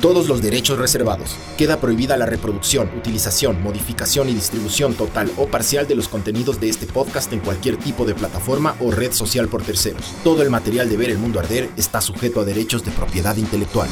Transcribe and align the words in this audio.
Todos 0.00 0.28
los 0.28 0.40
derechos 0.40 0.78
reservados. 0.78 1.36
Queda 1.56 1.80
prohibida 1.80 2.16
la 2.16 2.24
reproducción, 2.24 2.88
utilización, 2.96 3.60
modificación 3.60 4.28
y 4.28 4.34
distribución 4.34 4.94
total 4.94 5.28
o 5.36 5.48
parcial 5.48 5.88
de 5.88 5.96
los 5.96 6.06
contenidos 6.06 6.60
de 6.60 6.68
este 6.68 6.86
podcast 6.86 7.32
en 7.32 7.40
cualquier 7.40 7.78
tipo 7.78 8.04
de 8.04 8.14
plataforma 8.14 8.76
o 8.80 8.92
red 8.92 9.10
social 9.10 9.48
por 9.48 9.64
terceros. 9.64 10.14
Todo 10.22 10.42
el 10.42 10.50
material 10.50 10.88
de 10.88 10.96
Ver 10.96 11.10
el 11.10 11.18
Mundo 11.18 11.40
Arder 11.40 11.68
está 11.76 12.00
sujeto 12.00 12.40
a 12.40 12.44
derechos 12.44 12.84
de 12.84 12.92
propiedad 12.92 13.36
intelectual. 13.36 13.88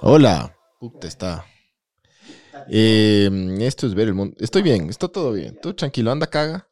Hola. 0.00 0.56
Puta, 0.80 1.06
está. 1.06 1.46
Eh, 2.68 3.30
esto 3.60 3.86
es 3.86 3.94
Ver 3.94 4.08
el 4.08 4.14
Mundo. 4.14 4.34
Estoy 4.40 4.62
bien, 4.62 4.90
está 4.90 5.06
todo 5.06 5.30
bien. 5.30 5.56
Tú 5.62 5.72
tranquilo, 5.72 6.10
anda 6.10 6.26
caga. 6.26 6.68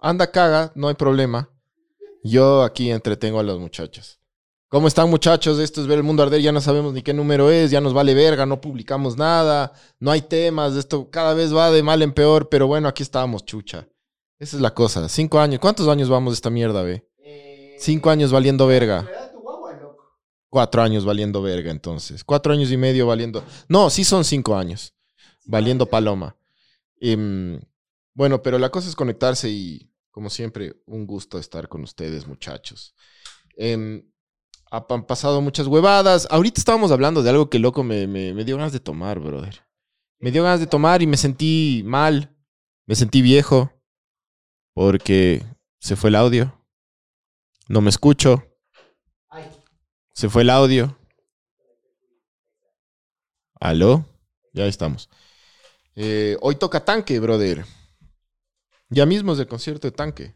Anda 0.00 0.30
caga, 0.30 0.72
no 0.74 0.88
hay 0.88 0.94
problema. 0.94 1.50
Yo 2.22 2.62
aquí 2.62 2.90
entretengo 2.90 3.40
a 3.40 3.42
los 3.42 3.58
muchachos. 3.58 4.18
¿Cómo 4.68 4.86
están 4.86 5.10
muchachos? 5.10 5.58
Esto 5.58 5.80
es 5.80 5.88
Ver 5.88 5.98
el 5.98 6.04
Mundo 6.04 6.22
Arder, 6.22 6.40
ya 6.40 6.52
no 6.52 6.60
sabemos 6.60 6.92
ni 6.92 7.02
qué 7.02 7.12
número 7.12 7.50
es, 7.50 7.72
ya 7.72 7.80
nos 7.80 7.92
vale 7.92 8.14
verga, 8.14 8.46
no 8.46 8.60
publicamos 8.60 9.16
nada, 9.16 9.72
no 9.98 10.12
hay 10.12 10.22
temas, 10.22 10.76
esto 10.76 11.10
cada 11.10 11.34
vez 11.34 11.52
va 11.54 11.72
de 11.72 11.82
mal 11.82 12.02
en 12.02 12.12
peor, 12.12 12.48
pero 12.48 12.68
bueno, 12.68 12.86
aquí 12.86 13.02
estamos, 13.02 13.44
chucha. 13.44 13.88
Esa 14.38 14.56
es 14.56 14.62
la 14.62 14.72
cosa. 14.72 15.08
Cinco 15.08 15.38
años. 15.38 15.60
¿Cuántos 15.60 15.86
años 15.88 16.08
vamos 16.08 16.32
de 16.32 16.34
esta 16.36 16.50
mierda, 16.50 16.82
ve? 16.82 17.06
Cinco 17.78 18.10
años 18.10 18.32
valiendo 18.32 18.66
verga. 18.66 19.06
Cuatro 20.48 20.82
años 20.82 21.04
valiendo 21.04 21.42
verga, 21.42 21.70
entonces. 21.70 22.24
Cuatro 22.24 22.52
años 22.52 22.72
y 22.72 22.76
medio 22.76 23.06
valiendo. 23.06 23.44
No, 23.68 23.90
sí 23.90 24.02
son 24.02 24.24
cinco 24.24 24.56
años. 24.56 24.94
Valiendo 25.44 25.86
paloma. 25.86 26.36
Em, 27.00 27.60
bueno, 28.14 28.42
pero 28.42 28.58
la 28.58 28.70
cosa 28.70 28.88
es 28.88 28.96
conectarse 28.96 29.50
y, 29.50 29.89
como 30.10 30.30
siempre, 30.30 30.74
un 30.86 31.06
gusto 31.06 31.38
estar 31.38 31.68
con 31.68 31.82
ustedes, 31.82 32.26
muchachos. 32.26 32.94
Em, 33.56 34.10
ha- 34.70 34.86
han 34.88 35.06
pasado 35.06 35.40
muchas 35.40 35.66
huevadas. 35.66 36.26
Ahorita 36.30 36.60
estábamos 36.60 36.90
hablando 36.92 37.22
de 37.22 37.30
algo 37.30 37.50
que 37.50 37.58
loco 37.58 37.82
me, 37.84 38.06
me, 38.06 38.34
me 38.34 38.44
dio 38.44 38.56
ganas 38.56 38.72
de 38.72 38.80
tomar, 38.80 39.20
brother. 39.20 39.64
Me 40.18 40.30
dio 40.30 40.42
ganas 40.42 40.60
de 40.60 40.66
tomar 40.66 41.02
y 41.02 41.06
me 41.06 41.16
sentí 41.16 41.82
mal. 41.84 42.36
Me 42.86 42.94
sentí 42.94 43.22
viejo. 43.22 43.70
Porque 44.74 45.42
se 45.80 45.96
fue 45.96 46.10
el 46.10 46.16
audio. 46.16 46.54
No 47.68 47.80
me 47.80 47.90
escucho. 47.90 48.44
Se 50.12 50.28
fue 50.28 50.42
el 50.42 50.50
audio. 50.50 50.96
¿Aló? 53.60 54.04
Ya 54.52 54.66
estamos. 54.66 55.08
Eh, 55.94 56.36
hoy 56.40 56.56
toca 56.56 56.84
tanque, 56.84 57.18
brother. 57.20 57.64
Ya 58.90 59.06
mismo 59.06 59.32
es 59.32 59.38
el 59.38 59.46
concierto 59.46 59.86
de 59.86 59.92
tanque. 59.92 60.34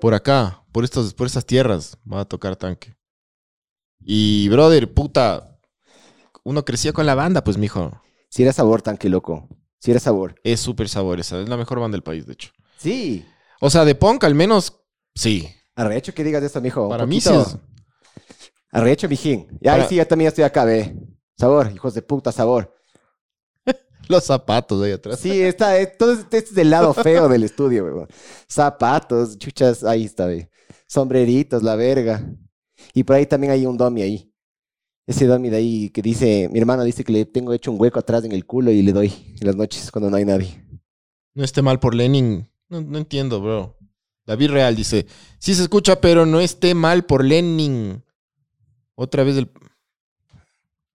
Por 0.00 0.14
acá, 0.14 0.64
por 0.72 0.84
estas, 0.84 1.14
por 1.14 1.26
estas 1.26 1.46
tierras, 1.46 1.98
va 2.10 2.20
a 2.20 2.24
tocar 2.24 2.56
tanque. 2.56 2.96
Y, 4.00 4.48
brother, 4.48 4.92
puta, 4.92 5.58
uno 6.42 6.64
crecía 6.64 6.92
con 6.92 7.06
la 7.06 7.14
banda, 7.14 7.44
pues, 7.44 7.56
mijo. 7.56 8.02
Si 8.28 8.42
era 8.42 8.52
sabor, 8.52 8.82
tanque 8.82 9.08
loco. 9.08 9.48
Si 9.78 9.90
era 9.90 10.00
sabor. 10.00 10.34
Es 10.42 10.60
súper 10.60 10.88
sabor 10.88 11.20
esa, 11.20 11.40
es 11.40 11.48
la 11.48 11.56
mejor 11.56 11.80
banda 11.80 11.94
del 11.96 12.02
país, 12.02 12.26
de 12.26 12.32
hecho. 12.32 12.50
Sí. 12.78 13.24
O 13.60 13.70
sea, 13.70 13.84
de 13.84 13.94
punk 13.94 14.24
al 14.24 14.34
menos, 14.34 14.80
sí. 15.14 15.48
Arrecho 15.74 16.14
que 16.14 16.24
digas 16.24 16.42
esto, 16.42 16.60
mijo. 16.60 16.88
Para 16.88 17.06
mí 17.06 17.20
sí 17.20 17.30
es... 17.34 17.56
Arrecho, 18.70 19.08
mijín. 19.08 19.46
Ya, 19.60 19.72
Para- 19.72 19.82
ahí 19.84 19.88
sí, 19.88 19.96
yo 19.96 20.06
también 20.06 20.28
estoy 20.28 20.44
acá, 20.44 20.64
ve. 20.64 20.96
Sabor, 21.38 21.70
hijos 21.72 21.94
de 21.94 22.02
puta, 22.02 22.32
sabor. 22.32 22.74
Los 24.08 24.24
zapatos 24.24 24.82
ahí 24.82 24.92
atrás. 24.92 25.18
Sí, 25.18 25.40
está, 25.42 25.80
eh, 25.80 25.86
todo 25.86 26.12
este 26.12 26.38
este 26.38 26.50
es 26.50 26.54
del 26.54 26.70
lado 26.70 26.92
feo 26.94 27.28
del 27.28 27.42
estudio, 27.44 27.84
weón. 27.84 28.08
Zapatos, 28.48 29.38
chuchas, 29.38 29.84
ahí 29.84 30.04
está, 30.04 30.26
ve. 30.26 30.50
Sombreritos, 30.86 31.62
la 31.62 31.76
verga. 31.76 32.24
Y 32.92 33.04
por 33.04 33.16
ahí 33.16 33.26
también 33.26 33.52
hay 33.52 33.66
un 33.66 33.76
domi 33.76 34.02
ahí. 34.02 34.32
Ese 35.06 35.26
domi 35.26 35.50
de 35.50 35.56
ahí 35.56 35.90
que 35.90 36.02
dice, 36.02 36.48
mi 36.50 36.58
hermano 36.58 36.82
dice 36.82 37.04
que 37.04 37.12
le 37.12 37.24
tengo 37.26 37.52
hecho 37.52 37.70
un 37.70 37.80
hueco 37.80 37.98
atrás 37.98 38.24
en 38.24 38.32
el 38.32 38.46
culo 38.46 38.70
y 38.70 38.82
le 38.82 38.92
doy 38.92 39.12
en 39.40 39.46
las 39.46 39.56
noches 39.56 39.90
cuando 39.90 40.10
no 40.10 40.16
hay 40.16 40.24
nadie. 40.24 40.64
No 41.34 41.44
esté 41.44 41.62
mal 41.62 41.80
por 41.80 41.94
Lenin. 41.94 42.48
No, 42.68 42.80
no 42.80 42.98
entiendo, 42.98 43.40
bro. 43.40 43.76
David 44.26 44.50
Real 44.50 44.74
dice, 44.74 45.06
sí 45.38 45.54
se 45.54 45.62
escucha, 45.62 46.00
pero 46.00 46.24
no 46.24 46.40
esté 46.40 46.74
mal 46.74 47.04
por 47.04 47.24
Lenin. 47.24 48.02
Otra 48.94 49.24
vez 49.24 49.36
el... 49.36 49.50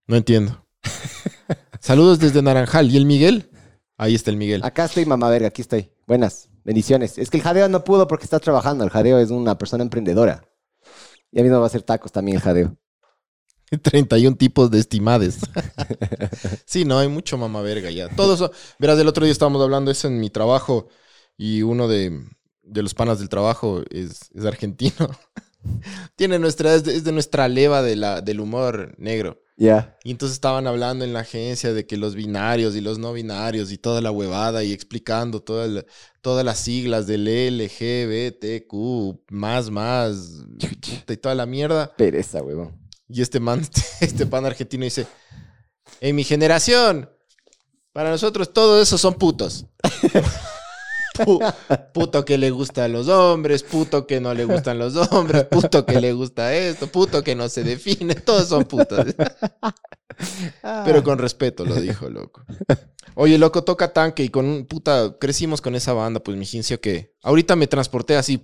No 0.07 0.15
entiendo. 0.15 0.65
Saludos 1.79 2.19
desde 2.19 2.41
Naranjal. 2.41 2.91
¿Y 2.91 2.97
el 2.97 3.05
Miguel? 3.05 3.49
Ahí 3.97 4.15
está 4.15 4.31
el 4.31 4.37
Miguel. 4.37 4.63
Acá 4.63 4.85
estoy, 4.85 5.05
mamá 5.05 5.29
verga, 5.29 5.47
aquí 5.47 5.61
estoy. 5.61 5.91
Buenas, 6.07 6.49
bendiciones. 6.63 7.17
Es 7.17 7.29
que 7.29 7.37
el 7.37 7.43
jadeo 7.43 7.67
no 7.69 7.83
pudo 7.83 8.07
porque 8.07 8.23
está 8.23 8.39
trabajando. 8.39 8.83
El 8.83 8.89
jadeo 8.89 9.19
es 9.19 9.29
una 9.29 9.57
persona 9.57 9.83
emprendedora. 9.83 10.45
Y 11.31 11.39
a 11.39 11.43
mí 11.43 11.49
no 11.49 11.57
va 11.57 11.65
a 11.65 11.67
hacer 11.67 11.83
tacos 11.83 12.11
también 12.11 12.37
el 12.37 12.43
jadeo. 12.43 12.77
31 13.81 14.37
tipos 14.37 14.71
de 14.71 14.79
estimades. 14.79 15.39
sí, 16.65 16.85
no, 16.85 16.97
hay 16.97 17.07
mucho 17.07 17.37
mamá 17.37 17.61
verga 17.61 17.91
ya. 17.91 18.09
Todos, 18.09 18.51
verás, 18.79 18.97
el 18.99 19.07
otro 19.07 19.25
día 19.25 19.31
estábamos 19.31 19.61
hablando 19.61 19.91
eso 19.91 20.07
en 20.07 20.19
mi 20.19 20.29
trabajo 20.29 20.87
y 21.37 21.61
uno 21.61 21.87
de, 21.87 22.25
de 22.63 22.83
los 22.83 22.93
panas 22.93 23.19
del 23.19 23.29
trabajo 23.29 23.83
es, 23.89 24.31
es 24.33 24.45
argentino. 24.45 25.09
Tiene 26.15 26.39
nuestra, 26.39 26.73
es 26.73 26.83
de, 26.83 26.95
es 26.95 27.03
de 27.03 27.11
nuestra 27.11 27.47
leva 27.47 27.81
de 27.81 27.95
la, 27.95 28.21
del 28.21 28.39
humor 28.39 28.95
negro. 28.97 29.41
Ya. 29.61 29.97
Y 30.05 30.11
entonces 30.11 30.35
estaban 30.35 30.67
hablando 30.67 31.03
en 31.03 31.11
la 31.11 31.19
agencia 31.19 31.73
de 31.73 31.85
que 31.85 31.97
los 31.97 32.15
binarios 32.15 32.77
y 32.77 32.81
los 32.81 32.97
no 32.97 33.11
binarios 33.11 33.73
y 33.73 33.77
toda 33.77 33.99
la 33.99 34.09
huevada 34.09 34.63
y 34.63 34.71
explicando 34.71 35.41
toda 35.41 35.67
la- 35.67 35.85
todas 36.21 36.45
las 36.45 36.59
siglas 36.59 37.07
del 37.07 37.27
LGBTQ, 37.27 39.19
más, 39.29 39.69
más, 39.69 40.15
y 41.07 41.17
toda 41.17 41.35
la 41.35 41.45
mierda. 41.45 41.93
Pereza, 41.97 42.41
huevón. 42.41 42.79
Y 43.09 43.21
este 43.21 43.41
man, 43.41 43.61
este 43.99 44.25
pan 44.25 44.45
argentino 44.45 44.85
dice, 44.85 45.07
en 45.99 46.15
mi 46.15 46.23
generación, 46.23 47.09
para 47.91 48.11
nosotros 48.11 48.53
todos 48.53 48.81
esos 48.81 49.01
son 49.01 49.15
putos. 49.15 49.65
Pu- 51.19 51.91
puto 51.93 52.25
que 52.25 52.37
le 52.37 52.51
gusta 52.51 52.85
a 52.85 52.87
los 52.87 53.07
hombres, 53.07 53.63
puto 53.63 54.07
que 54.07 54.19
no 54.19 54.33
le 54.33 54.45
gustan 54.45 54.79
los 54.79 54.95
hombres, 55.11 55.45
puto 55.45 55.85
que 55.85 55.99
le 55.99 56.13
gusta 56.13 56.53
esto, 56.55 56.87
puto 56.87 57.23
que 57.23 57.35
no 57.35 57.49
se 57.49 57.63
define, 57.63 58.15
todos 58.15 58.47
son 58.47 58.65
putos. 58.65 59.15
Pero 60.85 61.03
con 61.03 61.17
respeto 61.17 61.65
lo 61.65 61.75
dijo, 61.75 62.09
loco. 62.09 62.43
Oye, 63.15 63.37
loco, 63.37 63.63
toca 63.63 63.91
tanque 63.93 64.23
y 64.23 64.29
con 64.29 64.45
un 64.45 64.65
puta, 64.65 65.17
crecimos 65.19 65.61
con 65.61 65.75
esa 65.75 65.93
banda, 65.93 66.19
pues 66.21 66.37
mi 66.37 66.45
gincio 66.45 66.79
que 66.79 67.13
ahorita 67.23 67.55
me 67.55 67.67
transporté 67.67 68.15
así 68.15 68.41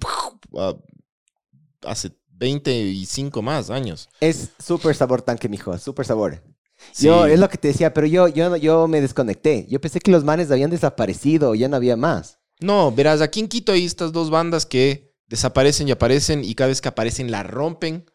hace 1.83 2.11
25 2.29 3.41
más 3.41 3.69
años. 3.69 4.09
Es 4.19 4.49
súper 4.59 4.95
sabor 4.95 5.21
tanque, 5.21 5.49
mijo. 5.49 5.77
Súper 5.77 6.05
sabor. 6.05 6.43
Sí. 6.91 7.07
Yo, 7.07 7.25
es 7.25 7.39
lo 7.39 7.49
que 7.49 7.57
te 7.57 7.69
decía, 7.69 7.93
pero 7.93 8.05
yo, 8.07 8.27
yo, 8.27 8.55
yo 8.57 8.87
me 8.87 9.01
desconecté. 9.01 9.65
Yo 9.69 9.79
pensé 9.79 9.99
que 9.99 10.11
los 10.11 10.23
manes 10.23 10.51
habían 10.51 10.69
desaparecido, 10.69 11.55
ya 11.55 11.69
no 11.69 11.77
había 11.77 11.95
más. 11.95 12.34
No, 12.59 12.91
verás, 12.91 13.21
aquí 13.21 13.39
en 13.39 13.47
Quito 13.47 13.71
hay 13.71 13.85
estas 13.85 14.11
dos 14.11 14.29
bandas 14.29 14.65
que 14.65 15.13
desaparecen 15.27 15.87
y 15.87 15.91
aparecen 15.91 16.43
y 16.43 16.55
cada 16.55 16.69
vez 16.69 16.81
que 16.81 16.87
aparecen 16.87 17.31
la 17.31 17.43
rompen 17.43 18.05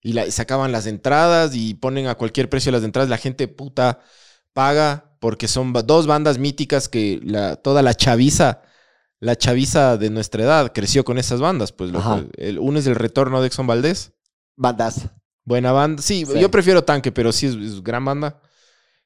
y 0.00 0.12
la, 0.12 0.30
sacaban 0.30 0.72
las 0.72 0.86
entradas 0.86 1.54
y 1.54 1.74
ponen 1.74 2.06
a 2.06 2.14
cualquier 2.14 2.48
precio 2.48 2.70
las 2.70 2.84
entradas. 2.84 3.08
La 3.08 3.18
gente 3.18 3.48
puta 3.48 4.00
paga 4.52 5.16
porque 5.20 5.48
son 5.48 5.72
dos 5.72 6.06
bandas 6.06 6.38
míticas 6.38 6.88
que 6.88 7.20
la, 7.24 7.56
toda 7.56 7.82
la 7.82 7.94
chaviza, 7.94 8.62
la 9.20 9.36
chaviza 9.36 9.96
de 9.96 10.10
nuestra 10.10 10.44
edad 10.44 10.72
creció 10.72 11.04
con 11.04 11.18
esas 11.18 11.40
bandas. 11.40 11.72
Pues. 11.72 11.92
Ajá. 11.94 12.24
El, 12.36 12.58
uno 12.58 12.78
es 12.78 12.86
el 12.86 12.94
retorno 12.94 13.40
de 13.40 13.46
Exxon 13.46 13.66
Valdés. 13.66 14.12
Bandas. 14.56 15.08
Buena 15.44 15.72
banda. 15.72 16.02
Sí, 16.02 16.24
Sí. 16.26 16.38
yo 16.38 16.50
prefiero 16.50 16.84
Tanque, 16.84 17.10
pero 17.10 17.32
sí 17.32 17.46
es, 17.46 17.54
es 17.54 17.82
gran 17.82 18.04
banda. 18.04 18.40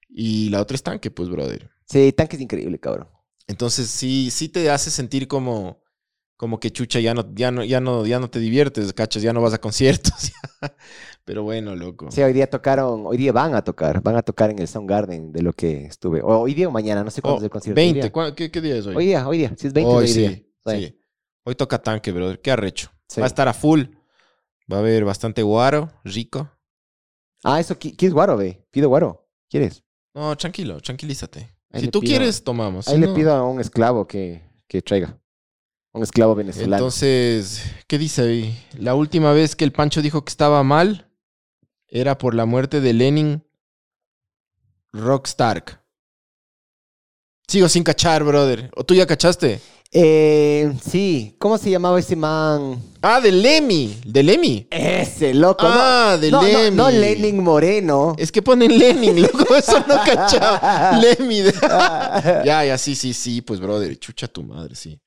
Y 0.09 0.49
la 0.51 0.61
otra 0.61 0.75
es 0.75 0.83
Tanque, 0.83 1.11
pues, 1.11 1.29
brother. 1.29 1.71
Sí, 1.87 2.13
tanque 2.13 2.37
es 2.37 2.43
increíble, 2.43 2.79
cabrón. 2.79 3.09
Entonces 3.49 3.89
sí, 3.91 4.31
sí 4.31 4.49
te 4.49 4.71
hace 4.71 4.91
sentir 4.91 5.27
como, 5.27 5.83
como 6.37 6.61
que 6.61 6.71
chucha, 6.71 7.01
ya 7.01 7.15
no, 7.15 7.35
ya 7.35 7.51
no, 7.51 7.65
ya 7.65 7.81
no, 7.81 8.07
ya 8.07 8.21
no 8.21 8.31
te 8.31 8.39
diviertes, 8.39 8.93
cachas, 8.93 9.23
ya 9.23 9.33
no 9.33 9.41
vas 9.43 9.55
a 9.55 9.59
conciertos. 9.61 10.33
Pero 11.25 11.43
bueno, 11.43 11.75
loco. 11.75 12.11
Sí, 12.11 12.23
hoy 12.23 12.33
día 12.33 12.49
tocaron, 12.49 13.05
hoy 13.07 13.17
día 13.17 13.33
van 13.33 13.55
a 13.55 13.63
tocar, 13.63 14.01
van 14.03 14.17
a 14.17 14.23
tocar 14.23 14.51
en 14.51 14.59
el 14.61 14.69
Soundgarden 14.69 15.33
de 15.33 15.43
lo 15.43 15.53
que 15.53 15.85
estuve. 15.87 16.23
O 16.23 16.29
hoy 16.39 16.55
día 16.55 16.69
o 16.69 16.71
mañana, 16.71 17.03
no 17.05 17.11
sé 17.11 17.21
cuándo 17.21 17.37
Oh, 17.37 17.39
es 17.41 17.45
el 17.45 17.51
concierto. 17.51 17.81
hoy 17.81 17.85
20, 17.87 18.01
día. 18.03 18.13
¿cuá- 18.13 18.35
¿qué, 18.35 18.51
qué 18.51 18.61
día 18.61 18.77
es 18.77 18.87
hoy? 18.87 18.97
Hoy 18.97 19.07
día, 19.07 19.27
hoy 19.29 19.39
día. 19.39 19.55
Si 19.57 19.67
es 19.67 19.73
20, 19.73 19.91
Hoy 19.91 20.05
hoy 20.07 20.13
día. 20.13 20.31
sí, 20.31 20.53
Sí. 20.67 20.87
sí. 20.87 21.01
Hoy 21.45 21.55
toca 21.55 21.83
tanque, 21.83 22.13
brother. 22.13 22.41
Qué 22.41 22.51
arrecho. 22.51 22.91
Sí. 23.09 23.21
Va 23.21 23.27
a 23.27 23.29
estar 23.29 23.49
a 23.49 23.55
full. 23.55 23.85
Va 24.71 24.77
a 24.77 24.81
haber 24.81 25.05
bastante 25.05 25.43
guaro, 25.43 25.91
rico. 26.05 26.51
Ah, 27.45 27.59
eso, 27.61 27.79
¿qui- 27.79 27.97
¿quieres 27.97 28.13
guaro, 28.13 28.37
ve? 28.37 28.67
Pido 28.71 28.89
guaro. 28.91 29.27
¿Quieres? 29.49 29.83
No, 30.15 30.37
tranquilo, 30.37 30.81
tranquilízate. 30.81 31.57
Ahí 31.71 31.83
si 31.83 31.89
tú 31.89 32.01
pido- 32.01 32.11
quieres, 32.11 32.43
tomamos. 32.43 32.89
Ahí 32.89 32.95
Si 32.95 33.01
le 33.01 33.07
no- 33.09 33.15
pido 33.15 33.33
a 33.35 33.47
un 33.49 33.61
esclavo 33.61 34.07
que, 34.07 34.43
que 34.67 34.81
traiga. 34.83 35.19
Un 35.93 36.03
esclavo 36.03 36.35
venezolano. 36.35 36.77
Entonces, 36.77 37.63
¿qué 37.87 37.99
dice 37.99 38.23
ahí? 38.23 38.59
La 38.79 38.95
última 38.95 39.33
vez 39.33 39.57
que 39.57 39.65
el 39.65 39.73
Pancho 39.73 40.03
dijo 40.03 40.25
que 40.25 40.31
estaba 40.31 40.63
mal 40.63 41.11
era 41.89 42.19
por 42.19 42.35
la 42.35 42.45
muerte 42.47 42.81
de 42.81 42.93
Lenin 42.93 43.43
Rockstark. 44.93 45.83
Sigo 47.47 47.69
sin 47.69 47.83
cachar, 47.83 48.23
brother. 48.25 48.71
¿O 48.77 48.85
tú 48.85 48.95
ya 48.95 49.07
cachaste? 49.07 49.61
Eh, 49.91 50.73
sí, 50.83 51.35
¿cómo 51.39 51.57
se 51.57 51.71
llamaba 51.71 51.99
ese 51.99 52.15
man? 52.17 52.83
Ah, 53.03 53.21
de 53.21 53.31
Lemmy. 53.33 53.97
De 54.05 54.23
Lemmy. 54.23 54.67
Ese, 54.71 55.33
loco. 55.35 55.69
no- 55.69 55.75
Ah, 55.75 56.19
de 56.21 56.31
no, 56.31 56.43
no, 56.43 56.49
Lemmy. 56.49 56.77
no 56.77 56.91
Lenin 56.91 57.43
Moreno. 57.43 58.15
Es 58.19 58.33
que 58.33 58.43
ponen 58.43 58.77
Lenin, 58.79 59.23
loco. 59.23 59.55
Eso 59.57 59.79
no 59.87 59.97
cachaba. 60.05 60.99
Lemmy. 61.01 61.41
de- 61.41 61.53
ya, 62.45 62.65
ya, 62.65 62.77
sí, 62.79 62.95
sí, 62.95 63.13
sí. 63.15 63.41
Pues, 63.41 63.61
brother, 63.61 63.97
chucha 63.99 64.27
tu 64.29 64.43
madre, 64.43 64.75
sí. 64.75 65.01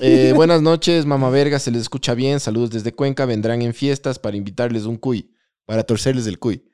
Eh, 0.00 0.32
buenas 0.34 0.60
noches, 0.62 1.06
mamá 1.06 1.30
verga. 1.30 1.58
Se 1.58 1.70
les 1.70 1.82
escucha 1.82 2.14
bien. 2.14 2.40
Saludos 2.40 2.70
desde 2.70 2.92
Cuenca. 2.92 3.24
Vendrán 3.26 3.62
en 3.62 3.74
fiestas 3.74 4.18
para 4.18 4.36
invitarles 4.36 4.84
un 4.84 4.96
cuy. 4.96 5.30
Para 5.66 5.84
torcerles 5.84 6.26
el 6.26 6.38
cuy. 6.38 6.64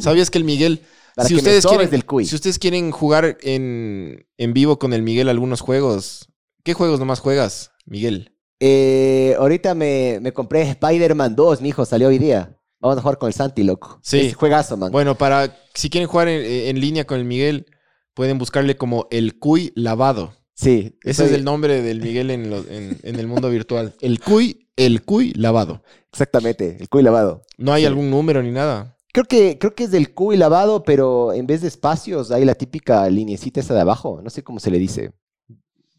¿Sabías 0.00 0.30
que 0.30 0.38
el 0.38 0.44
Miguel... 0.44 0.80
Para 1.14 1.28
si 1.28 1.34
que 1.34 1.38
ustedes 1.38 1.64
quieren, 1.64 1.90
del 1.90 2.04
cuy. 2.04 2.26
Si 2.26 2.34
ustedes 2.34 2.58
quieren 2.58 2.90
jugar 2.90 3.38
en, 3.42 4.26
en 4.36 4.52
vivo 4.52 4.80
con 4.80 4.92
el 4.92 5.02
Miguel 5.02 5.28
algunos 5.28 5.60
juegos, 5.60 6.28
¿qué 6.64 6.74
juegos 6.74 6.98
nomás 6.98 7.20
juegas, 7.20 7.70
Miguel? 7.86 8.33
Eh, 8.66 9.34
ahorita 9.38 9.74
me, 9.74 10.18
me 10.22 10.32
compré 10.32 10.62
Spider-Man 10.62 11.36
2, 11.36 11.60
mijo, 11.60 11.84
salió 11.84 12.08
hoy 12.08 12.16
día. 12.18 12.58
Vamos 12.80 12.96
a 12.96 13.02
jugar 13.02 13.18
con 13.18 13.26
el 13.26 13.34
Santi, 13.34 13.62
loco. 13.62 13.98
Sí. 14.02 14.20
Es 14.20 14.34
juegazo, 14.34 14.78
man. 14.78 14.90
Bueno, 14.90 15.16
para 15.16 15.54
si 15.74 15.90
quieren 15.90 16.08
jugar 16.08 16.28
en, 16.28 16.42
en 16.68 16.80
línea 16.80 17.04
con 17.04 17.18
el 17.18 17.26
Miguel, 17.26 17.66
pueden 18.14 18.38
buscarle 18.38 18.76
como 18.78 19.06
el 19.10 19.38
cuy 19.38 19.70
lavado. 19.74 20.32
sí. 20.54 20.98
Ese 21.02 21.26
es 21.26 21.32
el 21.32 21.44
nombre 21.44 21.82
del 21.82 22.00
Miguel 22.00 22.30
en, 22.30 22.48
lo- 22.48 22.64
en- 22.70 22.98
en 23.02 23.16
el 23.20 23.26
mundo 23.26 23.50
virtual. 23.50 23.94
El 24.00 24.18
cuy, 24.20 24.70
el 24.76 25.02
cuy 25.04 25.32
lavado. 25.34 25.82
Exactamente, 26.10 26.78
el 26.80 26.88
cuy 26.88 27.02
lavado. 27.02 27.42
No 27.58 27.72
hay 27.74 27.82
Sí. 27.82 27.86
algún 27.86 28.08
número 28.10 28.42
ni 28.42 28.50
nada. 28.50 28.96
Creo 29.12 29.26
que, 29.26 29.58
creo 29.58 29.74
que 29.74 29.84
es 29.84 29.90
del 29.90 30.14
cuy 30.14 30.36
lavado, 30.38 30.82
pero 30.84 31.34
en 31.34 31.46
vez 31.46 31.60
de 31.60 31.68
espacios 31.68 32.30
hay 32.30 32.44
la 32.46 32.54
típica 32.54 33.08
linecita 33.10 33.60
esa 33.60 33.74
de 33.74 33.80
abajo. 33.82 34.20
No 34.24 34.30
sé 34.30 34.42
cómo 34.42 34.58
se 34.58 34.70
le 34.70 34.78
dice. 34.78 35.12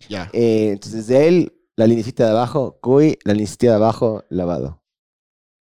Ya. 0.10 0.30
Eh, 0.34 0.72
entonces, 0.74 1.08
de 1.08 1.28
él, 1.28 1.54
la 1.75 1.88
linecita 1.88 2.25
de 2.25 2.31
abajo, 2.31 2.80
cuy, 2.81 3.18
la 3.24 3.33
linecita 3.33 3.68
de 3.68 3.74
abajo, 3.74 4.24
lavado. 4.30 4.83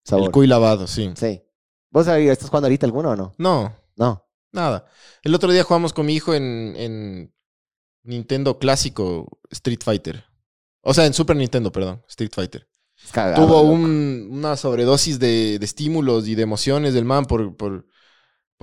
Sabor. 0.06 0.26
El 0.26 0.32
cuy 0.32 0.48
lavado, 0.48 0.86
sí. 0.88 1.12
Sí. 1.16 1.42
¿Vos 1.92 2.08
estás 2.08 2.50
jugando 2.50 2.68
ahorita 2.68 2.86
alguno 2.86 3.12
o 3.12 3.16
no? 3.16 3.34
No, 3.38 3.74
No. 3.96 4.26
nada. 4.52 4.86
El 5.24 5.34
otro 5.36 5.52
día 5.52 5.64
jugamos 5.64 5.94
con 5.94 6.06
mi 6.06 6.14
hijo 6.14 6.34
en, 6.34 6.74
en 6.76 7.34
Nintendo 8.04 8.60
clásico 8.60 9.40
Street 9.52 9.80
Fighter. 9.84 10.26
O 10.82 10.94
sea, 10.94 11.06
en 11.06 11.14
Super 11.14 11.36
Nintendo, 11.38 11.72
perdón, 11.72 12.04
Street 12.10 12.32
Fighter. 12.34 12.68
Cagado, 13.12 13.46
Tuvo 13.46 13.62
un- 13.62 14.28
una 14.32 14.56
sobredosis 14.58 15.20
de, 15.20 15.58
de 15.60 15.66
estímulos 15.66 16.28
y 16.28 16.36
de 16.36 16.44
emociones 16.44 16.94
del 16.94 17.06
man 17.06 17.26
por, 17.26 17.56
por- 17.56 17.86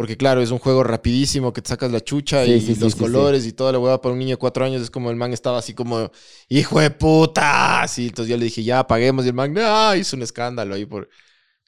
porque 0.01 0.17
claro, 0.17 0.41
es 0.41 0.51
un 0.51 0.59
juego 0.59 0.83
rapidísimo 0.83 1.53
que 1.53 1.61
te 1.61 1.69
sacas 1.69 1.93
la 1.93 2.01
chucha 2.01 2.45
Sí, 2.45 2.61
y 2.63 2.63
sí, 2.63 2.75
los 2.77 2.97
sí, 2.97 2.97
colores 2.97 3.45
y 3.47 3.53
toda 3.53 3.73
la 3.73 3.79
hueá 3.79 4.01
para 4.01 4.15
un 4.15 4.19
niño 4.19 4.31
de 4.33 4.39
cuatro 4.39 4.65
años 4.65 4.81
es 4.83 4.91
como 4.91 5.11
el 5.11 5.17
man 5.17 5.33
estaba 5.35 5.59
así 5.59 5.75
como 5.75 6.11
hijo 6.49 6.81
de 6.81 6.91
puta. 6.91 7.83
Así, 7.83 8.07
entonces 8.09 8.31
yo 8.31 8.39
le 8.39 8.45
dije, 8.47 8.63
ya 8.65 8.79
apaguemos 8.81 9.25
y 9.27 9.29
el 9.29 9.35
man 9.35 9.55
ah, 9.59 9.95
hizo 9.99 10.17
un 10.17 10.23
escándalo 10.23 10.75
ahí 10.75 10.87
por 10.87 11.09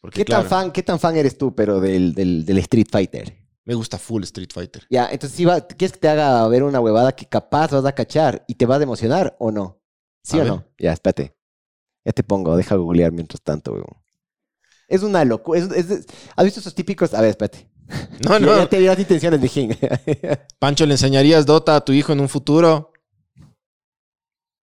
porque 0.00 0.20
¿Qué, 0.20 0.25
claro, 0.25 0.44
tan 0.44 0.46
fan, 0.46 0.73
¿Qué 0.73 0.82
tan 0.82 0.99
fan 0.99 1.17
eres 1.17 1.37
tú, 1.38 1.55
pero 1.55 1.79
del, 1.81 2.14
del, 2.14 2.44
del 2.46 2.58
Street 2.58 2.87
Fighter? 2.90 3.37
me 3.64 3.75
gusta 3.75 3.99
full 3.99 4.23
Street 4.25 4.50
Fighter. 4.52 4.88
Ya, 4.88 5.08
entonces, 5.11 5.37
si 5.37 5.44
va, 5.44 5.61
¿quieres 5.67 5.93
que 5.93 6.00
te 6.00 6.08
haga 6.08 6.46
ver 6.49 6.62
una 6.62 6.81
huevada 6.81 7.12
que 7.17 7.26
capaz 7.26 7.70
vas 7.73 7.84
a 7.84 7.94
cachar 7.94 8.44
y 8.46 8.55
te 8.56 8.67
vas 8.67 8.81
a 8.81 8.82
emocionar 8.82 9.37
o 9.38 9.50
no? 9.50 9.81
¿Sí 10.23 10.38
A 10.38 10.40
o 10.40 10.44
ver. 10.44 10.55
no? 10.56 10.64
Ya, 10.79 10.93
espérate. 10.93 11.34
Ya 12.05 12.12
te 12.12 12.25
pongo, 12.25 12.56
deja 12.56 12.76
googlear 12.76 13.12
mientras 13.12 13.43
tanto, 13.43 13.73
weón. 13.75 13.87
Es 14.88 15.02
una 15.02 15.25
locura. 15.25 15.58
es- 15.61 15.70
es- 15.90 16.06
¿Has 16.37 16.44
visto 16.44 16.61
esos 16.61 16.75
típicos? 16.75 17.14
A 17.14 17.20
ver, 17.20 17.31
espérate. 17.31 17.69
No, 18.29 18.39
no. 18.39 18.56
Ya 18.56 18.69
te 18.69 18.79
vi 18.79 18.87
las 18.87 18.99
intenciones 18.99 19.53
Jin. 19.53 19.77
Pancho, 20.59 20.87
¿le 20.87 20.94
enseñarías 20.94 21.44
Dota 21.47 21.77
a 21.77 21.85
tu 21.85 21.93
hijo 21.93 22.12
en 22.12 22.21
un 22.21 22.29
futuro? 22.29 22.93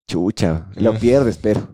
Chucha, 0.08 0.68
lo 0.76 0.92
Mm. 0.94 0.98
pierdes, 0.98 1.38
pero. 1.38 1.68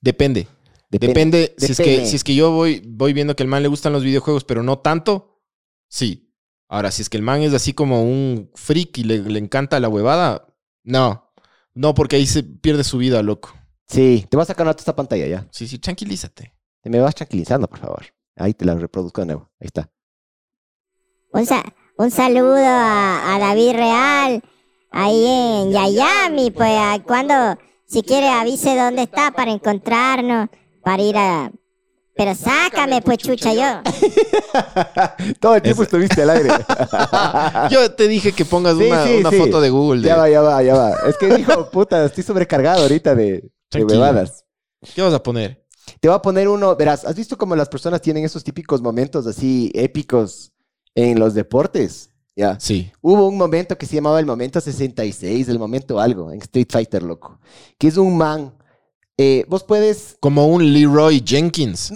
Depende. 0.00 0.48
Depende, 0.90 1.54
si, 1.58 1.72
es 1.72 1.78
que, 1.78 2.06
si 2.06 2.14
es 2.16 2.22
que 2.22 2.36
yo 2.36 2.52
voy, 2.52 2.80
voy 2.86 3.12
viendo 3.12 3.34
que 3.34 3.42
al 3.42 3.48
man 3.48 3.62
le 3.62 3.68
gustan 3.68 3.92
los 3.92 4.04
videojuegos, 4.04 4.44
pero 4.44 4.62
no 4.62 4.78
tanto, 4.78 5.40
sí. 5.88 6.32
Ahora, 6.68 6.92
si 6.92 7.02
es 7.02 7.08
que 7.10 7.16
el 7.16 7.22
man 7.24 7.42
es 7.42 7.52
así 7.52 7.72
como 7.72 8.04
un 8.04 8.50
freak 8.54 8.98
y 8.98 9.04
le, 9.04 9.18
le 9.18 9.38
encanta 9.40 9.80
la 9.80 9.88
huevada, 9.88 10.46
no. 10.84 11.32
No, 11.74 11.94
porque 11.94 12.14
ahí 12.16 12.26
se 12.26 12.44
pierde 12.44 12.84
su 12.84 12.98
vida, 12.98 13.22
loco. 13.24 13.52
Sí, 13.88 14.24
te 14.30 14.36
vas 14.36 14.48
a 14.48 14.70
esta 14.70 14.94
pantalla 14.94 15.26
ya. 15.26 15.48
Sí, 15.50 15.66
sí, 15.66 15.78
tranquilízate. 15.78 16.54
Te 16.80 16.90
me 16.90 17.00
vas 17.00 17.14
tranquilizando, 17.16 17.66
por 17.66 17.80
favor. 17.80 18.06
Ahí 18.36 18.54
te 18.54 18.64
la 18.64 18.74
reproduzco 18.76 19.20
de 19.22 19.26
nuevo. 19.26 19.50
Ahí 19.58 19.66
está. 19.66 19.90
Un, 21.34 21.46
sa- 21.46 21.64
un 21.98 22.10
saludo 22.10 22.56
a, 22.56 23.34
a 23.34 23.38
David 23.38 23.72
Real, 23.72 24.42
ahí 24.90 25.26
en 25.26 25.72
Yayami, 25.72 26.50
pues 26.50 26.70
a- 26.72 27.00
cuando, 27.04 27.34
si 27.86 28.02
quiere 28.02 28.28
avise 28.28 28.76
dónde 28.76 29.02
está 29.02 29.30
para 29.32 29.50
encontrarnos, 29.52 30.48
para 30.82 31.02
ir 31.02 31.16
a... 31.16 31.50
Pero 32.16 32.32
sácame, 32.36 33.02
pues 33.02 33.18
chucha, 33.18 33.52
yo. 33.52 33.82
Todo 35.40 35.56
el 35.56 35.62
tiempo 35.62 35.82
estuviste 35.82 36.22
al 36.22 36.30
aire. 36.30 36.48
Yo 37.70 37.90
te 37.92 38.06
dije 38.06 38.30
que 38.30 38.44
pongas 38.44 38.76
Sí, 38.78 38.84
una, 38.84 39.04
sí, 39.04 39.16
una 39.18 39.30
sí. 39.30 39.36
foto 39.38 39.60
de 39.60 39.70
Google. 39.70 40.00
De, 40.00 40.06
ya 40.08 40.16
va, 40.16 40.28
ya 40.30 40.40
va, 40.40 40.62
ya 40.62 40.74
va. 40.76 40.92
Es 41.08 41.16
que 41.18 41.26
dijo, 41.34 41.68
puta, 41.72 42.04
estoy 42.04 42.22
sobrecargado 42.22 42.82
ahorita 42.82 43.16
de, 43.16 43.50
de 43.72 43.84
huevadas. 43.84 44.44
¿Qué 44.94 45.02
vas 45.02 45.12
a 45.12 45.20
poner? 45.20 45.66
Te 45.98 46.06
voy 46.06 46.16
a 46.16 46.22
poner 46.22 46.46
uno, 46.46 46.76
verás, 46.76 47.04
¿has 47.04 47.16
visto 47.16 47.36
cómo 47.36 47.56
las 47.56 47.68
personas 47.68 48.00
tienen 48.00 48.24
esos 48.24 48.44
típicos 48.44 48.80
momentos 48.80 49.26
así 49.26 49.72
épicos 49.74 50.52
en 50.94 51.18
los 51.18 51.34
deportes? 51.34 52.10
Ya. 52.36 52.58
Sí. 52.58 52.90
Hubo 53.00 53.28
un 53.28 53.36
momento 53.36 53.78
que 53.78 53.86
se 53.86 53.94
llamaba 53.94 54.18
el 54.18 54.26
momento 54.26 54.60
66, 54.60 55.48
el 55.48 55.58
momento 55.58 56.00
algo, 56.00 56.32
en 56.32 56.40
Street 56.42 56.66
Fighter, 56.70 57.02
loco. 57.02 57.38
Que 57.78 57.88
es 57.88 57.96
un 57.96 58.16
man. 58.16 58.54
eh, 59.16 59.44
vos 59.48 59.62
puedes. 59.62 60.16
Como 60.20 60.46
un 60.48 60.72
Leroy 60.72 61.22
Jenkins. 61.24 61.92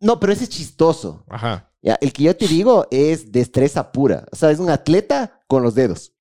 No, 0.00 0.20
pero 0.20 0.32
ese 0.32 0.44
es 0.44 0.50
chistoso. 0.50 1.24
Ajá. 1.28 1.72
Ya, 1.80 1.96
el 2.00 2.12
que 2.12 2.24
yo 2.24 2.36
te 2.36 2.46
digo 2.46 2.86
es 2.90 3.32
destreza 3.32 3.90
pura. 3.92 4.26
O 4.30 4.36
sea, 4.36 4.50
es 4.50 4.58
un 4.58 4.68
atleta 4.68 5.40
con 5.46 5.62
los 5.62 5.74
dedos. 5.74 6.12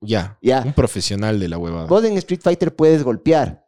Ya. 0.00 0.36
Ya. 0.42 0.62
Un 0.66 0.72
profesional 0.72 1.38
de 1.38 1.48
la 1.48 1.58
huevada. 1.58 1.86
Vos 1.86 2.02
en 2.04 2.16
Street 2.18 2.40
Fighter 2.42 2.74
puedes 2.74 3.04
golpear, 3.04 3.64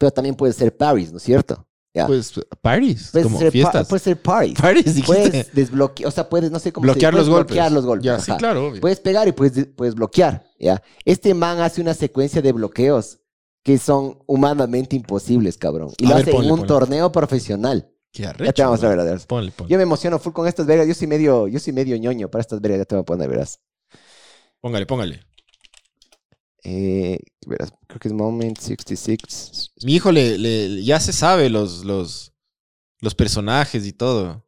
pero 0.00 0.10
también 0.10 0.34
puedes 0.34 0.56
ser 0.56 0.76
parries, 0.76 1.12
¿no 1.12 1.18
es 1.18 1.22
cierto? 1.22 1.64
Ya. 1.94 2.06
Pues, 2.08 2.32
parties. 2.60 3.10
puedes, 3.12 3.26
como 3.26 3.38
ser 3.38 3.48
pa- 3.48 3.52
fiestas. 3.52 3.88
puedes 3.88 4.02
ser. 4.02 4.20
Parties, 4.20 4.84
dijiste. 4.96 5.02
Puedes 5.06 5.54
desbloquear, 5.54 6.08
o 6.08 6.10
sea, 6.10 6.28
puedes, 6.28 6.50
no 6.50 6.58
sé 6.58 6.72
cómo 6.72 6.82
bloquear 6.82 7.12
se 7.14 7.18
los 7.20 7.28
golpes. 7.28 7.46
bloquear 7.54 7.70
los 7.72 7.86
golpes. 7.86 8.04
Ya, 8.04 8.18
sí, 8.18 8.32
claro. 8.36 8.66
obvio. 8.68 8.80
Puedes 8.80 8.98
pegar 8.98 9.28
y 9.28 9.32
puedes, 9.32 9.68
puedes 9.76 9.94
bloquear, 9.94 10.44
¿ya? 10.58 10.82
Este 11.04 11.32
man 11.34 11.60
hace 11.60 11.80
una 11.80 11.94
secuencia 11.94 12.42
de 12.42 12.50
bloqueos 12.52 13.20
que 13.62 13.78
son 13.78 14.18
humanamente 14.26 14.96
imposibles, 14.96 15.56
cabrón. 15.56 15.90
Y 15.98 16.06
A 16.06 16.08
lo 16.08 16.14
ver, 16.16 16.22
hace 16.24 16.32
ponle, 16.32 16.46
en 16.48 16.52
un 16.52 16.58
ponle. 16.58 16.68
torneo 16.68 17.12
profesional. 17.12 17.88
Qué 18.12 18.24
Ya 18.24 18.30
arrecho, 18.30 18.52
te 18.52 18.62
vamos 18.64 18.82
a 18.84 18.88
ver. 18.88 19.20
Ponle, 19.26 19.52
ponle. 19.52 19.70
Yo 19.70 19.76
me 19.76 19.82
emociono 19.84 20.18
full 20.18 20.32
con 20.32 20.46
estas 20.48 20.66
vergas. 20.66 20.86
Yo 20.88 20.94
soy 20.94 21.06
medio, 21.06 21.46
yo 21.48 21.58
soy 21.60 21.72
medio 21.72 21.96
ñoño 21.96 22.28
para 22.28 22.42
estas 22.42 22.60
vergas. 22.60 22.80
Ya 22.80 22.84
te 22.86 22.94
voy 22.96 23.02
a 23.02 23.04
poner, 23.04 23.28
verás. 23.28 23.60
Póngale, 24.60 24.86
póngale. 24.86 25.20
Eh, 26.64 27.18
creo 27.40 28.00
que 28.00 28.08
es 28.08 28.14
Moment 28.14 28.58
66. 28.58 29.72
Mi 29.84 29.94
hijo 29.96 30.10
le, 30.10 30.38
le- 30.38 30.82
ya 30.82 30.98
se 30.98 31.12
sabe 31.12 31.50
los, 31.50 31.84
los, 31.84 32.32
los 33.00 33.14
personajes 33.14 33.86
y 33.86 33.92
todo. 33.92 34.46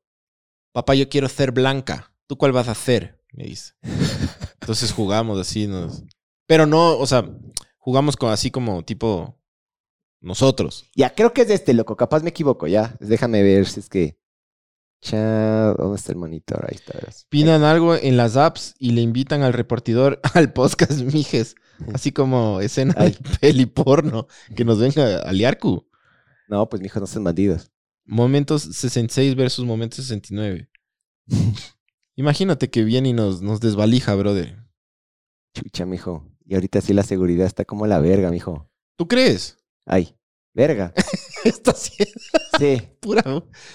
Papá, 0.72 0.94
yo 0.94 1.08
quiero 1.08 1.28
ser 1.28 1.52
blanca. 1.52 2.12
¿Tú 2.26 2.36
cuál 2.36 2.52
vas 2.52 2.68
a 2.68 2.72
hacer? 2.72 3.22
Me 3.32 3.44
dice. 3.44 3.74
Entonces 4.60 4.92
jugamos 4.92 5.38
así. 5.38 5.66
Nos... 5.66 6.04
Pero 6.46 6.66
no, 6.66 6.98
o 6.98 7.06
sea, 7.06 7.30
jugamos 7.78 8.16
con, 8.16 8.30
así 8.30 8.50
como 8.50 8.82
tipo 8.84 9.38
nosotros. 10.22 10.86
Ya, 10.94 11.14
creo 11.14 11.32
que 11.34 11.42
es 11.42 11.50
este, 11.50 11.74
loco. 11.74 11.96
Capaz 11.96 12.22
me 12.22 12.30
equivoco, 12.30 12.66
ya. 12.66 12.96
Déjame 13.00 13.42
ver 13.42 13.66
si 13.66 13.80
es 13.80 13.88
que. 13.88 14.18
Cha... 15.02 15.74
¿Dónde 15.74 15.96
está 15.96 16.12
el 16.12 16.18
monitor? 16.18 16.64
Ahí 16.68 16.76
está, 16.76 16.94
verás. 16.94 17.26
Pinan 17.28 17.62
algo 17.62 17.94
en 17.94 18.16
las 18.16 18.36
apps 18.36 18.74
y 18.78 18.92
le 18.92 19.02
invitan 19.02 19.42
al 19.42 19.52
repartidor 19.52 20.20
al 20.34 20.52
podcast 20.54 21.00
Mijes. 21.02 21.54
Así 21.92 22.12
como 22.12 22.60
escena 22.60 22.94
de 22.94 23.00
Ay. 23.06 23.18
peli 23.40 23.66
porno. 23.66 24.26
Que 24.54 24.64
nos 24.64 24.78
venga 24.78 25.20
a 25.22 25.32
liarcu. 25.32 25.86
No, 26.48 26.68
pues 26.68 26.80
mijos, 26.82 27.00
no 27.00 27.06
sean 27.06 27.24
bandidos. 27.24 27.70
Momentos 28.04 28.62
66 28.62 29.34
versus 29.34 29.64
momentos 29.64 29.98
69. 30.04 30.68
Imagínate 32.16 32.70
que 32.70 32.84
viene 32.84 33.10
y 33.10 33.12
nos, 33.12 33.42
nos 33.42 33.60
desvalija, 33.60 34.14
brother. 34.14 34.56
Chucha, 35.54 35.84
mijo. 35.86 36.24
Y 36.44 36.54
ahorita 36.54 36.80
sí 36.80 36.92
la 36.92 37.02
seguridad 37.02 37.46
está 37.46 37.64
como 37.64 37.86
la 37.86 37.98
verga, 37.98 38.30
mijo. 38.30 38.70
¿Tú 38.96 39.08
crees? 39.08 39.58
Ay, 39.84 40.16
verga. 40.54 40.92
Está 41.44 41.72
haciendo 41.72 42.12
Sí. 42.58 42.80
pura. 43.00 43.22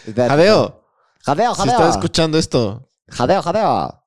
Espérate. 0.08 0.30
Jadeo, 0.30 0.86
Jadeo, 1.24 1.54
si 1.54 1.60
jadeo. 1.62 1.74
estás 1.74 1.96
escuchando 1.96 2.38
esto. 2.38 2.92
Jadeo, 3.10 3.42
jadeo. 3.42 4.01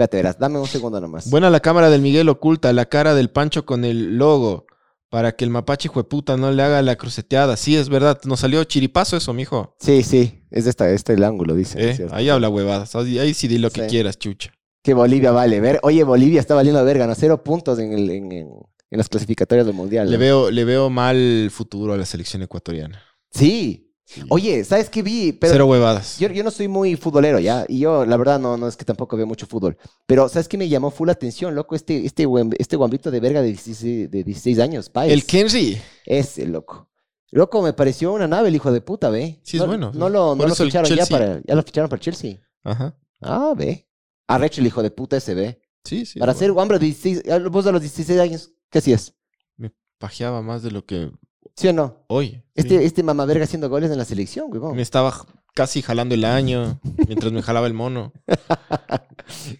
Espérate, 0.00 0.16
verás. 0.16 0.38
Dame 0.38 0.58
un 0.58 0.66
segundo 0.66 0.98
nomás. 1.00 1.28
Buena 1.28 1.50
la 1.50 1.60
cámara 1.60 1.90
del 1.90 2.00
Miguel 2.00 2.28
oculta, 2.30 2.72
la 2.72 2.86
cara 2.86 3.14
del 3.14 3.28
Pancho 3.30 3.66
con 3.66 3.84
el 3.84 4.16
logo. 4.16 4.66
Para 5.10 5.32
que 5.32 5.44
el 5.44 5.50
mapache 5.50 5.88
jueputa 5.88 6.36
no 6.36 6.52
le 6.52 6.62
haga 6.62 6.80
la 6.82 6.94
cruceteada. 6.96 7.56
Sí, 7.56 7.76
es 7.76 7.88
verdad. 7.88 8.20
Nos 8.24 8.40
salió 8.40 8.62
chiripazo 8.62 9.16
eso, 9.16 9.32
mijo. 9.34 9.74
Sí, 9.80 10.04
sí, 10.04 10.44
es 10.52 10.64
de 10.64 10.70
esta, 10.70 10.88
este 10.88 11.14
el 11.14 11.24
ángulo, 11.24 11.54
dice. 11.56 11.90
¿Eh? 11.90 12.06
Ahí 12.12 12.28
habla 12.28 12.48
huevadas. 12.48 12.94
Ahí 12.94 13.34
sí 13.34 13.48
di 13.48 13.58
lo 13.58 13.70
que 13.70 13.86
quieras, 13.88 14.18
chucha. 14.20 14.52
Que 14.84 14.94
Bolivia 14.94 15.32
vale. 15.32 15.60
Ver, 15.60 15.80
oye, 15.82 16.04
Bolivia 16.04 16.38
está 16.40 16.54
valiendo 16.54 16.82
verga, 16.84 17.06
¿no? 17.08 17.14
Cero 17.16 17.42
puntos 17.42 17.78
en, 17.80 17.92
el, 17.92 18.08
en, 18.08 18.30
en- 18.32 18.48
en 18.92 18.98
las 18.98 19.08
clasificatorias 19.08 19.66
del 19.66 19.74
Mundial. 19.74 20.06
Le 20.08 20.16
¿no? 20.16 20.20
veo, 20.20 20.50
le 20.50 20.64
veo 20.64 20.88
mal 20.90 21.48
futuro 21.50 21.92
a 21.92 21.96
la 21.96 22.06
selección 22.06 22.42
ecuatoriana. 22.42 23.02
Sí. 23.32 23.89
Oye, 24.28 24.64
¿sabes 24.64 24.90
qué 24.90 25.02
vi? 25.02 25.32
Pero 25.32 25.52
Cero 25.52 25.66
huevadas. 25.66 26.18
yo, 26.18 26.28
yo 26.28 26.42
no 26.42 26.50
soy 26.50 26.68
muy 26.68 26.96
futbolero, 26.96 27.38
¿ya? 27.38 27.64
Y 27.68 27.80
yo, 27.80 28.04
la 28.04 28.16
verdad, 28.16 28.40
no, 28.40 28.56
no 28.56 28.66
es 28.66 28.76
que 28.76 28.84
tampoco 28.84 29.16
veo 29.16 29.26
mucho 29.26 29.46
fútbol. 29.46 29.76
Pero, 30.06 30.28
¿sabes 30.28 30.48
qué 30.48 30.58
me 30.58 30.68
llamó 30.68 30.90
full 30.90 31.08
atención, 31.10 31.54
loco? 31.54 31.74
Este, 31.74 32.04
este, 32.04 32.26
este 32.58 32.76
guambrito 32.76 33.10
de 33.10 33.20
verga 33.20 33.40
de 33.40 33.48
16, 33.48 34.10
de 34.10 34.24
16 34.24 34.58
años, 34.58 34.88
Páez. 34.88 35.12
El 35.12 35.24
Kenry. 35.24 35.80
Ese, 36.04 36.46
loco. 36.46 36.88
Loco, 37.30 37.62
me 37.62 37.72
pareció 37.72 38.12
una 38.12 38.26
nave 38.26 38.48
el 38.48 38.56
hijo 38.56 38.72
de 38.72 38.80
puta, 38.80 39.08
¿ve? 39.10 39.40
Sí, 39.42 39.56
es 39.56 39.62
no, 39.62 39.68
bueno. 39.68 39.92
No 39.94 40.08
lo, 40.08 40.34
no 40.34 40.46
lo 40.46 40.54
ficharon 40.54 40.90
ya 40.90 41.06
para... 41.06 41.40
Ya 41.46 41.54
lo 41.54 41.62
ficharon 41.62 41.88
para 41.88 42.00
Chelsea. 42.00 42.40
Ajá. 42.64 42.96
Ah, 43.20 43.54
ve. 43.56 43.88
Arrecho 44.26 44.60
el 44.60 44.66
hijo 44.66 44.82
de 44.82 44.90
puta 44.90 45.16
ese, 45.16 45.34
ve. 45.34 45.60
Sí, 45.84 46.04
sí. 46.04 46.18
para 46.18 46.34
ser 46.34 46.50
bueno. 46.50 46.62
hombre 46.62 46.78
de 46.78 46.86
16... 46.86 47.22
ah, 47.30 47.38
Vos 47.50 47.66
a 47.66 47.72
los 47.72 47.80
16 47.80 48.18
años, 48.18 48.52
¿qué 48.68 48.78
hacías? 48.78 49.14
Me 49.56 49.72
pajeaba 49.98 50.42
más 50.42 50.62
de 50.62 50.72
lo 50.72 50.84
que 50.84 51.10
¿Sí 51.56 51.68
o 51.68 51.72
no? 51.72 52.04
hoy. 52.08 52.42
Este, 52.54 52.78
sí. 52.78 52.84
este 52.84 53.02
mamaverga 53.02 53.44
haciendo 53.44 53.68
goles 53.68 53.90
en 53.90 53.98
la 53.98 54.04
selección, 54.04 54.46
huevón. 54.52 54.76
Me 54.76 54.82
estaba 54.82 55.14
casi 55.54 55.82
jalando 55.82 56.14
el 56.14 56.24
año 56.24 56.80
mientras 57.06 57.32
me 57.32 57.42
jalaba 57.42 57.66
el 57.66 57.74
mono. 57.74 58.12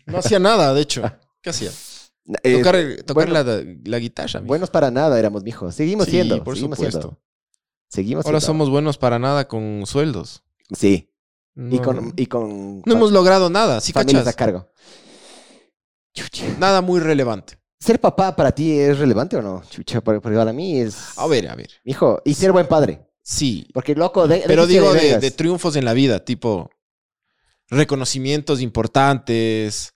No 0.06 0.18
hacía 0.18 0.38
nada, 0.38 0.72
de 0.74 0.80
hecho. 0.82 1.02
¿Qué 1.42 1.50
hacía? 1.50 1.70
Eh, 2.42 2.58
Tocar, 2.58 2.76
tocar 3.06 3.28
bueno, 3.30 3.32
la, 3.32 3.64
la 3.84 3.98
guitarra. 3.98 4.40
mijo. 4.40 4.48
Buenos 4.48 4.70
para 4.70 4.90
nada 4.90 5.18
éramos, 5.18 5.42
mijo. 5.42 5.70
Seguimos 5.72 6.06
Sí, 6.06 6.12
siendo. 6.12 6.42
por 6.44 6.54
seguimos 6.54 6.78
supuesto. 6.78 7.00
siendo. 7.00 7.20
Seguimos 7.88 8.26
Ahora 8.26 8.40
siendo. 8.40 8.46
somos 8.52 8.70
buenos 8.70 8.98
para 8.98 9.18
nada 9.18 9.48
con 9.48 9.84
sueldos. 9.86 10.44
Sí. 10.72 11.10
Y 11.56 11.78
con, 11.80 12.14
y 12.16 12.26
con 12.26 12.80
no 12.86 12.92
hemos 12.94 13.10
logrado 13.12 13.50
nada, 13.50 13.80
¿sí 13.80 13.92
familias 13.92 14.26
a 14.26 14.32
cargo. 14.32 14.68
Nada 16.58 16.80
muy 16.80 17.00
relevante. 17.00 17.58
¿Ser 17.80 17.98
papá 17.98 18.36
para 18.36 18.52
ti 18.52 18.78
es 18.78 18.98
relevante 18.98 19.36
o 19.36 19.42
no? 19.42 19.62
Chucha, 19.70 20.02
porque 20.02 20.20
para 20.20 20.52
mí 20.52 20.78
es... 20.78 21.16
A 21.16 21.26
ver, 21.26 21.48
a 21.48 21.54
ver. 21.54 21.70
Mijo, 21.82 22.20
y 22.26 22.34
ser 22.34 22.52
buen 22.52 22.66
padre. 22.68 23.06
Sí, 23.22 23.68
Porque, 23.72 23.94
loco, 23.94 24.26
de, 24.26 24.42
pero 24.46 24.66
digo 24.66 24.92
de, 24.92 25.30
triunfos 25.30 25.76
en 25.76 25.84
la 25.84 25.92
vida, 25.92 26.24
tipo 26.24 26.70
reconocimientos 27.68 28.60
importantes. 28.60 29.92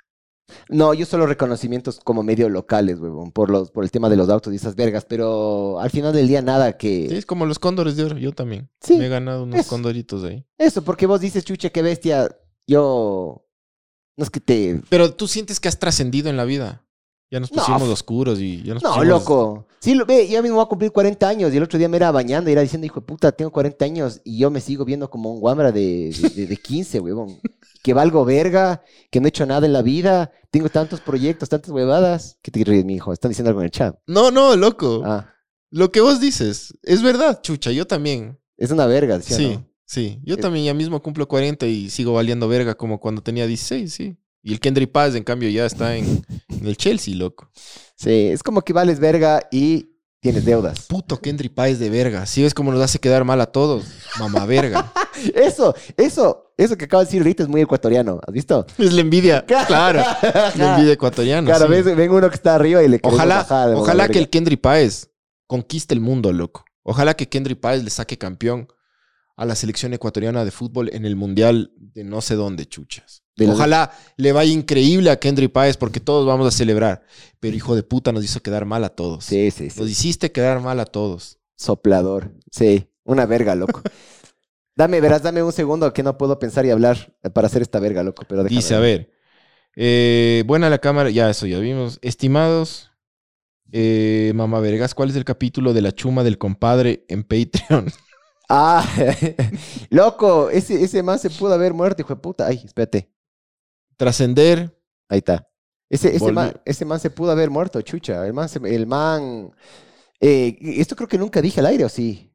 No, 0.68 0.94
yo 0.94 1.04
solo 1.04 1.26
reconocimientos 1.26 2.00
como 2.00 2.22
medio 2.22 2.48
locales, 2.48 3.00
huevón, 3.00 3.32
por, 3.32 3.50
los, 3.50 3.70
por 3.70 3.82
el 3.82 3.90
tema 3.90 4.08
de 4.08 4.16
los 4.16 4.28
autos 4.28 4.52
y 4.52 4.56
esas 4.56 4.76
vergas, 4.76 5.04
pero 5.04 5.80
al 5.80 5.90
final 5.90 6.12
del 6.12 6.28
día 6.28 6.42
nada 6.42 6.76
que... 6.76 7.08
Sí, 7.08 7.16
es 7.16 7.26
como 7.26 7.44
los 7.44 7.58
cóndores 7.58 7.96
de 7.96 8.04
oro, 8.04 8.18
yo 8.18 8.32
también. 8.32 8.70
Sí, 8.80 8.96
Me 8.96 9.06
he 9.06 9.08
ganado 9.08 9.42
unos 9.42 9.60
eso. 9.60 9.70
condoritos 9.70 10.22
ahí. 10.22 10.46
Eso, 10.56 10.84
porque 10.84 11.06
vos 11.06 11.20
dices, 11.20 11.44
chucha, 11.44 11.70
qué 11.70 11.82
bestia, 11.82 12.34
yo... 12.66 13.46
No 14.16 14.22
es 14.24 14.30
que 14.30 14.40
te... 14.40 14.80
Pero 14.90 15.12
tú 15.14 15.26
sientes 15.26 15.58
que 15.58 15.68
has 15.68 15.78
trascendido 15.78 16.30
en 16.30 16.36
la 16.36 16.44
vida. 16.44 16.86
Ya 17.30 17.40
nos 17.40 17.50
No, 17.52 17.56
pusimos 17.58 17.82
f- 17.82 17.92
oscuros 17.92 18.38
y 18.38 18.62
ya 18.62 18.74
nos 18.74 18.82
No, 18.82 18.90
pusimos- 18.90 19.06
loco. 19.08 19.66
Sí, 19.80 19.94
lo 19.94 20.06
ve, 20.06 20.28
yo 20.28 20.40
mismo 20.42 20.56
voy 20.56 20.64
a 20.64 20.68
cumplir 20.68 20.92
40 20.92 21.28
años 21.28 21.52
y 21.52 21.56
el 21.56 21.62
otro 21.62 21.78
día 21.78 21.88
me 21.88 21.96
era 21.96 22.10
bañando 22.12 22.48
y 22.48 22.52
era 22.52 22.62
diciendo, 22.62 22.86
hijo 22.86 23.00
de 23.00 23.06
puta, 23.06 23.32
tengo 23.32 23.50
40 23.50 23.84
años 23.84 24.20
y 24.24 24.38
yo 24.38 24.50
me 24.50 24.60
sigo 24.60 24.84
viendo 24.84 25.10
como 25.10 25.32
un 25.32 25.40
guambra 25.40 25.72
de, 25.72 26.10
de, 26.10 26.28
de- 26.30 26.46
de 26.46 26.56
15, 26.56 27.00
huevón. 27.00 27.38
Que 27.82 27.92
valgo 27.92 28.24
verga, 28.24 28.82
que 29.10 29.20
no 29.20 29.26
he 29.26 29.28
hecho 29.28 29.44
nada 29.44 29.66
en 29.66 29.72
la 29.74 29.82
vida, 29.82 30.30
tengo 30.50 30.68
tantos 30.70 31.00
proyectos, 31.00 31.48
tantas 31.50 31.70
huevadas. 31.70 32.38
¿Qué 32.40 32.50
te 32.50 32.64
ríes, 32.64 32.84
mi 32.84 32.94
hijo? 32.94 33.12
Están 33.12 33.30
diciendo 33.30 33.50
algo 33.50 33.60
en 33.60 33.66
el 33.66 33.70
chat. 33.72 33.96
No, 34.06 34.30
no, 34.30 34.56
loco. 34.56 35.02
Ah, 35.04 35.34
Lo 35.70 35.92
que 35.92 36.00
vos 36.00 36.18
dices 36.20 36.72
es 36.82 37.02
verdad, 37.02 37.42
chucha. 37.42 37.72
Yo 37.72 37.86
también. 37.86 38.38
es 38.56 38.70
una 38.70 38.86
verga, 38.86 39.20
¿sí 39.20 39.34
Sí, 39.34 39.48
no? 39.54 39.68
sí. 39.84 40.18
Yo 40.24 40.38
también 40.38 40.64
ya 40.64 40.72
mismo 40.72 41.02
cumplo 41.02 41.26
40 41.28 41.66
y 41.66 41.90
sigo 41.90 42.12
valiendo 42.14 42.48
verga 42.48 42.74
como 42.74 43.00
cuando 43.00 43.22
tenía 43.22 43.46
16, 43.46 43.92
sí. 43.92 44.16
Y 44.46 44.52
el 44.52 44.60
Kendry 44.60 44.86
Paz, 44.86 45.14
en 45.14 45.24
cambio, 45.24 45.48
ya 45.48 45.64
está 45.64 45.96
en, 45.96 46.22
en 46.48 46.66
el 46.66 46.76
Chelsea, 46.76 47.16
loco. 47.16 47.50
Sí, 47.96 48.28
es 48.28 48.42
como 48.42 48.60
que 48.60 48.74
vales 48.74 49.00
verga 49.00 49.48
y 49.50 49.88
tienes 50.20 50.44
deudas. 50.44 50.86
Puto 50.86 51.18
Kendry 51.18 51.48
Paz 51.48 51.78
de 51.78 51.88
verga. 51.88 52.26
¿Sí 52.26 52.42
ves 52.42 52.52
cómo 52.52 52.70
nos 52.70 52.82
hace 52.82 52.98
quedar 52.98 53.24
mal 53.24 53.40
a 53.40 53.46
todos? 53.46 53.86
Mamá 54.18 54.44
verga. 54.44 54.92
Eso, 55.34 55.74
eso, 55.96 56.52
eso 56.58 56.76
que 56.76 56.86
acabo 56.86 57.00
de 57.00 57.06
decir 57.06 57.20
ahorita 57.20 57.44
es 57.44 57.48
muy 57.48 57.60
ecuatoriano, 57.60 58.20
¿has 58.26 58.34
visto? 58.34 58.66
es 58.76 58.92
la 58.92 59.00
envidia. 59.00 59.44
Claro. 59.66 60.02
La 60.56 60.74
envidia 60.74 60.92
ecuatoriana. 60.92 61.46
Claro, 61.46 61.66
sí. 61.66 61.70
ves, 61.70 61.96
ven 61.96 62.10
uno 62.10 62.28
que 62.28 62.34
está 62.34 62.56
arriba 62.56 62.82
y 62.82 62.88
le 62.88 62.98
Ojalá, 63.00 63.36
bajar 63.36 63.74
ojalá 63.74 64.08
que 64.08 64.18
el. 64.18 64.28
Kendry 64.28 64.56
Páez 64.56 65.08
conquiste 65.46 65.94
el 65.94 66.00
mundo, 66.00 66.32
loco. 66.32 66.64
Ojalá 66.82 67.14
que 67.14 67.28
Kendry 67.28 67.54
Páez 67.54 67.84
le 67.84 67.90
saque 67.90 68.18
campeón 68.18 68.66
a 69.36 69.44
la 69.46 69.54
selección 69.54 69.94
ecuatoriana 69.94 70.44
de 70.44 70.50
fútbol 70.50 70.90
en 70.92 71.04
el 71.06 71.14
mundial 71.14 71.72
de 71.76 72.02
no 72.02 72.20
sé 72.20 72.34
dónde, 72.34 72.66
chuchas. 72.66 73.23
De 73.36 73.48
Ojalá 73.48 73.90
le 74.16 74.32
vaya 74.32 74.52
increíble 74.52 75.10
a 75.10 75.18
Kendry 75.18 75.48
Páez 75.48 75.76
porque 75.76 75.98
todos 76.00 76.24
vamos 76.26 76.46
a 76.46 76.56
celebrar. 76.56 77.02
Pero 77.40 77.56
hijo 77.56 77.74
de 77.74 77.82
puta 77.82 78.12
nos 78.12 78.24
hizo 78.24 78.40
quedar 78.40 78.64
mal 78.64 78.84
a 78.84 78.90
todos. 78.90 79.24
Sí, 79.24 79.50
sí, 79.50 79.70
sí. 79.70 79.80
Nos 79.80 79.90
hiciste 79.90 80.30
quedar 80.30 80.60
mal 80.60 80.78
a 80.78 80.84
todos. 80.84 81.38
Soplador. 81.56 82.32
Sí, 82.50 82.88
una 83.02 83.26
verga, 83.26 83.54
loco. 83.54 83.82
dame, 84.76 85.00
verás, 85.00 85.22
dame 85.22 85.42
un 85.42 85.52
segundo 85.52 85.92
que 85.92 86.02
no 86.02 86.16
puedo 86.16 86.38
pensar 86.38 86.64
y 86.64 86.70
hablar 86.70 87.12
para 87.32 87.48
hacer 87.48 87.62
esta 87.62 87.80
verga, 87.80 88.02
loco. 88.04 88.24
Pero 88.28 88.44
déjame 88.44 88.56
Dice, 88.56 88.74
a 88.74 88.78
ver. 88.78 89.10
eh, 89.76 90.44
buena 90.46 90.70
la 90.70 90.78
cámara. 90.78 91.10
Ya, 91.10 91.28
eso 91.28 91.46
ya 91.46 91.58
vimos. 91.58 91.98
Estimados. 92.02 92.90
Eh, 93.72 94.30
mamá 94.36 94.60
Vergas, 94.60 94.94
¿cuál 94.94 95.10
es 95.10 95.16
el 95.16 95.24
capítulo 95.24 95.72
de 95.72 95.82
la 95.82 95.90
chuma 95.90 96.22
del 96.22 96.38
compadre 96.38 97.04
en 97.08 97.24
Patreon? 97.24 97.86
Ah, 98.46 98.86
loco, 99.88 100.50
ese, 100.50 100.84
ese 100.84 101.02
man 101.02 101.18
se 101.18 101.30
pudo 101.30 101.54
haber 101.54 101.72
muerto, 101.72 102.02
hijo 102.02 102.14
de 102.14 102.20
puta. 102.20 102.46
Ay, 102.46 102.60
espérate. 102.62 103.10
Trascender. 103.96 104.76
Ahí 105.08 105.18
está. 105.18 105.48
Ese, 105.90 106.08
ese, 106.16 106.32
man, 106.32 106.60
ese 106.64 106.84
man 106.84 106.98
se 107.00 107.10
pudo 107.10 107.30
haber 107.30 107.50
muerto, 107.50 107.80
chucha. 107.82 108.26
El 108.26 108.32
man, 108.32 108.48
se- 108.48 108.58
el 108.74 108.86
man... 108.86 109.52
eh, 110.20 110.56
esto 110.60 110.96
creo 110.96 111.08
que 111.08 111.18
nunca 111.18 111.40
dije 111.40 111.60
al 111.60 111.66
aire, 111.66 111.84
¿o 111.84 111.88
sí? 111.88 112.32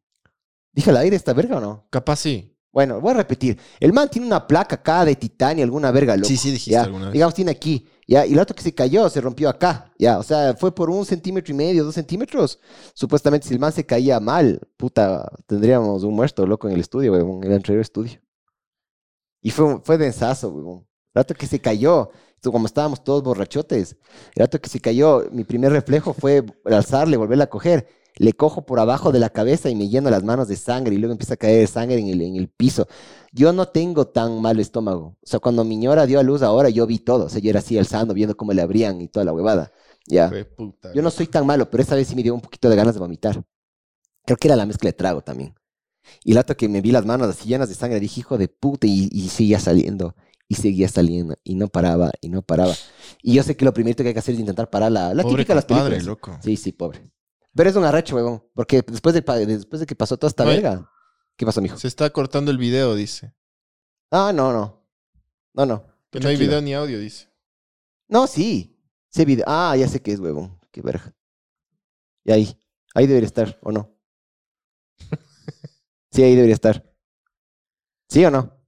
¿Dije 0.71 0.91
al 0.91 0.97
aire 0.97 1.15
esta 1.15 1.33
verga 1.33 1.57
o 1.57 1.59
no? 1.59 1.87
Capaz 1.89 2.17
sí. 2.17 2.55
Bueno, 2.71 3.01
voy 3.01 3.11
a 3.11 3.15
repetir. 3.17 3.59
El 3.79 3.91
man 3.91 4.07
tiene 4.09 4.27
una 4.27 4.45
placa 4.45 4.75
acá 4.75 5.03
de 5.03 5.15
titanio, 5.15 5.63
alguna 5.63 5.91
verga, 5.91 6.15
loco. 6.15 6.27
Sí, 6.27 6.37
sí 6.37 6.51
dijiste 6.51 6.71
ya, 6.71 6.83
alguna 6.83 7.05
vez. 7.05 7.13
Digamos, 7.13 7.33
tiene 7.33 7.49
aquí. 7.51 7.87
Ya, 8.07 8.25
y 8.25 8.33
el 8.33 8.39
otro 8.39 8.55
que 8.55 8.61
se 8.61 8.73
cayó 8.73 9.09
se 9.09 9.19
rompió 9.21 9.49
acá. 9.49 9.91
Ya, 9.97 10.19
o 10.19 10.23
sea, 10.23 10.53
fue 10.55 10.73
por 10.73 10.89
un 10.89 11.03
centímetro 11.03 11.51
y 11.51 11.57
medio, 11.57 11.83
dos 11.83 11.95
centímetros. 11.95 12.59
Supuestamente, 12.93 13.47
si 13.47 13.55
el 13.55 13.59
man 13.59 13.71
se 13.71 13.85
caía 13.85 14.19
mal, 14.19 14.61
puta, 14.77 15.27
tendríamos 15.47 16.03
un 16.03 16.13
muerto, 16.13 16.45
loco, 16.45 16.67
en 16.67 16.75
el 16.75 16.79
estudio, 16.81 17.11
weón, 17.13 17.43
en 17.43 17.49
el 17.51 17.55
anterior 17.57 17.81
estudio. 17.81 18.21
Y 19.41 19.49
fue, 19.49 19.79
fue 19.83 19.97
densazo, 19.97 20.49
weón. 20.49 20.85
El 21.13 21.21
rato 21.21 21.33
que 21.33 21.47
se 21.47 21.59
cayó, 21.59 22.11
como 22.43 22.65
estábamos 22.65 23.03
todos 23.03 23.23
borrachotes, 23.23 23.97
el 24.35 24.41
rato 24.41 24.59
que 24.61 24.69
se 24.69 24.79
cayó, 24.79 25.25
mi 25.31 25.43
primer 25.43 25.71
reflejo 25.71 26.13
fue 26.13 26.45
alzarle, 26.65 27.17
volverla 27.17 27.45
a 27.45 27.49
coger. 27.49 27.87
Le 28.17 28.33
cojo 28.33 28.65
por 28.65 28.79
abajo 28.79 29.13
de 29.13 29.19
la 29.19 29.29
cabeza 29.29 29.69
y 29.69 29.75
me 29.75 29.87
lleno 29.87 30.09
las 30.09 30.23
manos 30.23 30.49
de 30.49 30.57
sangre 30.57 30.93
y 30.93 30.97
luego 30.97 31.13
empieza 31.13 31.35
a 31.35 31.37
caer 31.37 31.67
sangre 31.67 31.99
en 31.99 32.07
el, 32.07 32.21
en 32.21 32.35
el 32.35 32.49
piso. 32.49 32.85
Yo 33.31 33.53
no 33.53 33.69
tengo 33.69 34.07
tan 34.07 34.41
mal 34.41 34.59
estómago. 34.59 35.15
O 35.21 35.25
sea, 35.25 35.39
cuando 35.39 35.63
mi 35.63 35.77
ñora 35.77 36.05
dio 36.05 36.19
a 36.19 36.23
luz 36.23 36.41
ahora, 36.41 36.69
yo 36.69 36.85
vi 36.85 36.99
todo. 36.99 37.25
O 37.25 37.29
sea, 37.29 37.39
yo 37.39 37.49
era 37.49 37.59
así 37.59 37.77
alzando, 37.77 38.13
viendo 38.13 38.35
cómo 38.35 38.51
le 38.51 38.61
abrían 38.61 38.99
y 38.99 39.07
toda 39.07 39.23
la 39.25 39.31
huevada. 39.31 39.71
Ya. 40.05 40.29
Puta. 40.57 40.91
Yo 40.93 41.01
no 41.01 41.11
soy 41.11 41.27
tan 41.27 41.45
malo, 41.45 41.69
pero 41.69 41.81
esa 41.81 41.95
vez 41.95 42.09
sí 42.09 42.15
me 42.15 42.23
dio 42.23 42.33
un 42.33 42.41
poquito 42.41 42.69
de 42.69 42.75
ganas 42.75 42.95
de 42.95 42.99
vomitar. 42.99 43.41
Creo 44.25 44.37
que 44.37 44.47
era 44.49 44.57
la 44.57 44.65
mezcla 44.65 44.89
de 44.89 44.93
trago 44.93 45.21
también. 45.21 45.55
Y 46.23 46.31
el 46.31 46.37
rato 46.37 46.57
que 46.57 46.67
me 46.67 46.81
vi 46.81 46.91
las 46.91 47.05
manos 47.05 47.29
así 47.29 47.47
llenas 47.47 47.69
de 47.69 47.75
sangre, 47.75 47.99
dije, 47.99 48.19
hijo 48.21 48.37
de 48.37 48.47
puta, 48.49 48.87
y, 48.87 49.09
y 49.11 49.29
seguía 49.29 49.59
saliendo, 49.59 50.15
y 50.49 50.55
seguía 50.55 50.89
saliendo, 50.89 51.37
y 51.43 51.55
no 51.55 51.67
paraba, 51.69 52.11
y 52.21 52.27
no 52.29 52.41
paraba. 52.41 52.73
Y 53.21 53.35
yo 53.35 53.43
sé 53.43 53.55
que 53.55 53.63
lo 53.63 53.73
primero 53.73 53.95
que 53.95 54.07
hay 54.07 54.13
que 54.13 54.19
hacer 54.19 54.33
es 54.33 54.39
intentar 54.41 54.69
parar 54.69 54.91
la, 54.91 55.13
la 55.13 55.23
Pobre 55.23 55.37
típica 55.37 55.53
de 55.53 55.55
las 55.55 55.65
compadre, 55.65 55.89
películas. 55.97 56.05
loco. 56.07 56.39
Sí, 56.43 56.57
sí, 56.57 56.71
pobre. 56.73 57.09
Pero 57.55 57.69
es 57.69 57.75
un 57.75 57.83
arrecho, 57.85 58.15
huevón. 58.15 58.43
Porque 58.55 58.81
después 58.81 59.13
de, 59.13 59.21
después 59.45 59.79
de 59.79 59.85
que 59.85 59.95
pasó 59.95 60.17
toda 60.17 60.29
esta 60.29 60.43
hay- 60.43 60.55
verga. 60.61 60.91
¿Qué 61.37 61.45
pasó, 61.45 61.61
mijo? 61.61 61.77
Se 61.77 61.87
está 61.87 62.09
cortando 62.09 62.51
el 62.51 62.57
video, 62.57 62.95
dice. 62.95 63.33
Ah, 64.11 64.31
no, 64.33 64.51
no. 64.51 64.85
No, 65.53 65.65
no. 65.65 65.85
Que 66.09 66.19
no 66.19 66.27
hay 66.29 66.35
video 66.35 66.61
ni 66.61 66.73
audio, 66.73 66.99
dice. 66.99 67.29
No, 68.09 68.27
sí. 68.27 68.75
Sí, 69.09 69.23
video. 69.25 69.45
Ah, 69.47 69.75
ya 69.77 69.87
sé 69.87 70.01
qué 70.01 70.11
es, 70.13 70.19
huevón. 70.19 70.59
Qué 70.71 70.81
verga. 70.81 71.15
Y 72.25 72.31
ahí. 72.31 72.59
Ahí 72.95 73.07
debería 73.07 73.27
estar, 73.27 73.57
¿o 73.61 73.71
no? 73.71 73.95
Sí, 76.11 76.23
ahí 76.23 76.33
debería 76.35 76.55
estar. 76.55 76.91
¿Sí 78.09 78.25
o 78.25 78.31
no? 78.31 78.58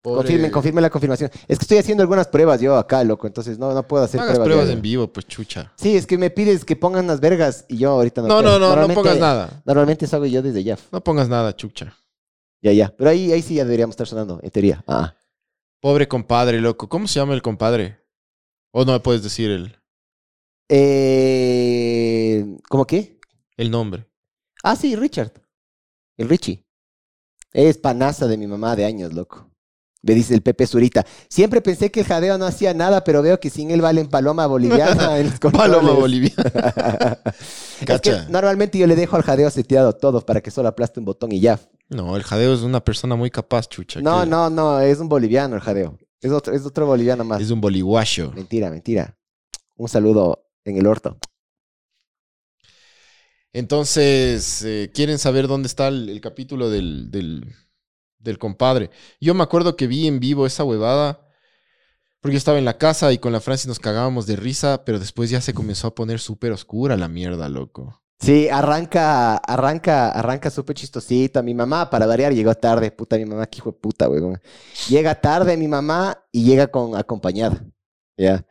Pobre- 0.00 0.18
Confirmen, 0.18 0.50
confirmen 0.52 0.82
la 0.82 0.90
confirmación. 0.90 1.30
Es 1.48 1.58
que 1.58 1.64
estoy 1.64 1.78
haciendo 1.78 2.02
algunas 2.02 2.28
pruebas 2.28 2.60
yo 2.60 2.76
acá, 2.76 3.02
loco. 3.02 3.26
Entonces 3.26 3.58
no, 3.58 3.72
no 3.74 3.82
puedo 3.86 4.04
hacer 4.04 4.20
hagas 4.20 4.34
pruebas. 4.38 4.46
pruebas 4.54 4.70
en 4.70 4.80
vivo, 4.80 5.12
pues 5.12 5.26
chucha. 5.26 5.72
Sí, 5.76 5.96
es 5.96 6.06
que 6.06 6.16
me 6.16 6.30
pides 6.30 6.64
que 6.64 6.76
pongan 6.76 7.06
las 7.08 7.18
vergas 7.20 7.64
y 7.68 7.78
yo 7.78 7.90
ahorita 7.90 8.22
no 8.22 8.28
No, 8.28 8.40
puedo. 8.40 8.58
no, 8.60 8.76
no, 8.76 8.86
no 8.88 8.94
pongas 8.94 9.18
nada. 9.18 9.62
Normalmente 9.66 10.04
eso 10.04 10.16
hago 10.16 10.26
yo 10.26 10.40
desde 10.40 10.62
ya. 10.62 10.78
No 10.92 11.02
pongas 11.02 11.28
nada, 11.28 11.54
chucha. 11.56 11.96
Ya, 12.62 12.72
ya. 12.72 12.94
Pero 12.96 13.10
ahí, 13.10 13.32
ahí 13.32 13.42
sí 13.42 13.54
ya 13.54 13.64
deberíamos 13.64 13.94
estar 13.94 14.06
sonando, 14.06 14.38
en 14.42 14.50
teoría. 14.50 14.82
Ah. 14.86 15.14
Pobre 15.80 16.06
compadre, 16.08 16.60
loco. 16.60 16.88
¿Cómo 16.88 17.06
se 17.08 17.18
llama 17.20 17.34
el 17.34 17.42
compadre? 17.42 17.98
O 18.72 18.84
no 18.84 18.92
me 18.92 19.00
puedes 19.00 19.22
decir 19.22 19.50
el. 19.50 19.76
Eh, 20.68 22.56
¿Cómo 22.68 22.86
qué? 22.86 23.18
El 23.56 23.70
nombre. 23.70 24.06
Ah, 24.62 24.76
sí, 24.76 24.94
Richard. 24.96 25.32
El 26.16 26.28
Richie. 26.28 26.64
Es 27.52 27.78
panaza 27.78 28.26
de 28.26 28.36
mi 28.36 28.46
mamá 28.46 28.76
de 28.76 28.84
años, 28.84 29.12
loco. 29.12 29.47
Me 30.08 30.14
dice 30.14 30.32
el 30.32 30.40
Pepe 30.40 30.66
Zurita. 30.66 31.04
Siempre 31.28 31.60
pensé 31.60 31.90
que 31.90 32.00
el 32.00 32.06
jadeo 32.06 32.38
no 32.38 32.46
hacía 32.46 32.72
nada, 32.72 33.04
pero 33.04 33.20
veo 33.20 33.38
que 33.38 33.50
sin 33.50 33.70
él 33.70 33.82
valen 33.82 34.08
paloma 34.08 34.46
boliviana 34.46 35.18
en 35.18 35.26
los. 35.28 35.38
Paloma 35.38 35.92
boliviana. 35.92 37.18
Es 37.86 38.00
que 38.00 38.22
normalmente 38.30 38.78
yo 38.78 38.86
le 38.86 38.96
dejo 38.96 39.16
al 39.16 39.22
jadeo 39.22 39.50
seteado 39.50 39.92
todo 39.92 40.24
para 40.24 40.40
que 40.40 40.50
solo 40.50 40.68
aplaste 40.68 40.98
un 40.98 41.04
botón 41.04 41.30
y 41.30 41.40
ya. 41.40 41.60
No, 41.90 42.16
el 42.16 42.22
jadeo 42.22 42.54
es 42.54 42.62
una 42.62 42.82
persona 42.82 43.16
muy 43.16 43.30
capaz, 43.30 43.68
chucha. 43.68 44.00
No, 44.00 44.22
que 44.22 44.30
no, 44.30 44.48
no, 44.48 44.80
es 44.80 44.98
un 44.98 45.10
boliviano 45.10 45.54
el 45.54 45.60
jadeo. 45.60 45.98
Es 46.22 46.32
otro, 46.32 46.54
es 46.54 46.64
otro 46.64 46.86
boliviano 46.86 47.22
más. 47.22 47.40
Es 47.42 47.50
un 47.50 47.60
boliguacho. 47.60 48.32
Mentira, 48.34 48.70
mentira. 48.70 49.16
Un 49.76 49.88
saludo 49.90 50.46
en 50.64 50.78
el 50.78 50.86
orto. 50.86 51.18
Entonces, 53.52 54.62
eh, 54.64 54.90
¿quieren 54.92 55.18
saber 55.18 55.46
dónde 55.46 55.66
está 55.66 55.88
el, 55.88 56.08
el 56.08 56.20
capítulo 56.22 56.70
del, 56.70 57.10
del, 57.10 57.54
del 58.18 58.38
compadre? 58.38 58.90
Yo 59.20 59.34
me 59.34 59.42
acuerdo 59.42 59.76
que 59.76 59.86
vi 59.86 60.06
en 60.06 60.20
vivo 60.20 60.46
esa 60.46 60.64
huevada, 60.64 61.20
porque 62.20 62.34
yo 62.34 62.38
estaba 62.38 62.58
en 62.58 62.64
la 62.64 62.78
casa 62.78 63.12
y 63.12 63.18
con 63.18 63.32
la 63.32 63.40
Francis 63.40 63.68
nos 63.68 63.78
cagábamos 63.78 64.26
de 64.26 64.36
risa, 64.36 64.84
pero 64.84 64.98
después 64.98 65.30
ya 65.30 65.40
se 65.40 65.54
comenzó 65.54 65.88
a 65.88 65.94
poner 65.94 66.18
súper 66.20 66.52
oscura 66.52 66.96
la 66.96 67.08
mierda, 67.08 67.48
loco. 67.48 68.02
Sí, 68.20 68.48
arranca, 68.48 69.36
arranca, 69.36 70.10
arranca 70.10 70.50
súper 70.50 70.74
chistosita. 70.74 71.40
Mi 71.40 71.54
mamá, 71.54 71.88
para 71.88 72.06
variar, 72.06 72.34
llegó 72.34 72.52
tarde. 72.54 72.90
Puta, 72.90 73.16
mi 73.16 73.24
mamá, 73.24 73.46
que 73.46 73.58
hijo 73.58 73.70
de 73.70 73.78
puta, 73.78 74.08
weón. 74.08 74.40
Llega 74.88 75.14
tarde 75.20 75.56
mi 75.56 75.68
mamá 75.68 76.18
y 76.32 76.44
llega 76.44 76.66
con 76.66 76.96
acompañada. 76.96 77.64
¿Ya? 78.16 78.44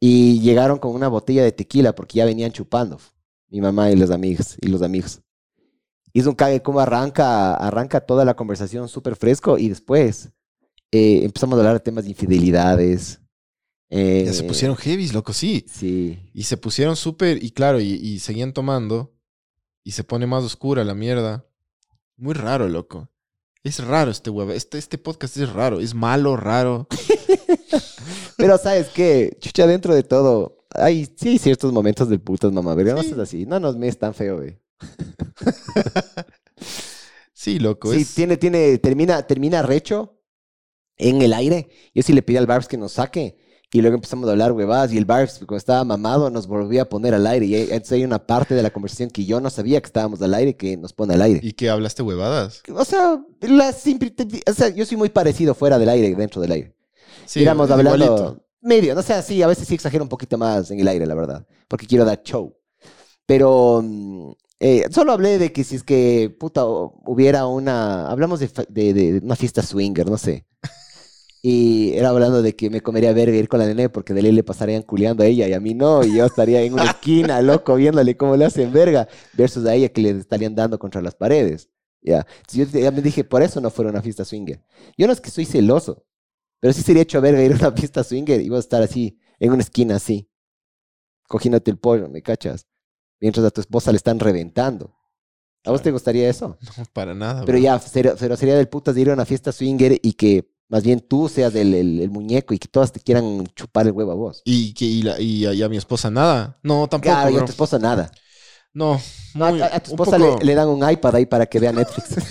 Y 0.00 0.40
llegaron 0.40 0.78
con 0.78 0.94
una 0.94 1.08
botella 1.08 1.42
de 1.44 1.52
tequila 1.52 1.94
porque 1.94 2.18
ya 2.18 2.24
venían 2.24 2.52
chupando. 2.52 2.98
Mi 3.48 3.60
mamá 3.60 3.90
y 3.90 3.96
los 3.96 4.10
amigos, 4.10 4.56
y 4.60 4.68
los 4.68 4.80
amigos. 4.80 5.20
Hizo 6.12 6.28
un 6.30 6.36
cague 6.36 6.60
como 6.62 6.80
arranca, 6.80 7.54
arranca 7.54 8.00
toda 8.00 8.24
la 8.24 8.34
conversación 8.34 8.88
súper 8.88 9.16
fresco 9.16 9.56
y 9.58 9.68
después 9.68 10.30
eh, 10.90 11.20
empezamos 11.24 11.56
a 11.56 11.60
hablar 11.60 11.74
de 11.74 11.80
temas 11.80 12.04
de 12.04 12.10
infidelidades. 12.10 13.20
eh, 13.88 14.24
Ya 14.26 14.32
se 14.34 14.44
pusieron 14.44 14.76
heavies, 14.76 15.14
loco, 15.14 15.32
sí. 15.32 15.64
Sí. 15.72 16.18
Y 16.34 16.42
se 16.44 16.56
pusieron 16.58 16.96
súper, 16.96 17.42
y 17.42 17.50
claro, 17.50 17.80
y, 17.80 17.92
y 17.94 18.18
seguían 18.18 18.52
tomando, 18.52 19.14
y 19.84 19.92
se 19.92 20.04
pone 20.04 20.26
más 20.26 20.44
oscura 20.44 20.84
la 20.84 20.94
mierda. 20.94 21.46
Muy 22.18 22.34
raro, 22.34 22.68
loco. 22.68 23.08
Es 23.64 23.82
raro 23.84 24.10
este 24.10 24.28
huevo. 24.28 24.52
Este, 24.52 24.76
este 24.76 24.98
podcast 24.98 25.36
es 25.38 25.50
raro. 25.52 25.80
Es 25.80 25.94
malo, 25.94 26.36
raro. 26.36 26.88
Pero 28.36 28.58
¿sabes 28.58 28.88
qué? 28.88 29.36
Chucha, 29.40 29.66
dentro 29.66 29.94
de 29.94 30.02
todo, 30.02 30.64
hay, 30.74 31.06
sí 31.16 31.28
hay 31.30 31.38
ciertos 31.38 31.72
momentos 31.72 32.08
del 32.08 32.20
putas, 32.20 32.52
mamá, 32.52 32.74
¿verdad? 32.74 32.96
No 32.96 33.02
Sí. 33.02 33.14
así. 33.20 33.46
No 33.46 33.60
nos 33.60 33.76
mes 33.76 33.98
tan 33.98 34.14
feo, 34.14 34.36
güey. 34.38 34.58
Sí, 37.34 37.58
loco. 37.58 37.92
Sí, 37.92 38.02
es- 38.02 38.14
tiene, 38.14 38.36
tiene, 38.36 38.78
termina, 38.78 39.26
termina 39.26 39.62
recho 39.62 40.20
en 40.96 41.22
el 41.22 41.32
aire. 41.32 41.68
Yo 41.94 42.02
sí 42.02 42.12
le 42.12 42.22
pedí 42.22 42.36
al 42.36 42.46
Barbs 42.46 42.68
que 42.68 42.76
nos 42.76 42.92
saque. 42.92 43.36
Y 43.74 43.80
luego 43.80 43.94
empezamos 43.96 44.28
a 44.28 44.32
hablar 44.32 44.52
huevadas. 44.52 44.92
Y 44.92 44.98
el 44.98 45.06
Barbs, 45.06 45.38
cuando 45.38 45.56
estaba 45.56 45.82
mamado, 45.82 46.28
nos 46.30 46.46
volvía 46.46 46.82
a 46.82 46.88
poner 46.88 47.14
al 47.14 47.26
aire. 47.26 47.46
Y 47.46 47.54
entonces 47.56 47.92
hay 47.92 48.04
una 48.04 48.24
parte 48.26 48.54
de 48.54 48.62
la 48.62 48.70
conversación 48.70 49.08
que 49.10 49.24
yo 49.24 49.40
no 49.40 49.48
sabía 49.50 49.80
que 49.80 49.86
estábamos 49.86 50.20
al 50.22 50.34
aire 50.34 50.56
que 50.56 50.76
nos 50.76 50.92
pone 50.92 51.14
al 51.14 51.22
aire. 51.22 51.40
¿Y 51.42 51.52
que 51.54 51.70
hablaste 51.70 52.02
huevadas? 52.02 52.62
O 52.72 52.84
sea, 52.84 53.24
la 53.40 53.72
simple- 53.72 54.14
o 54.46 54.52
sea, 54.52 54.68
yo 54.68 54.84
soy 54.84 54.98
muy 54.98 55.08
parecido 55.08 55.54
fuera 55.54 55.78
del 55.78 55.88
aire, 55.88 56.14
dentro 56.14 56.40
del 56.42 56.52
aire. 56.52 56.76
Sí, 57.24 57.40
Íbamos 57.40 57.70
hablando 57.70 58.04
igualito. 58.04 58.44
medio, 58.60 58.94
no 58.94 59.02
sé, 59.02 59.20
sí, 59.22 59.42
a 59.42 59.46
veces 59.46 59.66
sí 59.66 59.74
exagero 59.74 60.04
un 60.04 60.08
poquito 60.10 60.36
más 60.36 60.70
en 60.70 60.78
el 60.78 60.86
aire, 60.88 61.06
la 61.06 61.14
verdad, 61.14 61.46
porque 61.66 61.86
quiero 61.86 62.04
dar 62.04 62.22
show. 62.22 62.54
Pero 63.26 63.80
mm, 63.82 64.32
eh, 64.64 64.86
solo 64.92 65.10
hablé 65.10 65.38
de 65.38 65.52
que 65.52 65.64
si 65.64 65.74
es 65.74 65.82
que, 65.82 66.32
puta, 66.38 66.64
hubiera 66.64 67.48
una, 67.48 68.08
hablamos 68.08 68.38
de, 68.38 68.48
de, 68.68 68.94
de 68.94 69.18
una 69.18 69.34
fiesta 69.34 69.60
swinger, 69.60 70.08
no 70.08 70.16
sé. 70.16 70.46
Y 71.44 71.94
era 71.94 72.10
hablando 72.10 72.40
de 72.40 72.54
que 72.54 72.70
me 72.70 72.80
comería 72.80 73.12
verga 73.12 73.36
ir 73.36 73.48
con 73.48 73.58
la 73.58 73.66
nene 73.66 73.88
porque 73.88 74.14
de 74.14 74.22
ley 74.22 74.30
le 74.30 74.44
pasarían 74.44 74.82
culeando 74.84 75.24
a 75.24 75.26
ella 75.26 75.48
y 75.48 75.52
a 75.54 75.58
mí 75.58 75.74
no, 75.74 76.04
y 76.04 76.14
yo 76.16 76.24
estaría 76.24 76.62
en 76.62 76.74
una 76.74 76.84
esquina, 76.84 77.42
loco, 77.42 77.74
viéndole 77.74 78.16
cómo 78.16 78.36
le 78.36 78.44
hacen 78.44 78.72
verga, 78.72 79.08
versus 79.32 79.66
a 79.66 79.74
ella 79.74 79.88
que 79.88 80.02
le 80.02 80.10
estarían 80.10 80.54
dando 80.54 80.78
contra 80.78 81.02
las 81.02 81.16
paredes. 81.16 81.68
Ya, 82.00 82.24
yo 82.52 82.64
ya 82.66 82.92
me 82.92 83.02
dije, 83.02 83.24
por 83.24 83.42
eso 83.42 83.60
no 83.60 83.70
fuera 83.70 83.90
una 83.90 84.02
fiesta 84.02 84.24
swinger. 84.24 84.62
Yo 84.96 85.08
no 85.08 85.12
es 85.12 85.20
que 85.20 85.30
soy 85.30 85.44
celoso, 85.44 86.04
pero 86.60 86.72
sí 86.72 86.82
sería 86.82 87.02
hecho 87.02 87.20
verga 87.20 87.42
ir 87.42 87.54
a 87.54 87.56
una 87.56 87.72
fiesta 87.72 88.04
swinger 88.04 88.40
y 88.40 88.48
vos 88.48 88.60
estar 88.60 88.80
así, 88.80 89.18
en 89.40 89.50
una 89.50 89.62
esquina 89.62 89.96
así, 89.96 90.30
cogiéndote 91.26 91.72
el 91.72 91.78
pollo, 91.78 92.08
¿me 92.08 92.22
cachas? 92.22 92.68
Mientras 93.22 93.46
a 93.46 93.50
tu 93.50 93.60
esposa 93.62 93.90
le 93.92 93.96
están 93.96 94.18
reventando. 94.18 94.92
¿A 95.64 95.70
vos 95.70 95.80
te 95.80 95.92
gustaría 95.92 96.28
eso? 96.28 96.58
No, 96.76 96.84
para 96.92 97.14
nada. 97.14 97.44
Pero 97.46 97.56
bro. 97.58 97.64
ya, 97.64 97.80
pero 98.18 98.36
sería 98.36 98.56
del 98.56 98.68
putas 98.68 98.94
de 98.96 99.00
ir 99.00 99.10
a 99.10 99.14
una 99.14 99.24
fiesta 99.24 99.52
swinger 99.52 99.98
y 100.02 100.12
que 100.14 100.50
más 100.68 100.82
bien 100.82 100.98
tú 101.00 101.28
seas 101.28 101.54
el, 101.54 101.72
el- 101.72 102.00
el 102.00 102.10
muñeco 102.10 102.52
y 102.52 102.58
que 102.58 102.66
todas 102.66 102.90
te 102.92 102.98
quieran 103.00 103.46
chupar 103.54 103.86
el 103.86 103.92
huevo 103.92 104.10
a 104.12 104.16
vos. 104.16 104.42
¿Y, 104.44 104.74
que, 104.74 104.84
y, 104.86 105.02
la- 105.02 105.20
y 105.20 105.46
a, 105.46 105.52
y 105.54 105.62
a 105.62 105.68
mi 105.68 105.76
esposa 105.76 106.10
nada? 106.10 106.58
No, 106.64 106.88
tampoco. 106.88 107.14
Claro, 107.14 107.30
y 107.30 107.36
a 107.36 107.44
tu 107.44 107.52
esposa 107.52 107.78
nada. 107.78 108.10
No. 108.74 109.00
No, 109.34 109.46
a- 109.46 109.80
tu 109.80 109.92
esposa 109.92 110.18
poco- 110.18 110.38
le, 110.40 110.46
le 110.46 110.54
dan 110.56 110.68
un 110.68 110.90
iPad 110.90 111.14
ahí 111.14 111.26
para 111.26 111.46
que 111.46 111.60
vea 111.60 111.70
Netflix. 111.72 112.16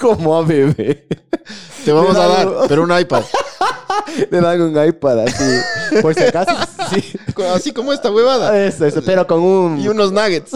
Como 0.00 0.36
a 0.36 0.42
bebé. 0.42 1.06
Te 1.84 1.92
vamos 1.92 2.14
le 2.14 2.20
a 2.22 2.26
dar, 2.28 2.48
un- 2.48 2.68
pero 2.68 2.82
un 2.84 2.98
iPad. 2.98 3.22
Le 4.30 4.40
dan 4.40 4.60
un 4.60 4.86
iPad 4.86 5.20
así. 5.20 5.44
Por 6.02 6.14
si 6.14 6.22
acaso. 6.24 6.52
Sí. 6.90 7.18
Así 7.52 7.72
como 7.72 7.92
esta 7.92 8.10
huevada. 8.10 8.66
Eso, 8.66 8.84
eso, 8.86 9.02
pero 9.04 9.26
con 9.26 9.40
un. 9.40 9.80
Y 9.80 9.88
unos 9.88 10.12
nuggets. 10.12 10.52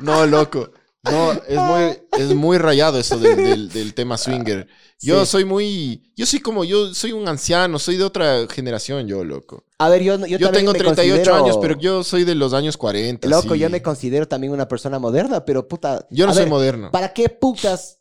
no, 0.00 0.26
loco. 0.26 0.70
No, 1.04 1.32
es 1.32 1.58
muy, 1.58 1.98
es 2.18 2.34
muy 2.34 2.58
rayado 2.58 2.98
eso 2.98 3.16
del, 3.18 3.36
del- 3.36 3.68
del 3.70 3.94
tema 3.94 4.18
swinger. 4.18 4.66
Yo 5.00 5.24
Sí. 5.24 5.30
soy 5.32 5.44
muy. 5.44 6.12
Yo 6.16 6.26
soy 6.26 6.40
como. 6.40 6.64
Yo 6.64 6.92
soy 6.92 7.12
un 7.12 7.26
anciano, 7.28 7.78
soy 7.78 7.96
de 7.96 8.04
otra 8.04 8.46
generación, 8.50 9.06
yo, 9.06 9.24
loco. 9.24 9.64
A 9.78 9.88
ver, 9.88 10.02
yo, 10.02 10.16
yo, 10.26 10.38
Yo, 10.38 10.50
tengo 10.50 10.72
me 10.72 10.78
38 10.78 11.14
considero- 11.16 11.44
años, 11.44 11.58
pero 11.62 11.78
yo 11.78 12.02
soy 12.04 12.24
de 12.24 12.34
los 12.34 12.52
años 12.52 12.76
40. 12.76 13.28
Loco, 13.28 13.54
sí. 13.54 13.60
yo 13.60 13.70
me 13.70 13.80
considero 13.80 14.26
también 14.26 14.52
una 14.52 14.66
persona 14.68 14.98
moderna, 14.98 15.44
pero 15.44 15.66
puta. 15.68 16.06
Yo 16.10 16.26
no 16.26 16.32
a 16.32 16.34
soy 16.34 16.42
ver, 16.44 16.50
moderno. 16.50 16.90
¿Para 16.90 17.12
qué 17.12 17.28
putas? 17.28 18.00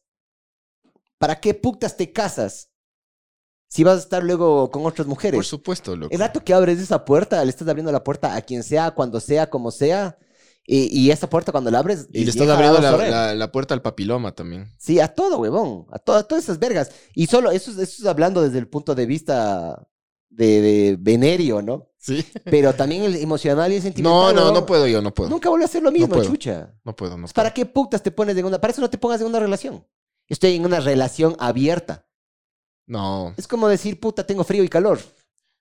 ¿Para 1.19 1.39
qué 1.39 1.53
putas 1.53 1.95
te 1.95 2.11
casas? 2.11 2.69
Si 3.69 3.83
vas 3.83 3.95
a 3.97 3.99
estar 3.99 4.23
luego 4.23 4.71
con 4.71 4.85
otras 4.85 5.07
mujeres. 5.07 5.37
Por 5.37 5.45
supuesto, 5.45 5.95
loco. 5.95 6.13
El 6.13 6.19
rato 6.19 6.43
que 6.43 6.53
abres 6.53 6.79
esa 6.79 7.03
puerta, 7.03 7.43
le 7.43 7.49
estás 7.49 7.67
abriendo 7.67 7.91
la 7.91 8.03
puerta 8.03 8.35
a 8.35 8.41
quien 8.41 8.63
sea, 8.63 8.91
cuando 8.91 9.19
sea, 9.19 9.49
como 9.49 9.71
sea. 9.71 10.17
Y, 10.65 10.87
y 10.99 11.11
esa 11.11 11.29
puerta 11.29 11.51
cuando 11.53 11.71
la 11.71 11.79
abres... 11.79 12.07
Y 12.11 12.19
le 12.25 12.29
es 12.29 12.35
estás 12.35 12.49
abriendo 12.49 12.79
la, 12.79 12.95
ver. 12.97 13.09
la- 13.09 13.35
la 13.35 13.51
puerta 13.53 13.73
al 13.73 13.81
papiloma 13.81 14.33
también. 14.33 14.69
Sí, 14.77 14.99
a 14.99 15.07
todo, 15.07 15.39
huevón. 15.39 15.85
A, 15.91 15.99
to- 15.99 16.13
a 16.13 16.23
todas 16.23 16.43
esas 16.43 16.59
vergas. 16.59 16.91
Y 17.13 17.27
solo 17.27 17.51
eso, 17.51 17.71
es- 17.71 17.77
eso 17.77 18.01
es 18.03 18.05
hablando 18.05 18.41
desde 18.41 18.57
el 18.57 18.67
punto 18.67 18.93
de 18.95 19.05
vista 19.05 19.87
de, 20.29 20.61
de 20.61 20.97
venerio, 20.99 21.61
¿no? 21.61 21.89
Sí. 21.97 22.25
Pero 22.45 22.73
también 22.73 23.03
el 23.03 23.15
emocional 23.17 23.71
y 23.71 23.77
el 23.77 23.81
sentimental. 23.81 24.33
No, 24.35 24.45
no, 24.45 24.51
no 24.53 24.65
puedo 24.65 24.87
yo, 24.87 25.01
no 25.01 25.13
puedo. 25.13 25.29
Nunca 25.29 25.49
vuelve 25.49 25.65
a 25.65 25.69
ser 25.69 25.83
lo 25.83 25.91
mismo, 25.91 26.09
puedo. 26.09 26.23
chucha. 26.25 26.73
No 26.83 26.95
puedo, 26.95 27.11
no 27.17 27.23
puedo. 27.27 27.33
¿Para 27.33 27.53
qué 27.53 27.65
putas 27.65 28.01
te 28.03 28.11
pones 28.11 28.35
en 28.37 28.45
una... 28.45 28.59
Para 28.59 28.71
eso 28.71 28.81
no 28.81 28.89
te 28.89 28.97
pongas 28.97 29.21
en 29.21 29.27
una 29.27 29.39
relación. 29.39 29.85
Estoy 30.27 30.55
en 30.55 30.65
una 30.65 30.79
relación 30.81 31.35
abierta. 31.39 32.06
No. 32.87 33.33
Es 33.37 33.47
como 33.47 33.67
decir, 33.67 33.99
puta, 33.99 34.25
tengo 34.25 34.43
frío 34.43 34.63
y 34.63 34.69
calor. 34.69 34.99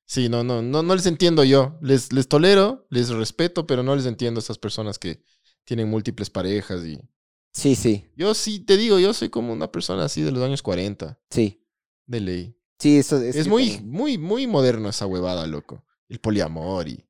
Sí, 0.06 0.28
no, 0.28 0.44
no, 0.44 0.62
no, 0.62 0.82
no 0.82 0.94
les 0.94 1.06
entiendo 1.06 1.42
yo. 1.44 1.76
Les, 1.82 2.12
les 2.12 2.28
tolero, 2.28 2.86
les 2.90 3.08
respeto, 3.10 3.66
pero 3.66 3.82
no 3.82 3.94
les 3.96 4.06
entiendo 4.06 4.38
a 4.38 4.42
esas 4.42 4.56
personas 4.58 4.98
que 4.98 5.22
tienen 5.64 5.90
múltiples 5.90 6.30
parejas 6.30 6.84
y. 6.84 7.00
Sí, 7.52 7.74
sí, 7.74 8.04
Yo 8.16 8.34
sí 8.34 8.60
te 8.60 8.76
digo, 8.76 8.98
yo 8.98 9.12
soy 9.14 9.30
como 9.30 9.52
una 9.52 9.72
persona 9.72 10.04
así 10.04 10.20
de 10.22 10.30
los 10.30 10.42
años 10.42 10.62
40, 10.62 11.18
sí. 11.30 11.64
de 12.06 12.20
ley. 12.20 12.56
Sí, 12.78 12.98
eso 12.98 13.16
Es, 13.16 13.46
yo 13.46 13.50
muy, 13.50 13.70
también. 13.70 13.90
muy, 13.90 14.18
muy 14.18 14.46
moderno 14.46 14.90
esa 14.90 15.06
huevada, 15.06 15.46
loco. 15.46 15.82
El 16.08 16.20
poliamor 16.20 16.86
y. 16.86 17.02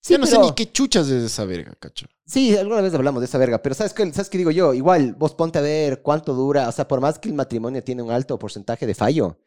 Sí, 0.00 0.14
ya 0.14 0.18
no 0.18 0.26
sé 0.26 0.38
ni 0.38 0.52
qué 0.52 0.72
chuchas 0.72 1.06
es 1.08 1.22
esa 1.22 1.44
verga, 1.44 1.74
cacho. 1.78 2.06
Sí, 2.26 2.56
alguna 2.56 2.80
vez 2.80 2.92
hablamos 2.94 3.20
de 3.20 3.26
esa 3.26 3.38
verga, 3.38 3.62
pero 3.62 3.74
¿sabes 3.74 3.92
qué, 3.92 4.10
¿sabes 4.12 4.30
qué 4.30 4.38
digo 4.38 4.50
yo? 4.50 4.74
Igual, 4.74 5.14
vos 5.14 5.34
ponte 5.34 5.58
a 5.58 5.62
ver 5.62 6.02
cuánto 6.02 6.32
dura, 6.34 6.68
o 6.68 6.72
sea, 6.72 6.88
por 6.88 7.00
más 7.00 7.18
que 7.20 7.28
el 7.28 7.34
matrimonio 7.34 7.84
tiene 7.84 8.02
un 8.02 8.10
alto 8.10 8.36
porcentaje 8.38 8.84
de 8.86 8.94
fallo, 8.94 9.38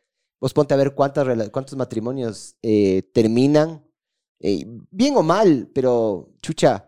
vos 0.46 0.54
ponte 0.54 0.76
a 0.76 0.78
ver 0.78 0.94
cuántas, 0.94 1.50
cuántos 1.50 1.76
matrimonios 1.76 2.56
eh, 2.62 3.02
terminan, 3.16 3.84
eh, 4.40 4.64
bien 4.92 5.16
o 5.18 5.24
mal, 5.24 5.72
pero 5.74 6.30
chucha, 6.40 6.88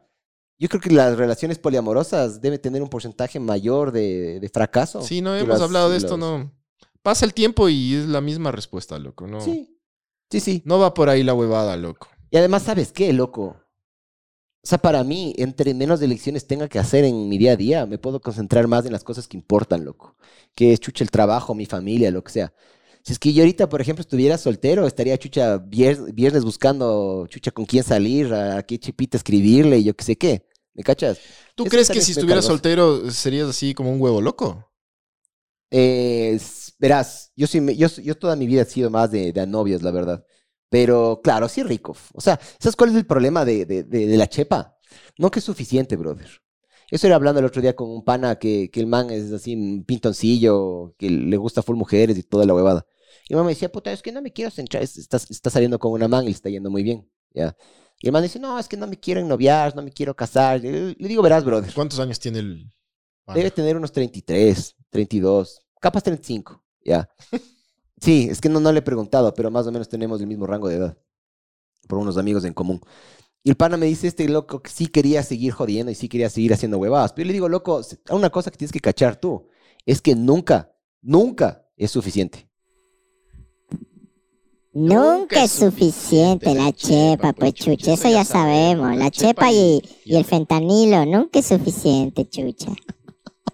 yo 0.59 0.69
creo 0.69 0.79
que 0.79 0.91
las 0.91 1.17
relaciones 1.17 1.57
poliamorosas 1.57 2.39
deben 2.39 2.61
tener 2.61 2.83
un 2.83 2.87
porcentaje 2.87 3.39
mayor 3.39 3.91
de, 3.91 4.39
de 4.39 4.49
fracaso. 4.49 5.01
Sí, 5.01 5.21
no 5.23 5.35
hemos 5.35 5.47
las- 5.49 5.61
hablado 5.61 5.89
de 5.89 5.97
esto, 5.97 6.17
no. 6.17 6.51
Pasa 7.01 7.25
el 7.25 7.33
tiempo 7.33 7.67
y 7.67 7.95
es 7.95 8.05
la 8.05 8.21
misma 8.21 8.51
respuesta, 8.51 8.99
loco. 8.99 9.25
No, 9.25 9.41
Sí, 9.41 9.75
sí, 10.29 10.39
sí. 10.39 10.61
no 10.63 10.77
va 10.77 10.93
por 10.93 11.09
ahí 11.09 11.23
la 11.23 11.33
huevada, 11.33 11.75
loco. 11.77 12.09
Y 12.29 12.37
además, 12.37 12.61
¿sabes 12.61 12.91
qué, 12.91 13.11
loco? 13.11 13.55
O 14.63 14.67
sea, 14.69 14.77
para 14.77 15.03
mí, 15.03 15.33
entre 15.39 15.73
menos 15.73 15.99
elecciones 16.03 16.45
tenga 16.45 16.67
que 16.67 16.77
hacer 16.77 17.05
en 17.05 17.27
mi 17.27 17.39
día 17.39 17.53
a 17.53 17.55
día, 17.55 17.85
me 17.87 17.97
puedo 17.97 18.21
concentrar 18.21 18.67
más 18.67 18.85
en 18.85 18.91
las 18.91 19.03
cosas 19.03 19.27
que 19.27 19.35
importan, 19.35 19.83
loco. 19.83 20.15
Que 20.53 20.73
es 20.73 20.79
chucha 20.79 21.03
el 21.03 21.09
trabajo, 21.09 21.55
mi 21.55 21.65
familia, 21.65 22.11
lo 22.11 22.23
que 22.23 22.31
sea. 22.33 22.53
Si 23.07 23.13
es 23.13 23.19
que 23.19 23.31
yo 23.31 23.41
ahorita, 23.43 23.69
por 23.69 23.79
ejemplo, 23.79 24.01
estuviera 24.01 24.37
soltero, 24.37 24.85
estaría 24.85 25.17
chucha 25.17 25.59
vier- 25.59 26.13
viernes 26.13 26.43
buscando 26.43 27.25
chucha 27.29 27.51
con 27.51 27.65
quién 27.65 27.85
salir, 27.85 28.33
a 28.33 28.61
qué 28.63 28.77
chipita 28.77 29.15
escribirle, 29.15 29.77
y 29.77 29.85
yo 29.85 29.95
qué 29.95 30.03
sé 30.03 30.17
qué. 30.17 30.45
¿Me 30.73 30.83
cachas? 30.83 31.17
¿Tú 31.55 31.63
Eso 31.63 31.71
crees 31.71 31.89
que 31.89 32.01
si 32.01 32.11
estuvieras 32.11 32.45
soltero 32.45 33.09
serías 33.11 33.47
así 33.47 33.73
como 33.73 33.93
un 33.93 34.01
huevo 34.01 34.19
loco? 34.19 34.69
Eh, 35.71 36.37
verás, 36.79 37.31
yo, 37.35 37.47
sí 37.47 37.59
yo, 37.77 37.87
yo 37.87 38.15
toda 38.17 38.35
mi 38.35 38.45
vida 38.47 38.61
he 38.63 38.65
sido 38.65 38.89
más 38.89 39.11
de, 39.11 39.31
de 39.33 39.47
novios, 39.47 39.81
la 39.81 39.91
verdad. 39.91 40.25
Pero 40.69 41.21
claro, 41.23 41.47
sí 41.49 41.63
rico. 41.63 41.95
O 42.13 42.21
sea, 42.21 42.39
¿sabes 42.59 42.75
cuál 42.75 42.89
es 42.91 42.95
el 42.97 43.05
problema 43.05 43.45
de, 43.45 43.65
de- 43.65 43.83
de- 43.83 44.07
de 44.07 44.17
la 44.17 44.27
chepa? 44.27 44.77
No 45.17 45.31
que 45.31 45.39
es 45.39 45.45
suficiente, 45.45 45.95
brother. 45.95 46.29
Eso 46.91 47.07
era 47.07 47.15
hablando 47.17 47.39
el 47.39 47.45
otro 47.45 47.61
día 47.61 47.75
con 47.75 47.89
un 47.89 48.03
pana 48.03 48.37
que, 48.39 48.69
que 48.71 48.79
el 48.79 48.87
man 48.87 49.09
es 49.09 49.31
así, 49.33 49.55
un 49.55 49.83
pintoncillo, 49.85 50.95
que 50.97 51.09
le 51.09 51.37
gusta 51.37 51.61
full 51.63 51.75
mujeres 51.77 52.17
y 52.17 52.23
toda 52.23 52.45
la 52.45 52.53
huevada. 52.53 52.85
Y 53.29 53.33
mi 53.33 53.35
mamá 53.37 53.47
me 53.47 53.53
decía, 53.53 53.71
puta, 53.71 53.91
es 53.91 54.01
que 54.01 54.11
no 54.11 54.21
me 54.21 54.31
quiero 54.31 54.51
centrar, 54.51 54.83
es- 54.83 54.97
estás, 54.97 55.29
estás 55.29 55.53
saliendo 55.53 55.79
con 55.79 55.91
una 55.91 56.07
man 56.07 56.23
y 56.23 56.27
le 56.27 56.31
está 56.33 56.49
yendo 56.49 56.69
muy 56.69 56.83
bien, 56.83 57.09
¿ya? 57.33 57.55
Y 58.01 58.07
el 58.07 58.13
man 58.13 58.23
dice, 58.23 58.39
no, 58.39 58.59
es 58.59 58.67
que 58.67 58.77
no 58.77 58.87
me 58.87 58.99
quiero 58.99 59.23
noviar, 59.25 59.75
no 59.75 59.81
me 59.81 59.91
quiero 59.91 60.15
casar. 60.15 60.61
Le, 60.61 60.95
le 60.97 61.07
digo, 61.07 61.23
verás, 61.23 61.43
brother. 61.43 61.73
¿Cuántos 61.73 61.99
años 61.99 62.19
tiene 62.19 62.39
el... 62.39 62.71
pana? 63.25 63.37
Debe 63.37 63.51
tener 63.51 63.75
unos 63.75 63.91
33, 63.91 64.75
32, 64.89 65.59
capaz 65.79 66.01
35, 66.03 66.63
ya. 66.85 67.09
Sí, 67.99 68.27
es 68.29 68.39
que 68.39 68.47
no, 68.49 68.59
no 68.59 68.71
le 68.71 68.79
he 68.79 68.83
preguntado, 68.83 69.33
pero 69.33 69.49
más 69.49 69.65
o 69.65 69.71
menos 69.71 69.89
tenemos 69.89 70.21
el 70.21 70.27
mismo 70.27 70.45
rango 70.45 70.67
de 70.69 70.75
edad. 70.75 70.97
Por 71.87 71.99
unos 71.99 72.17
amigos 72.17 72.43
en 72.45 72.53
común. 72.53 72.81
Y 73.43 73.51
el 73.51 73.57
pana 73.57 73.77
me 73.77 73.85
dice, 73.87 74.07
este 74.07 74.27
loco, 74.29 74.61
que 74.61 74.69
sí 74.69 74.87
quería 74.87 75.23
seguir 75.23 75.53
jodiendo 75.53 75.91
y 75.91 75.95
sí 75.95 76.09
quería 76.09 76.29
seguir 76.29 76.53
haciendo 76.53 76.77
huevadas. 76.79 77.13
Pero 77.13 77.25
yo 77.25 77.27
le 77.27 77.33
digo, 77.33 77.49
loco, 77.49 77.81
una 78.11 78.29
cosa 78.29 78.51
que 78.51 78.57
tienes 78.57 78.73
que 78.73 78.81
cachar 78.81 79.17
tú. 79.19 79.47
Es 79.85 80.01
que 80.01 80.15
nunca, 80.15 80.75
nunca 81.01 81.67
es 81.77 81.91
suficiente. 81.91 82.46
Nunca 84.79 85.43
es 85.43 85.53
suficiente 85.53 86.53
la 86.53 86.71
chepa, 86.71 87.33
pues 87.33 87.55
chucha, 87.55 87.93
eso 87.93 88.09
ya 88.09 88.23
sabemos. 88.23 88.95
La 88.95 89.09
chepa 89.09 89.51
y, 89.51 89.81
y 90.05 90.15
el 90.15 90.23
fentanilo, 90.23 91.03
nunca 91.03 91.39
es 91.39 91.47
suficiente, 91.47 92.29
chucha. 92.29 92.71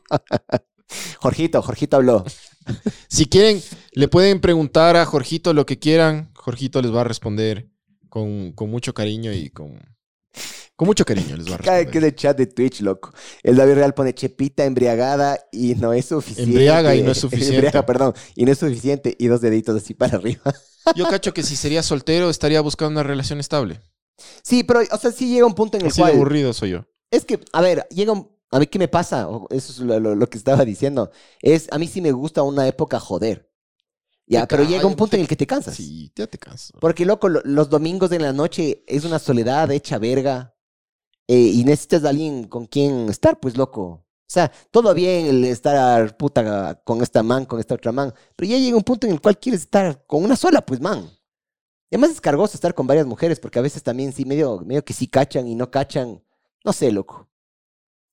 Jorgito, 1.22 1.62
Jorgito 1.62 1.96
habló. 1.98 2.26
Si 3.10 3.26
quieren, 3.26 3.62
le 3.92 4.08
pueden 4.08 4.40
preguntar 4.40 4.96
a 4.96 5.06
Jorgito 5.06 5.54
lo 5.54 5.66
que 5.66 5.80
quieran. 5.80 6.32
Jorgito 6.34 6.82
les 6.82 6.94
va 6.94 7.02
a 7.02 7.06
responder 7.06 7.70
con, 8.10 8.52
con 8.52 8.70
mucho 8.70 8.94
cariño 8.94 9.32
y 9.34 9.50
con... 9.50 9.80
Con 10.76 10.88
mucho 10.88 11.06
cariño 11.06 11.38
les 11.38 11.50
va 11.50 11.56
a 11.56 11.60
Cada 11.60 11.86
que 11.86 12.00
el 12.00 12.16
chat 12.16 12.38
de 12.38 12.48
Twitch, 12.48 12.82
loco. 12.82 13.14
El 13.44 13.56
David 13.56 13.76
Real 13.76 13.94
pone 13.94 14.14
chepita 14.14 14.66
embriagada 14.66 15.38
y 15.52 15.76
no 15.76 15.94
es 15.94 16.06
suficiente. 16.06 16.52
Embriaga 16.52 16.96
y 16.96 17.02
no 17.02 17.12
es 17.12 17.18
suficiente. 17.22 17.56
Embriaga, 17.56 17.86
perdón, 17.86 18.14
y 18.36 18.44
no 18.44 18.52
es 18.52 18.60
suficiente. 18.60 19.16
Y 19.20 19.28
dos 19.28 19.42
deditos 19.42 19.76
así 19.82 19.94
para 19.94 20.18
arriba. 20.18 20.54
Yo 20.96 21.06
cacho 21.08 21.34
que 21.34 21.44
si 21.44 21.56
sería 21.56 21.84
soltero 21.84 22.30
estaría 22.30 22.62
buscando 22.62 22.92
una 22.92 23.04
relación 23.04 23.40
estable. 23.40 23.82
Sí, 24.44 24.64
pero, 24.64 24.82
o 24.92 24.98
sea, 24.98 25.12
sí 25.12 25.28
llega 25.34 25.46
un 25.46 25.56
punto 25.56 25.78
en 25.78 25.84
el 25.84 25.88
Así 25.90 26.02
de 26.02 26.04
cual. 26.04 26.16
aburrido 26.16 26.54
soy 26.54 26.72
yo. 26.72 26.86
Es 27.12 27.26
que, 27.26 27.40
a 27.52 27.62
ver, 27.62 27.88
llega 27.90 28.12
un. 28.12 28.32
A 28.52 28.60
mí, 28.60 28.68
¿qué 28.68 28.78
me 28.78 28.88
pasa? 28.88 29.28
Eso 29.50 29.72
es 29.72 29.80
lo, 29.80 30.00
lo- 30.00 30.16
lo 30.16 30.30
que 30.30 30.38
estaba 30.38 30.64
diciendo. 30.66 31.10
Es, 31.42 31.68
a 31.72 31.80
mí 31.80 31.88
sí 31.88 32.02
me 32.02 32.12
gusta 32.12 32.44
una 32.44 32.68
época 32.68 33.00
joder. 33.00 33.50
Ya, 34.28 34.48
pero 34.48 34.64
llega 34.64 34.86
un 34.88 34.96
punto 34.96 35.16
en 35.16 35.24
el 35.24 35.28
que 35.28 35.36
te 35.36 35.46
cansas. 35.48 35.76
Sí, 35.76 36.12
ya 36.16 36.28
te 36.28 36.38
canso. 36.38 36.74
Porque, 36.80 37.06
loco, 37.06 37.28
lo- 37.30 37.42
los 37.44 37.70
domingos 37.70 38.10
de 38.10 38.20
la 38.20 38.32
noche 38.32 38.84
es 38.88 39.04
una 39.06 39.20
soledad 39.20 39.70
hecha 39.72 39.98
verga. 39.98 40.56
eh, 41.28 41.38
y 41.54 41.64
necesitas 41.64 42.04
a 42.04 42.10
alguien 42.10 42.44
con 42.50 42.66
quien 42.66 43.08
estar, 43.10 43.40
pues, 43.40 43.56
loco. 43.58 44.03
O 44.26 44.32
sea, 44.34 44.52
todo 44.72 44.94
bien 44.94 45.28
el 45.28 45.44
estar 45.46 46.18
puta 46.18 46.82
con 46.84 47.02
esta 47.04 47.22
man, 47.22 47.46
con 47.46 47.60
esta 47.60 47.76
otra 47.76 47.92
man. 47.92 48.14
Pero 48.36 48.52
ya 48.52 48.58
llega 48.58 48.78
un 48.78 48.84
punto 48.84 49.06
en 49.06 49.14
el 49.14 49.22
cual 49.22 49.38
quieres 49.40 49.62
estar 49.62 50.06
con 50.08 50.24
una 50.24 50.36
sola, 50.36 50.66
pues, 50.66 50.80
man. 50.82 51.10
Y 51.92 51.96
además 51.96 52.12
es 52.12 52.22
cargoso 52.22 52.56
estar 52.56 52.74
con 52.74 52.88
varias 52.88 53.06
mujeres, 53.06 53.40
porque 53.40 53.60
a 53.60 53.62
veces 53.62 53.84
también 53.84 54.12
sí, 54.14 54.26
medio, 54.26 54.60
medio 54.62 54.84
que 54.84 54.94
sí 54.94 55.08
cachan 55.08 55.48
y 55.48 55.54
no 55.56 55.70
cachan. 55.70 56.24
No 56.66 56.74
sé, 56.74 56.92
loco. 56.92 57.30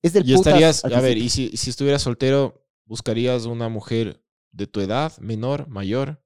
Es 0.03 0.12
del 0.12 0.29
Y 0.29 0.35
estarías, 0.35 0.85
a 0.85 1.01
ver, 1.01 1.16
y 1.16 1.31
si, 1.31 1.57
si 1.57 1.70
estuvieras 1.70 2.03
soltero, 2.03 2.66
¿buscarías 2.85 3.46
una 3.46 3.68
mujer 3.68 4.23
de 4.51 4.66
tu 4.66 4.81
edad, 4.81 5.16
menor, 5.18 5.68
mayor? 5.68 6.23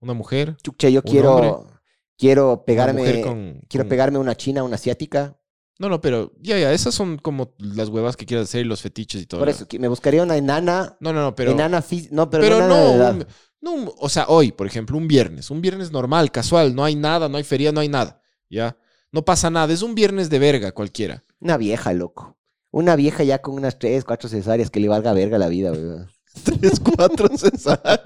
¿Una 0.00 0.14
mujer? 0.14 0.56
Chucha, 0.62 0.88
yo 0.88 1.02
quiero, 1.02 1.34
hombre, 1.34 1.76
quiero 2.16 2.64
pegarme, 2.64 3.20
con- 3.22 3.60
quiero 3.68 3.84
con- 3.84 3.88
pegarme 3.88 4.18
una 4.18 4.36
china, 4.36 4.62
una 4.62 4.76
asiática. 4.76 5.37
No, 5.78 5.88
no, 5.88 6.00
pero 6.00 6.32
ya, 6.40 6.58
ya, 6.58 6.72
esas 6.72 6.94
son 6.94 7.18
como 7.18 7.54
las 7.58 7.88
huevas 7.88 8.16
que 8.16 8.26
quieras 8.26 8.48
hacer 8.48 8.62
y 8.62 8.68
los 8.68 8.82
fetiches 8.82 9.22
y 9.22 9.26
todo. 9.26 9.40
Por 9.40 9.48
eso, 9.48 9.68
que 9.68 9.78
me 9.78 9.86
buscaría 9.88 10.22
una 10.24 10.36
enana, 10.36 10.96
No, 11.00 11.12
no, 11.12 11.22
no, 11.22 11.34
pero... 11.36 11.52
enana 11.52 11.80
fí- 11.82 12.08
no, 12.10 12.28
pero, 12.28 12.42
Pero, 12.42 12.58
no, 12.60 12.68
no, 12.68 13.10
un- 13.10 13.26
no, 13.60 13.72
un- 13.72 13.92
o 13.96 14.08
sea, 14.08 14.26
hoy, 14.28 14.50
por 14.50 14.66
ejemplo, 14.66 14.96
un 14.96 15.06
viernes, 15.06 15.50
un 15.50 15.60
viernes 15.60 15.92
normal, 15.92 16.32
casual, 16.32 16.74
no 16.74 16.84
hay 16.84 16.96
nada, 16.96 17.28
no 17.28 17.36
hay 17.36 17.44
feria, 17.44 17.70
no 17.70 17.78
hay 17.80 17.88
nada, 17.88 18.20
¿ya? 18.50 18.76
No 19.12 19.24
pasa 19.24 19.50
nada, 19.50 19.72
es 19.72 19.82
un 19.82 19.94
viernes 19.94 20.30
de 20.30 20.38
verga 20.40 20.72
cualquiera. 20.72 21.24
Una 21.40 21.56
vieja, 21.56 21.92
loco. 21.92 22.36
Una 22.70 22.96
vieja 22.96 23.22
ya 23.24 23.38
con 23.40 23.54
unas 23.54 23.78
tres, 23.78 24.04
cuatro 24.04 24.28
cesáreas 24.28 24.70
que 24.70 24.80
le 24.80 24.88
valga 24.88 25.12
verga 25.12 25.38
la 25.38 25.48
vida, 25.48 25.70
weón. 25.72 26.08
Tres, 26.44 26.80
cuatro 26.80 27.28
cesáreas. 27.36 28.00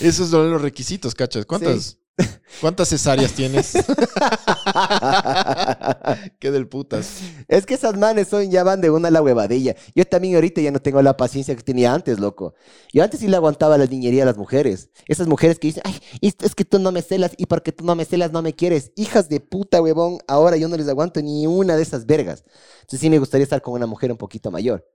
Esos 0.00 0.30
son 0.30 0.50
los 0.50 0.60
requisitos, 0.62 1.14
cachas. 1.14 1.46
¿Cuántas, 1.46 1.98
¿cuántas 2.60 2.88
cesáreas 2.88 3.32
tienes? 3.32 3.72
Qué 6.38 6.50
del 6.50 6.68
putas. 6.68 7.20
Es 7.48 7.66
que 7.66 7.74
esas 7.74 7.96
manes 7.96 8.28
son, 8.28 8.50
ya 8.50 8.64
van 8.64 8.80
de 8.80 8.90
una 8.90 9.08
a 9.08 9.10
la 9.10 9.22
huevadilla. 9.22 9.76
Yo 9.94 10.04
también 10.04 10.34
ahorita 10.34 10.60
ya 10.60 10.70
no 10.70 10.80
tengo 10.80 11.00
la 11.02 11.16
paciencia 11.16 11.54
que 11.56 11.62
tenía 11.62 11.94
antes, 11.94 12.18
loco. 12.18 12.54
Yo 12.92 13.02
antes 13.02 13.20
sí 13.20 13.28
le 13.28 13.36
aguantaba 13.36 13.78
la 13.78 13.86
niñería 13.86 14.24
a 14.24 14.26
las 14.26 14.36
mujeres. 14.36 14.90
Esas 15.06 15.26
mujeres 15.26 15.58
que 15.58 15.68
dicen, 15.68 15.82
ay, 15.84 15.98
es 16.20 16.34
es 16.40 16.54
que 16.54 16.64
tú 16.64 16.78
no 16.78 16.92
me 16.92 17.02
celas 17.02 17.32
y 17.36 17.46
porque 17.46 17.72
tú 17.72 17.84
no 17.84 17.94
me 17.94 18.04
celas 18.04 18.32
no 18.32 18.42
me 18.42 18.54
quieres. 18.54 18.92
Hijas 18.96 19.28
de 19.28 19.40
puta, 19.40 19.80
huevón. 19.80 20.18
Ahora 20.26 20.56
yo 20.56 20.68
no 20.68 20.76
les 20.76 20.88
aguanto 20.88 21.20
ni 21.22 21.46
una 21.46 21.76
de 21.76 21.82
esas 21.82 22.06
vergas. 22.06 22.44
Entonces 22.80 23.00
sí 23.00 23.10
me 23.10 23.18
gustaría 23.18 23.44
estar 23.44 23.62
con 23.62 23.74
una 23.74 23.86
mujer 23.86 24.10
un 24.12 24.18
poquito 24.18 24.50
mayor. 24.50 24.86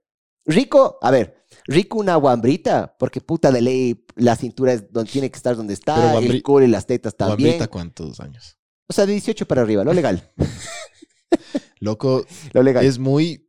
Rico, 0.48 0.98
a 1.02 1.10
ver, 1.12 1.44
rico 1.66 1.98
una 1.98 2.16
guambrita, 2.16 2.96
porque 2.98 3.20
puta 3.20 3.52
de 3.52 3.60
ley 3.60 4.04
la 4.16 4.34
cintura 4.34 4.72
es 4.72 4.90
donde 4.92 5.12
tiene 5.12 5.30
que 5.30 5.36
estar 5.36 5.54
donde 5.54 5.76
Pero 5.76 5.96
está, 5.96 6.14
guambri- 6.14 6.30
el 6.30 6.42
culo 6.42 6.64
y 6.64 6.68
las 6.68 6.86
tetas 6.86 7.14
también. 7.16 7.50
Guambrita, 7.50 7.68
¿cuántos 7.68 8.18
años? 8.18 8.56
O 8.88 8.92
sea, 8.92 9.04
de 9.06 9.12
18 9.12 9.46
para 9.46 9.62
arriba, 9.62 9.84
lo 9.84 9.92
legal. 9.92 10.28
Loco, 11.80 12.24
Lo 12.52 12.62
legal. 12.62 12.84
es 12.84 12.98
muy... 12.98 13.46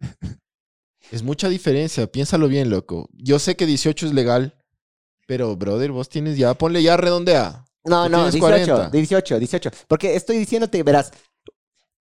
Es 1.12 1.24
mucha 1.24 1.50
diferencia, 1.50 2.06
piénsalo 2.06 2.48
bien, 2.48 2.70
loco. 2.70 3.10
Yo 3.14 3.40
sé 3.40 3.56
que 3.56 3.66
18 3.66 4.06
es 4.08 4.14
legal, 4.14 4.62
pero, 5.26 5.56
brother, 5.56 5.92
vos 5.92 6.08
tienes 6.08 6.38
ya, 6.38 6.54
ponle 6.54 6.84
ya 6.84 6.98
redondea. 6.98 7.66
No, 7.84 8.04
Tú 8.06 8.10
no, 8.12 8.18
tienes 8.30 8.34
18, 8.36 8.40
40. 8.76 8.90
18, 8.92 9.40
18. 9.40 9.72
Porque 9.88 10.16
estoy 10.16 10.38
diciéndote, 10.38 10.84
verás, 10.84 11.12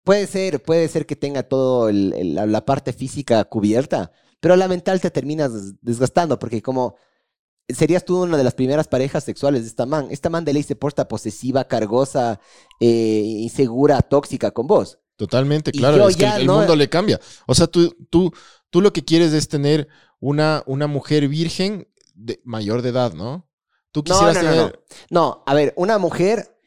puede 0.03 0.27
ser, 0.27 0.61
puede 0.61 0.85
ser 0.89 1.05
que 1.05 1.15
tenga 1.15 1.43
todo 1.43 1.87
el- 1.87 2.13
el- 2.17 2.35
la, 2.35 2.45
la 2.45 2.65
parte 2.65 2.91
física 2.91 3.45
cubierta, 3.45 4.11
pero 4.39 4.55
la 4.55 4.67
mental 4.67 5.01
te 5.01 5.11
terminas 5.11 5.53
des- 5.53 5.73
desgastando, 5.81 6.39
porque 6.39 6.61
como 6.61 6.95
serías 7.67 8.03
tú 8.05 8.23
una 8.23 8.37
de 8.37 8.43
las 8.43 8.55
primeras 8.55 8.87
parejas 8.87 9.23
sexuales 9.23 9.61
de 9.61 9.67
esta 9.67 9.85
man. 9.85 10.07
Esta 10.09 10.29
man 10.29 10.43
de 10.45 10.53
ley 10.53 10.63
se 10.63 10.75
porta 10.75 11.07
posesiva, 11.07 11.65
cargosa, 11.67 12.39
eh, 12.79 12.87
insegura, 13.39 14.01
tóxica 14.01 14.51
con 14.51 14.67
vos. 14.67 14.99
Totalmente, 15.17 15.71
Y 15.73 15.77
claro, 15.79 16.07
es 16.07 16.15
que 16.15 16.25
el, 16.25 16.47
no- 16.47 16.57
mundo 16.59 16.75
le 16.75 16.89
cambia. 16.89 17.19
O 17.45 17.53
sea, 17.53 17.67
tú, 17.67 17.95
tú, 18.09 18.31
tú 18.69 18.81
lo 18.81 18.93
que 18.93 19.03
quieres 19.03 19.33
es 19.33 19.47
tener 19.49 19.87
una, 20.19 20.63
una 20.65 20.87
mujer 20.87 21.27
virgen 21.27 21.87
de, 22.15 22.41
mayor 22.45 22.81
de 22.81 22.89
edad, 22.89 23.13
¿no? 23.13 23.47
Tú 23.91 23.99
No, 23.99 24.05
quisieras 24.05 24.35
no, 24.37 24.43
no, 24.43 24.49
tener... 24.49 24.79
no. 25.09 25.21
No, 25.21 25.43
a 25.45 25.53
ver, 25.53 25.73
una 25.75 25.97
mujer. 25.97 26.58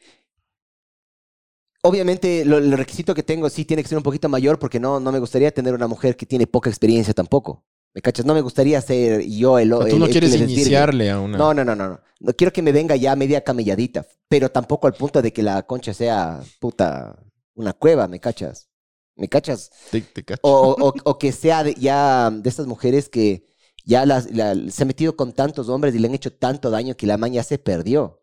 Obviamente, 1.85 2.45
lo- 2.45 2.57
el 2.59 2.71
requisito 2.71 3.13
que 3.13 3.23
tengo 3.23 3.49
sí 3.49 3.65
tiene 3.65 3.83
que 3.83 3.89
ser 3.89 3.97
un 3.97 4.03
poquito 4.03 4.29
mayor 4.29 4.57
porque 4.57 4.79
no, 4.79 4.99
no 5.01 5.11
me 5.11 5.19
gustaría 5.19 5.51
tener 5.53 5.73
una 5.73 5.87
mujer 5.87 6.15
que 6.15 6.25
tiene 6.25 6.47
poca 6.47 6.69
experiencia 6.69 7.13
tampoco. 7.13 7.65
¿Me 7.93 8.01
cachas? 8.01 8.25
No 8.25 8.33
me 8.33 8.41
gustaría 8.41 8.81
ser 8.81 9.21
yo 9.27 9.59
el. 9.59 9.73
o 9.73 9.77
sea, 9.79 9.85
el- 9.87 9.91
tú 9.91 9.99
no 9.99 10.05
el 10.05 10.11
quieres 10.11 10.33
iniciarle 10.35 11.11
a 11.11 11.19
una... 11.19 11.37
No, 11.37 11.53
no, 11.53 11.65
no, 11.65 11.75
no, 11.75 11.89
no. 11.89 11.99
No 12.21 12.33
quiero 12.33 12.53
que 12.53 12.61
me 12.61 12.71
venga 12.71 12.95
ya 12.95 13.15
media 13.17 13.43
camelladita, 13.43 14.07
pero 14.29 14.49
tampoco 14.49 14.87
al 14.87 14.93
punto 14.93 15.21
de 15.21 15.33
que 15.33 15.43
la 15.43 15.61
concha 15.63 15.93
sea 15.93 16.41
puta 16.59 17.19
una 17.53 17.73
cueva, 17.73 18.07
¿me 18.07 18.19
cachas? 18.21 18.69
¿Me 19.17 19.27
cachas? 19.27 19.69
Te- 19.91 20.01
te 20.01 20.23
cacho. 20.23 20.39
O, 20.43 20.75
o- 20.87 20.93
o 21.03 21.19
que 21.19 21.33
sea 21.33 21.63
de- 21.65 21.75
ya 21.75 22.31
de 22.31 22.49
estas 22.49 22.65
mujeres 22.65 23.09
que 23.09 23.43
ya 23.85 24.05
las, 24.05 24.31
la- 24.31 24.55
se 24.71 24.83
ha 24.83 24.85
metido 24.85 25.17
con 25.17 25.33
tantos 25.33 25.67
hombres 25.67 25.93
y 25.93 25.99
le 25.99 26.07
han 26.07 26.15
hecho 26.15 26.31
tanto 26.31 26.71
daño 26.71 26.95
que 26.95 27.05
la 27.07 27.17
man 27.17 27.33
ya 27.33 27.43
se 27.43 27.57
perdió. 27.59 28.22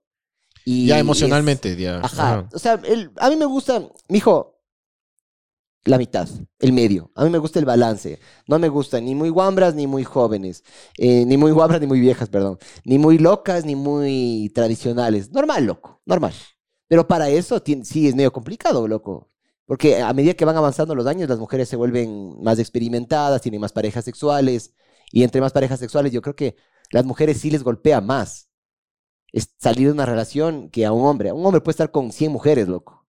Y 0.71 0.87
ya 0.87 0.97
es- 0.97 1.01
emocionalmente, 1.01 1.77
ya. 1.77 1.99
Ajá. 1.99 2.07
ajá. 2.41 2.49
O 2.53 2.59
sea, 2.59 2.81
el- 2.85 3.11
a 3.17 3.29
mí 3.31 3.37
me 3.37 3.45
gusta, 3.47 3.83
mijo, 4.09 4.57
la 5.85 5.97
mitad, 5.97 6.29
el 6.59 6.73
medio. 6.75 7.11
A 7.15 7.25
mí 7.25 7.31
me 7.31 7.39
gusta 7.39 7.59
el 7.59 7.65
balance. 7.65 8.19
No 8.47 8.59
me 8.59 8.69
gustan 8.69 9.05
ni 9.07 9.15
muy 9.15 9.31
guambras 9.31 9.75
ni 9.75 9.87
muy 9.87 10.05
jóvenes. 10.05 10.63
Eh, 10.99 11.25
ni 11.25 11.37
muy 11.39 11.53
guambras 11.53 11.81
ni 11.81 11.87
muy 11.87 12.01
viejas, 12.01 12.29
perdón. 12.29 12.59
Ni 12.85 12.99
muy 12.99 13.19
locas 13.19 13.65
ni 13.65 13.75
muy 13.77 14.53
tradicionales. 14.55 15.33
Normal, 15.33 15.65
loco. 15.65 16.03
Normal. 16.05 16.35
Pero 16.87 17.09
para 17.09 17.31
eso 17.31 17.63
sí 17.85 18.07
es 18.09 18.15
medio 18.15 18.33
complicado, 18.33 18.87
loco. 18.87 19.29
Porque 19.65 20.03
a 20.03 20.13
medida 20.13 20.35
que 20.35 20.45
van 20.45 20.57
avanzando 20.57 20.95
los 20.95 21.07
años, 21.07 21.29
las 21.31 21.39
mujeres 21.39 21.69
se 21.69 21.77
vuelven 21.77 22.43
más 22.43 22.59
experimentadas, 22.59 23.41
tienen 23.41 23.61
más 23.61 23.73
parejas 23.73 24.05
sexuales. 24.05 24.75
Y 25.13 25.23
entre 25.23 25.41
más 25.41 25.53
parejas 25.53 25.81
sexuales, 25.81 26.13
yo 26.13 26.21
creo 26.21 26.37
que 26.37 26.57
las 26.91 27.05
mujeres 27.07 27.39
sí 27.41 27.51
les 27.51 27.63
golpea 27.63 28.01
más. 28.03 28.50
Es 29.33 29.55
salir 29.59 29.89
de 29.89 29.93
una 29.93 30.07
relación 30.07 30.71
que 30.71 30.87
a 30.87 30.93
un 30.93 31.07
hombre. 31.07 31.33
Un 31.33 31.45
hombre 31.45 31.61
puede 31.61 31.73
estar 31.73 31.91
con 31.91 32.13
100 32.13 32.33
mujeres, 32.33 32.69
loco. 32.69 33.07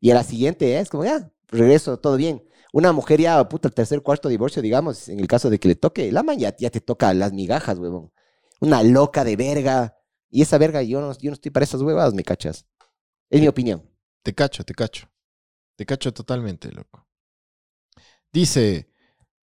Y 0.00 0.10
a 0.10 0.14
la 0.14 0.24
siguiente 0.24 0.78
es 0.78 0.90
como, 0.90 1.04
ya, 1.04 1.30
regreso, 1.48 1.98
todo 1.98 2.16
bien. 2.16 2.42
Una 2.72 2.92
mujer 2.92 3.20
ya, 3.20 3.48
puta, 3.48 3.68
el 3.68 3.74
tercer, 3.74 4.02
cuarto 4.02 4.28
divorcio, 4.28 4.62
digamos, 4.62 5.08
en 5.08 5.20
el 5.20 5.28
caso 5.28 5.50
de 5.50 5.58
que 5.58 5.68
le 5.68 5.74
toque, 5.74 6.10
la 6.10 6.22
man 6.22 6.38
ya, 6.38 6.56
ya 6.56 6.70
te 6.70 6.80
toca 6.80 7.12
las 7.14 7.32
migajas, 7.32 7.78
huevón. 7.78 8.12
Una 8.60 8.82
loca 8.82 9.24
de 9.24 9.36
verga. 9.36 9.98
Y 10.30 10.42
esa 10.42 10.56
verga, 10.58 10.82
yo 10.82 11.00
no, 11.00 11.12
yo 11.18 11.30
no 11.30 11.34
estoy 11.34 11.50
para 11.50 11.64
esas 11.64 11.82
huevadas, 11.82 12.14
me 12.14 12.24
cachas. 12.24 12.66
Es 13.28 13.40
mi 13.40 13.48
opinión. 13.48 13.88
Te 14.22 14.34
cacho, 14.34 14.64
te 14.64 14.74
cacho. 14.74 15.08
Te 15.76 15.84
cacho 15.84 16.12
totalmente, 16.12 16.70
loco. 16.72 17.06
Dice, 18.32 18.91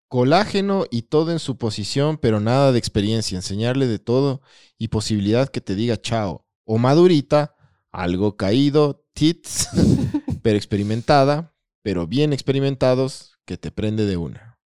colágeno 0.09 0.87
y 0.91 1.03
todo 1.03 1.33
en 1.33 1.39
su 1.39 1.57
posición, 1.59 2.19
pero 2.19 2.41
nada 2.41 2.73
de 2.73 2.79
experiencia. 2.79 3.37
Enseñarle 3.37 3.87
de 3.87 3.99
todo 3.99 4.43
y 4.79 4.89
posibilidad 4.89 5.49
que 5.49 5.61
te 5.61 5.75
diga 5.75 6.01
chao. 6.01 6.47
O 6.65 6.79
madurita, 6.79 7.55
algo 7.93 8.37
caído, 8.37 9.05
tits, 9.15 9.69
pero 10.43 10.57
experimentada, 10.57 11.55
pero 11.83 12.07
bien 12.07 12.33
experimentados, 12.33 13.39
que 13.45 13.57
te 13.57 13.71
prende 13.71 14.05
de 14.05 14.17
una. 14.19 14.59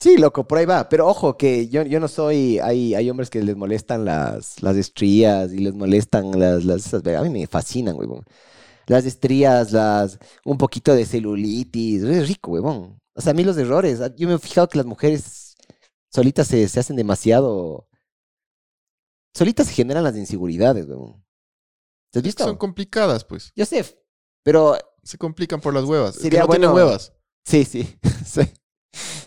Sí, 0.00 0.18
loco, 0.18 0.46
por 0.46 0.58
ahí 0.58 0.66
va. 0.66 0.88
Pero 0.88 1.06
ojo, 1.06 1.36
que 1.36 1.68
yo, 1.68 1.82
yo 1.84 2.00
no 2.00 2.08
soy. 2.08 2.58
Hay, 2.58 2.94
hay 2.94 3.08
hombres 3.08 3.30
que 3.30 3.42
les 3.42 3.56
molestan 3.56 4.04
las, 4.04 4.62
las 4.62 4.76
estrías 4.76 5.52
y 5.52 5.58
les 5.58 5.74
molestan 5.74 6.38
las, 6.38 6.64
las 6.64 6.86
esas. 6.86 7.06
A 7.06 7.22
mí 7.22 7.30
me 7.30 7.46
fascinan, 7.46 7.96
huevón. 7.96 8.24
Las 8.86 9.06
estrías, 9.06 9.72
las. 9.72 10.18
Un 10.44 10.58
poquito 10.58 10.94
de 10.94 11.06
celulitis. 11.06 12.02
Es 12.02 12.28
rico, 12.28 12.52
huevón. 12.52 12.98
O 13.16 13.20
sea, 13.20 13.32
a 13.32 13.34
mí 13.34 13.42
los 13.42 13.56
errores. 13.56 14.00
Yo 14.16 14.28
me 14.28 14.34
he 14.34 14.38
fijado 14.38 14.68
que 14.68 14.78
las 14.78 14.86
mujeres 14.86 15.56
solitas 16.10 16.46
se, 16.46 16.68
se 16.68 16.80
hacen 16.80 16.96
demasiado. 16.96 17.88
Solitas 19.34 19.66
se 19.66 19.72
generan 19.72 20.04
las 20.04 20.16
inseguridades, 20.16 20.86
huevón. 20.86 21.24
¿Te 22.10 22.18
has 22.18 22.22
visto? 22.22 22.44
Son 22.44 22.56
complicadas, 22.56 23.24
pues. 23.24 23.52
Yo 23.56 23.64
sé, 23.66 23.84
pero 24.42 24.76
Se 25.02 25.18
complican 25.18 25.60
por 25.60 25.74
las 25.74 25.84
huevas. 25.84 26.10
Es 26.10 26.16
que 26.16 26.22
Sería 26.24 26.40
no 26.42 26.48
tienen 26.48 26.70
huevas. 26.70 27.12
Sí, 27.44 27.64
sí. 27.64 27.98
sí. 28.24 28.42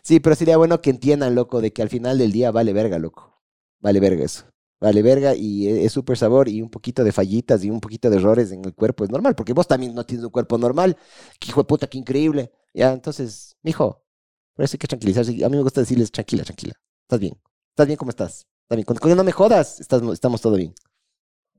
Sí, 0.03 0.19
pero 0.19 0.35
sería 0.35 0.57
bueno 0.57 0.81
que 0.81 0.89
entiendan, 0.89 1.35
loco, 1.35 1.61
de 1.61 1.71
que 1.71 1.81
al 1.81 1.89
final 1.89 2.17
del 2.17 2.31
día 2.31 2.51
vale 2.51 2.73
verga, 2.73 2.99
loco. 2.99 3.41
Vale 3.79 3.99
verga 3.99 4.25
eso. 4.25 4.45
Vale 4.81 5.01
verga 5.01 5.35
y 5.35 5.67
e- 5.67 5.85
es 5.85 5.91
súper 5.91 6.17
sabor 6.17 6.47
y 6.47 6.61
un 6.61 6.69
poquito 6.69 7.03
de 7.03 7.11
fallitas 7.11 7.63
y 7.63 7.69
un 7.69 7.81
poquito 7.81 8.09
de 8.09 8.17
errores 8.17 8.51
en 8.51 8.63
el 8.63 8.73
cuerpo 8.73 9.03
es 9.03 9.09
normal, 9.09 9.35
porque 9.35 9.53
vos 9.53 9.67
también 9.67 9.93
no 9.93 10.05
tienes 10.05 10.23
un 10.25 10.31
cuerpo 10.31 10.57
normal. 10.57 10.97
Que 11.39 11.49
hijo 11.49 11.61
de 11.61 11.65
puta, 11.67 11.87
qué 11.87 11.97
increíble. 11.97 12.51
Ya, 12.73 12.93
entonces, 12.93 13.57
mijo, 13.61 14.05
por 14.53 14.63
eso 14.65 14.75
hay 14.75 14.79
que 14.79 14.87
tranquilizarse. 14.87 15.31
A 15.43 15.49
mí 15.49 15.57
me 15.57 15.63
gusta 15.63 15.81
decirles, 15.81 16.11
tranquila, 16.11 16.43
tranquila. 16.43 16.73
Estás 17.03 17.19
bien. 17.19 17.37
Estás 17.71 17.87
bien 17.87 17.97
como 17.97 18.09
estás. 18.11 18.47
Estás 18.63 18.75
bien. 18.77 18.85
Que 18.85 19.15
no 19.15 19.23
me 19.23 19.31
jodas, 19.31 19.79
estás, 19.81 20.01
estamos 20.13 20.39
todo 20.41 20.55
bien. 20.55 20.73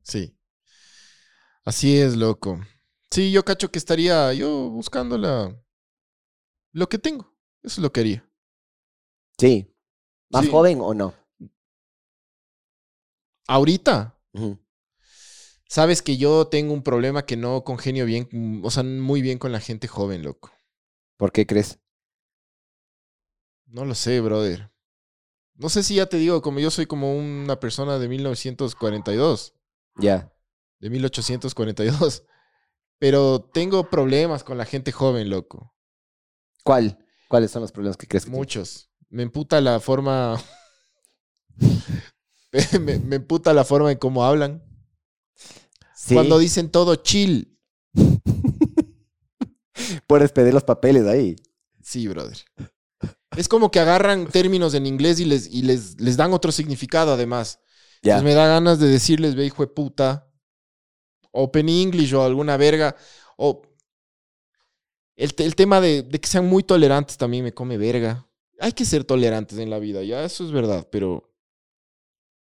Sí. 0.03 0.35
Así 1.65 1.99
es, 1.99 2.17
loco. 2.17 2.59
Sí, 3.11 3.33
yo 3.33 3.45
cacho 3.45 3.71
que 3.71 3.79
estaría 3.79 4.33
yo 4.33 4.71
buscando 4.71 5.19
la... 5.19 5.55
lo 6.73 6.89
que 6.89 6.99
tengo. 6.99 7.35
Eso 7.63 7.75
es 7.75 7.83
lo 7.83 7.93
que 7.93 8.01
haría. 8.01 8.31
Sí. 9.37 9.67
¿Más 10.31 10.45
Sí. 10.47 10.51
joven 10.51 10.79
o 10.81 10.95
no? 10.95 11.13
Ahorita, 13.51 14.17
sabes 15.69 16.03
que 16.03 16.17
yo 16.17 16.47
tengo 16.47 16.73
un 16.73 16.85
problema 16.85 17.27
que 17.27 17.37
no 17.37 17.65
congenio 17.65 18.07
bien, 18.07 18.29
mm, 18.31 18.65
o 18.65 18.71
sea, 18.71 18.85
muy 18.85 19.23
bien 19.23 19.39
con 19.39 19.51
la 19.51 19.59
gente 19.59 19.89
joven, 19.89 20.23
loco. 20.23 20.53
¿Por 21.17 21.33
qué 21.33 21.47
crees? 21.47 21.81
No 23.67 23.85
lo 23.85 23.97
sé, 23.97 24.21
brother. 24.21 24.71
No 25.55 25.69
sé 25.69 25.83
si 25.83 25.97
ya 25.97 26.07
te 26.07 26.17
digo, 26.17 26.41
como 26.43 26.61
yo 26.61 26.71
soy 26.71 26.87
como 26.87 27.17
una 27.17 27.59
persona 27.59 27.99
de 27.99 28.07
1942, 28.09 29.55
Ya. 29.97 30.33
de 30.79 30.89
1842, 30.89 32.23
pero 32.99 33.41
tengo 33.53 33.91
problemas 33.91 34.45
con 34.45 34.59
la 34.59 34.65
gente 34.65 34.93
joven, 34.93 35.29
loco. 35.29 35.75
¿Cuál? 36.63 37.05
¿Cuáles 37.29 37.51
son 37.51 37.63
los 37.63 37.73
problemas 37.73 37.97
que 37.97 38.07
crees 38.07 38.27
que 38.27 38.31
tienes? 38.31 38.39
Muchos. 38.39 38.91
Me 39.09 39.25
emputa 39.25 39.61
la 39.61 39.81
forma. 39.81 40.41
me, 42.81 42.99
me 42.99 43.17
emputa 43.17 43.53
la 43.53 43.65
forma 43.65 43.93
en 43.93 43.99
cómo 43.99 44.25
hablan. 44.25 44.63
Sí. 45.95 46.15
Cuando 46.15 46.39
dicen 46.39 46.71
todo 46.71 46.97
chill. 46.97 47.59
Puedes 50.07 50.33
pedir 50.33 50.55
los 50.55 50.65
papeles 50.65 51.07
ahí. 51.07 51.37
Sí, 51.83 52.09
brother. 52.09 52.39
Es 53.37 53.49
como 53.49 53.71
que 53.71 53.81
agarran 53.81 54.27
términos 54.27 54.75
en 54.75 54.87
inglés 54.87 55.21
y 55.21 55.25
les, 55.25 55.53
y 55.53 55.63
les, 55.63 56.01
les 56.01 56.17
dan 56.17 56.33
otro 56.33 56.53
significado, 56.53 57.13
además. 57.13 57.61
Ya. 58.03 58.15
Entonces 58.15 58.25
me 58.25 58.35
da 58.35 58.49
ganas 58.49 58.79
de 58.79 58.89
decirles, 58.89 59.35
ve, 59.35 59.47
hijo 59.47 59.63
de 59.63 59.69
puta. 59.69 60.27
Open 61.33 61.69
English 61.69 62.13
o 62.15 62.25
alguna 62.25 62.57
verga. 62.57 62.97
O. 63.37 63.63
El, 65.17 65.33
el 65.39 65.55
tema 65.55 65.81
de, 65.81 66.03
de 66.03 66.21
que 66.21 66.29
sean 66.29 66.47
muy 66.47 66.63
tolerantes 66.63 67.17
también 67.17 67.45
me 67.45 67.53
come 67.53 67.79
verga. 67.79 68.27
Hay 68.59 68.73
que 68.73 68.85
ser 68.85 69.05
tolerantes 69.05 69.59
en 69.59 69.71
la 69.71 69.79
vida, 69.79 70.03
ya, 70.03 70.25
eso 70.25 70.45
es 70.45 70.51
verdad, 70.51 70.87
pero. 70.91 71.30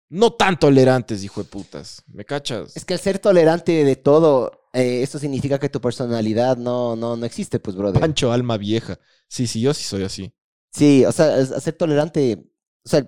No 0.09 0.31
tan 0.33 0.57
tolerantes, 0.57 1.23
hijo 1.23 1.43
de 1.43 1.49
putas. 1.49 2.03
¿Me 2.07 2.25
cachas? 2.25 2.75
Es 2.75 2.83
que 2.83 2.95
al 2.95 2.99
ser 2.99 3.19
tolerante 3.19 3.83
de 3.83 3.95
todo, 3.95 4.69
eh, 4.73 5.03
esto 5.03 5.19
significa 5.19 5.59
que 5.59 5.69
tu 5.69 5.79
personalidad 5.79 6.57
no, 6.57 6.95
no, 6.95 7.15
no 7.15 7.25
existe, 7.25 7.59
pues, 7.59 7.75
brother. 7.75 8.01
Pancho, 8.01 8.31
alma 8.31 8.57
vieja. 8.57 8.97
Sí, 9.27 9.45
sí, 9.45 9.61
yo 9.61 9.73
sí 9.73 9.83
soy 9.83 10.03
así. 10.03 10.33
Sí, 10.71 11.05
o 11.05 11.11
sea, 11.11 11.35
al 11.35 11.61
ser 11.61 11.73
tolerante, 11.75 12.43
o 12.85 12.89
sea, 12.89 13.07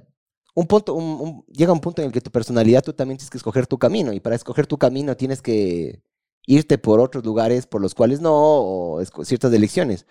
un 0.53 0.67
punto, 0.67 0.93
un- 0.93 1.21
un- 1.21 1.45
llega 1.47 1.73
un 1.73 1.79
punto 1.79 2.01
en 2.01 2.07
el 2.07 2.11
que 2.13 2.21
tu 2.21 2.29
personalidad 2.29 2.83
tú 2.83 2.93
también 2.93 3.17
tienes 3.17 3.29
que 3.31 3.37
escoger 3.37 3.65
tu 3.67 3.79
camino 3.79 4.13
y 4.13 4.19
para 4.19 4.35
escoger 4.35 4.67
tu 4.67 4.77
camino 4.77 5.15
tienes 5.17 5.41
que 5.41 6.03
irte 6.45 6.77
por 6.77 6.99
otros 6.99 7.23
lugares 7.25 7.65
por 7.67 7.81
los 7.81 7.95
cuales 7.95 8.19
no 8.19 8.31
o 8.33 9.03
ciertas 9.23 9.53
elecciones. 9.53 10.05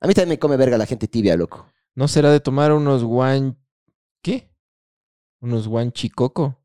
A 0.00 0.06
mí 0.06 0.12
también 0.14 0.30
me 0.30 0.38
come 0.38 0.56
verga 0.56 0.76
la 0.76 0.86
gente 0.86 1.08
tibia, 1.08 1.36
loco. 1.36 1.66
¿No 1.94 2.08
será 2.08 2.30
de 2.30 2.40
tomar 2.40 2.72
unos 2.72 3.04
guan... 3.04 3.58
¿Qué? 4.22 4.50
¿Unos 5.46 5.68
guanchicoco? 5.68 6.58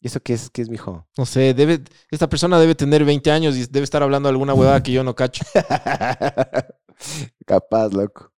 ¿Y 0.00 0.08
eso 0.08 0.18
qué 0.18 0.32
es, 0.32 0.50
qué 0.50 0.62
es, 0.62 0.68
mijo? 0.68 1.06
No 1.16 1.24
sé, 1.24 1.54
debe... 1.54 1.84
Esta 2.10 2.28
persona 2.28 2.58
debe 2.58 2.74
tener 2.74 3.04
20 3.04 3.30
años 3.30 3.54
y 3.54 3.66
debe 3.66 3.84
estar 3.84 4.02
hablando 4.02 4.28
alguna 4.28 4.54
huevada 4.54 4.82
que 4.82 4.90
yo 4.90 5.04
no 5.04 5.14
cacho. 5.14 5.44
Capaz, 7.46 7.92
loco. 7.92 8.32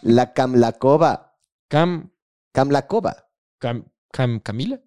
La 0.00 0.32
Camlacova. 0.32 1.36
Cam... 1.68 2.10
Camlacova. 2.52 3.28
Cam... 3.58 3.84
Cam... 4.10 4.40
¿Camila? 4.40 4.80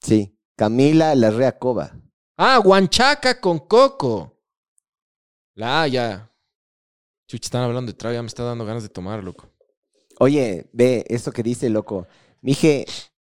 Sí. 0.00 0.34
Camila 0.56 1.14
Larrea 1.14 1.58
Cova. 1.58 1.92
Ah, 2.38 2.56
guanchaca 2.64 3.38
con 3.38 3.58
coco. 3.58 4.40
La, 5.54 5.86
ya. 5.86 6.32
Chuchi, 7.26 7.44
están 7.44 7.64
hablando 7.64 7.92
de 7.92 7.98
trago, 7.98 8.14
ya 8.14 8.22
me 8.22 8.28
está 8.28 8.42
dando 8.42 8.64
ganas 8.64 8.84
de 8.84 8.88
tomar, 8.88 9.22
loco. 9.22 9.50
Oye, 10.18 10.70
ve 10.72 11.04
eso 11.10 11.30
que 11.30 11.42
dice, 11.42 11.68
loco. 11.68 12.06
Mije, 12.40 12.86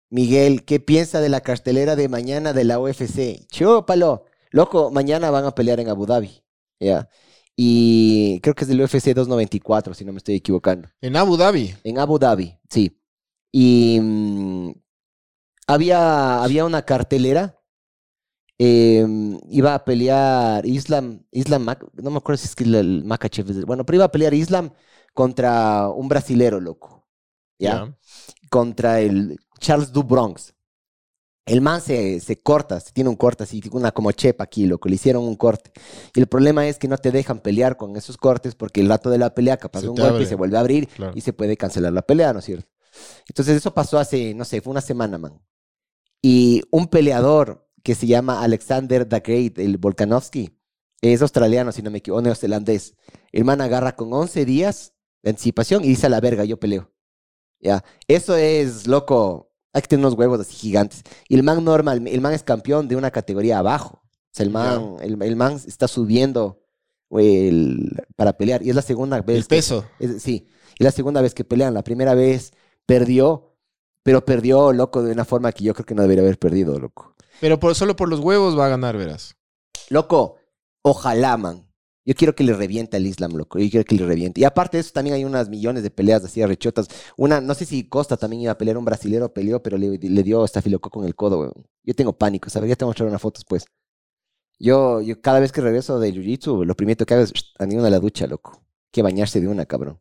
Miguel, 0.10 0.66
¿qué 0.66 0.80
piensa 0.80 1.22
de 1.22 1.30
la 1.30 1.42
cartelera 1.42 1.96
de 1.96 2.10
mañana 2.10 2.54
de 2.54 2.64
la 2.64 2.80
UFC? 2.80 3.46
Chúpalo. 3.48 4.26
Loco, 4.52 4.90
mañana 4.92 5.30
van 5.30 5.46
a 5.46 5.54
pelear 5.54 5.80
en 5.80 5.90
Abu 5.90 6.06
Dhabi. 6.08 6.44
Ya. 6.80 7.10
Y 7.56 8.40
creo 8.42 8.56
que 8.56 8.64
es 8.64 8.68
del 8.70 8.82
UFC 8.82 9.14
294, 9.14 9.94
si 9.94 10.06
no 10.06 10.12
me 10.14 10.18
estoy 10.18 10.36
equivocando. 10.36 10.90
En 11.02 11.16
Abu 11.16 11.38
Dhabi. 11.38 11.76
En 11.84 12.00
Abu 12.00 12.18
Dhabi, 12.18 12.58
sí. 12.70 12.98
Y 13.52 14.00
mm, 14.02 14.72
había, 15.68 16.44
había 16.44 16.66
una 16.66 16.84
cartelera. 16.84 17.56
eh, 18.58 19.06
iba 19.50 19.74
a 19.74 19.86
pelear 19.86 20.66
Islam, 20.66 21.24
Islam, 21.32 21.64
Mac- 21.64 21.86
no 21.94 22.12
me 22.12 22.18
acuerdo 22.18 22.38
si 22.40 22.46
es 22.48 22.56
que 22.56 22.66
el, 22.66 22.76
el 22.76 23.04
Makachev 23.06 23.66
bueno, 23.66 23.86
pero 23.86 23.98
iba 23.98 24.06
a 24.06 24.12
pelear 24.12 24.34
Islam 24.34 24.72
contra 25.14 25.90
un 25.90 26.08
brasilero, 26.10 26.60
loco. 26.60 27.08
¿Ya? 27.60 27.98
Contra 28.50 29.02
el 29.02 29.38
Charles 29.60 29.92
Du 29.92 30.04
Bronx. 30.04 30.54
El 31.46 31.62
man 31.62 31.82
se, 31.82 32.20
se 32.20 32.40
corta, 32.42 32.80
se 32.80 32.92
tiene 32.92 33.10
un 33.10 33.16
corte 33.16 33.44
así, 33.44 33.60
una 33.72 33.92
como 33.92 34.12
chepa 34.12 34.44
aquí, 34.44 34.68
loco. 34.68 34.88
Le 34.88 34.96
hicieron 34.96 35.24
un 35.24 35.36
corte. 35.36 35.72
Y 36.14 36.20
el 36.20 36.28
problema 36.28 36.68
es 36.68 36.78
que 36.78 36.88
no 36.88 36.98
te 36.98 37.12
dejan 37.12 37.40
pelear 37.40 37.76
con 37.76 37.96
esos 37.96 38.18
cortes 38.18 38.54
porque 38.54 38.82
el 38.82 38.90
rato 38.90 39.10
de 39.10 39.18
la 39.18 39.34
pelea 39.34 39.58
capaz 39.58 39.82
de 39.82 39.90
un 39.90 39.96
golpe 39.96 40.24
y 40.24 40.26
se 40.28 40.36
vuelve 40.36 40.58
a 40.58 40.60
abrir 40.60 40.88
Claro. 40.88 41.14
y 41.16 41.22
se 41.22 41.34
puede 41.34 41.58
cancelar 41.58 41.92
la 41.94 42.04
pelea, 42.04 42.34
¿no 42.34 42.40
es 42.40 42.46
cierto? 42.46 42.70
Entonces 43.28 43.58
eso 43.58 43.74
pasó 43.74 43.98
hace, 43.98 44.34
no 44.36 44.46
sé, 44.46 44.62
fue 44.62 44.70
una 44.72 44.82
semana, 44.82 45.18
man. 45.18 45.42
Y 46.22 46.62
un 46.70 46.88
peleador 46.88 47.68
que 47.82 47.96
se 47.96 48.06
llama 48.06 48.44
Alexander 48.44 49.06
the 49.06 49.20
Great, 49.22 49.58
el 49.58 49.78
Volkanovski, 49.78 50.56
es 51.02 51.22
australiano, 51.22 51.72
si 51.72 51.82
no 51.82 51.90
me 51.90 52.00
equivoco, 52.00 52.22
neozelandés. 52.22 52.94
El 53.32 53.46
man 53.46 53.62
agarra 53.62 53.96
con 53.96 54.14
11 54.14 54.46
días 54.46 54.94
de 55.24 55.30
anticipación 55.32 55.84
y 55.84 55.88
dice 55.88 56.08
a 56.08 56.10
la 56.10 56.20
verga, 56.20 56.44
yo 56.44 56.60
peleo. 56.60 56.92
Ya, 57.62 57.84
eso 58.08 58.36
es, 58.36 58.86
loco, 58.86 59.49
hay 59.74 59.82
que 59.82 59.88
tener 59.88 60.06
unos 60.06 60.18
huevos 60.18 60.40
así 60.40 60.54
gigantes. 60.56 61.04
Y 61.28 61.36
el 61.36 61.44
man 61.44 61.64
normal, 61.64 62.08
el 62.08 62.22
man 62.22 62.34
es 62.34 62.44
campeón 62.44 62.88
de 62.88 62.96
una 62.96 63.12
categoría 63.12 63.60
abajo. 63.60 64.02
O 64.04 64.32
sea, 64.32 64.46
el 64.46 64.52
man, 64.52 64.96
el, 65.02 65.22
el 65.22 65.36
man 65.36 65.54
está 65.66 65.88
subiendo 65.88 66.62
el- 67.12 68.02
para 68.16 68.34
pelear. 68.34 68.62
Y 68.64 68.70
es 68.70 68.76
la 68.76 68.82
segunda 68.82 69.22
vez. 69.22 69.38
El 69.38 69.44
que- 69.44 69.56
peso. 69.56 69.86
es- 70.00 70.22
sí, 70.22 70.48
es 70.78 70.84
la 70.84 70.92
segunda 70.92 71.22
vez 71.22 71.34
que 71.34 71.44
pelean. 71.44 71.74
La 71.74 71.84
primera 71.84 72.14
vez 72.14 72.52
perdió, 72.86 73.56
pero 74.04 74.24
perdió, 74.26 74.72
loco, 74.74 75.04
de 75.04 75.12
una 75.12 75.26
forma 75.26 75.52
que 75.52 75.64
yo 75.64 75.74
creo 75.74 75.86
que 75.86 75.96
no 75.96 76.02
debería 76.02 76.24
haber 76.24 76.40
perdido, 76.40 76.80
loco. 76.80 77.16
Pero 77.42 77.60
por, 77.60 77.74
solo 77.76 77.96
por 77.96 78.10
los 78.10 78.20
huevos 78.20 78.58
va 78.58 78.66
a 78.66 78.70
ganar, 78.70 78.98
verás. 78.98 79.36
Loco, 79.90 80.36
ojalá, 80.82 81.38
man. 81.38 81.66
Yo 82.06 82.16
quiero 82.16 82.34
que 82.36 82.44
le 82.44 82.54
reviente 82.54 82.98
al 82.98 83.06
Islam, 83.06 83.34
loco. 83.36 83.60
Yo 83.60 83.70
quiero 83.70 83.86
que 83.86 83.96
le 83.96 84.06
reviente. 84.06 84.42
Y 84.42 84.44
aparte 84.44 84.78
de 84.78 84.82
eso, 84.82 84.92
también 84.94 85.16
hay 85.16 85.26
unas 85.26 85.50
millones 85.50 85.84
de 85.84 85.92
peleas 85.92 86.24
así 86.24 86.44
rechotas. 86.46 86.88
Una, 87.18 87.40
no 87.42 87.54
sé 87.54 87.66
si 87.66 87.88
Costa 87.88 88.18
también 88.18 88.42
iba 88.44 88.52
a 88.54 88.58
pelear, 88.58 88.78
un 88.78 88.86
brasilero 88.86 89.32
peleó, 89.34 89.62
pero 89.62 89.78
le, 89.78 89.98
le 90.00 90.24
dio 90.24 90.44
estafilococo 90.46 91.02
en 91.02 91.08
el 91.08 91.16
codo, 91.16 91.40
weón. 91.40 91.68
Yo 91.84 91.94
tengo 91.94 92.14
pánico, 92.18 92.50
¿sabes? 92.50 92.70
Ya 92.70 92.76
te 92.76 92.84
voy 92.86 92.90
a 92.90 92.92
mostrar 92.92 93.10
una 93.10 93.20
foto 93.20 93.40
después. 93.40 93.66
Yo, 94.58 95.02
yo 95.02 95.22
cada 95.22 95.40
vez 95.40 95.52
que 95.52 95.62
regreso 95.62 96.00
de 96.00 96.14
Jiu-Jitsu, 96.14 96.66
lo 96.66 96.76
primero 96.76 97.06
que 97.06 97.14
hago 97.14 97.24
es 97.24 97.34
animo 97.60 97.84
a 97.86 97.90
la 97.90 98.00
ducha, 98.00 98.28
loco. 98.28 98.64
Que 98.92 99.02
bañarse 99.02 99.40
de 99.40 99.48
una, 99.48 99.66
cabrón. 99.66 100.00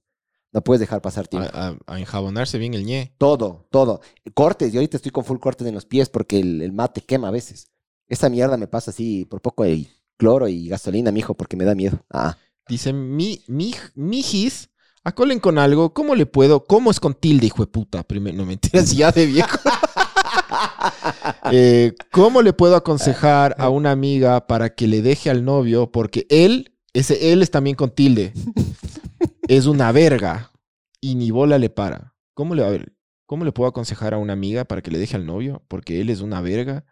No 0.51 0.63
puedes 0.65 0.81
dejar 0.81 1.03
pasar 1.03 1.29
tiempo. 1.29 1.49
A, 1.53 1.69
a- 1.69 1.79
a 1.87 2.01
enjabonarse 2.01 2.59
bien 2.59 2.75
el 2.75 2.85
ñe. 2.87 3.15
Todo, 3.19 3.67
todo. 3.71 4.01
Cortes, 4.35 4.73
yo 4.73 4.81
ahorita 4.81 4.97
estoy 4.97 5.13
con 5.13 5.25
full 5.25 5.39
cortes 5.39 5.67
en 5.67 5.75
los 5.75 5.85
pies 5.85 6.09
porque 6.09 6.41
el, 6.41 6.63
el 6.63 6.73
mate 6.73 7.03
quema 7.03 7.29
a 7.29 7.33
veces. 7.33 7.71
Esa 8.09 8.31
mierda 8.31 8.57
me 8.57 8.67
pasa 8.67 8.91
así 8.91 9.27
por 9.27 9.43
poco 9.43 9.65
de 9.65 9.71
cloro 10.19 10.49
y 10.49 10.69
gasolina, 10.69 11.11
mijo, 11.11 11.35
porque 11.35 11.57
me 11.57 11.65
da 11.65 11.75
miedo. 11.75 12.05
Ah. 12.13 12.37
Dice, 12.69 12.93
mi, 12.93 13.43
mi, 13.47 13.75
mijis, 13.95 14.69
acolen 15.03 15.41
con 15.41 15.59
algo. 15.59 15.95
¿Cómo 15.95 16.15
le 16.15 16.27
puedo? 16.27 16.67
¿Cómo 16.67 16.91
es 16.91 17.01
con 17.01 17.15
tilde, 17.15 17.47
hijo 17.47 17.65
de 17.65 17.71
puta? 17.71 18.03
Primero, 18.03 18.37
no 18.37 18.45
mentiras, 18.45 18.93
ya 18.97 19.11
de 19.11 19.27
viejo. 19.27 19.59
Eh, 21.51 21.95
¿Cómo 22.11 22.43
le 22.43 22.53
puedo 22.53 22.77
aconsejar 22.77 23.55
a 23.59 23.71
una 23.71 23.91
amiga 23.91 24.47
para 24.47 24.75
que 24.75 24.87
le 24.87 25.01
deje 25.01 25.31
al 25.31 25.45
novio? 25.45 25.91
Porque 25.91 26.27
él, 26.29 26.75
ese 26.93 27.33
él 27.33 27.43
es 27.43 27.51
también 27.51 27.77
con 27.77 27.91
tilde. 27.91 28.35
Es 29.49 29.65
una 29.65 29.91
verga. 29.93 30.53
Y 31.01 31.15
ni 31.15 31.31
bola 31.31 31.57
le 31.57 31.71
para. 31.71 32.15
¿Cómo 32.35 32.55
le, 32.55 32.65
a 32.65 32.69
ver, 32.69 32.93
¿Cómo 33.29 33.45
le 33.45 33.53
puedo 33.53 33.69
aconsejar 33.69 34.15
a 34.15 34.17
una 34.17 34.33
amiga 34.33 34.65
para 34.65 34.81
que 34.81 34.91
le 34.91 34.99
deje 34.99 35.15
al 35.15 35.27
novio? 35.27 35.63
Porque 35.69 36.01
él 36.01 36.09
es 36.09 36.23
una 36.23 36.41
verga. 36.41 36.87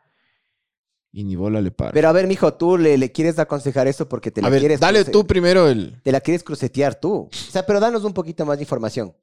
Y 1.12 1.24
ni 1.24 1.34
bola 1.36 1.60
le 1.62 1.70
para. 1.70 1.92
Pero 1.92 2.08
a 2.08 2.12
ver, 2.12 2.26
mijo, 2.26 2.52
tú 2.54 2.76
le, 2.76 2.98
le 2.98 3.10
quieres 3.12 3.38
aconsejar 3.38 3.86
eso 3.88 4.08
porque 4.08 4.30
te 4.30 4.42
la 4.42 4.50
ver, 4.50 4.60
quieres. 4.60 4.80
dale 4.80 5.04
tú 5.04 5.26
primero 5.26 5.66
el 5.68 6.00
Te 6.02 6.12
la 6.12 6.20
quieres 6.20 6.42
crucetear 6.44 6.94
tú. 7.00 7.28
O 7.32 7.50
sea, 7.50 7.64
pero 7.64 7.80
danos 7.80 8.04
un 8.04 8.12
poquito 8.12 8.44
más 8.44 8.58
de 8.58 8.64
información. 8.64 9.14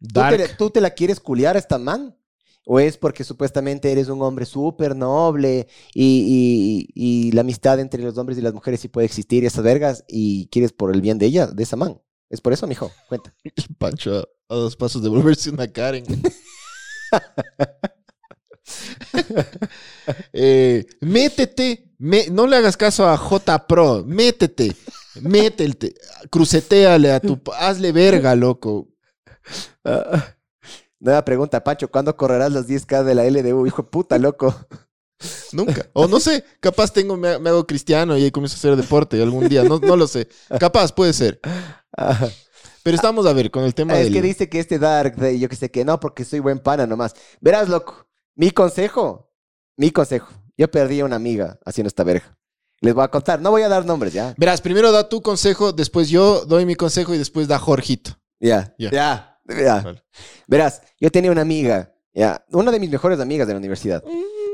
¿Tú 0.00 0.20
te, 0.36 0.48
tú 0.56 0.70
te 0.70 0.80
la 0.80 0.90
quieres 0.90 1.18
culiar 1.20 1.56
a 1.56 1.58
esta 1.58 1.78
man? 1.78 2.16
¿O 2.64 2.78
es 2.78 2.96
porque 2.96 3.24
supuestamente 3.24 3.90
eres 3.90 4.08
un 4.08 4.22
hombre 4.22 4.46
súper 4.46 4.94
noble 4.94 5.66
y, 5.94 6.86
y- 6.94 7.28
y 7.28 7.32
la 7.32 7.40
amistad 7.40 7.80
entre 7.80 8.02
los 8.04 8.16
hombres 8.18 8.38
y 8.38 8.40
las 8.40 8.54
mujeres 8.54 8.78
sí 8.78 8.86
puede 8.86 9.06
existir 9.06 9.42
y 9.42 9.46
esas 9.46 9.64
vergas 9.64 10.04
y 10.06 10.46
quieres 10.46 10.72
por 10.72 10.94
el 10.94 11.00
bien 11.00 11.18
de 11.18 11.26
ella, 11.26 11.48
de 11.48 11.62
esa 11.64 11.74
man? 11.74 12.00
¿Es 12.30 12.40
por 12.40 12.52
eso, 12.52 12.68
mijo? 12.68 12.92
Cuenta. 13.08 13.34
Pancho 13.78 14.16
a, 14.16 14.54
a 14.54 14.56
dos 14.56 14.76
pasos 14.76 15.02
de 15.02 15.08
volverse 15.08 15.50
una 15.50 15.66
Karen. 15.66 16.04
Eh, 20.32 20.84
métete, 21.00 21.84
me- 21.98 22.28
no 22.28 22.46
le 22.46 22.56
hagas 22.56 22.76
caso 22.76 23.08
a 23.08 23.16
J 23.16 23.66
Pro, 23.66 24.04
métete, 24.04 24.74
métete, 25.20 25.94
cruceteale 26.30 27.12
a 27.12 27.20
tu, 27.20 27.40
hazle 27.56 27.92
verga, 27.92 28.34
loco. 28.34 28.88
Ah, 29.84 30.34
Nueva 31.00 31.24
pregunta, 31.24 31.62
Pancho, 31.64 31.90
¿cuándo 31.90 32.16
correrás 32.16 32.52
los 32.52 32.68
10K 32.68 33.02
de 33.02 33.14
la 33.16 33.24
LDU? 33.24 33.66
Hijo 33.66 33.82
de 33.82 33.88
puta, 33.88 34.18
loco. 34.18 34.54
Nunca. 35.52 35.86
O 35.92 36.06
no 36.08 36.18
sé, 36.20 36.44
capaz 36.60 36.92
tengo, 36.92 37.16
me, 37.16 37.38
me 37.38 37.50
hago 37.50 37.66
cristiano 37.66 38.16
y 38.16 38.24
ahí 38.24 38.30
comienzo 38.30 38.54
a 38.54 38.58
hacer 38.58 38.76
deporte 38.76 39.20
algún 39.22 39.48
día, 39.48 39.64
no, 39.64 39.78
no 39.78 39.96
lo 39.96 40.06
sé. 40.06 40.28
Capaz, 40.60 40.92
puede 40.92 41.12
ser. 41.12 41.40
Ah, 41.96 42.28
Pero 42.82 42.96
estamos 42.96 43.26
a 43.26 43.32
ver 43.32 43.50
con 43.50 43.64
el 43.64 43.74
tema 43.74 43.94
es 43.98 44.04
del... 44.04 44.12
que 44.12 44.22
dice 44.22 44.48
que 44.48 44.58
este 44.58 44.78
Dark, 44.78 45.16
de, 45.16 45.38
yo 45.38 45.48
que 45.48 45.56
sé 45.56 45.70
que 45.70 45.84
no, 45.84 46.00
porque 46.00 46.24
soy 46.24 46.40
buen 46.40 46.58
pana 46.58 46.86
nomás. 46.86 47.14
Verás, 47.40 47.68
loco, 47.68 48.06
mi 48.34 48.50
consejo, 48.50 49.32
mi 49.76 49.90
consejo. 49.90 50.28
Yo 50.56 50.70
perdí 50.70 51.00
a 51.00 51.04
una 51.04 51.16
amiga 51.16 51.58
haciendo 51.64 51.88
esta 51.88 52.04
verga. 52.04 52.38
Les 52.80 52.94
voy 52.94 53.04
a 53.04 53.08
contar, 53.08 53.40
no 53.40 53.50
voy 53.50 53.62
a 53.62 53.68
dar 53.68 53.84
nombres, 53.86 54.12
¿ya? 54.12 54.34
Verás, 54.36 54.60
primero 54.60 54.90
da 54.90 55.08
tu 55.08 55.22
consejo, 55.22 55.72
después 55.72 56.08
yo 56.08 56.44
doy 56.44 56.66
mi 56.66 56.74
consejo 56.74 57.14
y 57.14 57.18
después 57.18 57.46
da 57.48 57.58
Jorgito. 57.58 58.12
Ya, 58.40 58.74
Ya. 58.78 58.90
ya. 59.48 59.94
Verás, 60.48 60.82
yo 61.00 61.10
tenía 61.10 61.30
una 61.30 61.42
amiga, 61.42 61.94
ya, 62.12 62.44
una 62.50 62.70
de 62.72 62.80
mis 62.80 62.90
mejores 62.90 63.20
amigas 63.20 63.46
de 63.46 63.52
la 63.54 63.58
universidad. 63.58 64.02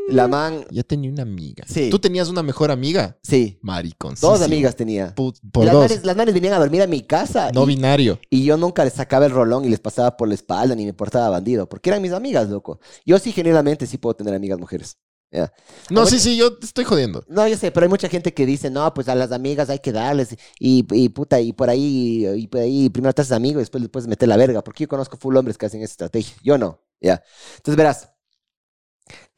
La 0.09 0.27
man, 0.29 0.64
Ya 0.71 0.83
tenía 0.83 1.11
una 1.11 1.23
amiga. 1.23 1.64
Sí. 1.68 1.90
¿Tú 1.90 1.99
tenías 1.99 2.29
una 2.29 2.42
mejor 2.42 2.71
amiga? 2.71 3.18
sí, 3.23 3.59
Maricón. 3.62 4.14
dos 4.21 4.40
amigas 4.42 4.75
tenía. 4.77 5.14
por 5.14 5.35
las, 5.64 5.73
dos. 5.73 5.83
Manes, 5.88 6.05
las 6.05 6.16
manes 6.16 6.35
venían 6.35 6.55
a 6.55 6.59
dormir 6.59 6.83
a 6.83 6.87
mi 6.87 7.03
casa 7.03 7.51
No 7.53 7.64
y, 7.64 7.66
binario. 7.66 8.18
y 8.31 8.44
yo 8.44 8.57
nunca 8.57 8.85
les 8.85 8.94
sacaba 8.94 9.27
el 9.27 9.33
rolón 9.33 9.64
y 9.64 9.68
les 9.68 9.81
pasaba 9.81 10.16
por 10.16 10.29
la 10.29 10.35
espalda 10.35 10.75
ni 10.75 10.85
me 10.87 10.94
portaba 10.94 11.29
bandido, 11.31 11.68
porque 11.68 11.90
eran 11.90 12.03
mis 12.03 12.12
amigas, 12.12 12.49
loco. 12.49 12.81
Yo 13.05 13.18
sí, 13.18 13.33
generalmente, 13.33 13.87
sí 13.87 13.99
puedo 13.99 14.14
tener 14.14 14.35
amigas 14.35 14.59
mujeres. 14.59 14.97
Ya. 15.31 15.53
No, 15.90 16.07
sí, 16.07 16.18
sí, 16.18 16.38
yo 16.38 16.57
te 16.57 16.64
estoy 16.64 16.85
jodiendo. 16.87 17.23
No, 17.29 17.47
yo 17.47 17.55
sé, 17.59 17.71
pero 17.71 17.85
hay 17.85 17.90
mucha 17.90 18.09
gente 18.09 18.33
que 18.33 18.47
dice, 18.47 18.71
no, 18.71 18.94
pues 18.94 19.11
a 19.11 19.14
las 19.14 19.31
amigas 19.31 19.68
hay 19.68 19.81
que 19.81 19.92
darles 19.92 20.35
y, 20.59 20.87
y 20.90 21.11
puta, 21.11 21.38
y 21.38 21.53
por 21.53 21.68
ahí, 21.68 22.27
y 22.35 22.47
por 22.47 22.61
ahí 22.62 22.88
primero 22.88 23.12
te 23.12 23.21
haces 23.21 23.33
amigo 23.33 23.59
y 23.59 23.62
después 23.62 23.83
le 23.83 23.90
puedes 23.90 24.09
meter 24.09 24.27
la 24.27 24.38
verga, 24.38 24.64
porque 24.64 24.85
yo 24.85 24.88
conozco 24.88 25.18
full 25.18 25.37
hombres 25.37 25.59
que 25.59 25.66
hacen 25.66 25.83
esa 25.83 25.90
estrategia. 25.92 26.35
Yo 26.42 26.57
no, 26.57 26.81
ya. 26.99 27.23
Entonces 27.57 27.77
verás, 27.77 28.11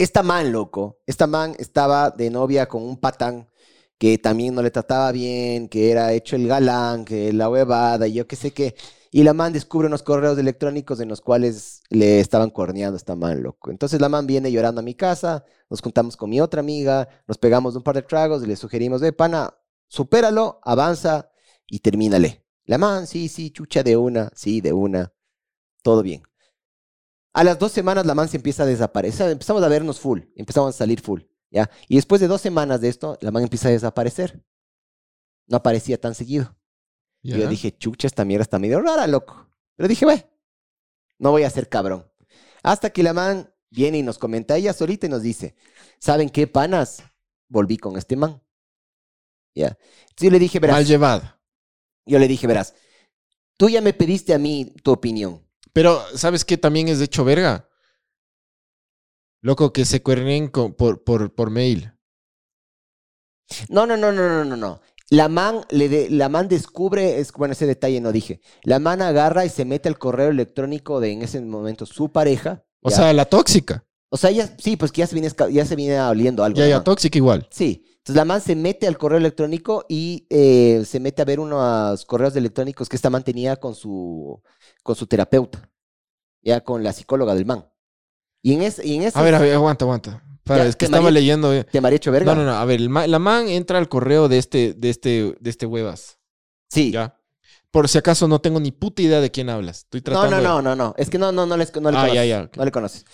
esta 0.02 0.22
man, 0.22 0.50
loco, 0.50 0.98
esta 1.06 1.26
man 1.26 1.54
estaba 1.58 2.10
de 2.10 2.30
novia 2.30 2.66
con 2.66 2.82
un 2.82 2.96
patán 2.96 3.50
que 3.98 4.16
también 4.16 4.54
no 4.54 4.62
le 4.62 4.70
trataba 4.70 5.12
bien, 5.12 5.68
que 5.68 5.90
era 5.90 6.14
hecho 6.14 6.36
el 6.36 6.48
galán, 6.48 7.04
que 7.04 7.34
la 7.34 7.50
huevada, 7.50 8.08
y 8.08 8.14
yo 8.14 8.26
qué 8.26 8.34
sé 8.34 8.52
qué. 8.52 8.74
Y 9.10 9.24
la 9.24 9.34
man 9.34 9.52
descubre 9.52 9.88
unos 9.88 10.02
correos 10.02 10.38
electrónicos 10.38 11.00
en 11.00 11.10
los 11.10 11.20
cuales 11.20 11.82
le 11.90 12.18
estaban 12.20 12.48
corneando 12.48 12.94
a 12.94 12.96
esta 12.96 13.14
man, 13.14 13.42
loco. 13.42 13.70
Entonces 13.70 14.00
la 14.00 14.08
man 14.08 14.26
viene 14.26 14.50
llorando 14.50 14.80
a 14.80 14.84
mi 14.84 14.94
casa, 14.94 15.44
nos 15.68 15.82
juntamos 15.82 16.16
con 16.16 16.30
mi 16.30 16.40
otra 16.40 16.60
amiga, 16.60 17.06
nos 17.26 17.36
pegamos 17.36 17.76
un 17.76 17.82
par 17.82 17.96
de 17.96 18.02
tragos 18.02 18.42
y 18.42 18.46
le 18.46 18.56
sugerimos, 18.56 19.02
ve, 19.02 19.12
pana, 19.12 19.54
supéralo, 19.86 20.60
avanza 20.62 21.30
y 21.66 21.80
termínale. 21.80 22.46
La 22.64 22.78
man, 22.78 23.06
sí, 23.06 23.28
sí, 23.28 23.50
chucha 23.50 23.82
de 23.82 23.98
una, 23.98 24.30
sí, 24.34 24.62
de 24.62 24.72
una, 24.72 25.12
todo 25.82 26.02
bien. 26.02 26.22
A 27.32 27.44
las 27.44 27.58
dos 27.58 27.72
semanas 27.72 28.06
la 28.06 28.14
man 28.14 28.28
se 28.28 28.36
empieza 28.36 28.64
a 28.64 28.66
desaparecer, 28.66 29.30
empezamos 29.30 29.62
a 29.62 29.68
vernos 29.68 30.00
full, 30.00 30.20
empezamos 30.34 30.74
a 30.74 30.78
salir 30.78 31.00
full, 31.00 31.22
¿ya? 31.50 31.70
Y 31.88 31.96
después 31.96 32.20
de 32.20 32.26
dos 32.26 32.40
semanas 32.40 32.80
de 32.80 32.88
esto, 32.88 33.16
la 33.20 33.30
man 33.30 33.44
empieza 33.44 33.68
a 33.68 33.72
desaparecer. 33.72 34.44
No 35.46 35.56
aparecía 35.58 36.00
tan 36.00 36.14
seguido. 36.14 36.56
Y 37.22 37.38
yo 37.38 37.48
dije, 37.48 37.76
chucha, 37.76 38.06
esta 38.06 38.24
mierda 38.24 38.42
está 38.42 38.58
medio 38.58 38.80
rara, 38.80 39.06
loco. 39.06 39.48
Pero 39.76 39.88
dije, 39.88 40.06
ve, 40.06 40.30
no 41.18 41.30
voy 41.30 41.42
a 41.42 41.50
ser 41.50 41.68
cabrón. 41.68 42.10
Hasta 42.62 42.90
que 42.90 43.02
la 43.02 43.12
man 43.12 43.52
viene 43.70 43.98
y 43.98 44.02
nos 44.02 44.18
comenta 44.18 44.56
ella 44.56 44.72
solita 44.72 45.06
y 45.06 45.10
nos 45.10 45.22
dice, 45.22 45.54
¿saben 45.98 46.30
qué, 46.30 46.46
panas? 46.46 47.02
Volví 47.48 47.76
con 47.76 47.96
este 47.96 48.16
man. 48.16 48.42
Ya. 49.54 49.78
Entonces 50.00 50.20
yo 50.20 50.30
le 50.30 50.38
dije, 50.38 50.60
verás, 50.60 50.76
Mal 50.76 50.86
llevado. 50.86 51.22
yo 52.06 52.18
le 52.18 52.28
dije, 52.28 52.46
verás, 52.46 52.74
tú 53.56 53.68
ya 53.68 53.80
me 53.80 53.92
pediste 53.92 54.32
a 54.34 54.38
mí 54.38 54.74
tu 54.82 54.92
opinión. 54.92 55.46
Pero, 55.72 56.02
¿sabes 56.16 56.44
qué? 56.44 56.56
También 56.58 56.88
es 56.88 56.98
de 56.98 57.04
hecho 57.06 57.24
verga. 57.24 57.68
Loco, 59.42 59.72
que 59.72 59.84
se 59.84 60.02
cuernen 60.02 60.48
con- 60.48 60.74
por, 60.74 61.02
por, 61.02 61.34
por 61.34 61.50
mail. 61.50 61.92
No, 63.68 63.86
no, 63.86 63.96
no, 63.96 64.12
no, 64.12 64.28
no, 64.28 64.44
no, 64.44 64.56
no. 64.56 64.80
La 65.08 65.28
man, 65.28 65.62
le 65.70 65.88
de- 65.88 66.10
la 66.10 66.28
man 66.28 66.46
descubre, 66.48 67.18
es, 67.18 67.32
bueno, 67.32 67.52
ese 67.52 67.66
detalle 67.66 68.00
no 68.00 68.12
dije. 68.12 68.40
La 68.62 68.78
man 68.78 69.02
agarra 69.02 69.44
y 69.44 69.48
se 69.48 69.64
mete 69.64 69.88
al 69.88 69.98
correo 69.98 70.28
electrónico 70.28 71.00
de 71.00 71.10
en 71.12 71.22
ese 71.22 71.40
momento 71.40 71.84
su 71.86 72.12
pareja. 72.12 72.64
O 72.82 72.90
ya. 72.90 72.96
sea, 72.96 73.12
la 73.12 73.24
tóxica. 73.24 73.84
o 74.08 74.16
sea, 74.16 74.30
ya, 74.30 74.46
sí, 74.58 74.76
pues 74.76 74.92
que 74.92 75.00
ya 75.00 75.06
se 75.06 75.14
viene, 75.14 75.30
ya 75.50 75.64
se 75.64 75.76
viene 75.76 76.00
oliendo 76.00 76.44
algo. 76.44 76.58
Ya, 76.58 76.66
ya, 76.68 76.84
tóxica 76.84 77.18
igual. 77.18 77.48
Sí. 77.50 77.84
Entonces 78.10 78.16
la 78.16 78.24
man 78.24 78.40
se 78.40 78.56
mete 78.56 78.88
al 78.88 78.98
correo 78.98 79.18
electrónico 79.18 79.84
y 79.88 80.26
eh, 80.30 80.82
se 80.84 80.98
mete 80.98 81.22
a 81.22 81.24
ver 81.24 81.38
unos 81.38 82.04
correos 82.06 82.34
electrónicos 82.34 82.88
que 82.88 82.96
esta 82.96 83.08
man 83.08 83.22
tenía 83.22 83.56
con 83.56 83.76
su, 83.76 84.42
con 84.82 84.96
su 84.96 85.06
terapeuta, 85.06 85.70
ya 86.42 86.60
con 86.62 86.82
la 86.82 86.92
psicóloga 86.92 87.36
del 87.36 87.46
man. 87.46 87.68
Y 88.42 88.54
en, 88.54 88.62
ese 88.62 88.84
y 88.84 88.96
en 88.96 89.02
ese 89.02 89.16
A 89.16 89.22
ver, 89.22 89.34
a 89.34 89.38
ver, 89.38 89.54
aguanta, 89.54 89.84
aguanta. 89.84 90.24
Para, 90.42 90.64
Ya, 90.64 90.70
es 90.70 90.74
que 90.74 90.86
estaba 90.86 91.10
leyendo. 91.12 91.54
eh. 91.54 91.64
¿Te 91.64 91.80
maría 91.80 91.96
hecho 91.96 92.10
verga? 92.10 92.34
No, 92.34 92.42
no, 92.42 92.50
no. 92.50 92.56
A 92.56 92.64
ver, 92.64 92.80
la 92.80 93.18
man 93.20 93.48
entra 93.48 93.78
al 93.78 93.88
correo 93.88 94.28
de 94.28 94.38
este, 94.38 94.74
de 94.74 94.90
este, 94.90 95.36
de 95.38 95.50
este 95.50 95.66
huevas. 95.66 96.18
Sí. 96.68 96.90
Ya. 96.90 97.19
Por 97.72 97.88
si 97.88 97.98
acaso 97.98 98.26
no 98.26 98.40
tengo 98.40 98.58
ni 98.58 98.72
puta 98.72 99.00
idea 99.02 99.20
de 99.20 99.30
quién 99.30 99.48
hablas. 99.48 99.78
Estoy 99.84 100.00
No, 100.00 100.04
tratando. 100.04 100.30
no, 100.30 100.36
de- 100.38 100.42
no, 100.48 100.62
no, 100.62 100.76
no. 100.76 100.94
Es 100.98 101.08
que 101.08 101.18
no, 101.18 101.30
no, 101.30 101.46
no, 101.46 101.56
les, 101.56 101.72
no 101.76 101.90
le 101.90 101.96
Ah, 101.96 102.00
conoces. 102.00 102.14
ya, 102.14 102.24
ya, 102.24 102.42
ok. 102.44 102.56
No 102.56 102.64
le 102.64 102.72
conoces. 102.72 103.04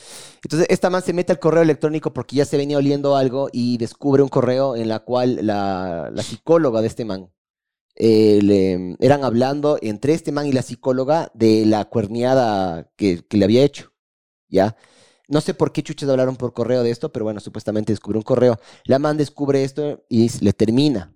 Entonces, 0.42 0.66
esta 0.70 0.88
man 0.88 1.02
se 1.02 1.12
mete 1.12 1.32
al 1.32 1.38
correo 1.38 1.62
electrónico 1.62 2.12
porque 2.14 2.36
ya 2.36 2.44
se 2.46 2.56
venía 2.56 2.78
oliendo 2.78 3.16
algo 3.16 3.48
y 3.52 3.76
descubre 3.76 4.22
un 4.22 4.28
correo 4.30 4.74
en 4.74 4.88
la 4.88 5.00
cual 5.00 5.40
la, 5.46 6.10
la 6.12 6.22
psicóloga 6.22 6.80
de 6.80 6.86
este 6.86 7.04
man 7.04 7.30
eh, 7.96 8.40
le, 8.42 8.96
eran 9.00 9.24
hablando 9.24 9.78
entre 9.82 10.14
este 10.14 10.32
man 10.32 10.46
y 10.46 10.52
la 10.52 10.62
psicóloga 10.62 11.30
de 11.34 11.66
la 11.66 11.84
cuerneada 11.86 12.90
que, 12.96 13.26
que 13.26 13.36
le 13.36 13.44
había 13.44 13.62
hecho. 13.62 13.92
¿Ya? 14.48 14.76
No 15.28 15.40
sé 15.40 15.54
por 15.54 15.72
qué 15.72 15.82
chuches 15.82 16.08
hablaron 16.08 16.36
por 16.36 16.54
correo 16.54 16.82
de 16.82 16.90
esto, 16.90 17.10
pero 17.12 17.24
bueno, 17.24 17.40
supuestamente 17.40 17.92
descubrió 17.92 18.20
un 18.20 18.24
correo. 18.24 18.58
La 18.84 18.98
man 19.00 19.16
descubre 19.16 19.64
esto 19.64 20.04
y 20.08 20.30
le 20.42 20.52
termina. 20.52 21.12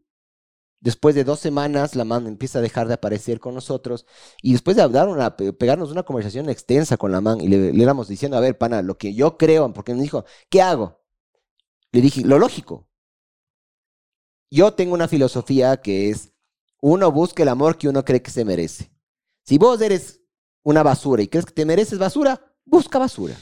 Después 0.81 1.15
de 1.15 1.25
dos 1.25 1.41
semanas, 1.41 1.95
la 1.95 2.05
man 2.07 2.27
empieza 2.27 2.59
a 2.59 2.63
dejar 2.63 2.89
de 2.89 2.95
aparecer 2.95 3.39
con 3.39 3.55
nosotros. 3.55 4.07
Y 4.43 4.53
después 4.53 4.77
de 4.77 4.83
hablar 4.83 5.09
una, 5.09 5.37
pe- 5.37 5.53
pegarnos 5.53 5.91
una 5.91 6.05
conversación 6.05 6.49
extensa 6.49 6.97
con 6.97 7.13
la 7.13 7.21
man, 7.21 7.41
y 7.41 7.49
le, 7.49 7.83
éramos 7.83 8.09
diciendo, 8.09 8.37
a 8.39 8.41
ver, 8.41 8.57
pana, 8.57 8.81
lo 8.81 8.97
que 8.97 9.13
yo 9.15 9.37
creo, 9.37 9.73
porque 9.75 9.93
nos 9.93 10.03
dijo, 10.03 10.25
¿qué 10.49 10.63
hago? 10.63 11.03
Le 11.93 12.01
dije, 12.01 12.23
lo 12.23 12.39
lógico. 12.39 12.89
Yo 14.51 14.73
tengo 14.73 14.95
una 14.95 15.07
filosofía 15.07 15.77
que 15.81 16.11
es, 16.11 16.33
uno 16.81 17.13
busca 17.13 17.43
el 17.43 17.51
amor 17.51 17.77
que 17.77 17.89
uno 17.89 18.05
cree 18.05 18.23
que 18.23 18.31
se 18.31 18.45
merece. 18.45 18.91
Si 19.45 19.59
vos 19.59 19.81
eres 19.83 20.21
una 20.63 20.83
basura 20.83 21.23
y 21.23 21.29
crees 21.29 21.45
que 21.47 21.53
te 21.53 21.67
mereces 21.67 21.99
basura, 21.99 22.41
busca 22.65 22.99
basura. 22.99 23.37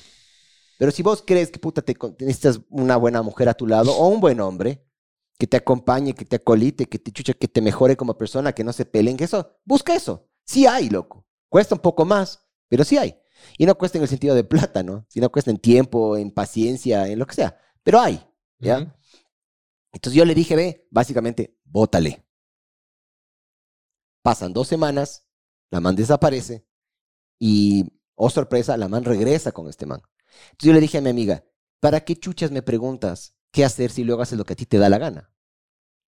Pero 0.77 0.91
si 0.91 1.03
vos 1.03 1.23
crees 1.27 1.51
que 1.51 1.59
puta 1.59 1.83
te 1.83 1.97
necesitas 2.21 2.61
una 2.69 2.97
buena 2.97 3.23
mujer 3.23 3.49
a 3.49 3.55
tu 3.55 3.67
lado 3.67 3.93
o 3.93 4.09
un 4.09 4.21
buen 4.21 4.41
hombre 4.41 4.88
que 5.39 5.47
te 5.47 5.57
acompañe, 5.57 6.15
que 6.15 6.25
te 6.25 6.37
acolite, 6.37 6.87
que 6.87 6.99
te 6.99 7.13
chucha, 7.13 7.33
que 7.33 7.47
te 7.47 7.63
mejore 7.63 7.97
como 7.97 8.19
persona, 8.19 8.53
que 8.53 8.65
no 8.65 8.73
se 8.73 8.85
peleen, 8.85 9.17
que 9.17 9.25
eso, 9.25 9.57
busca 9.65 9.95
eso. 9.95 10.29
Sí 10.45 10.67
hay, 10.67 10.91
loco. 10.91 11.27
Cuesta 11.49 11.77
un 11.77 11.81
poco 11.81 12.05
más, 12.05 12.45
pero 12.69 12.85
sí 12.85 12.99
hay. 12.99 13.17
Y 13.57 13.65
no 13.65 13.79
cuesta 13.79 13.99
en 13.99 14.03
el 14.03 14.09
sentido 14.09 14.35
de 14.35 14.43
plata, 14.43 14.83
¿no? 14.83 15.07
Sino 15.09 15.31
cuesta 15.31 15.53
en 15.53 15.59
tiempo, 15.59 16.17
en 16.17 16.33
paciencia, 16.33 17.07
en 17.07 17.21
lo 17.21 17.27
que 17.27 17.37
sea. 17.37 17.57
Pero 17.85 18.01
hay, 18.01 18.21
¿ya? 18.59 18.97
Entonces 19.93 20.17
yo 20.17 20.25
le 20.25 20.35
dije, 20.35 20.57
ve, 20.57 20.89
básicamente, 20.91 21.57
bótale. 21.65 22.27
Pasan 24.23 24.53
dos 24.53 24.67
semanas, 24.67 25.29
la 25.71 25.81
man 25.81 25.95
desaparece 25.95 26.67
y, 27.39 27.87
oh 28.17 28.29
sorpresa, 28.29 28.77
la 28.77 28.89
man 28.89 29.05
regresa 29.05 29.53
con 29.53 29.69
este 29.69 29.87
man. 29.87 30.03
Entonces 30.51 30.67
yo 30.67 30.73
le 30.73 30.81
dije 30.81 30.99
a 30.99 31.01
mi 31.01 31.11
amiga, 31.11 31.45
¿para 31.79 32.01
qué 32.01 32.17
chuchas 32.17 32.51
me 32.51 32.63
preguntas 32.63 33.38
qué 33.51 33.65
hacer 33.65 33.91
si 33.91 34.05
luego 34.05 34.23
haces 34.23 34.39
lo 34.39 34.45
que 34.45 34.53
a 34.53 34.57
ti 34.57 34.67
te 34.67 34.79
da 34.79 34.89
la 34.89 34.99
gana? 34.99 35.33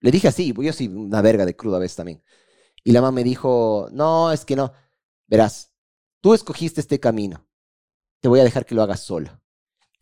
Le 0.01 0.11
dije 0.11 0.29
así, 0.29 0.55
yo 0.57 0.73
soy 0.73 0.89
una 0.89 1.21
verga 1.23 1.45
de 1.45 1.55
crudo 1.55 1.77
a 1.77 1.81
veces 1.81 1.97
también. 1.97 2.23
Y 2.85 2.93
la 2.93 3.03
man 3.03 3.15
me 3.15 3.25
dijo, 3.25 3.89
no, 3.93 4.33
es 4.33 4.45
que 4.45 4.57
no. 4.57 4.73
Verás, 5.27 5.73
tú 6.21 6.35
escogiste 6.35 6.81
este 6.81 6.99
camino. 6.99 7.47
Te 8.21 8.29
voy 8.29 8.41
a 8.41 8.45
dejar 8.45 8.65
que 8.65 8.75
lo 8.75 8.83
hagas 8.83 9.01
sola. 9.01 9.43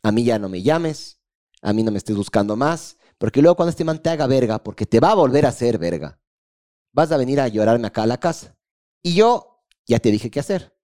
A 0.03 0.13
mí 0.13 0.25
ya 0.25 0.39
no 0.39 0.49
me 0.49 0.63
llames, 0.63 1.21
a 1.63 1.73
mí 1.73 1.83
no 1.83 1.91
me 1.91 1.99
estés 1.99 2.17
buscando 2.17 2.57
más, 2.57 2.97
porque 3.19 3.43
luego 3.43 3.57
cuando 3.57 3.71
este 3.71 3.85
man 3.85 4.01
te 4.01 4.11
haga 4.11 4.27
verga, 4.27 4.63
porque 4.63 4.87
te 4.87 5.01
va 5.01 5.11
a 5.11 5.15
volver 5.15 5.45
a 5.47 5.49
hacer 5.49 5.79
verga, 5.79 6.21
vas 6.93 7.11
a 7.11 7.17
venir 7.17 7.41
a 7.41 7.49
llorarme 7.49 7.89
acá 7.89 8.05
a 8.05 8.07
la 8.07 8.19
casa. 8.19 8.57
Y 9.03 9.15
yo 9.15 9.65
ya 9.87 9.99
te 9.99 10.11
dije 10.11 10.31
qué 10.31 10.41
hacer. 10.41 10.77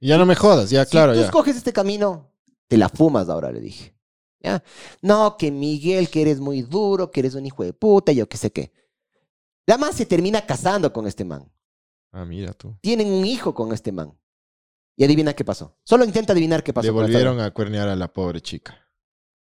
Ya 0.00 0.18
no 0.18 0.26
me 0.26 0.34
jodas, 0.34 0.70
ya, 0.70 0.84
claro, 0.86 1.12
si 1.12 1.18
tú 1.18 1.20
ya. 1.22 1.26
escoges 1.26 1.56
este 1.56 1.72
camino, 1.72 2.32
te 2.68 2.76
la 2.76 2.88
fumas 2.88 3.28
ahora, 3.28 3.50
le 3.50 3.60
dije. 3.60 3.95
¿Ya? 4.40 4.62
No, 5.02 5.36
que 5.36 5.50
Miguel, 5.50 6.08
que 6.08 6.22
eres 6.22 6.40
muy 6.40 6.62
duro, 6.62 7.10
que 7.10 7.20
eres 7.20 7.34
un 7.34 7.46
hijo 7.46 7.64
de 7.64 7.72
puta, 7.72 8.12
yo 8.12 8.28
qué 8.28 8.36
sé 8.36 8.52
qué. 8.52 8.72
La 9.66 9.78
man 9.78 9.92
se 9.92 10.06
termina 10.06 10.46
casando 10.46 10.92
con 10.92 11.06
este 11.06 11.24
man. 11.24 11.50
Ah, 12.12 12.24
mira 12.24 12.52
tú. 12.52 12.76
Tienen 12.80 13.08
un 13.08 13.24
hijo 13.24 13.54
con 13.54 13.72
este 13.72 13.92
man. 13.92 14.16
Y 14.96 15.04
adivina 15.04 15.34
qué 15.34 15.44
pasó. 15.44 15.76
Solo 15.84 16.04
intenta 16.04 16.32
adivinar 16.32 16.62
qué 16.62 16.72
pasó. 16.72 16.86
Le 16.86 16.90
volvieron 16.90 17.40
a 17.40 17.50
cuernear 17.50 17.88
a 17.88 17.96
la 17.96 18.12
pobre 18.12 18.40
chica. 18.40 18.88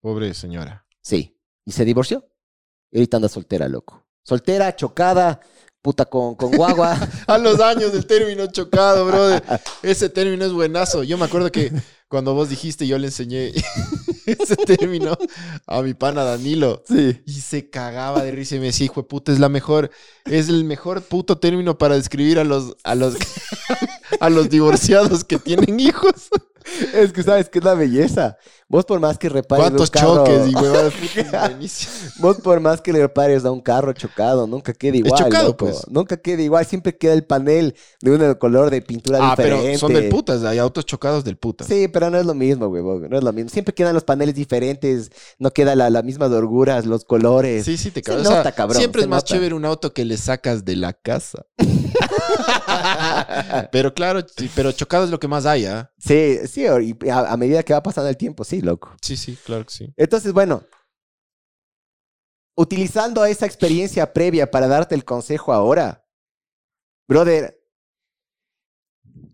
Pobre 0.00 0.32
señora. 0.32 0.86
Sí. 1.02 1.38
Y 1.64 1.72
se 1.72 1.84
divorció. 1.84 2.26
Y 2.90 2.98
ahorita 2.98 3.18
anda 3.18 3.28
soltera, 3.28 3.68
loco. 3.68 4.06
Soltera, 4.24 4.74
chocada, 4.74 5.40
puta 5.82 6.06
con, 6.06 6.36
con 6.36 6.52
guagua. 6.52 6.96
A 7.26 7.38
los 7.38 7.60
años 7.60 7.92
del 7.92 8.06
término 8.06 8.46
chocado, 8.46 9.04
brother. 9.04 9.42
Ese 9.82 10.08
término 10.08 10.44
es 10.44 10.52
buenazo. 10.52 11.02
Yo 11.02 11.18
me 11.18 11.24
acuerdo 11.24 11.50
que 11.50 11.72
cuando 12.08 12.34
vos 12.34 12.48
dijiste, 12.48 12.86
yo 12.86 12.98
le 12.98 13.08
enseñé 13.08 13.52
ese 14.40 14.56
término 14.56 15.16
a 15.66 15.82
mi 15.82 15.94
pana 15.94 16.24
Danilo. 16.24 16.82
sí. 16.88 17.20
Y 17.26 17.32
se 17.32 17.70
cagaba 17.70 18.22
de 18.22 18.32
risa 18.32 18.56
y 18.56 18.60
me 18.60 18.66
decía, 18.66 18.86
hijo 18.86 19.02
de 19.02 19.08
puta, 19.08 19.32
es 19.32 19.38
la 19.38 19.48
mejor, 19.48 19.90
es 20.24 20.48
el 20.48 20.64
mejor 20.64 21.02
puto 21.02 21.38
término 21.38 21.78
para 21.78 21.96
describir 21.96 22.38
a 22.38 22.44
los, 22.44 22.76
a 22.84 22.94
los, 22.94 23.16
a 24.20 24.30
los 24.30 24.48
divorciados 24.48 25.24
que 25.24 25.38
tienen 25.38 25.80
hijos. 25.80 26.30
Es 26.94 27.12
que 27.12 27.22
sabes 27.22 27.48
que 27.48 27.58
es 27.60 27.64
la 27.64 27.74
belleza. 27.74 28.36
Vos 28.68 28.84
por 28.86 28.98
más 29.00 29.18
que 29.18 29.28
repares 29.28 29.64
¿Cuántos 29.64 29.88
un 29.88 29.92
carro, 29.92 30.14
choques 30.24 30.48
y 30.50 30.54
huevadas? 30.54 30.92
es. 31.60 31.88
Vos 32.18 32.38
por 32.38 32.58
más 32.60 32.80
que 32.80 32.92
le 32.92 33.00
repares 33.00 33.44
a 33.44 33.50
un 33.50 33.60
carro 33.60 33.92
chocado, 33.92 34.46
nunca 34.46 34.72
queda 34.72 34.96
igual. 34.96 35.22
chocado, 35.22 35.48
loco. 35.48 35.66
pues. 35.66 35.86
Nunca 35.88 36.16
queda 36.16 36.42
igual. 36.42 36.64
Siempre 36.66 36.96
queda 36.96 37.12
el 37.12 37.24
panel 37.24 37.74
de 38.00 38.10
un 38.10 38.34
color 38.34 38.70
de 38.70 38.80
pintura 38.82 39.18
Ah, 39.20 39.30
diferente. 39.30 39.66
pero 39.66 39.78
son 39.78 39.92
del 39.92 40.08
putas, 40.08 40.42
hay 40.44 40.58
autos 40.58 40.86
chocados 40.86 41.22
del 41.24 41.36
putas. 41.36 41.66
Sí, 41.68 41.86
pero 41.88 42.10
no 42.10 42.18
es 42.18 42.24
lo 42.26 42.34
mismo, 42.34 42.66
huevón. 42.66 43.08
No 43.10 43.18
es 43.18 43.24
lo 43.24 43.32
mismo. 43.32 43.50
Siempre 43.50 43.74
quedan 43.74 43.94
los 43.94 44.04
paneles 44.04 44.34
diferentes. 44.34 45.10
No 45.38 45.50
queda 45.50 45.76
la, 45.76 45.90
la 45.90 46.02
misma 46.02 46.28
orguras, 46.42 46.86
los 46.86 47.04
colores. 47.04 47.64
Sí, 47.64 47.76
sí, 47.76 47.90
te 47.90 48.00
Se 48.00 48.04
cabrón. 48.04 48.24
nota, 48.24 48.52
cabrón, 48.52 48.78
Siempre 48.78 49.02
se 49.02 49.04
es 49.04 49.10
más 49.10 49.18
nota. 49.22 49.34
chévere 49.34 49.54
un 49.54 49.64
auto 49.64 49.92
que 49.92 50.04
le 50.04 50.16
sacas 50.16 50.64
de 50.64 50.76
la 50.76 50.92
casa. 50.92 51.46
pero 53.72 53.92
claro, 53.94 54.20
pero 54.54 54.72
chocado 54.72 55.04
es 55.04 55.10
lo 55.10 55.18
que 55.20 55.28
más 55.28 55.46
hay, 55.46 55.66
¿ah? 55.66 55.90
Sí, 55.98 56.38
sí. 56.46 56.62
Y 57.02 57.08
a, 57.10 57.32
a 57.32 57.36
medida 57.36 57.62
que 57.62 57.72
va 57.72 57.82
pasando 57.82 58.08
el 58.08 58.16
tiempo, 58.16 58.44
sí, 58.44 58.60
loco. 58.60 58.94
Sí, 59.00 59.16
sí, 59.16 59.36
claro 59.44 59.64
que 59.64 59.72
sí. 59.72 59.92
Entonces, 59.96 60.32
bueno, 60.32 60.62
utilizando 62.56 63.24
esa 63.24 63.46
experiencia 63.46 64.12
previa 64.12 64.50
para 64.50 64.68
darte 64.68 64.94
el 64.94 65.04
consejo 65.04 65.52
ahora, 65.52 66.06
brother, 67.08 67.58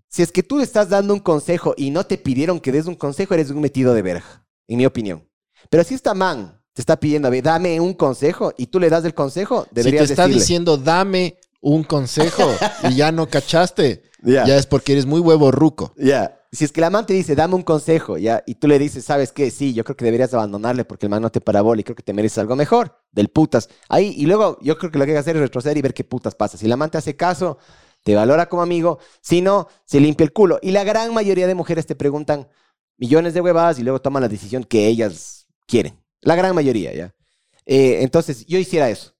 si 0.08 0.22
es 0.22 0.32
que 0.32 0.42
tú 0.42 0.58
le 0.58 0.64
estás 0.64 0.88
dando 0.88 1.12
un 1.14 1.20
consejo 1.20 1.74
y 1.76 1.90
no 1.90 2.04
te 2.06 2.16
pidieron 2.18 2.60
que 2.60 2.72
des 2.72 2.86
un 2.86 2.94
consejo, 2.94 3.34
eres 3.34 3.50
un 3.50 3.60
metido 3.60 3.92
de 3.94 4.02
verga, 4.02 4.46
en 4.66 4.78
mi 4.78 4.86
opinión. 4.86 5.28
Pero 5.68 5.84
si 5.84 5.94
esta 5.94 6.14
man 6.14 6.62
te 6.72 6.80
está 6.82 6.98
pidiendo, 6.98 7.28
a 7.28 7.30
ver, 7.30 7.42
dame 7.42 7.78
un 7.80 7.92
consejo 7.92 8.54
y 8.56 8.68
tú 8.68 8.80
le 8.80 8.88
das 8.88 9.04
el 9.04 9.12
consejo, 9.14 9.64
Si 9.64 9.68
te 9.70 9.74
deberías 9.82 10.10
está 10.10 10.22
decirle. 10.22 10.40
diciendo, 10.40 10.76
dame 10.76 11.37
un 11.60 11.82
consejo 11.84 12.50
y 12.88 12.94
ya 12.94 13.12
no 13.12 13.28
cachaste, 13.28 14.02
Ya. 14.22 14.44
ya 14.46 14.56
es 14.56 14.66
porque 14.66 14.92
eres 14.92 15.06
muy 15.06 15.20
huevo 15.20 15.50
ruco. 15.50 15.92
Ya. 15.96 16.34
Si 16.50 16.64
es 16.64 16.72
que 16.72 16.80
la 16.80 16.88
man 16.88 17.04
te 17.04 17.12
dice, 17.12 17.34
dame 17.34 17.56
un 17.56 17.62
consejo, 17.62 18.16
ya, 18.16 18.42
y 18.46 18.54
tú 18.54 18.68
le 18.68 18.78
dices, 18.78 19.04
¿sabes 19.04 19.32
qué? 19.32 19.50
Sí, 19.50 19.74
yo 19.74 19.84
creo 19.84 19.96
que 19.96 20.04
deberías 20.06 20.32
abandonarle 20.32 20.86
porque 20.86 21.04
el 21.04 21.10
man 21.10 21.20
no 21.20 21.30
te 21.30 21.42
parabola 21.42 21.80
y 21.80 21.84
creo 21.84 21.94
que 21.94 22.02
te 22.02 22.14
mereces 22.14 22.38
algo 22.38 22.56
mejor, 22.56 22.96
del 23.12 23.28
putas. 23.28 23.68
Ahí, 23.90 24.14
y 24.16 24.24
luego 24.24 24.56
yo 24.62 24.78
creo 24.78 24.90
que 24.90 24.98
lo 24.98 25.04
que 25.04 25.10
hay 25.10 25.16
que 25.16 25.20
hacer 25.20 25.36
es 25.36 25.42
retroceder 25.42 25.76
y 25.76 25.82
ver 25.82 25.92
qué 25.92 26.04
putas 26.04 26.34
pasa. 26.34 26.56
Si 26.56 26.66
la 26.66 26.76
man 26.78 26.90
te 26.90 26.96
hace 26.96 27.16
caso, 27.16 27.58
te 28.02 28.14
valora 28.14 28.48
como 28.48 28.62
amigo, 28.62 28.98
si 29.20 29.42
no, 29.42 29.68
se 29.84 30.00
limpia 30.00 30.24
el 30.24 30.32
culo. 30.32 30.58
Y 30.62 30.70
la 30.70 30.84
gran 30.84 31.12
mayoría 31.12 31.46
de 31.46 31.54
mujeres 31.54 31.84
te 31.86 31.94
preguntan 31.94 32.48
millones 32.96 33.34
de 33.34 33.42
huevadas 33.42 33.78
y 33.78 33.82
luego 33.82 34.00
toman 34.00 34.22
la 34.22 34.28
decisión 34.28 34.64
que 34.64 34.86
ellas 34.86 35.48
quieren. 35.66 36.02
La 36.22 36.34
gran 36.34 36.54
mayoría, 36.54 36.94
¿ya? 36.94 37.14
Eh, 37.66 37.98
entonces, 38.00 38.46
yo 38.46 38.58
hiciera 38.58 38.88
eso. 38.88 39.12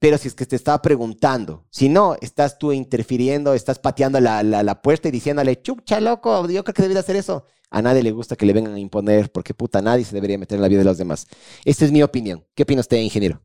Pero 0.00 0.16
si 0.16 0.28
es 0.28 0.34
que 0.34 0.46
te 0.46 0.54
está 0.56 0.80
preguntando, 0.80 1.66
si 1.70 1.88
no, 1.88 2.16
estás 2.20 2.58
tú 2.58 2.72
interfiriendo, 2.72 3.54
estás 3.54 3.78
pateando 3.80 4.20
la, 4.20 4.42
la, 4.44 4.62
la 4.62 4.80
puerta 4.80 5.08
y 5.08 5.10
diciéndole, 5.10 5.60
chucha, 5.60 6.00
loco, 6.00 6.48
yo 6.48 6.62
creo 6.62 6.74
que 6.74 6.82
debería 6.82 7.00
hacer 7.00 7.16
eso. 7.16 7.46
A 7.70 7.82
nadie 7.82 8.02
le 8.02 8.12
gusta 8.12 8.36
que 8.36 8.46
le 8.46 8.52
vengan 8.52 8.74
a 8.74 8.78
imponer, 8.78 9.30
porque 9.32 9.54
puta, 9.54 9.82
nadie 9.82 10.04
se 10.04 10.14
debería 10.14 10.38
meter 10.38 10.56
en 10.56 10.62
la 10.62 10.68
vida 10.68 10.78
de 10.80 10.84
los 10.84 10.98
demás. 10.98 11.26
Esta 11.64 11.84
es 11.84 11.92
mi 11.92 12.02
opinión. 12.02 12.46
¿Qué 12.54 12.62
opina 12.62 12.80
usted, 12.80 12.98
ingeniero? 12.98 13.42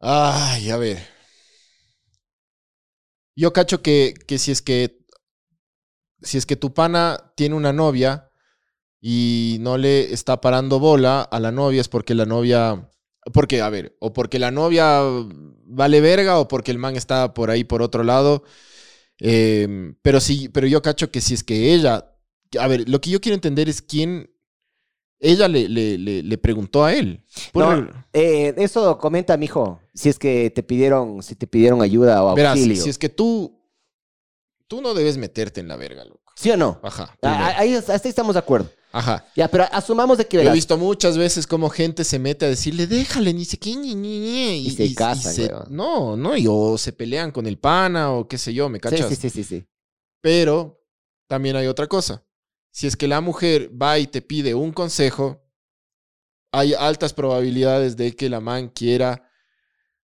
Ay, 0.00 0.70
a 0.70 0.76
ver. 0.76 0.98
Yo 3.36 3.52
cacho 3.52 3.82
que, 3.82 4.14
que 4.26 4.38
si 4.38 4.52
es 4.52 4.62
que 4.62 5.00
si 6.22 6.38
es 6.38 6.46
que 6.46 6.56
tu 6.56 6.74
pana 6.74 7.32
tiene 7.36 7.54
una 7.54 7.72
novia 7.72 8.30
y 9.00 9.58
no 9.60 9.78
le 9.78 10.12
está 10.12 10.40
parando 10.40 10.78
bola 10.78 11.22
a 11.22 11.40
la 11.40 11.52
novia 11.52 11.80
es 11.80 11.88
porque 11.88 12.14
la 12.14 12.26
novia 12.26 12.90
porque 13.32 13.60
a 13.60 13.68
ver, 13.70 13.96
o 14.00 14.12
porque 14.12 14.38
la 14.38 14.50
novia 14.50 15.00
vale 15.64 16.00
verga 16.00 16.38
o 16.38 16.48
porque 16.48 16.70
el 16.70 16.78
man 16.78 16.96
está 16.96 17.34
por 17.34 17.50
ahí 17.50 17.64
por 17.64 17.82
otro 17.82 18.02
lado. 18.04 18.44
Eh, 19.20 19.92
pero 20.02 20.20
sí, 20.20 20.48
pero 20.48 20.66
yo 20.66 20.80
cacho 20.82 21.10
que 21.10 21.20
si 21.20 21.34
es 21.34 21.44
que 21.44 21.74
ella, 21.74 22.10
a 22.58 22.66
ver, 22.68 22.88
lo 22.88 23.00
que 23.00 23.10
yo 23.10 23.20
quiero 23.20 23.34
entender 23.34 23.68
es 23.68 23.82
quién 23.82 24.30
ella 25.18 25.48
le, 25.48 25.68
le, 25.68 25.98
le, 25.98 26.22
le 26.22 26.38
preguntó 26.38 26.82
a 26.84 26.94
él. 26.94 27.22
No, 27.52 27.86
Eh, 28.14 28.54
eso 28.56 28.96
comenta, 28.96 29.36
mijo, 29.36 29.78
si 29.94 30.08
es 30.08 30.18
que 30.18 30.50
te 30.50 30.62
pidieron, 30.62 31.22
si 31.22 31.34
te 31.34 31.46
pidieron 31.46 31.82
ayuda 31.82 32.24
o 32.24 32.34
Verás, 32.34 32.52
auxilio. 32.56 32.82
si 32.82 32.88
es 32.88 32.96
que 32.96 33.10
tú, 33.10 33.60
tú 34.66 34.80
no 34.80 34.94
debes 34.94 35.18
meterte 35.18 35.60
en 35.60 35.68
la 35.68 35.76
verga, 35.76 36.04
loco. 36.06 36.32
¿Sí 36.36 36.50
o 36.50 36.56
no? 36.56 36.80
Ajá. 36.82 37.14
Ah. 37.20 37.52
Ahí, 37.58 37.74
hasta 37.74 37.92
ahí 37.92 38.00
estamos 38.04 38.34
de 38.34 38.38
acuerdo. 38.38 38.70
Ajá. 38.92 39.24
Ya, 39.36 39.48
pero 39.48 39.64
asumamos 39.70 40.18
de 40.18 40.26
que 40.26 40.42
Yo 40.42 40.50
he 40.50 40.52
visto 40.52 40.76
muchas 40.76 41.16
veces 41.16 41.46
cómo 41.46 41.70
gente 41.70 42.02
se 42.04 42.18
mete 42.18 42.44
a 42.46 42.48
decirle, 42.48 42.86
déjale, 42.86 43.32
ni 43.32 43.44
sé 43.44 43.56
qué, 43.58 43.76
ni, 43.76 43.94
ni, 43.94 44.18
ni", 44.18 44.56
Y 44.66 44.70
se 44.70 44.94
casan, 44.94 45.32
se- 45.34 45.46
weón. 45.46 45.64
No, 45.70 46.16
no, 46.16 46.36
y 46.36 46.46
o 46.48 46.76
se 46.76 46.92
pelean 46.92 47.30
con 47.30 47.46
el 47.46 47.58
pana 47.58 48.12
o 48.12 48.26
qué 48.26 48.36
sé 48.38 48.52
yo, 48.52 48.68
¿me 48.68 48.78
Sí, 48.78 48.82
cachas? 48.82 49.08
sí, 49.08 49.16
sí, 49.16 49.30
sí, 49.30 49.44
sí. 49.44 49.66
Pero 50.20 50.82
también 51.28 51.56
hay 51.56 51.66
otra 51.66 51.86
cosa. 51.86 52.24
Si 52.72 52.86
es 52.86 52.96
que 52.96 53.08
la 53.08 53.20
mujer 53.20 53.70
va 53.80 53.98
y 53.98 54.06
te 54.06 54.22
pide 54.22 54.54
un 54.54 54.72
consejo, 54.72 55.42
hay 56.52 56.74
altas 56.74 57.12
probabilidades 57.12 57.96
de 57.96 58.14
que 58.16 58.28
la 58.28 58.40
man 58.40 58.68
quiera, 58.68 59.30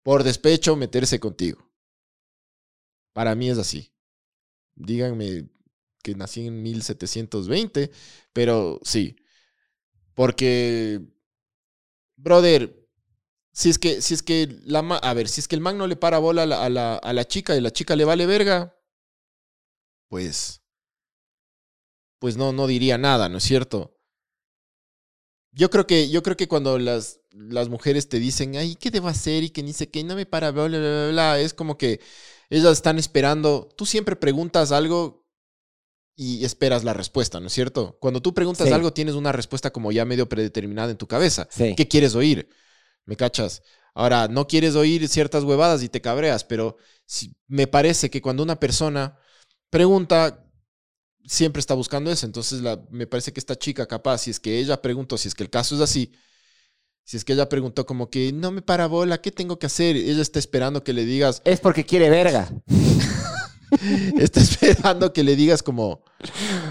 por 0.03 0.23
despecho, 0.23 0.75
meterse 0.75 1.19
contigo. 1.19 1.71
Para 3.13 3.35
mí 3.35 3.49
es 3.49 3.57
así. 3.57 3.93
Díganme 4.75 5.49
que 6.01 6.15
nací 6.15 6.47
en 6.47 6.61
1720, 6.63 7.91
pero 8.33 8.79
sí. 8.83 9.15
Porque, 10.13 11.01
brother, 12.15 12.87
si 13.53 13.69
es 13.69 13.79
que, 13.79 14.01
si 14.01 14.13
es 14.15 14.23
que 14.23 14.59
la 14.65 14.79
a 14.81 15.13
ver, 15.13 15.29
si 15.29 15.41
es 15.41 15.47
que 15.47 15.55
el 15.55 15.61
man 15.61 15.77
no 15.77 15.87
le 15.87 15.95
para 15.95 16.19
bola 16.19 16.43
a 16.43 16.45
la, 16.45 16.65
a 16.65 16.69
la, 16.69 16.95
a 16.97 17.13
la 17.13 17.25
chica 17.27 17.55
y 17.55 17.61
la 17.61 17.71
chica 17.71 17.95
le 17.95 18.05
vale 18.05 18.25
verga, 18.25 18.75
pues, 20.09 20.61
pues 22.19 22.37
no, 22.37 22.53
no 22.53 22.67
diría 22.67 22.97
nada, 22.97 23.27
¿no 23.27 23.39
es 23.39 23.43
cierto? 23.43 23.97
Yo 25.51 25.69
creo 25.69 25.85
que, 25.85 26.09
yo 26.09 26.23
creo 26.23 26.37
que 26.37 26.47
cuando 26.47 26.79
las, 26.79 27.19
las 27.31 27.67
mujeres 27.69 28.07
te 28.07 28.19
dicen, 28.19 28.55
ay, 28.55 28.75
¿qué 28.75 28.89
debo 28.89 29.09
hacer? 29.09 29.43
Y 29.43 29.49
que 29.49 29.63
ni 29.63 29.73
sé 29.73 29.89
qué, 29.89 30.03
no 30.03 30.15
me 30.15 30.25
para, 30.25 30.51
bla, 30.51 30.67
bla, 30.67 30.79
bla, 30.79 31.07
bla, 31.11 31.39
es 31.39 31.53
como 31.53 31.77
que 31.77 31.99
ellas 32.49 32.71
están 32.73 32.97
esperando. 32.99 33.67
Tú 33.75 33.85
siempre 33.85 34.15
preguntas 34.15 34.71
algo 34.71 35.20
y 36.23 36.45
esperas 36.45 36.83
la 36.83 36.93
respuesta, 36.93 37.39
¿no 37.39 37.47
es 37.47 37.53
cierto? 37.53 37.97
Cuando 37.99 38.21
tú 38.21 38.31
preguntas 38.35 38.67
Sí. 38.67 38.73
algo, 38.73 38.93
tienes 38.93 39.15
una 39.15 39.31
respuesta 39.31 39.71
como 39.71 39.91
ya 39.91 40.05
medio 40.05 40.29
predeterminada 40.29 40.91
en 40.91 40.97
tu 40.97 41.07
cabeza. 41.07 41.47
Sí. 41.49 41.73
¿Qué 41.75 41.87
quieres 41.87 42.13
oír? 42.13 42.47
¿Me 43.05 43.15
cachas? 43.15 43.63
Ahora, 43.95 44.27
no 44.27 44.45
quieres 44.47 44.75
oír 44.75 45.07
ciertas 45.09 45.43
huevadas 45.43 45.81
y 45.81 45.89
te 45.89 45.99
cabreas, 45.99 46.43
pero 46.43 46.77
si- 47.07 47.33
me 47.47 47.65
parece 47.65 48.11
que 48.11 48.21
cuando 48.21 48.43
una 48.43 48.59
persona 48.59 49.17
pregunta, 49.71 50.45
siempre 51.25 51.59
está 51.59 51.73
buscando 51.73 52.11
eso. 52.11 52.27
Entonces, 52.27 52.61
la- 52.61 52.79
me 52.91 53.07
parece 53.07 53.33
que 53.33 53.39
esta 53.39 53.55
chica 53.57 53.87
capaz, 53.87 54.19
si 54.19 54.29
es 54.29 54.39
que 54.39 54.59
ella 54.59 54.79
preguntó, 54.79 55.17
si 55.17 55.27
es 55.27 55.33
que 55.33 55.41
el 55.43 55.49
caso 55.49 55.73
es 55.73 55.81
así, 55.81 56.11
si 57.03 57.17
es 57.17 57.25
que 57.25 57.33
ella 57.33 57.49
preguntó 57.49 57.87
como 57.87 58.11
que 58.11 58.31
no 58.31 58.51
me 58.51 58.61
para 58.61 58.85
bola, 58.85 59.19
¿qué 59.21 59.31
tengo 59.31 59.57
que 59.57 59.65
hacer? 59.65 59.95
Ella 59.95 60.21
está 60.21 60.37
esperando 60.37 60.83
que 60.83 60.93
le 60.93 61.03
digas, 61.03 61.41
Es 61.45 61.59
porque 61.59 61.83
quiere 61.83 62.11
verga. 62.11 62.47
está 64.19 64.39
esperando 64.41 65.13
que 65.13 65.23
le 65.23 65.35
digas 65.35 65.63
como, 65.63 66.03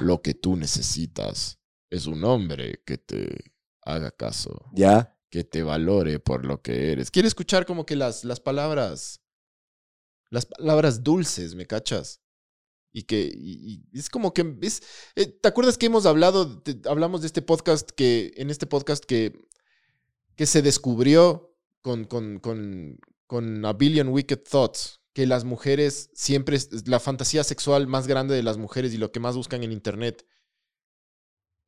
lo 0.00 0.22
que 0.22 0.34
tú 0.34 0.56
necesitas 0.56 1.58
es 1.90 2.06
un 2.06 2.22
hombre 2.24 2.82
que 2.86 2.98
te 2.98 3.52
haga 3.82 4.10
caso. 4.10 4.66
Ya. 4.72 5.16
que 5.30 5.44
te 5.44 5.62
valore 5.62 6.18
por 6.18 6.44
lo 6.44 6.60
que 6.60 6.90
eres. 6.92 7.10
Quiere 7.12 7.28
escuchar 7.28 7.64
como 7.64 7.86
que 7.86 7.94
las, 7.96 8.24
las 8.24 8.40
palabras, 8.40 9.20
las 10.28 10.44
palabras 10.46 11.02
dulces, 11.04 11.54
¿me 11.54 11.66
cachas? 11.66 12.20
Y 12.92 13.04
que 13.04 13.30
y- 13.32 13.84
y 13.92 13.98
es 13.98 14.10
como 14.10 14.34
que 14.34 14.56
es, 14.62 14.82
eh, 15.14 15.26
¿te 15.26 15.48
acuerdas 15.48 15.78
que 15.78 15.86
hemos 15.86 16.04
hablado, 16.06 16.60
te- 16.62 16.80
hablamos 16.88 17.20
de 17.20 17.28
este 17.28 17.42
podcast 17.42 17.90
que, 17.90 18.32
en 18.36 18.50
este 18.50 18.66
podcast 18.66 19.04
que, 19.04 19.32
que 20.34 20.46
se 20.46 20.62
descubrió 20.62 21.56
con, 21.80 22.04
con, 22.06 22.40
con, 22.40 22.98
con 23.28 23.64
A 23.64 23.72
Billion 23.72 24.08
Wicked 24.08 24.40
Thoughts, 24.50 24.99
que 25.12 25.26
las 25.26 25.44
mujeres 25.44 26.10
siempre, 26.14 26.58
la 26.86 27.00
fantasía 27.00 27.42
sexual 27.44 27.86
más 27.86 28.06
grande 28.06 28.34
de 28.34 28.42
las 28.42 28.58
mujeres 28.58 28.94
y 28.94 28.98
lo 28.98 29.10
que 29.12 29.20
más 29.20 29.36
buscan 29.36 29.62
en 29.62 29.72
internet 29.72 30.24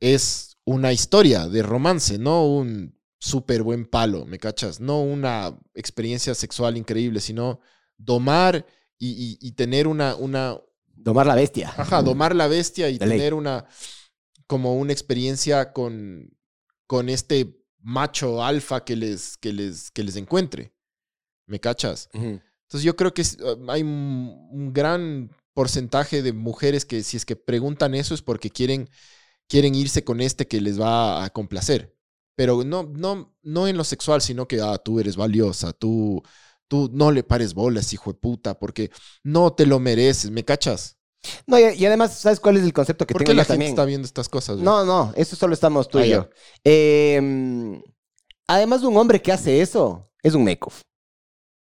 es 0.01 0.57
una 0.65 0.93
historia 0.93 1.49
de 1.49 1.63
romance, 1.63 2.19
no 2.19 2.47
un 2.47 2.99
súper 3.19 3.63
buen 3.63 3.87
palo, 3.87 4.27
¿me 4.27 4.39
cachas? 4.39 4.81
No 4.81 5.01
una 5.03 5.59
experiencia 5.75 6.35
sexual 6.35 6.77
increíble, 6.77 7.21
sino 7.21 7.61
domar 7.97 8.67
y, 8.99 9.11
y- 9.11 9.39
y 9.41 9.53
tener 9.53 9.87
una, 9.87 10.15
una, 10.17 10.59
Domar 10.95 11.27
la 11.27 11.35
bestia. 11.35 11.73
ajá, 11.77 12.03
domar 12.03 12.35
la 12.35 12.47
bestia 12.49 12.89
y 12.89 12.99
De 12.99 13.07
ley. 13.07 13.19
tener 13.19 13.35
una, 13.35 13.67
como 14.47 14.77
una 14.77 14.93
experiencia 14.93 15.73
con, 15.73 16.37
con 16.87 17.09
este 17.09 17.57
macho 17.81 18.45
alfa 18.45 18.85
que 18.85 18.95
les, 18.97 19.37
que 19.37 19.53
les, 19.53 19.91
que 19.91 20.05
les 20.05 20.17
encuentre, 20.17 20.73
¿me 21.47 21.59
cachas? 21.61 22.09
Ujú. 22.15 22.41
Entonces 22.73 22.87
yo 22.87 22.97
creo 22.97 23.13
que 23.13 23.21
uh, 23.21 23.71
hay 23.71 23.83
un, 23.83 24.49
un 24.51 24.73
gran 24.73 25.31
porcentaje 25.53 26.23
de 26.23 26.33
mujeres 26.33 26.87
que 26.87 27.03
si 27.03 27.19
es 27.19 27.27
que 27.27 27.37
preguntan 27.37 27.95
eso 27.95 28.15
es 28.15 28.23
porque 28.23 28.49
quieren, 28.49 28.89
quieren 29.47 29.75
irse 29.75 30.05
con 30.05 30.23
este 30.23 30.49
que 30.49 30.59
les 30.63 30.81
va 30.81 31.23
a 31.23 31.29
complacer. 31.29 31.95
Pero 32.35 32.65
no, 32.65 32.85
no, 32.85 33.37
no 33.43 33.69
en 33.69 33.77
lo 33.77 33.85
sexual, 33.85 34.23
sino 34.23 34.49
que 34.49 34.59
ah, 34.63 34.79
tú 34.79 34.99
eres 35.01 35.17
valiosa, 35.17 35.75
tú, 35.75 36.23
tú 36.67 36.89
no 36.91 37.13
le 37.13 37.23
pares 37.23 37.53
bolas, 37.53 37.93
hijo 37.93 38.11
de 38.15 38.19
puta, 38.19 38.59
porque 38.59 38.91
no 39.23 39.53
te 39.53 39.67
lo 39.67 39.79
mereces, 39.79 40.31
¿me 40.31 40.43
cachas? 40.43 40.97
No, 41.47 41.59
y, 41.59 41.75
y 41.75 41.85
además, 41.85 42.19
¿sabes 42.19 42.41
cuál 42.41 42.57
es 42.57 42.63
el 42.63 42.73
concepto 42.73 43.07
que 43.07 43.13
¿Por 43.13 43.23
tengo 43.23 43.33
qué 43.33 43.35
la 43.35 43.45
gente 43.45 43.53
también? 43.53 43.71
está 43.73 43.85
viendo 43.85 44.07
estas 44.07 44.31
cosas? 44.31 44.57
No, 44.57 44.87
no, 44.87 45.13
eso 45.15 45.37
solo 45.37 45.53
estamos 45.53 45.91
tú 45.91 45.99
Ah, 45.99 46.07
y 46.07 46.11
yo. 46.11 46.31
Eh, 46.65 47.83
además 48.47 48.81
de 48.81 48.87
un 48.87 48.97
hombre 48.97 49.21
que 49.21 49.31
hace 49.31 49.61
eso, 49.61 50.11
es 50.23 50.33
un 50.35 50.45
meco. 50.45 50.73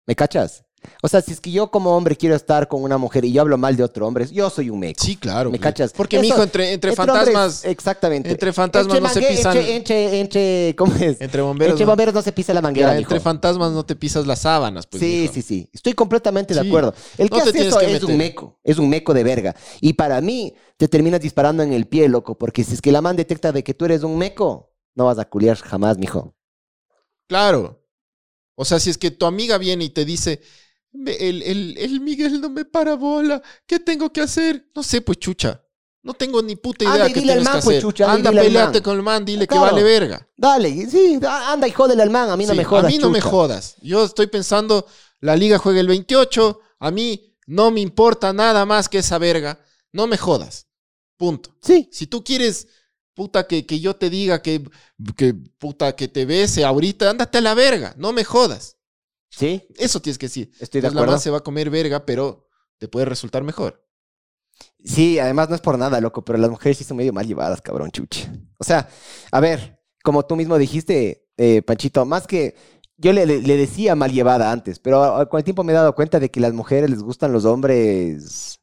¿Me 0.06 0.16
cachas? 0.16 0.64
O 1.02 1.08
sea, 1.08 1.20
si 1.22 1.32
es 1.32 1.40
que 1.40 1.50
yo 1.50 1.70
como 1.70 1.96
hombre 1.96 2.16
quiero 2.16 2.34
estar 2.34 2.68
con 2.68 2.82
una 2.82 2.98
mujer 2.98 3.24
y 3.24 3.32
yo 3.32 3.42
hablo 3.42 3.58
mal 3.58 3.76
de 3.76 3.82
otro 3.82 4.06
hombre, 4.06 4.26
yo 4.26 4.50
soy 4.50 4.70
un 4.70 4.80
meco. 4.80 5.02
Sí, 5.02 5.16
claro. 5.16 5.50
¿Me 5.50 5.58
cachas? 5.58 5.92
Porque, 5.92 6.16
Eso, 6.16 6.22
mijo, 6.22 6.42
entre, 6.42 6.72
entre, 6.72 6.94
fantasmas, 6.94 7.64
exactamente. 7.64 8.30
entre 8.30 8.52
fantasmas 8.52 9.00
no 9.00 9.08
se 9.08 9.20
pisan, 9.22 9.56
Entre, 9.56 9.76
entre, 9.76 10.20
entre- 10.20 10.74
¿cómo 10.76 10.94
es? 10.96 11.20
entre 11.20 11.42
bomberos, 11.42 11.72
entre 11.72 11.86
bomberos 11.86 12.14
no 12.14 12.22
se 12.22 12.32
pisa 12.32 12.52
la 12.54 12.62
manguera, 12.62 12.92
ya, 12.92 12.98
mijo. 12.98 13.10
entre 13.12 13.20
fantasmas 13.20 13.72
no 13.72 13.84
te 13.84 13.96
pisas 13.96 14.26
las 14.26 14.40
sábanas, 14.40 14.86
pues. 14.86 15.00
sí, 15.02 15.20
mijo. 15.22 15.34
sí, 15.34 15.42
sí. 15.42 15.70
Estoy 15.72 15.92
completamente 15.94 16.54
de 16.54 16.60
acuerdo. 16.60 16.94
El 17.18 17.28
que 17.30 17.38
No 17.38 17.44
te 17.44 17.50
hace 17.50 17.68
eso 17.68 17.78
que 17.78 17.94
es 17.96 18.02
un 18.02 18.16
meco. 18.16 18.58
Es 18.64 18.78
un 18.78 18.88
meco 18.88 19.14
de 19.14 19.24
verga. 19.24 19.54
Y 19.80 19.94
para 19.94 20.20
mí, 20.20 20.54
te 20.76 20.88
terminas 20.88 21.20
disparando 21.20 21.62
en 21.62 21.72
el 21.72 21.86
pie, 21.86 22.08
loco. 22.08 22.36
Porque 22.36 22.64
si 22.64 22.74
es 22.74 22.80
que 22.82 22.92
la 22.92 23.00
man 23.00 23.16
detecta 23.16 23.52
de 23.52 23.62
que 23.64 23.74
tú 23.74 23.84
eres 23.84 24.02
un 24.02 24.18
meco, 24.18 24.72
no 24.94 25.04
vas 25.06 25.18
a 25.18 25.24
culiar 25.24 25.56
jamás, 25.58 25.98
mijo. 25.98 26.34
Claro. 27.28 27.82
O 28.54 28.64
sea, 28.64 28.78
si 28.78 28.90
es 28.90 28.98
que 28.98 29.10
tu 29.10 29.26
amiga 29.26 29.58
viene 29.58 29.84
y 29.84 29.90
te 29.90 30.04
dice, 30.04 30.40
"Me- 30.40 30.42
el, 30.92 31.42
el, 31.42 31.78
el 31.78 32.00
Miguel 32.00 32.40
no 32.40 32.50
me 32.50 32.64
para 32.64 32.94
bola, 32.94 33.42
¿qué 33.66 33.80
tengo 33.80 34.12
que 34.12 34.20
hacer? 34.20 34.70
No 34.74 34.82
sé, 34.82 35.00
pues 35.00 35.18
chucha. 35.18 35.62
No 36.04 36.14
tengo 36.14 36.42
ni 36.42 36.56
puta 36.56 36.84
idea 36.84 37.06
qué 37.06 37.14
tienes 37.14 37.36
que 37.38 37.42
man, 37.44 37.52
pues, 37.52 37.66
hacer. 37.66 37.80
chucha, 37.82 38.12
anda 38.12 38.32
peleate 38.32 38.82
con 38.82 38.96
el 38.96 39.02
man, 39.02 39.24
dile 39.24 39.46
Claro. 39.46 39.66
que 39.66 39.70
vale 39.70 39.82
verga. 39.84 40.28
Dale, 40.36 40.90
sí, 40.90 41.20
anda 41.24 41.68
y 41.68 41.70
jódele 41.70 42.02
al 42.02 42.10
man. 42.10 42.28
A 42.28 42.36
mí 42.36 42.44
no 42.44 42.52
Sí, 42.52 42.56
me 42.58 42.64
jodas. 42.64 42.84
a 42.84 42.88
mí 42.88 42.98
no 42.98 43.08
me 43.10 43.20
jodas. 43.20 43.76
Yo 43.82 44.04
estoy 44.04 44.26
pensando, 44.26 44.84
la 45.20 45.36
liga 45.36 45.58
juega 45.58 45.78
el 45.78 45.86
28, 45.86 46.58
a 46.80 46.90
mí 46.90 47.36
no 47.46 47.70
me 47.70 47.80
importa 47.80 48.32
nada 48.32 48.66
más 48.66 48.88
que 48.88 48.98
esa 48.98 49.18
verga. 49.18 49.60
No 49.92 50.08
me 50.08 50.16
jodas. 50.18 50.66
Punto. 51.16 51.54
Sí. 51.62 51.88
Si 51.92 52.08
tú 52.08 52.24
quieres, 52.24 52.66
puta, 53.14 53.46
que, 53.46 53.64
que 53.64 53.78
yo 53.78 53.94
te 53.94 54.10
diga 54.10 54.42
que, 54.42 54.60
que, 55.16 55.34
puta, 55.34 55.94
que 55.94 56.08
te 56.08 56.24
bese 56.26 56.64
ahorita, 56.64 57.10
ándate 57.10 57.38
a 57.38 57.42
la 57.42 57.54
verga. 57.54 57.94
No 57.96 58.12
me 58.12 58.24
jodas. 58.24 58.76
Sí, 59.34 59.66
Eso 59.76 60.00
tienes 60.00 60.18
que 60.18 60.26
decir. 60.26 60.52
estoy 60.60 60.80
de 60.80 60.88
Entonces, 60.88 60.94
la 60.94 61.00
acuerdo. 61.00 61.12
man 61.12 61.20
se 61.20 61.30
va 61.30 61.38
a 61.38 61.42
comer 61.42 61.70
verga, 61.70 62.04
pero 62.04 62.48
te 62.78 62.86
puede 62.88 63.06
resultar 63.06 63.42
mejor. 63.42 63.82
Sí, 64.84 65.18
además 65.18 65.48
no 65.48 65.54
es 65.54 65.60
por 65.60 65.78
nada, 65.78 66.00
loco, 66.00 66.24
pero 66.24 66.38
las 66.38 66.50
mujeres 66.50 66.78
sí 66.78 66.84
son 66.84 66.98
medio 66.98 67.12
mal 67.12 67.26
llevadas, 67.26 67.62
cabrón, 67.62 67.90
chuchi. 67.90 68.26
O 68.58 68.64
sea, 68.64 68.88
a 69.30 69.40
ver, 69.40 69.80
como 70.04 70.24
tú 70.26 70.36
mismo 70.36 70.58
dijiste, 70.58 71.28
eh, 71.36 71.62
Panchito, 71.62 72.04
más 72.04 72.26
que 72.26 72.54
yo 72.96 73.12
le, 73.12 73.26
decía 73.26 73.96
mal 73.96 74.12
llevada 74.12 74.52
antes, 74.52 74.78
pero 74.78 75.28
con 75.28 75.38
el 75.38 75.44
tiempo 75.44 75.64
me 75.64 75.72
he 75.72 75.76
dado 75.76 75.94
cuenta 75.94 76.20
de 76.20 76.30
que 76.30 76.40
las 76.40 76.52
mujeres 76.52 76.90
les 76.90 77.02
gustan 77.02 77.32
los 77.32 77.44
hombres. 77.44 78.60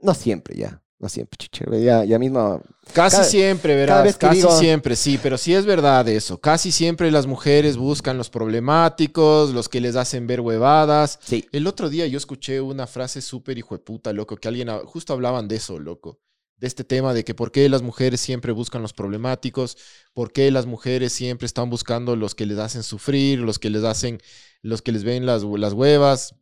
No 0.00 0.14
siempre, 0.14 0.56
ya. 0.56 0.82
No 1.00 1.08
siempre, 1.08 1.38
chuchi. 1.38 1.64
Ya, 1.82 2.04
ya 2.04 2.18
mismo. 2.18 2.60
Casi 2.92 3.16
Cada- 3.16 3.24
siempre, 3.28 3.74
verás. 3.74 4.16
Casi 4.18 4.36
digo- 4.36 4.58
siempre, 4.58 4.94
sí, 4.96 5.18
pero 5.22 5.38
sí 5.38 5.54
es 5.54 5.64
verdad 5.64 6.06
eso. 6.08 6.38
Casi 6.38 6.70
siempre 6.72 7.10
las 7.10 7.26
mujeres 7.26 7.78
buscan 7.78 8.18
los 8.18 8.28
problemáticos, 8.28 9.54
los 9.54 9.70
que 9.70 9.80
les 9.80 9.96
hacen 9.96 10.26
ver 10.26 10.42
huevadas. 10.42 11.18
Sí. 11.22 11.46
El 11.52 11.66
otro 11.66 11.88
día 11.88 12.06
yo 12.06 12.18
escuché 12.18 12.60
una 12.60 12.86
frase 12.86 13.22
súper 13.22 13.56
hijo 13.56 13.74
de 13.74 13.82
puta, 13.82 14.12
loco, 14.12 14.36
que 14.36 14.48
alguien, 14.48 14.68
justo 14.84 15.14
hablaban 15.14 15.48
de 15.48 15.56
eso, 15.56 15.78
loco. 15.78 16.20
De 16.58 16.66
este 16.66 16.84
tema 16.84 17.14
de 17.14 17.24
que 17.24 17.34
por 17.34 17.50
qué 17.50 17.66
las 17.70 17.80
mujeres 17.80 18.20
siempre 18.20 18.52
buscan 18.52 18.82
los 18.82 18.92
problemáticos, 18.92 19.78
por 20.12 20.30
qué 20.30 20.50
las 20.50 20.66
mujeres 20.66 21.14
siempre 21.14 21.46
están 21.46 21.70
buscando 21.70 22.14
los 22.14 22.34
que 22.34 22.44
les 22.44 22.58
hacen 22.58 22.82
sufrir, 22.82 23.38
los 23.38 23.58
que 23.58 23.70
les 23.70 23.84
hacen, 23.84 24.20
los 24.60 24.82
que 24.82 24.92
les 24.92 25.02
ven 25.02 25.24
las, 25.24 25.42
las 25.44 25.72
huevas. 25.72 26.34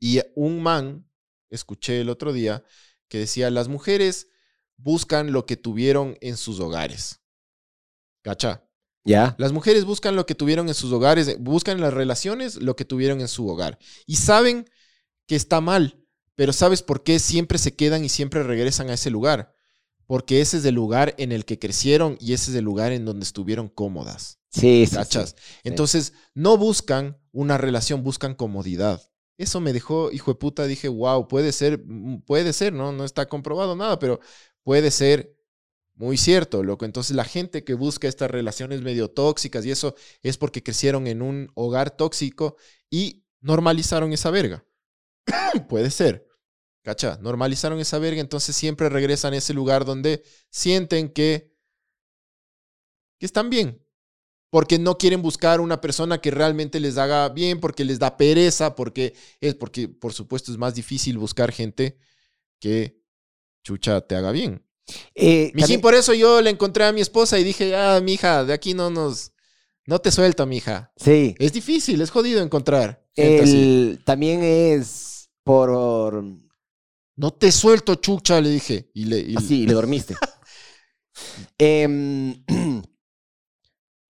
Y 0.00 0.20
un 0.34 0.60
man, 0.60 1.06
escuché 1.50 2.00
el 2.00 2.08
otro 2.08 2.32
día, 2.32 2.64
que 3.08 3.18
decía, 3.18 3.50
las 3.50 3.68
mujeres 3.68 4.28
buscan 4.76 5.32
lo 5.32 5.46
que 5.46 5.56
tuvieron 5.56 6.16
en 6.20 6.36
sus 6.36 6.60
hogares. 6.60 7.20
¿Cacha? 8.22 8.64
Ya. 9.04 9.34
Las 9.38 9.52
mujeres 9.52 9.84
buscan 9.84 10.16
lo 10.16 10.26
que 10.26 10.34
tuvieron 10.34 10.68
en 10.68 10.74
sus 10.74 10.90
hogares, 10.92 11.36
buscan 11.38 11.76
en 11.76 11.82
las 11.82 11.94
relaciones 11.94 12.56
lo 12.56 12.74
que 12.74 12.84
tuvieron 12.84 13.20
en 13.20 13.28
su 13.28 13.46
hogar. 13.48 13.78
Y 14.06 14.16
saben 14.16 14.68
que 15.26 15.36
está 15.36 15.60
mal, 15.60 16.04
pero 16.34 16.52
¿sabes 16.52 16.82
por 16.82 17.02
qué 17.02 17.18
siempre 17.18 17.58
se 17.58 17.74
quedan 17.74 18.04
y 18.04 18.08
siempre 18.08 18.42
regresan 18.42 18.90
a 18.90 18.94
ese 18.94 19.10
lugar? 19.10 19.52
Porque 20.06 20.40
ese 20.40 20.58
es 20.58 20.64
el 20.64 20.74
lugar 20.74 21.14
en 21.18 21.32
el 21.32 21.44
que 21.44 21.58
crecieron 21.58 22.16
y 22.20 22.32
ese 22.32 22.50
es 22.50 22.56
el 22.56 22.64
lugar 22.64 22.92
en 22.92 23.04
donde 23.04 23.24
estuvieron 23.24 23.68
cómodas. 23.68 24.38
Sí, 24.50 24.86
sí. 24.86 24.96
Entonces, 25.64 26.12
no 26.34 26.56
buscan 26.56 27.18
una 27.32 27.58
relación, 27.58 28.02
buscan 28.02 28.34
comodidad. 28.34 29.02
Eso 29.36 29.60
me 29.60 29.72
dejó, 29.72 30.12
hijo 30.12 30.32
de 30.32 30.36
puta, 30.36 30.66
dije, 30.66 30.88
wow, 30.88 31.26
puede 31.28 31.52
ser, 31.52 31.82
mm, 31.84 32.22
puede 32.22 32.52
ser, 32.52 32.72
¿no? 32.72 32.92
No 32.92 33.04
está 33.04 33.26
comprobado 33.26 33.74
nada, 33.76 33.98
pero 33.98 34.20
puede 34.62 34.90
ser 34.90 35.34
muy 35.94 36.16
cierto, 36.16 36.62
loco. 36.62 36.84
Entonces, 36.84 37.16
la 37.16 37.24
gente 37.24 37.64
que 37.64 37.74
busca 37.74 38.08
estas 38.08 38.30
relaciones 38.30 38.82
medio 38.82 39.10
tóxicas 39.10 39.64
y 39.66 39.70
eso 39.70 39.94
es 40.22 40.38
porque 40.38 40.62
crecieron 40.62 41.06
en 41.06 41.22
un 41.22 41.50
hogar 41.54 41.96
tóxico 41.96 42.56
y 42.90 43.24
normalizaron 43.40 44.12
esa 44.12 44.30
verga. 44.30 44.64
puede 45.68 45.90
ser. 45.90 46.26
¿Cacha? 46.82 47.18
Normalizaron 47.22 47.80
esa 47.80 47.98
verga, 47.98 48.20
entonces 48.20 48.54
siempre 48.54 48.90
regresan 48.90 49.32
a 49.32 49.38
ese 49.38 49.54
lugar 49.54 49.84
donde 49.86 50.22
sienten 50.50 51.08
que, 51.08 51.50
que 53.18 53.26
están 53.26 53.48
bien, 53.48 53.83
porque 54.54 54.78
no 54.78 54.96
quieren 54.98 55.20
buscar 55.20 55.60
una 55.60 55.80
persona 55.80 56.20
que 56.20 56.30
realmente 56.30 56.78
les 56.78 56.96
haga 56.96 57.28
bien, 57.28 57.58
porque 57.58 57.84
les 57.84 57.98
da 57.98 58.16
pereza, 58.16 58.76
porque 58.76 59.12
es 59.40 59.56
porque, 59.56 59.88
por 59.88 60.12
supuesto, 60.12 60.52
es 60.52 60.58
más 60.58 60.76
difícil 60.76 61.18
buscar 61.18 61.50
gente 61.50 61.98
que 62.60 63.02
chucha 63.64 64.00
te 64.02 64.14
haga 64.14 64.30
bien. 64.30 64.64
Eh, 65.16 65.46
Mijín, 65.54 65.60
también- 65.60 65.80
por 65.80 65.94
eso 65.96 66.14
yo 66.14 66.40
le 66.40 66.50
encontré 66.50 66.84
a 66.84 66.92
mi 66.92 67.00
esposa 67.00 67.36
y 67.40 67.42
dije, 67.42 67.74
ah, 67.74 68.00
mija, 68.00 68.44
de 68.44 68.52
aquí 68.52 68.74
no 68.74 68.90
nos... 68.90 69.32
No 69.88 69.98
te 69.98 70.12
suelto, 70.12 70.46
mija. 70.46 70.92
sí. 70.98 71.34
Es 71.40 71.52
difícil, 71.52 72.00
es 72.00 72.12
jodido 72.12 72.40
encontrar. 72.40 73.04
El, 73.16 74.04
también 74.06 74.44
es 74.44 75.30
por... 75.42 76.22
No 77.16 77.32
te 77.32 77.50
suelto, 77.50 77.96
chucha, 77.96 78.40
le 78.40 78.50
dije. 78.50 78.88
Y 78.94 79.06
le, 79.06 79.18
y- 79.18 79.34
Así, 79.36 79.66
le 79.66 79.72
dormiste. 79.74 80.14
Em, 81.58 82.44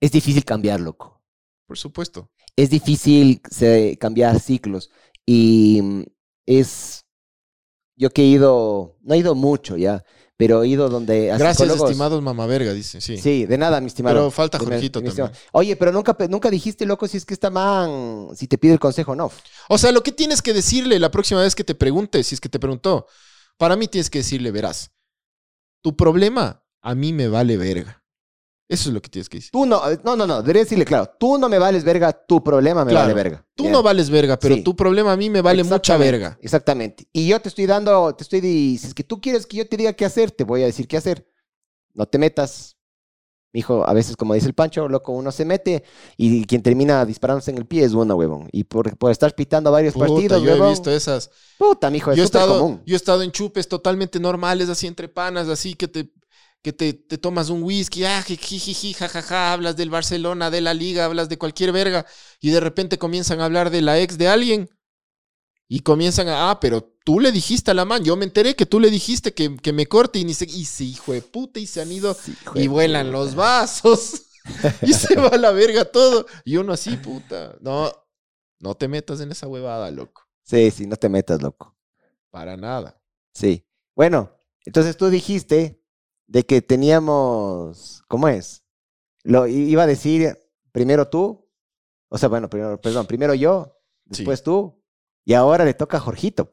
es 0.05 0.13
difícil 0.13 0.45
cambiar, 0.45 0.81
loco. 0.81 1.23
Por 1.67 1.79
supuesto. 1.79 2.31
Es 2.57 2.71
difícil 2.71 3.41
se- 3.51 3.97
cambiar 3.99 4.39
ciclos. 4.41 4.91
Y 5.27 5.81
mm, 5.83 6.03
es... 6.47 7.05
Yo 7.97 8.11
que 8.11 8.23
he 8.23 8.27
ido... 8.27 8.97
No 9.03 9.15
he 9.15 9.19
ido 9.19 9.35
mucho 9.35 9.77
ya, 9.77 10.05
pero 10.37 10.63
he 10.63 10.69
ido 10.69 10.89
donde... 10.89 11.31
a 11.33 11.39
Gracias, 11.39 11.69
psicólogos- 11.69 11.89
estimados 11.91 12.23
mamaverga, 12.23 12.73
dice. 12.75 13.01
Sí. 13.01 13.17
Sí, 13.17 13.47
de 13.47 13.57
nada, 13.57 13.81
mi 13.81 13.87
estimado. 13.87 14.17
Pero 14.17 14.31
falta 14.31 14.59
mi- 14.59 14.65
Jorgito 14.67 15.01
mi 15.01 15.07
también. 15.09 15.27
estimado. 15.29 15.49
Oye, 15.53 15.77
pero 15.77 15.91
nunca, 15.93 16.17
nunca 16.29 16.51
dijiste, 16.51 16.85
loco, 16.87 17.09
si 17.09 17.17
es 17.17 17.25
que 17.25 17.35
esta 17.35 17.51
man, 17.51 18.29
si 18.37 18.47
te 18.49 18.59
pide 18.59 18.73
el 18.75 18.81
consejo 18.81 19.15
no. 19.17 19.31
O 19.69 19.79
sea, 19.79 19.91
lo 19.93 20.03
que 20.03 20.13
tienes 20.13 20.43
que 20.43 20.53
decirle 20.53 20.99
la 20.99 21.11
próxima 21.11 21.41
vez 21.41 21.55
que 21.55 21.65
te 21.65 21.75
pregunte, 21.75 22.23
si 22.25 22.35
es 22.35 22.41
que 22.41 22.49
te 22.51 22.59
preguntó, 22.59 23.07
para 23.57 23.77
mí 23.77 23.89
tienes 23.89 24.11
que 24.11 24.19
decirle, 24.19 24.51
verás, 24.51 24.91
tu 25.83 25.97
problema 25.97 26.63
a 26.83 26.95
mí 26.95 27.13
me 27.15 27.29
vale 27.29 27.57
verga. 27.57 28.04
Eso 28.67 28.89
es 28.89 28.95
lo 28.95 29.03
que 29.03 29.11
tienes 29.11 29.29
que 29.29 29.37
decir. 29.39 29.51
Tú 29.53 29.67
no, 29.67 29.91
eh, 29.91 29.99
no, 30.05 30.17
no, 30.17 30.27
no, 30.27 30.41
debería 30.41 30.63
decirle 30.63 30.87
claro, 30.87 31.11
tú 31.21 31.37
no 31.37 31.49
me 31.51 31.59
vales 31.59 31.85
verga, 31.85 32.13
tu 32.13 32.43
problema 32.43 32.83
me 32.85 32.93
Claro, 32.93 33.05
vale 33.09 33.15
verga. 33.15 33.47
Tú 33.55 33.65
Ya. 33.65 33.71
no 33.73 33.83
vales 33.83 34.09
verga, 34.09 34.39
pero 34.39 34.55
Sí. 34.55 34.63
tu 34.63 34.75
problema 34.75 35.13
a 35.13 35.17
mí 35.19 35.29
me 35.29 35.43
vale 35.43 35.63
mucha 35.63 35.77
Exactamente, 35.77 36.11
verga. 36.13 36.39
Exactamente. 36.41 37.07
Y 37.13 37.29
yo 37.29 37.41
te 37.41 37.51
estoy 37.51 37.67
dando, 37.67 38.15
te 38.15 38.23
estoy, 38.23 38.41
di- 38.41 38.79
si 38.79 38.87
es 38.87 38.95
que 38.95 39.05
tú 39.05 39.21
quieres 39.21 39.47
que 39.47 39.59
yo 39.59 39.69
te 39.69 39.77
diga 39.77 39.93
qué 39.93 40.07
hacer, 40.07 40.31
te 40.31 40.45
voy 40.45 40.63
a 40.63 40.67
decir 40.67 40.89
qué 40.89 40.97
hacer. 40.97 41.29
No 41.93 42.07
te 42.07 42.17
metas. 42.19 42.77
Hijo, 43.57 43.89
a 43.89 43.93
veces, 43.93 44.17
como 44.17 44.35
dice 44.35 44.49
el 44.49 44.55
Pancho, 44.55 44.89
loco, 44.89 45.13
uno 45.13 45.31
se 45.31 45.45
mete 45.45 45.85
y 46.17 46.45
quien 46.45 46.61
termina 46.61 47.05
disparándose 47.05 47.53
en 47.53 47.59
el 47.59 47.67
pie 47.67 47.85
es 47.85 47.93
uno, 47.93 48.17
huevón. 48.17 48.49
Y 48.51 48.65
por, 48.65 48.97
por 48.97 49.13
estar 49.13 49.33
pitando 49.37 49.71
varios 49.71 49.95
Puta, 49.95 50.07
partidos, 50.09 50.43
yo 50.43 50.49
he 50.51 50.53
huevón. 50.55 50.71
visto 50.71 50.91
esas. 50.91 51.31
Puta, 51.57 51.89
mijo, 51.89 52.11
es 52.11 52.17
yo, 52.17 52.25
he 52.25 52.27
súper 52.27 52.41
estado, 52.41 52.59
común. 52.61 52.83
yo 52.85 52.95
he 52.95 52.97
estado 52.97 53.23
en 53.23 53.31
chupes 53.31 53.69
totalmente 53.69 54.19
normales, 54.19 54.69
así 54.71 54.89
entre 54.89 55.07
panas, 55.09 55.49
así 55.49 55.75
que 55.75 55.87
te, 55.87 56.11
que 56.65 56.73
te, 56.73 56.95
te 56.95 57.19
tomas 57.19 57.51
un 57.51 57.63
whisky, 57.63 58.05
ah, 58.07 58.23
jijiji, 58.23 58.95
jajaja, 58.95 59.53
hablas 59.53 59.77
del 59.77 59.91
Barcelona, 59.91 60.51
de 60.51 60.63
la 60.63 60.73
liga, 60.73 61.05
hablas 61.05 61.29
de 61.29 61.37
cualquier 61.37 61.73
verga, 61.73 62.07
y 62.41 62.51
de 62.51 62.59
repente 62.59 62.97
comienzan 62.97 63.41
a 63.43 63.45
hablar 63.45 63.69
de 63.69 63.83
la 63.83 64.01
ex 64.01 64.17
de 64.17 64.29
alguien. 64.29 64.71
Y 65.69 65.81
comienzan 65.81 66.29
a, 66.29 66.51
ah, 66.51 66.61
pero 66.61 66.83
tú 67.05 67.21
le 67.21 67.33
dijiste 67.33 67.71
a 67.71 67.75
la 67.75 67.85
man, 67.85 68.03
yo 68.03 68.17
me 68.17 68.25
enteré 68.25 68.57
que 68.57 68.65
tú 68.65 68.81
le 68.81 68.91
dijiste 68.91 69.35
que, 69.35 69.57
que 69.59 69.75
me 69.75 69.87
corte 69.87 70.19
y 70.19 70.25
ni 70.25 70.33
se, 70.33 70.47
y 70.47 70.65
se 70.65 70.85
hijo 70.85 71.13
de 71.13 71.21
puta, 71.21 71.61
y 71.61 71.67
se 71.67 71.83
han 71.83 71.93
ido 71.93 72.15
Sí, 72.15 72.35
y 72.55 72.67
vuelan 72.67 73.09
puta. 73.09 73.19
los 73.19 73.35
vasos. 73.35 74.23
y 74.83 74.95
se 74.95 75.17
va 75.17 75.29
a 75.29 75.37
la 75.37 75.51
verga 75.51 75.85
todo. 75.85 76.25
Y 76.47 76.57
uno 76.57 76.73
así, 76.73 76.97
puta. 76.97 77.57
No, 77.61 77.93
no 78.59 78.75
te 78.75 78.89
metas 78.89 79.21
en 79.21 79.33
esa 79.33 79.49
huevada, 79.49 79.91
loco. 79.91 80.23
Sí, 80.45 80.71
sí, 80.71 80.87
no 80.87 80.97
te 80.97 81.11
metas, 81.11 81.43
loco. 81.43 81.77
Para 82.31 82.57
nada. 82.57 82.99
Sí. 83.35 83.67
Bueno, 83.95 84.31
entonces 84.65 84.97
tú 84.97 85.11
dijiste 85.11 85.84
de 86.27 86.45
que 86.47 86.63
teníamos, 86.63 88.03
¿cómo 88.09 88.29
es? 88.29 88.65
Lo 89.23 89.47
iba 89.47 89.83
a 89.83 89.87
decir 89.87 90.39
primero 90.73 91.09
tú, 91.09 91.49
o 92.09 92.19
sea, 92.19 92.29
bueno, 92.29 92.49
primero, 92.51 92.81
perdón, 92.81 93.07
primero 93.07 93.35
yo, 93.35 93.79
después 94.05 94.43
tú, 94.43 94.83
y 95.25 95.35
ahora 95.35 95.65
le 95.65 95.75
toca 95.75 95.97
a 95.97 96.01
Jorgito. 96.01 96.51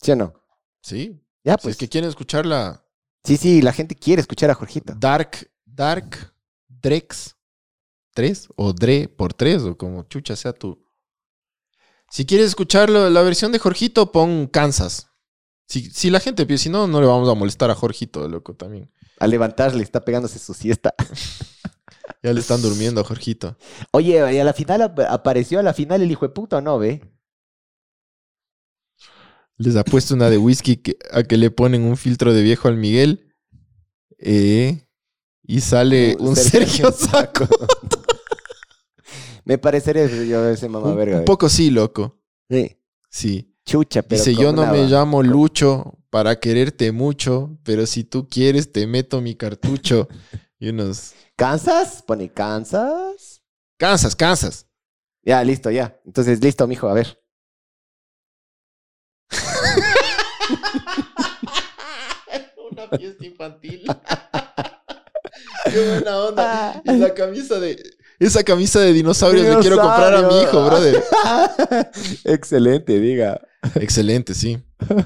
¿Sí 0.00 0.10
o 0.12 0.16
no? 0.16 0.34
Sí. 0.82 1.22
Ya, 1.44 1.54
Si 1.54 1.62
pues. 1.62 1.72
es 1.74 1.76
que 1.78 1.88
quieren 1.88 2.08
escuchar 2.08 2.46
la 2.46 2.84
Sí, 3.24 3.36
sí, 3.36 3.62
la 3.62 3.72
gente 3.72 3.94
quiere 3.94 4.20
escuchar 4.20 4.50
a 4.50 4.54
Jorgito. 4.54 4.94
Dark, 4.96 5.48
Dark 5.64 6.34
Drex 6.68 7.36
3 8.14 8.48
o 8.56 8.72
Dre 8.72 9.06
por 9.08 9.32
3 9.32 9.62
o 9.62 9.76
como 9.78 10.02
chucha 10.04 10.34
sea 10.34 10.52
tu. 10.52 10.84
Si 12.10 12.26
quieres 12.26 12.48
escuchar 12.48 12.90
lo- 12.90 13.08
la 13.10 13.22
versión 13.22 13.52
de 13.52 13.60
Jorgito, 13.60 14.10
pon 14.10 14.48
Kansas. 14.48 15.08
Si, 15.68 15.90
si 15.90 16.10
la 16.10 16.20
gente 16.20 16.44
pide, 16.46 16.58
si 16.58 16.68
no, 16.68 16.86
no 16.86 17.00
le 17.00 17.06
vamos 17.06 17.28
a 17.28 17.34
molestar 17.34 17.70
a 17.70 17.74
Jorgito, 17.74 18.28
loco, 18.28 18.54
también. 18.54 18.90
Al 19.18 19.30
levantarle, 19.30 19.82
está 19.82 20.04
pegándose 20.04 20.38
su 20.38 20.54
siesta. 20.54 20.94
Ya 22.24 22.32
le 22.32 22.40
están 22.40 22.60
durmiendo 22.62 23.00
a 23.00 23.04
Jorgito. 23.04 23.56
Oye, 23.92 24.34
y 24.34 24.38
a 24.38 24.44
la 24.44 24.52
final 24.52 24.82
ap- 24.82 25.00
apareció 25.08 25.58
a 25.58 25.62
la 25.62 25.72
final 25.74 26.02
el 26.02 26.10
hijo 26.10 26.24
de 26.26 26.32
puta, 26.32 26.58
¿o 26.58 26.60
no, 26.60 26.78
ve? 26.78 27.00
Les 29.56 29.76
ha 29.76 29.84
puesto 29.84 30.14
una 30.14 30.30
de 30.30 30.38
whisky 30.38 30.76
que- 30.76 30.98
a 31.10 31.22
que 31.22 31.36
le 31.36 31.50
ponen 31.50 31.82
un 31.82 31.96
filtro 31.96 32.32
de 32.32 32.42
viejo 32.42 32.68
al 32.68 32.76
Miguel. 32.76 33.32
eh, 34.18 34.86
y 35.44 35.60
sale 35.60 36.16
un 36.20 36.36
Sergio 36.36 36.92
Saco. 36.92 37.46
Me 39.44 39.58
parecería 39.58 40.06
yo 40.06 40.48
ese 40.48 40.68
mamá 40.68 40.88
Un, 40.90 40.96
verga. 40.96 41.14
un 41.16 41.20
ve. 41.20 41.24
poco 41.24 41.48
sí, 41.48 41.70
loco. 41.70 42.20
Sí. 42.48 42.76
Sí. 43.10 43.51
Chucha, 43.64 44.02
pero. 44.02 44.22
Dice, 44.22 44.34
yo 44.34 44.52
no 44.52 44.62
una 44.62 44.72
me 44.72 44.86
llamo 44.86 45.22
Lucho 45.22 45.98
para 46.10 46.38
quererte 46.38 46.92
mucho, 46.92 47.58
pero 47.62 47.86
si 47.86 48.04
tú 48.04 48.28
quieres 48.28 48.72
te 48.72 48.86
meto 48.86 49.20
mi 49.20 49.34
cartucho. 49.34 50.08
Y 50.62 50.68
unos... 50.68 51.14
¿Kansas? 51.34 52.04
Pone 52.06 52.32
Kansas. 52.32 53.42
Cansas, 53.76 54.14
cansas. 54.14 54.68
Ya, 55.24 55.42
listo, 55.42 55.72
ya. 55.72 56.00
Entonces, 56.06 56.40
listo, 56.40 56.68
mijo, 56.68 56.88
a 56.88 56.94
ver. 56.94 57.20
Una 62.70 62.88
fiesta 62.96 63.26
infantil. 63.26 63.84
Qué 65.64 65.88
buena 65.88 66.18
onda. 66.18 66.80
Y 66.84 66.92
la 66.92 67.12
camisa 67.12 67.58
de... 67.58 67.82
Esa 68.20 68.44
camisa 68.44 68.78
de 68.78 68.92
dinosaurios 68.92 69.44
le 69.44 69.58
quiero 69.60 69.80
comprar 69.80 70.14
a 70.14 70.28
mi 70.28 70.42
hijo, 70.42 70.64
brother. 70.64 71.02
Excelente, 72.22 73.00
diga. 73.00 73.40
Excelente, 73.76 74.34
sí. 74.34 74.62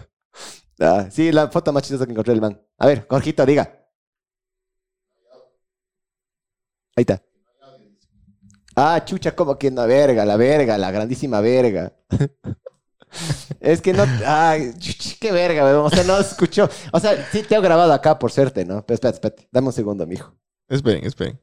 Ah, 0.79 1.09
sí, 1.11 1.33
la 1.33 1.49
foto 1.49 1.73
más 1.73 1.85
chistosa 1.85 2.05
que 2.05 2.13
encontré 2.13 2.35
el 2.35 2.41
man. 2.43 2.61
A 2.77 2.87
ver, 2.87 3.07
Jorgito, 3.09 3.47
diga. 3.47 3.63
Ahí 6.95 7.01
está. 7.01 7.23
Ah, 8.75 9.03
chucha, 9.03 9.35
como 9.35 9.59
que 9.59 9.69
una 9.69 9.87
verga, 9.87 10.27
la 10.27 10.37
verga, 10.37 10.77
la 10.77 10.91
grandísima 10.91 11.41
verga. 11.41 11.95
es 13.61 13.81
que 13.81 13.95
no. 13.95 14.05
Ay, 14.27 14.75
chuch, 14.79 15.19
qué 15.19 15.33
verga, 15.33 15.65
weón. 15.65 15.87
O 15.87 15.89
sea, 15.89 16.05
no 16.05 16.19
escuchó. 16.19 16.69
O 16.93 17.01
sea, 17.01 17.27
sí 17.33 17.43
te 17.43 17.55
he 17.55 17.61
grabado 17.63 17.95
acá 17.95 18.19
por 18.19 18.31
suerte, 18.31 18.67
¿no? 18.67 18.85
Pero 18.85 18.97
espérate, 18.97 19.17
espérate. 19.17 19.49
Dame 19.51 19.69
un 19.69 19.73
segundo, 19.73 20.07
mijo. 20.07 20.37
Esperen, 20.69 21.07
esperen. 21.07 21.41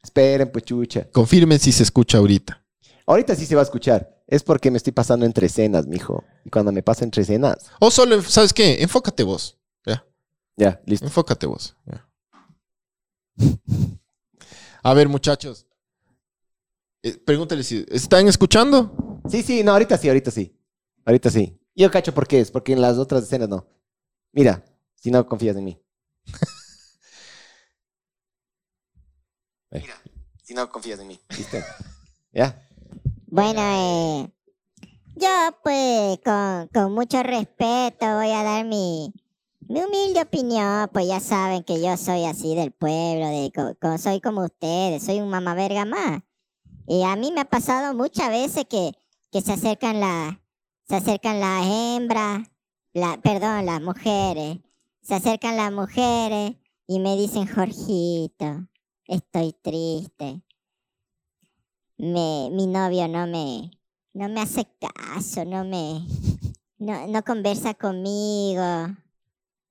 Esperen, 0.00 0.52
pues 0.52 0.64
chucha. 0.64 1.08
Confirmen 1.10 1.58
si 1.58 1.72
se 1.72 1.82
escucha 1.82 2.18
ahorita. 2.18 2.64
Ahorita 3.06 3.34
sí 3.34 3.44
se 3.44 3.56
va 3.56 3.62
a 3.62 3.64
escuchar. 3.64 4.17
Es 4.28 4.42
porque 4.42 4.70
me 4.70 4.76
estoy 4.76 4.92
pasando 4.92 5.24
entre 5.24 5.46
escenas, 5.46 5.86
mijo. 5.86 6.22
Y 6.44 6.50
cuando 6.50 6.70
me 6.70 6.82
paso 6.82 7.02
entre 7.02 7.22
escenas, 7.22 7.70
O 7.80 7.90
solo, 7.90 8.20
¿sabes 8.22 8.52
qué? 8.52 8.82
Enfócate 8.82 9.22
vos. 9.22 9.58
Ya. 9.86 10.04
ya, 10.54 10.82
listo. 10.84 11.06
Enfócate 11.06 11.46
vos. 11.46 11.74
ya. 11.86 12.06
A 14.82 14.92
ver, 14.92 15.08
muchachos. 15.08 15.66
Eh, 17.02 17.16
pregúntale 17.24 17.62
si 17.62 17.86
están 17.88 18.28
escuchando. 18.28 19.22
Sí, 19.30 19.42
sí, 19.42 19.64
no, 19.64 19.72
ahorita 19.72 19.96
sí, 19.96 20.08
ahorita 20.08 20.30
sí. 20.30 20.54
Ahorita 21.06 21.30
sí. 21.30 21.58
Yo 21.74 21.90
cacho 21.90 22.12
por 22.12 22.28
qué 22.28 22.40
es, 22.40 22.50
porque 22.50 22.74
en 22.74 22.82
las 22.82 22.98
otras 22.98 23.22
escenas 23.22 23.48
no. 23.48 23.66
Mira, 24.32 24.62
si 24.94 25.10
no 25.10 25.26
confías 25.26 25.56
en 25.56 25.64
mí. 25.64 25.80
Mira, 29.70 29.94
si 30.42 30.52
no 30.52 30.70
confías 30.70 31.00
en 31.00 31.08
mí. 31.08 31.20
¿Viste? 31.34 31.64
¿Ya? 32.32 32.67
Bueno, 33.30 33.60
eh, 33.60 34.32
yo 35.16 35.28
pues 35.62 36.18
con, 36.24 36.68
con 36.72 36.94
mucho 36.94 37.22
respeto 37.22 38.06
voy 38.16 38.30
a 38.30 38.42
dar 38.42 38.64
mi, 38.64 39.12
mi 39.68 39.80
humilde 39.82 40.22
opinión, 40.22 40.88
pues 40.92 41.08
ya 41.08 41.20
saben 41.20 41.62
que 41.64 41.80
yo 41.82 41.96
soy 41.96 42.24
así 42.24 42.54
del 42.54 42.72
pueblo, 42.72 43.26
de, 43.26 43.52
co- 43.54 43.98
soy 43.98 44.20
como 44.20 44.44
ustedes, 44.44 45.04
soy 45.04 45.20
un 45.20 45.28
mamá 45.28 45.54
verga 45.54 45.84
más. 45.84 46.22
Y 46.86 47.02
a 47.04 47.16
mí 47.16 47.32
me 47.32 47.42
ha 47.42 47.44
pasado 47.44 47.94
muchas 47.94 48.30
veces 48.30 48.64
que, 48.64 48.92
que 49.30 49.42
se 49.42 49.52
acercan 49.52 50.00
las 50.00 50.36
acercan 50.88 51.38
las 51.40 51.66
hembras, 51.66 52.48
la, 52.94 53.20
perdón, 53.20 53.66
las 53.66 53.82
mujeres, 53.82 54.58
se 55.02 55.14
acercan 55.16 55.56
las 55.58 55.70
mujeres 55.70 56.56
y 56.86 56.98
me 57.00 57.14
dicen, 57.16 57.46
Jorgito, 57.46 58.66
estoy 59.06 59.52
triste 59.62 60.42
me, 61.98 62.48
mi 62.52 62.66
novio 62.66 63.08
no 63.08 63.26
me, 63.26 63.70
no 64.14 64.28
me 64.28 64.40
hace 64.40 64.66
caso, 64.80 65.44
no 65.44 65.64
me, 65.64 66.06
no, 66.78 67.06
no 67.06 67.24
conversa 67.24 67.74
conmigo, 67.74 68.62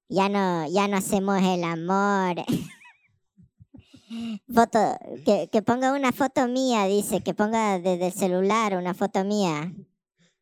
ya 0.09 0.29
no, 0.29 0.69
ya 0.69 0.87
no 0.87 0.97
hacemos 0.97 1.41
el 1.41 1.63
amor. 1.63 2.45
Foto, 4.53 4.97
que, 5.25 5.49
que 5.51 5.61
ponga 5.61 5.91
una 5.91 6.13
foto 6.13 6.47
mía, 6.47 6.85
dice, 6.85 7.21
que 7.21 7.33
ponga 7.33 7.77
desde 7.77 8.07
el 8.07 8.13
celular 8.13 8.77
una 8.77 8.93
foto 8.93 9.25
mía. 9.25 9.73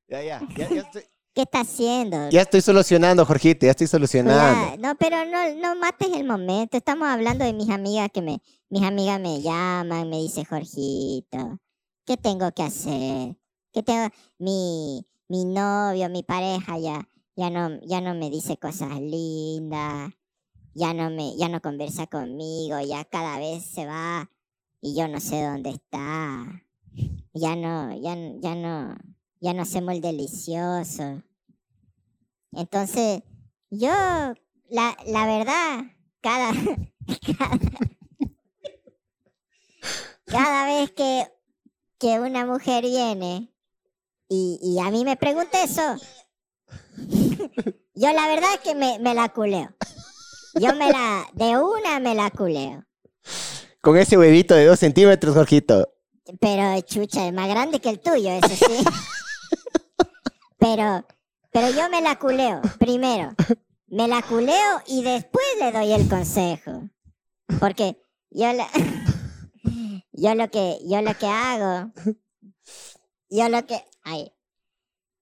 Ya, 0.08 0.22
ya, 0.22 0.40
ya, 0.56 0.70
ya 0.70 0.82
estoy, 0.82 1.02
¿Qué 1.36 1.42
está 1.42 1.62
haciendo? 1.62 2.30
Ya 2.30 2.44
estoy 2.44 2.62
solucionando, 2.62 3.26
Jorgito, 3.26 3.66
ya 3.66 3.72
estoy 3.72 3.88
solucionando. 3.88 4.70
Ya, 4.70 4.78
no, 4.78 4.96
pero 4.96 5.26
no, 5.26 5.54
no 5.56 5.76
mates 5.76 6.08
el 6.14 6.26
momento. 6.26 6.78
Estamos 6.78 7.10
hablando 7.10 7.44
de 7.44 7.52
mis 7.52 7.70
amigas 7.70 8.10
que 8.14 8.22
me, 8.22 8.42
mis 8.70 8.84
amigas 8.84 9.20
me 9.20 9.42
llaman, 9.42 10.10
me 10.10 10.18
dice 10.18 10.46
Jorgito, 10.46 11.60
¿qué 12.06 12.18
tengo 12.18 12.52
que 12.52 12.64
hacer? 12.64 13.36
¿Qué 13.74 13.84
tengo? 13.84 14.10
Mi, 14.38 15.06
mi 15.28 15.46
novio, 15.46 16.10
mi 16.10 16.24
pareja 16.24 16.78
ya, 16.78 17.10
ya 17.36 17.50
no, 17.50 17.80
ya 17.82 18.00
no 18.00 18.14
me 18.14 18.30
dice 18.30 18.58
cosas 18.58 19.02
lindas, 19.02 20.14
ya 20.74 20.94
no 20.94 21.10
me, 21.10 21.36
ya 21.36 21.50
no 21.50 21.62
conversa 21.62 22.08
conmigo, 22.08 22.80
ya 22.80 23.04
cada 23.06 23.40
vez 23.40 23.66
se 23.66 23.86
va 23.86 24.30
y 24.82 24.96
yo 24.96 25.08
no 25.08 25.20
sé 25.20 25.44
dónde 25.44 25.72
está. 25.72 26.64
Ya 27.34 27.56
no, 27.56 27.94
ya, 28.00 28.16
ya 28.40 28.56
no, 28.56 28.96
ya 29.42 29.54
no 29.54 29.64
hacemos 29.64 29.96
el 29.96 30.02
delicioso. 30.02 31.24
Entonces, 32.54 33.24
yo, 33.70 33.90
la, 33.90 34.98
la 35.08 35.26
verdad, 35.26 35.84
cada, 36.22 36.52
cada, 37.38 37.60
cada 40.26 40.66
vez 40.66 40.92
que, 40.92 41.28
que 42.00 42.20
una 42.20 42.46
mujer 42.46 42.84
viene 42.84 43.54
y, 44.28 44.60
y 44.62 44.80
a 44.80 44.92
mí 44.92 45.06
me 45.06 45.16
pregunta 45.16 45.64
eso, 45.64 45.96
yo 47.94 48.14
la 48.14 48.28
verdad 48.28 48.50
es 48.56 48.60
que 48.62 48.76
me, 48.76 49.00
me 49.00 49.14
la 49.14 49.30
culeo. 49.30 49.70
Yo 50.56 50.74
me 50.76 50.90
la, 50.90 51.28
de 51.34 51.58
una 51.58 52.00
me 52.00 52.16
la 52.16 52.32
culeo. 52.32 52.86
Con 53.82 53.98
ese 53.98 54.18
huevito 54.18 54.56
de 54.56 54.66
dos 54.66 54.80
centímetros, 54.80 55.36
Jorgito. 55.36 55.90
Pero 56.40 56.80
chucha, 56.82 57.28
es 57.28 57.34
más 57.34 57.48
grande 57.50 57.80
que 57.80 57.90
el 57.90 58.00
tuyo, 58.00 58.32
eso 58.32 58.50
sí. 58.50 58.86
Pero, 60.58 61.06
pero 61.52 61.70
yo 61.70 61.90
me 61.90 62.02
la 62.02 62.18
culeo, 62.18 62.60
primero. 62.80 63.36
Me 63.86 64.08
la 64.08 64.24
culeo 64.24 64.82
y 64.88 65.04
después 65.04 65.46
le 65.60 65.72
doy 65.72 65.92
el 65.92 66.10
consejo. 66.10 66.90
Porque 67.60 68.02
yo 68.32 68.52
la, 68.52 68.68
yo 70.18 70.36
lo 70.36 70.50
que, 70.50 70.80
yo 70.86 71.02
lo 71.02 71.14
que 71.18 71.28
hago, 71.28 71.92
yo 73.30 73.50
lo 73.50 73.66
que, 73.66 73.84
ay, 74.04 74.32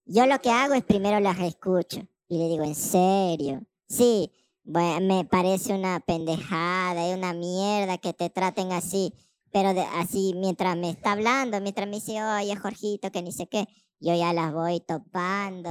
yo 0.06 0.26
lo 0.26 0.38
que 0.40 0.50
hago 0.50 0.74
es 0.74 0.84
primero 0.84 1.20
las 1.20 1.38
escucho 1.40 2.06
y 2.28 2.38
le 2.38 2.48
digo, 2.48 2.64
¿en 2.64 2.74
serio? 2.74 3.62
Sí, 3.88 4.30
bueno, 4.64 5.14
me 5.16 5.24
parece 5.24 5.74
una 5.74 6.00
pendejada 6.00 7.08
y 7.08 7.12
una 7.14 7.32
mierda 7.32 7.98
que 7.98 8.12
te 8.12 8.30
traten 8.30 8.72
así, 8.72 9.12
pero 9.52 9.74
de- 9.74 9.82
así 9.82 10.32
mientras 10.36 10.76
me 10.76 10.90
está 10.90 11.12
hablando, 11.12 11.60
mientras 11.60 11.86
me 11.88 11.96
dice, 11.96 12.22
oye, 12.22 12.56
Jorgito, 12.56 13.10
que 13.10 13.22
ni 13.22 13.32
sé 13.32 13.46
qué, 13.46 13.66
yo 14.00 14.14
ya 14.14 14.32
las 14.32 14.52
voy 14.52 14.80
topando, 14.80 15.70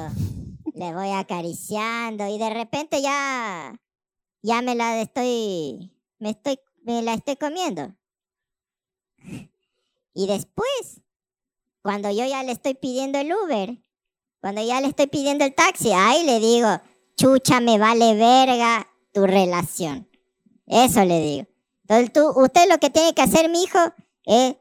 le 0.74 0.93
voy 0.93 1.09
acariciando 1.11 2.28
y 2.28 2.38
de 2.38 2.49
repente 2.49 3.01
ya, 3.01 3.80
ya 4.41 4.61
me 4.61 4.76
la 4.76 5.01
estoy, 5.01 5.91
me 6.19 6.32
estoy, 6.32 6.59
me 6.84 7.01
la 7.01 7.13
estoy 7.13 7.36
comiendo. 7.36 7.93
Y 10.13 10.28
después, 10.28 11.01
cuando 11.82 12.09
yo 12.09 12.26
ya 12.26 12.43
le 12.43 12.51
estoy 12.51 12.76
pidiendo 12.76 13.19
el 13.19 13.34
Uber, 13.34 13.78
cuando 14.41 14.61
ya 14.61 14.82
le 14.82 14.88
estoy 14.88 15.07
pidiendo 15.07 15.45
el 15.45 15.55
taxi, 15.55 15.91
ahí 15.93 16.26
le 16.26 16.39
digo, 16.39 16.69
chucha, 17.15 17.59
me 17.59 17.78
vale 17.78 18.15
verga 18.15 18.88
tu 19.13 19.26
relación. 19.26 20.09
Eso 20.67 21.03
le 21.03 21.21
digo. 21.21 21.47
Entonces 21.84 22.13
tú, 22.13 22.41
usted 22.41 22.69
lo 22.69 22.78
que 22.78 22.89
tiene 22.89 23.13
que 23.13 23.21
hacer, 23.21 23.49
mi 23.49 23.63
hijo, 23.63 23.80
es 24.26 24.55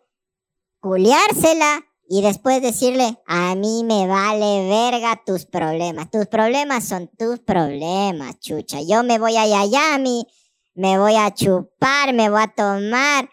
culiársela 0.81 1.85
y 2.09 2.23
después 2.23 2.61
decirle, 2.61 3.19
a 3.27 3.55
mí 3.55 3.85
me 3.85 4.07
vale 4.07 4.69
verga 4.69 5.23
tus 5.25 5.47
problemas. 5.47 6.11
Tus 6.11 6.27
problemas 6.27 6.87
son 6.87 7.09
tus 7.17 7.39
problemas, 7.39 8.39
chucha. 8.41 8.81
Yo 8.83 9.03
me 9.03 9.19
voy 9.19 9.37
a 9.37 9.47
Yayami, 9.47 10.27
me 10.75 10.99
voy 10.99 11.17
a 11.17 11.33
chupar, 11.33 12.13
me 12.13 12.29
voy 12.29 12.43
a 12.43 12.49
tomar 12.49 13.31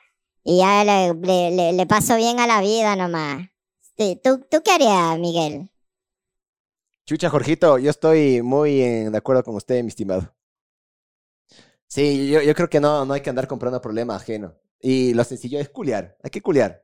y 0.50 0.58
ya 0.58 0.84
le, 0.84 1.74
le, 1.74 1.86
paso 1.86 2.16
bien 2.18 2.40
a 2.40 2.48
la 2.48 2.60
vida 2.60 2.96
nomás. 2.96 3.50
¿Tú, 3.96 4.44
¿Tú 4.50 4.64
qué 4.64 4.72
harías, 4.72 5.20
Miguel? 5.20 5.70
Chucha, 7.06 7.30
Jorgito, 7.30 7.78
yo 7.78 7.92
estoy 7.92 8.42
muy 8.42 8.82
en- 8.82 9.12
de 9.12 9.18
acuerdo 9.20 9.44
con 9.44 9.56
usted, 9.56 9.84
mi 9.84 9.90
estimado. 9.90 10.34
Sí, 11.88 12.32
yo, 12.32 12.42
yo 12.42 12.56
creo 12.56 12.68
que 12.68 12.80
no, 12.80 13.06
no 13.06 13.14
hay 13.14 13.22
que 13.22 13.30
andar 13.30 13.48
comprando 13.48 13.80
problema 13.80 14.16
ajeno. 14.16 14.56
Y 14.82 15.14
lo 15.14 15.24
sencillo 15.24 15.60
es 15.60 15.70
culiar. 15.70 16.18
Hay 16.24 16.32
que 16.32 16.42
culiar. 16.42 16.84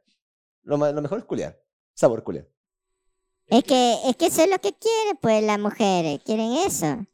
Lo, 0.62 0.78
lo 0.78 1.02
mejor 1.02 1.18
es 1.18 1.26
culiar. 1.26 1.60
Sabor 1.96 2.24
culiar. 2.24 2.48
Es 3.48 3.64
que, 3.64 3.98
es 4.06 4.16
que 4.16 4.28
eso 4.28 4.44
es 4.44 4.50
lo 4.52 4.60
que 4.60 4.74
quieren, 4.74 5.18
pues, 5.20 5.44
las 5.44 5.58
mujeres. 5.60 6.22
Quieren 6.24 6.54
eso. 6.54 7.08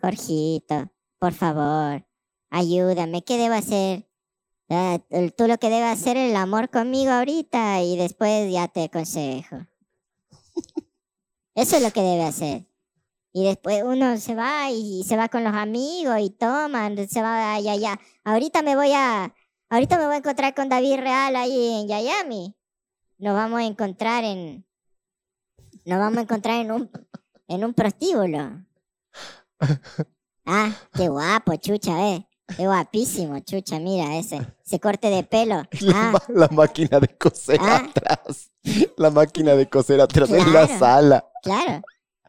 Jorgito, 0.00 0.90
por 1.18 1.34
favor, 1.34 2.06
ayúdame. 2.48 3.22
¿Qué 3.22 3.36
debo 3.36 3.54
hacer? 3.54 4.06
Tú 4.68 5.46
lo 5.46 5.58
que 5.58 5.70
debes 5.70 5.92
hacer 5.92 6.16
es 6.16 6.30
el 6.30 6.36
amor 6.36 6.70
conmigo 6.70 7.12
ahorita 7.12 7.82
y 7.82 7.96
después 7.96 8.50
ya 8.52 8.68
te 8.68 8.84
aconsejo. 8.84 9.66
Eso 11.54 11.76
es 11.76 11.82
lo 11.82 11.90
que 11.92 12.00
debe 12.00 12.24
hacer. 12.24 12.66
Y 13.32 13.44
después 13.44 13.82
uno 13.84 14.16
se 14.18 14.34
va 14.34 14.70
y, 14.70 15.02
se 15.04 15.16
va 15.16 15.28
con 15.28 15.44
los 15.44 15.54
amigos 15.54 16.16
y 16.20 16.30
toman, 16.30 17.08
se 17.08 17.20
va 17.20 17.54
allá, 17.54 17.72
allá. 17.72 18.00
Ahorita 18.22 18.62
me 18.62 18.76
voy 18.76 18.92
a, 18.92 19.34
ahorita 19.68 19.98
me 19.98 20.06
voy 20.06 20.14
a 20.14 20.18
encontrar 20.18 20.54
con 20.54 20.68
David 20.68 21.00
Real 21.00 21.34
ahí 21.36 21.80
en 21.80 21.88
Yayami. 21.88 22.54
Nos 23.18 23.34
vamos 23.34 23.60
a 23.60 23.64
encontrar 23.64 24.24
en, 24.24 24.64
nos 25.84 25.98
vamos 25.98 26.18
a 26.18 26.22
encontrar 26.22 26.60
en 26.60 26.72
un, 26.72 26.90
en 27.48 27.64
un 27.64 27.74
prostíbulo. 27.74 28.64
Ah, 30.46 30.70
qué 30.92 31.08
guapo, 31.08 31.56
chucha, 31.56 32.06
eh. 32.10 32.28
Qué 32.56 32.66
guapísimo, 32.66 33.38
chucha, 33.40 33.78
mira 33.78 34.16
ese, 34.16 34.40
ese 34.64 34.78
corte 34.78 35.08
de 35.08 35.22
pelo. 35.24 35.62
La, 35.80 36.12
Ah, 36.14 36.22
la 36.28 36.48
máquina 36.48 37.00
de 37.00 37.08
coser 37.16 37.58
Ah. 37.60 37.76
atrás. 37.76 38.50
La 38.96 39.10
máquina 39.10 39.54
de 39.54 39.68
coser 39.68 40.00
atrás 40.00 40.30
en 40.30 40.52
la 40.52 40.66
Claro. 40.66 40.78
sala. 40.78 41.24
claro. 41.42 41.82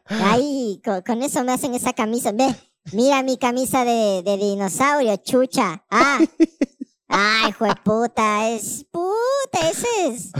Ahí, 0.06 0.80
co- 0.84 1.02
con, 1.04 1.22
eso 1.22 1.42
me 1.44 1.52
hacen 1.52 1.74
esa 1.74 1.92
camisa. 1.92 2.30
Ve, 2.32 2.54
mira 2.92 3.22
mi 3.22 3.36
camisa 3.38 3.84
de, 3.84 4.22
de 4.24 4.36
dinosaurio, 4.36 5.16
chucha. 5.16 5.84
Ah, 5.90 6.18
ay, 7.08 7.50
hijo 7.50 7.64
de 7.64 7.74
puta, 7.84 8.48
es 8.50 8.86
puta, 8.90 9.68
ese 9.68 9.86
es. 10.06 10.30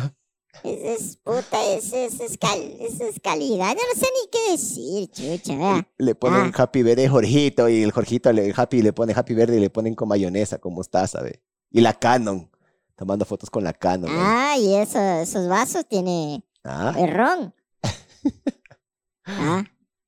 Ese 0.64 0.94
es 0.94 1.16
puta, 1.16 1.64
ese 1.74 2.06
es, 2.06 2.20
es 2.20 2.38
cal- 2.38 2.76
es 2.80 3.20
calidad. 3.22 3.74
Yo 3.74 3.82
no 3.94 4.00
sé 4.00 4.06
ni 4.06 4.30
qué 4.30 4.50
decir, 4.52 5.10
chucha. 5.10 5.86
Le 5.98 6.14
ponen 6.14 6.52
Ah. 6.54 6.62
Happy 6.62 6.82
Verde 6.82 7.08
Jorgito 7.08 7.68
y 7.68 7.82
el 7.82 7.92
Jorgito, 7.92 8.32
le, 8.32 8.52
Happy 8.56 8.82
le 8.82 8.92
pone 8.92 9.12
Happy 9.14 9.34
Verde 9.34 9.56
y 9.56 9.60
le 9.60 9.70
ponen 9.70 9.94
con 9.94 10.08
mayonesa, 10.08 10.58
con 10.58 10.74
mostaza, 10.74 11.22
ve. 11.22 11.40
Y 11.70 11.80
la 11.80 11.92
Canon. 11.94 12.50
Tomando 12.96 13.24
fotos 13.26 13.50
con 13.50 13.62
la 13.62 13.72
Canon. 13.74 14.10
Ah, 14.12 14.56
y 14.58 14.74
eso, 14.74 14.98
esos 15.20 15.48
vasos 15.48 15.86
tiene 15.86 16.42
Ah, 16.64 16.94
ron. 17.08 17.54
Ah, 19.24 19.64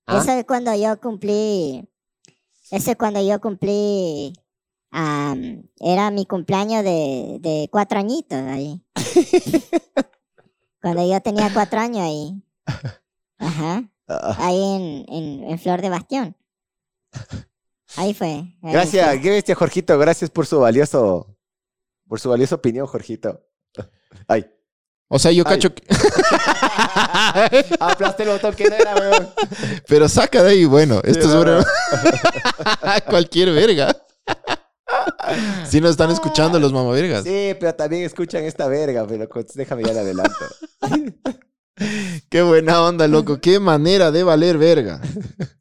Ah. 0.07 0.19
eso 0.23 0.33
es 0.33 0.45
cuando 0.47 0.75
yo 0.75 0.99
cumplí. 1.01 1.87
Eso 2.71 2.91
es 2.93 2.97
cuando 2.97 3.21
yo 3.21 3.41
cumplí. 3.41 4.33
am, 4.91 5.65
era 5.81 6.11
mi 6.11 6.25
cumpleaños 6.25 6.83
de, 6.83 7.39
de 7.41 7.69
cuatro 7.71 7.99
añitos 7.99 8.39
ahí. 8.39 8.81
cuando 10.81 11.09
yo 11.09 11.21
tenía 11.21 11.53
cuatro 11.53 11.81
años 11.81 11.99
ahí. 12.01 12.43
Ajá. 13.39 13.85
ah. 14.09 14.37
Ahí 14.39 14.63
en, 14.63 15.07
en, 15.09 15.45
en 15.51 15.59
Flor 15.59 15.81
de 15.81 15.89
Bastión. 15.91 16.37
Ahí 17.97 18.15
fue. 18.15 18.29
ahí 18.29 18.55
Gracias, 18.73 19.09
fue. 19.09 19.21
qué 19.21 19.31
bestia, 19.31 19.55
Jorgito. 19.55 19.99
Gracias 19.99 20.31
por 20.31 20.47
su 20.47 20.61
valioso, 20.61 21.35
por 22.07 22.21
su 22.21 22.29
valiosa 22.29 22.55
opinión, 22.57 22.87
Jorgito. 22.87 23.43
Ay. 24.29 24.47
O 25.11 25.19
sea, 25.19 25.33
yo 25.33 25.43
Ay. 25.47 25.55
cacho 25.55 25.75
que... 25.75 25.83
Aplaste 27.81 28.25
el 28.25 28.29
botón 28.29 28.55
que 28.55 28.69
no 28.69 28.77
era, 28.77 28.95
weón. 28.95 29.31
Pero 29.87 30.07
saca 30.09 30.43
de 30.43 30.51
ahí, 30.51 30.65
bueno, 30.67 31.01
esto 31.03 31.21
es 31.29 31.35
no, 31.35 31.41
broma. 31.41 31.65
no. 31.65 33.05
Cualquier 33.07 33.53
verga. 33.53 33.97
Si 35.69 35.81
nos 35.81 35.91
están 35.93 36.11
escuchando 36.11 36.59
los 36.59 36.73
mamavergas. 36.73 37.25
Sí, 37.25 37.55
pero 37.61 37.75
también 37.75 38.05
escuchan 38.05 38.45
esta 38.45 38.67
verga, 38.69 39.07
pero 39.07 39.29
déjame 39.55 39.83
ya 39.85 39.93
la 39.93 40.01
adelanto. 40.01 40.33
Qué 42.29 42.43
buena 42.43 42.83
onda, 42.83 43.07
loco. 43.07 43.41
Qué 43.41 43.61
manera 43.61 44.11
de 44.11 44.23
valer 44.23 44.59
verga. 44.59 45.01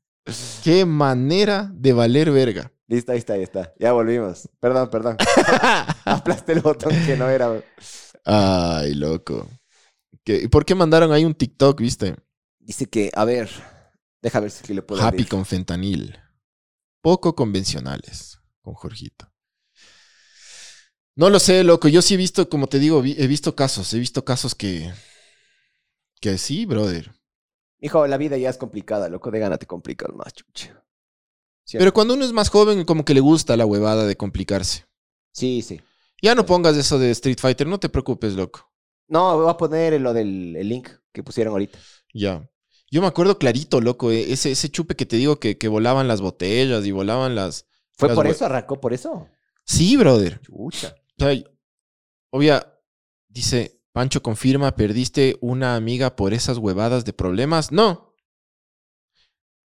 Qué 0.64 0.86
manera 0.86 1.70
de 1.74 1.94
valer 1.94 2.32
verga. 2.32 2.72
Listo, 2.88 3.12
ahí 3.12 3.18
está, 3.20 3.34
ahí 3.34 3.44
está. 3.44 3.74
Ya 3.80 3.92
volvimos. 3.92 4.50
Perdón, 4.60 4.90
perdón. 4.90 5.18
Aplaste 6.06 6.54
el 6.54 6.62
botón 6.62 6.92
que 7.06 7.16
no 7.18 7.30
era. 7.30 7.62
Ay, 8.26 8.94
loco. 8.96 9.48
¿Qué- 10.24 10.50
¿Por 10.50 10.66
qué 10.66 10.74
mandaron 10.76 11.12
ahí 11.12 11.24
un 11.26 11.34
TikTok, 11.36 11.80
viste? 11.80 12.16
Dice 12.60 12.86
que, 12.88 13.12
a 13.14 13.24
ver, 13.26 13.50
déjame 14.22 14.44
ver 14.46 14.52
si 14.52 14.74
le 14.74 14.82
puedo 14.82 15.02
Happy 15.02 15.18
abrir. 15.18 15.28
con 15.30 15.46
fentanil. 15.46 16.18
Poco 17.02 17.36
convencionales 17.36 18.40
con 18.62 18.74
Jorgito. 18.74 19.32
No 21.18 21.30
lo 21.30 21.40
sé, 21.40 21.64
loco. 21.64 21.88
Yo 21.88 22.02
sí 22.02 22.14
he 22.14 22.18
visto, 22.18 22.48
como 22.48 22.68
te 22.68 22.80
digo, 22.80 23.02
vi- 23.02 23.16
he 23.18 23.28
visto 23.28 23.56
casos. 23.56 23.94
He 23.94 24.00
visto 24.00 24.24
casos 24.24 24.56
que. 24.56 24.92
Que 26.22 26.38
sí, 26.38 26.66
brother. 26.66 27.12
Hijo, 27.80 28.08
la 28.08 28.18
vida 28.18 28.38
ya 28.38 28.50
es 28.50 28.58
complicada, 28.58 29.10
loco. 29.10 29.30
De 29.32 29.40
gana 29.40 29.58
te 29.58 29.66
complicas 29.66 30.14
más, 30.14 30.34
chucha. 30.34 30.84
Pero 31.72 31.94
cuando 31.94 32.14
uno 32.14 32.24
es 32.24 32.32
más 32.34 32.50
joven, 32.50 32.86
como 32.86 33.04
que 33.04 33.14
le 33.14 33.20
gusta 33.20 33.58
la 33.58 33.66
huevada 33.66 34.06
de 34.06 34.16
complicarse. 34.16 34.86
Sí, 35.34 35.62
sí. 35.62 35.82
Ya 36.22 36.34
no 36.34 36.46
pongas 36.46 36.78
eso 36.78 36.98
de 36.98 37.12
Street 37.12 37.38
Fighter, 37.40 37.68
no 37.68 37.80
te 37.80 37.90
preocupes, 37.90 38.34
loco. 38.34 38.72
No, 39.08 39.38
voy 39.38 39.50
a 39.50 39.58
poner 39.58 40.00
lo 40.02 40.14
del 40.14 40.56
el 40.56 40.70
link 40.70 40.90
que 41.12 41.24
pusieron 41.24 41.52
ahorita. 41.52 41.78
Ya. 42.14 42.50
Yo 42.90 43.02
me 43.02 43.08
acuerdo 43.08 43.38
clarito, 43.38 43.82
loco, 43.82 44.12
eh, 44.12 44.32
ese, 44.32 44.52
ese 44.52 44.70
chupe 44.70 44.96
que 44.96 45.06
te 45.06 45.18
digo 45.18 45.40
que, 45.40 45.58
que 45.58 45.68
volaban 45.68 46.08
las 46.08 46.22
botellas 46.22 46.86
y 46.86 46.92
volaban 46.92 47.36
las... 47.36 47.66
¿Fue 47.92 48.08
Las 48.08 48.16
por 48.16 48.26
hue- 48.28 48.32
eso? 48.32 48.46
¿Arrancó 48.46 48.80
por 48.80 48.94
eso? 48.94 49.28
Sí, 49.66 49.98
brother. 49.98 50.40
Chucha. 50.42 50.96
O 51.20 51.24
sea, 51.24 51.44
obvia, 52.32 52.80
dice, 53.30 53.82
Pancho 53.92 54.22
confirma, 54.24 54.76
¿perdiste 54.76 55.38
una 55.42 55.76
amiga 55.76 56.16
por 56.16 56.34
esas 56.34 56.58
huevadas 56.58 57.06
de 57.06 57.14
problemas? 57.14 57.72
No. 57.72 58.16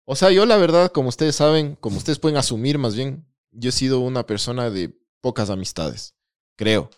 O 0.05 0.15
sea, 0.15 0.31
yo 0.31 0.45
la 0.45 0.57
verdad, 0.57 0.91
como 0.91 1.09
ustedes 1.09 1.35
saben, 1.35 1.75
como 1.75 1.97
ustedes 1.97 2.19
pueden 2.19 2.37
asumir 2.37 2.77
más 2.77 2.95
bien, 2.95 3.25
yo 3.51 3.69
he 3.69 3.71
sido 3.71 3.99
una 3.99 4.25
persona 4.25 4.69
de 4.69 4.95
pocas 5.21 5.49
amistades, 5.49 6.15
creo. 6.55 6.89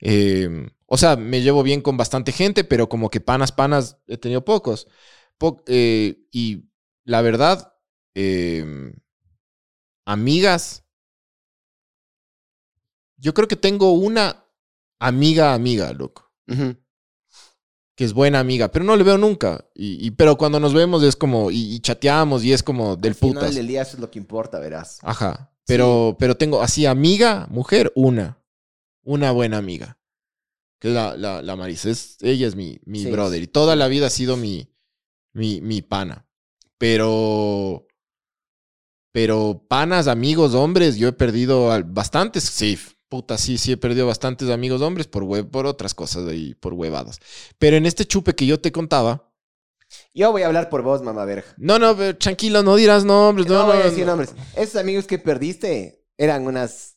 Eh, 0.00 0.68
o 0.86 0.98
sea, 0.98 1.16
me 1.16 1.42
llevo 1.42 1.62
bien 1.62 1.82
con 1.82 1.96
bastante 1.96 2.32
gente, 2.32 2.64
pero 2.64 2.88
como 2.88 3.10
que 3.10 3.20
panas, 3.20 3.52
panas, 3.52 3.98
he 4.08 4.18
tenido 4.18 4.44
pocos. 4.44 4.88
Po- 5.38 5.62
eh, 5.68 6.18
y 6.32 6.64
la 7.04 7.22
verdad, 7.22 7.74
eh, 8.14 8.92
amigas, 10.06 10.83
yo 13.24 13.32
creo 13.34 13.48
que 13.48 13.56
tengo 13.56 13.92
una 13.92 14.44
amiga, 15.00 15.54
amiga, 15.54 15.92
loco, 15.92 16.30
que 17.96 18.04
es 18.04 18.12
buena 18.12 18.40
amiga, 18.40 18.70
pero 18.70 18.84
no 18.84 18.96
le 18.96 19.04
veo 19.04 19.16
nunca. 19.18 19.64
Y, 19.74 20.06
y- 20.06 20.10
pero 20.12 20.36
cuando 20.36 20.60
nos 20.60 20.74
vemos 20.74 21.02
es 21.02 21.16
como, 21.16 21.50
y, 21.50 21.74
y 21.74 21.80
chateamos 21.80 22.44
y 22.44 22.52
es 22.52 22.62
como 22.62 22.96
del 22.96 23.12
Al 23.12 23.14
final 23.16 23.34
putas. 23.34 23.54
del 23.54 23.66
día 23.66 23.82
eso 23.82 23.96
es 23.96 24.00
lo 24.00 24.10
que 24.10 24.18
importa, 24.18 24.58
verás. 24.58 24.98
Ajá. 25.02 25.52
Pero, 25.66 26.16
pero 26.18 26.36
tengo 26.36 26.60
así 26.62 26.84
amiga, 26.86 27.46
mujer, 27.50 27.90
una. 27.94 28.42
Una 29.04 29.30
buena 29.32 29.56
amiga. 29.58 29.98
Que 30.80 30.88
es 30.88 30.94
la, 30.94 31.16
la, 31.16 31.40
la 31.40 31.56
Marisa. 31.56 31.88
Es, 31.90 32.16
ella 32.20 32.46
es 32.46 32.54
mi, 32.56 32.78
mi 32.84 33.04
Sí. 33.04 33.10
brother. 33.10 33.42
Y 33.42 33.46
toda 33.46 33.74
la 33.76 33.88
vida 33.88 34.06
ha 34.08 34.10
sido 34.10 34.36
mi, 34.36 34.68
mi, 35.32 35.60
mi 35.62 35.80
pana. 35.82 36.26
Pero. 36.78 37.86
Pero 39.12 39.64
panas, 39.68 40.08
amigos, 40.08 40.54
hombres, 40.54 40.96
yo 40.96 41.06
he 41.08 41.12
perdido 41.12 41.70
bastantes. 41.86 42.42
Sí, 42.44 42.76
puta, 43.14 43.38
sí, 43.38 43.58
sí 43.58 43.70
he 43.70 43.76
perdido 43.76 44.08
bastantes 44.08 44.50
amigos 44.50 44.82
hombres 44.82 45.06
por, 45.06 45.22
hue- 45.22 45.48
por 45.48 45.66
otras 45.66 45.94
cosas 45.94 46.32
y 46.32 46.54
por 46.56 46.74
huevadas. 46.74 47.20
Pero 47.58 47.76
en 47.76 47.86
este 47.86 48.04
chupe 48.06 48.34
que 48.34 48.44
yo 48.44 48.60
te 48.60 48.72
contaba. 48.72 49.30
Yo 50.12 50.32
voy 50.32 50.42
a 50.42 50.46
hablar 50.48 50.68
por 50.68 50.82
vos, 50.82 51.00
mamá 51.02 51.24
verga. 51.24 51.44
No, 51.56 51.78
no, 51.78 51.96
pero 51.96 52.18
tranquilo, 52.18 52.64
no 52.64 52.74
dirás 52.74 53.04
nombres. 53.04 53.46
No, 53.46 53.54
No, 53.54 53.60
no, 53.60 53.66
voy 53.72 53.82
a 53.82 53.84
decir 53.84 54.00
no. 54.04 54.16
nombres. 54.16 54.34
Esos 54.56 54.74
amigos 54.80 55.06
que 55.06 55.20
perdiste 55.20 56.04
eran 56.18 56.44
unas... 56.48 56.96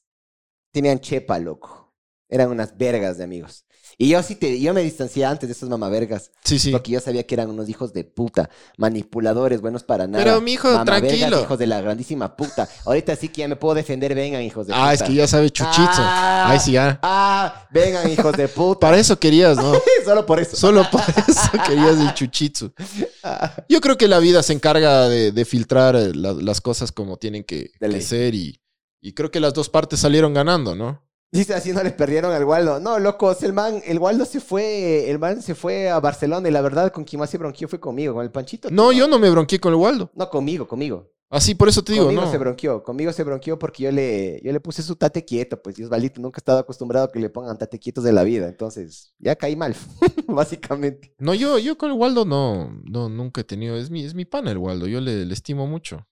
Tenían 0.73 0.99
chepa, 1.01 1.37
loco. 1.37 1.93
Eran 2.29 2.49
unas 2.49 2.75
vergas 2.75 3.19
de 3.19 3.23
amigos. 3.23 3.66
Y 3.99 4.09
yo 4.09 4.21
sí 4.21 4.35
te... 4.35 4.59
Yo 4.59 4.75
me 4.75 4.83
distancié 4.83 5.25
antes 5.25 5.49
de 5.49 5.53
esos 5.53 5.67
mamavergas. 5.69 6.29
Sí, 6.43 6.59
sí. 6.59 6.71
Porque 6.71 6.91
yo 6.91 6.99
sabía 6.99 7.25
que 7.25 7.33
eran 7.33 7.49
unos 7.49 7.67
hijos 7.67 7.93
de 7.93 8.03
puta. 8.03 8.47
Manipuladores, 8.77 9.59
buenos 9.59 9.83
para 9.83 10.05
nada. 10.05 10.23
Pero, 10.23 10.39
mijo, 10.39 10.67
Mamavergas, 10.67 11.09
tranquilo. 11.17 11.41
hijos 11.41 11.57
de 11.57 11.65
la 11.67 11.81
grandísima 11.81 12.35
puta. 12.37 12.69
Ahorita 12.85 13.15
sí 13.15 13.29
que 13.29 13.41
ya 13.41 13.47
me 13.47 13.55
puedo 13.55 13.73
defender. 13.73 14.13
Vengan, 14.13 14.43
hijos 14.43 14.67
de 14.67 14.73
puta. 14.73 14.87
Ah, 14.87 14.93
es 14.93 15.01
que 15.01 15.13
ya 15.15 15.27
sabe 15.27 15.49
Chuchito. 15.49 15.89
Ah. 15.97 16.51
Ahí 16.51 16.59
sí, 16.59 16.73
ya. 16.73 16.99
Ah, 17.01 17.67
vengan, 17.71 18.09
hijos 18.11 18.37
de 18.37 18.47
puta. 18.47 18.79
Para 18.81 18.97
eso 18.99 19.17
querías, 19.19 19.57
¿no? 19.57 19.73
Solo 20.05 20.25
por 20.27 20.39
eso. 20.39 20.55
Solo 20.55 20.85
para 20.91 21.05
eso 21.27 21.51
querías 21.67 21.97
el 21.99 22.13
chuchitsu. 22.13 22.71
Yo 23.69 23.81
creo 23.81 23.97
que 23.97 24.07
la 24.07 24.19
vida 24.19 24.43
se 24.43 24.53
encarga 24.53 25.09
de, 25.09 25.31
de 25.31 25.45
filtrar 25.45 25.95
eh, 25.95 26.11
la- 26.13 26.33
las 26.33 26.61
cosas 26.61 26.91
como 26.91 27.17
tienen 27.17 27.43
que, 27.43 27.71
que 27.79 28.01
ser 28.01 28.35
y, 28.35 28.61
y 29.01 29.13
creo 29.13 29.31
que 29.31 29.39
las 29.39 29.53
dos 29.53 29.69
partes 29.69 29.99
salieron 29.99 30.33
ganando, 30.33 30.75
¿no? 30.75 31.03
Dice 31.31 31.53
así 31.53 31.73
no 31.73 31.83
le 31.83 31.91
perdieron 31.91 32.31
al 32.31 32.45
Waldo. 32.45 32.79
No, 32.79 32.99
locos, 32.99 33.43
el 33.43 33.51
man, 33.51 33.81
el 33.85 33.99
Waldo 33.99 34.25
se 34.25 34.39
fue, 34.39 35.09
el 35.09 35.19
man 35.19 35.41
se 35.41 35.55
fue 35.55 35.89
a 35.89 35.99
Barcelona 35.99 36.47
y 36.47 36.51
la 36.51 36.61
verdad 36.61 36.91
con 36.91 37.03
quien 37.03 37.19
más 37.19 37.29
se 37.29 37.37
bronqueó 37.37 37.67
fue 37.67 37.79
conmigo, 37.79 38.13
con 38.13 38.23
el 38.23 38.31
Panchito. 38.31 38.69
No, 38.71 38.91
yo 38.91 39.07
no 39.07 39.19
me 39.19 39.29
bronqué 39.29 39.59
con 39.59 39.73
el 39.73 39.79
Waldo. 39.79 40.09
No, 40.15 40.29
conmigo, 40.29 40.67
conmigo. 40.67 41.11
Así, 41.29 41.55
por 41.55 41.67
eso 41.67 41.83
te 41.83 41.91
digo, 41.91 42.05
conmigo 42.05 42.23
no. 42.23 42.31
se 42.31 42.37
bronqueó, 42.37 42.81
conmigo 42.83 43.11
se 43.11 43.23
bronqueó 43.25 43.59
porque 43.59 43.83
yo 43.83 43.91
le, 43.91 44.39
yo 44.41 44.53
le 44.53 44.61
puse 44.61 44.81
su 44.81 44.95
tate 44.95 45.25
quieto, 45.25 45.61
pues 45.61 45.77
y 45.77 45.83
Osvaldito 45.83 46.21
nunca 46.21 46.37
ha 46.37 46.39
estado 46.39 46.59
acostumbrado 46.59 47.07
a 47.07 47.11
que 47.11 47.19
le 47.19 47.29
pongan 47.29 47.57
tate 47.57 47.79
quietos 47.79 48.05
de 48.05 48.13
la 48.13 48.23
vida, 48.23 48.47
entonces 48.47 49.13
ya 49.19 49.35
caí 49.35 49.57
mal, 49.57 49.75
básicamente. 50.27 51.13
No, 51.19 51.33
yo, 51.33 51.59
yo 51.59 51.77
con 51.77 51.91
el 51.91 51.97
Waldo 51.97 52.23
no, 52.23 52.81
no, 52.85 53.09
nunca 53.09 53.41
he 53.41 53.43
tenido. 53.43 53.75
Es 53.75 53.89
mi, 53.89 54.05
es 54.05 54.13
mi 54.13 54.23
pana 54.23 54.51
el 54.51 54.57
Waldo. 54.57 54.87
Yo 54.87 55.01
le, 55.01 55.25
le 55.25 55.33
estimo 55.33 55.67
mucho. 55.67 56.07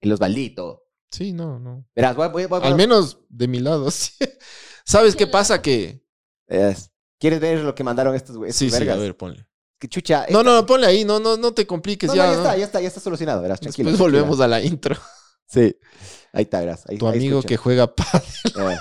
El 0.00 0.12
Osvaldito. 0.12 0.81
Sí, 1.12 1.32
no, 1.32 1.58
no. 1.60 1.86
Verás, 1.94 2.16
voy, 2.16 2.28
voy, 2.28 2.46
voy, 2.46 2.60
Al 2.62 2.74
menos 2.74 3.18
de 3.28 3.46
mi 3.46 3.60
lado, 3.60 3.90
sí. 3.92 4.12
¿Sabes 4.84 5.14
qué 5.14 5.26
pasa? 5.26 5.60
Que. 5.62 6.02
Verás, 6.48 6.90
¿Quieres 7.20 7.38
ver 7.38 7.60
lo 7.60 7.74
que 7.74 7.84
mandaron 7.84 8.14
estos 8.16 8.36
güeyes? 8.36 8.56
Sí, 8.56 8.68
sí, 8.70 8.78
vergas? 8.78 8.96
a 8.96 9.00
ver, 9.00 9.16
ponle. 9.16 9.46
Que 9.78 9.88
chucha. 9.88 10.20
No, 10.30 10.40
esta- 10.40 10.42
no, 10.42 10.54
no, 10.54 10.66
ponle 10.66 10.86
ahí, 10.86 11.04
no, 11.04 11.20
no, 11.20 11.36
no 11.36 11.52
te 11.52 11.66
compliques 11.66 12.08
no, 12.08 12.14
no, 12.16 12.22
ya. 12.22 12.24
ya 12.30 12.32
¿no? 12.36 12.42
está, 12.42 12.56
ya 12.56 12.64
está, 12.64 12.80
ya 12.80 12.88
está 12.88 13.00
solucionado, 13.00 13.42
verás, 13.42 13.60
tranquilo. 13.60 13.90
Después 13.90 14.10
volvemos 14.12 14.40
a 14.40 14.48
la 14.48 14.60
intro. 14.62 14.96
Sí. 15.46 15.76
Ahí 16.32 16.44
está, 16.44 16.60
verás. 16.60 16.84
Ahí, 16.88 16.96
Tu 16.96 17.06
ahí 17.06 17.18
amigo 17.18 17.38
escucha. 17.40 17.48
que 17.48 17.56
juega 17.58 17.94
pádel. 17.94 18.22
Eh. 18.72 18.76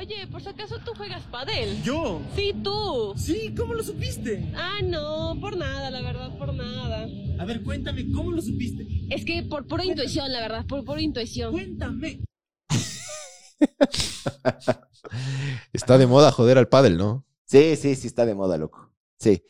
Oye, 0.00 0.26
por 0.28 0.40
si 0.40 0.48
acaso 0.48 0.76
tú 0.82 0.92
juegas 0.96 1.22
padel. 1.24 1.82
¿Yo? 1.82 2.22
Sí, 2.34 2.54
tú. 2.64 3.12
Sí, 3.18 3.54
¿cómo 3.54 3.74
lo 3.74 3.82
supiste? 3.82 4.50
Ah, 4.56 4.78
no, 4.82 5.38
por 5.38 5.58
nada, 5.58 5.90
la 5.90 6.00
verdad, 6.00 6.38
por 6.38 6.54
nada. 6.54 7.06
A 7.38 7.44
ver, 7.44 7.62
cuéntame, 7.62 8.10
¿cómo 8.10 8.32
lo 8.32 8.40
supiste? 8.40 8.86
Es 9.10 9.26
que 9.26 9.42
por 9.42 9.66
pura 9.66 9.84
intuición, 9.84 10.32
la 10.32 10.40
verdad, 10.40 10.64
por 10.66 10.86
pura 10.86 11.02
intuición. 11.02 11.52
Cuéntame. 11.52 12.24
Está 15.74 15.98
de 15.98 16.06
moda 16.06 16.32
joder 16.32 16.56
al 16.56 16.68
pádel, 16.68 16.96
¿no? 16.96 17.26
Sí, 17.44 17.76
sí, 17.76 17.94
sí, 17.94 18.06
está 18.06 18.24
de 18.24 18.34
moda, 18.34 18.56
loco. 18.56 18.94
Sí. 19.18 19.44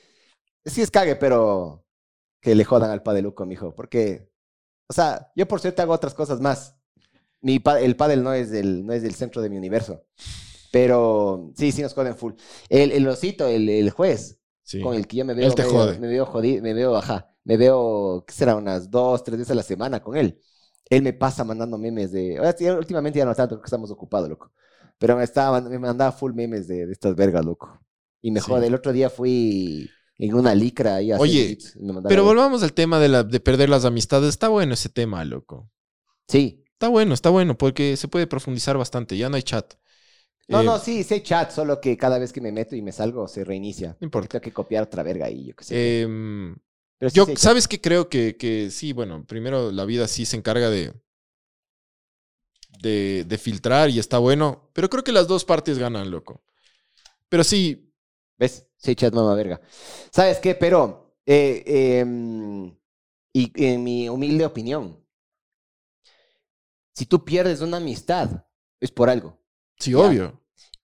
Sí 0.65 0.83
es 0.83 0.91
cague, 0.91 1.15
pero 1.15 1.87
que 2.41 2.57
le 2.57 2.65
jodan 2.65 2.91
al 2.91 3.05
padeluco, 3.05 3.47
mijo. 3.47 3.73
Porque, 3.73 4.33
o 4.89 4.93
sea, 4.93 5.31
yo 5.37 5.47
por 5.47 5.61
suerte 5.61 5.83
hago 5.83 5.93
otras 5.93 6.15
cosas 6.15 6.41
más. 6.41 6.80
Mi 7.43 7.59
pa- 7.59 7.81
el 7.81 7.97
pádel 7.97 8.23
no 8.23 8.33
es, 8.35 8.51
del, 8.51 8.85
no 8.85 8.93
es 8.93 9.03
del 9.03 9.15
centro 9.15 9.41
de 9.43 9.49
mi 9.51 9.57
universo. 9.57 10.05
Pero 10.71 11.53
sí, 11.57 11.73
sí 11.73 11.83
nos 11.83 11.95
joden 11.95 12.15
full. 12.17 12.35
El, 12.69 12.93
el 12.93 13.07
osito, 13.09 13.47
el, 13.47 13.69
el 13.69 13.91
juez, 13.91 14.39
Sí. 14.63 14.81
con 14.81 14.95
el 14.95 15.09
que 15.09 15.17
yo 15.17 15.25
me 15.25 15.35
veo, 15.35 15.49
Él 15.49 15.55
te 15.55 15.63
medio- 15.65 15.75
jode. 15.79 15.99
me 15.99 16.07
veo 16.07 16.27
jodido, 16.27 16.63
me 16.63 16.75
veo, 16.75 16.97
ajá, 16.97 17.29
me 17.43 17.57
veo, 17.57 18.23
¿qué 18.25 18.33
será? 18.33 18.55
Unas 18.55 18.89
dos, 18.89 19.25
tres 19.25 19.39
veces 19.39 19.51
a 19.51 19.55
la 19.57 19.65
semana 19.65 20.01
con 20.01 20.17
él. 20.17 20.39
Él 20.89 21.03
me 21.03 21.13
pasa 21.13 21.43
mandando 21.43 21.77
memes 21.77 22.13
de, 22.13 22.39
últimamente 22.79 23.19
ya 23.19 23.25
no 23.25 23.35
tanto, 23.35 23.57
porque 23.57 23.67
estamos 23.67 23.91
ocupados, 23.91 24.29
loco. 24.29 24.53
Pero 24.99 25.17
me, 25.17 25.25
estaba, 25.25 25.61
me 25.61 25.79
mandaba 25.79 26.13
full 26.13 26.35
memes 26.35 26.69
de, 26.69 26.87
de 26.87 26.93
estas 26.93 27.17
vergas, 27.17 27.45
loco. 27.45 27.81
Y 28.23 28.31
me 28.31 28.41
Sí. 28.41 28.47
jode, 28.49 28.67
el 28.69 28.75
otro 28.75 28.93
día 28.93 29.11
fui 29.11 29.91
en 30.19 30.35
una 30.35 30.55
licra 30.55 30.97
ahí 30.97 31.13
Oye, 31.15 31.57
Pero 32.07 32.23
volvamos 32.25 32.63
al 32.63 32.73
tema 32.75 33.01
de, 33.01 33.09
la, 33.09 33.25
de 33.25 33.41
perder 33.41 33.71
las 33.71 33.85
amistades. 33.85 34.29
Está 34.29 34.49
bueno 34.49 34.75
ese 34.75 34.89
tema, 34.91 35.25
loco. 35.25 35.69
Sí. 36.29 36.65
Está 36.81 36.89
bueno, 36.89 37.13
está 37.15 37.29
bueno, 37.31 37.59
porque 37.59 37.95
se 37.99 38.09
puede 38.09 38.27
profundizar 38.27 38.79
bastante. 38.79 39.17
Ya 39.19 39.29
no 39.29 39.37
hay 39.37 39.43
chat. 39.43 39.75
No, 40.49 40.63
Eh, 40.63 40.69
no, 40.69 40.79
sí, 40.79 41.05
sí 41.05 41.15
hay 41.15 41.23
chat, 41.23 41.51
solo 41.51 41.81
que 41.81 41.97
cada 41.97 42.19
vez 42.19 42.33
que 42.33 42.41
me 42.41 42.53
meto 42.53 42.75
y 42.77 42.83
me 42.83 42.93
salgo 42.93 43.29
se 43.29 43.45
reinicia. 43.45 43.97
No 44.01 44.05
importa. 44.05 44.39
Tengo 44.39 44.43
que 44.43 44.53
copiar 44.53 44.83
otra 44.85 45.03
verga 45.03 45.27
ahí, 45.27 45.47
yo 45.47 45.55
qué 45.57 45.65
sé. 45.65 45.81
em, 46.05 46.57
Pero 46.99 47.11
sí, 47.11 47.23
yo, 47.23 47.33
sí. 47.37 47.37
¿sabes 47.37 47.69
qué? 47.69 47.81
Creo 47.81 48.09
que, 48.09 48.37
que 48.37 48.71
sí, 48.71 48.93
bueno, 48.93 49.25
primero 49.27 49.71
la 49.73 49.85
vida 49.85 50.09
sí 50.09 50.27
se 50.27 50.37
encarga 50.37 50.71
de, 50.71 50.95
de, 52.81 53.25
de 53.27 53.39
filtrar 53.39 53.91
y 53.91 53.99
está 53.99 54.19
bueno. 54.19 54.71
Pero 54.73 54.89
creo 54.89 55.05
que 55.05 55.13
las 55.13 55.29
dos 55.29 55.45
partes 55.45 55.79
ganan, 55.79 56.11
loco. 56.11 56.43
Pero 57.29 57.45
sí, 57.45 57.93
¿Ves? 58.39 58.67
Sí, 58.77 58.95
chat 58.95 59.13
mamá 59.15 59.35
verga. 59.35 59.61
¿Sabes 60.11 60.39
qué? 60.39 60.55
Pero, 60.55 61.15
eh, 61.27 61.63
em, 62.01 62.75
y 63.33 63.53
en 63.67 63.85
mi 63.85 64.09
humilde 64.09 64.47
opinión, 64.47 65.00
si 67.01 67.07
tú 67.07 67.25
pierdes 67.25 67.61
una 67.63 67.79
amistad, 67.79 68.47
es 68.81 68.91
por 68.93 69.11
algo. 69.11 69.39
sí, 69.79 69.95
Ya. 69.95 69.99
obvio. 70.07 70.41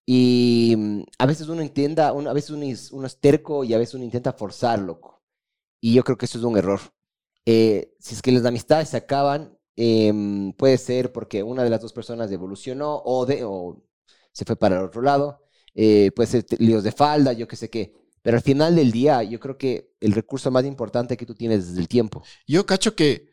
Y 0.07 0.75
mm, 0.77 1.03
a 1.19 1.27
veces 1.27 1.49
uno 1.49 1.63
intenta, 1.63 2.13
uno, 2.13 2.31
a 2.31 2.33
veces 2.33 2.51
uno 2.51 2.65
es, 2.65 2.93
uno 2.93 3.07
es 3.07 3.19
terco 3.21 3.65
y 3.65 3.75
a 3.75 3.79
veces 3.79 3.95
uno 3.97 4.05
intenta 4.05 4.33
forzar, 4.33 4.79
loco. 4.81 5.23
Y 5.81 5.95
yo 5.95 6.05
creo 6.05 6.19
que 6.19 6.27
eso 6.27 6.39
es 6.39 6.45
un 6.45 6.59
error. 6.59 6.81
Eh, 7.47 7.95
si 8.01 8.15
es 8.15 8.23
que 8.23 8.33
las 8.33 8.45
amistades 8.47 8.91
se 8.91 8.97
acaban, 8.99 9.59
em, 9.77 10.53
puede 10.55 10.79
ser 10.79 11.13
porque 11.13 11.43
una 11.43 11.65
de 11.65 11.71
las 11.71 11.81
dos 11.83 11.93
personas 11.93 12.31
evolucionó 12.33 13.03
o, 13.05 13.27
de, 13.27 13.45
o 13.45 13.83
se 14.33 14.45
fue 14.45 14.57
para 14.57 14.79
el 14.79 14.85
otro 14.87 15.03
lado. 15.03 15.43
eh, 15.79 16.11
puede 16.17 16.29
ser 16.29 16.47
líos 16.59 16.85
de 16.85 16.93
falda, 16.93 17.33
yo 17.35 17.49
qué 17.49 17.57
sé 17.57 17.71
qué. 17.71 17.95
Pero 18.23 18.39
al 18.39 18.43
final 18.45 18.75
del 18.77 18.93
día, 18.93 19.23
yo 19.25 19.39
creo 19.41 19.59
que 19.59 19.95
el 20.01 20.13
recurso 20.13 20.51
más 20.51 20.65
importante 20.67 21.17
que 21.19 21.27
tú 21.27 21.35
tienes 21.35 21.69
es 21.69 21.77
el 21.79 21.89
tiempo. 21.89 22.23
Yo 22.47 22.67
cacho 22.67 22.95
que. 22.97 23.29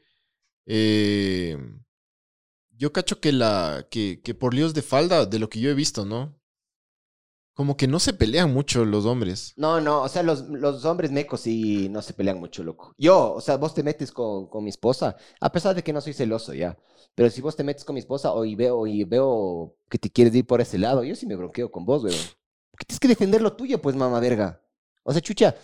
Yo 2.78 2.94
cacho 2.94 3.20
que 3.20 3.32
la. 3.32 3.88
Que, 3.90 4.22
que 4.24 4.34
por 4.34 4.54
líos 4.54 4.74
de 4.74 4.82
falda, 4.82 5.26
de 5.26 5.40
lo 5.40 5.50
que 5.50 5.60
yo 5.60 5.70
he 5.70 5.74
visto, 5.74 6.06
¿no? 6.06 6.40
Como 7.54 7.78
que 7.78 7.88
no 7.88 8.00
se 8.00 8.14
pelean 8.14 8.52
mucho 8.52 8.84
los 8.84 9.06
hombres. 9.06 9.54
No, 9.58 9.80
no, 9.80 10.02
o 10.02 10.10
sea, 10.10 10.24
los, 10.24 10.50
los 10.50 10.86
hombres 10.86 11.12
mecos 11.12 11.42
sí 11.42 11.88
no 11.90 12.02
se 12.02 12.14
pelean 12.14 12.40
mucho, 12.40 12.64
loco. 12.64 12.96
Yo, 12.98 13.34
o 13.34 13.42
sea, 13.42 13.58
vos 13.58 13.76
te 13.76 13.84
metes 13.84 14.12
con, 14.12 14.48
con 14.48 14.64
mi 14.64 14.72
esposa, 14.72 15.16
a 15.40 15.52
pesar 15.52 15.76
de 15.76 15.84
que 15.84 15.94
no 15.94 16.02
soy 16.02 16.14
celoso 16.14 16.54
ya. 16.56 16.76
Pero 17.14 17.30
si 17.30 17.42
vos 17.42 17.56
te 17.56 17.64
metes 17.64 17.86
con 17.86 17.94
mi 17.94 18.00
esposa 18.00 18.32
o 18.34 18.44
y 18.44 18.56
veo, 18.56 18.88
y 18.88 19.04
veo 19.04 19.76
que 19.88 20.00
te 20.00 20.10
quieres 20.10 20.34
ir 20.34 20.48
por 20.48 20.62
ese 20.62 20.80
lado, 20.80 21.04
yo 21.04 21.16
sí 21.16 21.28
me 21.28 21.36
bronqueo 21.36 21.72
con 21.72 21.86
vos, 21.86 22.04
weón. 22.04 22.18
Porque 22.72 22.86
tienes 22.86 23.00
que 23.00 23.08
defender 23.08 23.42
lo 23.42 23.56
tuyo, 23.56 23.80
pues, 23.80 23.96
mamá 23.96 24.20
verga. 24.20 24.60
O 25.04 25.12
sea, 25.12 25.22
chucha. 25.22 25.56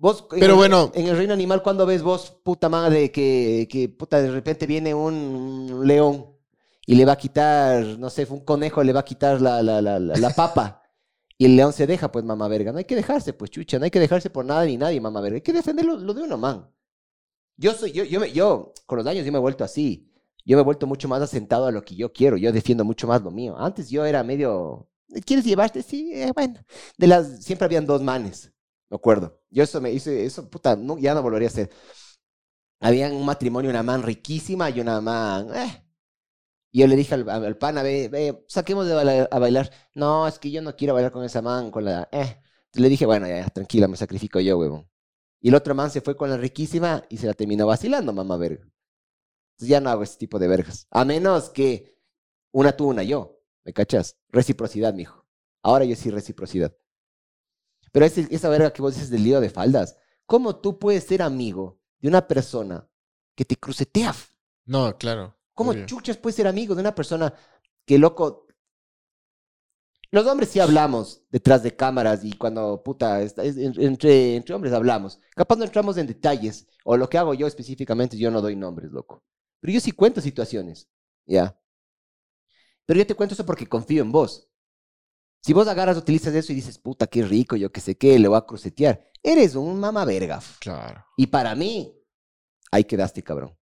Vos, 0.00 0.26
en 0.32 0.40
Pero 0.40 0.52
el- 0.52 0.58
bueno. 0.58 0.90
En 0.94 1.06
el 1.08 1.16
reino 1.16 1.32
animal, 1.34 1.62
cuando 1.62 1.84
ves 1.84 2.02
vos, 2.02 2.30
puta 2.42 2.68
madre, 2.68 3.10
que, 3.10 3.66
que 3.70 3.88
puta, 3.88 4.22
de 4.22 4.30
repente 4.30 4.66
viene 4.66 4.94
un 4.94 5.82
león 5.84 6.26
y 6.86 6.94
le 6.94 7.04
va 7.04 7.12
a 7.12 7.16
quitar, 7.18 7.84
no 7.98 8.08
sé, 8.08 8.26
un 8.30 8.40
conejo 8.44 8.82
le 8.82 8.92
va 8.92 9.00
a 9.00 9.04
quitar 9.04 9.40
la, 9.42 9.62
la, 9.62 9.82
la, 9.82 9.98
la, 9.98 10.30
papa. 10.30 10.82
Y 11.36 11.44
el 11.46 11.56
león 11.56 11.72
se 11.72 11.86
deja, 11.86 12.10
pues, 12.10 12.24
mamá 12.24 12.48
verga. 12.48 12.72
No 12.72 12.78
hay 12.78 12.84
que 12.84 12.96
dejarse, 12.96 13.32
pues, 13.32 13.50
chucha. 13.50 13.78
No 13.78 13.84
hay 13.84 13.90
que 13.90 14.00
dejarse 14.00 14.30
por 14.30 14.44
nada 14.44 14.64
ni 14.64 14.76
nadie, 14.76 15.00
mamá 15.00 15.20
verga. 15.20 15.36
Hay 15.36 15.40
que 15.42 15.52
defender 15.52 15.84
lo, 15.84 15.96
lo 15.96 16.14
de 16.14 16.22
uno, 16.22 16.38
man. 16.38 16.70
Yo 17.56 17.72
soy, 17.74 17.90
yo, 17.92 18.04
yo, 18.04 18.20
me- 18.20 18.32
yo, 18.32 18.72
con 18.86 18.98
los 18.98 19.06
años 19.06 19.26
yo 19.26 19.32
me 19.32 19.38
he 19.38 19.40
vuelto 19.40 19.64
así. 19.64 20.12
Yo 20.44 20.56
me 20.56 20.62
he 20.62 20.64
vuelto 20.64 20.86
mucho 20.86 21.08
más 21.08 21.20
asentado 21.20 21.66
a 21.66 21.72
lo 21.72 21.82
que 21.82 21.94
yo 21.96 22.12
quiero. 22.12 22.36
Yo 22.36 22.52
defiendo 22.52 22.84
mucho 22.84 23.06
más 23.08 23.20
lo 23.22 23.30
mío. 23.32 23.56
Antes 23.58 23.90
yo 23.90 24.04
era 24.06 24.22
medio, 24.24 24.88
¿quieres 25.26 25.44
llevarte? 25.44 25.82
Sí, 25.82 26.10
eh, 26.14 26.30
bueno. 26.34 26.54
De 26.96 27.06
las, 27.08 27.44
siempre 27.44 27.66
habían 27.66 27.84
dos 27.86 28.00
manes, 28.02 28.50
me 28.90 28.96
acuerdo. 28.96 29.40
Yo 29.50 29.62
eso 29.64 29.80
me 29.80 29.92
hice, 29.92 30.24
eso, 30.24 30.48
puta, 30.50 30.76
no, 30.76 30.98
ya 30.98 31.14
no 31.14 31.22
volvería 31.22 31.48
a 31.48 31.50
hacer. 31.50 31.70
Habían 32.80 33.12
un 33.14 33.24
matrimonio, 33.26 33.70
una 33.70 33.82
man 33.82 34.02
riquísima 34.02 34.70
y 34.70 34.80
una 34.80 35.00
man, 35.00 35.54
eh. 35.54 35.84
Y 36.72 36.80
yo 36.80 36.86
le 36.86 36.96
dije 36.96 37.14
al, 37.14 37.28
al 37.28 37.58
pana, 37.58 37.82
ve, 37.82 38.44
saquemos 38.48 38.86
de 38.86 38.94
bailar- 38.94 39.28
a 39.32 39.38
bailar. 39.38 39.70
No, 39.94 40.28
es 40.28 40.38
que 40.38 40.50
yo 40.50 40.62
no 40.62 40.76
quiero 40.76 40.94
bailar 40.94 41.12
con 41.12 41.24
esa 41.24 41.42
man, 41.42 41.70
con 41.70 41.84
la, 41.84 42.08
eh. 42.12 42.40
Le 42.74 42.88
dije, 42.88 43.06
bueno, 43.06 43.26
ya, 43.28 43.38
ya, 43.40 43.48
tranquila, 43.50 43.88
me 43.88 43.96
sacrifico 43.96 44.40
yo, 44.40 44.58
huevón. 44.58 44.88
Y 45.40 45.48
el 45.50 45.54
otro 45.56 45.74
man 45.74 45.90
se 45.90 46.00
fue 46.02 46.16
con 46.16 46.30
la 46.30 46.36
riquísima 46.36 47.04
y 47.10 47.18
se 47.18 47.26
la 47.26 47.34
terminó 47.34 47.66
vacilando, 47.66 48.12
mamá 48.12 48.36
verga. 48.36 48.64
Entonces 49.54 49.68
ya 49.70 49.80
no 49.80 49.90
hago 49.90 50.02
ese 50.04 50.18
tipo 50.18 50.38
de 50.38 50.48
vergas. 50.48 50.86
A 50.90 51.04
menos 51.04 51.50
que 51.50 51.98
una 52.52 52.72
tú, 52.76 52.88
una 52.88 53.02
yo. 53.04 53.40
¿Me 53.64 53.72
cachas? 53.72 54.16
Reciprocidad, 54.30 54.94
mijo. 54.94 55.26
Ahora 55.62 55.84
yo 55.84 55.96
sí 55.96 56.10
reciprocidad. 56.10 56.74
Pero 57.92 58.06
ese- 58.06 58.28
esa 58.30 58.48
verga 58.48 58.72
que 58.72 58.82
vos 58.82 58.94
dices 58.94 59.10
del 59.10 59.24
lío 59.24 59.40
de 59.40 59.50
faldas. 59.50 59.96
¿Cómo 60.26 60.56
tú 60.56 60.78
puedes 60.78 61.04
ser 61.04 61.22
amigo 61.22 61.80
de 62.00 62.08
una 62.08 62.26
persona 62.26 62.88
que 63.34 63.44
te 63.44 63.56
crucetea? 63.56 64.14
No, 64.66 64.96
claro. 64.98 65.36
¿Cómo 65.54 65.70
obvio. 65.72 65.86
chuchas 65.86 66.16
puedes 66.18 66.36
ser 66.36 66.46
amigo 66.46 66.74
de 66.74 66.80
una 66.80 66.94
persona 66.94 67.32
que 67.86 67.98
loco... 67.98 68.46
Los 70.10 70.26
hombres 70.26 70.48
sí 70.48 70.58
hablamos 70.58 71.22
detrás 71.30 71.62
de 71.62 71.76
cámaras 71.76 72.24
y 72.24 72.32
cuando, 72.32 72.82
puta, 72.82 73.20
es- 73.20 73.36
en- 73.38 73.78
entre, 73.80 74.36
entre 74.36 74.54
hombres 74.54 74.72
hablamos. 74.72 75.20
Capaz 75.34 75.56
no 75.56 75.64
entramos 75.64 75.96
en 75.98 76.06
detalles. 76.06 76.66
O 76.84 76.96
lo 76.96 77.08
que 77.10 77.18
hago 77.18 77.34
yo 77.34 77.46
específicamente, 77.46 78.16
yo 78.16 78.30
no 78.30 78.40
doy 78.40 78.56
nombres, 78.56 78.90
loco. 78.90 79.22
Pero 79.60 79.72
yo 79.74 79.80
sí 79.80 79.92
cuento 79.92 80.20
situaciones, 80.22 80.88
¿ya? 81.26 81.58
Pero 82.86 82.98
yo 82.98 83.06
te 83.06 83.14
cuento 83.14 83.34
eso 83.34 83.44
porque 83.44 83.68
confío 83.68 84.02
en 84.02 84.10
vos. 84.10 84.48
Si 85.42 85.52
vos 85.52 85.66
agarras, 85.68 85.96
utilizas 85.96 86.34
eso 86.34 86.52
y 86.52 86.56
dices, 86.56 86.78
puta, 86.78 87.06
qué 87.06 87.22
rico, 87.22 87.56
yo 87.56 87.72
qué 87.72 87.80
sé 87.80 87.96
qué, 87.96 88.18
le 88.18 88.28
voy 88.28 88.36
a 88.38 88.42
crucetear. 88.46 89.04
Eres 89.22 89.54
un 89.54 89.78
mamá 89.80 90.04
verga. 90.04 90.40
Claro. 90.60 91.04
Y 91.16 91.26
para 91.28 91.54
mí, 91.54 91.94
ahí 92.70 92.84
quedaste, 92.84 93.22
cabrón. 93.22 93.56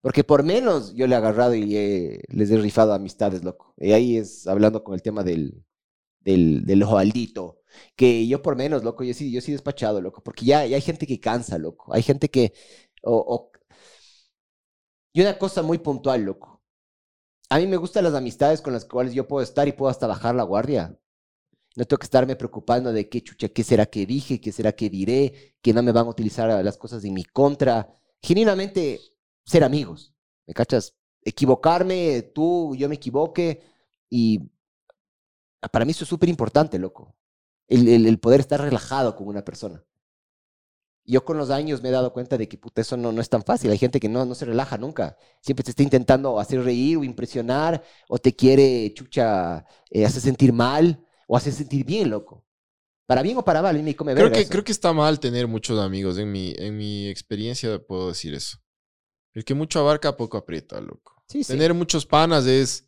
Porque 0.00 0.24
por 0.24 0.42
menos 0.42 0.94
yo 0.94 1.06
le 1.06 1.14
he 1.14 1.18
agarrado 1.18 1.54
y 1.54 1.76
he- 1.76 2.22
les 2.28 2.50
he 2.50 2.56
rifado 2.58 2.92
amistades, 2.92 3.44
loco. 3.44 3.74
Y 3.78 3.92
ahí 3.92 4.16
es 4.16 4.46
hablando 4.46 4.82
con 4.84 4.94
el 4.94 5.02
tema 5.02 5.22
del, 5.22 5.64
del, 6.20 6.64
del 6.66 6.84
Joaldito. 6.84 7.60
Que 7.96 8.26
yo 8.26 8.42
por 8.42 8.56
menos, 8.56 8.84
loco, 8.84 9.04
yo 9.04 9.14
sí, 9.14 9.32
yo 9.32 9.40
sí 9.40 9.52
despachado, 9.52 10.00
loco. 10.00 10.22
Porque 10.22 10.44
ya, 10.46 10.66
ya 10.66 10.76
hay 10.76 10.82
gente 10.82 11.06
que 11.06 11.20
cansa, 11.20 11.58
loco. 11.58 11.94
Hay 11.94 12.02
gente 12.02 12.30
que... 12.30 12.52
o- 13.02 13.16
o- 13.18 13.52
Y 15.12 15.20
una 15.20 15.38
cosa 15.38 15.62
muy 15.62 15.78
puntual, 15.78 16.22
loco. 16.22 16.62
A 17.50 17.58
mí 17.58 17.66
me 17.66 17.76
gustan 17.76 18.04
las 18.04 18.14
amistades 18.14 18.62
con 18.62 18.72
las 18.72 18.84
cuales 18.84 19.14
yo 19.14 19.28
puedo 19.28 19.42
estar 19.42 19.68
y 19.68 19.72
puedo 19.72 19.90
hasta 19.90 20.06
bajar 20.06 20.34
la 20.34 20.42
guardia. 20.42 20.98
No 21.76 21.84
tengo 21.86 21.98
que 21.98 22.04
estarme 22.04 22.36
preocupando 22.36 22.92
de 22.92 23.08
qué 23.08 23.22
chucha, 23.22 23.48
qué 23.48 23.64
será 23.64 23.86
que 23.86 24.04
dije, 24.06 24.40
qué 24.40 24.52
será 24.52 24.72
que 24.72 24.90
diré, 24.90 25.56
que 25.62 25.72
no 25.72 25.82
me 25.82 25.92
van 25.92 26.06
a 26.06 26.10
utilizar 26.10 26.48
las 26.64 26.76
cosas 26.76 27.04
en 27.04 27.14
mi 27.14 27.24
contra. 27.24 27.88
Genuinamente, 28.22 29.00
ser 29.44 29.64
amigos. 29.64 30.14
¿Me 30.46 30.54
cachas? 30.54 30.94
Equivocarme, 31.22 32.22
tú, 32.34 32.74
yo 32.76 32.88
me 32.88 32.96
equivoque. 32.96 33.62
Y 34.10 34.50
para 35.72 35.84
mí 35.84 35.90
eso 35.92 36.04
es 36.04 36.08
súper 36.10 36.28
importante, 36.28 36.78
loco. 36.78 37.14
El, 37.68 37.88
el- 37.88 38.06
el 38.06 38.18
poder 38.20 38.40
estar 38.40 38.60
relajado 38.60 39.16
con 39.16 39.28
una 39.28 39.44
persona. 39.44 39.84
Yo 41.04 41.24
con 41.24 41.36
los 41.36 41.50
años 41.50 41.82
me 41.82 41.88
he 41.88 41.92
dado 41.92 42.12
cuenta 42.12 42.38
de 42.38 42.48
que 42.48 42.56
puta, 42.58 42.80
eso 42.80 42.96
no, 42.96 43.10
no 43.12 43.20
es 43.20 43.28
tan 43.28 43.42
fácil. 43.42 43.70
Hay 43.72 43.78
gente 43.78 43.98
que 43.98 44.08
no, 44.08 44.24
no 44.24 44.34
se 44.36 44.44
relaja 44.44 44.78
nunca. 44.78 45.16
Siempre 45.40 45.64
te 45.64 45.70
está 45.70 45.82
intentando 45.82 46.38
hacer 46.38 46.62
reír 46.62 46.96
o 46.98 47.04
impresionar 47.04 47.82
o 48.08 48.18
te 48.18 48.34
quiere, 48.36 48.92
chucha, 48.94 49.66
eh, 49.90 50.04
hacer 50.06 50.22
sentir 50.22 50.52
mal 50.52 51.04
o 51.32 51.36
hacer 51.36 51.52
sentir 51.54 51.82
bien, 51.86 52.10
loco. 52.10 52.44
Para 53.06 53.22
bien 53.22 53.38
o 53.38 53.42
para 53.44 53.62
mal, 53.62 53.74
mí 53.74 53.82
me 53.82 53.96
come 53.96 54.12
Creo 54.12 54.24
verga 54.24 54.36
que, 54.36 54.42
eso. 54.42 54.50
creo 54.50 54.64
que 54.64 54.72
está 54.72 54.92
mal 54.92 55.18
tener 55.18 55.48
muchos 55.48 55.78
amigos. 55.80 56.18
En 56.18 56.30
mi, 56.30 56.52
en 56.58 56.76
mi 56.76 57.08
experiencia 57.08 57.78
puedo 57.82 58.08
decir 58.08 58.34
eso. 58.34 58.58
El 59.32 59.42
que 59.46 59.54
mucho 59.54 59.80
abarca, 59.80 60.14
poco 60.14 60.36
aprieta, 60.36 60.78
loco. 60.80 61.22
Sí, 61.26 61.42
sí. 61.42 61.52
Tener 61.54 61.72
muchos 61.72 62.04
panas 62.04 62.44
es... 62.46 62.86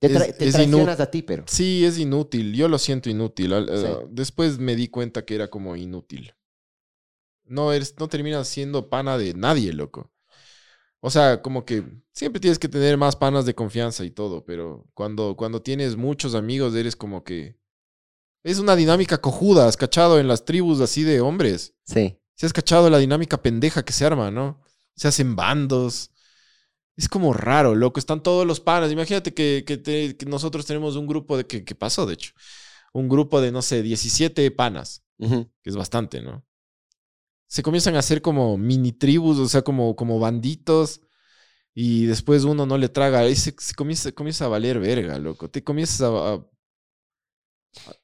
Te, 0.00 0.10
tra- 0.10 0.26
es- 0.28 0.36
te 0.36 0.48
es 0.48 0.52
traicionas 0.54 1.00
a 1.00 1.10
ti, 1.10 1.22
pero. 1.22 1.44
Sí, 1.46 1.82
es 1.86 1.98
inútil. 1.98 2.54
Yo 2.54 2.68
lo 2.68 2.76
siento 2.78 3.08
inútil. 3.08 3.50
Sí. 3.52 3.86
eh, 3.86 4.06
Después 4.10 4.58
me 4.58 4.76
di 4.76 4.88
cuenta 4.88 5.24
que 5.24 5.34
era 5.34 5.48
como 5.48 5.76
inútil. 5.76 6.34
No, 7.44 7.72
eres, 7.72 7.94
no 7.98 8.08
terminas 8.08 8.48
siendo 8.48 8.90
pana 8.90 9.16
de 9.16 9.32
nadie, 9.32 9.72
loco. 9.72 10.11
O 11.04 11.10
sea, 11.10 11.42
como 11.42 11.64
que 11.64 11.82
siempre 12.12 12.38
tienes 12.38 12.60
que 12.60 12.68
tener 12.68 12.96
más 12.96 13.16
panas 13.16 13.44
de 13.44 13.54
confianza 13.56 14.04
y 14.04 14.12
todo, 14.12 14.44
pero 14.44 14.86
cuando, 14.94 15.36
cuando 15.36 15.60
tienes 15.60 15.96
muchos 15.96 16.34
amigos 16.36 16.74
eres 16.76 16.94
como 16.94 17.24
que... 17.24 17.56
Es 18.44 18.58
una 18.60 18.76
dinámica 18.76 19.18
cojuda, 19.20 19.66
has 19.66 19.76
cachado 19.76 20.20
en 20.20 20.28
las 20.28 20.44
tribus 20.44 20.80
así 20.80 21.02
de 21.02 21.20
hombres. 21.20 21.74
Sí. 21.84 22.16
Si 22.36 22.46
has 22.46 22.52
cachado 22.52 22.88
la 22.88 22.98
dinámica 22.98 23.42
pendeja 23.42 23.84
que 23.84 23.92
se 23.92 24.04
arma, 24.04 24.30
¿no? 24.30 24.62
Se 24.96 25.08
hacen 25.08 25.34
bandos. 25.36 26.10
Es 26.96 27.08
como 27.08 27.32
raro, 27.32 27.74
loco. 27.74 27.98
Están 27.98 28.22
todos 28.22 28.46
los 28.46 28.60
panas. 28.60 28.92
Imagínate 28.92 29.32
que, 29.34 29.64
que 29.66 29.76
te- 29.78 30.16
que 30.16 30.26
nosotros 30.26 30.66
tenemos 30.66 30.96
un 30.96 31.06
grupo 31.06 31.36
de... 31.36 31.46
que, 31.46 31.64
que 31.64 31.74
pasó, 31.74 32.04
de 32.06 32.14
hecho? 32.14 32.32
Un 32.92 33.08
grupo 33.08 33.40
de, 33.40 33.50
no 33.52 33.62
sé, 33.62 33.82
17 33.82 34.50
panas, 34.52 35.02
que 35.18 35.70
es 35.70 35.76
bastante, 35.76 36.20
¿no? 36.20 36.44
Se 37.52 37.62
comienzan 37.62 37.96
a 37.96 37.98
hacer 38.00 38.22
como 38.22 38.56
mini 38.56 38.92
tribus, 38.92 39.38
o 39.38 39.46
sea, 39.48 39.62
como, 39.62 39.94
como 39.96 40.18
banditos. 40.18 41.02
Y 41.74 42.06
después 42.06 42.44
uno 42.44 42.66
no 42.66 42.78
le 42.78 42.88
traga. 42.90 43.28
Y 43.28 43.36
se, 43.36 43.54
se 43.58 43.74
comienza, 43.74 44.12
comienza 44.12 44.46
a 44.46 44.48
valer 44.48 44.80
verga, 44.80 45.18
loco. 45.18 45.50
Te 45.50 45.64
comienzas 45.64 46.02
a, 46.02 46.34
a, 46.34 46.46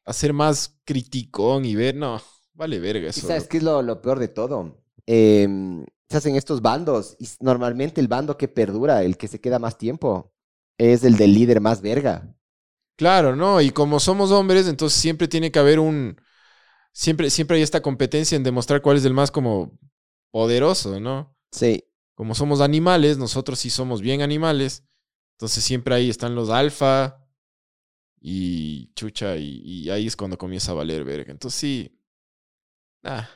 a 0.05 0.13
ser 0.13 0.33
más 0.33 0.79
criticón 0.85 1.65
y 1.65 1.75
ver, 1.75 1.95
no, 1.95 2.21
vale 2.55 2.79
verga 2.81 3.09
¿Y 3.15 3.21
eso. 3.21 3.23
sabes 3.23 3.47
loco. 3.47 3.49
qué 3.49 3.59
es 3.59 3.63
lo, 3.63 3.83
lo 3.83 4.01
peor 4.01 4.19
de 4.19 4.29
todo? 4.29 4.83
Em, 5.07 5.85
se 6.09 6.17
hacen 6.17 6.37
estos 6.37 6.63
bandos 6.63 7.17
y 7.19 7.27
normalmente 7.41 8.01
el 8.01 8.09
bando 8.09 8.37
que 8.37 8.49
perdura, 8.49 9.03
el 9.03 9.17
que 9.17 9.29
se 9.29 9.41
queda 9.41 9.59
más 9.59 9.79
tiempo, 9.79 10.33
es 10.79 11.05
el 11.05 11.17
del 11.17 11.35
líder 11.35 11.61
más 11.61 11.81
verga. 11.83 12.35
Claro, 12.97 13.37
¿no? 13.37 13.61
Y 13.61 13.71
como 13.71 14.01
somos 14.01 14.33
hombres, 14.33 14.67
entonces 14.67 15.01
siempre 15.01 15.29
tiene 15.29 15.53
que 15.53 15.59
haber 15.59 15.79
un... 15.79 16.21
Siempre, 16.99 17.31
siempre 17.31 17.59
hay 17.59 17.63
esta 17.63 17.81
competencia 17.81 18.35
en 18.35 18.43
demostrar 18.43 18.83
cuál 18.83 18.97
es 18.97 19.05
el 19.05 19.15
más 19.15 19.31
como 19.31 19.79
poderoso, 20.33 20.99
¿no? 20.99 21.33
Sí. 21.53 21.85
Como 22.17 22.35
somos 22.35 22.61
animales, 22.61 23.19
nosotros 23.19 23.61
sí 23.61 23.71
somos 23.71 24.01
bien 24.03 24.21
animales. 24.21 24.83
Entonces 25.37 25.63
siempre 25.63 25.95
ahí 25.95 26.11
están 26.11 26.35
los 26.35 26.51
alfa 26.51 27.25
y 28.21 28.93
chucha 28.95 29.37
y, 29.37 29.61
y 29.65 29.91
ahí 29.91 30.09
es 30.09 30.17
cuando 30.17 30.37
comienza 30.39 30.73
a 30.73 30.75
valer 30.75 31.05
verga. 31.05 31.31
Entonces 31.31 31.61
sí. 31.61 31.97
Ah. 33.05 33.29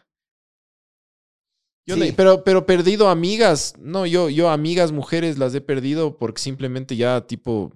Yo 1.87 1.95
no- 1.97 2.05
pero, 2.17 2.43
pero 2.43 2.67
perdido 2.67 3.11
amigas. 3.11 3.75
No, 3.79 4.07
yo, 4.07 4.29
yo 4.29 4.51
amigas 4.51 4.91
mujeres 4.91 5.39
las 5.39 5.55
he 5.55 5.61
perdido 5.61 6.19
porque 6.19 6.43
simplemente 6.43 6.97
ya 6.97 7.29
tipo 7.29 7.73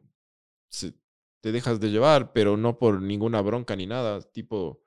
se- 0.68 0.94
te 1.44 1.52
dejas 1.52 1.78
de 1.78 1.90
llevar, 1.92 2.32
pero 2.32 2.56
no 2.56 2.76
por 2.76 3.00
ninguna 3.00 3.40
bronca 3.40 3.76
ni 3.76 3.86
nada. 3.86 4.20
Tipo, 4.20 4.82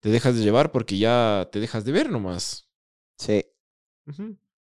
te 0.00 0.10
dejas 0.10 0.36
de 0.36 0.42
llevar 0.42 0.72
porque 0.72 0.98
ya 0.98 1.48
te 1.52 1.60
dejas 1.60 1.84
de 1.84 1.92
ver 1.92 2.10
nomás. 2.10 2.68
Sí. 3.18 3.42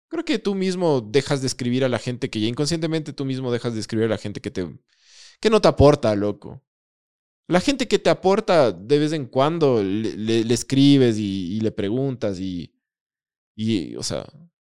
Creo 0.09 0.25
que 0.25 0.39
tú 0.39 0.55
mismo 0.55 1.01
dejas 1.03 1.41
de 1.43 1.47
escribir 1.47 1.85
a 1.85 1.89
la 1.89 1.99
gente 1.99 2.31
que 2.31 2.41
ya 2.41 2.49
inconscientemente 2.49 3.13
tú 3.13 3.25
mismo 3.25 3.53
dejas 3.53 3.75
de 3.75 3.81
escribir 3.81 4.07
a 4.07 4.09
la 4.11 4.19
gente 4.19 4.41
que 4.41 4.51
te 4.51 4.67
que 5.41 5.51
no 5.51 5.61
te 5.61 5.69
aporta, 5.69 6.15
loco. 6.17 6.63
La 7.49 7.61
gente 7.61 7.89
que 7.89 7.99
te 7.99 8.11
aporta 8.11 8.73
de 8.73 8.99
vez 8.99 9.13
en 9.13 9.27
cuando 9.27 9.83
le, 9.83 10.17
le- 10.17 10.45
le 10.45 10.55
escribes 10.55 11.19
y, 11.19 11.57
y 11.57 11.61
le 11.61 11.73
preguntas 11.73 12.41
y, 12.41 12.75
y, 13.57 13.97
o 13.97 14.03
sea, 14.05 14.27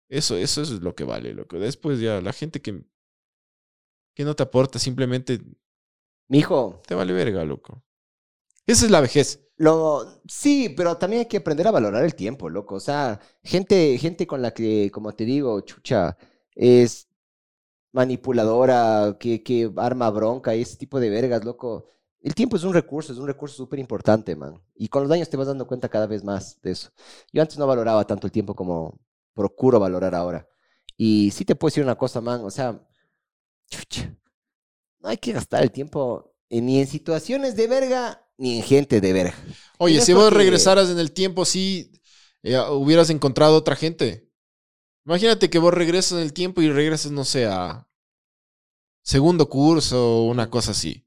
eso, 0.09 0.37
eso 0.37 0.63
es 0.63 0.71
lo 0.73 0.95
que 0.97 1.05
vale, 1.05 1.35
loco. 1.35 1.59
Después 1.59 2.01
ya 2.01 2.21
la 2.23 2.33
gente 2.35 2.63
que, 2.63 2.83
que 4.15 4.25
no 4.25 4.35
te 4.35 4.43
aporta 4.43 4.79
simplemente 4.79 5.41
Mi 6.29 6.39
hijo, 6.41 6.83
Te 6.87 6.95
vale 6.95 7.13
verga, 7.13 7.45
loco. 7.45 7.85
Esa 8.67 8.87
es 8.87 8.91
la 8.91 9.01
vejez. 9.03 9.48
Lo, 9.59 10.21
sí, 10.29 10.69
pero 10.77 10.97
también 10.99 11.21
hay 11.21 11.27
que 11.27 11.39
aprender 11.39 11.67
a 11.67 11.73
valorar 11.73 12.05
el 12.05 12.15
tiempo, 12.15 12.49
loco. 12.49 12.77
O 12.77 12.81
sea, 12.81 13.21
gente, 13.43 13.99
gente 13.99 14.27
con 14.27 14.41
la 14.41 14.53
que, 14.53 14.91
como 14.93 15.15
te 15.15 15.25
digo, 15.25 15.61
chucha, 15.63 16.17
es 16.55 17.09
manipuladora, 17.93 19.17
que, 19.21 19.43
que 19.43 19.73
arma 19.77 20.11
bronca 20.11 20.55
y 20.55 20.63
ese 20.63 20.77
tipo 20.77 21.01
de 21.01 21.11
vergas, 21.11 21.45
loco. 21.45 21.87
El 22.21 22.35
tiempo 22.35 22.57
es 22.57 22.65
un 22.65 22.75
recurso, 22.75 23.13
es 23.13 23.19
un 23.19 23.27
recurso 23.27 23.57
súper 23.57 23.79
importante, 23.81 24.37
man. 24.37 24.63
Y 24.77 24.89
con 24.89 25.03
los 25.03 25.13
años 25.13 25.29
te 25.31 25.37
vas 25.37 25.49
dando 25.49 25.67
cuenta 25.67 25.89
cada 25.89 26.07
vez 26.07 26.25
más 26.25 26.61
de 26.63 26.73
eso. 26.73 26.91
Yo 27.33 27.43
antes 27.43 27.59
no 27.59 27.67
valoraba 27.67 28.07
tanto 28.07 28.27
el 28.27 28.33
tiempo 28.33 28.55
como 28.55 28.99
procuro 29.35 29.81
valorar 29.81 30.15
ahora. 30.15 30.49
Y 30.97 31.31
sí 31.33 31.45
te 31.45 31.57
puedo 31.57 31.71
decir 31.71 31.85
una 31.85 31.97
cosa, 31.97 32.21
man. 32.21 32.43
O 32.45 32.51
sea, 32.51 32.81
chucha, 33.71 34.15
no 35.01 35.09
hay 35.09 35.19
que 35.19 35.33
gastar 35.33 35.63
el 35.63 35.73
tiempo 35.73 36.35
ni 36.51 36.81
en 36.81 36.87
situaciones 36.87 37.57
de 37.57 37.67
verga 37.67 38.25
ni 38.39 38.59
en 38.59 38.63
gente 38.63 39.01
de 39.01 39.13
verga. 39.13 39.35
Oye, 39.79 40.01
si 40.01 40.13
vos 40.13 40.33
regresaras 40.33 40.91
en 40.91 40.99
el 40.99 41.13
tiempo, 41.13 41.45
sí 41.45 41.93
eh, 42.43 42.59
hubieras 42.71 43.11
encontrado 43.11 43.57
otra 43.57 43.77
gente. 43.77 44.31
Imagínate 45.05 45.51
que 45.51 45.59
vos 45.59 45.75
regresas 45.75 46.13
en 46.13 46.19
el 46.19 46.33
tiempo 46.33 46.63
y 46.63 46.71
regresas, 46.71 47.11
no 47.11 47.25
sé, 47.25 47.47
a 47.47 47.89
segundo 49.03 49.49
curso 49.49 50.19
o 50.19 50.29
una 50.29 50.51
cosa 50.51 50.73
así. 50.73 51.07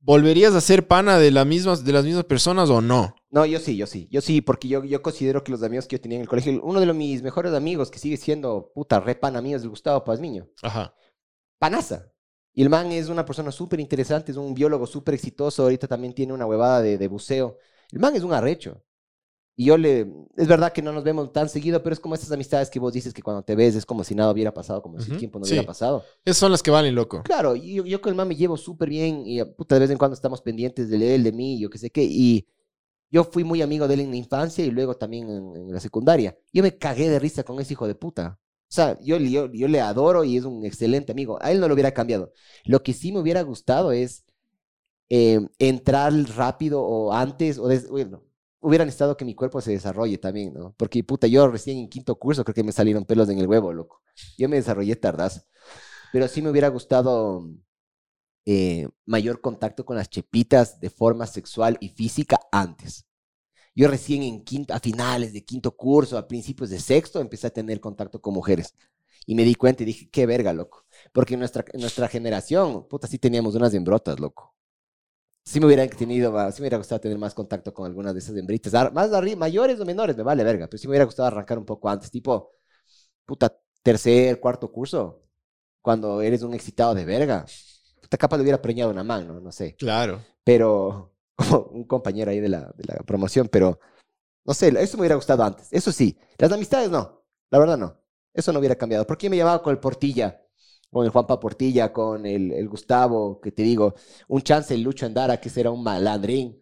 ¿Volverías 0.00 0.54
a 0.54 0.60
ser 0.60 0.86
pana 0.86 1.18
de, 1.18 1.30
la 1.30 1.44
mismas, 1.44 1.84
de 1.84 1.92
las 1.92 2.04
mismas 2.04 2.24
personas 2.24 2.68
o 2.68 2.82
no? 2.82 3.14
No, 3.30 3.46
yo 3.46 3.58
sí, 3.58 3.76
yo 3.76 3.86
sí, 3.86 4.08
yo 4.10 4.20
sí, 4.20 4.42
porque 4.42 4.68
yo, 4.68 4.84
yo 4.84 5.00
considero 5.02 5.42
que 5.42 5.52
los 5.52 5.62
amigos 5.62 5.86
que 5.86 5.96
yo 5.96 6.00
tenía 6.00 6.16
en 6.16 6.22
el 6.22 6.28
colegio, 6.28 6.60
uno 6.62 6.80
de 6.80 6.86
los, 6.86 6.94
mis 6.94 7.22
mejores 7.22 7.54
amigos 7.54 7.90
que 7.90 7.98
sigue 7.98 8.16
siendo 8.16 8.70
puta 8.74 9.00
re 9.00 9.14
pana 9.14 9.40
mío 9.40 9.56
es 9.56 9.62
el 9.62 9.70
Gustavo 9.70 10.04
Pazmiño. 10.04 10.48
Ajá. 10.62 10.94
Panaza. 11.58 12.13
Y 12.54 12.62
el 12.62 12.70
man 12.70 12.92
es 12.92 13.08
una 13.08 13.24
persona 13.24 13.50
súper 13.50 13.80
interesante, 13.80 14.32
es 14.32 14.38
un 14.38 14.54
biólogo 14.54 14.86
súper 14.86 15.14
exitoso, 15.14 15.64
ahorita 15.64 15.88
también 15.88 16.14
tiene 16.14 16.32
una 16.32 16.46
huevada 16.46 16.80
de, 16.82 16.96
de 16.98 17.08
buceo. 17.08 17.58
El 17.90 17.98
man 17.98 18.14
es 18.14 18.22
un 18.22 18.32
arrecho. 18.32 18.82
Y 19.56 19.66
yo 19.66 19.76
le, 19.78 20.00
es 20.36 20.48
verdad 20.48 20.72
que 20.72 20.82
no 20.82 20.92
nos 20.92 21.04
vemos 21.04 21.32
tan 21.32 21.48
seguido, 21.48 21.80
pero 21.82 21.92
es 21.94 22.00
como 22.00 22.16
esas 22.16 22.30
amistades 22.32 22.70
que 22.70 22.80
vos 22.80 22.92
dices 22.92 23.14
que 23.14 23.22
cuando 23.22 23.44
te 23.44 23.54
ves 23.54 23.76
es 23.76 23.86
como 23.86 24.02
si 24.02 24.14
nada 24.14 24.32
hubiera 24.32 24.52
pasado, 24.52 24.82
como 24.82 24.98
si 25.00 25.12
el 25.12 25.16
tiempo 25.16 25.38
no 25.38 25.44
sí. 25.44 25.52
hubiera 25.52 25.66
pasado. 25.66 26.04
Esas 26.24 26.38
son 26.38 26.50
las 26.50 26.62
que 26.62 26.72
valen, 26.72 26.94
loco. 26.94 27.22
Claro, 27.22 27.54
yo, 27.54 27.84
yo 27.84 28.00
con 28.00 28.10
el 28.10 28.16
man 28.16 28.26
me 28.26 28.34
llevo 28.34 28.56
súper 28.56 28.88
bien 28.88 29.22
y 29.24 29.42
puta, 29.44 29.76
de 29.76 29.82
vez 29.82 29.90
en 29.90 29.98
cuando 29.98 30.14
estamos 30.14 30.42
pendientes 30.42 30.88
de 30.88 31.14
él, 31.14 31.22
de 31.22 31.32
mí, 31.32 31.60
yo 31.60 31.70
qué 31.70 31.78
sé 31.78 31.90
qué. 31.90 32.02
Y 32.02 32.48
yo 33.10 33.22
fui 33.22 33.44
muy 33.44 33.62
amigo 33.62 33.86
de 33.86 33.94
él 33.94 34.00
en 34.00 34.10
la 34.10 34.16
infancia 34.16 34.64
y 34.64 34.72
luego 34.72 34.96
también 34.96 35.30
en, 35.30 35.56
en 35.56 35.72
la 35.72 35.78
secundaria. 35.78 36.36
Yo 36.52 36.64
me 36.64 36.76
cagué 36.76 37.08
de 37.08 37.20
risa 37.20 37.44
con 37.44 37.60
ese 37.60 37.74
hijo 37.74 37.86
de 37.86 37.94
puta. 37.94 38.40
O 38.70 38.74
sea, 38.74 38.98
yo, 39.02 39.18
le 39.18 39.80
adoro 39.80 40.24
y 40.24 40.36
es 40.36 40.44
un 40.44 40.64
excelente 40.64 41.12
amigo. 41.12 41.38
A 41.42 41.52
él 41.52 41.60
no 41.60 41.68
lo 41.68 41.74
hubiera 41.74 41.92
cambiado. 41.94 42.32
Lo 42.64 42.82
que 42.82 42.92
sí 42.92 43.12
me 43.12 43.20
hubiera 43.20 43.42
gustado 43.42 43.92
es 43.92 44.24
eh, 45.10 45.40
entrar 45.58 46.12
rápido 46.36 46.82
o 46.82 47.12
antes, 47.12 47.58
o 47.58 47.68
des- 47.68 47.88
bueno, 47.88 48.22
hubiera 48.60 48.84
necesitado 48.84 49.16
que 49.16 49.24
mi 49.24 49.34
cuerpo 49.34 49.60
se 49.60 49.72
desarrolle 49.72 50.18
también, 50.18 50.54
¿no? 50.54 50.74
Porque 50.78 51.04
puta, 51.04 51.26
yo 51.28 51.48
recién 51.48 51.78
en 51.78 51.88
quinto 51.88 52.16
curso 52.18 52.44
creo 52.44 52.54
que 52.54 52.64
me 52.64 52.72
salieron 52.72 53.04
pelos 53.04 53.28
en 53.28 53.38
el 53.38 53.46
huevo, 53.48 53.72
loco. 53.72 54.02
Yo 54.38 54.48
me 54.48 54.56
desarrollé 54.56 54.96
tardazo. 54.96 55.42
Pero 56.12 56.28
sí 56.28 56.42
me 56.42 56.50
hubiera 56.50 56.68
gustado 56.68 57.48
eh, 58.46 58.88
mayor 59.06 59.40
contacto 59.40 59.84
con 59.84 59.96
las 59.96 60.10
chepitas 60.10 60.80
de 60.80 60.90
forma 60.90 61.26
sexual 61.26 61.76
y 61.80 61.88
física 61.90 62.38
antes. 62.52 63.06
Yo 63.74 63.88
recién 63.88 64.22
en 64.22 64.44
quinto, 64.44 64.72
a 64.74 64.80
finales 64.80 65.32
de 65.32 65.44
quinto 65.44 65.76
curso, 65.76 66.16
a 66.16 66.28
principios 66.28 66.70
de 66.70 66.78
sexto, 66.78 67.20
empecé 67.20 67.48
a 67.48 67.50
tener 67.50 67.80
contacto 67.80 68.20
con 68.20 68.34
mujeres. 68.34 68.74
Y 69.26 69.34
me 69.34 69.42
di 69.44 69.54
cuenta 69.54 69.82
y 69.82 69.86
dije, 69.86 70.08
qué 70.10 70.26
verga, 70.26 70.52
loco. 70.52 70.86
Porque 71.12 71.34
en 71.34 71.40
nuestra, 71.40 71.64
en 71.72 71.80
nuestra 71.80 72.08
generación, 72.08 72.86
puta, 72.88 73.06
sí 73.06 73.18
teníamos 73.18 73.54
unas 73.54 73.74
hembrotas, 73.74 74.20
loco. 74.20 74.54
Sí 75.44 75.60
me 75.60 75.66
hubiera 75.66 75.86
tenido, 75.88 76.30
sí 76.52 76.60
me 76.60 76.64
hubiera 76.64 76.78
gustado 76.78 77.00
tener 77.00 77.18
más 77.18 77.34
contacto 77.34 77.74
con 77.74 77.86
algunas 77.86 78.14
de 78.14 78.20
esas 78.20 78.36
hembritas. 78.36 78.72
Más 78.92 79.12
arriba, 79.12 79.36
mayores 79.38 79.78
o 79.80 79.84
menores, 79.84 80.16
me 80.16 80.22
vale 80.22 80.44
verga. 80.44 80.68
Pero 80.68 80.78
sí 80.78 80.86
me 80.86 80.92
hubiera 80.92 81.04
gustado 81.04 81.26
arrancar 81.28 81.58
un 81.58 81.64
poco 81.66 81.88
antes, 81.88 82.10
tipo, 82.10 82.52
puta, 83.26 83.56
tercer, 83.82 84.40
cuarto 84.40 84.70
curso. 84.72 85.22
Cuando 85.82 86.22
eres 86.22 86.42
un 86.42 86.54
excitado 86.54 86.94
de 86.94 87.04
verga. 87.04 87.44
Puta, 88.02 88.16
capaz 88.18 88.36
le 88.38 88.42
hubiera 88.44 88.62
preñado 88.62 88.90
una 88.90 89.04
mano, 89.04 89.40
no 89.40 89.52
sé 89.52 89.76
Claro. 89.76 90.22
pero 90.44 91.13
como 91.36 91.66
un 91.72 91.84
compañero 91.84 92.30
ahí 92.30 92.40
de 92.40 92.48
la, 92.48 92.72
de 92.76 92.84
la 92.84 92.94
promoción, 93.04 93.48
pero 93.50 93.78
no 94.44 94.54
sé, 94.54 94.68
eso 94.80 94.96
me 94.96 95.02
hubiera 95.02 95.16
gustado 95.16 95.44
antes. 95.44 95.68
Eso 95.72 95.92
sí, 95.92 96.18
las 96.38 96.52
amistades 96.52 96.90
no, 96.90 97.24
la 97.50 97.58
verdad 97.58 97.78
no. 97.78 98.00
Eso 98.34 98.52
no 98.52 98.58
hubiera 98.60 98.76
cambiado. 98.76 99.06
¿Por 99.06 99.18
qué 99.18 99.30
me 99.30 99.36
llamaba 99.36 99.62
con 99.62 99.72
el 99.72 99.80
Portilla? 99.80 100.42
Con 100.90 101.04
el 101.04 101.10
Juanpa 101.12 101.40
Portilla, 101.40 101.92
con 101.92 102.26
el, 102.26 102.52
el 102.52 102.68
Gustavo, 102.68 103.40
que 103.40 103.52
te 103.52 103.62
digo, 103.62 103.94
un 104.28 104.42
chance 104.42 104.74
el 104.74 104.82
Lucho 104.82 105.06
Andara, 105.06 105.40
que 105.40 105.50
será 105.50 105.70
un 105.70 105.82
malandrín. 105.82 106.60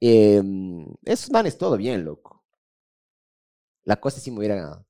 Eh, 0.00 0.42
esos 1.04 1.30
manes, 1.30 1.58
todo 1.58 1.76
bien, 1.76 2.04
loco. 2.04 2.44
La 3.84 3.96
cosa 4.00 4.20
sí 4.20 4.30
me 4.30 4.38
hubiera 4.38 4.84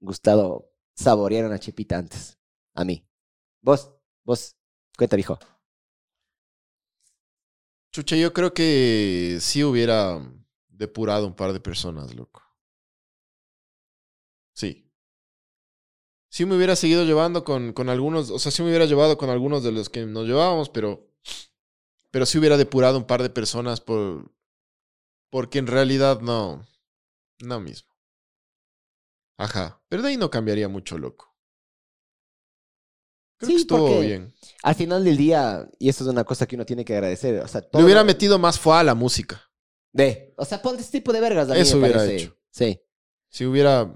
gustado 0.00 0.70
saborear 0.94 1.46
una 1.46 1.58
chepita 1.58 1.98
antes. 1.98 2.38
A 2.74 2.84
mí. 2.84 3.06
Vos, 3.62 3.94
vos, 4.24 4.56
cuenta, 4.96 5.16
viejo. 5.16 5.38
Chucha, 7.92 8.16
yo 8.16 8.32
creo 8.32 8.54
que 8.54 9.36
sí 9.40 9.62
hubiera 9.62 10.18
depurado 10.68 11.26
un 11.26 11.36
par 11.36 11.52
de 11.52 11.60
personas, 11.60 12.14
loco. 12.14 12.42
Sí. 14.54 14.88
Sí 16.30 16.46
me 16.46 16.56
hubiera 16.56 16.74
seguido 16.76 17.04
llevando 17.04 17.44
con, 17.44 17.74
con 17.74 17.90
algunos, 17.90 18.30
o 18.30 18.38
sea, 18.38 18.50
sí 18.50 18.62
me 18.62 18.68
hubiera 18.70 18.86
llevado 18.86 19.18
con 19.18 19.28
algunos 19.28 19.62
de 19.62 19.72
los 19.72 19.90
que 19.90 20.06
nos 20.06 20.26
llevábamos, 20.26 20.70
pero, 20.70 21.06
pero 22.10 22.24
sí 22.24 22.38
hubiera 22.38 22.56
depurado 22.56 22.96
un 22.96 23.06
par 23.06 23.22
de 23.22 23.28
personas 23.28 23.80
por, 23.82 24.32
porque 25.30 25.58
en 25.58 25.66
realidad 25.66 26.20
no, 26.20 26.66
no 27.40 27.60
mismo. 27.60 27.90
Ajá, 29.38 29.82
pero 29.88 30.02
de 30.02 30.10
ahí 30.10 30.16
no 30.16 30.30
cambiaría 30.30 30.68
mucho, 30.68 30.96
loco. 30.96 31.31
Creo 33.42 33.48
Sí, 33.50 33.54
que 33.56 33.60
estuvo 33.62 34.00
bien. 34.00 34.32
Al 34.62 34.74
final 34.76 35.02
del 35.04 35.16
día, 35.16 35.68
y 35.80 35.88
eso 35.88 36.04
es 36.04 36.10
una 36.10 36.22
cosa 36.22 36.46
que 36.46 36.54
uno 36.54 36.64
tiene 36.64 36.84
que 36.84 36.94
agradecer, 36.94 37.40
o 37.42 37.48
sea, 37.48 37.60
Le 37.60 37.66
todo 37.66 37.84
hubiera 37.84 38.02
lo- 38.02 38.06
metido 38.06 38.38
más 38.38 38.56
fue 38.60 38.76
a 38.76 38.84
la 38.84 38.94
música. 38.94 39.42
De, 39.92 40.32
o 40.36 40.44
sea, 40.44 40.62
ponte 40.62 40.80
este 40.82 40.98
tipo 40.98 41.12
de 41.12 41.20
vergas 41.20 41.50
a 41.50 41.54
mí 41.54 41.58
Eso 41.60 41.76
me 41.76 41.82
hubiera 41.84 41.98
parece. 41.98 42.16
hecho. 42.16 42.36
Sí. 42.50 42.80
Si 43.28 43.44
hubiera, 43.44 43.92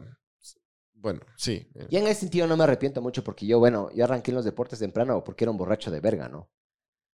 bueno, 0.95 1.21
sí. 1.37 1.69
eh, 1.75 1.87
Y 1.91 1.97
en 1.97 2.09
ese 2.09 2.21
sentido 2.23 2.47
no 2.49 2.57
me 2.57 2.65
arrepiento 2.65 3.01
mucho 3.01 3.23
porque 3.23 3.47
yo, 3.47 3.59
bueno, 3.61 3.89
yo 3.95 4.03
arranqué 4.05 4.33
en 4.33 4.35
los 4.35 4.45
deportes 4.45 4.79
temprano 4.81 5.23
porque 5.23 5.45
era 5.45 5.53
un 5.53 5.57
borracho 5.59 5.91
de 5.93 6.01
verga, 6.01 6.29
¿no? 6.29 6.51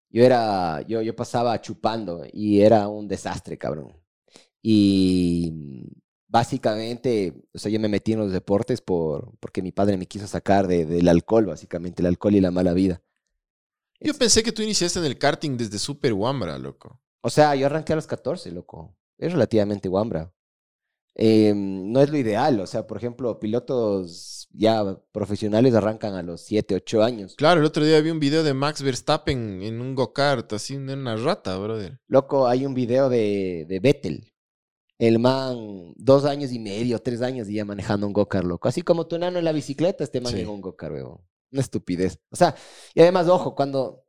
Yo 0.09 0.23
era, 0.23 0.81
yo, 0.87 1.01
yo 1.01 1.13
pasaba 1.15 1.59
chupando 1.61 2.23
y 2.31 2.61
era 2.61 2.87
un 2.87 3.07
desastre, 3.09 3.57
cabrón. 3.57 3.93
Y 4.61 5.83
básicamente, 6.31 7.33
o 7.53 7.59
sea, 7.59 7.69
yo 7.69 7.79
me 7.79 7.89
metí 7.89 8.13
en 8.13 8.19
los 8.19 8.31
deportes 8.31 8.79
por, 8.81 9.37
porque 9.39 9.61
mi 9.61 9.71
padre 9.73 9.97
me 9.97 10.05
quiso 10.05 10.27
sacar 10.27 10.65
de- 10.67 10.85
del 10.85 11.07
alcohol, 11.09 11.45
básicamente, 11.45 12.01
el 12.01 12.07
alcohol 12.07 12.35
y 12.35 12.41
la 12.41 12.51
mala 12.51 12.73
vida. 12.73 13.01
Yo 13.99 14.13
pensé 14.15 14.41
que 14.41 14.51
tú 14.51 14.61
iniciaste 14.63 14.97
en 14.99 15.05
el 15.05 15.17
karting 15.17 15.57
desde 15.57 15.77
Super 15.77 16.13
Wambra, 16.13 16.57
loco. 16.57 16.99
O 17.21 17.29
sea, 17.29 17.53
yo 17.55 17.65
arranqué 17.67 17.93
a 17.93 17.97
los 17.97 18.07
14, 18.07 18.49
loco. 18.51 18.95
Es 19.19 19.31
relativamente 19.33 19.89
guambra. 19.89 20.33
Eh, 21.13 21.53
no 21.55 22.01
es 22.01 22.09
lo 22.09 22.17
ideal. 22.17 22.59
O 22.61 22.65
sea, 22.65 22.87
por 22.87 22.97
ejemplo, 22.97 23.39
pilotos 23.39 24.47
ya 24.53 24.97
profesionales 25.11 25.75
arrancan 25.75 26.15
a 26.15 26.23
los 26.23 26.41
7, 26.41 26.73
8 26.73 27.03
años. 27.03 27.35
Claro, 27.35 27.59
el 27.59 27.65
otro 27.65 27.83
día 27.85 27.99
vi 28.01 28.09
un 28.09 28.19
video 28.19 28.43
de 28.43 28.53
Max 28.55 28.81
Verstappen 28.81 29.61
en 29.61 29.81
un 29.81 29.93
go-kart, 29.93 30.51
así 30.53 30.75
en 30.75 30.89
una 30.89 31.17
rata, 31.17 31.57
brother. 31.57 31.99
Loco, 32.07 32.47
hay 32.47 32.65
un 32.65 32.73
video 32.73 33.09
de, 33.09 33.65
de 33.67 33.79
Vettel. 33.79 34.30
El 35.01 35.17
man, 35.17 35.93
dos 35.97 36.25
años 36.25 36.51
y 36.51 36.59
medio, 36.59 36.99
tres 36.99 37.23
años 37.23 37.49
y 37.49 37.55
ya 37.55 37.65
manejando 37.65 38.05
un 38.05 38.13
go-kart, 38.13 38.45
loco. 38.45 38.67
Así 38.67 38.83
como 38.83 39.07
tu 39.07 39.15
enano 39.15 39.39
en 39.39 39.45
la 39.45 39.51
bicicleta, 39.51 40.03
este 40.03 40.21
man 40.21 40.31
Sí. 40.31 40.41
en 40.41 40.47
un 40.49 40.61
go-kart, 40.61 40.93
weón. 40.93 41.19
Una 41.51 41.61
estupidez. 41.61 42.19
O 42.29 42.35
sea, 42.35 42.55
y 42.93 43.01
además, 43.01 43.27
ojo, 43.27 43.55
cuando 43.55 44.05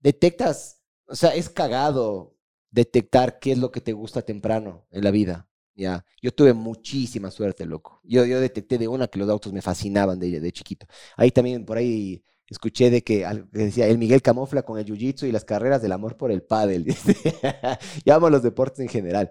detectas, 0.00 0.80
o 1.06 1.14
sea, 1.14 1.34
es 1.34 1.50
cagado 1.50 2.34
detectar 2.70 3.38
qué 3.40 3.52
es 3.52 3.58
lo 3.58 3.70
que 3.70 3.82
te 3.82 3.92
gusta 3.92 4.22
temprano 4.22 4.86
en 4.90 5.04
la 5.04 5.10
vida. 5.10 5.48
Ya, 5.74 6.04
yo 6.22 6.32
tuve 6.32 6.54
muchísima 6.54 7.30
suerte, 7.30 7.66
loco. 7.66 8.00
Yo, 8.02 8.24
yo 8.24 8.40
detecté 8.40 8.78
de 8.78 8.88
una 8.88 9.08
que 9.08 9.18
los 9.18 9.28
autos 9.28 9.52
me 9.52 9.62
fascinaban 9.62 10.18
de, 10.18 10.40
de 10.40 10.52
chiquito. 10.52 10.86
Ahí 11.16 11.30
también, 11.30 11.64
por 11.66 11.76
ahí 11.76 12.24
escuché 12.46 12.90
de 12.90 13.02
que, 13.02 13.26
decía, 13.52 13.86
el 13.86 13.98
Miguel 13.98 14.22
camufla 14.22 14.62
con 14.62 14.78
el 14.78 14.86
jiu-jitsu 14.86 15.28
y 15.28 15.32
las 15.32 15.44
carreras 15.44 15.82
del 15.82 15.92
amor 15.92 16.16
por 16.16 16.30
el 16.32 16.42
pádel. 16.42 16.86
Yo 18.06 18.14
amo 18.14 18.30
los 18.30 18.42
deportes 18.42 18.80
en 18.80 18.88
general. 18.88 19.30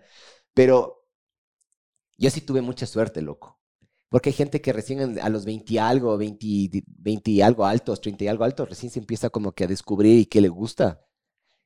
Pero 0.54 1.08
yo 2.18 2.30
sí 2.30 2.42
tuve 2.42 2.62
mucha 2.62 2.86
suerte, 2.86 3.22
loco. 3.22 3.60
Porque 4.10 4.30
hay 4.30 4.34
gente 4.34 4.62
que 4.62 4.74
recién 4.74 5.20
a 5.20 5.30
los 5.30 5.46
20 5.46 5.74
y 5.74 5.78
algo, 5.78 6.18
20, 6.18 6.84
20 6.86 7.32
y 7.32 7.42
algo 7.42 7.66
altos, 7.66 8.02
30 8.02 8.26
y 8.26 8.28
algo 8.28 8.44
altos, 8.44 8.68
recién 8.68 8.92
se 8.92 9.00
empieza 9.00 9.30
como 9.30 9.54
que 9.54 9.64
a 9.64 9.68
descubrir 9.68 10.20
y 10.20 10.26
qué 10.26 10.42
le 10.42 10.50
gusta. 10.50 11.02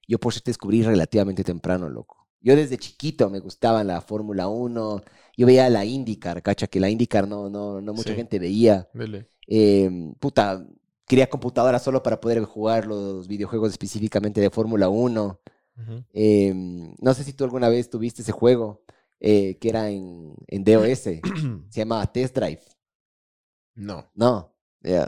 Yo 0.07 0.19
por 0.19 0.31
suerte 0.33 0.51
descubrí 0.51 0.83
relativamente 0.83 1.43
temprano, 1.43 1.89
loco. 1.89 2.27
Yo 2.39 2.55
desde 2.55 2.77
chiquito 2.77 3.31
me 3.31 3.39
gustaba 3.39 3.83
la 3.83 4.01
Fórmula 4.01 4.47
1. 4.47 5.01
Yo 5.35 5.47
veía 5.47 5.67
la 5.71 5.83
IndyCar, 5.83 6.43
cacha, 6.43 6.67
que 6.67 6.79
la 6.79 6.91
IndyCar 6.91 7.27
no, 7.27 7.49
no, 7.49 7.81
no 7.81 7.93
mucha 7.93 8.11
Sí. 8.11 8.15
gente 8.15 8.37
veía. 8.37 8.87
Eh, 9.47 9.89
puta, 10.19 10.63
quería 11.07 11.27
computadora 11.27 11.79
solo 11.79 12.03
para 12.03 12.21
poder 12.21 12.43
jugar 12.43 12.85
los 12.85 13.27
videojuegos 13.27 13.71
específicamente 13.71 14.39
de 14.41 14.51
Fórmula 14.51 14.89
1. 14.89 15.39
Eh, 16.13 16.53
no 16.53 17.13
sé 17.13 17.23
si 17.23 17.33
tú 17.33 17.43
alguna 17.43 17.69
vez 17.69 17.89
tuviste 17.89 18.21
ese 18.21 18.31
juego 18.31 18.83
eh, 19.19 19.57
que 19.59 19.69
era 19.69 19.89
en, 19.89 20.35
en 20.47 20.63
DOS. 20.63 20.99
se 21.69 21.81
llamaba 21.81 22.11
Test 22.11 22.35
Drive. 22.35 22.61
No. 23.75 24.05
No, 24.15 24.55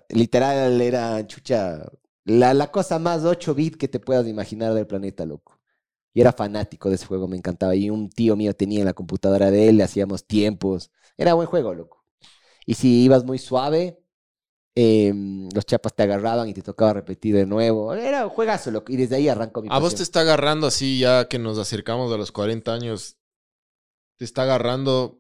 literal 0.10 0.81
era 0.81 1.26
chucha, 1.27 1.85
la, 2.26 2.53
la 2.53 2.72
cosa 2.72 2.99
más 2.99 3.23
8 3.23 3.53
bit 3.56 3.77
que 3.77 3.88
te 3.88 3.99
puedas 3.99 4.27
imaginar 4.27 4.73
del 4.73 4.88
planeta, 4.88 5.26
loco. 5.26 5.60
Y 6.14 6.22
era 6.22 6.34
fanático 6.34 6.89
de 6.89 6.95
ese 6.95 7.06
juego, 7.06 7.27
me 7.27 7.38
encantaba. 7.38 7.76
Y 7.76 7.89
un 7.89 8.10
tío 8.10 8.35
mío 8.35 8.56
tenía 8.56 8.80
en 8.80 8.85
la 8.85 8.94
computadora 8.94 9.52
de 9.52 9.69
él, 9.69 9.77
le 9.77 9.84
hacíamos 9.84 10.26
tiempos. 10.27 10.91
Era 11.18 11.35
buen 11.35 11.48
juego, 11.48 11.73
loco. 11.76 12.06
Y 12.65 12.76
si 12.76 13.03
ibas 13.03 13.26
muy 13.26 13.39
suave, 13.39 13.99
em, 14.78 15.49
los 15.54 15.66
chapas 15.66 15.94
te 15.95 16.04
agarraban 16.04 16.48
y 16.48 16.54
te 16.54 16.62
tocaba 16.62 16.94
repetir 16.94 17.36
de 17.36 17.45
nuevo. 17.45 17.94
Era 17.94 18.26
un 18.26 18.30
juegazo, 18.30 18.72
loco. 18.72 18.91
Y 18.91 18.98
desde 18.98 19.16
ahí 19.16 19.28
arrancó 19.28 19.62
mi 19.62 19.70
A 19.72 19.80
vos 19.80 19.95
te 19.95 20.04
está 20.04 20.22
agarrando 20.22 20.68
así, 20.68 20.99
ya 20.99 21.28
que 21.28 21.40
nos 21.40 21.58
acercamos 21.58 22.12
a 22.14 22.18
los 22.18 22.32
40 22.32 22.74
años, 22.74 23.18
te 24.18 24.26
está 24.26 24.44
agarrando 24.44 25.20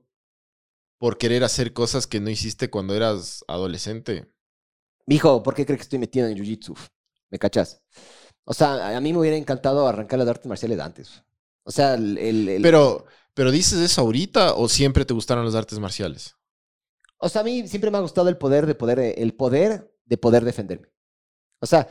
por 0.99 1.17
querer 1.17 1.43
hacer 1.43 1.73
cosas 1.73 2.07
que 2.07 2.19
no 2.19 2.29
hiciste 2.29 2.69
cuando 2.69 2.95
eras 2.95 3.43
adolescente. 3.47 4.27
Mijo, 5.05 5.41
¿por 5.43 5.55
qué 5.55 5.65
crees 5.65 5.79
que 5.79 5.83
estoy 5.83 5.99
metido 5.99 6.27
en 6.27 6.37
Jiu-Jitsu? 6.37 6.75
¿Me 7.31 7.39
cachas? 7.39 7.81
O 8.45 8.53
sea, 8.53 8.95
a 8.95 9.01
mí 9.01 9.11
me 9.13 9.19
hubiera 9.19 9.37
encantado 9.37 9.87
arrancar 9.87 10.19
las 10.19 10.27
artes 10.27 10.47
marciales 10.47 10.79
antes. 10.79 11.23
O 11.63 11.71
sea, 11.71 11.95
el... 11.95 12.17
el- 12.17 12.49
el- 12.49 12.61
Pero, 12.61 13.05
pero 13.33 13.51
¿dices 13.51 13.79
eso 13.79 14.01
ahorita 14.01 14.53
o 14.55 14.69
siempre 14.69 15.05
te 15.05 15.13
gustaron 15.13 15.45
las 15.45 15.55
artes 15.55 15.79
marciales? 15.79 16.36
O 17.19 17.29
sea, 17.29 17.41
a 17.41 17.43
mí 17.43 17.67
siempre 17.67 17.91
me 17.91 17.97
ha 17.97 18.01
gustado 18.01 18.29
el 18.29 18.37
poder 18.37 18.65
de 18.65 18.75
poder, 18.75 18.99
el 18.99 19.33
poder 19.33 19.91
de 20.05 20.17
poder 20.17 20.45
defenderme. 20.45 20.87
O 21.61 21.67
sea, 21.67 21.89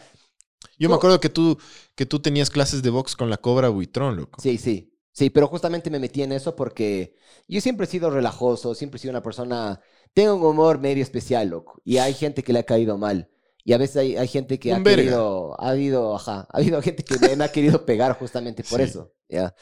Yo 0.79 0.89
No. 0.89 0.91
me 0.91 0.95
acuerdo 0.97 1.21
que 1.21 1.29
tú, 1.29 1.59
que 1.95 2.07
tú 2.07 2.21
tenías 2.21 2.51
clases 2.51 2.83
de 2.83 2.91
box 2.91 3.15
con 3.17 3.31
la 3.31 3.37
cobra 3.39 3.69
buitrón, 3.69 4.17
loco. 4.17 4.43
sí, 4.43 4.59
sí. 4.59 4.93
Sí, 5.13 5.31
pero 5.31 5.49
justamente 5.49 5.89
me 5.91 5.99
metí 5.99 6.23
en 6.23 6.33
eso 6.33 6.55
porque 6.57 7.15
yo 7.49 7.61
siempre 7.63 7.87
he 7.87 7.89
sido 7.91 8.11
relajoso, 8.11 8.75
siempre 8.75 8.99
he 8.99 9.01
sido 9.01 9.13
una 9.13 9.23
persona... 9.23 9.81
Tengo 10.13 10.35
un 10.35 10.43
humor 10.45 10.79
medio 10.79 11.03
especial, 11.03 11.49
loco. 11.49 11.81
Y 11.85 11.97
hay 11.99 12.13
gente 12.15 12.43
que 12.43 12.53
le 12.53 12.59
ha 12.61 12.63
caído 12.65 12.99
mal. 12.99 13.31
Y 13.65 13.73
a 13.73 13.79
veces 13.79 13.97
hay, 13.97 14.17
hay 14.17 14.29
gente 14.29 14.59
que 14.59 14.75
Un 14.75 14.75
ha 14.75 14.85
verga. 14.85 15.17
querido... 15.17 15.59
Ha 15.61 15.71
habido, 15.71 16.15
ajá, 16.17 16.47
ha 16.53 16.59
habido 16.59 16.83
gente 16.83 17.03
que 17.05 17.19
me, 17.19 17.35
me 17.35 17.45
ha 17.45 17.51
querido 17.53 17.85
pegar 17.87 18.19
justamente 18.19 18.63
por 18.65 18.81
Sí. 18.81 18.83
eso. 18.83 19.15
¿ya? 19.29 19.55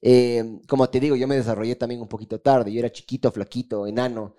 Eh, 0.00 0.60
como 0.66 0.88
te 0.88 0.98
digo, 1.00 1.14
yo 1.16 1.28
me 1.28 1.36
desarrollé 1.36 1.76
también 1.76 2.00
un 2.00 2.08
poquito 2.08 2.40
tarde. 2.40 2.72
Yo 2.72 2.78
era 2.80 2.90
chiquito, 2.90 3.30
flaquito, 3.30 3.86
enano. 3.86 4.34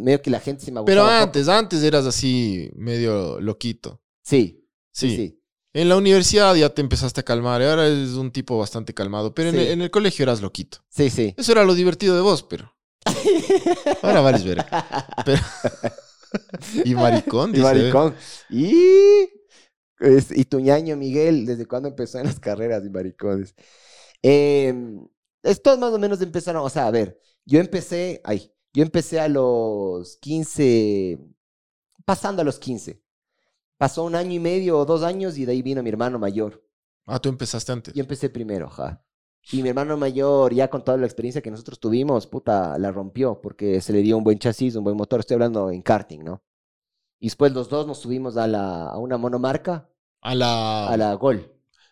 Medio 0.00 0.20
que 0.22 0.30
la 0.30 0.40
gente 0.40 0.64
se 0.64 0.72
me 0.72 0.82
Pero 0.84 1.02
poco. 1.02 1.12
antes, 1.14 1.48
antes 1.48 1.82
eras 1.82 2.04
así 2.06 2.70
medio 2.74 3.40
loquito. 3.40 4.00
Sí, 4.22 4.66
Sí. 4.92 5.10
sí, 5.10 5.16
sí. 5.16 5.40
En 5.72 5.88
la 5.88 5.96
universidad 5.96 6.54
ya 6.54 6.68
te 6.72 6.82
empezaste 6.82 7.20
a 7.20 7.24
calmar 7.24 7.60
y 7.60 7.64
ahora 7.64 7.86
eres 7.88 8.10
un 8.10 8.30
tipo 8.30 8.56
bastante 8.56 8.94
calmado. 8.94 9.34
Pero 9.34 9.48
en, 9.48 9.56
el, 9.56 9.66
en 9.68 9.82
el 9.82 9.90
colegio 9.90 10.22
eras 10.22 10.40
loquito. 10.40 10.78
Sí, 10.88 11.10
sí. 11.10 11.34
Eso 11.36 11.50
era 11.52 11.64
lo 11.64 11.74
divertido 11.74 12.14
de 12.14 12.20
vos, 12.22 12.44
pero. 12.44 12.72
Ahora 14.02 14.20
vales 14.20 14.44
ver. 14.44 14.64
Pero... 15.24 15.42
y 16.84 16.94
maricón, 16.94 17.50
Y 17.50 17.54
dice. 17.54 17.62
maricón. 17.64 18.14
Y, 18.50 19.28
es- 19.98 20.30
y 20.36 20.44
tu 20.44 20.60
ñaño 20.60 20.96
Miguel, 20.96 21.44
¿desde 21.46 21.66
cuándo 21.66 21.88
empezó 21.88 22.18
en 22.18 22.26
las 22.26 22.38
carreras 22.38 22.82
de 22.84 22.90
maricones? 22.90 23.54
Eh, 24.22 24.72
estos 25.42 25.78
más 25.78 25.92
o 25.92 25.98
menos 25.98 26.20
empezaron, 26.22 26.62
o 26.64 26.70
sea, 26.70 26.86
a 26.86 26.90
ver, 26.90 27.18
yo 27.44 27.60
empecé, 27.60 28.20
ay, 28.24 28.50
yo 28.74 28.82
empecé 28.82 29.20
a 29.20 29.28
los 29.28 30.16
15, 30.18 31.18
pasando 32.04 32.42
a 32.42 32.44
los 32.44 32.58
15. 32.58 33.02
Pasó 33.78 34.04
un 34.04 34.14
año 34.14 34.32
y 34.32 34.38
medio 34.40 34.78
o 34.78 34.84
dos 34.84 35.02
años 35.02 35.38
y 35.38 35.44
de 35.44 35.52
ahí 35.52 35.62
vino 35.62 35.82
mi 35.82 35.90
hermano 35.90 36.18
mayor. 36.18 36.62
Ah, 37.06 37.18
tú 37.18 37.28
empezaste 37.28 37.72
antes. 37.72 37.94
Yo 37.94 38.00
empecé 38.02 38.28
primero, 38.30 38.66
ajá. 38.66 39.04
Y 39.52 39.62
mi 39.62 39.68
hermano 39.68 39.96
mayor, 39.96 40.54
ya 40.54 40.70
con 40.70 40.82
toda 40.84 40.96
la 40.96 41.04
experiencia 41.04 41.42
que 41.42 41.50
nosotros 41.50 41.78
tuvimos, 41.78 42.26
puta, 42.26 42.78
la 42.78 42.90
rompió 42.90 43.40
porque 43.42 43.80
se 43.82 43.92
le 43.92 44.00
dio 44.00 44.16
un 44.16 44.24
buen 44.24 44.38
chasis, 44.38 44.74
un 44.76 44.84
buen 44.84 44.96
motor. 44.96 45.20
Estoy 45.20 45.34
hablando 45.34 45.70
en 45.70 45.82
karting, 45.82 46.20
¿no? 46.24 46.42
Y 47.20 47.26
después 47.26 47.52
los 47.52 47.68
dos 47.68 47.86
nos 47.86 47.98
subimos 47.98 48.36
a, 48.38 48.46
la, 48.46 48.86
a 48.86 48.98
una 48.98 49.18
monomarca, 49.18 49.88
A 50.22 50.34
la. 50.34 50.88
a 50.88 50.96
la 50.96 51.14
Gol. 51.14 51.50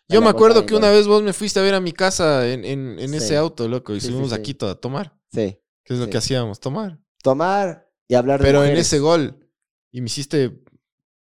Yo 0.09 0.21
me 0.21 0.29
acuerdo 0.29 0.65
que 0.65 0.75
una 0.75 0.89
vez 0.89 1.07
vos 1.07 1.21
me 1.23 1.33
fuiste 1.33 1.59
a 1.59 1.63
ver 1.63 1.73
a 1.75 1.79
mi 1.79 1.91
casa 1.91 2.47
en, 2.47 2.65
en, 2.65 2.99
en 2.99 3.09
Sí. 3.11 3.15
ese 3.17 3.37
auto, 3.37 3.67
loco, 3.67 3.93
y 3.93 4.01
Sí, 4.01 4.07
subimos 4.07 4.33
a 4.33 4.37
sí. 4.37 4.41
Quito 4.43 4.67
a 4.67 4.75
tomar. 4.75 5.15
Sí. 5.31 5.57
¿Qué 5.83 5.93
es 5.93 5.99
lo 5.99 6.05
Sí. 6.05 6.11
que 6.11 6.17
hacíamos? 6.17 6.59
Tomar. 6.59 6.99
Tomar 7.21 7.89
y 8.07 8.15
hablar 8.15 8.39
de 8.39 8.45
Pero 8.45 8.63
en 8.63 8.77
ese 8.77 8.99
gol. 8.99 9.49
Y 9.91 10.01
me 10.01 10.07
hiciste. 10.07 10.63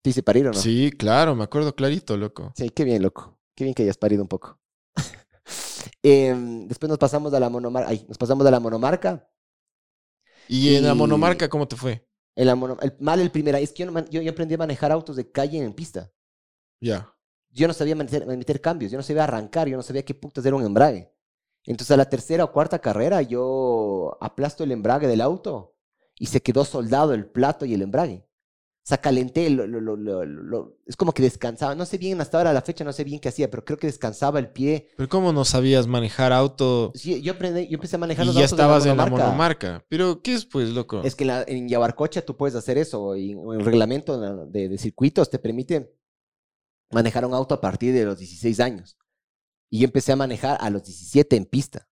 ¿Sí 0.03 0.13
se 0.13 0.23
parieron, 0.23 0.53
no? 0.53 0.59
Sí, 0.59 0.91
claro, 0.97 1.35
me 1.35 1.43
acuerdo 1.43 1.75
clarito, 1.75 2.17
loco. 2.17 2.53
Sí, 2.55 2.69
qué 2.71 2.83
bien, 2.83 3.03
loco. 3.03 3.39
Qué 3.55 3.63
bien 3.65 3.73
que 3.75 3.83
hayas 3.83 3.97
parido 3.97 4.21
un 4.23 4.27
poco. 4.27 4.59
Em, 6.03 6.67
después 6.67 6.89
nos 6.89 6.97
pasamos 6.97 7.33
a 7.33 7.39
la 7.39 7.49
monomarca. 7.49 7.89
Ay, 7.89 8.05
nos 8.07 8.17
pasamos 8.17 8.45
a 8.45 8.51
la 8.51 8.59
monomarca. 8.59 9.27
Y 10.47 10.75
en 10.75 10.85
la 10.85 10.93
monomarca, 10.93 11.47
¿cómo 11.49 11.67
te 11.67 11.75
fue? 11.75 12.07
En 12.35 12.47
la 12.47 12.55
mono- 12.55 12.77
el- 12.81 12.95
mal 12.99 13.19
el 13.19 13.31
primer. 13.31 13.55
Es 13.55 13.71
que 13.71 13.83
yo, 13.83 13.91
no 13.91 14.05
yo, 14.09 14.21
yo 14.21 14.31
aprendí 14.31 14.55
a 14.55 14.57
manejar 14.57 14.91
autos 14.91 15.15
de 15.15 15.31
calle 15.31 15.59
en 15.59 15.73
pista. 15.73 16.11
Ya. 16.81 17.13
Yo 17.51 17.67
no 17.67 17.73
sabía 17.73 17.95
meter, 17.95 18.25
meter 18.25 18.61
cambios, 18.61 18.91
yo 18.91 18.97
no 18.97 19.03
sabía 19.03 19.25
arrancar, 19.25 19.67
yo 19.67 19.75
no 19.77 19.83
sabía 19.83 20.03
qué 20.05 20.15
putas 20.15 20.45
era 20.45 20.55
un 20.55 20.63
embrague. 20.65 21.10
Entonces 21.65 21.91
a 21.91 21.97
la 21.97 22.09
tercera 22.09 22.43
o 22.43 22.51
cuarta 22.51 22.79
carrera 22.79 23.21
yo 23.21 24.17
aplasto 24.21 24.63
el 24.63 24.71
embrague 24.71 25.07
del 25.07 25.21
auto 25.21 25.75
y 26.17 26.25
se 26.27 26.41
quedó 26.41 26.65
soldado 26.65 27.13
el 27.13 27.25
plato 27.27 27.65
y 27.65 27.73
el 27.73 27.81
embrague. 27.81 28.25
O 28.83 28.83
sea, 28.83 28.97
calenté, 28.97 29.47
lo- 29.51 29.67
lo- 29.67 29.79
lo- 29.79 29.95
lo- 29.95 30.25
lo- 30.25 30.77
es 30.88 30.95
como 30.95 31.11
que 31.13 31.21
descansaba. 31.21 31.75
No 31.75 31.85
sé 31.85 31.99
bien, 31.99 32.19
hasta 32.19 32.39
ahora 32.39 32.51
la 32.51 32.63
fecha 32.63 32.83
no 32.83 32.91
sé 32.91 33.03
bien 33.03 33.19
qué 33.19 33.29
hacía, 33.29 33.47
pero 33.51 33.63
creo 33.63 33.77
que 33.77 33.85
descansaba 33.85 34.39
el 34.39 34.49
pie. 34.49 34.88
Pero 34.97 35.07
¿cómo 35.07 35.31
no 35.31 35.45
sabías 35.45 35.85
manejar 35.85 36.33
auto 36.33 36.91
Sí, 36.95 37.21
yo, 37.21 37.33
aprendí, 37.33 37.67
yo 37.67 37.75
empecé 37.75 37.97
a 37.97 37.99
manejar 37.99 38.23
y 38.25 38.27
los 38.29 38.35
ya 38.35 38.41
autos 38.41 38.57
de 38.57 38.63
estabas 38.63 38.85
en 38.88 38.97
la 38.97 39.05
monomarca. 39.05 39.85
Pero, 39.88 40.23
¿qué 40.23 40.33
es, 40.33 40.45
pues, 40.47 40.69
loco? 40.69 41.03
Es 41.03 41.13
que 41.13 41.25
en, 41.25 41.27
la- 41.27 41.43
en 41.47 41.69
Yabarcocha 41.69 42.23
tú 42.25 42.35
puedes 42.35 42.55
hacer 42.55 42.79
eso. 42.79 43.15
Y 43.15 43.33
el 43.33 43.63
reglamento 43.63 44.19
de, 44.47 44.67
de 44.67 44.77
circuitos 44.79 45.29
te 45.29 45.38
permite 45.38 45.93
manejar 46.91 47.23
un 47.25 47.35
auto 47.35 47.53
a 47.53 47.61
partir 47.61 47.93
de 47.93 48.03
los 48.03 48.17
16 48.17 48.59
años. 48.59 48.97
Y 49.72 49.80
yo 49.80 49.85
empecé 49.85 50.11
a 50.11 50.18
manejar 50.18 50.57
a 50.61 50.69
los 50.69 50.84
17 50.84 51.35
en 51.38 51.45
pista. 51.45 51.88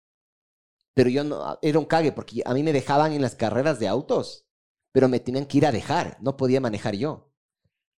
Pero 0.95 1.09
yo 1.09 1.23
no, 1.23 1.59
era 1.63 1.79
un 1.79 1.85
cague 1.85 2.11
porque 2.13 2.43
a 2.45 2.53
mí 2.53 2.63
me 2.65 2.73
dejaban 2.73 3.13
en 3.13 3.23
las 3.23 3.37
carreras 3.37 3.79
de 3.79 3.87
autos, 3.87 4.47
pero 4.93 5.09
me 5.09 5.21
tenían 5.21 5.47
que 5.47 5.59
ir 5.59 5.67
a 5.67 5.73
dejar, 5.73 6.19
no 6.21 6.37
podía 6.37 6.61
manejar 6.61 6.97
yo. 6.97 7.33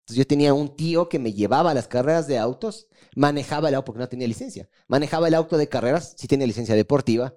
Entonces 0.00 0.18
yo 0.18 0.26
tenía 0.26 0.52
un 0.52 0.76
tío 0.76 1.08
que 1.08 1.18
me 1.18 1.32
llevaba 1.32 1.70
a 1.70 1.74
las 1.74 1.88
carreras 1.88 2.26
de 2.26 2.36
autos, 2.38 2.88
manejaba 3.16 3.70
el 3.70 3.74
auto 3.74 3.86
porque 3.86 4.00
no 4.00 4.08
tenía 4.08 4.28
licencia, 4.28 4.68
manejaba 4.86 5.28
el 5.28 5.34
auto 5.34 5.56
de 5.56 5.68
carreras, 5.68 6.14
sí 6.18 6.28
tenía 6.28 6.46
licencia 6.46 6.74
deportiva, 6.74 7.34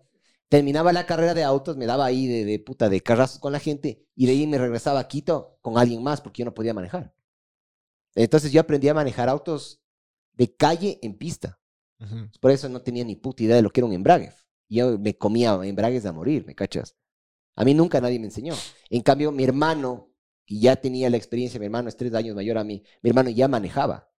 terminaba 0.49 0.91
la 0.91 1.06
carrera 1.06 1.34
de 1.34 1.44
autos, 1.45 1.78
me 1.78 1.86
daba 1.86 2.03
ahí 2.06 2.28
de, 2.28 2.44
de 2.44 2.60
puta 2.60 2.90
de 2.90 3.02
carrazos 3.02 3.40
con 3.40 3.53
la 3.53 3.60
gente 3.60 4.06
y 4.15 4.26
de 4.26 4.34
ahí 4.34 4.48
me 4.48 4.57
regresaba 4.57 4.99
a 4.99 5.07
Quito 5.07 5.57
con 5.61 5.78
alguien 5.78 6.03
más 6.03 6.20
porque 6.20 6.40
yo 6.40 6.45
no 6.45 6.53
podía 6.53 6.74
manejar. 6.74 7.15
Entonces 8.15 8.52
yo 8.52 8.60
aprendí 8.60 8.90
a 8.90 8.94
manejar 8.94 9.30
autos 9.30 9.82
de 10.34 10.53
calle 10.53 10.99
en 11.02 11.18
pista. 11.18 11.60
Por 12.40 12.52
eso 12.52 12.70
no 12.70 12.82
tenía 12.82 13.04
ni 13.04 13.16
puta 13.16 13.44
idea 13.44 13.56
de 13.56 13.62
lo 13.62 13.70
que 13.70 13.80
era 13.80 13.88
un 13.88 13.94
embrague. 13.94 14.32
Y 14.68 14.78
Yo 14.78 14.98
me 14.98 15.18
comía 15.18 15.60
embragues 15.64 16.06
a 16.06 16.14
morir, 16.14 16.46
¿me 16.46 16.56
cachas? 16.56 16.96
A 17.56 17.64
mí 17.64 17.74
nunca 17.74 18.02
nadie 18.02 18.20
me 18.20 18.26
enseñó. 18.26 18.54
En 18.90 19.02
cambio, 19.02 19.32
mi 19.32 19.44
hermano, 19.44 20.12
que 20.46 20.60
ya 20.60 20.76
tenía 20.76 21.10
la 21.10 21.18
experiencia, 21.18 21.60
mi 21.60 21.66
hermano 21.66 21.90
es 21.90 21.98
tres 21.98 22.14
años 22.14 22.36
mayor 22.36 22.58
a 22.58 22.64
mí, 22.64 22.84
mi 23.02 23.10
hermano 23.10 23.30
ya 23.30 23.48
manejaba. 23.48 24.10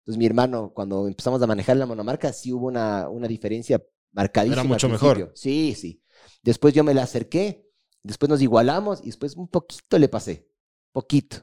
Entonces, 0.00 0.18
mi 0.18 0.26
hermano, 0.26 0.72
cuando 0.74 1.06
empezamos 1.06 1.40
a 1.42 1.46
manejar 1.46 1.76
la 1.76 1.86
monomarca, 1.86 2.32
sí 2.32 2.52
hubo 2.52 2.66
una, 2.66 3.08
una 3.08 3.28
diferencia 3.28 3.80
marcadísima. 4.10 4.62
Era 4.62 4.68
mucho 4.68 4.88
mejor. 4.88 5.30
Sí, 5.34 5.74
sí. 5.76 6.02
Después 6.42 6.74
yo 6.74 6.82
me 6.82 6.92
la 6.92 7.04
acerqué, 7.04 7.70
después 8.02 8.28
nos 8.28 8.42
igualamos 8.42 9.00
y 9.00 9.06
después 9.06 9.36
un 9.36 9.46
poquito 9.46 9.98
le 9.98 10.08
pasé. 10.08 10.48
Poquito. 10.90 11.38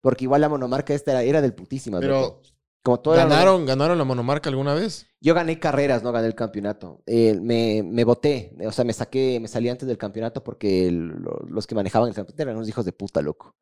Porque 0.00 0.24
igual 0.24 0.42
la 0.42 0.48
monomarca 0.48 0.94
esta 0.94 1.10
era, 1.10 1.22
era 1.22 1.42
del 1.42 1.54
putísima. 1.54 1.98
Pero, 1.98 2.20
loco. 2.20 2.42
Como 2.82 3.00
todo 3.00 3.14
era- 3.14 3.24
¿ganaron, 3.24 3.64
¿ganaron 3.66 3.98
la 3.98 4.04
monomarca 4.04 4.50
alguna 4.50 4.74
vez? 4.74 5.06
yo 5.20 5.34
gané 5.34 5.58
carreras, 5.60 6.02
no 6.02 6.10
gané 6.12 6.26
el 6.26 6.34
campeonato. 6.34 7.02
Eh, 7.06 7.38
me, 7.40 7.82
me 7.84 8.02
boté, 8.04 8.56
o 8.66 8.72
sea, 8.72 8.84
me 8.84 8.92
saqué, 8.92 9.38
me 9.40 9.46
salí 9.48 9.68
antes 9.68 9.86
del 9.86 9.98
campeonato 9.98 10.42
porque 10.42 10.88
el- 10.88 11.14
los 11.48 11.66
que 11.66 11.74
manejaban 11.76 12.08
el 12.08 12.14
campeonato 12.14 12.42
eran 12.42 12.56
unos 12.56 12.68
hijos 12.68 12.84
de 12.84 12.92
puta, 12.92 13.22
loco. 13.22 13.54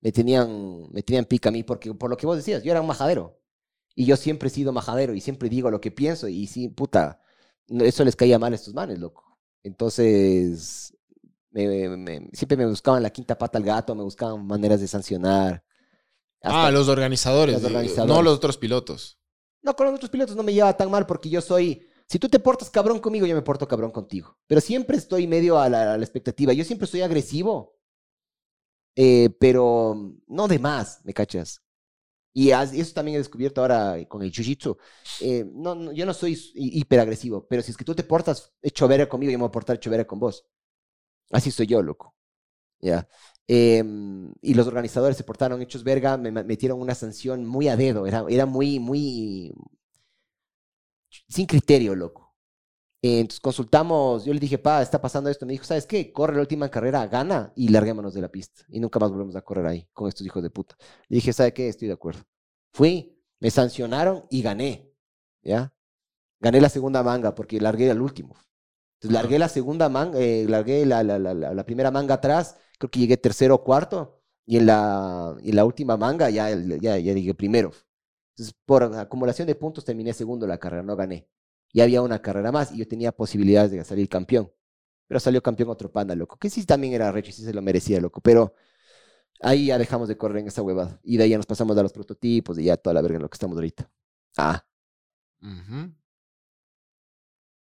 Me 0.00 0.12
tenían, 0.12 0.88
me 0.92 1.02
tenían 1.02 1.24
pica 1.24 1.48
a 1.48 1.52
mí 1.52 1.64
porque, 1.64 1.92
por 1.94 2.08
lo 2.08 2.16
que 2.16 2.26
vos 2.26 2.36
decías, 2.36 2.62
yo 2.62 2.70
era 2.70 2.80
un 2.80 2.86
majadero. 2.86 3.40
Y 3.96 4.04
yo 4.06 4.16
siempre 4.16 4.46
he 4.46 4.50
sido 4.50 4.72
majadero 4.72 5.12
y 5.14 5.20
siempre 5.20 5.48
digo 5.48 5.70
lo 5.72 5.80
que 5.80 5.90
pienso 5.90 6.28
y 6.28 6.46
sí, 6.46 6.68
puta, 6.68 7.20
eso 7.68 8.04
les 8.04 8.14
caía 8.14 8.38
mal 8.38 8.52
a 8.52 8.56
estos 8.56 8.74
manes, 8.74 9.00
loco. 9.00 9.24
Entonces, 9.64 10.96
me- 11.50 11.88
me- 11.96 12.28
siempre 12.32 12.56
me 12.56 12.66
buscaban 12.66 13.02
la 13.02 13.10
quinta 13.10 13.36
pata 13.36 13.58
al 13.58 13.64
gato, 13.64 13.94
me 13.96 14.02
buscaban 14.04 14.46
maneras 14.46 14.80
de 14.80 14.86
sancionar. 14.86 15.64
Ah, 16.42 16.66
Hasta- 16.66 16.70
los 16.72 16.88
organizadores, 16.88 17.54
los 17.56 17.64
organizadores. 17.64 18.14
no 18.16 18.22
los 18.22 18.34
otros 18.36 18.56
pilotos. 18.58 19.18
No, 19.62 19.74
con 19.74 19.86
los 19.86 19.96
otros 19.96 20.10
pilotos 20.10 20.36
no 20.36 20.42
me 20.42 20.52
lleva 20.54 20.76
tan 20.76 20.90
mal 20.90 21.06
porque 21.06 21.28
yo 21.28 21.40
soy. 21.40 21.86
Si 22.06 22.18
tú 22.18 22.28
te 22.28 22.38
portas 22.38 22.70
cabrón 22.70 23.00
conmigo, 23.00 23.26
yo 23.26 23.34
me 23.34 23.42
porto 23.42 23.68
cabrón 23.68 23.90
contigo. 23.90 24.38
Pero 24.46 24.60
siempre 24.60 24.96
estoy 24.96 25.26
medio 25.26 25.58
a 25.58 25.68
la, 25.68 25.92
a 25.94 25.98
la 25.98 26.04
expectativa. 26.04 26.52
Yo 26.52 26.64
siempre 26.64 26.86
soy 26.86 27.02
agresivo. 27.02 27.76
eh, 28.96 29.30
pero 29.38 30.12
no 30.26 30.48
de 30.48 30.58
más, 30.58 31.00
¿me 31.04 31.14
cachas? 31.14 31.62
Y 32.32 32.50
eso 32.50 32.94
también 32.94 33.16
he 33.16 33.18
descubierto 33.18 33.60
ahora 33.60 33.96
con 34.08 34.22
el 34.22 34.32
jiu-jitsu. 34.32 34.76
Eh, 35.20 35.44
no, 35.52 35.74
no, 35.74 35.92
yo 35.92 36.06
no 36.06 36.14
soy 36.14 36.38
hiperagresivo, 36.54 37.46
pero 37.48 37.62
si 37.62 37.72
es 37.72 37.76
que 37.76 37.84
tú 37.84 37.94
te 37.94 38.04
portas 38.04 38.52
hecho 38.62 38.86
vera 38.88 39.08
conmigo, 39.08 39.32
yo 39.32 39.38
me 39.38 39.42
voy 39.42 39.48
a 39.48 39.52
portar 39.52 39.76
hecho 39.76 39.90
vera 39.90 40.06
con 40.06 40.20
vos. 40.20 40.46
Así 41.30 41.50
soy 41.50 41.66
yo, 41.66 41.82
loco. 41.82 42.14
Ya. 42.80 43.08
Em, 43.48 44.32
y 44.42 44.54
los 44.54 44.66
organizadores 44.66 45.16
se 45.16 45.24
portaron 45.24 45.62
hechos 45.62 45.82
verga, 45.82 46.16
me 46.18 46.30
metieron 46.30 46.80
una 46.80 46.94
sanción 46.94 47.46
muy 47.46 47.68
a 47.68 47.76
dedo, 47.76 48.06
era, 48.06 48.24
era 48.28 48.46
muy, 48.46 48.78
muy 48.78 49.54
sin 51.28 51.46
criterio, 51.46 51.94
loco. 51.94 52.34
Eh, 53.02 53.20
entonces 53.20 53.40
consultamos, 53.40 54.24
yo 54.24 54.34
le 54.34 54.40
dije, 54.40 54.58
pa, 54.58 54.82
está 54.82 55.00
pasando 55.00 55.30
esto. 55.30 55.46
Me 55.46 55.52
dijo, 55.52 55.64
¿sabes 55.64 55.86
qué? 55.86 56.12
Corre 56.12 56.34
la 56.34 56.40
última 56.42 56.68
carrera, 56.70 57.06
gana 57.06 57.52
y 57.56 57.68
larguémonos 57.68 58.14
de 58.14 58.20
la 58.22 58.28
pista. 58.30 58.62
Y 58.68 58.80
nunca 58.80 58.98
más 58.98 59.10
volvemos 59.10 59.36
a 59.36 59.42
correr 59.42 59.66
ahí 59.66 59.88
con 59.92 60.08
estos 60.08 60.26
hijos 60.26 60.42
de 60.42 60.50
puta. 60.50 60.76
Le 61.08 61.16
dije, 61.16 61.32
¿sabe 61.32 61.52
qué? 61.52 61.68
Estoy 61.68 61.88
de 61.88 61.94
acuerdo. 61.94 62.22
Fui, 62.72 63.18
me 63.40 63.50
sancionaron 63.50 64.24
y 64.30 64.42
gané. 64.42 64.92
¿Ya? 65.42 65.72
Gané 66.40 66.60
la 66.60 66.68
segunda 66.68 67.02
manga 67.02 67.34
porque 67.34 67.60
largué 67.60 67.90
al 67.90 68.02
último. 68.02 68.36
Entonces 68.96 69.12
largué 69.14 69.38
la 69.38 69.48
segunda 69.48 69.88
manga, 69.88 70.18
eh, 70.18 70.46
largué 70.48 70.84
la, 70.84 71.02
la, 71.04 71.18
la, 71.18 71.34
la, 71.34 71.54
la 71.54 71.64
primera 71.66 71.90
manga 71.92 72.14
atrás, 72.14 72.56
creo 72.78 72.90
que 72.90 73.00
llegué 73.00 73.16
tercero 73.16 73.54
o 73.56 73.64
cuarto, 73.64 74.20
y 74.46 74.56
en 74.58 74.66
la, 74.66 75.36
y 75.42 75.50
en 75.50 75.56
la 75.56 75.64
última 75.64 75.96
manga 75.96 76.30
ya, 76.30 76.50
ya, 76.50 76.98
ya 76.98 77.12
llegué 77.14 77.34
primero. 77.34 77.72
Entonces, 78.32 78.54
por 78.64 78.84
acumulación 78.84 79.46
de 79.46 79.54
puntos 79.54 79.84
terminé 79.84 80.12
segundo 80.14 80.46
la 80.46 80.58
carrera, 80.58 80.82
no 80.82 80.96
gané. 80.96 81.28
Y 81.72 81.80
había 81.82 82.02
una 82.02 82.20
carrera 82.22 82.52
más 82.52 82.72
y 82.72 82.78
yo 82.78 82.88
tenía 82.88 83.12
posibilidades 83.12 83.70
de 83.72 83.84
salir 83.84 84.08
campeón. 84.08 84.50
Pero 85.08 85.20
salió 85.20 85.42
campeón 85.42 85.70
otro 85.70 85.90
panda, 85.92 86.14
loco, 86.14 86.36
que 86.38 86.50
sí 86.50 86.64
también 86.66 86.94
era 86.94 87.12
recho 87.12 87.30
y 87.30 87.32
sí 87.34 87.44
se 87.44 87.52
lo 87.54 87.62
merecía, 87.62 88.00
loco. 88.00 88.20
Pero 88.20 88.54
ahí 89.42 89.66
ya 89.66 89.78
dejamos 89.78 90.08
de 90.08 90.16
correr 90.16 90.38
en 90.38 90.48
esa 90.48 90.62
huevada. 90.62 91.00
Y 91.02 91.16
de 91.16 91.24
ahí 91.24 91.30
ya 91.30 91.36
nos 91.38 91.46
pasamos 91.46 91.76
a 91.78 91.82
los 91.82 91.92
prototipos 91.92 92.58
y 92.58 92.64
ya 92.64 92.76
toda 92.76 92.94
la 92.94 93.02
verga 93.02 93.16
en 93.16 93.22
lo 93.22 93.30
que 93.30 93.36
estamos 93.36 93.56
ahorita. 93.56 93.90
Ah, 94.36 94.64
Ujú. 95.42 95.90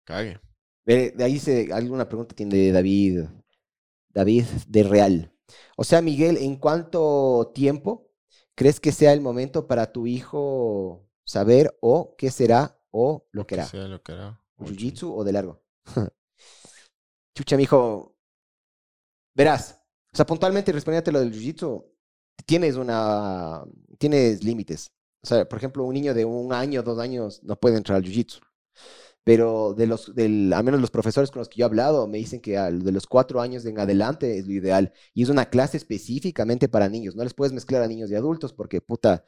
Cague. 0.04 0.40
de, 0.86 1.14
ahí 1.20 1.40
se, 1.40 1.72
alguna 1.74 2.08
pregunta 2.08 2.36
tiene 2.36 2.72
David, 2.72 3.26
David 4.16 4.46
de 4.68 4.84
Real. 4.84 5.34
O 5.78 5.84
sea, 5.84 6.02
Miguel, 6.02 6.38
¿en 6.38 6.56
cuánto 6.56 7.52
tiempo 7.54 8.10
crees 8.56 8.80
que 8.80 8.92
sea 8.92 9.14
el 9.14 9.22
momento 9.22 9.68
para 9.68 9.92
tu 9.92 10.08
hijo 10.08 11.06
saber 11.26 11.78
o 11.82 12.16
qué 12.18 12.32
será 12.32 12.80
o 12.92 13.28
lo 13.32 13.46
que 13.46 13.56
Que 13.58 13.64
sea 13.66 13.88
lo 13.88 14.02
que 14.02 14.14
hará. 14.14 14.42
¿Jiu-jitsu 14.58 15.14
o 15.14 15.24
de 15.24 15.34
largo? 15.34 15.62
Chucha, 17.36 17.58
mijo. 17.58 18.16
Verás. 19.36 19.82
O 20.14 20.16
sea, 20.16 20.26
puntualmente 20.26 20.72
respondiéndote 20.72 21.12
lo 21.12 21.20
del 21.20 21.34
jiu-jitsu, 21.34 21.86
tienes 22.46 22.78
una. 22.78 23.66
Tienes 24.00 24.44
límites. 24.46 24.94
O 25.22 25.28
sea, 25.28 25.48
por 25.48 25.58
ejemplo, 25.58 25.84
un 25.84 25.94
niño 25.94 26.14
de 26.14 26.24
un 26.24 26.54
año, 26.54 26.82
dos 26.84 27.00
años, 27.00 27.44
no 27.44 27.58
puede 27.58 27.76
entrar 27.76 27.98
al 27.98 28.04
jiu-jitsu. 28.04 28.40
Pero 29.26 29.76
de 29.76 29.88
los, 29.88 30.16
del, 30.16 30.54
al 30.54 30.64
menos 30.64 30.82
los 30.82 30.92
profesores 30.92 31.32
con 31.32 31.42
los 31.42 31.50
que 31.50 31.58
yo 31.60 31.66
he 31.66 31.70
hablado, 31.70 32.08
me 32.08 32.20
dicen 32.20 32.42
que 32.42 32.54
de 32.60 32.94
los 32.94 33.08
cuatro 33.08 33.42
años 33.42 33.66
en 33.66 33.80
adelante 33.80 34.40
es 34.40 34.48
lo 34.48 34.54
ideal. 34.54 34.94
Y 35.16 35.24
es 35.24 35.30
una 35.30 35.48
clase 35.52 35.78
específicamente 35.78 36.70
para 36.70 36.90
niños. 36.90 37.16
No 37.18 37.24
les 37.26 37.36
puedes 37.36 37.54
mezclar 37.54 37.84
a 37.84 37.88
niños 37.90 38.12
y 38.12 38.16
adultos 38.16 38.54
porque, 38.54 38.82
puta, 38.82 39.26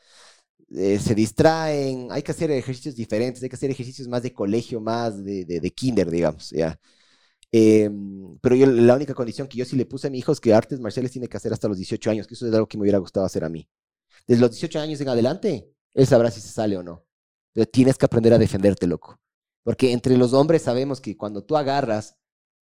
eh, 0.75 0.99
se 0.99 1.15
distraen, 1.15 2.09
hay 2.11 2.21
que 2.23 2.31
hacer 2.31 2.51
ejercicios 2.51 2.95
diferentes, 2.95 3.41
hay 3.43 3.49
que 3.49 3.55
hacer 3.55 3.71
ejercicios 3.71 4.07
más 4.07 4.23
de 4.23 4.33
colegio, 4.33 4.81
más 4.81 5.23
de, 5.23 5.45
de, 5.45 5.59
de 5.61 5.71
kinder, 5.71 6.09
digamos, 6.11 6.49
¿ya? 6.51 6.79
Em, 7.51 8.37
pero 8.41 8.55
la 8.55 8.95
única 8.95 9.13
condición 9.13 9.47
que 9.47 9.57
yo 9.57 9.65
sí 9.65 9.75
le 9.77 9.85
puse 9.85 10.07
a 10.07 10.09
mi 10.09 10.19
hijo 10.19 10.31
es 10.31 10.39
que 10.41 10.53
artes 10.53 10.79
marciales 10.79 11.11
tiene 11.11 11.27
que 11.29 11.37
hacer 11.37 11.53
hasta 11.53 11.67
los 11.67 11.77
18 11.77 12.11
años, 12.11 12.27
que 12.27 12.33
eso 12.35 12.47
es 12.47 12.53
algo 12.53 12.67
que 12.67 12.77
me 12.77 12.83
hubiera 12.83 12.97
gustado 12.99 13.25
hacer 13.25 13.43
a 13.43 13.49
mí. 13.49 13.67
Desde 14.27 14.41
los 14.41 14.51
18 14.51 14.79
años 14.79 15.01
en 15.01 15.09
adelante, 15.09 15.71
él 15.93 16.07
sabrá 16.07 16.31
si 16.31 16.41
se 16.41 16.49
sale 16.49 16.77
o 16.77 16.83
no. 16.83 17.05
Tienes 17.71 17.97
que 17.97 18.05
aprender 18.05 18.33
a 18.33 18.37
defenderte, 18.37 18.87
loco. 18.87 19.19
Porque 19.67 19.91
entre 19.91 20.15
los 20.15 20.31
hombres 20.31 20.61
sabemos 20.61 21.01
que 21.01 21.17
cuando 21.17 21.43
tú 21.43 21.57
agarras 21.57 22.17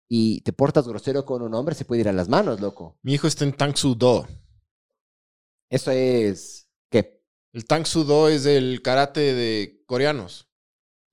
y 0.09 0.41
te 0.41 0.51
portas 0.53 0.87
grosero 0.87 1.23
con 1.23 1.43
un 1.43 1.53
hombre, 1.53 1.75
se 1.75 1.85
puede 1.85 2.01
ir 2.01 2.09
a 2.09 2.11
las 2.13 2.29
manos, 2.29 2.59
loco. 2.59 2.97
Mi 3.03 3.13
hijo 3.13 3.27
está 3.27 3.43
en 3.43 3.53
Tang 3.53 3.75
Soo 3.75 3.93
Do. 3.93 4.25
Eso 5.69 5.91
es... 5.91 6.67
¿Qué? 6.89 7.23
El 7.53 7.65
Tang 7.67 7.85
Soo 7.85 8.05
Do 8.05 8.27
es 8.27 8.47
el 8.47 8.81
karate 8.81 9.19
de 9.35 9.83
coreanos. 9.85 10.49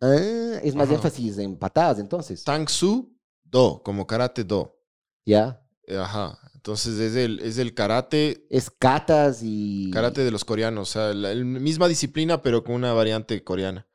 Ah, 0.00 0.16
es 0.62 0.74
más 0.74 0.86
Ajá. 0.86 0.94
énfasis 0.94 1.36
en 1.36 1.58
patadas, 1.58 1.98
entonces. 1.98 2.42
Tang 2.42 2.70
Soo 2.70 3.14
Do, 3.44 3.82
como 3.84 4.06
karate 4.06 4.44
do. 4.44 4.80
Ya. 5.26 5.62
Eh, 5.86 5.98
Ajá. 5.98 6.38
Entonces 6.54 6.98
es 7.00 7.16
el, 7.16 7.38
es 7.40 7.58
el 7.58 7.74
karate, 7.74 8.46
Es 8.48 8.70
katas 8.70 9.40
y... 9.42 9.90
karate 9.90 10.24
de 10.24 10.30
los 10.30 10.46
coreanos. 10.46 10.88
O 10.88 10.92
sea, 10.92 11.12
la, 11.12 11.34
la 11.34 11.44
misma 11.44 11.86
disciplina, 11.86 12.40
pero 12.40 12.64
con 12.64 12.76
una 12.76 12.94
variante 12.94 13.44
coreana. 13.44 13.86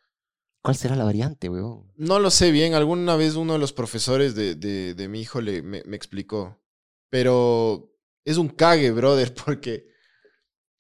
¿Cuál 0.62 0.76
será 0.76 0.96
la 0.96 1.04
variante, 1.06 1.50
weón? 1.50 1.92
No 1.96 2.20
lo 2.20 2.30
sé 2.30 2.52
bien. 2.52 2.74
Alguna 2.74 3.16
vez 3.16 3.36
uno 3.36 3.54
de 3.54 3.60
los 3.60 3.74
profesores 3.74 4.36
de, 4.36 4.56
de, 4.56 4.94
de 4.94 5.08
mi 5.08 5.22
hijo 5.22 5.42
le, 5.42 5.62
me, 5.62 5.84
me 5.86 5.96
explicó. 5.96 6.60
Pero 7.10 7.94
es 8.26 8.38
un 8.38 8.50
cague, 8.50 8.92
brother, 8.92 9.34
porque 9.46 9.88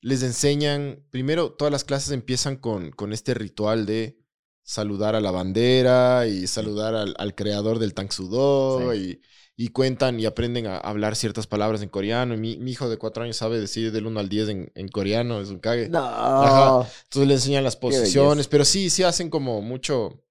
les 0.01 0.23
enseñan. 0.23 1.05
Primero, 1.09 1.53
todas 1.53 1.71
las 1.71 1.83
clases 1.83 2.11
empiezan 2.11 2.57
con, 2.57 2.91
con 2.91 3.13
este 3.13 3.33
ritual 3.33 3.85
de 3.85 4.19
saludar 4.63 5.15
a 5.15 5.21
la 5.21 5.31
bandera 5.31 6.27
y 6.27 6.47
saludar 6.47 6.93
al, 6.93 7.15
al 7.17 7.35
creador 7.35 7.79
del 7.79 7.93
Tang 7.93 8.11
Soo 8.11 8.27
Do 8.27 8.93
y, 8.93 9.21
y 9.59 9.69
cuentan 9.69 10.19
y 10.19 10.25
aprenden 10.27 10.67
a 10.67 10.77
hablar 10.77 11.15
ciertas 11.15 11.47
palabras 11.47 11.81
en 11.81 11.89
coreano. 11.89 12.35
Y 12.35 12.37
mi, 12.37 12.57
mi 12.57 12.71
hijo 12.71 12.87
de 12.89 12.97
cuatro 12.97 13.23
años 13.23 13.37
sabe 13.37 13.59
decir 13.59 13.91
del 13.91 14.05
1 14.05 14.19
al 14.19 14.29
10 14.29 14.49
en, 14.49 14.71
en 14.75 14.87
coreano, 14.87 15.41
es 15.41 15.49
un 15.49 15.57
cague. 15.57 15.89
No. 15.89 16.05
Ajá. 16.05 16.87
Entonces 17.05 17.27
le 17.27 17.33
enseñan 17.33 17.63
las 17.63 17.75
posiciones, 17.75 18.47
pero 18.47 18.63
sí, 18.63 18.91
sí 18.91 19.01
hacen 19.01 19.31
como 19.31 19.63
mucho, 19.63 20.23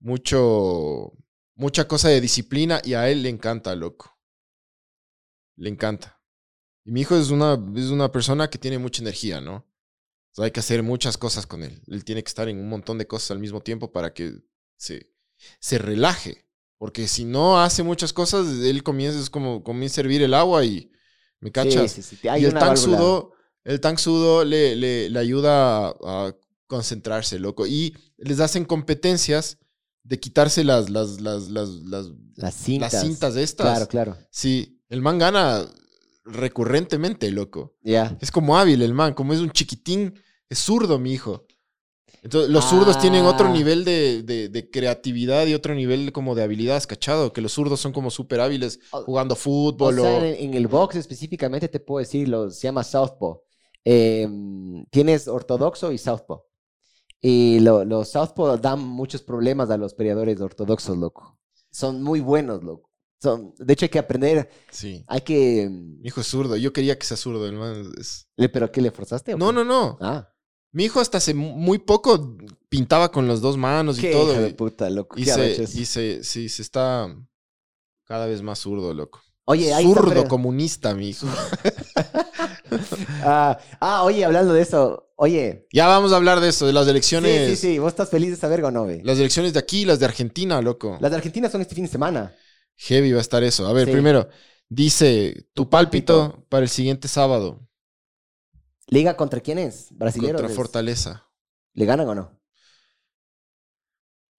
mucho, 0.00 1.14
mucha 1.54 1.88
cosa 1.88 2.10
de 2.10 2.20
disciplina 2.20 2.82
y 2.84 2.92
a 2.92 3.08
él 3.08 3.22
le 3.22 3.30
encanta, 3.30 3.74
loco. 3.74 4.18
Le 5.56 5.70
encanta. 5.70 6.20
Y 6.84 6.92
mi 6.92 7.00
hijo 7.00 7.16
es 7.16 7.30
una, 7.30 7.54
es 7.74 7.86
una 7.86 8.12
persona 8.12 8.50
que 8.50 8.58
tiene 8.58 8.78
mucha 8.78 9.00
energía, 9.00 9.40
¿no? 9.40 9.54
O 9.56 10.34
sea, 10.34 10.44
hay 10.44 10.50
que 10.50 10.60
hacer 10.60 10.82
muchas 10.82 11.16
cosas 11.16 11.46
con 11.46 11.62
él. 11.62 11.82
Él 11.86 12.04
tiene 12.04 12.22
que 12.22 12.28
estar 12.28 12.50
en 12.50 12.58
un 12.58 12.68
montón 12.68 12.98
de 12.98 13.06
cosas 13.06 13.30
al 13.30 13.38
mismo 13.38 13.62
tiempo 13.62 13.90
para 13.92 14.12
que 14.12 14.42
se, 14.76 15.10
se 15.58 15.78
relaje. 15.78 16.49
Porque 16.80 17.06
si 17.08 17.26
no 17.26 17.60
hace 17.60 17.82
muchas 17.82 18.10
cosas, 18.14 18.46
él 18.62 18.82
comienza, 18.82 19.20
es 19.20 19.28
como 19.28 19.62
comienza 19.62 20.00
a 20.00 20.02
hervir 20.04 20.22
el 20.22 20.32
agua 20.32 20.64
y 20.64 20.90
me 21.38 21.52
cachas. 21.52 21.92
Sí, 21.92 22.00
sí, 22.00 22.16
sí. 22.16 22.26
Hay 22.26 22.40
y 22.40 22.46
el 22.46 22.54
válvula. 22.54 22.76
Sudo, 22.76 23.32
el 23.64 23.80
Tang 23.80 23.98
Sudo 23.98 24.46
le, 24.46 24.74
le, 24.76 25.10
le 25.10 25.18
ayuda 25.18 25.88
a, 25.88 25.90
a 25.90 26.36
concentrarse, 26.66 27.38
loco. 27.38 27.66
Y 27.66 27.94
les 28.16 28.40
hacen 28.40 28.64
competencias 28.64 29.58
de 30.04 30.18
quitarse 30.20 30.64
las, 30.64 30.88
las, 30.88 31.20
las, 31.20 31.50
las, 31.50 31.68
las, 31.68 32.06
Las 32.36 32.54
cintas. 32.54 32.94
las 32.94 33.02
cintas 33.02 33.36
estas. 33.36 33.66
Claro, 33.66 33.86
claro. 33.86 34.16
Sí, 34.30 34.80
el 34.88 35.02
man 35.02 35.18
gana 35.18 35.66
recurrentemente, 36.24 37.30
loco. 37.30 37.76
Ya. 37.82 38.16
Es 38.22 38.30
como 38.30 38.56
hábil 38.58 38.80
el 38.80 38.94
man, 38.94 39.12
como 39.12 39.34
es 39.34 39.40
un 39.40 39.50
chiquitín, 39.50 40.14
es 40.48 40.58
zurdo, 40.58 40.98
mi 40.98 41.12
hijo. 41.12 41.46
Entonces, 42.22 42.50
los 42.50 42.64
zurdos 42.66 42.98
tienen 42.98 43.24
otro 43.24 43.46
Ah. 43.48 43.52
nivel 43.52 43.84
de, 43.84 44.22
de- 44.22 44.48
de 44.48 44.70
creatividad 44.70 45.46
y 45.46 45.54
otro 45.54 45.74
nivel 45.74 46.12
como 46.12 46.34
de 46.34 46.42
habilidades, 46.42 46.86
¿cachado? 46.86 47.32
Que 47.32 47.40
los 47.40 47.52
zurdos 47.52 47.80
son 47.80 47.92
como 47.92 48.10
súper 48.10 48.40
hábiles 48.40 48.78
O- 48.92 49.02
jugando 49.04 49.34
O 49.34 49.36
fútbol 49.36 49.98
o... 49.98 50.02
sea, 50.02 50.26
en, 50.28 50.48
en 50.50 50.54
el 50.54 50.66
box 50.68 50.96
específicamente 50.96 51.68
te 51.68 51.80
puedo 51.80 52.00
decir, 52.00 52.28
lo, 52.28 52.50
se 52.50 52.68
llama 52.68 52.84
Southpaw. 52.84 53.42
Eh, 53.84 54.28
tienes 54.90 55.28
ortodoxo 55.28 55.92
y 55.92 55.98
Southpaw. 55.98 56.42
Y 57.22 57.60
lo- 57.60 57.84
los 57.84 58.10
Southpaw 58.10 58.58
dan 58.58 58.80
muchos 58.86 59.22
problemas 59.22 59.70
a 59.70 59.76
los 59.76 59.94
peleadores 59.94 60.40
ortodoxos, 60.40 60.96
loco. 60.96 61.38
Son 61.70 62.02
muy 62.02 62.20
buenos, 62.20 62.62
loco. 62.62 62.90
Son, 63.22 63.54
de 63.58 63.72
hecho, 63.74 63.84
hay 63.84 63.90
que 63.90 63.98
aprender, 63.98 64.48
Sí. 64.70 65.04
hay 65.06 65.20
que... 65.20 65.68
Mi 65.70 66.06
hijo 66.08 66.22
es 66.22 66.26
zurdo. 66.26 66.56
Yo 66.56 66.72
quería 66.72 66.98
que 66.98 67.04
sea 67.06 67.18
zurdo, 67.18 67.46
el 67.46 67.52
man 67.52 67.92
es- 67.98 68.26
¿Le- 68.36 68.48
¿Pero 68.48 68.72
qué 68.72 68.80
le 68.80 68.90
forzaste? 68.90 69.34
o 69.34 69.36
No, 69.38 69.52
no, 69.52 69.62
no. 69.64 69.98
Ah, 70.00 70.26
Mi 70.72 70.84
hijo 70.84 71.00
hasta 71.00 71.18
hace 71.18 71.34
mu- 71.34 71.56
muy 71.56 71.78
poco 71.78 72.36
pintaba 72.68 73.10
con 73.10 73.26
las 73.26 73.40
dos 73.40 73.56
manos 73.56 73.98
y 73.98 74.02
qué 74.02 74.12
todo. 74.12 74.32
hija 74.32 74.40
de 74.42 74.54
puta, 74.54 74.88
loco. 74.90 75.18
Y 75.18 75.24
se, 75.24 75.62
y 75.74 75.84
se, 75.86 76.22
sí, 76.24 76.48
se 76.48 76.62
está 76.62 77.14
cada 78.04 78.26
vez 78.26 78.42
más 78.42 78.60
zurdo, 78.60 78.94
loco. 78.94 79.20
Oye, 79.46 79.70
está 79.70 79.82
Zurdo 79.82 80.28
comunista, 80.28 80.94
mi 80.94 81.08
hijo. 81.10 81.26
Ah, 83.22 83.58
ah, 83.80 84.04
oye, 84.04 84.24
hablando 84.24 84.52
de 84.54 84.62
eso, 84.62 85.10
oye. 85.16 85.66
Ya 85.72 85.86
vamos 85.88 86.12
a 86.12 86.16
hablar 86.16 86.38
de 86.40 86.48
eso, 86.48 86.66
de 86.66 86.72
las 86.72 86.86
elecciones. 86.86 87.50
Sí, 87.50 87.56
sí, 87.56 87.72
sí. 87.72 87.78
¿Vos 87.78 87.88
estás 87.88 88.08
feliz 88.08 88.28
de 88.30 88.36
esa 88.36 88.48
verga 88.48 88.70
no, 88.70 88.86
ve? 88.86 89.00
Las 89.04 89.18
elecciones 89.18 89.52
de 89.52 89.58
aquí, 89.58 89.84
las 89.84 89.98
de 89.98 90.06
Argentina, 90.06 90.62
loco. 90.62 90.96
Las 91.00 91.10
de 91.10 91.16
Argentina 91.16 91.50
son 91.50 91.60
este 91.62 91.74
fin 91.74 91.84
de 91.84 91.90
semana. 91.90 92.34
Heavy 92.76 93.12
va 93.12 93.18
a 93.18 93.22
estar 93.22 93.42
eso. 93.42 93.66
A 93.66 93.72
ver, 93.72 93.86
Sí. 93.86 93.92
primero, 93.92 94.28
dice 94.68 95.48
tu 95.52 95.64
Tu 95.64 95.70
pálpito, 95.70 96.20
pálpito. 96.28 96.46
para 96.48 96.62
el 96.62 96.68
siguiente 96.68 97.08
sábado 97.08 97.60
¿Liga 98.90 99.16
contra 99.16 99.40
quién 99.40 99.58
es? 99.58 99.88
¿Brasileños? 99.90 100.34
contra 100.42 100.48
Fortaleza. 100.50 101.26
¿Le 101.74 101.84
ganan 101.86 102.08
o 102.08 102.14
no? 102.14 102.40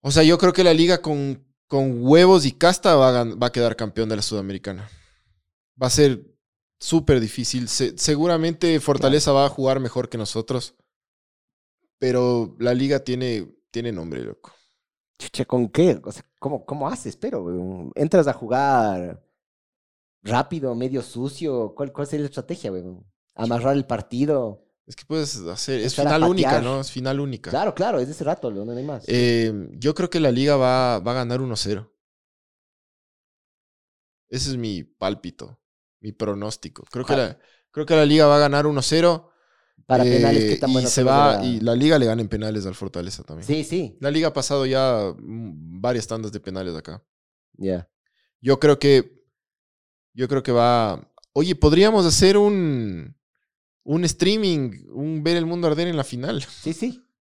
O 0.02 0.12
sea, 0.12 0.24
yo 0.24 0.38
creo 0.38 0.54
que 0.54 0.64
la 0.64 0.74
liga 0.74 1.02
con, 1.02 1.46
con 1.68 2.04
huevos 2.06 2.46
y 2.46 2.54
casta 2.54 2.96
va 2.96 3.22
a, 3.22 3.24
va 3.24 3.48
a 3.48 3.52
quedar 3.52 3.76
campeón 3.76 4.10
de 4.10 4.16
la 4.16 4.22
Sudamericana. 4.22 4.90
Va 5.82 5.88
a 5.88 5.92
ser 5.92 6.26
súper 6.80 7.20
difícil. 7.20 7.68
Se- 7.70 7.98
seguramente 7.98 8.80
Fortaleza 8.80 9.32
va 9.32 9.46
a 9.46 9.50
jugar 9.50 9.80
mejor 9.80 10.10
que 10.10 10.18
nosotros. 10.18 10.76
pero 12.00 12.56
la 12.60 12.74
liga 12.74 13.04
tiene, 13.04 13.48
tiene 13.72 13.92
nombre, 13.92 14.24
loco. 14.24 14.52
Chucha, 15.20 15.46
¿con 15.46 15.70
qué? 15.70 16.02
O 16.04 16.12
sea, 16.12 16.26
¿cómo, 16.40 16.66
cómo 16.66 16.88
haces? 16.88 17.16
Pero? 17.18 17.92
¿Entras 17.96 18.28
a 18.28 18.34
jugar 18.34 19.24
rápido, 20.24 20.74
medio 20.76 21.02
sucio? 21.04 21.74
¿Cuál, 21.76 21.92
cuál 21.94 22.08
sería 22.08 22.24
la 22.24 22.28
estrategia, 22.30 22.72
weón? 22.72 23.06
¿Amarrar 23.36 23.76
el 23.76 23.86
partido? 23.86 24.66
Es 24.88 24.96
que 24.96 25.06
puedes 25.06 25.38
hacer, 25.38 25.80
es 25.80 25.96
final 25.96 26.24
única. 26.24 26.60
¿no? 26.60 26.82
Es 26.82 26.92
final 26.92 27.20
única. 27.20 27.50
Claro, 27.50 27.74
claro, 27.74 28.00
es 28.00 28.08
de 28.08 28.14
ese 28.14 28.24
rato, 28.24 28.52
no 28.52 28.70
hay 28.72 28.84
más. 28.84 29.06
Eh, 29.08 29.54
yo 29.74 29.96
creo 29.96 30.10
que 30.10 30.20
la 30.20 30.32
liga 30.32 30.56
va, 30.58 31.00
va 31.00 31.12
a 31.12 31.16
ganar 31.16 31.40
1-0. 31.40 31.90
Ese 34.30 34.52
es 34.52 34.58
mi 34.58 34.84
pálpito, 34.84 35.60
mi 36.00 36.12
pronóstico. 36.14 36.84
Creo 36.90 37.06
que, 37.06 37.16
la, 37.16 37.38
creo 37.72 37.86
que 37.86 37.96
la 37.96 38.06
liga 38.06 38.28
va 38.28 38.38
a 38.38 38.40
ganar 38.40 38.66
1-0. 38.66 39.30
Para 39.86 40.04
penales, 40.04 40.44
¿qué 40.46 40.52
eh, 40.54 40.58
tan 40.60 40.70
y 40.70 40.74
bueno 40.74 40.88
se 40.88 41.04
fue 41.04 41.04
lo 41.04 41.10
va 41.10 41.38
la- 41.38 41.44
y 41.46 41.60
la 41.60 41.76
liga 41.76 42.00
le 42.00 42.06
gana 42.06 42.22
en 42.22 42.30
penales 42.30 42.66
al 42.66 42.76
Fortaleza 42.76 43.24
también. 43.24 43.46
Sí, 43.46 43.64
sí, 43.64 43.98
La 44.00 44.10
liga 44.10 44.30
ha 44.30 44.34
pasado 44.34 44.66
ya 44.66 45.14
mm, 45.18 45.82
varias 45.82 46.08
tandas 46.08 46.32
de 46.32 46.40
penales 46.40 46.76
acá. 46.76 47.04
ya. 47.58 47.88
Yo 48.42 48.60
creo 48.60 48.80
que 48.80 49.22
yo 50.14 50.28
creo 50.28 50.44
que 50.44 50.52
va 50.52 51.08
Oye, 51.34 51.56
podríamos 51.56 52.06
hacer 52.06 52.38
un 52.38 53.16
un 53.84 54.04
streaming, 54.06 54.86
un 54.94 55.24
ver 55.24 55.38
el 55.38 55.46
mundo 55.46 55.68
arder 55.68 55.88
en 55.88 55.98
la 55.98 56.04
final. 56.04 56.44
Sí, 56.44 56.74
sí. 56.74 57.04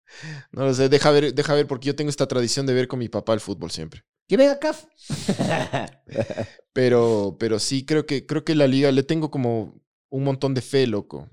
No 0.53 0.65
lo 0.65 0.75
sé, 0.75 0.89
deja 0.89 1.11
ver, 1.13 1.35
deja 1.35 1.55
ver 1.55 1.67
porque 1.69 1.87
yo 1.87 1.97
tengo 1.97 2.11
esta 2.11 2.27
tradición 2.27 2.67
de 2.67 2.75
ver 2.75 2.89
con 2.89 2.99
mi 2.99 3.09
papá 3.09 3.33
el 3.35 3.41
fútbol 3.41 3.71
siempre. 3.71 4.05
Que 4.27 4.37
venga 4.37 4.53
acá. 4.53 4.75
Pero, 6.73 7.37
pero 7.39 7.59
sí, 7.59 7.85
creo 7.85 8.07
que, 8.07 8.27
creo 8.27 8.45
que 8.45 8.55
la 8.55 8.67
liga 8.67 8.93
le 8.93 9.03
tengo 9.03 9.31
como 9.31 9.81
un 10.09 10.25
montón 10.25 10.55
de 10.55 10.63
fe, 10.63 10.87
loco, 10.87 11.29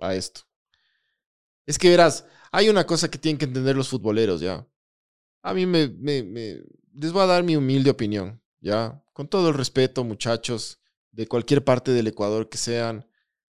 a 0.00 0.14
esto. 0.14 0.42
Es 1.66 1.78
que 1.78 1.90
verás, 1.90 2.24
hay 2.52 2.68
una 2.68 2.86
cosa 2.86 3.10
que 3.10 3.18
tienen 3.18 3.38
que 3.38 3.44
entender 3.44 3.76
los 3.76 3.88
futboleros, 3.88 4.40
¿ya? 4.40 4.66
A 5.42 5.54
mí 5.54 5.66
me, 5.66 5.88
me, 5.88 6.22
me- 6.24 6.62
les 6.94 7.12
voy 7.12 7.22
a 7.22 7.26
dar 7.26 7.44
mi 7.44 7.56
humilde 7.56 7.90
opinión, 7.90 8.42
¿ya? 8.60 9.02
Con 9.14 9.28
todo 9.28 9.50
el 9.50 9.54
respeto, 9.56 10.04
muchachos, 10.04 10.80
de 11.12 11.28
cualquier 11.28 11.64
parte 11.64 11.92
del 11.92 12.08
Ecuador 12.08 12.50
que 12.50 12.58
sean, 12.58 13.06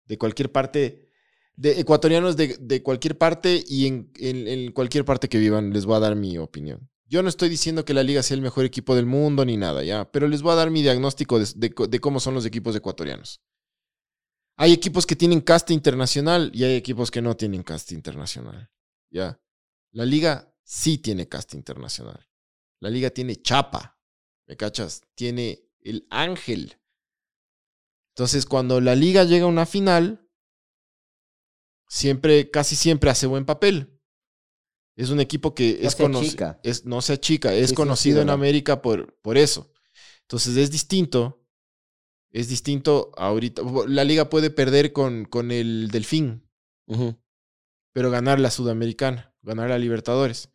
de 0.06 0.18
cualquier 0.18 0.52
parte, 0.52 1.08
de 1.56 1.80
ecuatorianos 1.80 2.36
de, 2.36 2.56
de 2.60 2.82
cualquier 2.82 3.16
parte 3.16 3.62
y 3.66 3.86
en, 3.86 4.10
en- 4.16 4.72
cualquier 4.72 5.04
parte 5.04 5.28
que 5.28 5.38
vivan, 5.38 5.72
les 5.72 5.86
voy 5.86 5.96
a 5.96 6.00
dar 6.00 6.16
mi 6.16 6.36
opinión. 6.38 6.90
Yo 7.06 7.22
no 7.22 7.28
estoy 7.28 7.48
diciendo 7.48 7.84
que 7.84 7.94
la 7.94 8.02
liga 8.02 8.22
sea 8.22 8.34
el 8.34 8.42
mejor 8.42 8.64
equipo 8.64 8.96
del 8.96 9.06
mundo 9.06 9.44
ni 9.44 9.56
nada, 9.56 9.84
¿ya? 9.84 10.10
Pero 10.10 10.26
les 10.26 10.42
voy 10.42 10.52
a 10.52 10.56
dar 10.56 10.70
mi 10.70 10.82
diagnóstico 10.82 11.38
de, 11.38 11.72
de 11.88 12.00
cómo 12.00 12.18
son 12.18 12.34
los 12.34 12.46
equipos 12.46 12.74
ecuatorianos. 12.74 13.40
Hay 14.56 14.72
equipos 14.72 15.04
que 15.04 15.16
tienen 15.16 15.40
casta 15.40 15.72
internacional 15.72 16.50
y 16.54 16.64
hay 16.64 16.74
equipos 16.76 17.10
que 17.10 17.20
no 17.20 17.36
tienen 17.36 17.62
casta 17.62 17.94
internacional, 17.94 18.70
¿ya? 19.10 19.40
La 19.92 20.04
liga 20.04 20.54
sí 20.62 20.98
tiene 20.98 21.28
casta 21.28 21.56
internacional. 21.56 22.28
La 22.80 22.88
liga 22.90 23.10
tiene 23.10 23.36
chapa, 23.36 23.98
¿me 24.46 24.56
cachas? 24.56 25.02
Tiene 25.14 25.68
el 25.80 26.06
ángel. 26.10 26.76
Entonces, 28.14 28.46
cuando 28.46 28.80
la 28.80 28.94
liga 28.94 29.24
llega 29.24 29.44
a 29.44 29.48
una 29.48 29.66
final, 29.66 30.28
siempre, 31.88 32.50
casi 32.50 32.76
siempre 32.76 33.10
hace 33.10 33.26
buen 33.26 33.44
papel. 33.44 34.00
Es 34.96 35.10
un 35.10 35.18
equipo 35.20 35.54
que 35.54 35.78
No 35.82 35.88
es 35.88 35.96
conocido. 35.96 36.56
no 36.84 37.02
se 37.02 37.12
achica, 37.14 37.52
es 37.52 37.60
Sí, 37.60 37.66
sí, 37.66 37.70
sí, 37.70 37.74
conocido 37.74 38.22
en. 38.22 38.30
América 38.30 38.80
por, 38.82 39.16
por 39.20 39.36
eso. 39.36 39.72
Entonces 40.22 40.56
es 40.56 40.70
distinto. 40.70 41.44
Es 42.30 42.48
distinto 42.48 43.10
ahorita. 43.16 43.62
La 43.88 44.04
liga 44.04 44.28
puede 44.30 44.50
perder 44.50 44.92
con, 44.92 45.24
con 45.24 45.50
el 45.50 45.88
Delfín, 45.90 46.48
pero 47.92 48.10
ganar 48.10 48.40
la 48.40 48.50
Sudamericana, 48.50 49.34
ganar 49.42 49.70
la 49.70 49.78
Libertadores. 49.78 50.50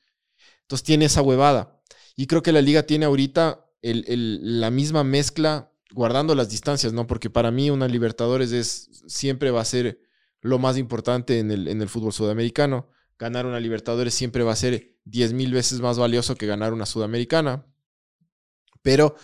Entonces 0.61 0.85
tiene 0.85 1.05
esa 1.05 1.21
huevada. 1.21 1.81
Y 2.15 2.27
creo 2.27 2.41
que 2.41 2.51
la 2.51 2.61
liga 2.61 2.83
tiene 2.83 3.05
ahorita 3.05 3.65
el- 3.81 4.03
el- 4.07 4.59
la 4.61 4.71
misma 4.71 5.03
mezcla, 5.05 5.73
guardando 5.91 6.35
las 6.35 6.49
distancias, 6.49 6.93
¿no? 6.93 7.07
Porque 7.07 7.29
para 7.29 7.51
mí 7.51 7.69
una 7.69 7.87
Libertadores 7.87 8.51
es, 8.51 8.89
siempre 9.07 9.51
va 9.51 9.61
a 9.61 9.65
ser 9.65 10.01
lo 10.41 10.59
más 10.59 10.77
importante 10.77 11.39
en 11.39 11.51
el, 11.51 11.67
en 11.67 11.81
el 11.81 11.89
fútbol 11.89 12.13
sudamericano. 12.13 12.89
Ganar 13.17 13.45
una 13.45 13.59
Libertadores 13.59 14.13
siempre 14.13 14.43
va 14.43 14.53
a 14.53 14.55
ser 14.55 14.97
10 15.05 15.33
mil 15.33 15.53
veces 15.53 15.81
más 15.81 15.97
valioso 15.97 16.35
que 16.35 16.45
ganar 16.45 16.73
una 16.73 16.85
Sudamericana. 16.85 17.65
Pero 18.81 19.15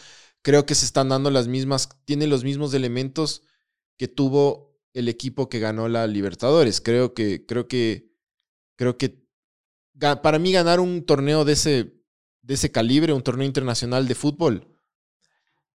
creo 0.42 0.66
que 0.66 0.76
se 0.76 0.86
están 0.86 1.10
dando 1.10 1.32
las 1.32 1.48
mismas, 1.48 1.90
tiene 2.06 2.28
los 2.28 2.44
mismos 2.44 2.74
elementos 2.74 3.44
que 3.98 4.08
tuvo 4.08 4.78
el 4.94 5.08
equipo 5.08 5.50
que 5.50 5.60
ganó 5.60 5.88
la 5.88 6.08
Libertadores. 6.08 6.82
Creo 6.82 7.14
que, 7.14 7.46
creo 7.46 7.68
que, 7.68 8.12
creo 8.76 8.98
que 8.98 9.26
para 10.22 10.40
mí 10.40 10.52
ganar 10.52 10.80
un 10.80 11.06
torneo 11.06 11.46
de 11.46 11.54
ese, 11.54 11.94
de 12.42 12.54
ese 12.54 12.72
calibre, 12.72 13.14
un 13.14 13.24
torneo 13.24 13.48
internacional 13.48 14.08
de 14.08 14.16
fútbol, 14.16 14.75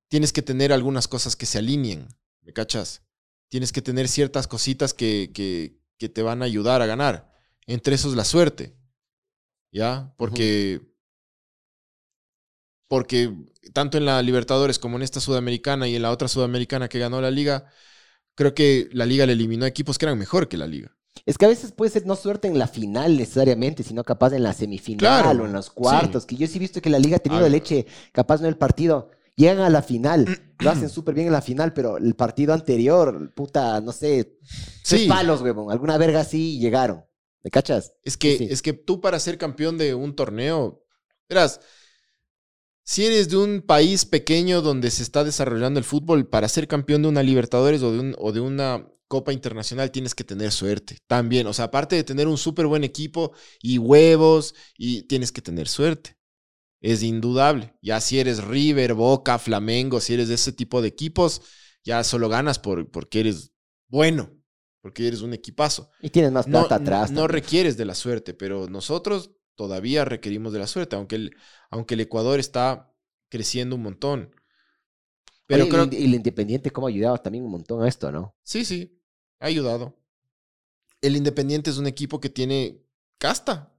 tienes 0.09 0.32
que 0.32 0.43
tener 0.43 0.72
algunas 0.72 1.09
cosas 1.09 1.36
que 1.36 1.47
se 1.47 1.59
alineen, 1.59 2.09
¿me 2.43 2.52
cachas? 2.52 3.02
Tienes 3.48 3.72
que 3.72 3.82
tener 3.82 4.09
ciertas 4.09 4.47
cositas 4.47 4.94
que, 4.94 5.30
que, 5.35 5.80
que 5.98 6.09
te 6.09 6.22
van 6.22 6.43
a 6.43 6.47
ayudar 6.47 6.82
a 6.82 6.86
ganar. 6.86 7.32
Entre 7.66 7.94
esos 7.94 8.16
la 8.16 8.24
suerte, 8.24 8.76
¿ya? 9.70 10.14
Porque, 10.16 10.80
porque 12.89 13.35
tanto 13.72 13.98
en 13.98 14.06
la 14.06 14.22
Libertadores 14.22 14.78
como 14.78 14.97
en 14.97 15.02
esta 15.02 15.20
Sudamericana 15.20 15.89
y 15.89 15.97
en 15.97 16.02
la 16.02 16.10
otra 16.10 16.28
Sudamericana 16.28 16.89
que 16.89 16.98
ganó 16.98 17.20
la 17.20 17.30
liga, 17.30 17.70
creo 18.35 18.55
que 18.55 18.89
la 18.93 19.05
liga 19.05 19.26
le 19.26 19.32
eliminó 19.35 19.64
a 19.64 19.68
equipos 19.68 19.98
que 19.98 20.06
eran 20.06 20.18
mejor 20.18 20.48
que 20.48 20.56
la 20.56 20.66
liga. 20.66 20.97
Es 21.26 21.36
que 21.36 21.44
a 21.44 21.48
veces 21.48 21.72
puede 21.72 21.90
ser 21.90 22.06
no 22.06 22.16
suerte 22.16 22.48
en 22.48 22.59
la 22.59 22.68
final 22.68 23.16
necesariamente, 23.18 23.82
sino 23.82 24.05
capaz 24.05 24.32
en 24.32 24.43
la 24.43 24.55
semifinal 24.55 24.98
Claro, 24.98 25.43
o 25.43 25.47
en 25.47 25.52
los 25.52 25.68
cuartos. 25.70 26.24
Que 26.24 26.36
yo 26.36 26.47
sí 26.47 26.56
he 26.56 26.60
visto 26.60 26.80
que 26.80 26.89
la 26.89 26.98
liga 26.98 27.16
ha 27.16 27.20
tenido 27.20 27.47
leche, 27.48 27.86
capaz 28.12 28.40
no 28.40 28.48
el 28.48 28.56
partido. 28.56 29.10
Llegan 29.39 29.60
a 29.60 29.70
la 29.70 29.81
final, 29.82 30.27
lo 30.60 30.70
hacen 30.70 30.90
súper 30.90 31.15
bien 31.15 31.28
en 31.28 31.32
la 31.32 31.40
final, 31.40 31.73
pero 31.73 31.97
el 31.97 32.15
partido 32.15 32.52
anterior, 32.52 33.32
puta, 33.35 33.81
no 33.81 33.93
sé, 33.93 34.36
Sí. 34.85 35.06
palos, 35.09 35.40
huevón. 35.40 35.73
Alguna 35.73 35.97
verga 35.97 36.20
así 36.20 36.59
llegaron. 36.59 37.05
¿Me 37.43 37.51
cachas? 37.51 37.93
Es 38.02 38.16
que, 38.19 38.36
Sí. 38.36 38.48
es 38.51 38.60
que 38.60 38.73
tú 38.74 39.01
para 39.01 39.19
ser 39.20 39.39
campeón 39.39 39.78
de 39.78 39.94
un 39.94 40.15
torneo, 40.16 40.85
verás, 41.28 41.60
si 42.85 43.05
eres 43.06 43.28
de 43.28 43.36
un 43.36 43.62
país 43.62 44.05
pequeño 44.05 44.60
donde 44.60 44.90
se 44.90 45.02
está 45.02 45.23
desarrollando 45.23 45.78
el 45.78 45.85
fútbol, 45.85 46.27
para 46.28 46.48
ser 46.48 46.66
campeón 46.66 47.02
de 47.02 47.09
una 47.09 47.23
Libertadores 47.23 47.82
o 47.82 47.93
de, 47.93 48.01
un- 48.01 48.16
o 48.19 48.32
de 48.32 48.40
una 48.40 48.89
Copa 49.06 49.32
Internacional 49.32 49.90
tienes 49.90 50.15
que 50.15 50.24
tener 50.24 50.51
suerte. 50.52 50.98
También, 51.06 51.47
o 51.47 51.52
sea, 51.55 51.66
aparte 51.66 51.97
de 51.97 52.05
tener 52.05 52.27
un 52.28 52.36
súper 52.36 52.66
buen 52.66 52.85
equipo 52.85 53.32
y 53.62 53.78
huevos, 53.78 54.55
y 54.77 55.05
tienes 55.05 55.32
que 55.32 55.40
tener 55.40 55.69
suerte. 55.69 56.18
Es 56.80 57.02
indudable. 57.02 57.74
Ya 57.82 58.00
si 58.00 58.18
eres 58.20 58.44
River, 58.44 58.94
Boca, 58.94 59.38
Flamengo, 59.38 60.00
si 60.00 60.14
eres 60.14 60.28
de 60.28 60.34
ese 60.34 60.52
tipo 60.52 60.80
de 60.82 60.88
equipos, 60.88 61.42
ya 61.84 62.05
solo 62.05 62.28
ganas 62.28 62.59
por, 62.59 62.90
porque 62.90 63.20
eres 63.20 63.52
bueno, 63.88 64.30
porque 64.80 65.09
eres 65.09 65.22
un 65.22 65.32
equipazo 65.34 65.90
Y 66.00 66.10
tienes 66.10 66.32
más 66.32 66.46
no, 66.46 66.50
plata 66.50 66.74
atrás. 66.76 67.12
no 67.12 67.26
requieres 67.28 67.76
de 67.76 67.84
la 67.84 67.94
suerte, 67.94 68.34
pero 68.34 68.68
nosotros 68.68 69.32
todavía 69.56 70.05
requerimos 70.05 70.52
de 70.52 70.60
la 70.60 70.66
suerte, 70.68 70.96
aunque 70.96 71.16
el, 71.16 71.36
aunque 71.70 71.94
el 71.94 72.00
Ecuador 72.00 72.38
está 72.40 72.92
creciendo 73.28 73.76
un 73.76 73.82
montón. 73.82 74.34
Pero 75.46 75.64
Oye, 75.64 75.68
creo 75.68 75.88
y 75.90 76.05
el 76.05 76.14
Independiente, 76.14 76.70
¿cómo 76.70 76.86
ha 76.86 76.90
ayudado 76.90 77.18
también 77.18 77.44
un 77.44 77.50
montón 77.50 77.82
a 77.82 77.88
esto, 77.88 78.12
no? 78.12 78.34
sí, 78.42 78.64
sí, 78.64 79.00
ha 79.40 79.46
ayudado. 79.46 79.96
El 81.00 81.16
Independiente 81.16 81.70
es 81.70 81.78
un 81.78 81.86
equipo 81.86 82.20
que 82.20 82.30
tiene 82.30 82.82
casta 83.18 83.72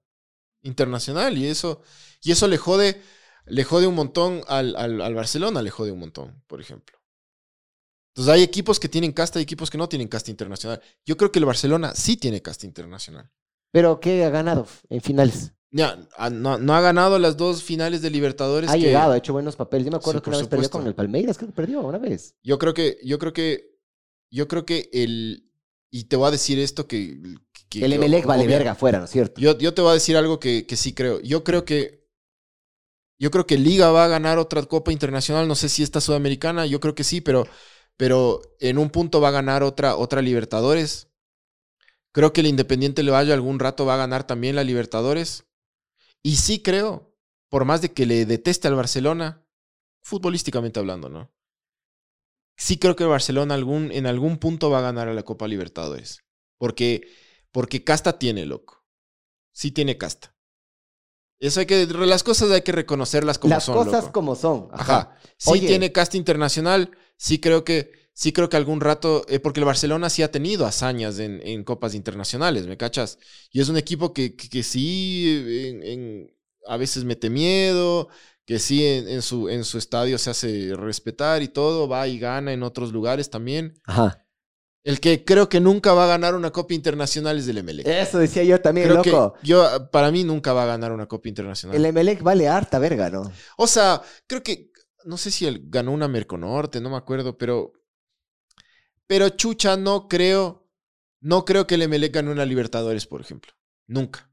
internacional 0.63 1.37
y 1.37 1.47
eso, 1.47 1.81
y 2.21 2.31
eso 2.31 2.47
le 2.47 2.57
jode, 2.57 3.01
le 3.45 3.63
jode 3.63 3.87
un 3.87 3.95
montón 3.95 4.41
al, 4.47 4.75
al, 4.75 5.01
al 5.01 5.15
Barcelona, 5.15 5.61
le 5.61 5.69
jode 5.71 5.91
un 5.91 5.99
montón, 5.99 6.43
por 6.47 6.61
ejemplo. 6.61 6.97
Entonces 8.13 8.33
hay 8.33 8.43
equipos 8.43 8.79
que 8.79 8.89
tienen 8.89 9.11
casta 9.13 9.39
y 9.39 9.43
equipos 9.43 9.69
que 9.69 9.77
no 9.77 9.87
tienen 9.87 10.07
casta 10.07 10.31
internacional. 10.31 10.81
Yo 11.05 11.15
creo 11.15 11.31
que 11.31 11.39
el 11.39 11.45
Barcelona 11.45 11.93
sí 11.95 12.17
tiene 12.17 12.41
casta 12.41 12.65
internacional. 12.65 13.29
Pero 13.71 13.99
¿qué 13.99 14.23
ha 14.25 14.29
ganado 14.29 14.65
en 14.89 15.01
finales? 15.01 15.53
Ya, 15.71 15.99
ah, 16.17 16.29
no, 16.31 16.57
no 16.57 16.73
ha 16.73 16.81
ganado 16.81 17.19
las 17.19 17.37
dos 17.37 17.61
finales 17.63 18.01
de 18.01 18.09
Libertadores. 18.09 18.71
Ha 18.71 18.75
que 18.75 18.79
llegado, 18.87 19.11
ha 19.13 19.17
hecho 19.17 19.33
buenos 19.33 19.55
papeles. 19.55 19.85
Yo 19.85 19.91
me 19.91 19.97
acuerdo 19.97 20.19
Sí, 20.19 20.23
que 20.23 20.29
una 20.31 20.37
vez 20.37 20.47
perdió 20.47 20.63
supuesto. 20.63 20.79
con 20.79 20.87
el 20.87 20.95
Palmeiras, 20.95 21.37
creo 21.37 21.49
que 21.49 21.55
perdió 21.55 21.81
una 21.81 21.99
vez. 21.99 22.35
Yo 22.43 22.57
creo 22.57 22.73
que, 22.73 22.97
yo 23.03 23.19
creo 23.19 23.33
que, 23.33 23.77
yo 24.31 24.47
creo 24.47 24.65
que 24.65 24.89
el, 24.93 25.45
y 25.91 26.05
te 26.05 26.15
voy 26.15 26.27
a 26.27 26.31
decir 26.31 26.59
esto 26.59 26.87
que... 26.87 27.19
que- 27.69 27.85
el 27.85 27.93
Emelec 27.93 28.25
vale 28.25 28.47
verga 28.47 28.71
afuera, 28.71 28.97
¿no 28.99 29.05
es 29.05 29.11
cierto? 29.11 29.39
Yo, 29.39 29.57
yo 29.59 29.73
te 29.75 29.81
voy 29.81 29.91
a 29.91 29.93
decir 29.93 30.17
algo 30.17 30.39
que, 30.39 30.65
que 30.65 30.75
sí 30.75 30.93
creo. 30.93 31.21
Yo 31.21 31.43
creo 31.43 31.65
que, 31.65 31.98
yo 33.19 33.31
creo 33.31 33.45
que 33.45 33.57
Liga 33.57 33.91
va 33.91 34.05
a 34.05 34.07
ganar 34.07 34.37
otra 34.39 34.63
Copa 34.63 34.91
Internacional. 34.91 35.47
No 35.47 35.55
sé 35.55 35.69
si 35.69 35.83
esta 35.83 36.01
Sudamericana, 36.01 36.65
yo 36.65 36.79
creo 36.79 36.95
que 36.95 37.03
sí, 37.03 37.19
pero, 37.21 37.45
pero 37.97 38.41
en 38.59 38.77
un 38.77 38.89
punto 38.89 39.19
va 39.19 39.27
a 39.27 39.31
ganar 39.31 39.61
otra, 39.61 39.97
otra 39.97 40.21
Libertadores. 40.21 41.09
Creo 42.13 42.33
que 42.33 42.41
el 42.41 42.47
Independiente 42.47 43.03
le 43.03 43.11
vaya 43.11 43.33
algún 43.33 43.59
rato 43.59 43.85
va 43.85 43.95
a 43.95 43.97
ganar 43.97 44.25
también 44.25 44.55
la 44.55 44.63
Libertadores. 44.63 45.45
Y 46.23 46.37
sí 46.37 46.63
creo, 46.63 47.13
por 47.49 47.65
más 47.65 47.81
de 47.81 47.93
que 47.93 48.05
le 48.05 48.25
deteste 48.25 48.67
al 48.67 48.75
Barcelona, 48.75 49.45
futbolísticamente 50.01 50.79
hablando, 50.79 51.09
¿no? 51.09 51.31
Sí 52.57 52.77
creo 52.77 52.95
que 52.95 53.03
el 53.03 53.09
Barcelona 53.09 53.53
algún, 53.53 53.91
en 53.91 54.05
algún 54.05 54.37
punto 54.37 54.69
va 54.69 54.79
a 54.79 54.83
ganar 54.83 55.07
a 55.07 55.13
la 55.13 55.23
Copa 55.23 55.47
Libertadores. 55.47 56.25
Porque, 56.57 57.07
porque 57.51 57.83
casta 57.83 58.17
tiene, 58.17 58.45
loco. 58.45 58.85
sí 59.51 59.71
tiene 59.71 59.97
casta. 59.97 60.38
Eso 61.39 61.61
hay 61.61 61.65
que, 61.65 61.85
las 61.85 62.23
cosas 62.23 62.51
hay 62.51 62.61
que 62.61 62.71
reconocerlas 62.73 63.39
como 63.39 63.53
Las 63.53 63.63
son. 63.63 63.75
cosas 63.75 64.01
loco. 64.03 64.11
como 64.13 64.35
son. 64.35 64.67
Ajá. 64.73 65.15
Sí 65.37 65.51
Oye. 65.51 65.67
tiene 65.67 65.91
casta 65.91 66.17
internacional. 66.17 66.91
Sí 67.17 67.39
creo 67.39 67.63
que, 67.63 67.91
sí 68.13 68.33
creo 68.33 68.49
que 68.49 68.57
algún 68.57 68.81
rato, 68.81 69.25
eh, 69.29 69.39
porque 69.39 69.59
el 69.61 69.65
Barcelona 69.65 70.09
sí 70.09 70.21
ha 70.21 70.31
tenido 70.31 70.65
hazañas 70.65 71.17
en, 71.19 71.39
en 71.45 71.63
copas 71.63 71.93
internacionales, 71.95 72.67
¿me 72.67 72.75
cachas? 72.77 73.19
Y 73.51 73.61
es 73.61 73.69
un 73.69 73.77
equipo 73.77 74.13
que, 74.13 74.35
que, 74.35 74.49
que 74.49 74.63
sí 74.63 75.45
en- 75.69 75.83
en- 75.83 76.35
a 76.67 76.75
veces 76.77 77.05
mete 77.05 77.29
miedo, 77.29 78.09
que 78.45 78.59
sí 78.59 78.85
en, 78.85 79.07
en 79.07 79.21
su, 79.21 79.47
en 79.49 79.63
su 79.63 79.77
estadio 79.77 80.17
se 80.17 80.29
hace 80.31 80.71
respetar 80.75 81.41
y 81.41 81.47
todo, 81.47 81.87
va 81.87 82.07
y 82.07 82.19
gana 82.19 82.51
en 82.51 82.63
otros 82.63 82.91
lugares 82.91 83.29
también. 83.29 83.79
Ajá. 83.85 84.25
El 84.83 84.99
que 84.99 85.25
creo 85.25 85.49
que 85.49 85.59
nunca 85.59 85.93
va 85.93 86.05
a 86.05 86.07
ganar 86.07 86.35
una 86.35 86.51
copa 86.51 86.73
internacional 86.73 87.37
es 87.37 87.45
del 87.45 87.57
Emelec. 87.57 87.85
Eso 87.85 88.17
decía 88.17 88.43
yo 88.43 88.61
también, 88.61 88.87
creo 88.87 89.03
loco. 89.03 89.33
que 89.33 89.47
yo, 89.47 89.89
para 89.91 90.09
mí, 90.11 90.23
nunca 90.23 90.53
va 90.53 90.63
a 90.63 90.67
ganar 90.67 90.91
una 90.91 91.05
copa 91.05 91.27
internacional. 91.27 91.75
El 91.75 91.85
Emelec 91.85 92.21
vale 92.23 92.47
harta 92.47 92.79
verga, 92.79 93.09
¿no? 93.09 93.31
O 93.57 93.67
sea, 93.67 94.01
creo 94.25 94.41
que, 94.41 94.71
no 95.03 95.17
sé 95.17 95.31
si 95.31 95.45
él 95.45 95.63
ganó 95.65 95.91
una 95.91 96.07
Merconorte, 96.07 96.79
no 96.79 96.89
me 96.89 96.97
acuerdo, 96.97 97.37
pero, 97.37 97.73
pero 99.05 99.29
chucha, 99.29 99.75
no 99.75 100.07
creo, 100.07 100.69
no 101.19 101.43
creo 101.43 101.67
que 101.67 101.75
el 101.75 101.81
Emelec 101.81 102.13
gane 102.13 102.31
una 102.31 102.45
Libertadores, 102.45 103.05
por 103.05 103.19
ejemplo. 103.19 103.51
Nunca. 103.85 104.31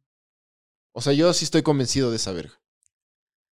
O 0.93 1.01
sea, 1.01 1.13
yo 1.13 1.33
sí 1.33 1.45
estoy 1.45 1.63
convencido 1.63 2.11
de 2.11 2.17
esa 2.17 2.33
verga. 2.33 2.61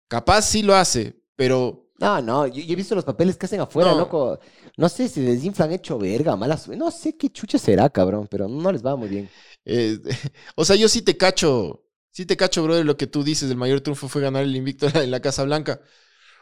Capaz 0.08 0.42
sí 0.42 0.64
lo 0.64 0.76
hace, 0.76 1.22
pero 1.36 1.89
No, 2.00 2.22
no, 2.22 2.48
yo, 2.48 2.62
yo 2.64 2.74
he 2.74 2.76
visto 2.76 2.96
los 2.96 3.04
papeles 3.04 3.36
que 3.38 3.46
hacen 3.46 3.60
afuera, 3.60 3.92
No. 3.92 3.98
loco. 3.98 4.40
No 4.78 4.88
sé 4.88 5.10
si 5.10 5.22
desinflan 5.22 5.72
hecho 5.74 5.98
verga, 6.00 6.36
mala 6.38 6.58
su- 6.58 6.74
No 6.76 6.92
sé 6.92 7.18
qué 7.18 7.30
chucha 7.30 7.58
será, 7.60 7.90
cabrón, 7.90 8.28
pero 8.30 8.48
no 8.48 8.72
les 8.72 8.86
va 8.86 8.96
muy 8.96 9.10
bien. 9.10 9.30
Eh, 9.66 10.00
o 10.56 10.64
sea, 10.64 10.76
yo 10.78 10.88
sí 10.88 11.02
te 11.02 11.18
cacho, 11.18 11.84
sí 12.12 12.26
te 12.26 12.38
cacho, 12.38 12.64
brother, 12.64 12.86
lo 12.86 12.96
que 12.98 13.08
tú 13.08 13.24
dices, 13.24 13.52
el 13.52 13.58
mayor 13.58 13.82
triunfo 13.82 14.08
fue 14.08 14.22
ganar 14.22 14.44
el 14.44 14.56
invicto 14.56 14.88
en 14.88 14.94
la- 14.94 15.04
en 15.04 15.12
la 15.12 15.20
Casa 15.22 15.44
Blanca. 15.44 15.82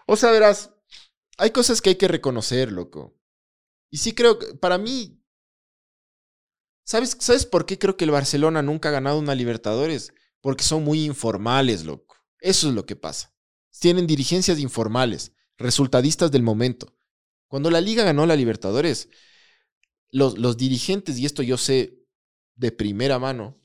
O 0.08 0.16
sea, 0.18 0.32
verás, 0.32 0.72
hay 1.38 1.52
cosas 1.52 1.82
que 1.82 1.92
hay 1.92 1.96
que 1.98 2.08
reconocer, 2.10 2.72
loco. 2.72 3.16
Y 3.92 3.98
sí 3.98 4.14
creo 4.16 4.40
que, 4.40 4.56
para 4.56 4.78
mí, 4.78 5.22
¿sabes, 6.84 7.18
¿sabes 7.20 7.46
por 7.46 7.66
qué 7.66 7.78
creo 7.78 7.98
que 7.98 8.06
el 8.06 8.12
Barcelona 8.12 8.62
nunca 8.62 8.90
ha 8.90 8.92
ganado 8.92 9.20
una 9.20 9.36
Libertadores? 9.36 10.14
Porque 10.42 10.64
son 10.64 10.84
muy 10.84 11.04
informales, 11.06 11.86
loco. 11.86 12.16
Eso 12.40 12.70
es 12.70 12.76
lo 12.76 12.86
que 12.86 12.96
pasa. 12.96 13.34
Tienen 13.80 14.08
dirigencias 14.08 14.60
informales, 14.60 15.34
resultadistas 15.58 16.32
del 16.32 16.44
momento. 16.44 16.96
Cuando 17.48 17.70
la 17.70 17.82
liga 17.82 18.04
ganó 18.04 18.26
la 18.26 18.36
Libertadores, 18.36 19.10
los, 20.10 20.38
los 20.38 20.58
dirigentes, 20.58 21.18
y 21.18 21.26
esto 21.26 21.44
yo 21.44 21.58
sé 21.58 22.06
de 22.56 22.72
primera 22.72 23.20
mano, 23.20 23.58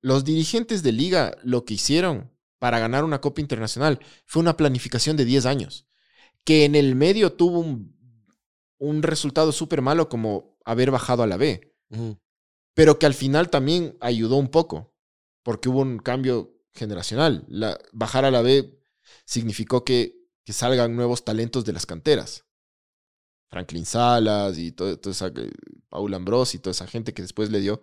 los 0.00 0.24
dirigentes 0.24 0.82
de 0.82 0.92
liga 0.92 1.36
lo 1.42 1.64
que 1.64 1.74
hicieron 1.74 2.32
para 2.58 2.78
ganar 2.78 3.04
una 3.04 3.20
Copa 3.20 3.40
Internacional 3.40 4.00
fue 4.26 4.40
una 4.40 4.56
planificación 4.56 5.16
de 5.16 5.24
10 5.24 5.46
años, 5.46 5.86
que 6.44 6.64
en 6.64 6.74
el 6.74 6.94
medio 6.94 7.32
tuvo 7.32 7.60
un, 7.60 7.96
un 8.78 9.02
resultado 9.02 9.52
súper 9.52 9.80
malo 9.80 10.08
como 10.08 10.58
haber 10.64 10.90
bajado 10.90 11.22
a 11.22 11.26
la 11.26 11.36
B, 11.36 11.72
pero 12.74 12.98
que 12.98 13.06
al 13.06 13.14
final 13.14 13.50
también 13.50 13.96
ayudó 14.00 14.36
un 14.36 14.48
poco, 14.48 14.94
porque 15.42 15.68
hubo 15.68 15.80
un 15.80 15.98
cambio 15.98 16.56
generacional. 16.72 17.44
La, 17.48 17.78
bajar 17.92 18.24
a 18.24 18.30
la 18.30 18.42
B 18.42 18.78
significó 19.24 19.84
que, 19.84 20.21
que 20.44 20.52
salgan 20.52 20.96
nuevos 20.96 21.24
talentos 21.24 21.64
de 21.64 21.72
las 21.72 21.86
canteras. 21.86 22.44
Franklin 23.48 23.84
Salas 23.84 24.56
y 24.58 24.72
todo, 24.72 24.98
toda 24.98 25.12
esa, 25.12 25.26
eh, 25.28 25.50
Paul 25.88 26.14
Ambrose 26.14 26.56
y 26.56 26.60
toda 26.60 26.72
esa 26.72 26.86
gente 26.86 27.12
que 27.12 27.22
después 27.22 27.50
le 27.50 27.60
dio 27.60 27.82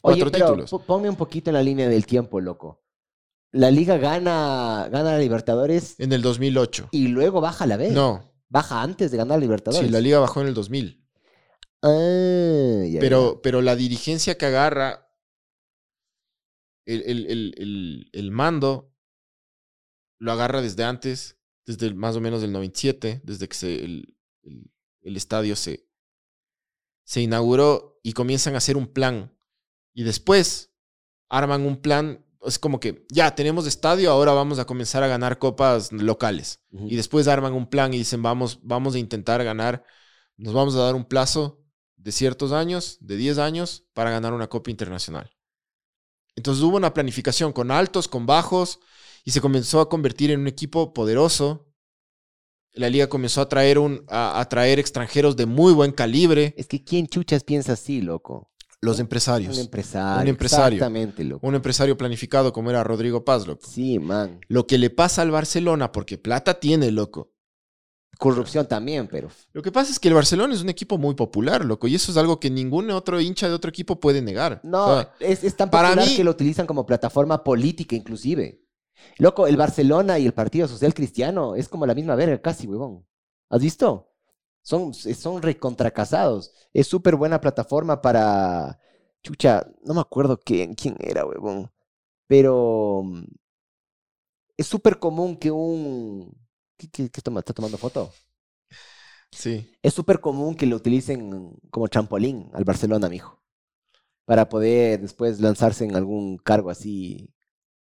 Oye, 0.00 0.20
cuatro 0.20 0.30
pero 0.32 0.46
títulos. 0.46 0.70
po- 0.70 0.80
ponme 0.84 1.10
un 1.10 1.16
poquito 1.16 1.50
en 1.50 1.54
la 1.54 1.62
línea 1.62 1.88
del 1.88 2.06
tiempo, 2.06 2.40
loco. 2.40 2.82
La 3.52 3.70
liga 3.70 3.96
gana, 3.98 4.88
gana 4.90 5.12
la 5.12 5.18
Libertadores 5.18 5.98
En 6.00 6.12
el 6.12 6.22
2008. 6.22 6.88
y 6.90 7.08
luego 7.08 7.40
baja 7.40 7.66
la 7.66 7.76
B. 7.76 7.90
No, 7.90 8.24
Baja 8.50 8.80
antes 8.82 9.10
de 9.10 9.18
ganar 9.18 9.36
la 9.38 9.42
Libertadores. 9.42 9.86
sí, 9.86 9.92
la 9.92 10.00
liga 10.00 10.18
bajó 10.20 10.40
en 10.40 10.48
el 10.48 10.54
2000. 10.54 11.06
Ah, 11.82 12.84
ya, 12.90 12.98
Pero, 13.00 13.40
pero 13.42 13.60
la 13.62 13.76
dirigencia 13.76 14.36
que 14.38 14.46
agarra 14.46 15.12
el- 16.86 17.02
el- 17.02 17.54
el- 17.58 18.10
el 18.12 18.30
mando 18.30 18.94
lo 20.18 20.32
agarra 20.32 20.62
desde 20.62 20.84
antes, 20.84 21.37
desde 21.68 21.86
el- 21.86 21.94
más 21.94 22.16
o 22.16 22.20
menos 22.20 22.40
del 22.40 22.50
97, 22.50 23.20
desde 23.24 23.46
que 23.48 23.54
se, 23.54 23.84
el, 23.84 24.16
el- 24.42 24.70
el 25.02 25.16
estadio 25.16 25.54
se, 25.54 25.86
se 27.04 27.20
inauguró 27.20 28.00
y 28.02 28.14
comienzan 28.14 28.54
a 28.54 28.58
hacer 28.58 28.76
un 28.76 28.86
plan. 28.86 29.36
Y 29.92 30.02
después 30.02 30.72
arman 31.28 31.66
un 31.66 31.76
plan, 31.82 32.24
es 32.42 32.58
como 32.58 32.80
que 32.80 33.04
ya 33.10 33.34
tenemos 33.34 33.66
estadio, 33.66 34.10
ahora 34.10 34.32
vamos 34.32 34.58
a 34.58 34.64
comenzar 34.64 35.02
a 35.02 35.08
ganar 35.08 35.38
copas 35.38 35.92
locales. 35.92 36.62
Y 36.70 36.96
después 36.96 37.28
arman 37.28 37.52
un 37.52 37.68
plan 37.68 37.92
y 37.92 37.98
dicen, 37.98 38.22
vamos, 38.22 38.60
vamos 38.62 38.94
a 38.94 38.98
intentar 38.98 39.44
ganar, 39.44 39.84
nos 40.38 40.54
vamos 40.54 40.74
a 40.74 40.78
dar 40.84 40.94
un 40.94 41.04
plazo 41.04 41.62
de 41.96 42.12
ciertos 42.12 42.52
años, 42.52 42.96
de 43.00 43.16
10 43.16 43.38
años, 43.38 43.84
para 43.92 44.10
ganar 44.10 44.32
una 44.32 44.48
Copa 44.48 44.70
Internacional. 44.70 45.30
Entonces 46.36 46.62
hubo 46.62 46.76
una 46.76 46.94
planificación 46.94 47.52
con 47.52 47.70
altos, 47.70 48.06
con 48.08 48.24
bajos, 48.24 48.78
y 49.28 49.30
se 49.30 49.42
comenzó 49.42 49.80
a 49.82 49.90
convertir 49.90 50.30
en 50.30 50.40
un 50.40 50.46
equipo 50.46 50.94
poderoso. 50.94 51.66
La 52.72 52.88
liga 52.88 53.08
comenzó 53.10 53.42
a 53.42 53.48
traer, 53.50 53.78
un, 53.78 54.02
a, 54.08 54.40
a 54.40 54.48
traer 54.48 54.78
extranjeros 54.78 55.36
de 55.36 55.44
muy 55.44 55.74
buen 55.74 55.92
calibre, 55.92 56.54
Es 56.56 56.66
que 56.66 56.82
¿quién 56.82 57.06
chuchas 57.08 57.44
piensa 57.44 57.74
así, 57.74 58.00
loco? 58.00 58.50
los 58.80 59.00
empresarios. 59.00 59.54
Un 59.56 59.60
empresario. 59.64 60.22
Un 60.22 60.28
empresario. 60.28 60.76
Exactamente, 60.76 61.24
loco. 61.24 61.46
Un 61.46 61.54
empresario 61.56 61.98
planificado 61.98 62.52
como 62.54 62.70
era 62.70 62.82
Rodrigo 62.84 63.22
Paz, 63.22 63.46
loco. 63.46 63.66
Sí, 63.68 63.98
man. 63.98 64.40
Lo 64.48 64.66
que 64.66 64.78
le 64.78 64.88
pasa 64.88 65.20
al 65.20 65.30
Barcelona, 65.30 65.92
porque 65.92 66.16
plata 66.16 66.58
tiene, 66.58 66.90
loco. 66.90 67.32
Corrupción 68.18 68.66
también, 68.66 69.08
pero. 69.08 69.28
Lo 69.52 69.60
que 69.62 69.70
pasa 69.72 69.92
es 69.92 69.98
que 69.98 70.08
el 70.08 70.14
Barcelona 70.14 70.54
es 70.54 70.62
un 70.62 70.68
equipo 70.70 70.96
muy 70.96 71.14
popular, 71.16 71.64
loco, 71.66 71.86
y 71.86 71.96
eso 71.96 72.10
es 72.12 72.16
algo 72.16 72.40
que 72.40 72.48
ningún 72.50 72.90
otro 72.92 73.20
hincha 73.20 73.46
de 73.48 73.54
otro 73.54 73.68
equipo 73.68 74.00
puede 74.00 74.22
negar. 74.22 74.60
No, 74.64 74.86
O 74.86 74.94
sea, 75.00 75.12
es, 75.20 75.44
es 75.44 75.54
tan 75.56 75.68
para 75.70 75.88
popular 75.90 76.08
mí- 76.08 76.16
que 76.16 76.24
lo 76.24 76.30
utilizan 76.30 76.66
como 76.66 76.86
plataforma 76.86 77.44
política, 77.44 77.94
inclusive. 77.94 78.62
Loco, 79.18 79.46
el 79.46 79.56
Barcelona 79.56 80.18
y 80.18 80.26
el 80.26 80.34
Partido 80.34 80.68
Social 80.68 80.94
Cristiano 80.94 81.54
es 81.54 81.68
como 81.68 81.86
la 81.86 81.94
misma 81.94 82.14
verga, 82.14 82.40
casi, 82.40 82.66
huevón. 82.66 83.06
¿Has 83.50 83.62
visto? 83.62 84.10
Son, 84.62 84.94
son 84.94 85.42
recontracasados. 85.42 86.52
Es 86.72 86.86
súper 86.88 87.16
buena 87.16 87.40
plataforma 87.40 88.02
para. 88.02 88.78
Chucha, 89.22 89.66
no 89.84 89.94
me 89.94 90.00
acuerdo 90.00 90.38
quién, 90.40 90.74
quién 90.74 90.96
era, 91.00 91.24
huevón. 91.26 91.70
Pero. 92.28 93.04
Es 94.56 94.66
súper 94.66 94.98
común 94.98 95.36
que 95.36 95.50
un. 95.50 96.32
¿Qué, 96.76 96.88
qué- 96.90 97.10
qué 97.10 97.20
toma- 97.22 97.40
está 97.40 97.52
tomando 97.54 97.78
foto? 97.78 98.12
sí. 99.30 99.70
Es 99.82 99.94
súper 99.94 100.20
común 100.20 100.54
que 100.56 100.66
lo 100.66 100.76
utilicen 100.76 101.52
como 101.70 101.88
trampolín 101.88 102.50
al 102.54 102.64
Barcelona, 102.64 103.08
mijo. 103.08 103.40
Para 104.26 104.48
poder 104.48 105.00
después 105.02 105.40
lanzarse 105.40 105.84
en 105.86 105.96
algún 105.96 106.38
cargo 106.38 106.70
así 106.70 107.30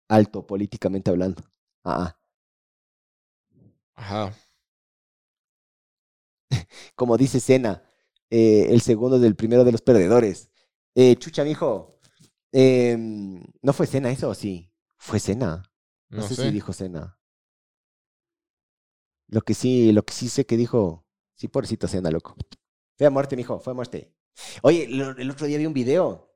alto 0.09 0.47
políticamente 0.47 1.11
hablando. 1.11 1.43
Ah, 1.85 2.05
ah. 2.07 2.19
Ajá. 3.95 4.33
Como 6.95 7.17
dice 7.17 7.41
Sena, 7.41 7.83
eh, 8.31 8.67
el 8.71 8.81
segundo 8.81 9.19
del 9.19 9.37
primero 9.37 9.65
de 9.65 9.73
los 9.73 9.83
perdedores. 9.83 10.51
Eh, 10.95 11.17
chucha, 11.17 11.45
mijo. 11.45 12.01
em, 12.53 13.43
¿No 13.63 13.73
fue 13.73 13.87
Sena 13.87 14.11
eso 14.11 14.31
o 14.31 14.35
sí? 14.35 14.71
Fue 14.99 15.21
Sena. 15.21 15.63
No, 16.11 16.23
No, 16.23 16.29
sé, 16.29 16.35
sé. 16.37 16.43
si 16.45 16.51
dijo 16.51 16.73
Sena. 16.73 17.19
Lo 19.29 19.43
que 19.43 19.55
sí, 19.55 19.93
lo 19.93 20.03
que 20.05 20.13
sí 20.15 20.29
sé 20.29 20.47
que 20.47 20.57
dijo. 20.57 21.07
Sí, 21.35 21.49
pobrecito 21.49 21.87
Sena, 21.89 22.11
loco. 22.11 22.37
Fue 22.97 23.07
a 23.07 23.11
muerte, 23.11 23.37
mijo, 23.37 23.61
fue 23.61 23.73
a 23.73 23.77
muerte. 23.77 24.15
Oye, 24.63 24.89
lo- 24.89 25.11
el 25.17 25.31
otro 25.31 25.47
día 25.47 25.59
vi 25.59 25.67
un 25.67 25.75
video. 25.75 26.35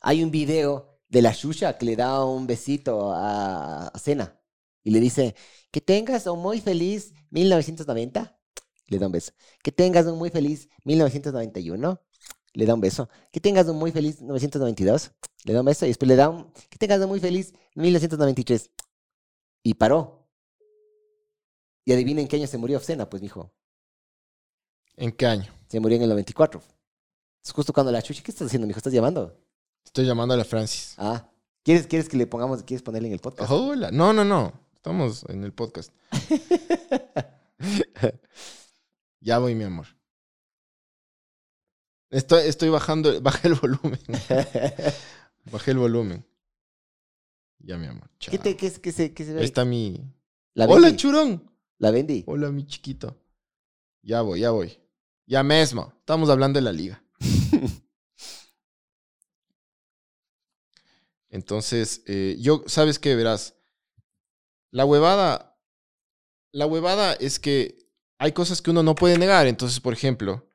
Hay 0.00 0.22
un 0.22 0.30
video 0.30 0.89
de 1.10 1.22
la 1.22 1.32
Shusha 1.32 1.76
que 1.76 1.84
le 1.84 1.96
da 1.96 2.24
un 2.24 2.46
besito 2.46 3.12
a, 3.12 3.88
a 3.88 3.98
Sena. 3.98 4.40
Y 4.82 4.90
le 4.92 5.00
dice, 5.00 5.34
que 5.70 5.80
tengas 5.80 6.26
un 6.26 6.40
muy 6.40 6.60
feliz 6.60 7.12
1990. 7.30 8.38
Le 8.86 8.98
da 8.98 9.06
un 9.06 9.12
beso. 9.12 9.32
Que 9.62 9.72
tengas 9.72 10.06
un 10.06 10.18
muy 10.18 10.30
feliz 10.30 10.68
1991. 10.84 12.00
Le 12.54 12.66
da 12.66 12.74
un 12.74 12.80
beso. 12.80 13.08
Que 13.30 13.40
tengas 13.40 13.68
un 13.68 13.76
muy 13.78 13.92
feliz 13.92 14.20
1992. 14.20 15.12
Le 15.44 15.52
da 15.52 15.60
un 15.60 15.66
beso. 15.66 15.84
Y 15.84 15.88
después 15.88 16.08
le 16.08 16.16
da 16.16 16.28
un, 16.28 16.52
que 16.52 16.78
tengas 16.78 17.00
un 17.00 17.08
muy 17.08 17.20
feliz 17.20 17.52
1993. 17.74 18.70
Y 19.62 19.74
paró. 19.74 20.28
Y 21.84 21.92
adivinen 21.92 22.22
en 22.22 22.28
qué 22.28 22.36
año 22.36 22.46
se 22.46 22.58
murió 22.58 22.80
Sena, 22.80 23.08
pues, 23.08 23.22
mijo. 23.22 23.52
¿En 24.96 25.12
qué 25.12 25.26
año? 25.26 25.52
Se 25.68 25.80
murió 25.80 25.96
en 25.96 26.02
el 26.02 26.08
94. 26.10 26.62
Es 27.44 27.52
justo 27.52 27.72
cuando 27.72 27.90
la 27.92 28.02
chucha, 28.02 28.22
¿qué 28.22 28.30
estás 28.30 28.46
haciendo, 28.46 28.66
mijo? 28.66 28.78
¿Estás 28.78 28.92
llamando? 28.92 29.36
Estoy 29.84 30.06
llamando 30.06 30.34
a 30.34 30.44
Francis. 30.44 30.94
Ah. 30.98 31.28
¿Quieres, 31.62 31.86
¿Quieres 31.86 32.08
que 32.08 32.16
le 32.16 32.26
pongamos, 32.26 32.62
quieres 32.62 32.82
ponerle 32.82 33.08
en 33.08 33.14
el 33.14 33.20
podcast? 33.20 33.50
Hola. 33.50 33.90
No, 33.90 34.12
no, 34.12 34.24
no. 34.24 34.52
Estamos 34.74 35.24
en 35.28 35.44
el 35.44 35.52
podcast. 35.52 35.92
ya 39.20 39.38
voy, 39.38 39.54
mi 39.54 39.64
amor. 39.64 39.86
Estoy, 42.08 42.48
estoy 42.48 42.70
bajando, 42.70 43.20
bajé 43.22 43.48
el 43.48 43.54
volumen. 43.54 44.00
Bajé 45.50 45.70
el 45.72 45.78
volumen. 45.78 46.26
Ya, 47.58 47.76
mi 47.76 47.86
amor. 47.86 48.10
chao. 48.18 48.32
¿Qué, 48.32 48.38
te, 48.38 48.56
qué, 48.56 48.72
qué 48.72 48.92
se, 48.92 49.12
qué 49.12 49.24
se 49.24 49.34
ve? 49.34 49.40
Ahí 49.40 49.44
está 49.44 49.64
mi... 49.64 50.02
La 50.54 50.66
Hola, 50.66 50.96
churón. 50.96 51.50
La 51.78 51.90
vendí. 51.90 52.24
Hola, 52.26 52.50
mi 52.50 52.66
chiquito. 52.66 53.16
Ya 54.02 54.22
voy, 54.22 54.40
ya 54.40 54.50
voy. 54.50 54.78
Ya 55.26 55.42
mismo. 55.42 55.92
Estamos 55.98 56.30
hablando 56.30 56.58
de 56.58 56.64
la 56.64 56.72
liga. 56.72 57.04
Entonces, 61.30 62.02
eh, 62.06 62.36
yo, 62.40 62.62
¿sabes 62.66 62.98
qué? 62.98 63.14
Verás, 63.16 63.54
la 64.70 64.84
huevada, 64.84 65.58
la 66.52 66.66
huevada 66.66 67.14
es 67.14 67.38
que 67.38 67.76
hay 68.18 68.32
cosas 68.32 68.62
que 68.62 68.70
uno 68.70 68.82
no 68.82 68.94
puede 68.94 69.18
negar. 69.18 69.46
Entonces, 69.46 69.80
por 69.80 69.92
ejemplo, 69.92 70.48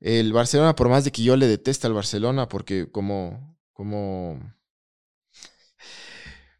el 0.00 0.32
Barcelona, 0.32 0.76
por 0.76 0.88
más 0.88 1.04
de 1.04 1.12
que 1.12 1.22
yo 1.22 1.36
le 1.36 1.46
deteste 1.48 1.86
al 1.86 1.94
Barcelona, 1.94 2.48
porque 2.48 2.90
como, 2.90 3.58
como, 3.72 4.40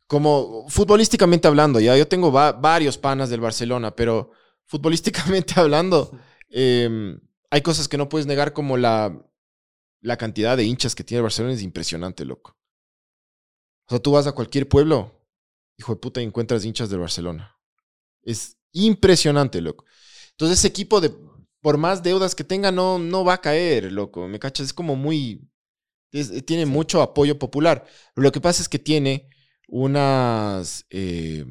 como 0.07 0.67
futbolísticamente 0.69 1.49
hablando, 1.49 1.81
ya 1.81 1.97
yo 1.97 2.07
tengo 2.07 2.31
va- 2.33 2.53
varios 2.53 2.99
panas 2.99 3.31
del 3.31 3.41
Barcelona, 3.41 3.95
pero 3.97 4.31
futbolísticamente 4.67 5.55
hablando, 5.61 6.11
eh, 6.51 7.17
hay 7.51 7.63
cosas 7.63 7.89
que 7.89 7.97
no 7.99 8.09
puedes 8.09 8.27
negar 8.27 8.53
como 8.53 8.77
la, 8.77 9.17
la 10.01 10.17
cantidad 10.17 10.57
de 10.57 10.65
hinchas 10.65 10.95
que 10.95 11.05
tiene 11.05 11.19
el 11.21 11.25
Barcelona 11.25 11.55
es 11.55 11.63
impresionante, 11.63 12.25
loco. 12.25 12.57
O 13.93 13.95
sea, 13.95 14.01
tú 14.03 14.13
vas 14.13 14.27
a 14.27 14.33
cualquier 14.33 14.67
pueblo, 14.71 15.13
hijo 15.77 15.93
de 15.93 16.01
puta, 16.01 16.23
y 16.23 16.25
encuentras 16.25 16.65
hinchas 16.65 16.89
del 16.89 17.01
Barcelona. 17.01 17.59
Es 18.23 18.57
impresionante, 18.73 19.61
loco. 19.61 19.85
Entonces 20.31 20.61
ese 20.61 20.69
equipo, 20.69 20.99
de, 21.03 21.13
por 21.61 21.77
más 21.77 22.03
deudas 22.03 22.35
que 22.35 22.43
tenga, 22.43 22.73
no, 22.73 22.99
no 22.99 23.23
va 23.23 23.35
a 23.35 23.41
caer, 23.43 23.93
loco. 23.93 24.27
¿Me 24.29 24.39
cachas? 24.39 24.69
Es 24.69 24.73
como 24.73 24.97
muy... 24.97 25.47
es- 26.11 26.47
tiene 26.47 26.65
mucho 26.65 27.03
apoyo 27.03 27.39
popular. 27.39 27.85
Lo 28.17 28.33
que 28.33 28.41
pasa 28.41 28.63
es 28.63 28.69
que 28.71 28.79
tiene 28.79 29.29
unas... 29.69 30.87
eh, 30.89 31.45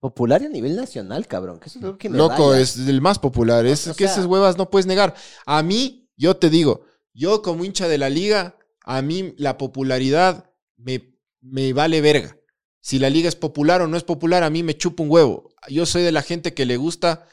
Popular 0.00 0.42
a 0.42 0.48
nivel 0.48 0.74
nacional, 0.74 1.26
cabrón. 1.26 1.60
Que 1.60 1.68
eso 1.68 1.80
es 1.80 1.84
lo 1.84 1.98
que 1.98 2.08
me 2.08 2.16
Loco, 2.16 2.54
es 2.54 2.78
el 2.78 3.02
más 3.02 3.18
popular. 3.18 3.66
Es 3.66 3.88
O 3.88 3.94
que 3.94 4.04
esas 4.04 4.24
huevas 4.24 4.56
no 4.56 4.70
puedes 4.70 4.86
negar. 4.86 5.14
A 5.44 5.62
mí, 5.62 6.08
yo 6.16 6.34
te 6.38 6.48
digo, 6.48 6.86
yo 7.12 7.42
como 7.42 7.62
hincha 7.62 7.88
de 7.88 7.98
la 7.98 8.08
liga, 8.08 8.56
a 8.86 9.02
mí 9.02 9.34
la 9.36 9.58
popularidad 9.58 10.50
me, 10.84 11.02
me 11.40 11.72
vale 11.72 12.00
verga. 12.00 12.36
Si 12.80 12.98
la 12.98 13.10
liga 13.10 13.28
es 13.28 13.36
popular 13.36 13.80
o 13.82 13.86
no 13.86 13.96
es 13.96 14.04
popular, 14.04 14.42
a 14.42 14.50
mí 14.50 14.62
me 14.62 14.76
chupa 14.76 15.02
un 15.02 15.10
huevo. 15.10 15.50
Yo 15.68 15.86
soy 15.86 16.02
de 16.02 16.12
la 16.12 16.22
gente 16.22 16.52
que 16.52 16.66
le 16.66 16.76
gusta 16.76 17.26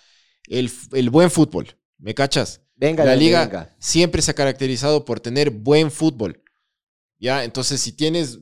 el, 0.47 0.71
el 0.93 1.09
buen 1.09 1.29
fútbol. 1.29 1.75
¿Me 1.97 2.15
cachas? 2.15 2.61
Venga, 2.75 3.05
la 3.05 3.15
liga 3.15 3.45
venga. 3.45 3.75
siempre 3.77 4.21
se 4.21 4.31
ha 4.31 4.33
caracterizado 4.33 5.05
por 5.05 5.19
tener 5.19 5.51
buen 5.51 5.91
fútbol. 5.91 6.41
¿Ya? 7.19 7.43
Entonces, 7.43 7.81
si 7.81 7.91
tienes 7.91 8.39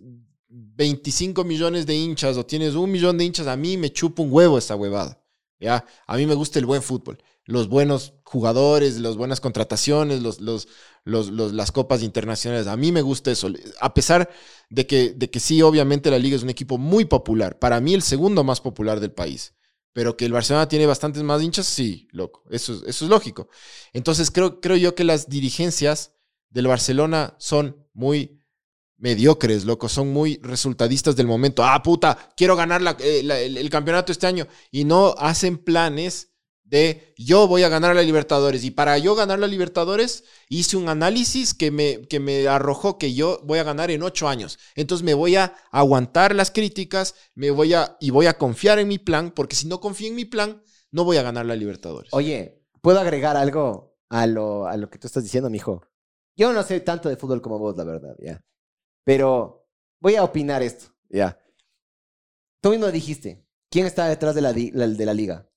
25 0.48 1.44
millones 1.44 1.86
de 1.86 1.96
hinchas 1.96 2.38
o 2.38 2.46
tienes 2.46 2.76
un 2.76 2.92
millón 2.92 3.18
de 3.18 3.26
hinchas, 3.26 3.48
a 3.48 3.58
mí 3.58 3.76
me 3.76 3.92
chupa 3.92 4.22
un 4.22 4.32
huevo 4.32 4.58
esa 4.58 4.76
huevada. 4.76 5.22
¿Ya? 5.60 5.86
A 6.08 6.16
mí 6.16 6.26
me 6.26 6.36
gusta 6.36 6.60
el 6.60 6.66
buen 6.66 6.82
fútbol. 6.82 7.22
Los 7.50 7.68
buenos 7.68 8.14
jugadores, 8.24 9.00
las 9.00 9.16
buenas 9.16 9.42
contrataciones, 9.42 10.22
las 11.04 11.72
copas 11.72 12.04
internacionales. 12.04 12.68
A 12.68 12.78
mí 12.78 12.92
me 12.92 13.02
gusta 13.02 13.32
eso. 13.32 13.50
A 13.82 13.92
pesar 13.96 14.30
de 14.70 14.86
que, 14.86 15.14
de 15.16 15.32
que 15.32 15.40
sí, 15.40 15.60
obviamente 15.64 16.12
la 16.12 16.20
liga 16.20 16.36
es 16.36 16.44
un 16.44 16.52
equipo 16.52 16.78
muy 16.78 17.06
popular. 17.06 17.58
Para 17.58 17.80
mí 17.82 17.96
el 17.96 18.04
segundo 18.04 18.44
más 18.44 18.62
popular 18.62 19.00
del 19.00 19.12
país. 19.14 19.56
Pero 19.94 20.16
que 20.16 20.26
el 20.26 20.32
Barcelona 20.34 20.68
tiene 20.68 20.86
bastantes 20.86 21.24
más 21.24 21.42
hinchas, 21.42 21.66
sí, 21.66 22.08
loco. 22.12 22.44
Eso, 22.52 22.74
es- 22.76 22.84
eso 22.86 23.06
es 23.06 23.10
lógico. 23.10 23.50
Entonces 23.94 24.30
creo, 24.30 24.62
creo 24.62 24.78
yo 24.78 24.94
que 24.94 25.04
las 25.04 25.28
dirigencias 25.28 26.14
del 26.52 26.68
Barcelona 26.68 27.36
son 27.40 27.88
muy 27.94 28.40
mediocres, 28.98 29.66
loco. 29.66 29.90
Son 29.90 30.14
muy 30.14 30.40
resultadistas 30.44 31.16
del 31.16 31.26
momento. 31.26 31.64
Ah, 31.64 31.82
puta, 31.82 32.30
quiero 32.38 32.56
ganar 32.56 32.82
eh, 33.00 33.22
el 33.58 33.70
campeonato 33.72 34.12
este 34.12 34.28
año. 34.28 34.48
Y 34.72 34.84
no 34.86 35.16
hacen 35.18 35.58
planes 35.58 36.29
de 36.70 37.14
yo 37.18 37.48
voy 37.48 37.64
a 37.64 37.70
ganar 37.70 37.96
la 37.96 38.04
Libertadores. 38.04 38.64
Y 38.64 38.72
para 38.72 38.98
yo 38.98 39.16
ganar 39.16 39.40
la 39.40 39.48
Libertadores 39.48 40.24
hice 40.48 40.78
un 40.78 40.88
análisis 40.88 41.54
que 41.54 41.72
me, 41.72 42.02
que 42.08 42.20
me 42.20 42.48
arrojó 42.48 42.98
que 42.98 43.14
yo 43.14 43.42
voy 43.44 43.60
a 43.60 43.64
ganar 43.64 43.92
en 43.92 44.04
ocho 44.04 44.30
años. 44.30 44.60
Entonces 44.76 45.04
me 45.04 45.16
voy 45.16 45.36
a 45.36 45.56
aguantar 45.72 46.36
las 46.36 46.52
críticas, 46.52 47.16
me 47.34 47.52
voy 47.52 47.74
a, 47.74 47.98
y 48.00 48.12
voy 48.12 48.28
a 48.28 48.38
confiar 48.38 48.80
en 48.80 48.88
mi 48.88 49.00
plan, 49.00 49.32
porque 49.32 49.56
si 49.56 49.68
no 49.68 49.80
confío 49.80 50.08
en 50.08 50.16
mi 50.16 50.26
plan, 50.26 50.62
no 50.92 51.04
voy 51.04 51.18
a 51.18 51.24
ganar 51.24 51.46
la 51.46 51.56
Libertadores. 51.56 52.14
Oye, 52.14 52.64
¿puedo 52.82 53.00
agregar 53.00 53.36
algo 53.36 53.98
a 54.10 54.28
lo, 54.28 54.68
a 54.68 54.78
lo 54.78 54.90
que 54.90 55.00
tú 55.00 55.08
estás 55.08 55.24
diciendo, 55.24 55.50
mijo? 55.50 55.84
Yo 56.36 56.54
no 56.54 56.64
sé 56.64 56.80
tanto 56.82 57.10
de 57.10 57.18
fútbol 57.18 57.42
como 57.42 57.60
vos, 57.60 57.76
la 57.76 57.84
verdad, 57.84 58.16
ya. 58.20 58.42
Pero 59.04 59.68
voy 60.00 60.16
a 60.16 60.24
opinar 60.24 60.62
esto, 60.62 60.94
ya. 61.10 61.42
Tú 62.62 62.70
mismo 62.70 62.92
dijiste, 62.92 63.46
¿quién 63.70 63.86
está 63.86 64.08
detrás 64.08 64.36
de 64.36 64.42
la, 64.42 64.54
de 64.54 65.06
la 65.06 65.14
liga? 65.14 65.50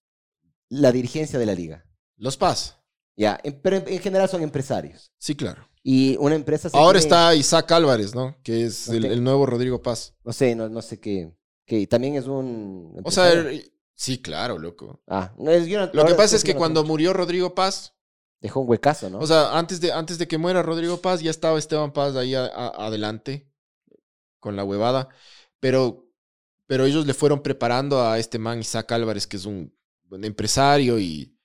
La 0.75 0.91
dirigencia 0.91 1.39
de 1.39 1.45
la 1.47 1.55
liga. 1.55 1.85
Los 2.17 2.37
Paz. 2.39 2.79
Ya, 3.15 3.39
en- 3.43 3.61
pero 3.61 3.77
en, 3.77 3.85
en 3.89 3.99
general 4.01 4.29
son 4.29 4.43
empresarios. 4.43 5.13
Sí, 5.19 5.35
claro. 5.35 5.69
Y 5.83 6.17
una 6.19 6.35
empresa 6.35 6.71
se 6.71 6.77
Ahora 6.79 6.99
está 6.99 7.35
Isaac 7.35 7.71
Álvarez, 7.73 8.15
¿no? 8.15 8.37
Que 8.43 8.65
es 8.65 8.89
el, 8.89 9.23
nuevo 9.23 9.45
Rodrigo 9.45 9.83
Paz. 9.83 10.15
No 10.25 10.33
sé, 10.33 10.55
no, 10.55 10.69
no 10.71 10.81
sé 10.81 10.99
qué. 10.99 11.37
Que 11.67 11.87
también 11.87 12.15
es 12.15 12.27
un. 12.27 12.99
O 13.05 13.11
sea, 13.11 13.35
er- 13.35 13.71
sí, 13.95 14.23
claro, 14.23 14.59
loco. 14.59 15.03
Ah, 15.07 15.35
no, 15.39 15.51
es- 15.51 15.67
yo 15.67 15.79
no- 15.79 15.91
Lo 15.93 16.07
que 16.07 16.15
pasa 16.15 16.37
es 16.37 16.45
que 16.45 16.55
cuando 16.55 16.85
murió 16.85 17.13
Rodrigo 17.13 17.55
Paz, 17.55 17.95
Dejó 18.41 18.61
un 18.61 18.69
huecazo, 18.71 19.09
¿no? 19.11 19.19
o 19.21 19.27
sea, 19.27 19.57
antes 19.57 19.81
de, 19.81 19.93
antes 19.93 20.19
de 20.19 20.27
que 20.27 20.37
muera 20.39 20.63
Rodrigo 20.63 20.97
Paz, 21.01 21.21
ya 21.21 21.31
estaba 21.31 21.59
Esteban 21.59 21.93
Paz 21.93 22.17
ahí 22.17 22.35
a- 22.35 22.47
a- 22.47 22.87
adelante 22.87 23.49
con 24.41 24.57
la 24.57 24.65
huevada. 24.65 25.11
Pero, 25.61 26.09
pero 26.67 26.87
ellos 26.87 27.07
le 27.07 27.15
fueron 27.15 27.43
preparando 27.43 28.03
a 28.03 28.19
este 28.19 28.39
man 28.39 28.59
Isaac 28.61 28.91
Álvarez, 28.93 29.27
que 29.27 29.37
es 29.37 29.45
un 29.45 29.73
buen 30.13 30.25
empresario 30.25 30.99
y, 31.01 31.37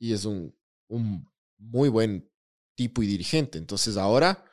y 0.00 0.12
es 0.14 0.24
un, 0.26 0.54
un 0.88 1.28
muy 1.58 1.88
buen 1.90 2.30
tipo 2.76 3.02
y 3.02 3.06
dirigente. 3.08 3.58
Entonces 3.58 3.96
ahora 3.96 4.44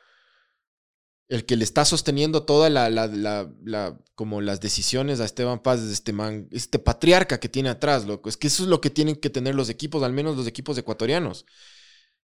el 1.28 1.46
que 1.46 1.56
le 1.56 1.64
está 1.64 1.84
sosteniendo 1.84 2.44
toda 2.44 2.68
la, 2.68 2.90
la, 2.90 3.06
la, 3.06 3.50
la- 3.64 3.98
como 4.14 4.40
las 4.40 4.60
decisiones 4.60 5.18
a 5.20 5.24
Esteban 5.24 5.62
Paz 5.62 5.80
es 5.80 5.90
este 5.92 6.12
man, 6.12 6.48
este 6.50 6.78
patriarca 6.78 7.40
que 7.40 7.48
tiene 7.48 7.70
atrás, 7.70 8.04
loco. 8.04 8.28
Es 8.28 8.36
que 8.36 8.48
eso 8.48 8.62
es 8.64 8.68
lo 8.68 8.80
que 8.80 8.90
tienen 8.90 9.16
que 9.16 9.30
tener 9.30 9.54
los 9.54 9.68
equipos, 9.70 10.02
al 10.02 10.12
menos 10.12 10.36
los 10.36 10.46
equipos 10.46 10.76
ecuatorianos. 10.78 11.46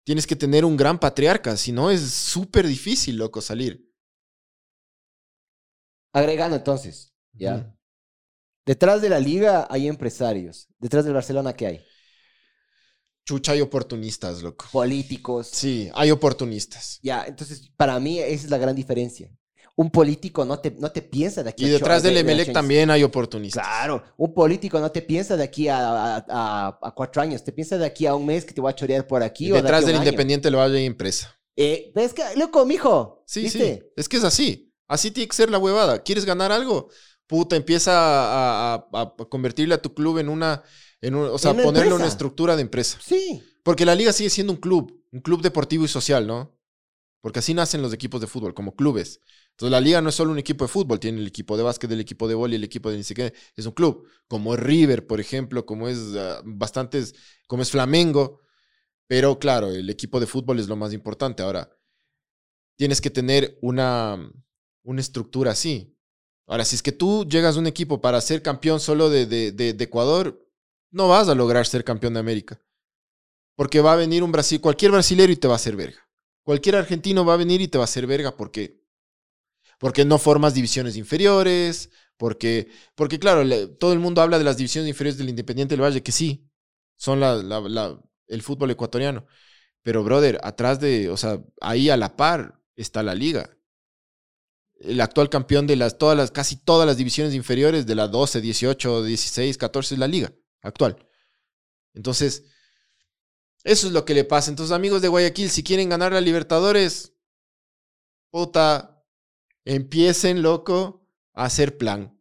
Tienes 0.05 0.27
que 0.27 0.37
tener 0.37 0.65
un 0.65 0.77
gran 0.77 0.99
patriarca, 1.01 1.57
si 1.57 1.73
no 1.73 1.91
es 1.91 2.03
súper 2.03 2.67
difícil, 2.67 3.17
loco, 3.17 3.41
salir. 3.43 3.87
Agregando 6.13 6.57
entonces, 6.57 7.13
ya. 7.33 7.76
Detrás 8.67 9.01
de 9.01 9.09
la 9.09 9.21
liga 9.21 9.67
hay 9.71 9.87
empresarios. 9.89 10.69
Detrás 10.79 11.05
del 11.05 11.15
Barcelona, 11.15 11.55
¿qué 11.55 11.67
hay? 11.69 11.85
Chucha, 13.25 13.53
hay 13.53 13.61
oportunistas, 13.61 14.43
loco. 14.43 14.67
Políticos. 14.71 15.49
Sí, 15.53 15.89
hay 15.95 16.11
oportunistas. 16.11 17.01
Ya, 17.03 17.25
entonces, 17.27 17.71
para 17.77 17.99
mí 17.99 18.19
esa 18.21 18.45
es 18.45 18.51
la 18.51 18.59
gran 18.59 18.77
diferencia. 18.77 19.31
Un 19.75 19.91
político 19.91 20.45
no 20.45 20.59
te, 20.59 20.71
no 20.71 20.91
te 20.91 21.03
piensa 21.03 21.43
de 21.43 21.51
aquí 21.51 21.65
Y 21.65 21.67
a 21.67 21.71
ocho- 21.71 21.79
detrás 21.85 22.03
del 22.03 22.15
de- 22.15 22.21
Emelec 22.21 22.53
también 22.53 22.89
hay 22.91 23.03
oportunistas. 23.03 23.63
Claro, 23.63 24.03
un 24.17 24.33
político 24.33 24.81
no 24.81 24.91
te 24.91 25.03
piensa 25.03 25.37
de 25.37 25.45
aquí 25.45 25.69
a, 25.69 25.79
a- 25.79 26.25
a- 26.29 26.79
a 26.83 26.95
cuatro 26.95 27.21
años, 27.21 27.45
te 27.45 27.53
piensa 27.53 27.77
de 27.77 27.85
aquí 27.85 28.07
a 28.07 28.15
un 28.15 28.25
mes 28.27 28.45
que 28.45 28.55
te 28.55 28.61
voy 28.61 28.71
a 28.71 28.75
chorear 28.75 29.07
por 29.07 29.23
aquí. 29.23 29.49
Y 29.49 29.53
o 29.53 29.57
detrás 29.57 29.85
del 29.85 29.97
año. 29.97 30.05
Independiente 30.05 30.51
lo 30.51 30.63
hay 30.63 30.87
empresa. 30.87 31.39
Eh, 31.57 31.93
es 31.95 32.15
que, 32.15 32.23
loco, 32.37 32.65
mijo. 32.65 33.23
Sí, 33.27 33.43
¿viste? 33.43 33.59
sí. 33.83 33.93
Es 33.97 34.09
que 34.09 34.17
es 34.17 34.25
así. 34.25 34.73
Así 34.89 35.11
tiene 35.11 35.29
que 35.29 35.37
ser 35.37 35.51
la 35.51 35.59
huevada. 35.59 36.03
¿Quieres 36.03 36.25
ganar 36.25 36.53
algo? 36.53 36.89
Puta, 37.27 37.57
empieza 37.57 37.93
a, 37.95 38.75
a- 38.93 39.17
convertirle 39.29 39.75
a 39.75 39.83
tu 39.83 39.95
club 39.95 40.19
en 40.19 40.29
una. 40.29 40.63
En 41.01 41.15
un- 41.15 41.29
o 41.29 41.39
sea, 41.39 41.51
En 41.51 41.57
una 41.59 41.65
ponerle 41.65 41.93
una 41.95 42.07
estructura 42.07 42.57
de 42.57 42.63
empresa. 42.63 42.99
Sí. 43.03 43.43
Porque 43.63 43.85
la 43.85 43.95
liga 43.95 44.13
sigue 44.13 44.31
siendo 44.31 44.53
un 44.53 44.61
club, 44.61 45.03
un 45.13 45.21
club 45.21 45.43
deportivo 45.43 45.85
y 45.85 45.89
social, 45.89 46.27
¿no? 46.27 46.57
Porque 47.21 47.41
así 47.41 47.53
nacen 47.55 47.83
los 47.83 47.93
equipos 47.93 48.21
de 48.21 48.29
fútbol, 48.29 48.55
como 48.55 48.77
clubes. 48.77 49.21
Entonces 49.51 49.73
la 49.73 49.81
liga 49.81 50.01
no 50.01 50.11
es 50.11 50.15
solo 50.15 50.31
un 50.31 50.39
equipo 50.39 50.65
de 50.65 50.69
fútbol, 50.69 51.01
tiene 51.01 51.19
el 51.21 51.27
equipo 51.27 51.57
de 51.57 51.65
básquet, 51.65 51.91
el 51.91 51.99
equipo 52.01 52.29
de 52.29 52.35
vóley, 52.35 52.57
el 52.57 52.65
equipo 52.65 52.91
de 52.91 52.99
ni 52.99 53.03
siquiera, 53.03 53.35
es 53.57 53.67
un 53.67 53.73
club. 53.73 54.07
Como 54.29 54.55
es 54.55 54.61
River, 54.61 55.07
por 55.07 55.19
ejemplo, 55.21 55.67
como 55.67 55.89
es 55.89 55.99
ah, 56.17 56.41
bastantes, 56.45 57.15
como 57.49 57.63
es 57.63 57.71
Flamengo. 57.71 58.43
Pero 59.09 59.39
claro, 59.39 59.71
el 59.71 59.91
equipo 59.91 60.21
de 60.21 60.27
fútbol 60.27 60.61
es 60.61 60.69
lo 60.69 60.77
más 60.77 60.93
importante. 60.93 61.43
Ahora, 61.43 61.69
tienes 62.77 63.01
que 63.01 63.11
tener 63.11 63.59
una, 63.63 64.31
una 64.85 65.01
estructura 65.01 65.53
así. 65.53 65.96
Ahora, 66.47 66.65
si 66.65 66.77
es 66.77 66.83
que 66.83 66.93
tú 66.93 67.27
llegas 67.29 67.57
a 67.57 67.59
un 67.59 67.67
equipo 67.67 68.01
para 68.01 68.21
ser 68.21 68.43
campeón 68.43 68.81
solo 68.81 69.11
de, 69.11 69.27
de, 69.27 69.53
de- 69.53 69.85
Ecuador, 69.85 70.47
no 70.91 71.09
vas 71.09 71.29
a 71.29 71.35
lograr 71.35 71.67
ser 71.67 71.85
campeón 71.85 72.15
de 72.15 72.21
América. 72.21 72.61
Porque 73.57 73.81
va 73.81 73.93
a 73.95 73.97
venir 73.97 74.23
un 74.23 74.33
Brasil, 74.33 74.61
cualquier 74.61 74.93
brasilero 74.93 75.33
y 75.33 75.37
te 75.37 75.49
va 75.49 75.55
a 75.55 75.57
hacer 75.57 75.77
verga. 75.77 76.09
Cualquier 76.45 76.77
argentino 76.77 77.25
va 77.25 77.35
a 77.35 77.39
venir 77.39 77.61
y 77.61 77.69
te 77.69 77.79
va 77.79 77.85
a 77.85 77.87
hacer 77.87 78.07
verga 78.07 78.37
porque, 78.37 78.81
porque 79.79 80.05
no 80.05 80.19
formas 80.19 80.55
divisiones 80.55 80.97
inferiores, 80.97 81.91
porque, 82.17 82.69
porque 82.95 83.19
claro, 83.19 83.43
todo 83.79 83.93
el 83.93 83.99
mundo 83.99 84.23
habla 84.23 84.39
de 84.39 84.45
las 84.45 84.57
divisiones 84.57 84.89
inferiores 84.89 85.19
del 85.19 85.29
Independiente 85.29 85.75
del 85.75 85.83
Valle, 85.85 86.03
que 86.03 86.13
sí, 86.13 86.49
son 86.97 87.21
la, 87.21 87.37
la- 87.37 87.61
la- 87.61 88.01
el 88.29 88.43
fútbol 88.43 88.71
ecuatoriano. 88.71 89.27
Pero, 89.83 90.05
brother, 90.05 90.41
atrás 90.45 90.81
de, 90.81 91.11
o 91.11 91.17
sea, 91.17 91.43
ahí 91.61 91.91
a 91.91 91.97
la 91.97 92.17
par 92.17 92.61
está 92.77 93.03
la 93.03 93.15
liga. 93.17 93.57
El 94.81 95.01
actual 95.01 95.29
campeón 95.29 95.67
de 95.67 95.77
las, 95.77 95.99
todas 95.99 96.17
las, 96.17 96.31
casi 96.31 96.57
todas 96.57 96.87
las 96.87 96.97
divisiones 96.97 97.35
inferiores 97.35 97.87
de 97.87 97.95
la 97.95 98.09
12, 98.09 98.41
18, 98.41 99.05
16, 99.05 99.59
14 99.59 99.95
es 99.95 99.99
la 99.99 100.09
liga 100.09 100.33
actual. 100.63 100.97
Entonces, 101.95 102.45
eso 103.65 103.87
es 103.87 103.93
lo 103.93 104.05
que 104.05 104.15
le 104.15 104.25
pasa. 104.25 104.51
Entonces, 104.51 104.75
amigos 104.75 105.03
de 105.03 105.09
Guayaquil, 105.09 105.51
si 105.51 105.63
quieren 105.63 105.89
ganar 105.89 106.13
la 106.13 106.21
Libertadores, 106.21 107.15
puta, 108.31 109.03
empiecen, 109.65 110.43
loco, 110.43 111.09
a 111.33 111.45
hacer 111.45 111.79
plan. 111.79 112.16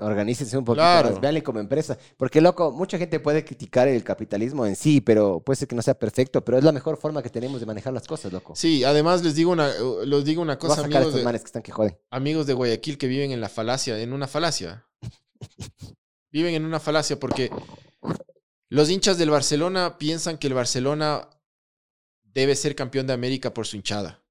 Organícense 0.00 0.56
un 0.56 0.64
poquito 0.64 0.82
Claro. 0.82 1.10
más, 1.10 1.20
véanle 1.20 1.42
como 1.42 1.60
empresa. 1.60 1.98
Porque, 2.16 2.40
loco, 2.40 2.72
mucha 2.72 2.98
gente 2.98 3.20
puede 3.20 3.44
criticar 3.44 3.86
el 3.88 4.02
capitalismo 4.02 4.64
en 4.66 4.76
sí, 4.76 5.00
pero 5.00 5.40
puede 5.40 5.56
ser 5.56 5.68
que 5.68 5.76
no 5.76 5.82
sea 5.82 5.94
perfecto, 5.94 6.44
pero 6.44 6.58
es 6.58 6.64
la 6.64 6.72
mejor 6.72 6.96
forma 6.96 7.22
que 7.22 7.30
tenemos 7.30 7.60
de 7.60 7.66
manejar 7.66 7.92
las 7.92 8.06
cosas, 8.06 8.32
loco. 8.32 8.54
Sí, 8.56 8.82
además 8.84 9.22
les 9.22 9.34
digo 9.34 9.52
una, 9.52 9.70
les 10.04 10.24
digo 10.24 10.42
una 10.42 10.58
cosa, 10.58 10.80
amigos 10.82 11.00
estos 11.02 11.14
de, 11.14 11.24
manes 11.24 11.42
que 11.42 11.46
están 11.46 11.62
que 11.62 11.72
joden. 11.72 11.96
amigos 12.10 12.46
de 12.46 12.54
Guayaquil 12.54 12.98
que 12.98 13.06
viven 13.06 13.32
en 13.32 13.40
la 13.40 13.48
falacia, 13.48 13.98
en 14.00 14.12
una 14.12 14.26
falacia. 14.26 14.86
viven 16.32 16.54
en 16.54 16.64
una 16.64 16.80
falacia 16.80 17.18
porque 17.18 17.50
los 18.68 18.88
hinchas 18.88 19.18
del 19.18 19.30
Barcelona 19.30 19.98
piensan 19.98 20.38
que 20.38 20.46
el 20.46 20.54
Barcelona 20.54 21.28
debe 22.22 22.54
ser 22.54 22.74
campeón 22.74 23.06
de 23.06 23.12
América 23.12 23.52
por 23.52 23.66
su 23.66 23.76
hinchada. 23.76 24.22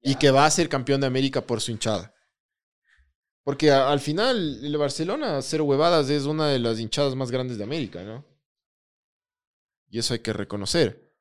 Y 0.00 0.14
que 0.14 0.30
va 0.30 0.46
a 0.46 0.50
ser 0.50 0.68
campeón 0.68 1.00
de 1.00 1.08
América 1.08 1.40
por 1.44 1.60
su 1.60 1.72
hinchada. 1.72 2.14
Porque 3.46 3.70
a- 3.70 3.90
al 3.92 4.00
final, 4.00 4.58
el 4.64 4.76
Barcelona, 4.76 5.40
cero 5.40 5.62
huevadas, 5.66 6.10
es 6.10 6.24
una 6.24 6.48
de 6.48 6.58
las 6.58 6.80
hinchadas 6.80 7.14
más 7.14 7.30
grandes 7.30 7.58
de 7.58 7.62
América, 7.62 8.02
¿no? 8.02 8.24
Y 9.88 10.00
eso 10.00 10.14
hay 10.14 10.20
que 10.20 10.32
reconocer. 10.32 11.14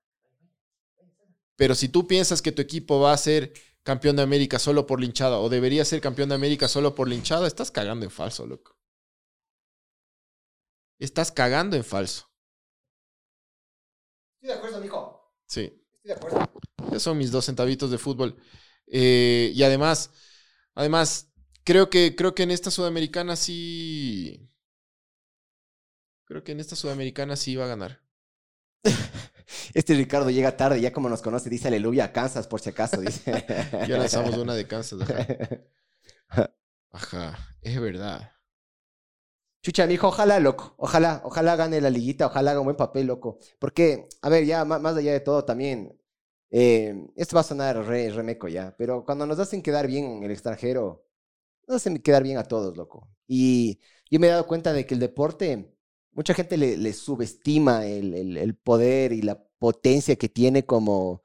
Pero 1.55 1.75
si 1.75 1.87
tú 1.89 2.07
piensas 2.07 2.41
que 2.41 2.51
tu 2.51 2.63
equipo 2.63 2.99
va 2.99 3.13
a 3.13 3.17
ser 3.17 3.53
campeón 3.83 4.15
de 4.15 4.23
América 4.23 4.57
solo 4.57 4.87
por 4.87 4.99
la 4.99 5.05
hinchada 5.05 5.37
o 5.37 5.49
debería 5.49 5.85
ser 5.85 6.01
campeón 6.01 6.29
de 6.29 6.35
América 6.35 6.67
solo 6.67 6.95
por 6.95 7.07
la 7.07 7.13
hinchada, 7.13 7.45
estás 7.45 7.69
cagando 7.69 8.05
en 8.05 8.11
falso, 8.11 8.47
loco. 8.47 8.75
Estás 10.97 11.31
cagando 11.31 11.75
en 11.77 11.83
falso. 11.83 12.25
Estoy 14.41 14.47
de 14.49 14.53
acuerdo, 14.55 14.81
mijo. 14.81 15.31
Sí. 15.45 15.61
Estoy 15.61 16.07
de 16.09 16.13
acuerdo. 16.13 16.51
Esos 16.87 17.03
son 17.03 17.17
mis 17.19 17.31
dos 17.31 17.45
centavitos 17.45 17.91
de 17.91 17.99
fútbol. 17.99 18.35
Eh, 18.87 19.51
y 19.53 19.61
además, 19.63 20.09
además, 20.73 21.31
creo 21.65 21.89
que, 21.89 22.15
creo 22.15 22.33
que 22.33 22.43
en 22.43 22.51
esta 22.51 22.71
sudamericana 22.71 23.35
sí. 23.35 24.49
Creo 26.25 26.43
que 26.43 26.53
en 26.53 26.61
esta 26.61 26.75
sudamericana 26.75 27.35
sí 27.35 27.55
va 27.55 27.65
a 27.65 27.69
ganar. 27.69 28.01
Este 29.73 29.93
Ricardo 29.93 30.29
llega 30.29 30.57
tarde, 30.57 30.81
ya 30.81 30.91
como 30.91 31.09
nos 31.09 31.21
conoce, 31.21 31.49
dice 31.49 31.67
aleluya 31.67 32.05
a 32.05 32.13
Kansas, 32.13 32.47
por 32.47 32.61
si 32.61 32.69
acaso. 32.69 33.01
Dice. 33.01 33.45
Ya 33.87 33.97
lanzamos 33.97 34.35
una 34.37 34.55
de 34.55 34.67
Kansas. 34.67 35.01
Ajá. 36.29 36.51
Ajá, 36.91 37.37
es 37.61 37.79
verdad. 37.79 38.31
Chucha, 39.61 39.85
mijo, 39.85 40.07
ojalá, 40.07 40.39
loco. 40.39 40.75
Ojalá, 40.77 41.21
ojalá 41.25 41.55
gane 41.57 41.81
la 41.81 41.89
liguita, 41.89 42.27
ojalá 42.27 42.51
haga 42.51 42.61
un 42.61 42.65
buen 42.65 42.77
papel, 42.77 43.07
loco. 43.07 43.37
Porque, 43.59 44.07
a 44.21 44.29
ver, 44.29 44.45
ya 44.45 44.63
más 44.63 44.95
allá 44.95 45.11
de 45.11 45.19
todo 45.19 45.43
también, 45.43 45.99
eh, 46.51 46.95
esto 47.15 47.35
va 47.35 47.41
a 47.41 47.43
sonar 47.43 47.85
re, 47.85 48.09
remeco 48.11 48.47
ya, 48.47 48.75
pero 48.77 49.03
cuando 49.03 49.25
nos 49.25 49.39
hacen 49.39 49.61
quedar 49.61 49.87
bien 49.87 50.05
en 50.05 50.23
el 50.23 50.31
extranjero, 50.31 51.04
nos 51.67 51.77
hacen 51.77 51.97
quedar 51.99 52.23
bien 52.23 52.37
a 52.37 52.43
todos, 52.43 52.75
loco. 52.77 53.09
Y 53.27 53.79
yo 54.09 54.19
me 54.19 54.27
he 54.27 54.29
dado 54.31 54.47
cuenta 54.47 54.73
de 54.73 54.85
que 54.85 54.93
el 54.93 54.99
deporte, 54.99 55.73
mucha 56.11 56.33
gente 56.33 56.57
le, 56.57 56.77
le 56.77 56.93
subestima 56.93 57.85
el, 57.85 58.13
el- 58.13 58.37
el 58.37 58.55
poder 58.55 59.11
y 59.13 59.21
la 59.21 59.43
potencia 59.59 60.15
que 60.15 60.29
tiene 60.29 60.65
como 60.65 61.21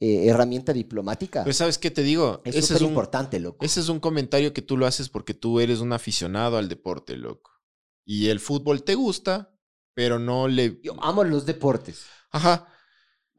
eh, 0.00 0.26
herramienta 0.28 0.72
diplomática. 0.72 1.42
Pero 1.44 1.54
¿sabes 1.54 1.78
qué 1.78 1.90
te 1.90 2.02
digo? 2.02 2.40
es 2.44 2.56
ese, 2.56 2.62
súper 2.68 2.76
es 2.76 2.82
un, 2.82 2.88
importante, 2.88 3.40
loco. 3.40 3.64
ese 3.64 3.80
es 3.80 3.88
un 3.88 4.00
comentario 4.00 4.52
que 4.52 4.62
tú 4.62 4.76
lo 4.76 4.86
haces 4.86 5.08
porque 5.08 5.34
tú 5.34 5.60
eres 5.60 5.80
un 5.80 5.92
aficionado 5.92 6.56
al 6.58 6.68
deporte, 6.68 7.16
loco. 7.16 7.50
Y 8.04 8.28
el 8.28 8.40
fútbol 8.40 8.82
te 8.84 8.94
gusta, 8.94 9.54
pero 9.94 10.18
no 10.18 10.48
le... 10.48 10.80
Yo 10.82 10.94
amo 11.02 11.24
los 11.24 11.46
deportes. 11.46 12.06
Ajá, 12.30 12.68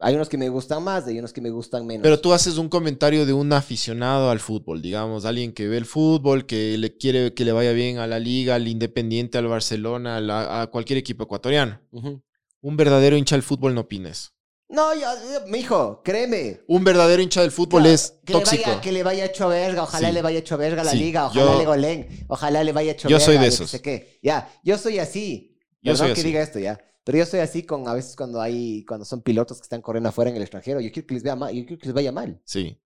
Hay 0.06 0.14
unos 0.16 0.28
que 0.28 0.36
me 0.36 0.50
gustan 0.50 0.82
más, 0.82 1.06
hay 1.06 1.18
unos 1.18 1.32
que 1.32 1.40
me 1.40 1.48
gustan 1.48 1.86
menos. 1.86 2.02
Pero 2.02 2.20
tú 2.20 2.34
haces 2.34 2.58
un 2.58 2.68
comentario 2.68 3.24
de 3.24 3.32
un 3.32 3.50
aficionado 3.54 4.30
al 4.30 4.38
fútbol, 4.38 4.82
digamos, 4.82 5.24
alguien 5.24 5.52
que 5.52 5.66
ve 5.66 5.78
el 5.78 5.86
fútbol, 5.86 6.44
que 6.44 6.76
le 6.76 6.96
quiere 6.98 7.32
que 7.32 7.44
le 7.46 7.52
vaya 7.52 7.72
bien 7.72 7.96
a 7.98 8.06
la 8.06 8.18
liga, 8.18 8.54
al 8.56 8.68
Independiente, 8.68 9.38
al 9.38 9.46
Barcelona, 9.48 10.18
a, 10.18 10.20
la- 10.20 10.60
a 10.62 10.66
cualquier 10.66 10.98
equipo 10.98 11.24
ecuatoriano. 11.24 11.80
Ujú. 11.90 12.22
Un 12.60 12.76
verdadero 12.76 13.16
hincha 13.16 13.34
del 13.34 13.42
fútbol 13.42 13.74
no 13.74 13.80
opines. 13.80 14.32
No, 14.68 14.94
yo, 14.94 15.00
yo- 15.00 15.46
mijo, 15.46 16.02
créeme. 16.04 16.60
Un 16.68 16.84
verdadero 16.84 17.22
hincha 17.22 17.40
del 17.42 17.50
fútbol 17.50 17.86
es 17.86 18.14
que 18.26 18.32
le 18.34 18.38
tóxico. 18.40 18.62
vaya- 18.70 18.80
que 18.82 18.92
le 18.92 19.02
vaya 19.02 19.24
hecho 19.24 19.48
verga, 19.48 19.82
ojalá 19.84 20.08
Sí. 20.08 20.14
le 20.14 20.20
vaya 20.22 20.38
hecho 20.38 20.58
verga 20.58 20.82
a 20.82 20.84
la 20.84 20.90
Sí, 20.90 20.98
liga, 20.98 21.26
ojalá 21.26 21.52
yo- 21.52 21.58
le 21.58 21.64
golen, 21.66 22.24
ojalá 22.28 22.62
le 22.62 22.72
vaya 22.72 22.92
hecho 22.92 23.08
Yo 23.08 23.16
verga. 23.16 23.24
soy 23.24 23.34
de 23.36 23.40
yo 23.42 23.48
esos. 23.48 23.70
sé 23.70 23.80
qué. 23.80 24.18
Ya, 24.22 24.50
yo 24.64 24.76
soy 24.76 24.98
así. 24.98 25.56
Yo 25.82 25.92
Perdón 25.92 25.96
soy 25.98 26.06
que 26.14 26.20
así. 26.20 26.28
diga 26.28 26.42
esto 26.42 26.58
ya. 26.58 26.78
Pero 27.04 27.18
yo 27.18 27.26
soy 27.26 27.40
así 27.40 27.62
con 27.64 27.86
a 27.86 27.94
veces 27.94 28.16
cuando 28.16 28.40
hay, 28.40 28.84
cuando 28.86 29.04
son 29.04 29.20
pilotos 29.22 29.58
que 29.58 29.64
están 29.64 29.82
corriendo 29.82 30.08
afuera 30.08 30.30
en 30.30 30.36
el 30.36 30.42
extranjero. 30.42 30.80
Yo 30.80 30.90
quiero 30.90 31.06
que 31.06 31.14
les 31.14 31.22
vea 31.22 31.36
mal, 31.36 31.54
yo 31.54 31.66
quiero 31.66 31.78
que 31.80 31.86
les 31.86 31.94
vaya 31.94 32.12
mal. 32.12 32.40
Sí. 32.44 32.80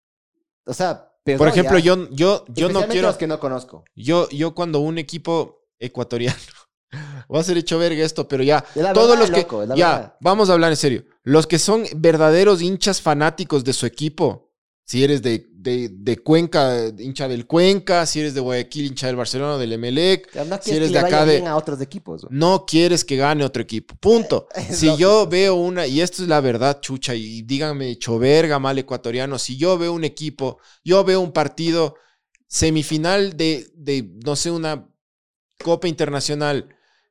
O 0.67 0.75
sea, 0.75 1.13
perdón, 1.25 1.39
Por 1.39 1.49
ejemplo, 1.49 1.79
ya. 1.79 1.85
yo, 1.85 2.11
yo, 2.11 2.45
yo 2.49 2.69
no 2.69 2.87
quiero. 2.89 3.09
los 3.09 3.17
que 3.17 3.27
no 3.29 3.39
conozco. 3.39 3.85
Yo, 3.95 4.29
yo 4.31 4.55
cuando 4.55 4.81
un 4.81 4.99
equipo 4.99 5.69
ecuatoriano. 5.79 6.37
Va 7.33 7.41
a 7.41 7.45
ser 7.45 7.59
hecho 7.59 7.79
verga 7.79 8.03
esto, 8.05 8.27
pero 8.27 8.43
ya. 8.43 8.65
La 8.75 8.93
Todos 8.93 9.11
verdad, 9.11 9.21
los 9.21 9.31
que. 9.31 9.43
loco, 9.43 9.63
es 9.63 9.69
la 9.69 9.77
ya, 9.77 9.93
verdad. 9.93 10.17
vamos 10.21 10.51
a 10.51 10.55
hablar 10.55 10.71
en 10.71 10.77
serio. 10.77 11.05
Los 11.23 11.47
que 11.47 11.59
son 11.59 11.85
verdaderos 11.97 12.63
hinchas 12.63 13.01
fanáticos 13.03 13.63
de 13.65 13.73
su 13.75 13.85
equipo. 13.87 14.51
Si 14.85 15.05
eres 15.05 15.21
de, 15.21 15.47
de, 15.61 15.89
de 15.91 16.19
Cuenca, 16.19 16.87
hincha 16.99 17.27
del 17.27 17.47
Cuenca. 17.47 18.07
Si 18.07 18.21
eres 18.21 18.33
de 18.35 18.41
Guayaquil, 18.41 18.87
hincha 18.87 19.09
del 19.09 19.17
Barcelona, 19.17 19.59
del 19.59 19.73
Emelec. 19.73 20.33
No 20.47 20.59
Si 20.63 20.71
eres 20.71 20.89
que 20.89 20.93
de 20.95 20.99
acá 21.01 21.27
de- 21.27 21.45
a 21.47 21.57
otros 21.57 21.81
equipos. 21.81 22.23
¿no? 22.25 22.29
No 22.31 22.65
quieres 22.67 23.05
que 23.05 23.17
gane 23.17 23.45
otro 23.45 23.63
equipo. 23.63 23.97
Punto. 23.97 24.47
Si 24.71 24.87
lógico. 24.87 24.99
yo 24.99 25.27
veo 25.27 25.55
una, 25.57 25.87
y 25.87 26.01
esto 26.01 26.23
es 26.23 26.29
la 26.29 26.41
verdad, 26.41 26.81
chucha, 26.81 27.15
y 27.15 27.43
díganme, 27.43 27.91
hecho 27.91 28.19
verga, 28.19 28.59
mal 28.59 28.79
ecuatoriano, 28.79 29.39
si 29.39 29.57
yo 29.57 29.77
veo 29.77 29.93
un 29.93 30.05
equipo, 30.05 30.59
yo 30.85 31.03
veo 31.05 31.21
un 31.21 31.33
partido 31.33 31.97
semifinal 32.47 33.37
de, 33.37 33.67
de 33.75 34.09
no 34.25 34.37
sé, 34.37 34.51
una 34.51 34.89
Copa 35.63 35.89
Internacional, 35.89 36.69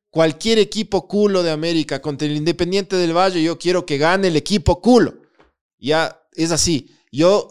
cualquier 0.09 0.57
equipo 0.57 1.07
culo 1.07 1.43
de 1.43 1.51
América 1.51 2.01
contra 2.01 2.27
el 2.27 2.35
Independiente 2.37 2.95
del 2.95 3.15
Valle, 3.15 3.43
yo 3.43 3.57
quiero 3.59 3.85
que 3.85 3.97
gane 3.97 4.29
el 4.29 4.35
equipo 4.37 4.81
culo. 4.81 5.15
Ya 5.77 6.23
es 6.33 6.51
así. 6.51 6.89
Yo, 7.11 7.49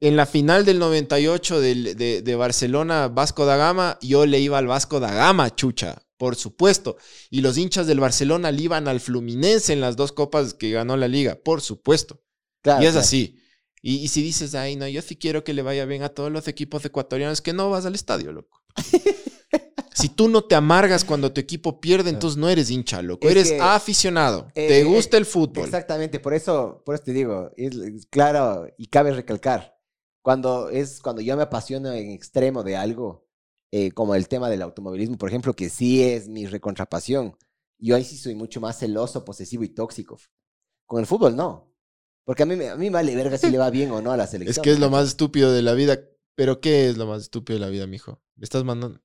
en 0.00 0.16
la 0.16 0.26
final 0.26 0.64
del 0.64 0.78
98 0.78 1.60
del- 1.60 1.96
de, 1.96 2.22
de 2.22 2.36
Barcelona, 2.36 3.08
Vasco 3.08 3.46
da 3.46 3.56
Gama, 3.56 3.98
yo 4.02 4.26
le 4.26 4.40
iba 4.40 4.58
al 4.58 4.66
Vasco 4.66 5.00
da 5.00 5.12
Gama, 5.12 5.54
chucha, 5.54 6.02
por 6.18 6.36
supuesto. 6.36 6.96
Y 7.30 7.40
los 7.40 7.56
hinchas 7.58 7.86
del 7.86 8.00
Barcelona 8.00 8.50
le 8.52 8.62
iban 8.62 8.88
al 8.88 9.00
Fluminense 9.00 9.72
en 9.72 9.80
las 9.80 9.96
dos 9.96 10.12
copas 10.12 10.54
que 10.54 10.70
ganó 10.70 10.96
la 10.96 11.08
liga, 11.08 11.38
por 11.42 11.60
supuesto. 11.60 12.22
Claro, 12.62 12.82
y 12.82 12.86
es 12.86 12.92
claro. 12.92 13.04
así. 13.04 13.38
Y, 13.82 13.96
y 13.98 14.08
si 14.08 14.22
dices, 14.22 14.54
ay, 14.54 14.76
no, 14.76 14.88
yo 14.88 15.00
sí 15.00 15.16
quiero 15.16 15.44
que 15.44 15.52
le 15.54 15.62
vaya 15.62 15.84
bien 15.84 16.02
a 16.02 16.08
todos 16.08 16.30
los 16.32 16.48
equipos 16.48 16.84
ecuatorianos, 16.84 17.40
que 17.40 17.52
no 17.52 17.70
vas 17.70 17.86
al 17.86 17.94
estadio, 17.94 18.32
loco. 18.32 18.62
si 19.94 20.08
tú 20.08 20.28
no 20.28 20.44
te 20.44 20.54
amargas 20.54 21.04
cuando 21.04 21.32
tu 21.32 21.40
equipo 21.40 21.80
pierde, 21.80 22.10
entonces 22.10 22.36
no 22.36 22.48
eres 22.48 22.70
hincha, 22.70 23.00
loco. 23.02 23.26
Es 23.28 23.32
eres 23.32 23.52
que, 23.52 23.60
aficionado. 23.60 24.48
eh, 24.54 24.68
te 24.68 24.80
eh, 24.80 24.84
gusta 24.84 25.16
el 25.16 25.24
fútbol. 25.24 25.64
Exactamente, 25.64 26.20
por 26.20 26.34
eso, 26.34 26.82
por 26.84 26.94
eso 26.96 27.04
te 27.04 27.12
digo, 27.12 27.50
es 27.56 27.74
claro 28.10 28.66
y 28.76 28.88
cabe 28.88 29.12
recalcar, 29.12 29.75
cuando 30.26 30.70
es 30.70 31.00
cuando 31.00 31.22
yo 31.22 31.36
me 31.36 31.44
apasiono 31.44 31.92
en 31.92 32.10
extremo 32.10 32.64
de 32.64 32.76
algo, 32.76 33.28
eh, 33.70 33.92
como 33.92 34.16
el 34.16 34.26
tema 34.26 34.50
del 34.50 34.62
automovilismo, 34.62 35.16
por 35.18 35.28
ejemplo, 35.28 35.54
que 35.54 35.70
sí 35.70 36.02
es 36.02 36.28
mi 36.28 36.46
recontrapasión, 36.48 37.36
yo 37.78 37.94
ahí 37.94 38.02
sí 38.02 38.16
soy 38.18 38.34
mucho 38.34 38.60
más 38.60 38.76
celoso, 38.80 39.24
posesivo 39.24 39.62
y 39.62 39.68
tóxico. 39.68 40.18
Con 40.84 40.98
el 40.98 41.06
fútbol 41.06 41.36
no, 41.36 41.70
porque 42.24 42.42
a 42.42 42.46
mí, 42.46 42.56
me- 42.56 42.70
a 42.70 42.74
mí 42.76 42.90
vale 42.90 43.14
verga 43.14 43.38
si 43.38 43.48
le 43.52 43.58
va 43.58 43.70
bien 43.70 43.92
o 43.92 44.02
no 44.02 44.10
a 44.10 44.16
la 44.16 44.26
selección. 44.26 44.64
Es 44.64 44.64
que 44.64 44.72
es 44.72 44.80
lo 44.80 44.86
¿me 44.86 44.96
más 44.96 45.06
estúpido 45.06 45.52
de 45.52 45.62
la 45.62 45.74
vida. 45.74 46.00
Pero 46.34 46.60
¿qué 46.60 46.88
es 46.88 46.98
lo 46.98 47.06
más 47.06 47.22
estúpido 47.22 47.60
de 47.60 47.64
la 47.64 47.70
vida, 47.70 47.86
mijo? 47.86 48.20
Me 48.34 48.42
estás 48.42 48.64
mandando. 48.64 49.00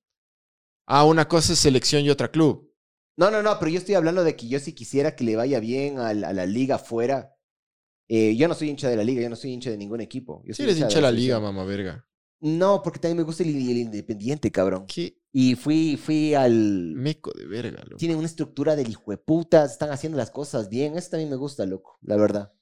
Ah, 0.86 1.04
una 1.04 1.28
cosa 1.28 1.52
es 1.52 1.60
selección 1.60 2.02
y 2.02 2.10
otra 2.10 2.32
club. 2.32 2.68
No, 3.16 3.30
no, 3.30 3.42
no, 3.42 3.58
pero 3.60 3.70
yo 3.70 3.78
estoy 3.78 3.94
hablando 3.94 4.24
de 4.24 4.34
que 4.36 4.48
yo 4.48 4.58
sí 4.58 4.72
quisiera 4.74 5.14
que 5.14 5.22
le 5.24 5.36
vaya 5.36 5.60
bien 5.60 6.00
a, 6.00 6.12
la- 6.14 6.30
a 6.30 6.32
la 6.32 6.46
liga 6.46 6.74
afuera. 6.76 7.31
Eh, 8.14 8.36
yo 8.36 8.46
no 8.48 8.54
soy 8.54 8.68
hincha 8.70 8.88
de 8.90 8.96
la 8.96 9.04
liga, 9.04 9.22
yo 9.22 9.30
no 9.30 9.36
soy 9.36 9.52
hincha 9.52 9.70
de 9.70 9.78
ningún 9.78 10.00
equipo. 10.00 10.42
Yo 10.46 10.52
Si 10.52 10.56
soy 10.56 10.64
eres 10.64 10.78
hincha 10.78 10.96
de 10.96 11.02
la 11.02 11.12
liga, 11.12 11.40
mamá 11.40 11.64
verga. 11.64 12.06
No, 12.40 12.82
porque 12.82 12.98
también 12.98 13.18
me 13.18 13.22
gusta 13.22 13.42
el, 13.42 13.50
el 13.50 13.78
independiente, 13.78 14.50
cabrón. 14.50 14.86
Qué 14.86 15.16
Y 15.32 15.54
fui, 15.54 15.96
fui 15.96 16.34
al... 16.34 16.52
meco 16.94 17.32
de 17.32 17.46
verga, 17.46 17.82
loco. 17.84 17.96
Tienen 17.96 18.18
una 18.18 18.26
estructura 18.26 18.76
del 18.76 18.90
hijo 18.90 19.10
de 19.10 19.16
putas, 19.18 19.72
están 19.72 19.90
haciendo 19.90 20.18
las 20.18 20.30
cosas 20.30 20.68
bien. 20.68 20.96
Eso 20.96 21.10
también 21.10 21.30
me 21.30 21.36
gusta, 21.36 21.64
loco, 21.66 21.98
la 22.02 22.16
verdad. 22.16 22.52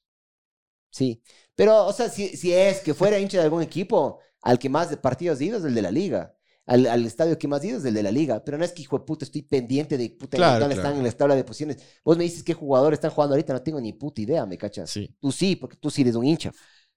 Sí. 0.90 1.22
Pero, 1.54 1.86
o 1.86 1.92
sea, 1.92 2.08
si, 2.08 2.36
si 2.36 2.52
es 2.52 2.80
que 2.80 2.94
fuera 2.94 3.18
hincha 3.18 3.38
de 3.38 3.44
algún 3.44 3.62
equipo, 3.62 4.20
al 4.42 4.58
que 4.58 4.68
más 4.68 4.90
de 4.90 4.96
partidos 4.96 5.40
ido 5.40 5.58
es 5.58 5.64
el 5.64 5.74
de 5.74 5.82
la 5.82 5.90
liga. 5.90 6.36
Al, 6.66 6.86
al 6.86 7.04
estadio 7.04 7.36
que 7.38 7.48
más 7.48 7.64
ido 7.64 7.78
es 7.78 7.84
el 7.84 7.94
de 7.94 8.02
la 8.02 8.12
liga. 8.12 8.44
Pero 8.44 8.58
no 8.58 8.64
es 8.64 8.72
que, 8.72 8.82
hijo 8.82 8.98
de 8.98 9.04
puta, 9.04 9.24
estoy 9.24 9.42
pendiente 9.42 9.98
de 9.98 10.10
puta 10.10 10.36
Claro, 10.36 10.66
están 10.66 10.96
en 10.96 11.02
la 11.04 11.10
tabla 11.12 11.34
de 11.34 11.44
posiciones. 11.44 11.78
Vos 12.04 12.16
me 12.16 12.24
dices 12.24 12.42
qué 12.44 12.54
jugadores 12.54 12.98
están 12.98 13.10
jugando 13.10 13.34
ahorita, 13.34 13.52
no 13.52 13.62
tengo 13.62 13.80
ni 13.80 13.92
puta 13.92 14.20
idea, 14.20 14.46
¿me 14.46 14.56
cachas? 14.56 14.90
Sí. 14.90 15.14
Tú 15.20 15.32
sí, 15.32 15.56
porque 15.56 15.76
tú 15.76 15.90
sí 15.90 16.02
eres 16.02 16.14
un 16.14 16.24
hincha. 16.24 16.52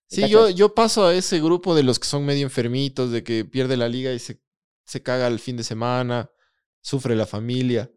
Sí, 0.08 0.22
¿Cachas? 0.22 0.30
yo, 0.30 0.50
yo 0.50 0.76
paso 0.76 1.06
a 1.08 1.14
ese 1.16 1.40
grupo 1.42 1.74
de 1.76 1.84
los 1.84 1.98
que 2.00 2.08
son 2.08 2.26
medio 2.26 2.44
enfermitos, 2.44 3.12
de 3.12 3.24
que 3.24 3.46
pierde 3.46 3.78
la 3.78 3.90
liga 3.90 4.14
y 4.14 4.20
se, 4.20 4.40
se 4.86 5.02
caga 5.02 5.28
el 5.28 5.40
fin 5.40 5.58
de 5.58 5.64
semana, 5.64 6.30
sufre 6.82 7.16
la 7.16 7.26
familia. 7.26 7.92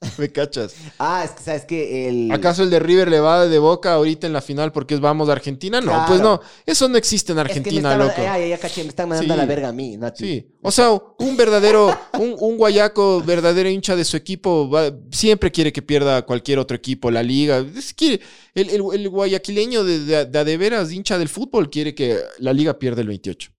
¿Me 0.18 0.30
cachas? 0.30 0.74
Ah, 0.98 1.22
es 1.24 1.32
que 1.32 1.42
sabes 1.42 1.64
que 1.64 2.08
el. 2.08 2.30
¿Acaso 2.30 2.62
el 2.62 2.70
de 2.70 2.78
River 2.78 3.08
le 3.10 3.18
va 3.18 3.46
de 3.46 3.58
boca 3.58 3.94
ahorita 3.94 4.28
en 4.28 4.32
la 4.32 4.40
final 4.40 4.70
porque 4.70 4.94
vamos 4.96 5.28
a 5.28 5.32
Argentina? 5.32 5.80
No, 5.80 6.04
pues 6.06 6.20
no. 6.20 6.40
Eso 6.66 6.88
no 6.88 6.96
existe 6.96 7.32
en 7.32 7.38
Es 7.38 7.44
que 7.44 7.48
me 7.48 7.58
Argentina, 7.58 7.92
estaban- 7.92 8.06
loco. 8.08 8.22
Ya, 8.22 8.38
ya 8.46 8.58
caché, 8.58 8.82
me 8.84 8.90
están 8.90 9.08
mandando 9.08 9.34
Sí. 9.34 9.40
a 9.40 9.42
la 9.42 9.46
verga 9.48 9.68
a 9.68 9.72
mí. 9.72 9.98
Sí, 10.14 10.54
o 10.62 10.70
sea, 10.70 10.90
un 10.92 11.36
verdadero, 11.36 11.88
un, 12.20 12.36
un 12.38 12.56
guayaco 12.56 13.22
verdadero 13.22 13.68
hincha 13.68 13.96
de 13.96 14.04
su 14.04 14.16
equipo 14.16 14.70
va- 14.70 14.92
siempre 15.10 15.50
quiere 15.50 15.72
que 15.72 15.82
pierda 15.82 16.22
cualquier 16.22 16.60
otro 16.60 16.76
equipo, 16.76 17.10
la 17.10 17.22
liga. 17.24 17.64
Es 17.76 17.92
que 17.92 18.20
el, 18.54 18.70
el- 18.70 18.82
el 18.92 19.08
guayaquileño 19.08 19.82
de, 19.82 19.98
de, 20.04 20.26
de 20.26 20.38
a 20.38 20.44
de 20.44 20.56
veras 20.56 20.92
hincha 20.92 21.18
del 21.18 21.28
fútbol 21.28 21.70
quiere 21.70 21.96
que 21.96 22.18
la 22.38 22.52
liga 22.52 22.78
pierda 22.78 23.00
el 23.00 23.08
28. 23.08 23.50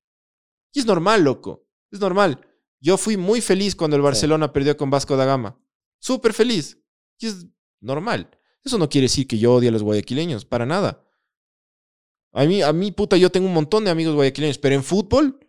Y 0.74 0.80
es 0.80 0.86
normal, 0.86 1.22
loco, 1.22 1.66
es 1.91 1.99
normal. 1.99 2.40
Yo 2.80 2.98
fui 2.98 3.18
muy 3.18 3.41
feliz 3.41 3.76
cuando 3.76 3.98
el 3.98 4.02
Barcelona 4.02 4.53
perdió 4.53 4.78
con 4.78 4.90
Vasco 4.90 5.18
da 5.18 5.26
Gama. 5.26 5.60
Súper 6.00 6.34
feliz. 6.34 6.78
Y 7.20 7.28
es 7.28 7.46
normal. 7.82 8.30
Eso 8.64 8.78
no 8.78 8.90
quiere 8.90 9.06
decir 9.06 9.28
que 9.28 9.38
yo 9.38 9.54
odie 9.54 9.70
a 9.70 9.72
los 9.72 9.84
guayaquileños, 9.84 10.46
para 10.46 10.66
nada. 10.66 11.06
A 12.34 12.46
mí, 12.46 12.62
a 12.62 12.72
mí, 12.74 12.92
puta, 12.92 13.18
yo 13.18 13.32
tengo 13.32 13.48
un 13.48 13.54
montón 13.54 13.86
de 13.86 13.92
amigos 13.92 14.16
guayaquileños, 14.16 14.58
pero 14.58 14.76
en 14.76 14.84
fútbol, 14.84 15.40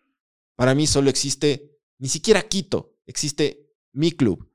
para 0.56 0.74
mí 0.74 0.86
solo 0.86 1.10
existe, 1.10 1.78
ni 1.98 2.08
siquiera 2.08 2.42
Quito, 2.42 2.98
existe 3.06 3.70
mi 3.92 4.12
club. 4.12 4.50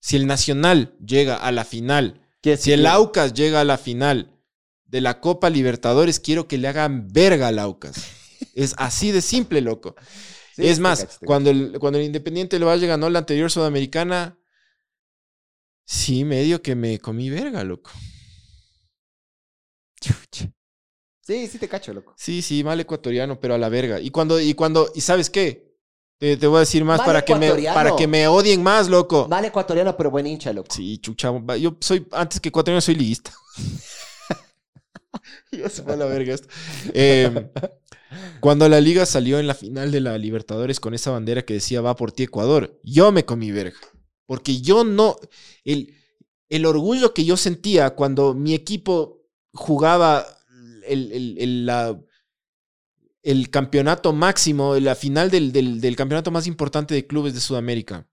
Si 0.00 0.16
el 0.16 0.26
Nacional 0.26 0.96
llega 1.04 1.36
a 1.36 1.52
la 1.52 1.64
final, 1.64 2.22
¿Qué- 2.40 2.56
si 2.56 2.72
el 2.72 2.86
Aucas 2.86 3.34
llega 3.34 3.60
a 3.60 3.64
la 3.64 3.78
final 3.78 4.40
de 4.84 5.00
la 5.00 5.20
Copa 5.20 5.50
Libertadores, 5.50 6.18
quiero 6.20 6.48
que 6.48 6.58
le 6.58 6.68
hagan 6.68 7.08
verga 7.12 7.48
al 7.48 7.58
Aucas. 7.58 8.04
Es 8.54 8.74
así 8.78 9.12
de 9.12 9.22
simple, 9.22 9.60
loco. 9.60 9.94
Sí, 10.58 10.66
es 10.66 10.80
más, 10.80 11.20
cuando 11.24 11.50
el, 11.50 11.78
cuando 11.78 12.00
el 12.00 12.06
Independiente 12.06 12.58
Valle 12.58 12.88
ganó 12.88 13.08
la 13.10 13.20
anterior 13.20 13.48
Sudamericana, 13.48 14.37
sí, 15.88 16.24
medio 16.24 16.60
que 16.60 16.74
me 16.74 16.98
comí 16.98 17.30
verga, 17.30 17.64
loco. 17.64 17.90
Chucha. 20.00 20.50
Sí, 21.22 21.46
sí 21.46 21.58
te 21.58 21.68
cacho, 21.68 21.92
loco. 21.92 22.14
Sí, 22.16 22.42
sí, 22.42 22.62
mal 22.62 22.78
ecuatoriano, 22.80 23.40
pero 23.40 23.54
a 23.54 23.58
la 23.58 23.68
verga. 23.68 24.00
Y 24.00 24.10
cuando, 24.10 24.38
y 24.38 24.54
cuando, 24.54 24.90
¿y 24.94 25.00
sabes 25.00 25.30
qué? 25.30 25.76
Te, 26.18 26.36
te 26.36 26.46
voy 26.46 26.56
a 26.56 26.60
decir 26.60 26.84
más 26.84 26.98
Mal 26.98 27.06
para 27.06 27.24
que, 27.24 27.34
me, 27.34 27.52
para 27.72 27.94
que 27.96 28.06
me 28.06 28.26
odien 28.28 28.62
más, 28.62 28.88
loco. 28.88 29.28
Mal 29.28 29.44
ecuatoriano, 29.44 29.96
pero 29.96 30.10
buen 30.10 30.26
hincha, 30.26 30.52
loco. 30.52 30.74
Sí, 30.74 30.98
chucha. 30.98 31.32
Yo 31.58 31.76
soy, 31.80 32.06
antes 32.12 32.40
que 32.40 32.48
ecuatoriano, 32.48 32.80
soy 32.80 32.96
liguista. 32.96 33.32
ya 35.52 35.68
se 35.68 35.82
fue 35.82 35.94
a 35.94 35.96
la 35.96 36.06
verga 36.06 36.34
esto. 36.34 36.48
Eh, 36.92 37.50
cuando 38.40 38.68
la 38.68 38.80
liga 38.80 39.06
salió 39.06 39.38
en 39.38 39.46
la 39.46 39.54
final 39.54 39.90
de 39.90 40.00
la 40.00 40.18
Libertadores 40.18 40.80
con 40.80 40.94
esa 40.94 41.10
bandera 41.10 41.42
que 41.42 41.54
decía 41.54 41.80
va 41.80 41.96
por 41.96 42.12
ti 42.12 42.24
Ecuador, 42.24 42.78
yo 42.82 43.12
me 43.12 43.24
comí 43.24 43.50
verga. 43.50 43.78
Porque 44.28 44.60
yo 44.60 44.84
no. 44.84 45.16
El, 45.64 45.94
el 46.50 46.66
orgullo 46.66 47.14
que 47.14 47.24
yo 47.24 47.38
sentía 47.38 47.90
cuando 47.96 48.34
mi 48.34 48.52
equipo 48.54 49.22
jugaba 49.54 50.26
el, 50.86 51.10
el- 51.12 51.38
el- 53.22 53.50
campeonato 53.50 54.12
máximo, 54.12 54.76
la 54.76 54.94
final 54.94 55.30
del, 55.30 55.50
del- 55.50 55.80
del 55.80 55.96
campeonato 55.96 56.30
más 56.30 56.46
importante 56.46 56.94
de 56.94 57.06
clubes 57.06 57.32
de 57.32 57.40
Sudamérica. 57.40 58.06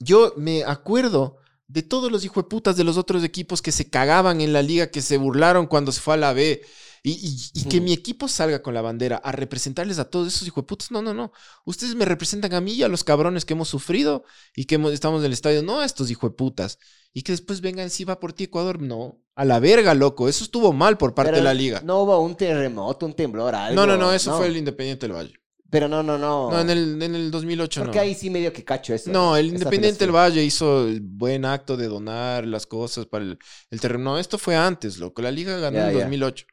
Yo 0.00 0.32
me 0.36 0.64
acuerdo 0.64 1.36
de 1.68 1.82
todos 1.82 2.10
los 2.10 2.24
hijueputas 2.24 2.76
de 2.76 2.84
los 2.84 2.96
otros 2.96 3.22
equipos 3.22 3.60
que 3.62 3.72
se 3.72 3.88
cagaban 3.88 4.40
en 4.40 4.52
la 4.54 4.62
liga, 4.62 4.90
que 4.90 5.02
se 5.02 5.18
burlaron 5.18 5.66
cuando 5.66 5.92
se 5.92 6.00
fue 6.00 6.14
a 6.14 6.16
la 6.16 6.32
B. 6.32 6.62
Y, 7.04 7.10
y- 7.12 7.60
y 7.60 7.64
que 7.68 7.80
Mm. 7.80 7.84
mi 7.84 7.92
equipo 7.92 8.28
salga 8.28 8.62
con 8.62 8.74
la 8.74 8.80
bandera 8.80 9.16
a 9.16 9.32
representarles 9.32 9.98
a 9.98 10.04
todos 10.08 10.28
esos 10.28 10.46
hijueputas. 10.46 10.90
No, 10.92 11.02
no, 11.02 11.12
no. 11.12 11.32
Ustedes 11.64 11.96
me 11.96 12.04
representan 12.04 12.54
a 12.54 12.60
mí 12.60 12.74
y 12.74 12.82
a 12.84 12.88
los 12.88 13.02
cabrones 13.02 13.44
que 13.44 13.54
hemos 13.54 13.68
sufrido 13.68 14.24
y 14.54 14.66
que 14.66 14.76
hemos- 14.76 14.92
estamos 14.92 15.20
en 15.20 15.26
el 15.26 15.32
estadio. 15.32 15.62
No 15.64 15.80
a 15.80 15.84
estos 15.84 16.10
hijueputas. 16.10 16.78
Y 17.12 17.22
que 17.22 17.32
después 17.32 17.60
vengan, 17.60 17.90
si 17.90 18.04
va 18.04 18.20
por 18.20 18.32
ti 18.32 18.44
Ecuador. 18.44 18.80
No. 18.80 19.18
A 19.34 19.44
la 19.44 19.58
verga, 19.58 19.94
loco. 19.94 20.28
Eso 20.28 20.44
estuvo 20.44 20.72
mal 20.72 20.96
por 20.96 21.14
parte 21.14 21.30
Pero 21.32 21.38
de 21.38 21.44
la 21.44 21.54
liga. 21.54 21.80
No 21.84 22.02
hubo 22.02 22.20
un 22.20 22.36
terremoto, 22.36 23.04
un 23.06 23.14
temblor, 23.14 23.54
algo. 23.54 23.74
No, 23.74 23.86
no, 23.86 23.96
no. 23.96 24.12
Eso 24.12 24.36
fue 24.36 24.46
el 24.46 24.56
Independiente 24.56 25.06
del 25.08 25.16
Valle. 25.16 25.34
Pero 25.70 25.88
no, 25.88 26.02
no, 26.02 26.18
no. 26.18 26.50
No, 26.50 26.60
en 26.60 26.68
el, 26.70 27.02
en 27.02 27.14
el 27.14 27.30
2008 27.30 27.80
Porque 27.80 27.96
no. 27.96 28.02
ahí 28.02 28.14
sí 28.14 28.28
medio 28.28 28.52
que 28.52 28.62
cacho 28.62 28.92
eso. 28.94 29.10
No, 29.10 29.36
el 29.38 29.46
Independiente 29.48 30.04
del. 30.04 30.14
Valle 30.14 30.44
hizo 30.44 30.86
el 30.86 31.00
buen 31.00 31.46
acto 31.46 31.78
de 31.78 31.88
donar 31.88 32.46
las 32.46 32.66
cosas 32.66 33.06
para 33.06 33.24
el, 33.24 33.38
el 33.70 33.80
terreno. 33.80 34.04
No, 34.04 34.18
esto 34.18 34.36
fue 34.38 34.54
antes, 34.54 34.98
loco. 34.98 35.22
La 35.22 35.30
liga 35.30 35.56
ganó 35.58 35.78
en 35.78 35.92
ya. 35.94 36.00
2008. 36.04 36.44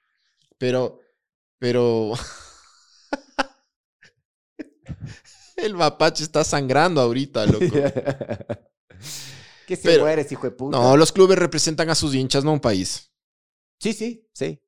Pero, 0.59 0.99
pero... 1.57 2.13
el 5.57 5.73
mapache 5.73 6.23
está 6.23 6.43
sangrando 6.43 7.01
ahorita, 7.01 7.45
loco. 7.47 7.65
que 9.67 9.75
se 9.75 9.81
Pero- 9.83 10.03
mueres, 10.03 10.31
hijo 10.31 10.43
de 10.43 10.51
puta. 10.51 10.77
No, 10.77 10.95
los 10.97 11.11
clubes 11.11 11.37
representan 11.39 11.89
a 11.89 11.95
sus 11.95 12.13
hinchas, 12.13 12.43
no 12.43 12.51
a 12.51 12.53
un 12.53 12.59
país. 12.59 13.11
Sí, 13.79 13.93
sí, 13.93 14.27
sí. 14.33 14.61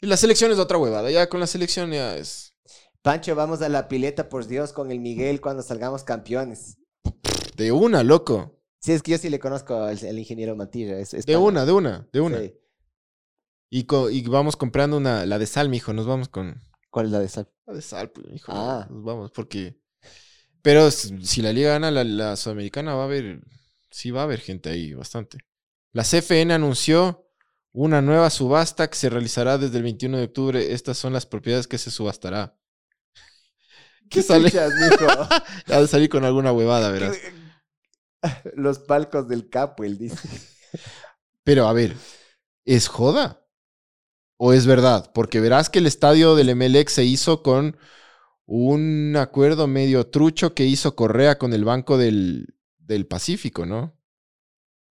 Y 0.00 0.06
la 0.06 0.16
selección 0.16 0.50
es 0.50 0.58
otra 0.58 0.78
huevada. 0.78 1.10
Ya 1.10 1.28
con 1.28 1.40
la 1.40 1.46
selección 1.46 1.90
ya 1.92 2.16
es... 2.16 2.54
Pancho, 3.02 3.34
vamos 3.34 3.60
a 3.62 3.68
la 3.68 3.88
pileta, 3.88 4.28
por 4.28 4.46
Dios, 4.46 4.72
con 4.72 4.90
el 4.92 5.00
Miguel 5.00 5.40
cuando 5.40 5.62
salgamos 5.62 6.04
campeones. 6.04 6.78
De 7.56 7.72
una, 7.72 8.04
loco. 8.04 8.60
Sí, 8.80 8.92
es 8.92 9.02
que 9.02 9.12
yo 9.12 9.18
sí 9.18 9.28
le 9.28 9.40
conozco 9.40 9.74
al 9.76 10.18
ingeniero. 10.18 10.56
Es, 10.72 11.14
es 11.14 11.26
De 11.26 11.34
pana. 11.34 11.44
una, 11.44 11.66
de 11.66 11.72
una, 11.72 12.08
de 12.12 12.20
una. 12.20 12.38
Sí. 12.38 12.54
Y, 13.74 13.84
co- 13.84 14.10
y 14.10 14.20
vamos 14.28 14.56
comprando 14.56 14.98
una, 14.98 15.24
la 15.24 15.38
de 15.38 15.46
sal, 15.46 15.70
mijo. 15.70 15.94
Nos 15.94 16.06
vamos 16.06 16.28
con... 16.28 16.60
¿Cuál 16.90 17.06
es 17.06 17.12
la 17.12 17.20
de 17.20 17.28
sal? 17.30 17.48
La 17.64 17.72
de 17.72 17.80
sal, 17.80 18.10
pues, 18.10 18.26
hijo. 18.34 18.52
Ah. 18.54 18.86
Nos 18.90 19.02
vamos, 19.02 19.30
porque. 19.30 19.78
Pero 20.60 20.90
si 20.90 21.40
la 21.40 21.54
liga 21.54 21.70
gana 21.70 21.90
la, 21.90 22.04
la 22.04 22.36
sudamericana, 22.36 22.94
va 22.94 23.02
a 23.02 23.06
haber. 23.06 23.40
Sí, 23.90 24.10
va 24.10 24.20
a 24.20 24.24
haber 24.24 24.40
gente 24.40 24.68
ahí, 24.68 24.92
bastante. 24.92 25.38
La 25.92 26.04
CFN 26.04 26.52
anunció 26.52 27.26
una 27.72 28.02
nueva 28.02 28.28
subasta 28.28 28.90
que 28.90 28.96
se 28.96 29.08
realizará 29.08 29.56
desde 29.56 29.78
el 29.78 29.84
21 29.84 30.18
de 30.18 30.24
octubre. 30.24 30.74
Estas 30.74 30.98
son 30.98 31.14
las 31.14 31.24
propiedades 31.24 31.66
que 31.66 31.78
se 31.78 31.90
subastará. 31.90 32.54
¿Qué 34.10 34.22
sale? 34.22 34.50
chuchas, 34.50 34.70
mijo? 34.74 35.06
Ha 35.74 35.80
de 35.80 35.86
salir 35.88 36.10
con 36.10 36.26
alguna 36.26 36.52
huevada, 36.52 36.90
verás. 36.90 37.16
Los 38.54 38.80
palcos 38.80 39.28
del 39.28 39.48
capo, 39.48 39.82
él 39.82 39.96
dice. 39.96 40.28
Pero 41.42 41.66
a 41.66 41.72
ver, 41.72 41.96
¿es 42.66 42.86
joda? 42.88 43.41
¿O 44.44 44.52
es 44.52 44.66
verdad? 44.66 45.12
Porque 45.14 45.38
verás 45.38 45.70
que 45.70 45.78
el 45.78 45.86
estadio 45.86 46.34
del 46.34 46.56
MLX 46.56 46.94
se 46.94 47.04
hizo 47.04 47.44
con 47.44 47.76
un 48.44 49.14
acuerdo 49.16 49.68
medio 49.68 50.08
trucho 50.10 50.52
que 50.52 50.64
hizo 50.64 50.96
Correa 50.96 51.38
con 51.38 51.52
el 51.52 51.64
Banco 51.64 51.96
del, 51.96 52.52
del 52.78 53.06
Pacífico, 53.06 53.66
¿no? 53.66 53.96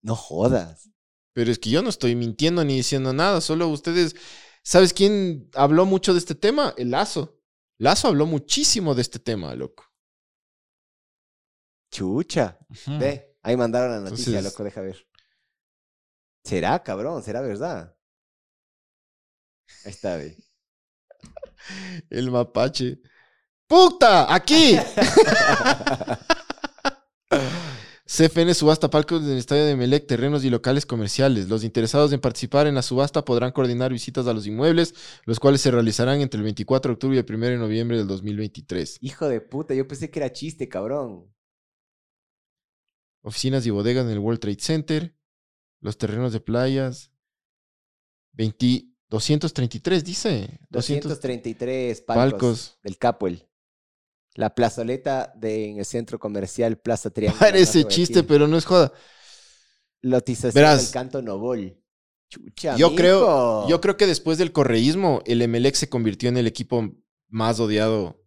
No 0.01 0.17
jodas. 0.17 0.89
Pero 1.31 1.49
es 1.49 1.59
que 1.59 1.69
yo 1.69 1.81
no 1.81 1.87
estoy 1.87 2.13
mintiendo 2.13 2.65
ni 2.65 2.75
diciendo 2.75 3.13
nada, 3.13 3.39
solo 3.39 3.69
ustedes... 3.69 4.17
¿Sabes 4.63 4.91
quién 4.91 5.49
habló 5.53 5.85
mucho 5.85 6.11
de 6.11 6.19
este 6.19 6.35
tema? 6.35 6.73
El 6.75 6.91
Lazo. 6.91 7.39
Lazo 7.77 8.09
habló 8.09 8.25
muchísimo 8.25 8.95
de 8.95 9.01
este 9.01 9.17
tema, 9.17 9.55
loco. 9.55 9.85
Chucha. 11.89 12.59
Ve, 12.99 13.37
ahí 13.43 13.55
mandaron 13.55 13.91
la 13.91 14.09
noticia, 14.09 14.31
Entonces- 14.31 14.51
loco, 14.51 14.63
deja 14.65 14.81
ver. 14.81 15.07
¿Será, 16.43 16.83
cabrón? 16.83 17.23
¿Será 17.23 17.39
verdad? 17.39 17.96
Ahí 19.85 19.91
está, 19.91 20.17
ve. 20.17 20.37
El 22.09 22.31
mapache. 22.31 22.99
¡Puta! 23.67 24.33
¡Aquí! 24.33 24.77
CFN 28.07 28.53
subasta 28.53 28.89
palcos 28.89 29.25
del 29.25 29.37
estadio 29.37 29.65
de 29.65 29.75
Melec, 29.75 30.07
terrenos 30.07 30.45
y 30.45 30.49
locales 30.49 30.85
comerciales. 30.85 31.49
Los 31.49 31.65
interesados 31.65 32.13
en 32.13 32.21
participar 32.21 32.65
en 32.65 32.75
la 32.75 32.81
subasta 32.81 33.25
podrán 33.25 33.51
coordinar 33.51 33.91
visitas 33.91 34.25
a 34.27 34.33
los 34.33 34.47
inmuebles, 34.47 34.95
los 35.25 35.41
cuales 35.41 35.59
se 35.59 35.71
realizarán 35.71 36.21
entre 36.21 36.37
el 36.37 36.45
24 36.45 36.89
de 36.89 36.93
octubre 36.93 37.17
y 37.17 37.19
el 37.19 37.25
1 37.27 37.45
de 37.45 37.57
noviembre 37.57 37.97
del 37.97 38.07
2023. 38.07 38.99
Hijo 39.01 39.27
de 39.27 39.41
puta, 39.41 39.73
yo 39.73 39.85
pensé 39.85 40.09
que 40.09 40.19
era 40.19 40.31
chiste, 40.31 40.69
cabrón. 40.69 41.29
Oficinas 43.23 43.65
y 43.65 43.71
bodegas 43.71 44.05
en 44.05 44.11
el 44.11 44.19
World 44.19 44.39
Trade 44.39 44.59
Center, 44.61 45.15
los 45.81 45.97
terrenos 45.97 46.31
de 46.31 46.39
playas. 46.39 47.11
20 48.31 48.96
233, 49.09 50.03
dice. 50.03 50.59
200 50.69 51.09
233 51.09 52.01
palcos, 52.01 52.31
palcos. 52.31 52.79
del 52.83 52.97
Capuel. 52.97 53.47
La 54.35 54.53
plazoleta 54.53 55.33
de, 55.35 55.69
en 55.69 55.79
el 55.79 55.85
centro 55.85 56.19
comercial 56.19 56.77
Plaza 56.77 57.09
Triángulo. 57.09 57.39
Parece 57.39 57.85
chiste, 57.85 58.23
pero 58.23 58.47
no 58.47 58.57
es 58.57 58.65
joda. 58.65 58.91
Lotización 60.01 60.53
Verás. 60.53 60.83
del 60.83 60.93
Canto 60.93 61.21
Novol. 61.21 61.81
Chucha, 62.29 62.75
Yo 62.75 62.93
creo, 62.93 63.67
yo 63.69 63.79
creo 63.79 63.95
que 63.95 64.05
después 64.05 64.37
del 64.37 64.51
correísmo, 64.51 65.21
el 65.25 65.41
Emelec 65.41 65.75
se 65.75 65.89
convirtió 65.89 66.27
en 66.27 66.37
el 66.37 66.45
equipo 66.45 66.93
más 67.29 67.59
odiado 67.59 68.21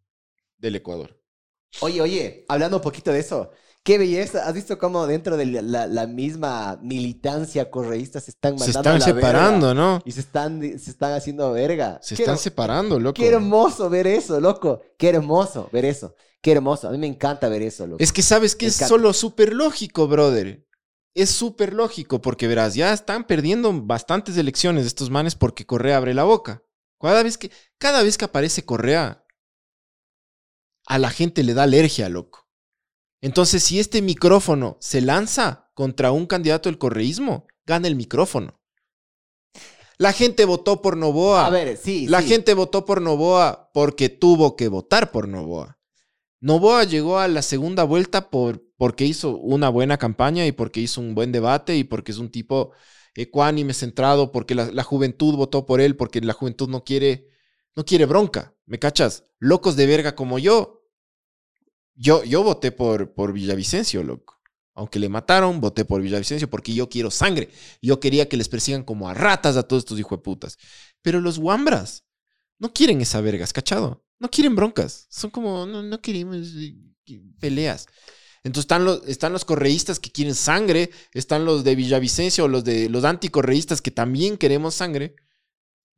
del 0.57 0.77
Ecuador. 0.77 1.21
Oye, 1.81 2.01
oye, 2.01 2.45
hablando 2.49 2.79
un 2.79 2.83
poquito 2.83 3.13
de 3.13 3.21
eso. 3.21 3.53
Qué 3.83 3.97
belleza. 3.97 4.47
¿Has 4.47 4.55
visto 4.55 4.79
cómo 4.79 5.07
dentro 5.07 5.37
de 5.37 5.47
la, 5.47 6.07
misma 6.07 6.79
militancia 6.83 7.71
correísta 7.71 8.21
se 8.21 8.31
están 8.31 8.59
Se 8.59 8.67
mandando 8.73 8.79
están 8.81 8.97
a 8.97 8.99
la 8.99 9.05
separando, 9.05 9.67
verga? 9.69 9.81
¿no? 9.83 10.03
Y 10.05 10.13
se 10.13 10.21
están, 10.21 10.61
se 10.79 10.91
están 10.91 11.13
haciendo 11.15 11.51
verga. 11.53 11.99
Se 12.03 12.15
Qué 12.15 12.23
están 12.23 12.39
separando, 12.39 13.01
loco. 13.01 13.15
Qué 13.15 13.29
hermoso 13.29 13.89
ver 13.89 14.07
eso, 14.07 14.39
loco. 14.41 14.83
Qué 14.99 15.09
hermoso 15.09 15.69
ver 15.73 15.87
eso. 15.87 16.15
Qué 16.43 16.53
hermoso. 16.53 16.89
A 16.89 16.93
mí 16.93 16.99
me 16.99 17.07
encanta 17.07 17.49
ver 17.49 17.63
eso, 17.63 17.87
loco. 17.87 18.03
Es 18.03 18.13
que 18.13 18.23
sabes 18.23 18.55
que 18.55 18.67
Me 18.67 18.69
es 18.69 18.77
encanta. 18.77 18.89
solo 18.89 19.13
súper 19.15 19.55
lógico, 19.55 20.07
brother. 20.09 20.67
Es 21.15 21.31
súper 21.31 21.73
lógico, 21.73 22.21
porque 22.21 22.47
verás, 22.47 22.75
ya 22.75 22.93
están 22.93 23.25
perdiendo 23.25 23.73
bastantes 23.83 24.37
elecciones 24.37 24.87
estos 24.87 25.11
manes 25.11 25.35
porque 25.35 25.67
Correa 25.67 25.97
abre 25.97 26.15
la 26.15 26.25
boca. 26.25 26.63
Cada 27.01 27.23
vez 27.23 27.37
que, 27.39 27.51
cada 27.79 28.03
vez 28.03 28.17
que 28.19 28.27
aparece 28.27 28.65
Correa, 28.65 29.25
a 30.87 30.99
la 30.99 31.11
gente 31.11 31.43
le 31.43 31.55
da 31.55 31.65
alergia, 31.65 32.09
loco. 32.09 32.40
Entonces, 33.21 33.63
si 33.63 33.79
este 33.79 34.03
micrófono 34.03 34.77
se 34.81 35.01
lanza 35.01 35.71
contra 35.75 36.13
un 36.13 36.27
candidato 36.27 36.69
del 36.69 36.79
correísmo, 36.79 37.47
gana 37.67 37.89
el 37.89 37.97
micrófono. 37.97 38.61
La 39.99 40.15
gente 40.15 40.47
votó 40.47 40.81
por 40.81 40.97
Novoa. 40.97 41.45
A 41.45 41.51
ver, 41.51 41.77
sí. 41.77 42.07
La 42.07 42.23
sí. 42.23 42.29
gente 42.29 42.55
votó 42.55 42.87
por 42.87 43.03
Novoa 43.03 43.71
porque 43.75 44.09
tuvo 44.09 44.57
que 44.57 44.69
votar 44.69 45.11
por 45.11 45.29
Novoa. 45.29 45.79
Novoa 46.41 46.85
llegó 46.85 47.19
a 47.19 47.29
la 47.29 47.43
segunda 47.43 47.85
vuelta 47.85 48.31
por, 48.31 48.65
porque 48.79 49.05
hizo 49.05 49.37
una 49.37 49.69
buena 49.69 49.99
campaña 49.99 50.47
y 50.47 50.53
porque 50.53 50.81
hizo 50.81 51.03
un 51.03 51.15
buen 51.15 51.33
debate 51.33 51.77
y 51.77 51.85
porque 51.85 52.13
es 52.13 52.19
un 52.19 52.31
tipo 52.31 52.73
ecuánime, 53.15 53.75
centrado, 53.75 54.33
porque 54.33 54.55
la, 54.55 54.71
la 54.73 54.85
juventud 54.85 55.37
votó 55.37 55.67
por 55.67 55.83
él, 55.83 55.97
porque 55.97 56.23
la 56.23 56.33
juventud 56.33 56.71
no 56.71 56.83
quiere, 56.83 57.29
no 57.77 57.85
quiere 57.85 58.07
bronca. 58.07 58.55
¿Me 58.65 58.79
cachas? 58.79 59.27
Locos 59.39 59.77
de 59.77 59.85
verga 59.85 60.15
como 60.15 60.39
yo. 60.39 60.80
Yo, 62.01 62.25
yo 62.25 62.43
voté 62.43 62.73
por, 62.73 63.13
por 63.13 63.35
Villavicencio, 63.35 64.03
loco. 64.03 64.41
Aunque 64.75 64.99
le 64.99 65.11
mataron, 65.11 65.61
voté 65.61 65.85
por 65.85 66.01
Villavicencio 66.01 66.49
porque 66.49 66.73
yo 66.73 66.89
quiero 66.89 67.11
sangre. 67.11 67.51
Yo 67.83 68.01
quería 68.01 68.27
que 68.27 68.39
les 68.39 68.49
persigan 68.49 68.85
como 68.85 69.07
a 69.07 69.13
ratas 69.13 69.59
a 69.59 69.65
todos 69.65 69.83
estos 69.83 70.01
hijueputas. 70.01 70.57
Pero 71.03 71.21
los 71.21 71.39
guambras 71.39 72.07
no 72.59 72.73
quieren 72.73 73.03
esa 73.03 73.21
vergas, 73.21 73.53
¿cachado? 73.53 74.07
No 74.19 74.31
quieren 74.31 74.57
broncas. 74.57 75.09
Son 75.11 75.31
como, 75.31 75.67
no, 75.67 75.83
no 75.83 76.01
queremos 76.01 76.39
eh, 76.57 76.75
peleas. 77.39 77.87
Entonces 78.45 78.65
están 78.65 78.87
los, 78.87 79.07
están 79.07 79.35
los 79.35 79.45
correístas 79.45 80.01
que 80.01 80.11
quieren 80.11 80.35
sangre, 80.35 80.91
están 81.13 81.45
los 81.45 81.65
de 81.65 81.75
Villavicencio, 81.75 82.49
los 82.49 82.65
de 82.65 82.89
los 82.89 83.05
anticorreístas 83.05 83.83
que 83.83 83.91
también 83.91 84.39
queremos 84.39 84.75
sangre. 84.75 85.17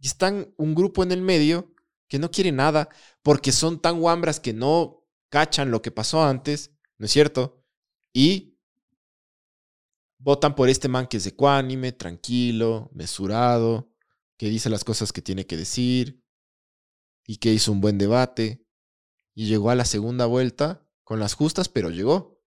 Y 0.00 0.08
están 0.08 0.52
un 0.56 0.74
grupo 0.74 1.04
en 1.04 1.12
el 1.12 1.22
medio 1.22 1.72
que 2.08 2.18
no 2.18 2.32
quiere 2.32 2.50
nada 2.50 2.88
porque 3.22 3.52
son 3.52 3.80
tan 3.80 4.00
guambras 4.00 4.40
que 4.40 4.52
no 4.52 5.01
cachan 5.32 5.70
lo 5.70 5.80
que 5.80 5.90
pasó 5.90 6.22
antes, 6.22 6.72
¿no 6.98 7.06
es 7.06 7.10
cierto? 7.12 7.64
Y 8.12 8.58
votan 10.18 10.54
por 10.54 10.68
este 10.68 10.88
man 10.88 11.06
que 11.06 11.16
es 11.16 11.26
ecuánime, 11.26 11.92
tranquilo, 11.92 12.90
mesurado, 12.92 13.90
que 14.36 14.50
dice 14.50 14.68
las 14.68 14.84
cosas 14.84 15.10
que 15.10 15.22
tiene 15.22 15.46
que 15.46 15.56
decir 15.56 16.22
y 17.26 17.38
que 17.38 17.50
hizo 17.52 17.72
un 17.72 17.80
buen 17.80 17.96
debate 17.96 18.66
y 19.34 19.46
llegó 19.46 19.70
a 19.70 19.74
la 19.74 19.86
segunda 19.86 20.26
vuelta 20.26 20.86
con 21.02 21.18
las 21.18 21.32
justas, 21.32 21.68
pero 21.70 21.88
llegó 21.88 22.38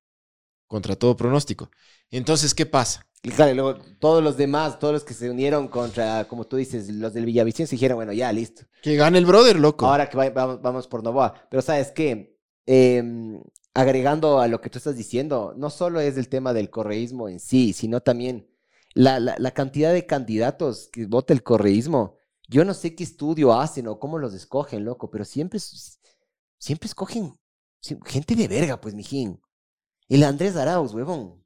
contra 0.68 0.96
todo 0.96 1.18
pronóstico. 1.18 1.72
Entonces, 2.12 2.54
¿qué 2.54 2.68
pasa? 2.68 3.08
Y 3.24 3.30
claro, 3.30 3.56
luego 3.56 3.80
todos 4.00 4.24
los 4.24 4.38
demás, 4.38 4.78
todos 4.78 4.94
los 4.94 5.04
que 5.04 5.16
se 5.16 5.32
unieron 5.32 5.68
contra, 5.68 6.28
como 6.28 6.46
tú 6.46 6.58
dices, 6.58 6.88
los 6.90 7.14
del 7.14 7.26
Villavicencio 7.26 7.76
dijeron, 7.76 7.96
bueno, 7.96 8.14
ya, 8.14 8.32
listo. 8.32 8.64
Que 8.84 8.96
gane 8.96 9.18
el 9.18 9.26
brother, 9.26 9.60
loco. 9.60 9.88
Ahora 9.88 10.08
que 10.08 10.16
va- 10.16 10.30
vamos, 10.30 10.62
vamos 10.62 10.88
por 10.88 11.04
Novoa. 11.04 11.34
Pero 11.50 11.64
sabes 11.64 11.92
qué, 11.92 12.35
Em, 12.68 13.42
agregando 13.74 14.40
a 14.40 14.48
lo 14.48 14.62
que 14.62 14.70
tú 14.70 14.78
estás 14.80 14.96
diciendo, 14.96 15.54
no 15.58 15.70
solo 15.70 16.00
es 16.00 16.18
el 16.18 16.30
tema 16.30 16.54
del 16.54 16.70
correísmo 16.70 17.30
en 17.30 17.40
sí, 17.40 17.74
sino 17.74 18.02
también 18.02 18.48
la, 18.94 19.20
la- 19.20 19.52
cantidad 19.54 19.94
de 19.94 20.06
candidatos 20.06 20.90
que 20.92 21.06
vota 21.06 21.34
el 21.34 21.44
correísmo. 21.44 22.18
Yo 22.48 22.64
no 22.66 22.74
sé 22.74 22.96
qué 22.96 23.04
estudio 23.04 23.54
hacen 23.54 23.88
o 23.88 24.00
cómo 24.00 24.18
los 24.20 24.34
escogen, 24.34 24.86
loco, 24.86 25.10
pero 25.12 25.26
siempre, 25.26 25.60
siempre 26.58 26.88
escogen 26.88 27.38
gente 28.06 28.36
de 28.36 28.48
verga, 28.48 28.80
pues, 28.82 28.94
mijín. 28.96 29.42
El 30.10 30.24
Andrés 30.24 30.56
Arauz, 30.58 30.94
huevón. 30.94 31.44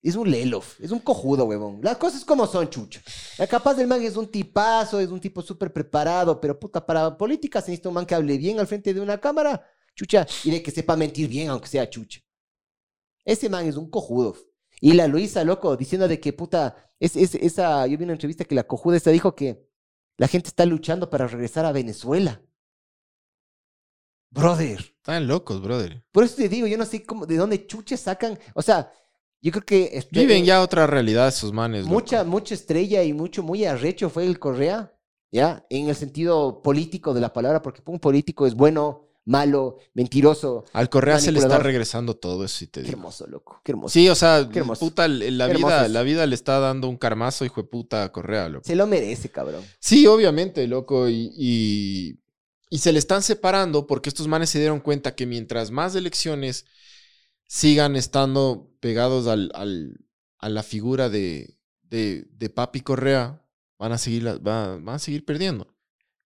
Es 0.00 0.14
un 0.14 0.30
lelof, 0.30 0.80
es 0.80 0.92
un 0.92 1.00
cojudo, 1.00 1.44
huevón. 1.44 1.80
Las 1.82 1.96
cosas 1.96 2.24
como 2.24 2.46
son, 2.46 2.70
chucho. 2.70 3.00
La 3.36 3.48
capaz 3.48 3.74
del 3.74 3.88
man 3.88 4.00
es 4.02 4.16
un 4.16 4.28
tipazo, 4.30 5.00
es 5.00 5.08
un 5.10 5.20
tipo 5.20 5.42
súper 5.42 5.72
preparado, 5.72 6.40
pero 6.40 6.58
puta, 6.58 6.84
para 6.84 7.16
política 7.18 7.60
se 7.60 7.80
un 7.84 7.94
man 7.94 8.06
que 8.06 8.14
hable 8.14 8.38
bien 8.38 8.60
al 8.60 8.68
frente 8.68 8.94
de 8.94 9.00
una 9.00 9.18
cámara, 9.18 9.60
chucha, 9.98 10.26
y 10.44 10.50
de 10.52 10.62
que 10.62 10.70
sepa 10.70 10.96
mentir 10.96 11.28
bien, 11.28 11.48
aunque 11.48 11.66
sea 11.66 11.90
chucha. 11.90 12.20
Ese 13.24 13.48
man 13.48 13.66
es 13.66 13.76
un 13.76 13.90
cojudo. 13.90 14.36
Y 14.80 14.92
la 14.92 15.08
Luisa, 15.08 15.42
loco, 15.42 15.76
diciendo 15.76 16.06
de 16.06 16.20
que 16.20 16.32
puta, 16.32 16.92
es, 17.00 17.16
es- 17.16 17.34
esa, 17.34 17.84
yo 17.88 17.98
vi 17.98 18.04
una 18.04 18.12
entrevista 18.12 18.44
que 18.44 18.54
la 18.54 18.62
cojuda 18.62 18.96
esta 18.96 19.10
dijo 19.10 19.34
que 19.34 19.66
la 20.16 20.28
gente 20.28 20.48
está 20.48 20.64
luchando 20.64 21.10
para 21.10 21.26
regresar 21.26 21.64
a 21.64 21.72
Venezuela. 21.72 22.40
Brother. 24.30 24.78
Están 24.80 25.26
locos, 25.26 25.60
brother. 25.62 26.04
Por 26.12 26.22
eso 26.24 26.36
te 26.36 26.48
digo, 26.48 26.66
yo 26.66 26.76
no 26.78 26.84
sé 26.84 27.02
cómo, 27.04 27.26
de 27.26 27.36
dónde 27.36 27.66
chuches 27.66 28.00
sacan. 28.00 28.38
O 28.54 28.62
sea, 28.62 28.92
yo 29.40 29.50
creo 29.52 29.64
que. 29.64 29.90
este, 29.92 30.20
Viven 30.20 30.44
ya 30.44 30.62
otra 30.62 30.86
realidad 30.86 31.28
esos 31.28 31.52
manes. 31.52 31.82
loco. 31.82 31.94
Mucha, 31.94 32.24
mucha 32.24 32.54
estrella 32.54 33.02
y 33.02 33.12
mucho, 33.12 33.42
muy 33.42 33.64
arrecho 33.64 34.10
fue 34.10 34.26
el 34.26 34.38
Correa, 34.38 34.94
¿ya? 35.32 35.66
En 35.70 35.88
el 35.88 35.96
sentido 35.96 36.60
político 36.62 37.14
de 37.14 37.20
la 37.22 37.32
palabra, 37.32 37.62
porque 37.62 37.82
un 37.86 37.98
político 37.98 38.46
es 38.46 38.54
bueno, 38.54 39.07
malo, 39.28 39.76
mentiroso. 39.94 40.64
Al 40.72 40.88
Correa 40.88 41.20
se 41.20 41.30
le 41.32 41.38
está 41.38 41.58
regresando 41.58 42.16
todo 42.16 42.44
eso, 42.44 42.56
sí 42.58 42.66
te 42.66 42.80
Qué 42.80 42.86
digo. 42.86 42.98
hermoso, 42.98 43.26
loco. 43.26 43.60
Qué 43.64 43.72
hermoso. 43.72 43.92
Sí, 43.92 44.08
o 44.08 44.14
sea, 44.14 44.48
Qué 44.52 44.60
hermoso. 44.60 44.80
puta, 44.80 45.06
la 45.06 45.46
Qué 45.48 45.54
vida, 45.54 45.86
la 45.88 46.02
vida 46.02 46.26
le 46.26 46.34
está 46.34 46.58
dando 46.58 46.88
un 46.88 46.96
carmazo, 46.96 47.44
hijo 47.44 47.62
de 47.62 47.68
puta, 47.68 48.04
a 48.04 48.10
Correa, 48.12 48.48
loco. 48.48 48.64
Se 48.66 48.74
lo 48.74 48.86
merece, 48.86 49.28
cabrón. 49.28 49.62
Sí, 49.78 50.06
obviamente, 50.06 50.66
loco, 50.66 51.08
y, 51.08 51.30
y, 51.36 52.20
y 52.70 52.78
se 52.78 52.92
le 52.92 52.98
están 52.98 53.22
separando 53.22 53.86
porque 53.86 54.08
estos 54.08 54.26
manes 54.28 54.50
se 54.50 54.58
dieron 54.58 54.80
cuenta 54.80 55.14
que 55.14 55.26
mientras 55.26 55.70
más 55.70 55.94
elecciones 55.94 56.64
sigan 57.46 57.96
estando 57.96 58.70
pegados 58.80 59.26
al, 59.26 59.50
al- 59.54 59.98
a 60.38 60.48
la 60.48 60.62
figura 60.62 61.08
de, 61.08 61.58
de, 61.82 62.26
de 62.30 62.50
Papi 62.50 62.80
Correa, 62.80 63.42
van 63.78 63.92
a 63.92 63.98
seguir, 63.98 64.22
la- 64.22 64.38
va- 64.38 64.76
van 64.76 64.96
a 64.96 64.98
seguir 64.98 65.24
perdiendo. 65.24 65.74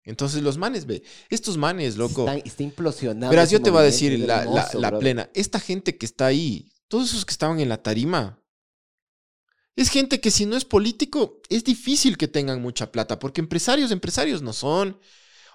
Entonces 0.05 0.43
los 0.43 0.59
manes, 0.59 0.87
ve, 0.87 1.03
estos 1.31 1.57
manes, 1.57 1.97
loco. 1.97 2.29
Está, 2.29 2.37
está 2.47 2.63
implosionando. 2.65 3.31
Verás, 3.31 3.51
yo 3.51 3.63
te 3.63 3.71
voy 3.71 3.81
a 3.81 3.85
decir 3.85 4.19
la, 4.19 4.27
la- 4.27 4.43
hermoso, 4.43 4.81
la 4.81 4.99
plena. 4.99 5.31
Esta 5.35 5.61
gente 5.61 5.97
que 5.97 6.07
está 6.07 6.27
ahí, 6.27 6.73
todos 6.89 7.11
esos 7.11 7.25
que 7.25 7.33
estaban 7.33 7.61
en 7.61 7.69
la 7.69 7.83
tarima, 7.83 8.43
es 9.77 9.89
gente 9.89 10.21
que 10.21 10.31
si 10.31 10.45
no 10.45 10.57
es 10.57 10.65
político, 10.65 11.41
es 11.49 11.65
difícil 11.65 12.19
que 12.19 12.29
tengan 12.29 12.61
mucha 12.61 12.93
plata, 12.93 13.19
porque 13.19 13.41
empresarios, 13.41 13.91
empresarios 13.91 14.43
no 14.43 14.53
son. 14.53 14.99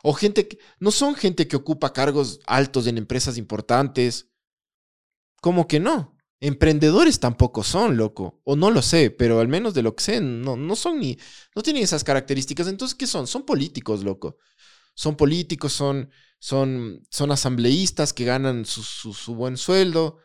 O 0.03 0.14
gente 0.14 0.48
que 0.48 0.60
no 0.80 0.91
son 0.91 1.15
gente 1.15 1.48
que 1.48 1.56
ocupa 1.56 1.91
cargos 1.91 2.40
altos 2.45 2.88
en 2.88 2.98
empresas 2.98 3.38
importantes. 3.38 4.30
¿Cómo 5.41 5.68
que 5.68 5.80
no? 5.80 6.16
Emprendedores 6.39 7.19
tampoco 7.19 7.64
son, 7.64 7.97
loco. 7.97 8.41
O 8.43 8.55
no 8.55 8.69
lo 8.69 8.81
sé, 8.84 9.09
pero 9.09 9.39
al 9.39 9.47
menos 9.47 9.73
de 9.73 9.81
lo 9.81 9.95
que 9.95 10.03
sé, 10.03 10.22
no, 10.22 10.55
no 10.55 10.76
son 10.76 10.99
ni. 10.99 11.18
No 11.55 11.64
tienen 11.64 11.84
esas 11.84 12.03
características. 12.03 12.68
Entonces, 12.68 12.95
¿qué 12.95 13.07
son? 13.07 13.26
Son 13.27 13.43
políticos, 13.45 14.03
loco. 14.03 14.38
Son 14.95 15.15
políticos, 15.18 15.73
son, 15.73 16.11
son, 16.39 17.03
son 17.11 17.31
asambleístas 17.31 18.14
que 18.14 18.26
ganan 18.26 18.65
su, 18.65 18.84
su- 18.84 19.35
buen 19.35 19.57
sueldo, 19.57 20.19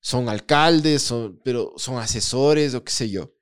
son 0.00 0.28
alcaldes, 0.28 1.02
son, 1.02 1.40
pero 1.44 1.74
son 1.78 1.98
asesores 1.98 2.74
o 2.74 2.84
qué 2.84 2.92
sé 2.92 3.10
yo. 3.10 3.34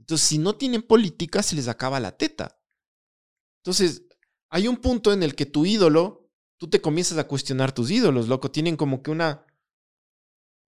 Entonces, 0.00 0.26
si 0.28 0.38
no 0.38 0.56
tienen 0.56 0.82
política, 0.82 1.42
se 1.42 1.56
les 1.56 1.68
acaba 1.68 2.00
la 2.00 2.16
teta. 2.16 2.58
Entonces, 3.60 4.02
hay 4.48 4.68
un 4.68 4.76
punto 4.76 5.12
en 5.12 5.22
el 5.22 5.34
que 5.34 5.46
tu 5.46 5.64
ídolo, 5.66 6.28
tú 6.56 6.68
te 6.68 6.80
comienzas 6.80 7.18
a 7.18 7.26
cuestionar 7.26 7.72
tus 7.72 7.90
ídolos, 7.90 8.28
loco. 8.28 8.50
Tienen 8.50 8.76
como 8.76 9.02
que 9.02 9.10
una, 9.10 9.44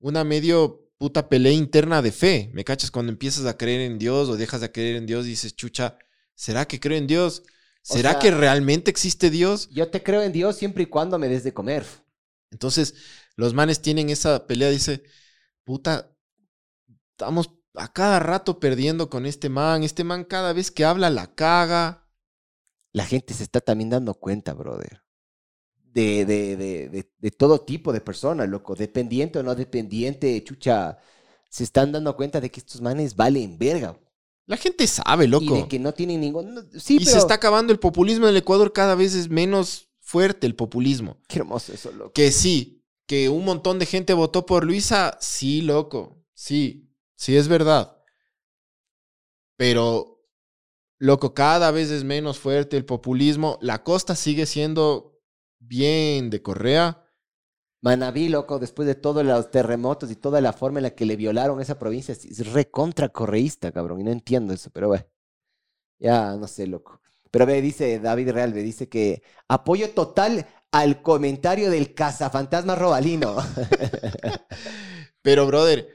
una 0.01 0.25
medio 0.25 0.82
puta 1.03 1.29
pelea 1.29 1.51
interna 1.51 2.01
de 2.01 2.13
fe. 2.13 2.49
¿Me 2.55 2.63
cachas? 2.63 2.93
Cuando 2.93 3.11
empiezas 3.11 3.45
a 3.47 3.57
creer 3.57 3.81
en 3.81 3.99
Dios 3.99 4.29
o 4.29 4.37
dejas 4.37 4.61
de 4.61 4.71
creer 4.71 4.95
en 4.95 5.05
Dios, 5.05 5.25
dices, 5.25 5.57
chucha, 5.57 5.99
¿será 6.37 6.65
que 6.69 6.79
creo 6.79 6.97
en 6.97 7.09
Dios? 7.09 7.43
O 7.89 7.95
¿Será 7.95 8.13
sea- 8.13 8.21
que 8.21 8.31
realmente 8.31 8.89
existe 8.89 9.29
Dios? 9.29 9.69
Yo 9.73 9.91
te 9.91 10.05
creo 10.05 10.23
en 10.23 10.31
Dios 10.31 10.55
siempre 10.55 10.85
y 10.85 10.87
cuando 10.87 11.19
me 11.19 11.27
des 11.27 11.43
de 11.43 11.53
comer. 11.53 11.85
Entonces, 12.53 12.95
los 13.35 13.53
manes 13.53 13.83
tienen 13.83 14.11
esa 14.11 14.47
pelea, 14.47 14.71
dice, 14.71 15.03
puta, 15.65 16.15
estamos 17.11 17.51
a 17.75 17.93
cada 17.93 18.21
rato 18.21 18.61
perdiendo 18.61 19.11
con 19.11 19.27
este 19.27 19.49
man, 19.49 19.83
este 19.83 20.05
man 20.05 20.23
cada 20.23 20.53
vez 20.53 20.71
que 20.71 20.85
habla 20.85 21.11
la 21.11 21.35
caga. 21.35 22.07
La 22.93 23.07
gente 23.07 23.35
se 23.35 23.43
está 23.43 23.61
también 23.61 23.91
dando 23.91 24.15
cuenta, 24.15 24.53
brother. 24.55 25.02
De, 25.93 26.25
de, 26.25 26.57
de, 26.57 27.11
de, 27.19 27.31
todo 27.31 27.61
tipo 27.61 27.93
de 27.93 28.01
personas, 28.01 28.49
loco. 28.49 28.75
Dependiente 28.75 29.39
o 29.39 29.43
no 29.43 29.55
dependiente, 29.55 30.43
chucha. 30.43 30.99
Se 31.51 31.65
están 31.65 31.93
dando 31.93 32.17
cuenta 32.17 32.41
de 32.41 32.51
que 32.51 32.61
estos 32.61 32.81
manes 32.81 33.15
valen 33.15 33.59
verga. 33.59 33.99
La 34.47 34.57
gente 34.57 34.87
sabe, 34.87 35.27
Y 35.27 35.29
loco. 35.29 35.55
de 35.55 35.69
que 35.69 35.79
no 35.79 35.93
tienen 35.93 36.21
ningún. 36.21 36.55
no, 36.55 36.63
Sí, 36.79 36.97
y 36.97 37.05
pero. 37.05 37.11
se 37.13 37.19
está 37.19 37.35
acabando 37.35 37.73
el 37.73 37.79
populismo 37.79 38.25
en 38.27 38.31
el 38.31 38.39
Ecuador, 38.39 38.73
cada 38.73 38.95
vez 38.95 39.15
es 39.15 39.29
menos 39.29 39.89
fuerte 40.01 40.47
el 40.47 40.55
populismo. 40.57 41.19
Qué 41.29 41.41
hermoso 41.41 41.73
eso, 41.73 41.93
loco. 41.93 42.13
Que 42.13 42.33
sí, 42.33 42.83
que 43.07 43.29
un 43.29 43.45
montón 43.45 43.79
de 43.79 43.87
gente 43.87 44.15
votó 44.15 44.47
por 44.47 44.65
Luisa, 44.65 45.17
sí, 45.21 45.61
loco, 45.61 46.25
sí, 46.35 46.91
sí 47.17 47.37
es 47.37 47.49
verdad. 47.49 47.99
Pero, 49.57 50.25
loco, 50.99 51.35
cada 51.35 51.71
vez 51.71 51.91
es 51.91 52.05
menos 52.05 52.39
fuerte 52.39 52.77
el 52.77 52.85
populismo. 52.85 53.59
La 53.61 53.85
costa 53.85 54.17
sigue 54.17 54.47
siendo 54.47 55.12
bien 55.73 56.29
de 56.29 56.43
Correa. 56.43 57.03
Manaví, 57.81 58.29
loco, 58.29 58.59
después 58.59 58.87
de 58.87 58.95
todos 58.95 59.25
los 59.25 59.51
terremotos 59.51 60.11
y 60.11 60.17
toda 60.17 60.41
la 60.43 60.53
forma 60.53 60.79
en 60.81 60.85
la 60.85 60.95
que 60.95 61.07
le 61.07 61.17
violaron 61.17 61.61
esa 61.61 61.79
provincia, 61.79 62.13
es 62.13 62.53
recontra 62.53 63.09
correísta, 63.09 63.73
cabrón, 63.73 64.01
y 64.01 64.05
no 64.05 64.13
entiendo 64.13 64.53
eso, 64.53 64.71
pero 64.71 64.89
bueno, 64.89 65.05
ya 65.99 66.37
no 66.37 66.47
sé, 66.47 66.67
loco. 66.67 67.01
Pero 67.31 67.47
ve, 67.47 67.63
dice 67.63 67.99
David 67.99 68.31
Real, 68.33 68.53
ve, 68.53 68.63
dice 68.63 68.89
que 68.89 69.23
apoyo 69.49 69.91
total 69.91 70.47
al 70.71 71.01
comentario 71.03 71.71
del 71.71 71.95
cazafantasma 71.95 72.75
Robalino. 72.75 73.37
Pero, 75.23 75.47
brother, 75.47 75.89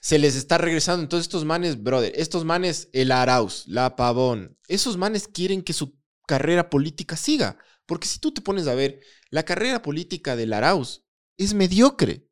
se 0.00 0.18
les 0.18 0.34
está 0.34 0.58
regresando. 0.58 1.02
Entonces, 1.02 1.26
estos 1.26 1.44
manes, 1.44 1.82
brother, 1.82 2.12
estos 2.16 2.44
manes, 2.44 2.88
el 2.92 3.12
Arauz, 3.12 3.64
la 3.68 3.94
Pavón, 3.94 4.56
esos 4.66 4.96
manes 4.96 5.28
quieren 5.28 5.62
que 5.62 5.72
su 5.72 5.94
carrera 6.26 6.70
política 6.70 7.16
siga. 7.16 7.58
Porque 7.92 8.08
si 8.08 8.18
tú 8.18 8.32
te 8.32 8.40
pones 8.40 8.66
a 8.68 8.74
ver, 8.74 9.00
la 9.28 9.42
carrera 9.42 9.82
política 9.82 10.34
del 10.34 10.54
Arauz 10.54 11.04
es 11.36 11.52
mediocre. 11.52 12.26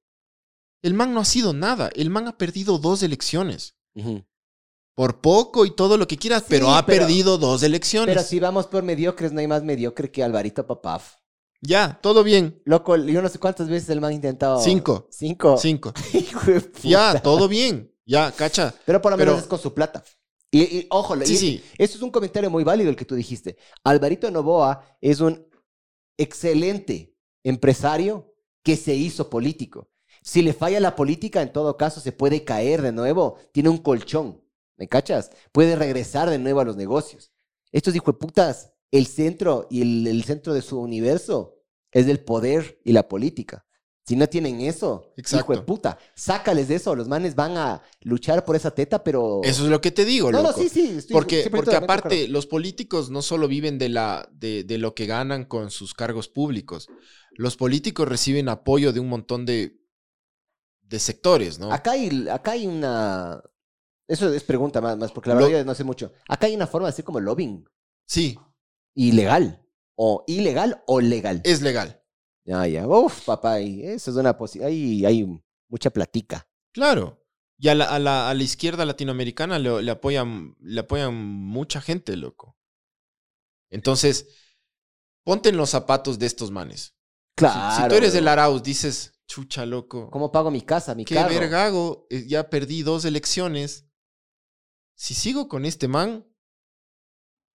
El 0.81 0.95
man 0.95 1.13
no 1.13 1.21
ha 1.21 1.27
sido 1.27 1.53
nada. 1.53 1.91
El 1.95 2.09
man 2.09 2.27
ha 2.29 2.39
perdido 2.39 2.79
dos 2.79 3.03
elecciones. 3.03 3.77
Por 4.95 5.21
poco 5.21 5.67
y 5.67 5.75
todo 5.77 5.99
lo 5.99 6.07
que 6.09 6.17
quieras, 6.17 6.45
pero 6.49 6.71
ha 6.71 6.87
pero- 6.87 7.03
perdido 7.03 7.37
dos 7.37 7.63
elecciones. 7.63 8.15
Pero 8.17 8.27
si 8.27 8.41
vamos 8.41 8.69
por 8.69 8.83
mediocres, 8.83 9.33
no 9.33 9.41
hay 9.41 9.47
más 9.49 9.63
mediocre 9.63 10.11
que 10.11 10.23
Alvarito 10.25 10.67
Papaf. 10.67 11.17
Ya, 11.61 11.99
todo 12.03 12.25
bien. 12.25 12.63
Loco, 12.65 12.97
yo 12.97 13.21
no 13.21 13.29
sé 13.29 13.39
cuántas 13.39 13.69
veces 13.69 13.91
el 13.91 14.01
man 14.01 14.13
ha 14.13 14.15
intentado. 14.15 14.63
Cinco. 14.63 15.09
Cinco. 15.11 15.59
Cinco. 15.61 15.93
Hijo 16.15 16.51
de 16.53 16.61
puta. 16.63 16.89
Ya, 16.89 17.21
todo 17.21 17.49
bien. 17.49 17.95
Ya, 18.07 18.33
cacha. 18.33 18.75
Pero 18.87 19.03
por 19.03 19.13
lo 19.13 19.19
menos 19.19 19.35
Pero- 19.35 19.43
es 19.43 19.47
con 19.47 19.59
su 19.59 19.75
plata. 19.75 20.03
Y, 20.51 20.63
y, 20.63 20.87
ojo, 20.91 21.15
Sí, 21.25 21.35
y- 21.35 21.37
sí. 21.37 21.65
Eso 21.79 21.97
es 21.99 22.03
un 22.03 22.11
comentario 22.11 22.51
muy 22.51 22.65
válido 22.65 22.89
el 22.89 22.97
que 22.97 23.05
tú 23.05 23.15
dijiste. 23.15 23.57
Alvarito 23.85 24.31
Novoa 24.31 24.83
es 25.03 25.21
un 25.21 25.47
excelente 26.23 27.17
empresario 27.43 28.35
que 28.63 28.77
se 28.77 28.95
hizo 28.95 29.31
político. 29.31 29.91
Si 30.23 30.43
le 30.43 30.53
falla 30.53 30.81
la 30.81 30.97
política, 30.97 31.43
en 31.43 31.53
todo 31.53 31.77
caso, 31.77 32.01
se 32.01 32.13
puede 32.13 32.45
caer 32.45 32.83
de 32.83 32.93
nuevo. 32.93 33.39
Tiene 33.53 33.71
un 33.71 33.79
colchón. 33.79 34.43
¿Me 34.77 34.89
cachas? 34.89 35.31
Puede 35.53 35.77
regresar 35.77 36.31
de 36.31 36.39
nuevo 36.39 36.61
a 36.61 36.65
los 36.65 36.77
negocios. 36.77 37.33
Estos 37.73 37.95
hijueputas, 37.95 38.73
el 38.91 39.07
centro 39.07 39.67
y 39.71 39.83
el, 39.83 40.07
el 40.07 40.25
centro 40.25 40.53
de 40.53 40.63
su 40.63 40.81
universo 40.81 41.59
es 41.93 42.07
el 42.07 42.21
poder 42.21 42.81
y 42.85 42.93
la 42.93 43.09
política. 43.09 43.67
Si 44.07 44.17
no 44.17 44.29
tienen 44.29 44.61
eso, 44.63 45.13
Exacto. 45.17 45.53
hijo 45.53 45.61
de 45.61 45.67
puta, 45.67 45.99
sácales 46.17 46.67
de 46.69 46.77
eso. 46.77 46.97
Los 46.97 47.07
manes 47.07 47.35
van 47.37 47.57
a 47.57 47.83
luchar 48.01 48.45
por 48.45 48.57
esa 48.57 48.73
teta, 48.73 49.05
pero. 49.05 49.41
Eso 49.45 49.65
es 49.65 49.71
lo 49.71 49.81
que 49.81 49.91
te 49.93 50.05
digo, 50.05 50.33
No, 50.33 50.43
no, 50.43 50.49
loco. 50.49 50.61
sí, 50.61 50.69
sí. 50.69 50.95
estoy 50.97 51.15
Porque, 51.15 51.45
100% 51.45 51.51
porque 51.51 51.71
de 51.71 51.77
acuerdo. 51.77 51.95
aparte, 51.95 52.29
los 52.29 52.47
políticos 52.47 53.11
no 53.11 53.23
solo 53.23 53.47
viven 53.47 53.79
de, 53.79 53.89
la, 53.91 54.29
de, 54.33 54.65
de 54.65 54.79
lo 54.79 54.95
que 54.95 55.07
ganan 55.07 55.45
con 55.45 55.71
sus 55.71 55.95
cargos 55.95 56.29
públicos. 56.29 56.89
Los 57.33 57.57
políticos 57.57 58.09
reciben 58.09 58.49
apoyo 58.49 58.93
de 58.93 58.99
un 59.01 59.09
montón 59.09 59.47
de, 59.47 59.79
de 60.83 60.99
sectores, 60.99 61.59
¿no? 61.61 61.71
Acá 61.73 61.93
hay, 61.93 62.27
acá 62.29 62.53
hay 62.53 62.67
una. 62.67 63.41
Eso 64.09 64.33
es 64.33 64.43
pregunta 64.43 64.81
más, 64.81 64.97
más 64.99 65.13
porque 65.13 65.29
la 65.29 65.37
Lo- 65.37 65.43
verdad 65.47 65.59
yo 65.61 65.65
no 65.65 65.75
sé 65.75 65.85
mucho. 65.85 66.11
Acá 66.27 66.47
hay 66.47 66.57
una 66.57 66.67
forma 66.67 66.89
de 66.89 66.95
hacer 66.95 67.05
como 67.05 67.21
lobbying. 67.21 67.65
Sí, 68.07 68.37
Ilegal. 68.95 69.65
O 69.95 70.25
ilegal 70.27 70.83
o 70.87 71.01
legal. 71.01 71.43
es 71.45 71.63
legal. 71.63 72.00
Ya, 72.51 72.67
ya. 72.67 72.89
Uf, 72.89 73.27
papá. 73.27 73.61
y 73.61 73.83
Eso 73.85 74.11
es 74.11 74.17
una 74.17 74.37
posibilidad. 74.37 74.71
Ahí 74.71 75.05
hay 75.05 75.41
mucha 75.69 75.91
platica. 75.91 76.49
Claro. 76.73 77.25
Y 77.59 77.69
a 77.69 77.77
la, 77.77 77.85
a 77.85 77.99
la, 78.01 78.29
a 78.29 78.35
la 78.35 78.43
izquierda 78.43 78.85
latinoamericana 78.85 79.59
le, 79.61 79.83
le 79.83 79.91
apoyan, 79.93 80.57
le 80.61 80.81
apoyan 80.81 81.15
mucha 81.15 81.81
gente, 81.81 82.17
loco. 82.17 82.57
Entonces, 83.71 84.27
ponte 85.25 85.51
en 85.51 85.57
los 85.57 85.71
zapatos 85.71 86.19
de 86.19 86.27
estos 86.27 86.51
manes. 86.51 86.97
Claro. 87.37 87.83
si, 87.83 87.89
tú 87.89 87.95
eres 87.95 88.15
del 88.15 88.27
Arauz, 88.27 88.65
dices, 88.65 89.13
chucha, 89.29 89.65
loco. 89.65 90.11
¿Cómo 90.11 90.33
pago 90.33 90.51
mi 90.51 90.63
casa, 90.63 90.97
mi 90.97 91.05
Qué 91.05 91.15
carro? 91.15 91.29
vergago, 91.29 92.07
eh, 92.11 92.25
ya 92.27 92.51
perdí 92.51 92.83
dos 92.83 93.05
elecciones. 93.05 93.87
Si 94.97 95.15
sigo 95.15 95.47
con 95.47 95.65
este 95.67 95.87
man, 95.87 96.27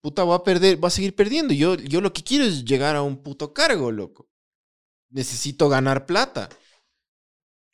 puta, 0.01 0.23
voy 0.23 0.35
a 0.35 0.43
perder, 0.43 0.75
voy 0.75 0.87
a 0.89 0.91
seguir 0.91 1.15
perdiendo. 1.15 1.53
Yo, 1.53 1.75
yo 1.75 2.01
lo 2.01 2.11
que 2.11 2.23
quiero 2.23 2.43
es 2.43 2.65
llegar 2.65 2.97
a 2.97 3.03
un 3.03 3.23
puto 3.23 3.53
cargo, 3.53 3.91
loco. 3.91 4.30
Necesito 5.11 5.69
ganar 5.69 6.05
plata. 6.05 6.49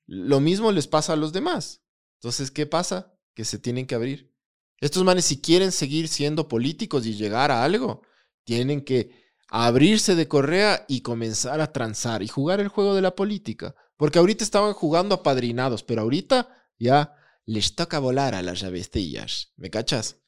Lo 0.06 0.40
mismo 0.40 0.72
les 0.72 0.88
pasa 0.88 1.14
a 1.14 1.18
los 1.18 1.34
demás. 1.34 1.82
Entonces, 2.20 2.52
¿qué 2.52 2.66
pasa? 2.66 3.14
Que 3.34 3.46
se 3.46 3.60
tienen 3.60 3.86
que 3.86 3.96
abrir. 3.96 4.34
Estos 4.80 5.04
manes, 5.04 5.26
si 5.26 5.42
quieren 5.42 5.72
seguir 5.72 6.08
siendo 6.08 6.48
políticos 6.48 7.06
y 7.06 7.16
llegar 7.16 7.52
a 7.52 7.64
algo, 7.64 8.02
tienen 8.44 8.84
que 8.84 9.28
abrirse 9.50 10.16
de 10.16 10.28
correa 10.28 10.86
y 10.88 11.02
comenzar 11.02 11.62
a 11.62 11.72
transar 11.72 12.22
y 12.22 12.28
jugar 12.28 12.60
el 12.60 12.68
juego 12.68 12.96
de 12.96 13.02
la 13.02 13.16
política. 13.16 13.76
Porque 13.96 14.20
ahorita 14.20 14.44
estaban 14.44 14.74
jugando 14.74 15.16
apadrinados, 15.16 15.84
pero 15.84 16.02
ahorita 16.02 16.50
ya 16.78 17.16
les 17.46 17.76
toca 17.76 18.00
volar 18.00 18.36
a 18.36 18.42
las 18.42 18.62
llavecillas. 18.62 19.54
¿Me 19.56 19.70
cachas? 19.70 20.22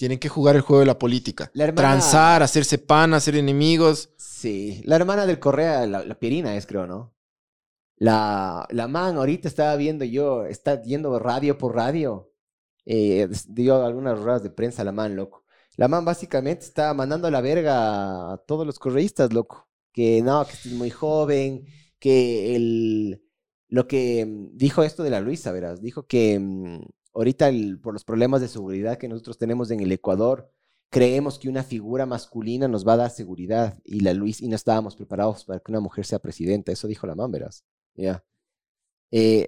Tienen 0.00 0.18
que 0.18 0.30
jugar 0.30 0.56
el 0.56 0.62
juego 0.62 0.80
de 0.80 0.86
la 0.86 0.98
política. 0.98 1.50
La 1.52 1.64
hermana- 1.64 1.90
Transar, 1.90 2.42
hacerse 2.42 2.78
pan, 2.78 3.12
hacer 3.12 3.36
enemigos. 3.36 4.08
Sí. 4.16 4.80
La 4.86 4.96
hermana 4.96 5.26
del 5.26 5.38
Correa, 5.38 5.86
la, 5.86 6.02
la 6.06 6.18
Pierina 6.18 6.56
es, 6.56 6.64
creo, 6.66 6.86
¿no? 6.86 7.14
La, 7.96 8.66
la 8.70 8.88
man, 8.88 9.18
ahorita 9.18 9.46
estaba 9.46 9.76
viendo 9.76 10.06
yo, 10.06 10.46
está 10.46 10.80
yendo 10.80 11.18
radio 11.18 11.58
por 11.58 11.74
radio. 11.74 12.32
Eh, 12.86 13.28
dio 13.48 13.84
algunas 13.84 14.18
ruedas 14.18 14.42
de 14.42 14.48
prensa 14.48 14.84
la 14.84 14.92
man, 14.92 15.16
loco. 15.16 15.44
La 15.76 15.86
man 15.86 16.06
básicamente 16.06 16.64
está 16.64 16.94
mandando 16.94 17.28
a 17.28 17.30
la 17.30 17.42
verga 17.42 18.32
a 18.32 18.38
todos 18.38 18.64
los 18.66 18.78
correístas, 18.78 19.34
loco. 19.34 19.68
Que 19.92 20.22
no, 20.22 20.46
que 20.46 20.52
es 20.54 20.72
muy 20.72 20.88
joven, 20.88 21.66
que 21.98 22.56
el, 22.56 23.22
lo 23.68 23.86
que 23.86 24.24
mm, 24.24 24.56
dijo 24.56 24.82
esto 24.82 25.02
de 25.02 25.10
la 25.10 25.20
Luisa, 25.20 25.52
verás, 25.52 25.82
dijo 25.82 26.06
que 26.06 26.38
mm, 26.40 26.80
ahorita 27.14 27.50
por 27.82 27.92
los 27.92 28.04
problemas 28.04 28.40
de 28.40 28.48
seguridad 28.48 28.98
que 28.98 29.08
nosotros 29.08 29.38
tenemos 29.38 29.70
en 29.70 29.80
el 29.80 29.92
Ecuador, 29.92 30.50
creemos 30.90 31.38
que 31.38 31.48
una 31.48 31.62
figura 31.62 32.04
masculina 32.04 32.68
nos 32.68 32.86
va 32.86 32.94
a 32.94 32.98
dar 32.98 33.10
seguridad 33.10 33.78
y 33.84 34.00
la 34.00 34.12
Luis 34.12 34.40
y 34.40 34.48
no 34.48 34.56
estábamos 34.56 34.96
preparados 34.96 35.44
para 35.44 35.60
que 35.60 35.72
una 35.72 35.80
mujer 35.80 36.04
sea 36.04 36.18
presidenta. 36.18 36.72
Eso 36.72 36.88
dijo 36.88 37.06
la. 37.06 37.14
Ya. 37.94 38.24
Eh, 39.10 39.46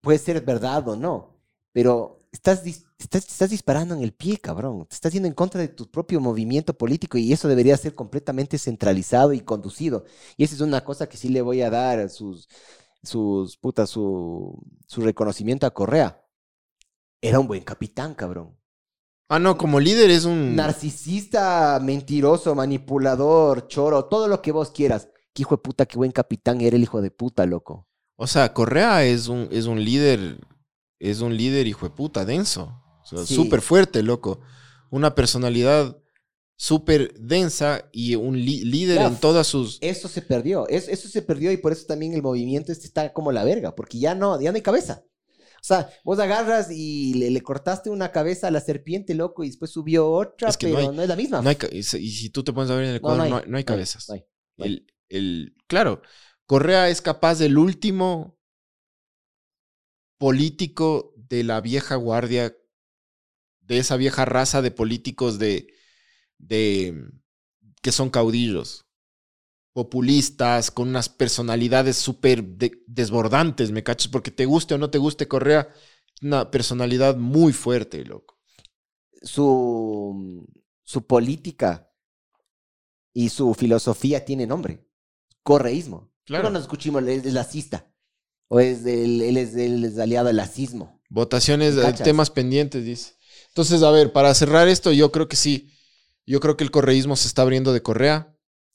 puede 0.00 0.18
ser 0.18 0.40
verdad 0.44 0.88
o 0.88 0.96
no, 0.96 1.36
pero 1.72 2.18
estás, 2.32 2.64
estás, 2.66 3.26
estás 3.28 3.50
disparando 3.50 3.94
en 3.94 4.02
el 4.02 4.12
pie, 4.12 4.38
cabrón. 4.38 4.86
Te 4.86 4.94
estás 4.94 5.12
yendo 5.12 5.28
en 5.28 5.34
contra 5.34 5.60
de 5.60 5.68
tu 5.68 5.90
propio 5.90 6.20
movimiento 6.20 6.74
político 6.76 7.18
y 7.18 7.32
eso 7.32 7.48
debería 7.48 7.76
ser 7.76 7.94
completamente 7.94 8.58
centralizado 8.58 9.32
y 9.32 9.40
conducido. 9.40 10.04
Y 10.36 10.44
esa 10.44 10.54
es 10.54 10.60
una 10.60 10.84
cosa 10.84 11.08
que 11.08 11.16
sí 11.16 11.28
le 11.28 11.42
voy 11.42 11.62
a 11.62 11.70
dar 11.70 12.08
sus, 12.10 12.48
sus 13.02 13.56
putas, 13.56 13.90
su, 13.90 14.62
su 14.86 15.00
reconocimiento 15.02 15.66
a 15.66 15.74
Correa. 15.74 16.21
Era 17.22 17.38
un 17.40 17.46
buen 17.46 17.62
capitán, 17.62 18.14
cabrón. 18.14 18.58
Ah, 19.28 19.38
no, 19.38 19.56
como 19.56 19.80
líder 19.80 20.10
es 20.10 20.24
un... 20.26 20.54
Narcisista, 20.56 21.80
mentiroso, 21.82 22.54
manipulador, 22.54 23.66
choro, 23.68 24.04
todo 24.06 24.28
lo 24.28 24.42
que 24.42 24.52
vos 24.52 24.70
quieras. 24.72 25.08
Qué 25.32 25.42
hijo 25.42 25.56
de 25.56 25.62
puta, 25.62 25.86
qué 25.86 25.96
buen 25.96 26.12
capitán 26.12 26.60
era 26.60 26.76
el 26.76 26.82
hijo 26.82 27.00
de 27.00 27.10
puta, 27.10 27.46
loco. 27.46 27.88
O 28.16 28.26
sea, 28.26 28.52
Correa 28.52 29.04
es 29.04 29.28
un, 29.28 29.48
es 29.50 29.64
un 29.66 29.82
líder, 29.82 30.38
es 30.98 31.20
un 31.20 31.34
líder 31.36 31.66
hijo 31.66 31.88
de 31.88 31.94
puta, 31.94 32.24
denso. 32.26 32.78
O 33.02 33.06
sea, 33.06 33.24
Sí. 33.24 33.34
súper 33.34 33.62
fuerte, 33.62 34.02
loco. 34.02 34.40
Una 34.90 35.14
personalidad 35.14 35.96
súper 36.56 37.14
densa 37.18 37.88
y 37.92 38.14
un 38.16 38.38
líder 38.38 39.00
en 39.00 39.16
todas 39.16 39.46
sus... 39.46 39.78
Eso 39.80 40.08
se 40.08 40.20
perdió, 40.22 40.68
es- 40.68 40.88
eso 40.88 41.08
se 41.08 41.22
perdió 41.22 41.50
y 41.50 41.56
por 41.56 41.72
eso 41.72 41.86
también 41.86 42.12
el 42.12 42.22
movimiento 42.22 42.70
este 42.70 42.86
está 42.86 43.12
como 43.12 43.32
la 43.32 43.42
verga, 43.44 43.74
porque 43.74 43.98
ya 43.98 44.14
no, 44.14 44.38
ya 44.40 44.52
no 44.52 44.56
hay 44.56 44.62
cabeza. 44.62 45.02
O 45.62 45.64
sea, 45.64 45.88
vos 46.02 46.18
agarras 46.18 46.72
y 46.72 47.14
le, 47.14 47.30
le 47.30 47.40
cortaste 47.40 47.88
una 47.88 48.10
cabeza 48.10 48.48
a 48.48 48.50
la 48.50 48.60
serpiente, 48.60 49.14
loco, 49.14 49.44
y 49.44 49.46
después 49.46 49.70
subió 49.70 50.10
otra, 50.10 50.48
Es 50.48 50.56
que 50.56 50.66
no 50.68 50.74
pero 50.74 50.90
hay- 50.90 50.96
no 50.96 51.02
es 51.02 51.08
la 51.08 51.14
misma. 51.14 51.40
No 51.40 51.48
hay 51.48 51.56
y 51.70 51.82
si 51.84 52.30
tú 52.30 52.42
te 52.42 52.52
pones 52.52 52.68
a 52.70 52.74
ver 52.74 52.84
en 52.84 52.90
el 52.90 52.96
Ecuador, 52.96 53.28
no, 53.28 53.36
hay, 53.36 53.44
no 53.46 53.56
hay 53.56 53.64
cabezas. 53.64 54.10
hay, 54.10 54.24
hay. 54.58 54.66
El, 54.68 54.86
el, 55.08 55.54
claro, 55.68 56.02
Correa 56.46 56.88
es 56.88 57.00
capaz 57.00 57.38
del 57.38 57.58
último 57.58 58.36
político 60.18 61.14
de 61.16 61.44
la 61.44 61.60
vieja 61.60 61.94
guardia, 61.94 62.56
de 63.60 63.78
esa 63.78 63.96
vieja 63.96 64.24
raza 64.24 64.62
de 64.62 64.70
políticos 64.72 65.38
de, 65.38 65.68
de 66.38 67.08
que 67.82 67.92
son 67.92 68.10
caudillos, 68.10 68.86
populistas, 69.72 70.70
con 70.70 70.88
unas 70.88 71.08
personalidades 71.08 71.96
súper 71.96 72.44
de- 72.44 72.82
desbordantes, 72.86 73.70
¿me 73.70 73.82
cachas? 73.82 74.08
Porque 74.08 74.30
te 74.30 74.44
guste 74.46 74.74
o 74.74 74.78
no 74.78 74.90
te 74.90 74.98
guste 74.98 75.28
Correa, 75.28 75.68
una 76.20 76.50
personalidad 76.50 77.16
muy 77.16 77.52
fuerte, 77.52 78.04
loco. 78.04 78.38
Su, 79.22 80.46
su 80.82 81.06
política 81.06 81.88
y 83.14 83.28
su 83.28 83.54
filosofía 83.54 84.24
tiene 84.24 84.46
nombre, 84.46 84.86
correísmo. 85.42 86.12
Claro. 86.24 86.44
No 86.44 86.50
nos 86.50 86.62
escuchimos, 86.62 87.02
él 87.02 87.08
es 87.08 87.32
lacista. 87.32 87.88
O 88.48 88.60
es 88.60 88.84
del, 88.84 89.22
él, 89.22 89.36
es, 89.38 89.54
él 89.54 89.84
es 89.84 89.98
aliado 89.98 90.28
al 90.28 90.36
lacismo. 90.36 91.00
Votaciones, 91.08 91.74
eh, 91.76 91.92
temas 92.04 92.30
pendientes, 92.30 92.84
dice. 92.84 93.14
Entonces, 93.48 93.82
a 93.82 93.90
ver, 93.90 94.12
para 94.12 94.34
cerrar 94.34 94.68
esto, 94.68 94.92
yo 94.92 95.10
creo 95.10 95.28
que 95.28 95.36
sí. 95.36 95.72
Yo 96.26 96.38
creo 96.40 96.56
que 96.56 96.64
el 96.64 96.70
correísmo 96.70 97.16
se 97.16 97.28
está 97.28 97.42
abriendo 97.42 97.72
de 97.72 97.82
Correa. 97.82 98.31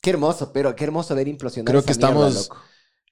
Qué 0.07 0.11
hermoso, 0.11 0.53
pero 0.53 0.73
qué 0.73 0.85
hermoso 0.85 1.13
ver 1.15 1.27
implosionar 1.27 1.65
Creo 1.69 1.79
esa 1.81 1.87
que 1.91 1.97
mierda, 1.97 2.27
estamos- 2.29 2.47
loco. 2.49 2.63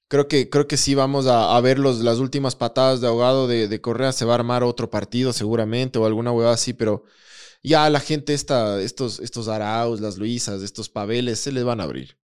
Creo 0.07 0.27
que, 0.29 0.49
creo 0.49 0.65
que 0.65 0.77
sí 0.77 0.95
vamos 0.95 1.27
a, 1.27 1.57
a 1.57 1.59
ver 1.59 1.77
los, 1.77 1.99
las 1.99 2.19
últimas 2.19 2.55
patadas 2.55 3.01
de 3.01 3.07
ahogado 3.07 3.47
de, 3.49 3.67
de 3.67 3.81
Correa. 3.81 4.13
Se 4.13 4.23
va 4.23 4.31
a 4.31 4.35
armar 4.35 4.63
otro 4.63 4.89
partido 4.89 5.33
seguramente 5.33 5.99
o 5.99 6.05
alguna 6.05 6.31
huevada 6.31 6.53
así, 6.55 6.71
pero 6.71 7.03
ya 7.63 7.89
la 7.89 7.99
gente 7.99 8.33
esta, 8.33 8.79
estos, 8.81 9.19
estos 9.19 9.49
Arauz, 9.49 9.99
las 9.99 10.17
Luisas, 10.17 10.61
estos 10.61 10.87
Paveles, 10.87 11.39
se 11.41 11.51
les 11.51 11.65
van 11.65 11.81
a 11.81 11.83
abrir. 11.83 12.17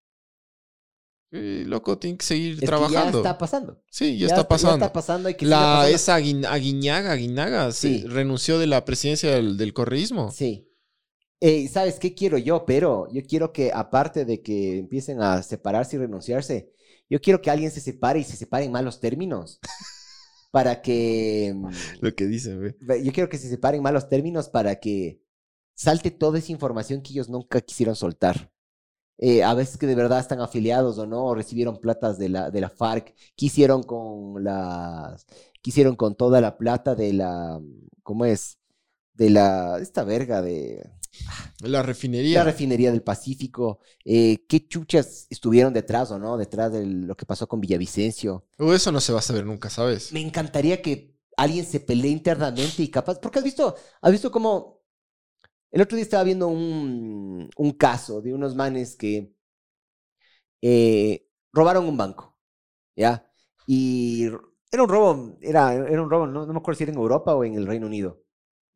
Loco, 1.32 1.96
tienen 1.98 2.18
que 2.18 2.26
seguir 2.26 2.54
Es 2.54 2.60
que 2.60 2.66
trabajando. 2.66 3.22
ya 3.22 3.30
está 3.30 3.38
pasando. 3.38 3.82
sí, 3.90 4.18
ya, 4.18 4.26
está 4.26 4.46
pasando. 4.48 4.78
Ya 4.78 4.84
está 4.86 4.92
pasando 4.92 5.28
y 5.30 5.34
que 5.34 5.46
siga 5.46 5.56
la, 5.60 5.66
pasando. 5.66 5.94
esa 5.96 6.18
Aguin- 6.18 6.46
Aguiñaga, 6.46 7.12
Aguinaga, 7.12 7.72
se 7.72 7.88
Sí. 8.00 8.04
renunció 8.06 8.58
de 8.58 8.66
la 8.66 8.84
presidencia 8.84 9.30
del, 9.34 9.56
del 9.56 9.72
correísmo. 9.72 10.30
Sí. 10.32 10.66
¿Sabes 11.70 11.98
qué 11.98 12.14
quiero 12.14 12.38
yo? 12.38 12.64
Pero 12.66 13.08
yo 13.12 13.22
quiero 13.22 13.52
que, 13.52 13.72
aparte 13.72 14.24
de 14.24 14.42
que 14.42 14.78
empiecen 14.78 15.22
a 15.22 15.42
separarse 15.42 15.96
y 15.96 15.98
renunciarse, 16.00 16.72
yo 17.08 17.20
quiero 17.20 17.40
que 17.40 17.50
alguien 17.50 17.70
se 17.70 17.80
separe 17.80 18.20
y 18.20 18.24
se 18.24 18.36
separe 18.36 18.64
en 18.64 18.72
malos 18.72 19.00
términos. 19.00 19.58
para 20.50 20.82
que. 20.82 21.52
mm, 21.54 21.70
Lo 22.00 22.14
que 22.14 22.26
dicen, 22.26 22.58
güey. 22.58 23.02
Yo 23.04 23.12
quiero 23.12 23.28
que 23.28 23.38
se 23.38 23.48
separen 23.48 23.78
en 23.78 23.84
malos 23.84 24.08
términos 24.08 24.48
para 24.48 24.76
que 24.76 25.20
salte 25.74 26.10
toda 26.10 26.38
esa 26.38 26.52
información 26.52 27.02
que 27.02 27.12
ellos 27.12 27.28
nunca 27.28 27.60
quisieron 27.60 27.96
soltar. 27.96 28.52
Eh, 29.18 29.42
a 29.44 29.52
veces 29.54 29.76
que 29.76 29.86
de 29.86 29.94
verdad 29.94 30.20
están 30.20 30.40
afiliados 30.40 30.98
o 30.98 31.06
no, 31.06 31.26
o 31.26 31.34
recibieron 31.34 31.78
platas 31.78 32.18
de 32.18 32.30
la, 32.30 32.50
de 32.50 32.60
la 32.60 32.70
FARC, 32.70 33.14
quisieron 33.34 33.82
con 33.82 34.42
las, 34.42 35.26
quisieron 35.60 35.94
con 35.96 36.14
toda 36.16 36.40
la 36.40 36.56
plata 36.56 36.94
de 36.94 37.12
la, 37.12 37.60
¿cómo 38.02 38.24
es? 38.24 38.58
De 39.12 39.28
la, 39.30 39.78
esta 39.78 40.04
verga 40.04 40.40
de 40.40 40.90
La 41.62 41.82
refinería. 41.82 42.38
la 42.38 42.44
refinería 42.44 42.90
del 42.90 43.02
Pacífico, 43.02 43.80
eh, 44.04 44.44
qué 44.48 44.66
chuchas 44.66 45.26
estuvieron 45.30 45.72
detrás 45.72 46.10
o 46.10 46.18
no, 46.18 46.36
detrás 46.36 46.72
de 46.72 46.86
lo 46.86 47.16
que 47.16 47.26
pasó 47.26 47.46
con 47.48 47.60
Villavicencio. 47.60 48.46
O 48.58 48.72
eso 48.72 48.92
no 48.92 49.00
se 49.00 49.12
va 49.12 49.18
a 49.18 49.22
saber 49.22 49.44
nunca, 49.44 49.70
¿sabes? 49.70 50.12
Me 50.12 50.20
encantaría 50.20 50.80
que 50.82 51.16
alguien 51.36 51.64
se 51.64 51.80
pelee 51.80 52.10
internamente 52.10 52.82
y 52.82 52.88
capaz, 52.90 53.18
porque 53.20 53.38
has 53.38 53.44
visto, 53.44 53.74
has 54.00 54.12
visto 54.12 54.30
como 54.30 54.80
el 55.70 55.82
otro 55.82 55.96
día 55.96 56.04
estaba 56.04 56.24
viendo 56.24 56.48
un, 56.48 57.50
un 57.56 57.72
caso 57.72 58.22
de 58.22 58.34
unos 58.34 58.54
manes 58.56 58.96
que 58.96 59.32
eh, 60.62 61.26
robaron 61.52 61.86
un 61.86 61.96
banco, 61.96 62.36
¿ya? 62.96 63.30
Y 63.66 64.26
era 64.72 64.84
un 64.84 64.88
robo, 64.88 65.38
era, 65.42 65.74
era 65.74 66.02
un 66.02 66.10
robo, 66.10 66.26
no, 66.26 66.46
no 66.46 66.52
me 66.52 66.58
acuerdo 66.60 66.78
si 66.78 66.84
era 66.84 66.92
en 66.94 66.98
Europa 66.98 67.34
o 67.34 67.44
en 67.44 67.54
el 67.54 67.66
Reino 67.66 67.86
Unido, 67.86 68.22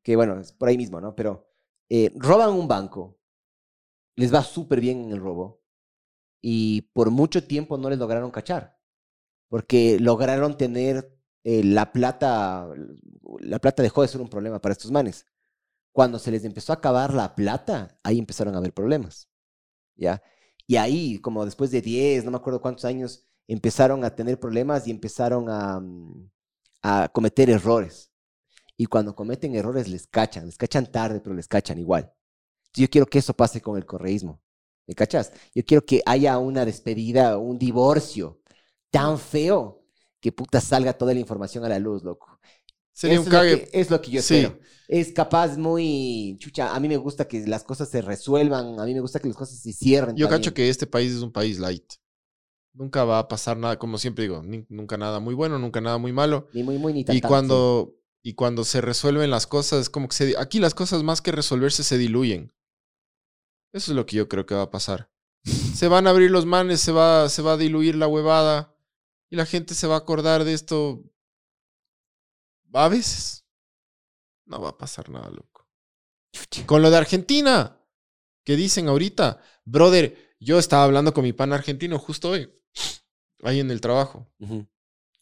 que 0.02 0.16
bueno, 0.16 0.40
es 0.40 0.52
por 0.52 0.68
ahí 0.70 0.78
mismo, 0.78 1.00
¿no? 1.00 1.14
Pero 1.16 1.48
eh, 1.88 2.12
roban 2.16 2.50
un 2.50 2.68
banco, 2.68 3.18
les 4.16 4.32
va 4.32 4.42
súper 4.42 4.80
bien 4.80 5.04
en 5.04 5.12
el 5.12 5.20
robo 5.20 5.62
y 6.40 6.82
por 6.92 7.10
mucho 7.10 7.46
tiempo 7.46 7.78
no 7.78 7.90
les 7.90 7.98
lograron 7.98 8.30
cachar, 8.30 8.78
porque 9.48 9.98
lograron 10.00 10.56
tener 10.56 11.16
eh, 11.44 11.62
la 11.64 11.92
plata, 11.92 12.68
la 13.40 13.58
plata 13.58 13.82
dejó 13.82 14.02
de 14.02 14.08
ser 14.08 14.20
un 14.20 14.28
problema 14.28 14.60
para 14.60 14.72
estos 14.72 14.90
manes. 14.90 15.26
Cuando 15.92 16.18
se 16.18 16.30
les 16.30 16.44
empezó 16.44 16.72
a 16.72 16.76
acabar 16.76 17.14
la 17.14 17.34
plata, 17.34 17.98
ahí 18.02 18.18
empezaron 18.18 18.54
a 18.54 18.58
haber 18.58 18.72
problemas, 18.74 19.28
¿ya? 19.96 20.22
Y 20.66 20.76
ahí, 20.76 21.18
como 21.20 21.44
después 21.44 21.70
de 21.70 21.82
10, 21.82 22.24
no 22.24 22.30
me 22.30 22.38
acuerdo 22.38 22.60
cuántos 22.60 22.84
años, 22.84 23.26
empezaron 23.48 24.04
a 24.04 24.14
tener 24.14 24.40
problemas 24.40 24.86
y 24.88 24.90
empezaron 24.90 25.48
a, 25.50 25.80
mm, 25.80 26.30
a 26.82 27.08
cometer 27.12 27.50
errores. 27.50 28.13
Y 28.76 28.86
cuando 28.86 29.14
cometen 29.14 29.54
errores 29.54 29.88
les 29.88 30.06
cachan, 30.06 30.46
les 30.46 30.56
cachan 30.56 30.90
tarde, 30.90 31.20
pero 31.20 31.34
les 31.34 31.46
cachan 31.48 31.78
igual. 31.78 32.12
Yo 32.74 32.88
quiero 32.90 33.06
que 33.06 33.18
eso 33.20 33.34
pase 33.34 33.60
con 33.60 33.76
el 33.76 33.86
correísmo. 33.86 34.40
¿Me 34.86 34.94
cachas? 34.94 35.32
Yo 35.54 35.64
quiero 35.64 35.84
que 35.86 36.02
haya 36.04 36.36
una 36.38 36.64
despedida, 36.64 37.38
un 37.38 37.58
divorcio 37.58 38.40
tan 38.90 39.18
feo 39.18 39.82
que 40.20 40.32
puta 40.32 40.60
salga 40.60 40.92
toda 40.92 41.14
la 41.14 41.20
información 41.20 41.64
a 41.64 41.68
la 41.68 41.78
luz, 41.78 42.02
loco. 42.02 42.38
Sería 42.92 43.14
Eso 43.14 43.22
un 43.22 43.28
es 43.28 43.32
lo 43.32 43.38
cague. 43.38 43.70
que- 43.70 43.80
es 43.80 43.90
lo 43.90 44.00
que 44.02 44.10
yo 44.10 44.22
Sí. 44.22 44.36
espero. 44.36 44.58
Es 44.88 45.12
capaz 45.12 45.56
muy 45.56 46.36
chucha. 46.38 46.74
A 46.74 46.80
mí 46.80 46.88
me 46.88 46.96
gusta 46.96 47.26
que 47.26 47.46
las 47.46 47.64
cosas 47.64 47.88
se 47.88 48.02
resuelvan. 48.02 48.78
A 48.78 48.84
mí 48.84 48.92
me 48.94 49.00
gusta 49.00 49.18
que 49.20 49.28
las 49.28 49.36
cosas 49.36 49.58
se 49.58 49.72
cierren. 49.72 50.14
Yo 50.16 50.26
también. 50.26 50.42
cacho 50.42 50.54
que 50.54 50.68
este 50.68 50.86
país 50.86 51.12
es 51.12 51.22
un 51.22 51.32
país 51.32 51.58
light. 51.58 51.94
Nunca 52.72 53.04
va 53.04 53.20
a 53.20 53.28
pasar 53.28 53.56
nada, 53.56 53.78
como 53.78 53.98
siempre 53.98 54.22
digo, 54.24 54.42
ni- 54.42 54.66
nunca 54.68 54.96
nada 54.96 55.20
muy 55.20 55.34
bueno, 55.34 55.58
nunca 55.58 55.80
nada 55.80 55.96
muy 55.98 56.12
malo. 56.12 56.48
Ni 56.52 56.62
muy, 56.62 56.76
muy, 56.78 56.92
ni 56.92 57.04
tan, 57.04 57.16
Y 57.16 57.20
cuando, 57.20 57.94
y 58.26 58.32
cuando 58.32 58.64
se 58.64 58.80
resuelven 58.80 59.30
las 59.30 59.46
cosas, 59.46 59.82
es 59.82 59.90
como 59.90 60.08
que 60.08 60.16
se, 60.16 60.38
aquí 60.38 60.58
las 60.58 60.74
cosas 60.74 61.02
más 61.02 61.20
que 61.20 61.30
resolverse 61.30 61.84
se 61.84 61.98
diluyen. 61.98 62.54
Eso 63.70 63.92
es 63.92 63.96
lo 63.96 64.06
que 64.06 64.16
yo 64.16 64.30
creo 64.30 64.46
que 64.46 64.54
va 64.54 64.62
a 64.62 64.70
pasar. 64.70 65.10
Se 65.44 65.88
van 65.88 66.06
a 66.06 66.10
abrir 66.10 66.30
los 66.30 66.46
manes, 66.46 66.80
se 66.80 66.90
va, 66.90 67.28
se 67.28 67.42
va 67.42 67.52
a 67.52 67.56
diluir 67.58 67.96
la 67.96 68.06
huevada 68.06 68.74
y 69.28 69.36
la 69.36 69.44
gente 69.44 69.74
se 69.74 69.86
va 69.86 69.96
a 69.96 69.98
acordar 69.98 70.44
de 70.44 70.54
esto 70.54 71.04
a 72.72 72.88
veces. 72.88 73.44
No 74.46 74.58
va 74.58 74.70
a 74.70 74.78
pasar 74.78 75.10
nada, 75.10 75.28
loco. 75.28 75.68
Con 76.64 76.80
lo 76.80 76.90
de 76.90 76.96
Argentina, 76.96 77.78
que 78.42 78.56
dicen 78.56 78.88
ahorita, 78.88 79.38
brother, 79.66 80.34
yo 80.40 80.58
estaba 80.58 80.84
hablando 80.84 81.12
con 81.12 81.24
mi 81.24 81.34
pan 81.34 81.52
argentino 81.52 81.98
justo 81.98 82.30
hoy, 82.30 82.50
ahí 83.42 83.60
en 83.60 83.70
el 83.70 83.82
trabajo. 83.82 84.32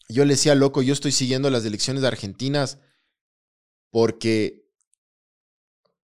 Yo 0.07 0.23
le 0.23 0.35
decía, 0.35 0.55
loco, 0.55 0.81
yo 0.81 0.93
estoy 0.93 1.11
siguiendo 1.11 1.49
las 1.49 1.65
elecciones 1.65 2.01
de 2.01 2.07
argentinas 2.07 2.79
porque, 3.93 4.65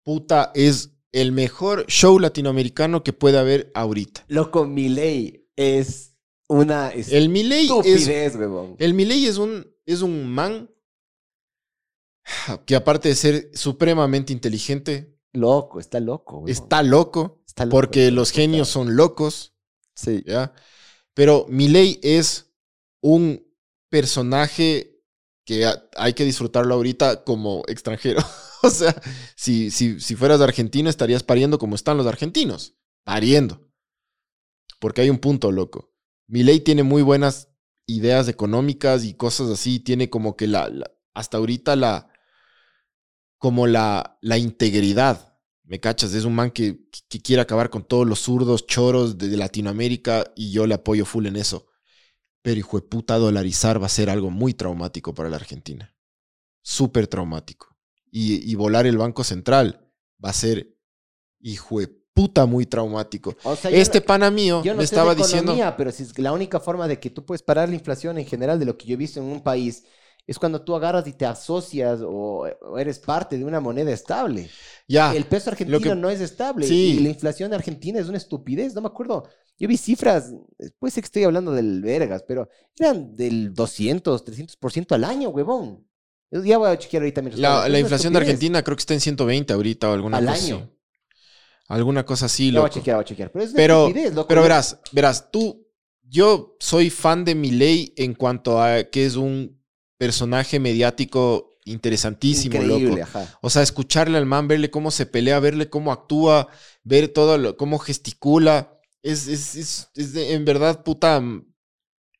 puta, 0.03 0.51
es 0.53 0.91
el 1.11 1.31
mejor 1.31 1.87
show 1.87 2.19
latinoamericano 2.19 3.03
que 3.03 3.13
puede 3.13 3.39
haber 3.39 3.71
ahorita. 3.73 4.25
Loco, 4.27 4.67
mi 4.67 4.89
ley 4.89 5.49
es 5.55 6.15
una 6.47 6.89
El 6.91 7.29
Milei 7.29 7.67
es, 7.83 8.35
huevón. 8.35 8.75
el 8.77 8.93
Milei 8.93 9.25
es 9.25 9.37
un, 9.37 9.67
es 9.87 10.03
un 10.03 10.27
man 10.29 10.69
que 12.67 12.75
aparte 12.75 13.09
de 13.09 13.15
ser 13.15 13.49
supremamente 13.55 14.33
inteligente, 14.33 15.17
Loco, 15.33 15.79
está 15.79 15.99
loco, 15.99 16.35
huevón. 16.35 16.49
está 16.49 16.83
loco, 16.83 17.41
Está 17.47 17.65
loco, 17.65 17.71
porque 17.75 18.11
los 18.11 18.29
genios 18.29 18.67
son 18.69 18.95
locos. 18.95 19.55
Sí. 19.95 20.23
¿ya? 20.27 20.53
Pero 21.15 21.47
Milei 21.49 21.99
es 22.03 22.51
un 23.01 23.43
personaje 23.89 24.98
que 25.49 25.65
hay 25.97 26.13
que 26.13 26.25
disfrutarlo 26.25 26.75
ahorita 26.75 27.23
como 27.23 27.63
extranjero. 27.67 28.21
o 28.61 28.69
sea, 28.69 28.95
si, 29.35 29.71
si, 29.71 29.99
si 29.99 30.15
fueras 30.15 30.41
argentino 30.41 30.91
estarías 30.91 31.23
pariendo 31.23 31.57
como 31.57 31.73
están 31.73 31.97
los 31.97 32.05
argentinos, 32.05 32.75
pariendo. 33.03 33.67
Porque 34.79 35.01
hay 35.01 35.09
un 35.09 35.17
punto, 35.17 35.51
loco. 35.51 35.91
Milei 36.27 36.59
tiene 36.59 36.83
muy 36.83 37.01
buenas 37.01 37.49
ideas 37.87 38.27
económicas 38.27 39.03
y 39.03 39.15
cosas 39.15 39.49
así, 39.49 39.79
tiene 39.79 40.11
como 40.11 40.37
que 40.37 40.45
la, 40.45 40.71
hasta 41.15 41.37
ahorita 41.37 41.75
la, 41.75 42.13
como 43.39 43.65
la, 43.65 44.19
la 44.21 44.37
integridad. 44.37 45.39
¿Me 45.63 45.79
cachas? 45.79 46.13
Es 46.13 46.25
un 46.25 46.35
man 46.35 46.51
que, 46.51 46.87
que 47.09 47.21
quiere 47.21 47.41
acabar 47.41 47.71
con 47.71 47.83
todos 47.83 48.05
los 48.05 48.19
zurdos 48.19 48.67
choros 48.67 49.17
de 49.17 49.35
Latinoamérica 49.35 50.31
y 50.35 50.51
yo 50.51 50.67
le 50.67 50.75
apoyo 50.75 51.05
full 51.05 51.25
en 51.25 51.37
eso. 51.37 51.68
Pero 52.41 52.59
hijo 52.59 52.79
de 52.79 52.87
puta, 52.87 53.17
dolarizar 53.17 53.81
va 53.81 53.87
a 53.87 53.89
ser 53.89 54.09
algo 54.09 54.29
muy 54.31 54.53
traumático 54.53 55.13
para 55.13 55.29
la 55.29 55.35
Argentina. 55.37 55.95
Súper 56.61 57.07
traumático. 57.07 57.75
Y, 58.11 58.49
y 58.51 58.55
volar 58.55 58.85
el 58.87 58.97
Banco 58.97 59.23
Central 59.23 59.87
va 60.23 60.29
a 60.29 60.33
ser, 60.33 60.75
hijo 61.39 61.79
de 61.79 61.87
puta, 62.13 62.45
muy 62.45 62.65
traumático. 62.65 63.35
O 63.43 63.55
sea, 63.55 63.71
yo 63.71 63.77
Este 63.77 63.99
no- 63.99 64.05
pana 64.05 64.31
mío 64.31 64.61
Yo 64.63 64.73
no 64.73 64.77
me 64.79 64.87
sé 64.87 64.95
estaba 64.95 65.11
de 65.15 65.21
diciendo... 65.21 65.51
economía, 65.53 65.77
pero 65.77 65.91
si 65.91 66.03
es 66.03 66.17
la 66.19 66.31
única 66.33 66.59
forma 66.59 66.87
de 66.87 66.99
que 66.99 67.09
tú 67.09 67.25
puedes 67.25 67.43
parar 67.43 67.69
la 67.69 67.75
inflación 67.75 68.17
en 68.17 68.25
general 68.25 68.59
de 68.59 68.65
lo 68.65 68.77
que 68.77 68.87
yo 68.87 68.93
he 68.93 68.97
visto 68.97 69.19
en 69.19 69.27
un 69.27 69.41
país 69.41 69.83
es 70.27 70.37
cuando 70.37 70.61
tú 70.61 70.75
agarras 70.75 71.07
y 71.07 71.13
te 71.13 71.25
asocias 71.25 72.01
o, 72.01 72.47
o 72.61 72.77
eres 72.77 72.99
parte 72.99 73.37
de 73.37 73.45
una 73.45 73.59
moneda 73.59 73.91
estable. 73.91 74.49
Ya, 74.87 75.15
el 75.15 75.25
peso 75.25 75.49
argentino 75.49 75.79
que- 75.79 75.95
no 75.95 76.09
es 76.09 76.21
estable 76.21 76.67
Sí. 76.67 76.97
y 76.97 76.99
la 76.99 77.09
inflación 77.09 77.53
argentina 77.53 77.99
es 77.99 78.07
una 78.07 78.17
estupidez, 78.17 78.73
no 78.75 78.81
me 78.81 78.87
acuerdo. 78.87 79.27
Yo 79.57 79.67
vi 79.67 79.75
cifras, 79.75 80.31
puede 80.79 80.91
ser 80.91 81.01
que 81.03 81.07
estoy 81.07 81.23
hablando 81.25 81.51
del 81.51 81.81
vergas, 81.81 82.23
pero 82.27 82.47
eran 82.79 83.15
del 83.15 83.53
200, 83.53 84.23
300% 84.23 84.93
al 84.95 85.03
año, 85.03 85.29
huevón. 85.29 85.85
Yo 86.31 86.43
Ya 86.43 86.57
voy 86.59 86.69
a 86.69 86.77
chequear 86.77 87.01
ahorita. 87.03 87.21
mientras 87.21 87.41
la, 87.41 87.67
la 87.67 87.79
inflación 87.79 88.13
de. 88.13 88.19
Argentina 88.19 88.63
creo 88.63 88.77
que 88.77 88.81
está 88.81 88.93
en 88.93 89.01
120 89.01 89.51
ahorita 89.51 89.89
o 89.89 89.93
alguna 89.93 90.17
Al 90.17 90.27
cosa 90.27 90.45
año. 90.45 90.55
así. 90.57 90.69
Alguna 91.67 92.05
cosa 92.05 92.25
así, 92.27 92.51
Ya 92.51 92.59
voy 92.59 92.65
a 92.65 92.67
loco. 92.69 92.73
chequear, 92.75 92.95
voy 92.97 93.01
a 93.01 93.05
chequear. 93.05 93.31
Pero 93.31 93.45
es 93.45 93.51
Pero, 93.53 93.87
estupidez, 93.87 94.13
loco. 94.15 94.27
pero 94.27 94.41
verás, 94.41 94.79
verás, 94.91 95.29
tú, 95.31 95.67
yo 96.03 96.55
soy 96.59 96.89
fan 96.89 97.23
de 97.25 97.35
Milei 97.35 97.93
en 97.97 98.13
cuanto 98.15 98.61
a 98.61 98.83
que 98.85 99.05
es 99.05 99.15
un 99.15 99.58
personaje 99.99 100.59
mediático 100.59 101.57
interesantísimo, 101.65 102.55
Increíble, 102.55 102.89
loco. 103.01 103.03
ajá. 103.03 103.37
O 103.41 103.49
sea, 103.51 103.61
escucharle 103.61 104.17
al 104.17 104.25
man, 104.25 104.47
verle 104.47 104.71
cómo 104.71 104.89
se 104.89 105.05
pelea, 105.05 105.39
verle 105.39 105.69
cómo 105.69 105.91
actúa, 105.91 106.47
ver 106.83 107.09
todo 107.09 107.37
lo, 107.37 107.57
cómo 107.57 107.77
gesticula. 107.77 108.79
Es, 109.03 109.27
es, 109.27 109.55
es, 109.55 109.89
es 109.93 110.13
de- 110.13 110.33
en 110.33 110.45
verdad, 110.45 110.83
puta, 110.83 111.21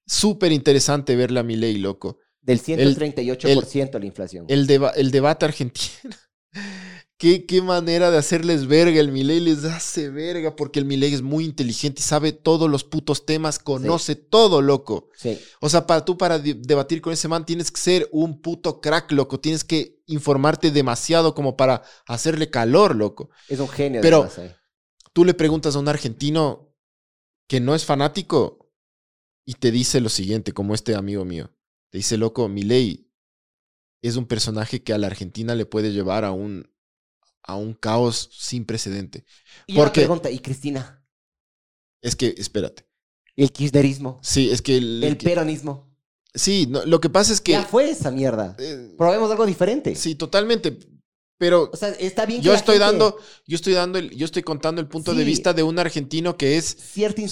súper 0.05 0.51
interesante 0.51 1.15
verle 1.15 1.39
a 1.39 1.43
Milei, 1.43 1.77
loco. 1.77 2.19
Del 2.41 2.61
138% 2.61 3.97
la 3.99 4.05
inflación. 4.05 4.45
El, 4.49 4.67
deba- 4.67 4.93
el 4.95 5.09
debate 5.11 5.45
argentino. 5.45 6.15
¿Qué, 7.19 7.45
qué 7.45 7.61
manera 7.61 8.11
de 8.11 8.17
hacerles 8.17 8.65
verga. 8.65 8.97
El 9.01 9.11
Milei 9.11 9.41
les 9.41 9.65
hace 9.65 10.09
verga 10.09 10.55
porque 10.55 10.79
el 10.79 10.85
Milei 10.85 11.13
es 11.13 11.21
muy 11.21 11.43
inteligente 11.43 11.99
y 11.99 12.03
sabe 12.03 12.31
todos 12.31 12.69
los 12.69 12.85
putos 12.85 13.25
temas, 13.25 13.59
conoce 13.59 14.15
todo, 14.15 14.61
loco. 14.61 15.09
sí. 15.17 15.37
O 15.59 15.67
sea, 15.67 15.85
para 15.85 16.05
tú 16.05 16.17
para 16.17 16.39
de- 16.39 16.53
debatir 16.53 17.01
con 17.01 17.11
ese 17.11 17.27
man 17.27 17.45
tienes 17.45 17.71
que 17.71 17.81
ser 17.81 18.07
un 18.13 18.41
puto 18.41 18.79
crack, 18.79 19.11
loco. 19.11 19.37
Tienes 19.41 19.65
que 19.65 20.01
informarte 20.07 20.71
demasiado 20.71 21.35
como 21.35 21.57
para 21.57 21.83
hacerle 22.07 22.49
calor, 22.49 22.95
loco. 22.95 23.29
Es 23.49 23.59
un 23.59 23.67
genio. 23.67 23.99
Pero- 24.01 24.23
además, 24.23 24.37
eh. 24.39 24.55
Tú 25.11 25.25
le 25.25 25.33
preguntas 25.33 25.75
a 25.75 25.79
un 25.79 25.89
argentino 25.89 26.73
que 27.49 27.59
no 27.59 27.75
es 27.75 27.83
fanático 27.83 28.71
y 29.45 29.55
te 29.55 29.71
dice 29.71 29.99
lo 29.99 30.07
siguiente, 30.07 30.53
como 30.53 30.73
este 30.73 30.95
amigo 30.95 31.25
mío. 31.25 31.51
Te 31.91 31.97
dice, 31.97 32.15
loco, 32.15 32.47
Milei 32.47 33.11
es 34.01 34.15
un 34.15 34.25
personaje 34.25 34.83
que 34.83 34.93
a 34.93 34.97
la 34.97 35.07
Argentina 35.07 35.53
le 35.55 35.65
puede 35.65 35.91
llevar 35.91 36.23
a 36.23 36.31
un, 36.31 36.71
a 37.43 37.55
un 37.55 37.73
caos 37.73 38.29
sin 38.33 38.65
precedente. 38.65 39.25
Y 39.67 39.73
una 39.73 39.83
porque- 39.85 40.01
pregunta, 40.01 40.29
¿y 40.31 40.39
Cristina? 40.39 41.03
Es 42.01 42.15
que, 42.15 42.33
espérate. 42.37 42.87
El 43.35 43.51
kirchnerismo, 43.51 44.19
Sí, 44.21 44.49
es 44.51 44.61
que... 44.61 44.77
el- 44.77 45.03
el 45.03 45.17
peronismo. 45.17 45.95
sí, 46.33 46.67
no, 46.69 46.85
lo 46.85 46.99
que 47.01 47.09
pasa 47.09 47.33
es 47.33 47.41
que... 47.41 47.53
Ya 47.53 47.63
fue 47.63 47.89
esa 47.89 48.11
mierda. 48.11 48.55
eh, 48.59 48.93
Probemos 48.97 49.31
algo 49.31 49.45
diferente. 49.45 49.95
sí, 49.95 50.15
totalmente. 50.15 50.77
Pero 51.37 51.69
O 51.71 51.77
sea, 51.77 51.89
está 51.91 52.25
bien 52.25 52.41
yo 52.41 52.53
estoy 52.53 52.73
gente- 52.77 52.85
dando, 52.85 53.17
yo 53.47 53.55
estoy 53.55 53.71
dando, 53.73 53.97
el, 53.97 54.09
yo 54.09 54.25
estoy 54.25 54.43
contando 54.43 54.81
el 54.81 54.87
punto 54.89 55.13
de 55.15 55.23
vista 55.23 55.53
de 55.53 55.63
un 55.63 55.79
argentino 55.79 56.35
que 56.35 56.57
es 56.57 56.75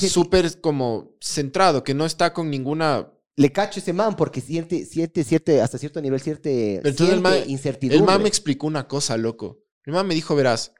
súper 0.07 0.61
como 0.61 1.17
centrado, 1.21 1.83
que 1.83 1.93
no 1.93 2.05
está 2.05 2.33
con 2.33 2.49
ninguna... 2.49 3.11
Le 3.35 3.51
cacho 3.51 3.79
ese 3.81 3.91
man 3.93 4.15
porque 4.15 4.39
siente, 4.41 4.85
siente, 4.85 5.23
siente, 5.25 5.61
hasta 5.61 5.77
cierto 5.77 6.01
nivel, 6.01 6.21
siente, 6.21 6.77
el 6.77 7.21
man- 7.21 7.43
incertidumbre. 7.47 7.97
El 7.97 8.03
man 8.03 8.21
me 8.23 8.29
explicó 8.29 8.65
una 8.65 8.87
cosa, 8.87 9.15
loco. 9.17 9.59
El 9.87 9.93
man 9.93 10.05
me 10.05 10.15
dijo, 10.15 10.35
verás, 10.35 10.73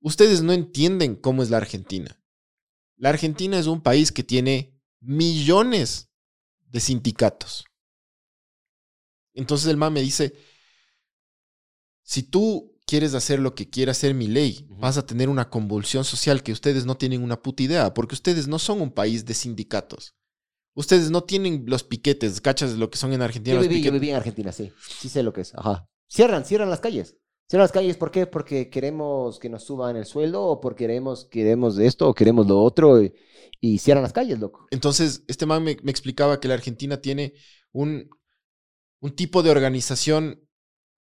ustedes 0.00 0.42
no 0.42 0.52
entienden 0.52 1.16
cómo 1.16 1.42
es 1.42 1.48
la 1.48 1.56
Argentina. 1.56 2.22
La 2.96 3.08
Argentina 3.08 3.58
es 3.58 3.66
un 3.66 3.80
país 3.80 4.12
que 4.12 4.22
tiene 4.22 4.78
millones 5.00 6.10
de 6.68 6.78
sindicatos. 6.78 7.64
Entonces 9.32 9.68
el 9.68 9.78
man 9.78 9.94
me 9.94 10.02
dice, 10.02 10.34
si 12.02 12.22
tú 12.22 12.78
quieres 12.84 13.14
hacer 13.14 13.40
lo 13.40 13.54
que 13.54 13.70
quiere 13.70 13.92
hacer 13.92 14.12
mi 14.12 14.28
ley, 14.28 14.66
vas 14.68 14.98
a 14.98 15.06
tener 15.06 15.30
una 15.30 15.48
convulsión 15.48 16.04
social 16.04 16.42
que 16.42 16.52
ustedes 16.52 16.84
no 16.84 16.98
tienen 16.98 17.22
una 17.22 17.40
puta 17.40 17.62
idea, 17.62 17.94
porque 17.94 18.14
ustedes 18.14 18.46
no 18.46 18.58
son 18.58 18.82
un 18.82 18.92
país 18.92 19.24
de 19.24 19.32
sindicatos. 19.32 20.14
Ustedes 20.74 21.10
no 21.10 21.24
tienen 21.24 21.64
los 21.66 21.82
piquetes, 21.82 22.42
cachas 22.42 22.72
lo 22.74 22.90
que 22.90 22.98
son 22.98 23.14
en 23.14 23.22
Argentina 23.22 23.54
Yo 23.54 23.60
los 23.60 23.68
viví, 23.70 23.82
yo 23.82 23.90
viví 23.92 24.10
en 24.10 24.16
Argentina, 24.16 24.52
sí. 24.52 24.70
Sí 25.00 25.08
sé 25.08 25.22
lo 25.22 25.32
que 25.32 25.40
es. 25.40 25.54
Ajá. 25.54 25.88
Cierran, 26.08 26.44
cierran 26.44 26.68
las 26.68 26.80
calles. 26.80 27.16
Cierran 27.48 27.64
las 27.64 27.72
calles, 27.72 27.96
¿por 27.98 28.10
qué? 28.10 28.26
Porque 28.26 28.70
queremos 28.70 29.38
que 29.38 29.50
nos 29.50 29.64
suban 29.64 29.96
el 29.96 30.06
sueldo 30.06 30.42
o 30.42 30.60
porque 30.60 30.84
queremos, 30.84 31.26
queremos 31.26 31.78
esto 31.78 32.08
o 32.08 32.14
queremos 32.14 32.46
lo 32.46 32.62
otro 32.62 33.02
y, 33.02 33.12
y 33.60 33.78
cierran 33.78 34.02
las 34.02 34.12
calles, 34.14 34.38
loco. 34.38 34.66
Entonces, 34.70 35.22
este 35.28 35.44
man 35.44 35.62
me, 35.62 35.76
me 35.82 35.90
explicaba 35.90 36.40
que 36.40 36.48
la 36.48 36.54
Argentina 36.54 37.00
tiene 37.00 37.34
un, 37.72 38.08
un 39.00 39.16
tipo 39.16 39.42
de 39.42 39.50
organización 39.50 40.48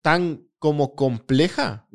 tan 0.01 0.47
como 0.57 0.95
compleja 0.95 1.87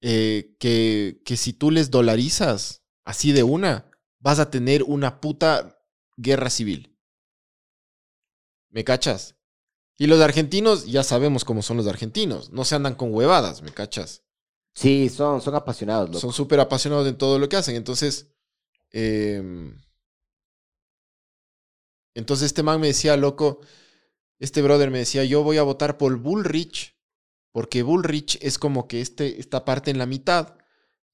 eh, 0.00 0.56
que, 0.58 1.20
que 1.24 1.36
si 1.36 1.52
tú 1.52 1.70
les 1.70 1.90
dolarizas 1.90 2.82
así 3.04 3.32
de 3.32 3.42
una, 3.42 3.90
vas 4.18 4.38
a 4.38 4.50
tener 4.50 4.82
una 4.82 5.20
puta 5.20 5.78
guerra 6.16 6.50
civil. 6.50 6.96
¿Me 8.70 8.84
cachas? 8.84 9.36
Y 10.00 10.06
los 10.06 10.18
argentinos, 10.22 10.86
ya 10.86 11.04
sabemos 11.04 11.44
cómo 11.44 11.60
son 11.60 11.76
los 11.76 11.86
argentinos, 11.86 12.50
no 12.52 12.64
se 12.64 12.74
andan 12.74 12.94
con 12.94 13.12
huevadas, 13.12 13.60
¿me 13.60 13.70
cachas? 13.70 14.22
Sí, 14.74 15.10
son, 15.10 15.42
son 15.42 15.54
apasionados, 15.54 16.08
loco. 16.08 16.20
Son 16.20 16.32
súper 16.32 16.58
apasionados 16.58 17.06
en 17.06 17.18
todo 17.18 17.38
lo 17.38 17.50
que 17.50 17.56
hacen. 17.56 17.76
Entonces, 17.76 18.32
em, 18.92 19.78
entonces 22.14 22.46
este 22.46 22.62
man 22.62 22.80
me 22.80 22.86
decía, 22.86 23.14
loco, 23.18 23.60
este 24.38 24.62
brother 24.62 24.90
me 24.90 25.00
decía, 25.00 25.22
yo 25.24 25.42
voy 25.42 25.58
a 25.58 25.64
votar 25.64 25.98
por 25.98 26.16
Bullrich, 26.16 26.98
porque 27.52 27.82
Bullrich 27.82 28.38
es 28.40 28.58
como 28.58 28.88
que 28.88 29.02
este, 29.02 29.38
esta 29.38 29.66
parte 29.66 29.90
en 29.90 29.98
la 29.98 30.06
mitad, 30.06 30.56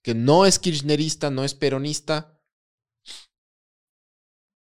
que 0.01 0.15
no 0.15 0.47
es 0.47 0.61
kirchnerista, 0.61 1.29
no 1.29 1.43
es 1.43 1.55
peronista, 1.55 2.41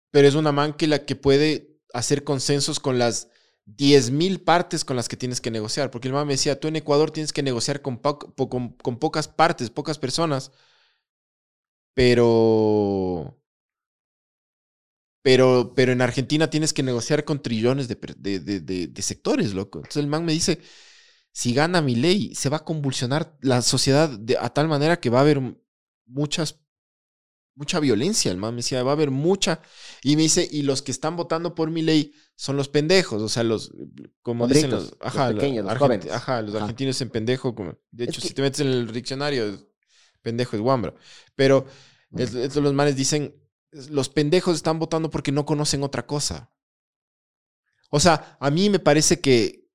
pero 0.09 0.25
es 0.25 0.35
una 0.35 0.53
man 0.53 0.71
que, 0.71 0.87
la 0.87 1.05
que 1.05 1.17
puede 1.17 1.81
hacer 1.91 2.23
consensos 2.23 2.79
con 2.79 2.97
las 2.97 3.27
10.000 3.65 4.41
partes 4.41 4.85
con 4.85 4.95
las 4.95 5.09
que 5.09 5.17
tienes 5.17 5.41
que 5.41 5.51
negociar. 5.51 5.91
Porque 5.91 6.07
el 6.07 6.13
man 6.13 6.27
me 6.27 6.33
decía, 6.33 6.59
tú 6.59 6.67
en 6.67 6.75
Ecuador 6.77 7.11
tienes 7.11 7.33
que 7.33 7.43
negociar 7.43 7.81
con, 7.81 7.97
con, 7.97 8.99
pocas 8.99 9.27
partes, 9.27 9.69
pocas 9.69 9.99
personas, 9.99 10.51
pero... 11.93 13.35
Pero, 15.21 15.73
pero 15.75 15.91
en 15.91 16.01
Argentina 16.01 16.49
tienes 16.49 16.71
que 16.73 16.83
negociar 16.83 17.25
con 17.25 17.41
trillones 17.41 17.87
de, 17.87 17.95
de, 18.17 18.39
de- 18.39 18.87
de- 18.87 19.01
sectores, 19.01 19.53
loco. 19.55 19.79
Entonces 19.79 20.03
el 20.03 20.07
man 20.07 20.23
me 20.23 20.33
dice, 20.33 20.59
si 21.33 21.53
gana 21.53 21.81
mi 21.81 21.95
ley, 21.95 22.35
se 22.35 22.49
va 22.49 22.57
a 22.57 22.65
convulsionar 22.65 23.37
la 23.41 23.61
sociedad 23.63 24.11
a 24.41 24.49
tal 24.53 24.67
manera 24.69 24.99
que 24.99 25.09
va 25.09 25.19
a 25.19 25.21
haber 25.23 25.41
muchas, 26.07 26.61
mucha 27.55 27.79
violencia. 27.79 28.31
El 28.31 28.37
man 28.37 28.53
me 28.53 28.57
decía, 28.57 28.83
va 28.83 28.91
a 28.91 28.93
haber 28.93 29.11
mucha. 29.11 29.61
Y 30.03 30.15
me 30.15 30.23
dice, 30.23 30.47
y 30.51 30.61
los 30.63 30.81
que 30.81 30.91
están 30.91 31.15
votando 31.15 31.55
por 31.55 31.71
mi 31.71 31.81
ley 31.81 32.13
son 32.35 32.57
los 32.57 32.67
pendejos, 32.69 33.21
o 33.21 33.29
sea, 33.29 33.43
los, 33.43 33.71
como 34.21 34.47
dicen 34.47 34.71
los, 34.71 34.95
ajá, 34.99 35.31
los 35.31 35.35
pequeños, 35.41 35.65
los 35.65 35.77
jóvenes. 35.77 36.11
Ajá, 36.11 36.41
los 36.41 36.55
Ajá. 36.55 36.65
argentinos 36.65 36.99
en 37.01 37.09
pendejo. 37.09 37.55
Como, 37.55 37.77
de 37.91 38.03
Es 38.05 38.09
hecho, 38.09 38.21
que- 38.21 38.27
si 38.27 38.33
te 38.33 38.41
metes 38.41 38.59
en 38.61 38.67
el 38.67 38.91
diccionario, 38.91 39.45
es- 39.47 39.65
pendejo 40.21 40.55
es 40.55 40.61
guambra. 40.61 40.93
Pero 41.35 41.65
es- 42.17 42.55
los 42.55 42.73
manes 42.73 42.95
dicen, 42.95 43.35
los 43.89 44.09
pendejos 44.09 44.55
están 44.55 44.79
votando 44.79 45.09
porque 45.09 45.31
no 45.31 45.45
conocen 45.45 45.83
otra 45.83 46.05
cosa. 46.05 46.51
O 47.89 47.99
sea, 47.99 48.37
a 48.39 48.49
mí 48.51 48.69
me 48.69 48.79
parece 48.79 49.21
que, 49.21 49.67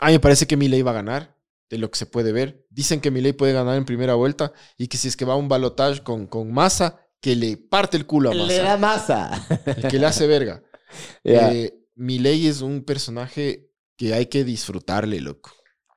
a 0.00 0.06
mí 0.06 0.12
me 0.12 0.20
parece 0.20 0.46
que 0.46 0.56
Milei 0.56 0.82
va 0.82 0.90
a 0.92 0.94
ganar, 0.94 1.36
de 1.70 1.78
lo 1.78 1.90
que 1.90 1.98
se 1.98 2.06
puede 2.06 2.32
ver. 2.32 2.66
Dicen 2.78 3.00
que 3.00 3.10
Milei 3.10 3.32
puede 3.32 3.52
ganar 3.52 3.76
en 3.76 3.84
primera 3.84 4.14
vuelta 4.14 4.52
y 4.76 4.86
que 4.86 4.98
si 4.98 5.08
es 5.08 5.16
que 5.16 5.24
va 5.24 5.32
a 5.32 5.36
un 5.36 5.48
balotaje 5.48 6.00
con, 6.04 6.28
con 6.28 6.52
Massa, 6.52 7.00
que 7.20 7.34
le 7.34 7.56
parte 7.56 7.96
el 7.96 8.06
culo 8.06 8.30
a 8.30 8.34
Le 8.34 8.58
da 8.58 8.76
masa. 8.76 9.44
y 9.76 9.88
que 9.88 9.98
le 9.98 10.06
hace 10.06 10.28
verga. 10.28 10.62
Ya. 11.24 11.52
Eh, 11.52 11.74
Milei 11.96 12.46
es 12.46 12.60
un 12.60 12.84
personaje 12.84 13.72
que 13.96 14.14
hay 14.14 14.26
que 14.26 14.44
disfrutarle, 14.44 15.20
loco. 15.20 15.50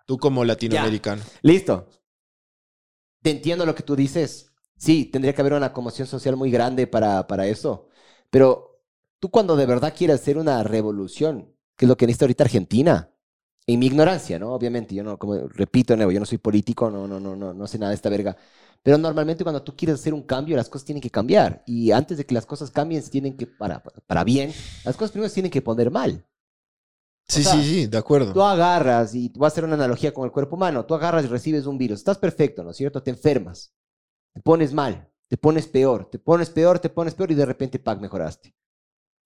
Tú 0.07 0.17
como 0.17 0.43
latinoamericano. 0.43 1.21
Listo. 1.43 1.87
Te 3.21 3.29
entiendo 3.29 3.63
lo 3.63 3.75
que 3.75 3.83
tú 3.83 3.95
dices. 3.95 4.51
Sí, 4.75 5.05
tendría 5.05 5.35
que 5.35 5.41
haber 5.41 5.53
una 5.53 5.71
conmoción 5.71 6.07
social 6.07 6.35
muy 6.35 6.49
grande 6.49 6.87
para, 6.87 7.27
para 7.27 7.45
eso. 7.45 7.89
Pero 8.31 8.81
tú 9.19 9.29
cuando 9.29 9.55
de 9.55 9.67
verdad 9.67 9.93
quieres 9.95 10.19
hacer 10.19 10.39
una 10.39 10.63
revolución, 10.63 11.55
que 11.77 11.85
es 11.85 11.89
lo 11.89 11.95
que 11.95 12.07
necesita 12.07 12.25
ahorita 12.25 12.43
Argentina, 12.45 13.10
en 13.67 13.79
mi 13.79 13.87
ignorancia, 13.87 14.39
¿no? 14.39 14.53
Obviamente, 14.53 14.95
yo 14.95 15.03
no, 15.03 15.17
como 15.17 15.47
repito 15.47 15.93
de 15.93 15.97
nuevo, 15.97 16.11
yo 16.11 16.19
no 16.19 16.25
soy 16.25 16.37
político, 16.37 16.89
no, 16.89 17.07
no, 17.07 17.19
no, 17.19 17.35
no, 17.35 17.53
no 17.53 17.67
sé 17.67 17.77
nada 17.79 17.91
de 17.91 17.95
esta 17.95 18.09
verga. 18.09 18.35
Pero 18.83 18.97
normalmente 18.97 19.43
cuando 19.43 19.61
tú 19.63 19.75
quieres 19.75 19.99
hacer 19.99 20.13
un 20.13 20.23
cambio, 20.23 20.57
las 20.57 20.69
cosas 20.69 20.85
tienen 20.85 21.01
que 21.01 21.11
cambiar. 21.11 21.63
Y 21.67 21.91
antes 21.91 22.17
de 22.17 22.25
que 22.25 22.33
las 22.33 22.45
cosas 22.45 22.71
cambien, 22.71 23.03
tienen 23.09 23.37
que, 23.37 23.45
para, 23.47 23.81
para 23.83 24.23
bien, 24.23 24.51
las 24.83 24.95
cosas 24.97 25.11
primero 25.11 25.29
se 25.29 25.35
tienen 25.35 25.51
que 25.51 25.61
poner 25.61 25.91
mal. 25.91 26.25
Sí, 27.27 27.43
sea, 27.43 27.53
sí, 27.53 27.63
sí, 27.63 27.87
de 27.87 27.97
acuerdo. 27.97 28.33
Tú 28.33 28.41
agarras, 28.41 29.15
y 29.15 29.29
voy 29.29 29.45
a 29.45 29.47
hacer 29.47 29.63
una 29.63 29.75
analogía 29.75 30.13
con 30.13 30.25
el 30.25 30.31
cuerpo 30.31 30.55
humano, 30.55 30.85
tú 30.85 30.95
agarras 30.95 31.23
y 31.23 31.27
recibes 31.27 31.65
un 31.65 31.77
virus, 31.77 31.99
estás 31.99 32.17
perfecto, 32.17 32.63
¿no 32.63 32.71
es 32.71 32.77
cierto? 32.77 33.01
Te 33.01 33.11
enfermas, 33.11 33.73
te 34.33 34.41
pones 34.41 34.73
mal, 34.73 35.09
te 35.27 35.37
pones 35.37 35.67
peor, 35.67 36.09
te 36.09 36.19
pones 36.19 36.49
peor, 36.49 36.79
te 36.79 36.89
pones 36.89 37.13
peor 37.15 37.31
y 37.31 37.35
de 37.35 37.45
repente, 37.45 37.79
pac, 37.79 38.01
mejoraste. 38.01 38.53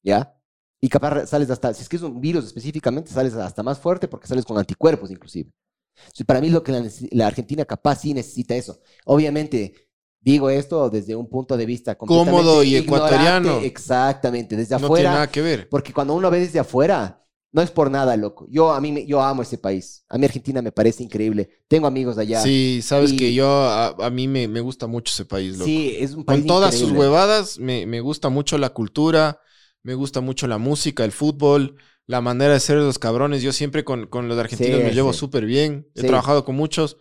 ¿Ya? 0.03 0.37
Y 0.81 0.89
capaz 0.89 1.25
sales 1.27 1.49
hasta, 1.49 1.73
si 1.73 1.81
es 1.81 1.89
que 1.89 1.95
es 1.95 2.01
un 2.01 2.19
virus 2.21 2.45
específicamente, 2.45 3.11
sales 3.11 3.33
hasta 3.35 3.63
más 3.63 3.79
fuerte 3.79 4.07
porque 4.07 4.27
sales 4.27 4.45
con 4.45 4.57
anticuerpos 4.57 5.09
inclusive. 5.11 5.51
Entonces, 5.97 6.25
para 6.25 6.41
mí 6.41 6.49
lo 6.49 6.63
que 6.63 6.71
la, 7.11 7.27
Argentina 7.27 7.65
capaz 7.65 8.01
sí 8.01 8.13
necesita 8.13 8.55
eso. 8.55 8.79
Obviamente, 9.05 9.73
digo 10.19 10.49
esto 10.49 10.89
desde 10.89 11.15
un 11.15 11.29
punto 11.29 11.55
de 11.57 11.65
vista 11.65 11.95
Cómodo 11.95 12.25
completamente 12.25 12.67
y 12.67 12.75
ignorante, 12.77 13.15
ecuatoriano. 13.15 13.59
Exactamente, 13.61 14.55
desde 14.57 14.77
no 14.77 14.85
afuera. 14.87 15.03
tiene 15.03 15.13
nada 15.15 15.31
que 15.31 15.41
ver. 15.41 15.69
Porque 15.69 15.93
cuando 15.93 16.13
uno 16.13 16.29
ve 16.29 16.39
desde 16.41 16.59
afuera, 16.59 17.25
no 17.53 17.61
es 17.61 17.71
por 17.71 17.89
nada, 17.89 18.17
loco. 18.17 18.45
Yo, 18.49 18.73
a 18.73 18.81
mí, 18.81 19.05
yo 19.07 19.21
amo 19.21 19.41
ese 19.41 19.57
país. 19.57 20.03
A 20.09 20.17
mí 20.17 20.25
Argentina 20.25 20.61
me 20.61 20.73
parece 20.73 21.03
increíble. 21.03 21.49
Tengo 21.69 21.87
amigos 21.87 22.17
allá. 22.17 22.41
Sí, 22.41 22.81
sabes 22.83 23.13
Y- 23.13 23.17
que 23.17 23.33
yo, 23.33 23.47
a, 23.47 23.87
a 23.87 24.09
mí 24.09 24.27
me, 24.27 24.49
me 24.49 24.59
gusta 24.59 24.87
mucho 24.87 25.11
ese 25.13 25.23
país, 25.23 25.53
loco. 25.53 25.65
Sí, 25.65 25.95
es 25.97 26.13
un 26.13 26.25
país 26.25 26.41
Con 26.41 26.47
todas 26.47 26.75
sus 26.75 26.91
huevadas, 26.91 27.57
me, 27.57 27.85
me 27.85 28.01
gusta 28.01 28.27
mucho 28.27 28.57
la 28.57 28.71
cultura, 28.71 29.39
me 29.85 29.93
gusta 29.93 30.19
mucho 30.19 30.47
la 30.47 30.57
música, 30.57 31.05
el 31.05 31.11
fútbol, 31.11 31.75
la 32.07 32.19
manera 32.19 32.53
de 32.53 32.59
ser 32.59 32.79
de 32.79 32.83
los 32.85 32.97
cabrones. 32.97 33.43
Yo 33.43 33.53
siempre 33.53 33.83
con, 33.83 34.07
con 34.07 34.27
los 34.27 34.37
argentinos 34.39 34.79
Sí, 34.79 34.83
me 34.85 34.93
llevo 34.93 35.13
sí. 35.13 35.19
súper 35.19 35.45
bien. 35.45 35.87
He 35.95 36.01
Sí. 36.01 36.07
trabajado 36.07 36.43
con 36.43 36.55
muchos. 36.55 36.97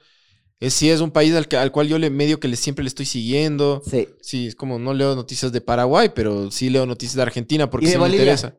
Es, 0.60 0.74
sí, 0.74 0.90
es 0.90 1.00
un 1.00 1.10
país 1.10 1.34
al, 1.34 1.48
que- 1.48 1.56
al 1.56 1.72
cual 1.72 1.88
yo 1.88 1.98
le 1.98 2.10
medio 2.10 2.40
que 2.40 2.48
le, 2.48 2.56
siempre 2.56 2.82
le 2.84 2.88
estoy 2.88 3.06
siguiendo. 3.06 3.82
Sí. 3.90 4.08
Sí, 4.20 4.46
es 4.48 4.54
como 4.54 4.78
no 4.78 4.92
leo 4.94 5.14
noticias 5.16 5.50
de 5.50 5.60
Paraguay, 5.62 6.10
pero 6.14 6.50
sí 6.50 6.68
leo 6.70 6.84
noticias 6.86 7.16
de 7.16 7.22
Argentina 7.22 7.70
porque 7.70 7.86
¿Y 7.86 7.88
de 7.88 7.94
sí 7.94 7.98
me 8.00 8.08
interesa. 8.08 8.56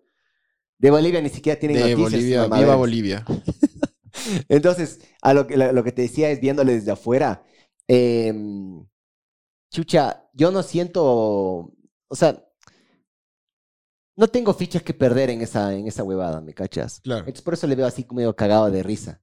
De 0.80 0.92
Bolivia 0.92 1.22
ni 1.22 1.30
siquiera 1.30 1.60
tienen 1.60 1.78
De 1.78 1.84
noticias. 1.96 2.12
Bolivia, 2.12 2.42
mamadas. 2.42 2.64
viva 2.66 2.76
Bolivia. 2.76 3.26
Entonces, 4.50 5.00
a 5.22 5.34
lo 5.34 5.46
que, 5.48 5.58
lo 5.58 5.84
que 5.84 5.92
te 5.92 6.02
decía 6.04 6.30
es 6.32 6.42
viéndole 6.42 6.74
desde 6.74 6.92
afuera. 6.92 7.44
em, 7.88 8.86
chucha, 9.72 10.24
yo 10.34 10.52
no 10.52 10.64
siento, 10.64 11.04
o 12.08 12.16
sea, 12.16 12.44
no 14.16 14.28
tengo 14.28 14.54
fichas 14.54 14.82
que 14.84 14.94
perder 14.94 15.30
en 15.30 15.42
esa, 15.42 15.74
en 15.74 15.88
esa 15.88 16.04
huevada, 16.04 16.42
¿me 16.42 16.54
cachas? 16.54 17.02
Claro. 17.02 17.22
Entonces 17.22 17.42
por 17.44 17.54
eso 17.54 17.68
le 17.68 17.76
veo 17.76 17.86
así 17.86 18.06
medio 18.12 18.36
cagado 18.36 18.70
de 18.72 18.82
risa. 18.84 19.22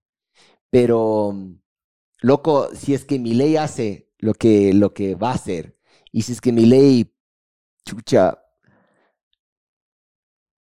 Pero, 0.70 1.34
loco, 2.20 2.68
si 2.74 2.94
es 2.94 3.04
que 3.04 3.18
mi 3.18 3.34
ley 3.34 3.56
hace 3.56 4.10
lo 4.18 4.34
que, 4.34 4.72
lo 4.72 4.94
que 4.94 5.14
va 5.14 5.30
a 5.30 5.34
hacer, 5.34 5.76
y 6.10 6.22
si 6.22 6.32
es 6.32 6.40
que 6.40 6.52
mi 6.52 6.66
ley, 6.66 7.14
chucha, 7.86 8.38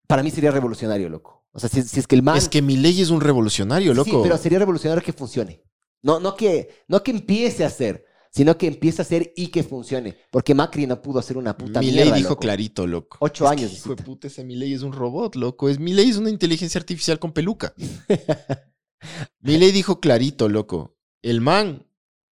para 0.07 0.23
mí 0.23 0.31
sería 0.31 0.52
revolucionario, 0.52 1.10
loco. 1.10 1.45
O 1.52 1.60
sea, 1.60 1.69
si, 1.69 1.81
si 1.84 1.99
es 1.99 2.07
que 2.07 2.15
el 2.15 2.23
man... 2.23 2.38
Es 2.38 2.49
que 2.49 2.61
mi 2.61 2.77
ley 2.77 3.02
es 3.02 3.10
un 3.10 3.22
revolucionario, 3.22 3.91
Sí, 3.91 3.98
loco. 4.11 4.23
pero 4.23 4.38
sería 4.38 4.60
revolucionario 4.60 5.03
que 5.03 5.14
funcione. 5.14 5.64
No, 6.03 6.19
no, 6.19 6.35
que, 6.35 6.69
no 6.88 7.02
que 7.03 7.11
empiece 7.11 7.64
a 7.64 7.68
hacer, 7.68 8.06
sino 8.31 8.57
que 8.57 8.67
empiece 8.67 9.01
a 9.01 9.03
hacer 9.03 9.33
y 9.35 9.47
que 9.47 9.63
funcione. 9.63 10.17
Porque 10.31 10.53
Macri 10.53 10.85
no 10.87 11.01
pudo 11.01 11.19
hacer 11.19 11.37
una 11.37 11.57
puta 11.57 11.79
mi 11.79 11.91
mierda, 11.91 12.11
ley 12.11 12.13
dijo 12.19 12.29
loco. 12.29 12.39
clarito, 12.41 12.87
loco. 12.87 13.17
Ocho 13.21 13.45
Es 13.45 13.51
años, 13.51 13.71
Que, 13.71 13.77
hijo 13.77 13.95
de 13.95 14.03
puta, 14.03 14.27
ese 14.27 14.43
mi 14.43 14.55
ley 14.55 14.73
es 14.73 14.83
un 14.83 14.93
robot, 14.93 15.35
loco. 15.35 15.69
Es, 15.69 15.79
mi 15.79 15.93
ley 15.93 16.09
es 16.09 16.17
una 16.17 16.29
inteligencia 16.29 16.79
artificial 16.79 17.19
con 17.19 17.31
peluca. 17.33 17.73
mi 19.39 19.57
ley 19.57 19.71
dijo 19.71 19.99
clarito, 19.99 20.49
loco. 20.49 20.97
El 21.21 21.41
man 21.41 21.87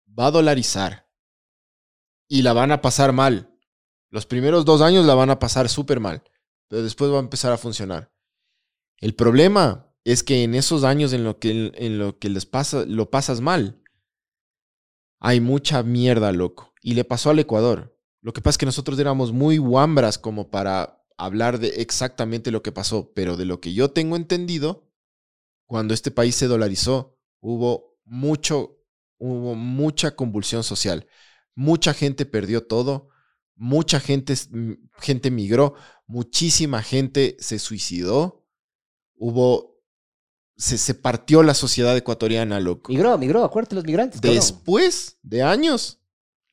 va 0.07 0.27
a 0.27 0.31
dolarizar. 0.31 1.09
Y 2.27 2.41
la 2.41 2.53
van 2.53 2.71
a 2.71 2.81
pasar 2.81 3.13
mal. 3.13 3.55
Los 4.09 4.25
primeros 4.25 4.65
dos 4.65 4.81
años 4.81 5.05
la 5.05 5.15
van 5.15 5.29
a 5.29 5.39
pasar 5.39 5.69
súper 5.69 5.99
mal. 5.99 6.23
Pero 6.67 6.83
después 6.83 7.11
va 7.11 7.17
a 7.17 7.19
empezar 7.19 7.51
a 7.51 7.57
funcionar. 7.57 8.11
El 8.99 9.13
problema 9.13 9.93
es 10.03 10.23
que 10.23 10.43
en 10.43 10.55
esos 10.55 10.83
años 10.83 11.13
en 11.13 11.23
lo 11.23 11.39
que, 11.39 11.71
en 11.75 11.97
lo 11.99 12.17
que 12.17 12.29
les 12.29 12.45
pasa, 12.45 12.85
lo 12.85 13.09
pasas 13.09 13.41
mal, 13.41 13.81
hay 15.25 15.41
mucha 15.41 15.81
mierda, 15.81 16.31
loco. 16.31 16.71
Y 16.83 16.93
le 16.93 17.03
pasó 17.03 17.31
al 17.31 17.39
Ecuador. 17.39 17.97
Lo 18.21 18.31
que 18.31 18.41
pasa 18.41 18.51
es 18.51 18.57
que 18.59 18.67
nosotros 18.67 18.99
éramos 18.99 19.31
muy 19.31 19.57
guambras 19.57 20.19
como 20.19 20.51
para 20.51 21.03
hablar 21.17 21.57
de 21.57 21.69
exactamente 21.81 22.51
lo 22.51 22.61
que 22.61 22.71
pasó, 22.71 23.11
pero 23.15 23.35
de 23.35 23.45
lo 23.45 23.59
que 23.59 23.73
yo 23.73 23.89
tengo 23.89 24.17
entendido, 24.17 24.87
cuando 25.65 25.95
este 25.95 26.11
país 26.11 26.35
se 26.35 26.45
dolarizó, 26.45 27.17
hubo 27.39 27.97
mucho, 28.03 28.77
hubo 29.17 29.55
mucha 29.55 30.15
convulsión 30.15 30.63
social. 30.63 31.07
Mucha 31.55 31.95
gente 31.95 32.27
perdió 32.27 32.67
todo, 32.67 33.09
mucha 33.55 33.99
gente, 33.99 34.35
gente 34.99 35.31
migró, 35.31 35.73
muchísima 36.05 36.83
gente 36.83 37.35
se 37.39 37.57
suicidó, 37.57 38.45
hubo, 39.15 39.74
se, 40.57 40.77
se 40.77 40.93
partió 40.93 41.43
la 41.43 41.53
sociedad 41.53 41.95
ecuatoriana, 41.97 42.59
loco. 42.59 42.91
Migró, 42.91 43.17
migró, 43.17 43.43
acuérdate 43.43 43.75
los 43.75 43.85
migrantes. 43.85 44.21
cabrón. 44.21 44.35
Después 44.35 45.17
de 45.23 45.43
años, 45.43 45.99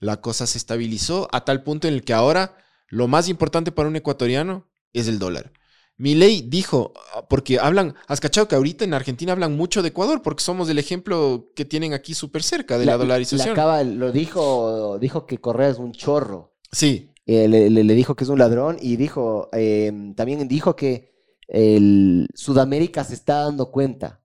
la 0.01 0.21
cosa 0.21 0.47
se 0.47 0.59
estabilizó 0.59 1.29
a 1.33 1.45
tal 1.45 1.63
punto 1.63 1.89
en 1.89 1.95
el 1.95 2.03
que 2.05 2.13
ahora 2.13 2.57
lo 2.89 3.09
más 3.09 3.29
importante 3.29 3.73
para 3.73 3.89
un 3.89 3.97
ecuatoriano 3.97 4.69
es 4.93 5.09
el 5.09 5.19
dólar. 5.19 5.53
Milei 5.99 6.43
dijo, 6.43 6.95
ah, 7.15 7.27
porque 7.29 7.59
hablan, 7.61 7.95
has 8.09 8.19
cachado 8.19 8.49
que 8.49 8.57
ahorita 8.57 8.85
en 8.85 8.95
Argentina 8.95 9.33
hablan 9.33 9.57
mucho 9.57 9.83
de 9.83 9.89
Ecuador 9.89 10.21
porque 10.23 10.43
somos 10.43 10.69
el 10.69 10.79
ejemplo 10.79 11.51
que 11.55 11.65
tienen 11.65 11.93
aquí 11.93 12.15
súper 12.15 12.43
cerca 12.43 12.79
de 12.79 12.87
la, 12.87 12.97
dolarización. 12.97 13.49
le 13.49 13.53
acaba- 13.53 13.85
lo 13.85 14.11
dijo, 14.11 14.99
dijo 14.99 15.27
que 15.27 15.39
Correa 15.39 15.69
es 15.69 15.79
un 15.79 15.93
chorro. 15.93 16.57
Sí, 16.73 17.11
Eh, 17.25 17.47
le, 17.47 17.71
le- 17.71 17.85
le 17.85 17.95
dijo 17.95 18.17
que 18.17 18.25
es 18.25 18.31
un 18.31 18.39
ladrón 18.41 18.79
y 18.81 18.97
dijo, 18.97 19.49
eh, 19.53 19.93
también 20.17 20.49
dijo 20.49 20.75
que 20.75 21.12
el 21.55 22.29
Sudamérica 22.35 23.05
se 23.05 23.13
está 23.15 23.41
dando 23.45 23.71
cuenta 23.71 24.21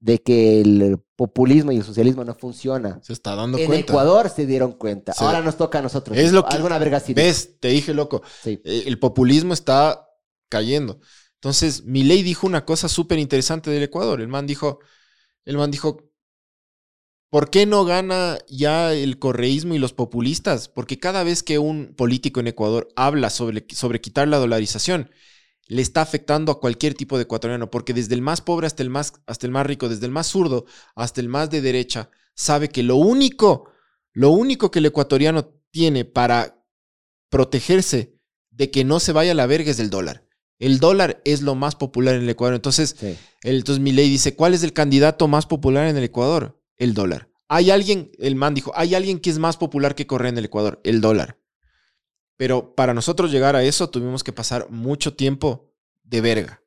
de 0.00 0.22
que 0.22 0.62
el 0.62 0.98
populismo 1.14 1.70
y 1.72 1.76
el 1.76 1.84
socialismo 1.84 2.24
no 2.24 2.34
funciona. 2.34 2.98
se 3.02 3.12
está 3.12 3.34
dando 3.34 3.58
En 3.58 3.66
cuenta. 3.66 3.92
Ecuador 3.92 4.30
se 4.30 4.46
dieron 4.46 4.72
cuenta. 4.72 5.12
Ahora 5.18 5.42
nos 5.42 5.58
toca 5.58 5.80
a 5.80 5.82
nosotros. 5.82 6.16
Es 6.16 6.32
lo 6.32 6.46
que- 6.46 6.56
Alguna 6.56 6.78
verga 6.78 6.96
así. 6.96 7.12
¿Ves? 7.12 7.58
Te 7.60 7.68
dije, 7.68 7.92
loco. 7.92 8.22
Sí. 8.42 8.58
Eh, 8.64 8.84
El 8.86 8.98
populismo 8.98 9.52
está 9.52 10.08
cayendo. 10.48 11.00
Entonces, 11.34 11.84
Milei 11.84 12.22
dijo 12.22 12.46
una 12.46 12.64
cosa 12.64 12.88
súper 12.88 13.18
interesante 13.18 13.70
del 13.70 13.82
Ecuador. 13.82 14.22
El 14.22 14.28
man 14.28 14.46
dijo, 14.46 14.78
el 15.44 15.58
man 15.58 15.70
dijo, 15.70 16.10
¿por 17.28 17.50
qué 17.50 17.66
no 17.66 17.84
gana 17.84 18.38
ya 18.48 18.94
el 18.94 19.18
correísmo 19.18 19.74
y 19.74 19.78
los 19.78 19.92
populistas? 19.92 20.68
Porque 20.68 20.98
cada 20.98 21.22
vez 21.24 21.42
que 21.42 21.58
un 21.58 21.94
político 21.94 22.40
en 22.40 22.46
Ecuador 22.46 22.88
habla 22.96 23.28
sobre, 23.28 23.66
sobre 23.74 24.00
quitar 24.00 24.28
la 24.28 24.38
dolarización, 24.38 25.10
le 25.70 25.82
está 25.82 26.02
afectando 26.02 26.50
a 26.50 26.58
cualquier 26.58 26.94
tipo 26.94 27.16
de 27.16 27.22
ecuatoriano, 27.22 27.70
porque 27.70 27.94
desde 27.94 28.14
el 28.14 28.22
más 28.22 28.40
pobre 28.40 28.66
hasta 28.66 28.82
el 28.82 28.90
más, 28.90 29.12
hasta 29.26 29.46
el 29.46 29.52
más 29.52 29.64
rico, 29.64 29.88
desde 29.88 30.04
el 30.06 30.10
más 30.12 30.26
zurdo 30.26 30.66
hasta 30.96 31.20
el 31.20 31.28
más 31.28 31.48
de 31.48 31.60
derecha, 31.60 32.10
sabe 32.34 32.68
que 32.70 32.82
lo 32.82 32.96
único, 32.96 33.70
lo 34.12 34.30
único 34.30 34.72
que 34.72 34.80
el 34.80 34.86
ecuatoriano 34.86 35.54
tiene 35.70 36.04
para 36.04 36.64
protegerse 37.28 38.18
de 38.50 38.70
que 38.72 38.84
no 38.84 38.98
se 38.98 39.12
vaya 39.12 39.30
a 39.32 39.36
la 39.36 39.46
verga 39.46 39.70
es 39.70 39.78
el 39.78 39.90
dólar. 39.90 40.26
El 40.58 40.80
dólar 40.80 41.22
es 41.24 41.40
lo 41.40 41.54
más 41.54 41.76
popular 41.76 42.16
en 42.16 42.22
el 42.22 42.28
Ecuador. 42.28 42.54
Entonces, 42.56 42.96
Sí. 42.98 43.16
el, 43.44 43.56
entonces 43.58 43.80
mi 43.80 43.92
ley 43.92 44.10
dice, 44.10 44.34
¿cuál 44.34 44.52
es 44.54 44.62
el 44.64 44.72
candidato 44.72 45.28
más 45.28 45.46
popular 45.46 45.86
en 45.86 45.96
el 45.96 46.04
Ecuador? 46.04 46.60
El 46.76 46.94
dólar. 46.94 47.30
Hay 47.48 47.70
alguien, 47.70 48.10
el 48.18 48.34
man 48.34 48.54
dijo, 48.54 48.72
hay 48.74 48.94
alguien 48.94 49.20
que 49.20 49.30
es 49.30 49.38
más 49.38 49.56
popular 49.56 49.94
que 49.94 50.06
Correa 50.06 50.30
en 50.30 50.38
el 50.38 50.44
Ecuador, 50.46 50.80
el 50.84 51.00
dólar. 51.00 51.39
Pero 52.40 52.74
para 52.74 52.94
nosotros 52.94 53.30
llegar 53.30 53.54
a 53.54 53.62
eso 53.62 53.90
tuvimos 53.90 54.24
que 54.24 54.32
pasar 54.32 54.70
mucho 54.70 55.12
tiempo 55.14 55.70
de 56.02 56.22
verga. 56.22 56.62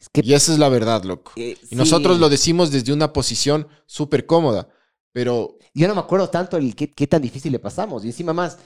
Es 0.00 0.08
que, 0.08 0.20
Y 0.24 0.34
esa 0.34 0.52
es 0.52 0.58
la 0.60 0.68
verdad, 0.68 1.02
loco. 1.02 1.32
eh, 1.36 1.56
Y 1.68 1.74
nosotros 1.74 2.20
lo 2.20 2.28
decimos 2.28 2.70
desde 2.70 2.92
una 2.92 3.12
posición 3.12 3.66
súper 3.86 4.24
cómoda, 4.24 4.68
pero 5.12 5.58
Yo 5.74 5.88
no 5.88 5.94
me 5.96 6.00
acuerdo 6.00 6.30
tanto 6.30 6.56
el 6.56 6.76
qué, 6.76 6.94
qué 6.94 7.08
tan 7.08 7.20
difícil 7.22 7.50
le 7.50 7.58
pasamos. 7.58 8.04
Y 8.04 8.08
encima 8.08 8.32
más, 8.32 8.56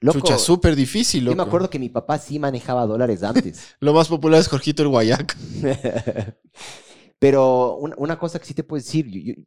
loco, 0.00 0.20
chucha, 0.20 0.38
súper 0.38 0.76
difícil, 0.76 1.24
yo 1.24 1.30
loco. 1.30 1.36
me 1.42 1.42
acuerdo 1.48 1.68
que 1.68 1.80
mi 1.80 1.88
papá 1.88 2.16
sí 2.18 2.38
manejaba 2.38 2.86
dólares 2.86 3.24
antes. 3.24 3.60
Lo 3.80 3.92
más 3.92 4.06
popular 4.06 4.38
es 4.40 4.46
Jorgito 4.46 4.82
el 4.84 4.88
Guayac. 4.90 5.36
Pero 7.18 7.74
una, 7.76 7.96
una 7.98 8.18
cosa 8.18 8.38
que 8.38 8.46
sí 8.46 8.54
te 8.54 8.62
puedo 8.62 8.80
decir, 8.80 9.06
yo, 9.10 9.20
yo- 9.34 9.42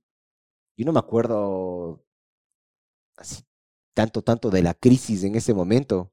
yo 0.78 0.86
no 0.86 0.94
me 0.94 0.99
acuerdo 0.99 2.03
así 3.18 3.44
tanto, 3.94 4.22
tanto 4.22 4.49
de 4.49 4.64
la 4.64 4.73
crisis 4.73 5.23
en 5.23 5.36
ese 5.36 5.53
momento. 5.53 6.11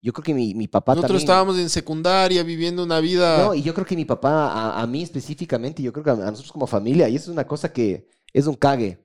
Yo 0.00 0.12
creo 0.12 0.22
que 0.22 0.34
mi, 0.34 0.54
mi 0.54 0.68
papá 0.68 0.94
Nosotros 0.94 1.08
también... 1.08 1.24
estábamos 1.24 1.58
en 1.58 1.68
secundaria 1.68 2.42
viviendo 2.42 2.84
una 2.84 3.00
vida... 3.00 3.46
No, 3.46 3.54
y 3.54 3.62
yo 3.62 3.74
creo 3.74 3.86
que 3.86 3.96
mi 3.96 4.04
papá, 4.04 4.52
a, 4.52 4.80
a 4.80 4.86
mí 4.86 5.02
específicamente, 5.02 5.82
yo 5.82 5.92
creo 5.92 6.04
que 6.04 6.10
a, 6.10 6.12
a 6.14 6.30
nosotros 6.30 6.52
como 6.52 6.66
familia, 6.66 7.08
y 7.08 7.16
eso 7.16 7.30
es 7.30 7.34
una 7.34 7.46
cosa 7.46 7.72
que 7.72 8.08
es 8.32 8.46
un 8.46 8.54
cague. 8.54 9.04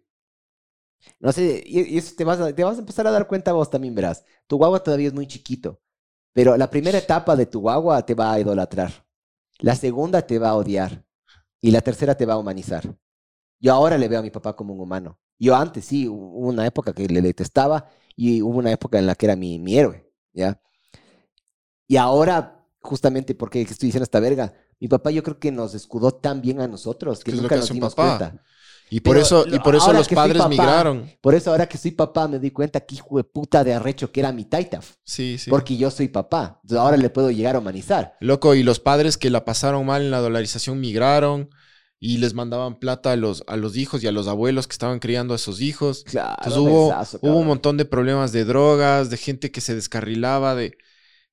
No 1.19 1.31
sé, 1.31 1.63
y, 1.65 1.95
y 1.95 1.97
eso 1.97 2.13
te 2.15 2.23
vas, 2.23 2.39
a, 2.39 2.53
te 2.53 2.63
vas 2.63 2.77
a 2.77 2.79
empezar 2.79 3.07
a 3.07 3.11
dar 3.11 3.27
cuenta 3.27 3.53
vos 3.53 3.69
también, 3.69 3.95
verás. 3.95 4.23
Tu 4.47 4.57
guagua 4.57 4.83
todavía 4.83 5.07
es 5.07 5.13
muy 5.13 5.27
chiquito, 5.27 5.81
pero 6.31 6.55
la 6.57 6.69
primera 6.69 6.97
etapa 6.97 7.35
de 7.35 7.45
tu 7.45 7.59
guagua 7.61 8.05
te 8.05 8.13
va 8.13 8.33
a 8.33 8.39
idolatrar. 8.39 9.05
La 9.59 9.75
segunda 9.75 10.21
te 10.21 10.39
va 10.39 10.49
a 10.49 10.55
odiar. 10.55 11.05
Y 11.61 11.71
la 11.71 11.79
tercera 11.81 12.15
te 12.15 12.25
va 12.25 12.33
a 12.33 12.37
humanizar. 12.37 12.97
Yo 13.57 13.73
ahora 13.73 13.97
le 13.97 14.09
veo 14.09 14.19
a 14.19 14.21
mi 14.21 14.29
papá 14.29 14.53
como 14.53 14.73
un 14.73 14.81
humano. 14.81 15.17
Yo 15.39 15.55
antes 15.55 15.85
sí, 15.85 16.09
hubo 16.09 16.49
una 16.49 16.67
época 16.67 16.91
que 16.91 17.07
le 17.07 17.21
detestaba 17.21 17.89
y 18.17 18.41
hubo 18.41 18.57
una 18.57 18.71
época 18.73 18.99
en 18.99 19.05
la 19.05 19.15
que 19.15 19.27
era 19.27 19.37
mi, 19.37 19.59
mi 19.59 19.77
héroe, 19.77 20.11
¿ya? 20.33 20.61
Y 21.87 21.97
ahora, 21.97 22.65
justamente 22.79 23.35
porque 23.35 23.61
estoy 23.61 23.87
diciendo 23.87 24.03
esta 24.03 24.19
verga, 24.19 24.53
mi 24.79 24.87
papá 24.87 25.11
yo 25.11 25.23
creo 25.23 25.39
que 25.39 25.51
nos 25.51 25.73
escudó 25.75 26.11
tan 26.13 26.41
bien 26.41 26.59
a 26.61 26.67
nosotros 26.67 27.19
que 27.19 27.25
¿Qué 27.25 27.31
es 27.31 27.35
lo 27.37 27.43
nunca 27.43 27.55
que 27.55 27.59
nos 27.61 27.69
dimos 27.71 27.95
papá? 27.95 28.17
cuenta. 28.17 28.43
Y 28.89 28.99
por 28.99 29.15
Pero 29.15 29.25
eso, 29.25 29.45
y 29.47 29.57
por 29.59 29.75
eso 29.75 29.91
los 29.91 30.07
padres 30.07 30.37
papá, 30.37 30.49
migraron. 30.49 31.09
Por 31.19 31.33
eso 31.33 31.49
ahora 31.49 31.67
que 31.67 31.77
soy 31.77 31.91
papá 31.91 32.27
me 32.27 32.37
di 32.37 32.51
cuenta 32.51 32.79
que 32.81 32.95
hijo 32.95 33.17
de 33.17 33.23
puta 33.23 33.63
de 33.63 33.73
arrecho 33.73 34.11
que 34.11 34.19
era 34.19 34.31
mi 34.31 34.45
taitaf. 34.45 34.95
Sí, 35.03 35.37
sí. 35.39 35.49
Porque 35.49 35.77
yo 35.77 35.89
soy 35.89 36.09
papá. 36.09 36.59
Entonces 36.61 36.77
ahora 36.77 36.97
le 36.97 37.09
puedo 37.09 37.31
llegar 37.31 37.55
a 37.55 37.59
humanizar. 37.59 38.15
Loco, 38.19 38.53
y 38.53 38.61
los 38.61 38.79
padres 38.79 39.17
que 39.17 39.29
la 39.29 39.45
pasaron 39.45 39.85
mal 39.85 40.03
en 40.03 40.11
la 40.11 40.19
dolarización 40.19 40.79
migraron 40.79 41.49
y 41.99 42.17
les 42.17 42.33
mandaban 42.33 42.77
plata 42.77 43.13
a 43.13 43.15
los, 43.15 43.43
a 43.47 43.55
los 43.55 43.77
hijos 43.77 44.03
y 44.03 44.07
a 44.07 44.11
los 44.11 44.27
abuelos 44.27 44.67
que 44.67 44.73
estaban 44.73 44.99
criando 44.99 45.33
a 45.33 45.37
esos 45.37 45.61
hijos. 45.61 46.03
Claro. 46.03 46.35
Entonces 46.39 46.59
hubo, 46.59 46.89
mensazo, 46.89 47.19
hubo 47.21 47.37
un 47.37 47.47
montón 47.47 47.77
de 47.77 47.85
problemas 47.85 48.31
de 48.31 48.43
drogas, 48.45 49.09
de 49.09 49.17
gente 49.17 49.51
que 49.51 49.61
se 49.61 49.73
descarrilaba, 49.73 50.53
de... 50.53 50.77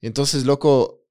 Entonces, 0.00 0.44
loco, 0.44 1.04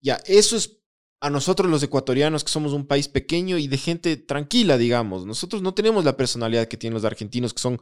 ya, 0.00 0.20
eso 0.26 0.56
es 0.56 0.78
a 1.20 1.30
nosotros 1.30 1.70
los 1.70 1.82
ecuatorianos, 1.82 2.42
que 2.42 2.50
somos 2.50 2.72
un 2.72 2.86
país 2.86 3.06
pequeño 3.08 3.56
y 3.56 3.68
de 3.68 3.78
gente 3.78 4.16
tranquila, 4.16 4.76
digamos. 4.76 5.24
Nosotros 5.24 5.62
no 5.62 5.72
tenemos 5.72 6.04
la 6.04 6.16
personalidad 6.16 6.66
que 6.66 6.76
tienen 6.76 6.94
los 6.94 7.04
argentinos, 7.04 7.54
que 7.54 7.60
son 7.60 7.80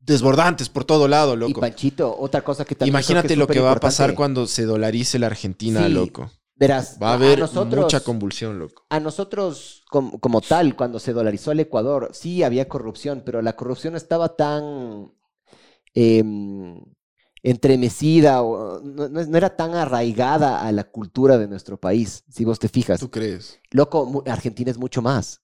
desbordantes 0.00 0.68
por 0.68 0.84
todo 0.84 1.06
lado, 1.06 1.34
Y 1.34 1.36
loco. 1.36 1.60
Panchito, 1.60 2.14
otra 2.18 2.42
cosa 2.42 2.64
que 2.64 2.74
también 2.74 2.92
Imagínate 2.92 3.36
lo 3.36 3.46
que 3.46 3.60
va 3.60 3.72
a 3.72 3.80
pasar 3.80 4.14
cuando 4.14 4.46
se 4.48 4.64
dolarice 4.64 5.18
la 5.20 5.26
Argentina, 5.28 5.86
Sí. 5.86 5.92
loco. 5.92 6.30
Verás, 6.56 6.98
Va 7.02 7.10
a 7.10 7.14
haber 7.14 7.40
nosotros, 7.40 7.84
mucha 7.84 8.00
convulsión, 8.00 8.58
loco. 8.60 8.86
a 8.88 9.00
nosotros 9.00 9.82
como, 9.90 10.20
como 10.20 10.40
tal, 10.40 10.76
cuando 10.76 10.98
se 11.00 11.12
dolarizó 11.12 11.50
el 11.52 11.60
Ecuador, 11.60 12.10
sí 12.12 12.42
había 12.44 12.68
corrupción, 12.68 13.22
pero 13.26 13.40
la 13.42 13.54
corrupción 13.56 13.96
estaba 13.96 14.36
tan 14.36 15.12
em, 15.94 16.80
entremecida 17.44 18.42
o 18.42 18.80
no, 18.80 19.08
no- 19.08 19.36
era 19.36 19.54
tan 19.54 19.74
arraigada 19.74 20.66
a 20.66 20.72
la 20.72 20.84
cultura 20.84 21.38
de 21.38 21.46
nuestro 21.46 21.78
país, 21.78 22.24
si 22.28 22.44
vos 22.44 22.58
te 22.58 22.68
fijas. 22.68 22.98
¿Tú 22.98 23.10
crees? 23.10 23.60
Loco, 23.70 24.24
Argentina 24.26 24.70
es 24.70 24.78
mucho 24.78 25.02
más. 25.02 25.42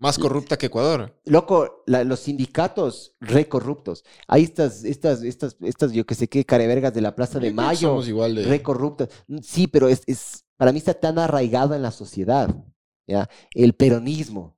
Más 0.00 0.16
corrupta 0.18 0.56
que 0.56 0.66
Ecuador. 0.66 1.20
Loco, 1.24 1.82
la- 1.86 2.04
los 2.04 2.20
sindicatos 2.20 3.14
re 3.20 3.46
corruptos. 3.48 4.04
Hay 4.26 4.44
estas, 4.44 4.84
estas, 4.84 5.22
estas, 5.22 5.56
estas, 5.60 5.92
yo 5.92 6.06
que 6.06 6.14
sé 6.14 6.28
qué, 6.28 6.44
carevergas 6.44 6.94
de 6.94 7.00
la 7.02 7.14
Plaza 7.14 7.38
de 7.38 7.52
Mayo, 7.52 7.88
Somos 7.88 8.08
igual 8.08 8.34
de... 8.34 8.44
re 8.44 8.62
corruptas. 8.62 9.08
Sí, 9.42 9.66
pero 9.66 9.88
es, 9.88 10.02
es, 10.06 10.44
para 10.56 10.72
mí 10.72 10.78
está 10.78 10.94
tan 10.94 11.18
arraigado 11.18 11.74
en 11.74 11.82
la 11.82 11.90
sociedad, 11.90 12.48
¿ya? 13.06 13.28
El 13.52 13.74
peronismo. 13.74 14.56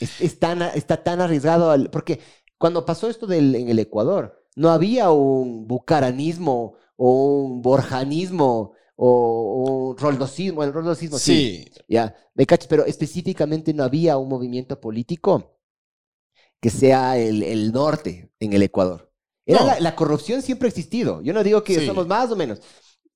Es, 0.00 0.20
es 0.20 0.38
tan, 0.40 0.62
está 0.62 1.04
tan 1.04 1.20
arriesgado, 1.20 1.70
al, 1.70 1.90
porque 1.90 2.20
cuando 2.58 2.84
pasó 2.86 3.08
esto 3.10 3.26
del, 3.26 3.54
en 3.54 3.68
el 3.68 3.78
Ecuador, 3.78 4.39
no 4.60 4.70
había 4.70 5.10
un 5.10 5.66
bucaranismo 5.66 6.74
o 6.96 7.08
un 7.44 7.62
borjanismo 7.62 8.72
o 8.96 9.90
un 9.90 9.96
roldosismo, 9.96 10.62
el 10.62 10.72
roldosismo 10.72 11.18
sí, 11.18 11.64
Sí, 11.64 11.72
ya, 11.88 12.14
me 12.34 12.44
cachas, 12.44 12.66
pero 12.68 12.84
específicamente 12.84 13.72
no 13.72 13.84
había 13.84 14.18
un 14.18 14.28
movimiento 14.28 14.78
político 14.80 15.58
que 16.60 16.68
sea 16.68 17.16
el, 17.16 17.42
el 17.42 17.72
norte 17.72 18.30
en 18.38 18.52
el 18.52 18.62
Ecuador. 18.62 19.10
Era 19.46 19.60
No. 19.60 19.66
la, 19.66 19.80
la 19.80 19.96
corrupción 19.96 20.42
siempre 20.42 20.66
ha 20.66 20.68
existido. 20.68 21.22
Yo 21.22 21.32
no 21.32 21.42
digo 21.42 21.64
que 21.64 21.80
Sí. 21.80 21.86
somos 21.86 22.06
más 22.06 22.30
o 22.30 22.36
menos. 22.36 22.60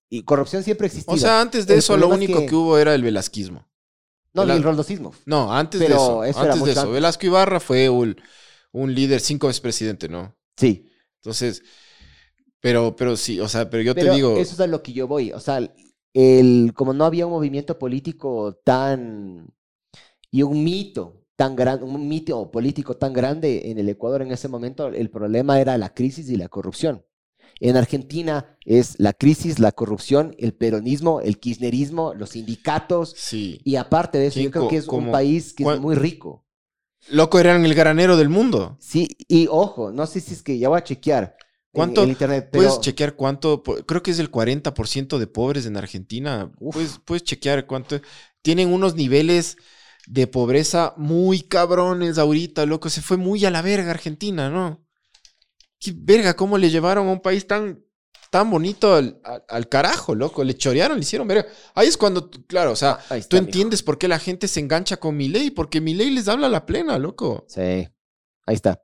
Y 0.09 0.23
corrupción 0.23 0.63
siempre 0.63 0.87
ha 0.87 0.89
existido. 0.89 1.15
o 1.15 1.19
sea, 1.19 1.41
antes 1.43 1.67
de 1.67 1.75
El 1.75 1.79
eso 1.81 1.97
lo 1.99 2.09
único 2.09 2.39
que- 2.41 2.47
que... 2.47 2.55
hubo 2.55 2.79
era 2.79 2.95
el 2.95 3.03
velasquismo. 3.03 3.69
no, 4.33 4.43
ni 4.43 4.49
la- 4.49 4.55
el 4.57 4.63
roldosismo. 4.63 5.13
No, 5.27 5.53
antes 5.53 5.79
Pero 5.81 5.95
de 5.95 6.01
eso. 6.03 6.25
eso 6.25 6.41
antes 6.41 6.65
de 6.65 6.71
eso. 6.73 6.81
antes. 6.81 6.95
Velasco 6.95 7.27
Ibarra 7.27 7.61
fue 7.61 7.89
un, 7.91 8.17
un 8.73 8.95
líder 8.95 9.21
cinco 9.21 9.47
veces 9.49 9.61
presidente, 9.61 10.09
¿no? 10.09 10.35
Sí. 10.57 10.89
Entonces, 11.25 11.63
pero, 12.61 12.95
pero 12.97 13.17
sí, 13.17 13.41
o 13.41 13.49
sea, 13.49 13.71
pero 13.71 13.83
yo 13.83 13.95
pero 13.95 14.11
te 14.11 14.17
digo, 14.17 14.37
eso 14.37 14.53
es 14.53 14.61
a 14.61 14.67
lo 14.67 14.83
que 14.83 14.93
yo 14.93 15.09
voy. 15.09 15.33
O 15.33 15.41
sea, 15.41 15.59
el, 16.13 16.73
como 16.75 16.93
no 16.93 17.07
había 17.07 17.27
un 17.27 17.33
movimiento 17.33 17.79
político 17.79 18.61
tan. 18.63 19.49
y 20.31 20.43
un 20.43 20.63
mito 20.63 21.25
tan 21.35 21.57
grande, 21.57 21.85
un 21.85 22.07
mito 22.07 22.51
político 22.51 22.99
tan 22.99 23.15
grande 23.15 23.71
en 23.71 23.79
el 23.79 23.89
Ecuador 23.89 24.21
en 24.21 24.33
ese 24.33 24.49
momento, 24.49 24.89
el 24.89 25.09
problema 25.11 25.59
era 25.61 25.79
la 25.79 25.95
crisis 25.95 26.29
y 26.29 26.37
la 26.37 26.49
corrupción. 26.49 27.07
En 27.59 27.77
Argentina 27.77 28.59
es 28.67 28.97
la 28.99 29.15
crisis, 29.15 29.59
la 29.59 29.73
corrupción, 29.73 30.35
el 30.39 30.53
peronismo, 30.53 31.21
el 31.23 31.39
kirchnerismo, 31.39 32.13
los 32.13 32.31
sindicatos. 32.31 33.15
sí. 33.17 33.61
Y 33.65 33.77
aparte 33.77 34.19
de 34.19 34.27
eso, 34.27 34.35
¿Quién 34.35 34.47
yo 34.47 34.51
creo 34.51 34.69
que 34.69 34.77
es 34.77 34.89
un 34.89 35.11
país 35.11 35.55
que 35.55 35.65
es 35.65 35.81
muy 35.81 35.95
rico. 35.95 36.44
Loco, 37.11 37.39
eran 37.39 37.65
el 37.65 37.75
granero 37.75 38.17
del 38.17 38.29
mundo. 38.29 38.77
Sí, 38.81 39.17
y 39.29 39.47
ojo, 39.51 39.93
no 39.93 40.07
sé 40.07 40.21
si 40.21 40.35
es 40.35 40.43
que 40.43 40.59
ya 40.59 40.69
voy 40.69 40.79
a 40.79 40.85
chequear. 40.85 41.25
en 41.25 41.35
¿Cuánto 41.73 42.03
el 42.03 42.11
internet, 42.11 42.49
pero 42.51 42.65
Puedes 42.65 42.81
chequear 42.81 43.17
cuánto, 43.17 43.63
creo 43.63 44.03
que 44.03 44.11
es 44.11 44.19
el 44.19 44.31
40% 44.31 45.19
de 45.19 45.27
pobres 45.27 45.67
en 45.67 45.77
Argentina. 45.77 46.51
Puedes, 46.59 46.99
puedes 47.05 47.25
chequear 47.25 47.67
cuánto. 47.67 48.01
Tienen 48.43 48.73
unos 48.73 48.95
niveles 48.95 49.57
de 50.07 50.27
pobreza 50.27 50.95
muy 50.97 51.43
cabrones 51.43 52.19
ahorita, 52.19 52.67
loco. 52.67 52.91
Se 52.91 53.03
fue 53.03 53.17
muy 53.17 53.45
a 53.45 53.51
la 53.51 53.63
verga 53.63 53.91
Argentina, 53.91 54.51
¿no? 54.51 54.85
Qué 55.79 55.93
verga, 55.95 56.35
cómo 56.35 56.59
le 56.59 56.71
llevaron 56.71 57.09
a 57.09 57.13
un 57.13 57.21
país 57.21 57.47
tan, 57.47 57.85
tan 58.35 58.51
bonito 58.51 58.95
al, 58.95 59.21
al- 59.23 59.45
al 59.49 59.69
carajo, 59.69 60.15
loco. 60.17 60.43
Le 60.43 60.55
chorearon, 60.57 60.97
le 60.99 61.03
hicieron 61.05 61.29
verga. 61.29 61.47
Ahí 61.75 61.87
es 61.87 61.97
cuando, 61.97 62.29
claro, 62.49 62.73
o 62.73 62.77
sea, 62.77 62.99
está, 63.11 63.29
tú 63.29 63.37
entiendes 63.37 63.83
por 63.85 63.97
qué 63.97 64.09
la 64.09 64.19
gente 64.19 64.49
se 64.49 64.59
engancha 64.59 64.97
con 64.97 65.17
Milei, 65.17 65.51
porque 65.53 65.81
Milei 65.81 66.11
les 66.11 66.27
habla 66.29 66.49
la 66.49 66.67
plena, 66.67 66.99
loco. 66.99 67.45
Sí, 67.49 67.61
ahí 67.61 67.89
está. 68.55 68.83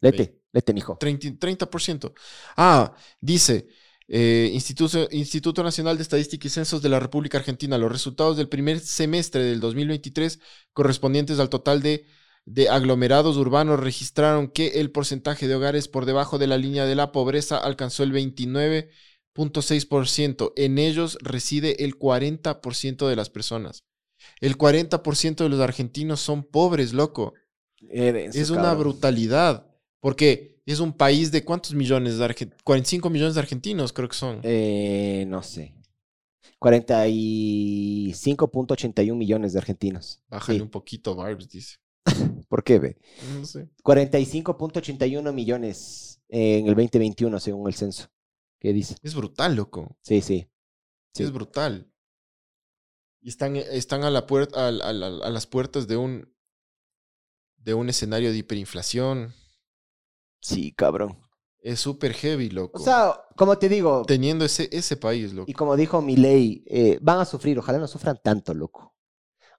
Lete, 0.00 0.40
lete, 0.52 0.72
mijo. 0.74 0.96
30, 0.98 1.28
30%. 1.38 2.14
Ah, 2.56 2.94
dice, 3.20 3.66
eh, 4.08 4.50
Instituto, 4.52 5.08
Instituto 5.10 5.62
Nacional 5.62 5.96
de 5.96 6.02
Estadística 6.02 6.46
y 6.46 6.50
Censos 6.50 6.82
de 6.82 6.88
la 6.88 7.00
República 7.00 7.38
Argentina, 7.38 7.78
los 7.78 7.90
resultados 7.90 8.36
del 8.36 8.48
primer 8.48 8.78
semestre 8.80 9.42
del 9.42 9.60
2023 9.60 10.38
correspondientes 10.72 11.38
al 11.40 11.48
total 11.48 11.82
de, 11.82 12.06
de 12.46 12.68
aglomerados 12.68 13.36
urbanos 13.36 13.80
registraron 13.80 14.46
que 14.48 14.80
el 14.80 14.92
porcentaje 14.92 15.48
de 15.48 15.56
hogares 15.56 15.88
por 15.88 16.06
debajo 16.06 16.38
de 16.38 16.46
la 16.46 16.56
línea 16.56 16.86
de 16.86 16.94
la 16.94 17.10
pobreza 17.12 17.58
alcanzó 17.58 18.04
el 18.04 18.12
29.6%. 18.12 20.52
En 20.56 20.78
ellos 20.78 21.18
reside 21.20 21.84
el 21.84 21.98
40% 21.98 23.08
de 23.08 23.16
las 23.16 23.28
personas. 23.30 23.82
El 24.40 24.56
40% 24.56 25.36
de 25.36 25.48
los 25.48 25.60
argentinos 25.60 26.20
son 26.20 26.44
pobres, 26.44 26.92
loco. 26.92 27.34
Es 27.80 28.50
una 28.50 28.72
brutalidad. 28.74 29.66
Porque 30.00 30.60
es 30.66 30.78
un 30.78 30.92
país 30.92 31.32
de 31.32 31.44
cuántos 31.44 31.74
millones 31.74 32.18
de 32.18 32.24
argentinos? 32.24 32.62
45 32.62 33.10
millones 33.10 33.34
de 33.34 33.40
argentinos, 33.40 33.92
creo 33.92 34.08
que 34.08 34.16
son. 34.16 34.38
Eh, 34.44 35.24
no 35.26 35.42
sé. 35.42 35.74
45.81 36.60 39.16
millones 39.16 39.52
de 39.52 39.58
argentinos. 39.58 40.20
Bájale 40.28 40.58
sí. 40.58 40.62
un 40.62 40.70
poquito, 40.70 41.16
Barbs, 41.16 41.48
dice. 41.48 41.78
¿Por 42.48 42.62
qué, 42.64 42.78
ve? 42.78 42.96
No 43.34 43.44
sé. 43.44 43.68
45.81 43.82 45.32
millones 45.32 46.20
en 46.28 46.66
el 46.68 46.74
2021, 46.74 47.38
según 47.40 47.66
el 47.68 47.74
censo. 47.74 48.08
¿Qué 48.58 48.72
dice? 48.72 48.96
Es 49.02 49.14
brutal, 49.14 49.54
loco. 49.54 49.96
Sí, 50.00 50.20
sí. 50.20 50.48
Sí. 51.14 51.22
Es 51.24 51.32
brutal. 51.32 51.90
Y 53.20 53.28
están, 53.28 53.56
están 53.56 54.04
a, 54.04 54.10
la 54.10 54.26
puerta, 54.26 54.66
a, 54.66 54.68
a- 54.68 54.90
a- 54.90 55.26
a 55.26 55.30
las 55.30 55.46
puertas 55.46 55.86
de 55.88 55.96
un, 55.96 56.32
de 57.56 57.74
un 57.74 57.88
escenario 57.88 58.30
de 58.30 58.38
hiperinflación. 58.38 59.34
Sí, 60.40 60.72
cabrón. 60.72 61.18
Es 61.58 61.80
súper 61.80 62.12
heavy, 62.14 62.50
loco. 62.50 62.80
O 62.80 62.84
sea, 62.84 63.20
como 63.36 63.58
te 63.58 63.68
digo, 63.68 64.04
Teniendo 64.06 64.44
ese, 64.44 64.68
ese 64.70 64.96
país, 64.96 65.32
loco. 65.32 65.50
y 65.50 65.54
como 65.54 65.74
dijo 65.76 66.00
Milei, 66.00 66.62
eh, 66.66 66.98
van 67.02 67.18
a 67.18 67.24
sufrir. 67.24 67.58
Ojalá 67.58 67.78
no 67.78 67.88
sufran 67.88 68.18
tanto, 68.22 68.54
loco. 68.54 68.94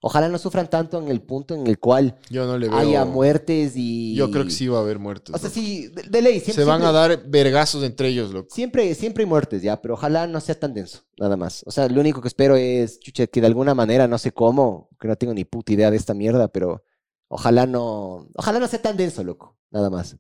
Ojalá 0.02 0.30
no 0.30 0.38
sufran 0.38 0.70
tanto 0.70 1.02
en 1.02 1.08
el 1.08 1.22
punto 1.22 1.56
en 1.56 1.66
el 1.68 1.80
cual 1.80 2.16
Yo 2.30 2.46
no 2.46 2.58
le 2.58 2.70
veo. 2.70 2.78
haya 2.78 3.04
muertes 3.06 3.74
y... 3.76 4.14
Yo 4.16 4.30
creo 4.30 4.46
que 4.46 4.52
sí 4.52 4.68
va 4.68 4.78
a 4.78 4.82
haber 4.82 5.00
muertes. 5.00 5.34
O 5.34 5.38
sea, 5.38 5.50
loco. 5.50 5.60
sí, 5.60 5.88
de, 5.88 6.04
de 6.04 6.22
ley. 6.22 6.40
Se 6.40 6.46
Siempre, 6.46 6.66
van 6.66 6.84
a 6.84 6.92
dar 6.92 7.24
vergazos 7.28 7.84
entre 7.84 8.10
ellos, 8.10 8.32
loco. 8.32 8.54
Siempre, 8.54 8.94
siempre 8.96 9.24
hay 9.24 9.30
muertes, 9.30 9.62
ya, 9.64 9.82
pero 9.82 9.96
ojalá 9.96 10.28
no 10.28 10.40
sea 10.40 10.60
tan 10.60 10.74
denso, 10.74 11.02
nada 11.18 11.36
más. 11.36 11.64
O 11.66 11.72
sea, 11.72 11.88
lo 11.90 12.00
único 12.00 12.22
que 12.22 12.28
espero 12.28 12.56
es, 12.56 13.00
chucha, 13.00 13.28
que 13.28 13.42
de 13.42 13.48
alguna 13.48 13.74
manera, 13.74 14.08
no 14.08 14.18
sé 14.18 14.32
cómo, 14.32 14.90
que 15.00 15.08
no 15.08 15.16
tengo 15.16 15.34
ni 15.34 15.46
puta 15.46 15.74
idea 15.74 15.90
de 15.90 15.98
esta 15.98 16.14
mierda, 16.14 16.48
pero 16.48 16.84
ojalá 17.28 17.66
no, 17.66 18.28
ojalá 18.36 18.60
no 18.60 18.68
sea 18.68 18.82
tan 18.82 18.98
denso, 18.98 19.24
loco, 19.24 19.58
nada 19.72 19.90
más. 19.90 20.16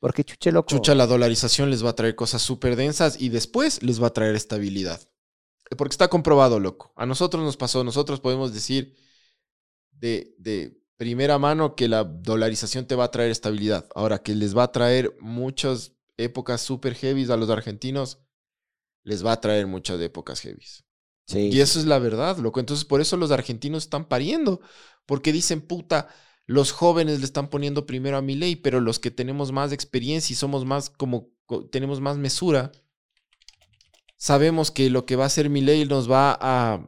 Porque 0.00 0.24
chuche, 0.24 0.50
loco. 0.50 0.66
Chucha, 0.68 0.96
la 0.96 1.06
dolarización 1.06 1.70
les 1.70 1.84
va 1.84 1.90
a 1.90 1.94
traer 1.94 2.16
cosas 2.16 2.42
súper 2.42 2.74
densas 2.74 3.20
y 3.20 3.28
después 3.28 3.84
les 3.84 4.02
va 4.02 4.08
a 4.08 4.12
traer 4.12 4.34
estabilidad. 4.34 5.00
Porque 5.78 5.92
está 5.94 6.08
comprobado, 6.08 6.58
loco. 6.58 6.92
A 6.96 7.06
nosotros 7.06 7.44
nos 7.44 7.56
pasó, 7.56 7.84
nosotros 7.84 8.18
podemos 8.18 8.52
decir 8.52 8.96
de, 10.02 10.34
de 10.38 10.78
primera 10.98 11.38
mano 11.38 11.76
que 11.76 11.88
la 11.88 12.04
dolarización 12.04 12.86
te 12.86 12.96
va 12.96 13.06
a 13.06 13.12
traer 13.12 13.30
estabilidad. 13.32 13.88
Ahora, 13.96 14.22
que 14.22 14.34
les 14.36 14.56
va 14.58 14.64
a 14.64 14.72
traer 14.72 15.16
muchas 15.20 15.94
épocas 16.18 16.60
súper 16.62 16.94
heavies 16.96 17.30
a 17.30 17.38
los 17.38 17.50
argentinos, 17.50 18.20
les 19.04 19.24
va 19.24 19.32
a 19.32 19.40
traer 19.40 19.66
muchas 19.66 20.00
épocas 20.00 20.40
heavies. 20.40 20.84
Sí, 21.26 21.42
Y 21.48 21.60
eso 21.60 21.80
es 21.80 21.86
la 21.86 21.98
verdad, 22.00 22.38
loco. 22.38 22.60
Entonces, 22.60 22.84
por 22.86 23.00
eso 23.00 23.16
los 23.16 23.30
argentinos 23.32 23.84
están 23.84 24.06
pariendo. 24.08 24.60
Porque 25.06 25.32
dicen, 25.32 25.62
puta, 25.62 26.08
los 26.46 26.72
jóvenes 26.72 27.20
le 27.20 27.26
están 27.26 27.50
poniendo 27.50 27.86
primero 27.86 28.16
a 28.18 28.22
mi 28.22 28.36
ley, 28.36 28.56
pero 28.56 28.80
los 28.80 28.98
que 29.00 29.10
tenemos 29.12 29.52
más 29.52 29.72
experiencia 29.72 30.34
y 30.34 30.36
somos 30.36 30.64
más 30.66 30.90
como, 30.90 31.30
co- 31.46 31.66
tenemos 31.68 32.00
más 32.00 32.18
mesura, 32.18 32.72
sabemos 34.16 34.70
que 34.70 34.90
lo 34.90 35.06
que 35.06 35.16
va 35.16 35.24
a 35.24 35.26
hacer 35.26 35.50
mi 35.50 35.60
ley 35.60 35.84
nos 35.84 36.10
va 36.10 36.36
a, 36.40 36.86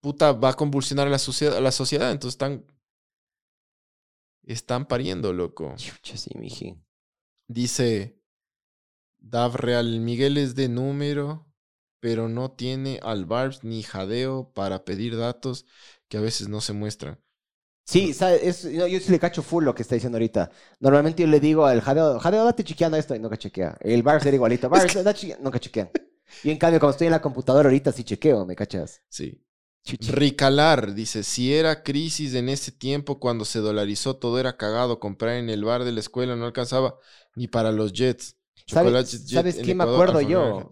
puta, 0.00 0.32
va 0.32 0.50
a 0.50 0.54
convulsionar 0.54 1.06
a 1.06 1.10
la 1.10 1.18
sociedad, 1.18 1.56
a 1.56 1.60
la 1.60 1.72
sociedad. 1.72 2.10
Entonces 2.12 2.34
están, 2.34 2.64
están 4.44 4.86
pariendo, 4.86 5.32
loco. 5.32 5.74
Chucha, 5.76 6.16
sí, 6.16 6.30
miji. 6.36 6.76
Dice 7.48 8.16
Dav 9.20 9.54
Real 9.56 10.00
Miguel 10.00 10.38
es 10.38 10.54
de 10.56 10.68
número, 10.68 11.46
pero 12.00 12.28
no 12.28 12.50
tiene 12.52 12.98
al 13.02 13.26
Barbs 13.26 13.62
ni 13.62 13.82
jadeo 13.82 14.52
para 14.54 14.84
pedir 14.84 15.16
datos 15.16 15.66
que 16.08 16.16
a 16.16 16.20
veces 16.20 16.48
no 16.48 16.60
se 16.60 16.72
muestran. 16.72 17.20
Sí, 17.84 18.10
es- 18.42 18.62
yo, 18.64 18.86
yo 18.86 19.00
sí 19.00 19.10
le 19.10 19.18
cacho 19.18 19.42
full 19.42 19.64
lo 19.64 19.74
que 19.74 19.82
está 19.82 19.94
diciendo 19.94 20.16
ahorita. 20.16 20.50
Normalmente 20.80 21.22
yo 21.22 21.28
le 21.28 21.40
digo 21.40 21.64
al 21.64 21.80
jadeo, 21.80 22.18
jadeo, 22.20 22.44
date 22.44 22.62
chequeando 22.62 22.98
esto 22.98 23.14
y 23.14 23.18
nunca 23.18 23.38
chequea. 23.38 23.78
El 23.80 24.02
Bars 24.02 24.26
era 24.26 24.34
igualito, 24.34 24.68
Bars, 24.68 24.92
date 25.02 25.14
chequeando, 25.20 25.44
nunca 25.44 25.58
chequean. 25.58 25.90
Y 26.42 26.50
en 26.50 26.58
cambio, 26.58 26.80
cuando 26.80 26.92
estoy 26.92 27.06
en 27.06 27.12
la 27.12 27.22
computadora 27.22 27.68
ahorita 27.68 27.90
sí 27.92 28.04
chequeo, 28.04 28.44
¿me 28.44 28.54
cachas? 28.54 29.02
Sí. 29.08 29.42
Ricalar 30.00 30.94
dice, 30.94 31.22
si 31.22 31.54
era 31.54 31.82
crisis 31.82 32.34
en 32.34 32.48
ese 32.48 32.72
tiempo 32.72 33.18
cuando 33.18 33.44
se 33.44 33.60
dolarizó, 33.60 34.16
todo 34.16 34.38
era 34.38 34.56
cagado. 34.56 35.00
Comprar 35.00 35.36
en 35.36 35.50
el 35.50 35.64
bar 35.64 35.84
de 35.84 35.92
la 35.92 36.00
escuela 36.00 36.36
no 36.36 36.44
alcanzaba 36.44 36.98
ni 37.36 37.48
para 37.48 37.72
los 37.72 37.92
jets. 37.92 38.36
¿Sabe- 38.66 38.86
Chocolates 38.86 39.26
Jet 39.26 39.34
¿Sabes 39.34 39.54
qué 39.56 39.74
me 39.74 39.84
acuerdo 39.84 40.20
yo? 40.20 40.68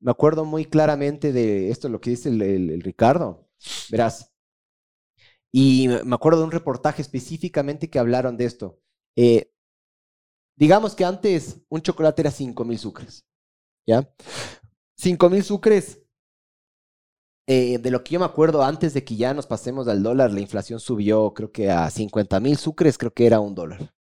Me 0.00 0.10
acuerdo 0.10 0.44
muy 0.44 0.64
claramente 0.64 1.32
de 1.32 1.70
esto, 1.70 1.88
lo 1.88 2.00
que 2.00 2.10
dice 2.10 2.28
el, 2.28 2.42
el- 2.42 2.70
el 2.70 2.80
Ricardo. 2.82 3.48
Verás. 3.90 4.30
Y 5.50 5.88
me 5.88 6.14
acuerdo 6.14 6.38
de 6.40 6.44
un 6.46 6.50
reportaje 6.52 7.02
específicamente 7.02 7.90
que 7.90 7.98
hablaron 7.98 8.36
de 8.36 8.44
esto. 8.46 8.78
Eh, 9.16 9.50
digamos 10.56 10.94
que 10.94 11.04
antes 11.04 11.58
un 11.68 11.82
chocolate 11.82 12.22
era 12.22 12.30
5 12.30 12.64
mil 12.64 12.78
sucres. 12.78 13.24
¿Ya? 13.86 14.08
5 14.96 15.30
mil 15.30 15.42
sucres. 15.44 16.01
Eh, 17.52 17.78
de 17.78 17.90
lo 17.90 18.02
que 18.02 18.14
yo 18.14 18.20
me 18.20 18.26
acuerdo, 18.26 18.62
antes 18.62 18.94
de 18.94 19.04
que 19.04 19.16
ya 19.16 19.34
nos 19.34 19.46
pasemos 19.46 19.88
al 19.88 20.02
dólar, 20.02 20.32
la 20.32 20.40
inflación 20.40 20.80
subió, 20.80 21.32
creo 21.34 21.50
que 21.52 21.70
a 21.70 21.90
50 21.90 22.40
mil 22.40 22.56
sucres, 22.56 22.98
creo 22.98 23.12
que 23.12 23.26
era 23.26 23.40
un 23.40 23.54
dólar. 23.54 23.92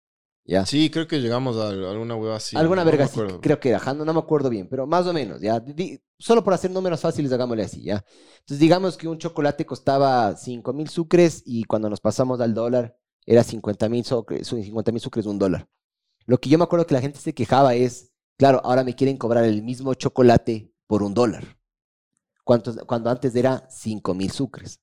¿Ya? 0.44 0.66
Sí, 0.66 0.90
creo 0.90 1.06
que 1.06 1.20
llegamos 1.20 1.56
a 1.56 1.68
alguna 1.68 2.16
hueva 2.16 2.36
así. 2.36 2.56
Alguna 2.56 2.84
no 2.84 2.90
verga 2.90 3.04
así, 3.04 3.20
creo 3.40 3.60
que 3.60 3.68
era, 3.68 3.94
no, 3.94 4.12
me 4.12 4.18
acuerdo 4.18 4.48
bien, 4.50 4.68
pero 4.68 4.86
más 4.86 5.06
o 5.06 5.12
menos, 5.12 5.40
ya. 5.40 5.60
Di- 5.60 6.00
solo 6.18 6.42
por 6.42 6.54
hacer 6.54 6.70
números 6.70 7.00
fáciles, 7.00 7.30
hagámosle 7.32 7.62
así, 7.62 7.82
ya. 7.82 8.04
Entonces, 8.40 8.58
digamos 8.58 8.96
que 8.96 9.06
un 9.06 9.18
chocolate 9.18 9.64
costaba 9.64 10.34
5 10.36 10.72
mil 10.72 10.88
sucres 10.88 11.42
y 11.46 11.64
cuando 11.64 11.88
nos 11.88 12.00
pasamos 12.00 12.40
al 12.40 12.52
dólar 12.54 12.96
era 13.26 13.44
50 13.44 13.88
mil 13.88 14.04
sucres, 14.04 14.48
50 14.48 14.90
mil 14.92 15.00
sucres 15.00 15.26
un 15.26 15.38
dólar. 15.38 15.68
Lo 16.26 16.38
que 16.38 16.48
yo 16.48 16.58
me 16.58 16.64
acuerdo 16.64 16.86
que 16.86 16.94
la 16.94 17.00
gente 17.00 17.18
se 17.20 17.32
quejaba 17.34 17.74
es, 17.74 18.12
claro, 18.36 18.60
ahora 18.64 18.82
me 18.82 18.94
quieren 18.94 19.16
cobrar 19.16 19.44
el 19.44 19.62
mismo 19.62 19.94
chocolate 19.94 20.72
por 20.86 21.02
un 21.02 21.14
dólar, 21.14 21.58
cuando, 22.44 23.10
antes 23.10 23.34
era 23.34 23.66
5 23.70 24.14
mil 24.14 24.30
sucres. 24.30 24.80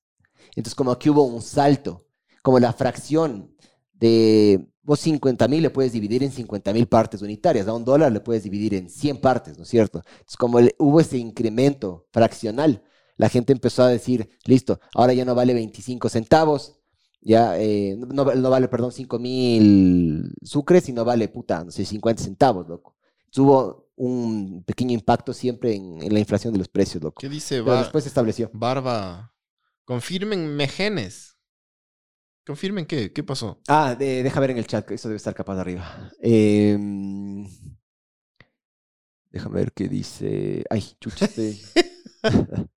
Entonces, 0.50 0.74
como 0.74 0.92
aquí 0.92 1.10
hubo 1.10 1.24
un 1.24 1.42
salto, 1.42 2.06
como 2.42 2.58
la 2.58 2.72
fracción 2.72 3.54
de 3.92 4.68
vos 4.82 5.00
50 5.00 5.48
mil 5.48 5.62
le 5.62 5.70
puedes 5.70 5.92
dividir 5.92 6.22
en 6.22 6.32
50 6.32 6.72
mil 6.72 6.86
partes 6.86 7.20
unitarias, 7.20 7.68
a 7.68 7.74
un 7.74 7.84
dólar 7.84 8.10
le 8.12 8.20
puedes 8.20 8.44
dividir 8.44 8.74
en 8.74 8.88
100 8.88 9.20
partes, 9.20 9.58
¿no 9.58 9.64
es 9.64 9.68
cierto? 9.68 9.98
Entonces, 9.98 10.36
como 10.36 10.58
hubo 10.78 11.00
ese 11.00 11.18
incremento 11.18 12.06
fraccional, 12.10 12.82
la 13.16 13.28
gente 13.28 13.52
empezó 13.52 13.82
a 13.82 13.88
decir, 13.88 14.30
listo, 14.44 14.80
ahora 14.94 15.12
ya 15.12 15.24
no 15.24 15.34
vale 15.34 15.52
25 15.52 16.08
centavos, 16.08 16.80
ya 17.20 17.58
eh, 17.58 17.96
no 17.96 18.24
vale, 18.24 18.68
perdón, 18.68 18.92
5 18.92 19.18
mil 19.18 20.32
sucres, 20.42 20.84
sino 20.84 21.04
vale, 21.04 21.28
puta, 21.28 21.64
no 21.64 21.70
sé, 21.70 21.84
50 21.84 22.22
centavos, 22.22 22.68
loco. 22.68 22.96
Entonces, 23.26 23.38
hubo 23.38 23.87
un 23.98 24.62
pequeño 24.64 24.92
impacto 24.94 25.32
siempre 25.34 25.74
en, 25.74 26.00
en 26.02 26.12
la 26.14 26.20
inflación 26.20 26.52
de 26.52 26.58
los 26.58 26.68
precios, 26.68 27.02
loco. 27.02 27.20
¿Qué 27.20 27.28
dice 27.28 27.56
Pero 27.56 27.66
Bar- 27.66 27.78
después 27.82 28.04
se 28.04 28.08
estableció. 28.08 28.50
Barba? 28.54 29.34
Confirmen 29.84 30.54
mejenes. 30.56 31.36
Confirmen 32.46 32.86
qué, 32.86 33.12
qué 33.12 33.22
pasó. 33.24 33.60
Ah, 33.68 33.94
de- 33.98 34.22
deja 34.22 34.40
ver 34.40 34.50
en 34.52 34.58
el 34.58 34.66
chat, 34.66 34.90
eso 34.90 35.08
debe 35.08 35.16
estar 35.16 35.34
capaz 35.34 35.56
de 35.56 35.60
arriba. 35.60 36.10
Em, 36.20 37.46
déjame 39.30 39.56
ver 39.56 39.72
qué 39.72 39.88
dice. 39.88 40.64
Ay, 40.70 40.84
chucha, 41.00 41.26
estoy- 41.26 41.60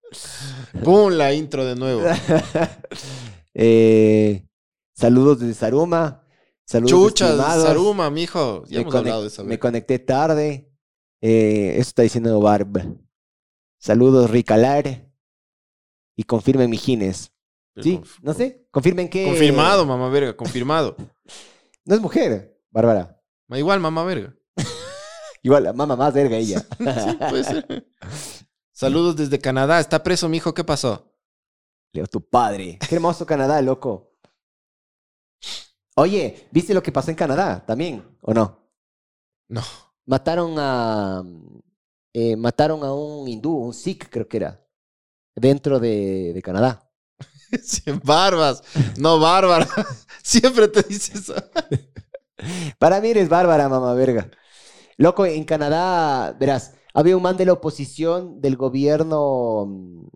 ¡Pum! 0.84 1.12
La 1.14 1.34
intro 1.34 1.66
de 1.66 1.76
nuevo. 1.76 2.02
Eh, 3.54 4.48
saludos 4.94 5.40
desde 5.42 5.54
Saruma. 5.56 6.26
Saludos 6.64 6.92
Chuchas, 6.92 7.32
estimados. 7.32 7.66
Saruma, 7.66 8.10
mijo. 8.10 8.64
Ya 8.68 8.78
Me, 8.78 8.82
hemos 8.84 8.96
hablado 8.96 9.22
de 9.24 9.28
esa 9.28 9.44
me 9.44 9.60
conecté 9.60 10.00
tarde. 10.00 10.71
Eh, 11.22 11.72
eso 11.74 11.90
está 11.90 12.02
diciendo 12.02 12.40
Barb. 12.40 12.98
Saludos, 13.80 14.30
Ricalar. 14.30 15.08
Y 16.16 16.24
confirmen 16.24 16.70
Mijines. 16.70 17.32
Pero 17.74 17.84
Sí, 17.84 17.98
conf- 17.98 18.20
no 18.22 18.34
sé. 18.34 18.68
Confirmen 18.72 19.10
que. 19.10 19.26
Confirmado, 19.26 19.86
mamá 19.86 20.10
verga, 20.10 20.36
confirmado. 20.36 20.96
No 21.84 21.96
es 21.96 22.02
mujer, 22.02 22.62
Bárbara. 22.70 23.20
Igual, 23.50 23.80
mamá 23.80 24.04
verga. 24.04 24.36
Igual, 25.42 25.74
mamá 25.74 25.96
más 25.96 26.14
verga 26.14 26.38
ella. 26.38 26.60
Sí, 26.80 27.18
puede 27.30 27.44
ser. 27.44 27.88
Saludos 28.72 29.16
desde 29.16 29.40
Canadá. 29.40 29.80
Está 29.80 30.04
preso, 30.04 30.30
mijo. 30.30 30.54
¿Qué 30.54 30.64
pasó? 30.64 31.12
Leo, 31.92 32.06
tu 32.06 32.22
padre. 32.22 32.78
Qué 32.88 32.96
hermoso 32.96 33.26
Canadá, 33.26 33.60
loco. 33.64 34.14
Oye, 35.96 36.48
¿viste 36.52 36.74
lo 36.76 36.84
que 36.84 36.92
pasó 36.92 37.10
en 37.10 37.18
Canadá 37.18 37.66
también? 37.66 38.04
¿O 38.22 38.32
no? 38.34 38.60
No. 39.50 39.62
Mataron 40.12 40.56
a. 40.58 41.24
eh, 42.14 42.36
mataron 42.36 42.84
a 42.84 42.94
un 42.94 43.28
hindú, 43.30 43.54
un 43.56 43.74
sikh, 43.74 44.10
creo 44.10 44.28
que 44.28 44.38
era. 44.38 44.52
Dentro 45.36 45.80
de, 45.80 46.34
de 46.34 46.42
Canadá. 46.42 46.92
Barbas. 48.04 48.64
No, 48.98 49.20
Bárbara. 49.20 49.68
Siempre 50.24 50.68
te 50.68 50.84
dice 50.84 51.18
eso. 51.18 51.36
Para 52.80 53.00
mí 53.00 53.10
eres 53.10 53.30
bárbara, 53.30 53.70
mamá 53.70 53.94
verga. 53.94 54.30
Loco, 54.98 55.26
en 55.26 55.44
Canadá, 55.46 56.36
verás, 56.40 56.74
había 56.94 57.16
un 57.16 57.24
man 57.24 57.38
de 57.38 57.46
la 57.46 57.54
oposición 57.54 58.42
del 58.42 58.58
gobierno 58.58 59.66
mm, 59.68 60.08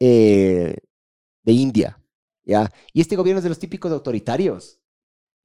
eh, 0.00 0.76
de 1.44 1.52
India, 1.52 2.02
¿ya? 2.44 2.70
Y 2.92 3.00
este 3.02 3.16
gobierno 3.16 3.38
es 3.38 3.44
de 3.44 3.50
los 3.50 3.58
típicos 3.58 3.92
autoritarios. 3.92 4.80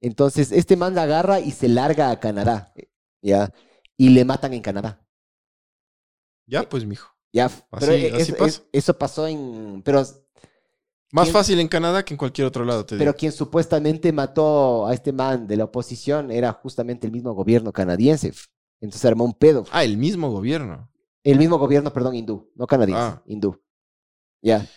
Entonces, 0.00 0.52
este 0.52 0.76
man 0.76 0.94
la 0.94 1.04
agarra 1.04 1.40
y 1.40 1.52
se 1.52 1.68
larga 1.68 2.10
a 2.10 2.20
Canadá, 2.20 2.72
¿ya? 3.22 3.52
Y 3.96 4.10
le 4.10 4.24
matan 4.24 4.52
en 4.54 4.60
Canadá, 4.62 5.02
Ya, 6.46 6.68
pues, 6.68 6.84
mijo. 6.84 7.08
¿ya? 7.32 7.48
Pero 7.78 7.92
Así- 7.92 8.04
eh, 8.06 8.12
así 8.14 8.32
pasa. 8.32 8.46
es- 8.46 8.62
eso 8.72 8.98
pasó 8.98 9.26
en... 9.26 9.82
Pero, 9.84 10.02
Más 11.12 11.26
¿Quién- 11.26 11.32
fácil 11.32 11.60
en 11.60 11.68
Canadá 11.68 12.04
que 12.04 12.14
en 12.14 12.18
cualquier 12.18 12.46
otro 12.48 12.64
lado, 12.64 12.84
te 12.84 12.94
digo. 12.96 13.00
pero 13.00 13.16
quien 13.16 13.30
supuestamente 13.32 14.12
mató 14.12 14.86
a 14.86 14.92
este 14.92 15.12
man 15.12 15.46
de 15.46 15.56
la 15.56 15.64
oposición 15.64 16.30
era 16.32 16.52
justamente 16.52 17.06
el 17.06 17.12
mismo 17.12 17.32
gobierno 17.32 17.72
canadiense. 17.72 18.32
Entonces 18.80 19.04
armó 19.04 19.24
un 19.24 19.32
pedo. 19.34 19.64
Ah, 19.70 19.84
el 19.84 19.96
mismo 19.96 20.30
gobierno. 20.30 20.90
El 21.22 21.38
mismo 21.38 21.58
gobierno, 21.58 21.92
perdón, 21.92 22.16
hindú, 22.16 22.50
no 22.56 22.66
canadiense, 22.66 23.02
Ah. 23.02 23.22
hindú. 23.26 23.60
Ya. 24.42 24.68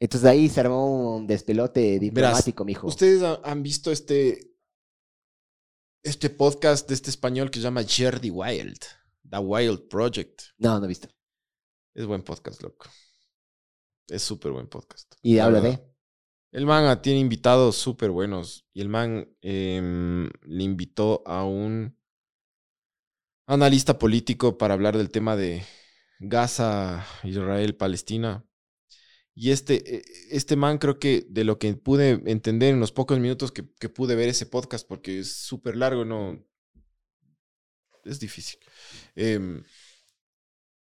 Entonces 0.00 0.28
ahí 0.28 0.48
se 0.48 0.60
armó 0.60 1.16
un 1.16 1.26
despelote 1.26 1.98
diplomático, 1.98 2.64
mijo. 2.64 2.86
¿Ustedes 2.86 3.22
ha- 3.22 3.40
han 3.44 3.62
visto 3.62 3.90
este, 3.92 4.50
este 6.06 6.30
podcast 6.30 6.88
de 6.88 6.94
este 6.94 7.10
español 7.10 7.50
que 7.50 7.58
se 7.58 7.64
llama 7.64 7.82
Jerry 7.82 8.30
Wild? 8.30 8.78
The 9.28 9.38
Wild 9.38 9.88
Project. 9.88 10.42
No, 10.58 10.78
no 10.78 10.84
he 10.84 10.88
visto. 10.88 11.08
Es 11.94 12.06
buen 12.06 12.22
podcast, 12.22 12.62
loco. 12.62 12.86
Es 14.06 14.22
súper 14.22 14.52
buen 14.52 14.68
podcast. 14.68 15.14
Y 15.22 15.34
la 15.34 15.46
habla 15.46 15.60
de. 15.60 15.80
El 16.52 16.64
man 16.64 16.84
ah, 16.84 17.02
tiene 17.02 17.18
invitados 17.18 17.76
súper 17.76 18.10
buenos. 18.10 18.68
Y 18.72 18.82
el 18.82 18.88
man 18.88 19.28
em, 19.40 20.30
le 20.42 20.62
invitó 20.62 21.24
a 21.26 21.44
un 21.44 21.98
analista 23.46 23.98
político 23.98 24.58
para 24.58 24.74
hablar 24.74 24.96
del 24.96 25.10
tema 25.10 25.34
de 25.34 25.64
Gaza, 26.20 27.04
Israel, 27.24 27.74
Palestina. 27.74 28.46
Y 29.38 29.50
este, 29.50 29.96
eh, 29.96 30.02
este 30.30 30.56
man 30.56 30.78
creo 30.78 30.98
que 30.98 31.26
de 31.28 31.44
lo 31.44 31.58
que 31.58 31.74
pude 31.74 32.22
entender 32.24 32.72
en 32.72 32.80
los 32.80 32.90
pocos 32.90 33.18
minutos 33.18 33.52
que, 33.52 33.68
que 33.78 33.90
pude 33.90 34.16
ver 34.16 34.30
ese 34.30 34.46
podcast, 34.46 34.88
porque 34.88 35.18
es 35.20 35.36
súper 35.36 35.76
largo, 35.76 36.06
no... 36.06 36.42
Es 38.02 38.18
difícil. 38.18 38.58
Em, 39.14 39.62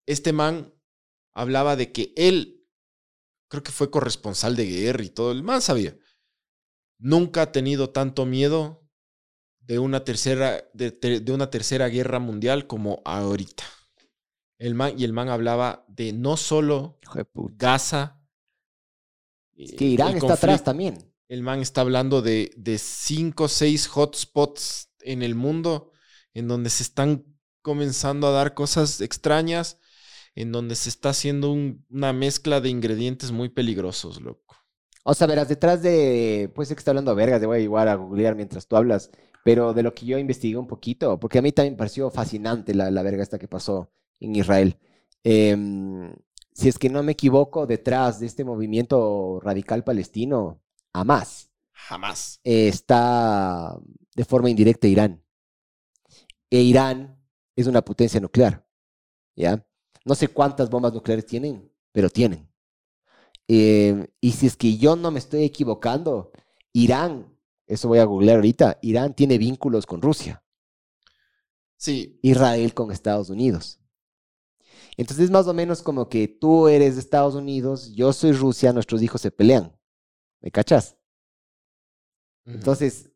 este 0.07 0.33
man 0.33 0.73
hablaba 1.33 1.75
de 1.75 1.91
que 1.91 2.13
él, 2.17 2.65
creo 3.49 3.65
que 3.65 3.73
fue 3.73 3.91
corresponsal 3.91 4.55
de 4.55 4.67
guerra 4.67 5.03
y 5.03 5.11
todo, 5.11 5.33
el 5.33 5.43
man 5.43 5.61
sabía. 5.61 5.97
Nunca 6.99 7.43
ha 7.43 7.53
tenido 7.53 7.91
tanto 7.91 8.25
miedo 8.25 8.89
de 9.59 9.81
una 9.81 10.05
tercera, 10.05 10.71
de, 10.75 10.93
de 10.93 11.33
una 11.33 11.51
tercera 11.51 11.89
guerra 11.89 12.21
mundial 12.21 12.69
como 12.69 13.03
ahorita. 13.05 13.65
El 14.59 14.77
man, 14.77 14.95
y 14.97 15.03
el 15.03 15.13
man 15.13 15.29
hablaba 15.29 15.85
de 15.89 16.13
no 16.13 16.37
solo. 16.37 17.01
Gaza. 17.57 18.24
Es 19.57 19.73
que 19.73 19.85
Irán 19.85 20.11
el 20.11 20.17
está 20.17 20.35
atrás 20.35 20.65
también. 20.65 20.99
El 21.29 21.43
man 21.43 21.61
está 21.61 21.81
hablando 21.81 22.23
de, 22.23 22.51
de 22.57 22.79
cinco 22.79 23.45
o 23.45 23.49
seis 23.49 23.89
hotspots 23.89 24.91
en 25.01 25.23
el 25.23 25.35
mundo 25.35 25.93
en 26.35 26.49
donde 26.49 26.71
se 26.71 26.83
están 26.83 27.25
comenzando 27.63 28.27
a 28.27 28.31
dar 28.33 28.55
cosas 28.55 29.01
extrañas, 29.01 29.79
en 30.35 30.53
donde 30.53 30.75
se 30.75 30.89
está 30.89 31.11
haciendo 31.11 31.51
un- 31.53 31.87
una 31.91 32.13
mezcla 32.13 32.61
de 32.61 32.69
ingredientes 32.69 33.33
muy 33.33 33.49
peligrosos, 33.49 34.21
loco. 34.21 34.57
O 35.05 35.15
sea, 35.15 35.27
verás, 35.27 35.49
detrás 35.49 35.83
de. 35.83 36.51
Pues 36.55 36.69
sé 36.69 36.75
que 36.75 36.79
está 36.81 36.91
hablando 36.91 37.15
vergas, 37.15 37.41
te 37.41 37.47
voy 37.47 37.59
a 37.59 37.61
igual 37.61 37.89
a 37.89 37.95
googlear 37.95 38.35
mientras 38.37 38.67
tú 38.67 38.77
hablas. 38.77 39.11
Pero 39.45 39.75
de 39.75 39.83
lo 39.83 39.95
que 39.95 40.07
yo 40.07 40.19
investigué 40.19 40.57
un 40.57 40.67
poquito, 40.67 41.21
porque 41.21 41.39
a 41.39 41.43
mí 41.43 41.53
también 41.53 41.75
me 41.75 41.79
pareció 41.79 42.11
fascinante 42.11 42.75
la, 42.75 42.91
la 42.91 43.03
verga 43.03 43.23
esta 43.23 43.39
que 43.39 43.47
pasó 43.49 43.93
en 44.21 44.35
Israel. 44.37 44.79
Em, 45.23 46.15
si 46.55 46.69
es 46.69 46.79
que 46.79 46.89
no 46.91 47.03
me 47.03 47.13
equivoco, 47.13 47.67
detrás 47.67 48.21
de 48.21 48.27
este 48.27 48.45
movimiento 48.45 49.41
radical 49.43 49.85
palestino, 49.85 50.63
Hamas, 50.93 51.51
Jamás. 51.73 52.41
eh, 52.45 52.69
está 52.69 53.77
de 54.17 54.25
forma 54.25 54.51
indirecta 54.51 54.87
Irán. 54.89 55.23
E 56.51 56.61
Irán 56.63 57.19
es 57.57 57.67
una 57.67 57.83
potencia 57.83 58.21
nuclear, 58.21 58.67
¿ya? 59.37 59.67
No 60.05 60.15
sé 60.15 60.29
cuántas 60.29 60.71
bombas 60.71 60.93
nucleares 60.95 61.27
tienen, 61.27 61.73
pero 61.93 62.11
tienen. 62.11 62.49
Eh, 63.49 64.09
y 64.21 64.33
si 64.33 64.47
es 64.47 64.57
que 64.57 64.77
yo 64.79 64.97
no 64.97 65.11
me 65.11 65.19
estoy 65.19 65.45
equivocando, 65.45 66.33
Irán, 66.73 67.37
eso 67.67 67.89
voy 67.89 67.99
a 67.99 68.05
googlear 68.05 68.37
ahorita, 68.37 68.79
Irán 68.83 69.15
tiene 69.15 69.39
vínculos 69.39 69.87
con 69.87 70.03
Rusia, 70.03 70.43
Sí, 71.77 72.19
Israel 72.23 72.73
con 72.75 72.91
Estados 72.91 73.31
Unidos. 73.31 73.81
Entonces 74.97 75.25
es 75.27 75.31
más 75.31 75.47
o 75.47 75.55
menos 75.55 75.83
como 75.83 76.09
que 76.09 76.29
tú 76.29 76.69
eres 76.69 76.95
de 76.95 77.01
Estados 77.01 77.35
Unidos, 77.35 77.93
yo 77.95 78.13
soy 78.13 78.33
Rusia, 78.33 78.73
nuestros 78.73 79.03
hijos 79.03 79.21
se 79.21 79.31
pelean. 79.31 79.77
¿Me 80.41 80.51
cachas? 80.51 80.97
Entonces, 82.47 83.11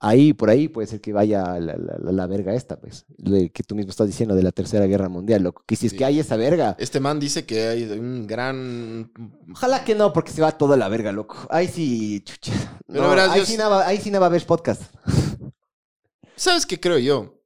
ahí, 0.00 0.32
por 0.32 0.50
ahí 0.50 0.66
puede 0.68 0.88
ser 0.88 1.00
que 1.00 1.12
vaya 1.12 1.58
la, 1.60 1.76
la, 1.76 2.26
verga 2.26 2.54
esta, 2.54 2.80
pues. 2.80 3.06
Que 3.52 3.62
tú 3.62 3.76
mismo 3.76 3.90
estás 3.90 4.08
diciendo 4.08 4.34
de 4.34 4.42
la 4.42 4.50
Tercera 4.50 4.86
Guerra 4.86 5.08
Mundial, 5.08 5.42
loco. 5.44 5.62
Que 5.66 5.76
si 5.76 5.86
es 5.86 5.92
Sí. 5.92 5.98
que 5.98 6.04
hay 6.04 6.18
esa 6.18 6.36
verga. 6.36 6.76
Este 6.80 6.98
man 6.98 7.20
dice 7.20 7.46
que 7.46 7.68
hay 7.68 7.84
un 7.84 8.26
gran... 8.26 9.12
Ojalá 9.52 9.84
que 9.84 9.94
no, 9.94 10.12
porque 10.12 10.32
se 10.32 10.42
va 10.42 10.58
toda 10.58 10.76
la 10.76 10.88
verga, 10.88 11.12
loco. 11.12 11.36
Ahí 11.50 11.68
sí, 11.68 12.20
chucha. 12.24 12.52
Pero 12.88 13.04
No, 13.04 13.10
verás, 13.10 13.30
ahí, 13.30 13.46
sí 13.46 13.56
no 13.56 13.70
va, 13.70 13.86
ahí 13.86 13.98
sí 13.98 14.10
no 14.10 14.18
va 14.18 14.26
a 14.26 14.28
haber 14.28 14.44
podcast. 14.44 14.82
¿Sabes 16.34 16.66
qué 16.66 16.78
creo 16.80 16.98
yo? 16.98 17.40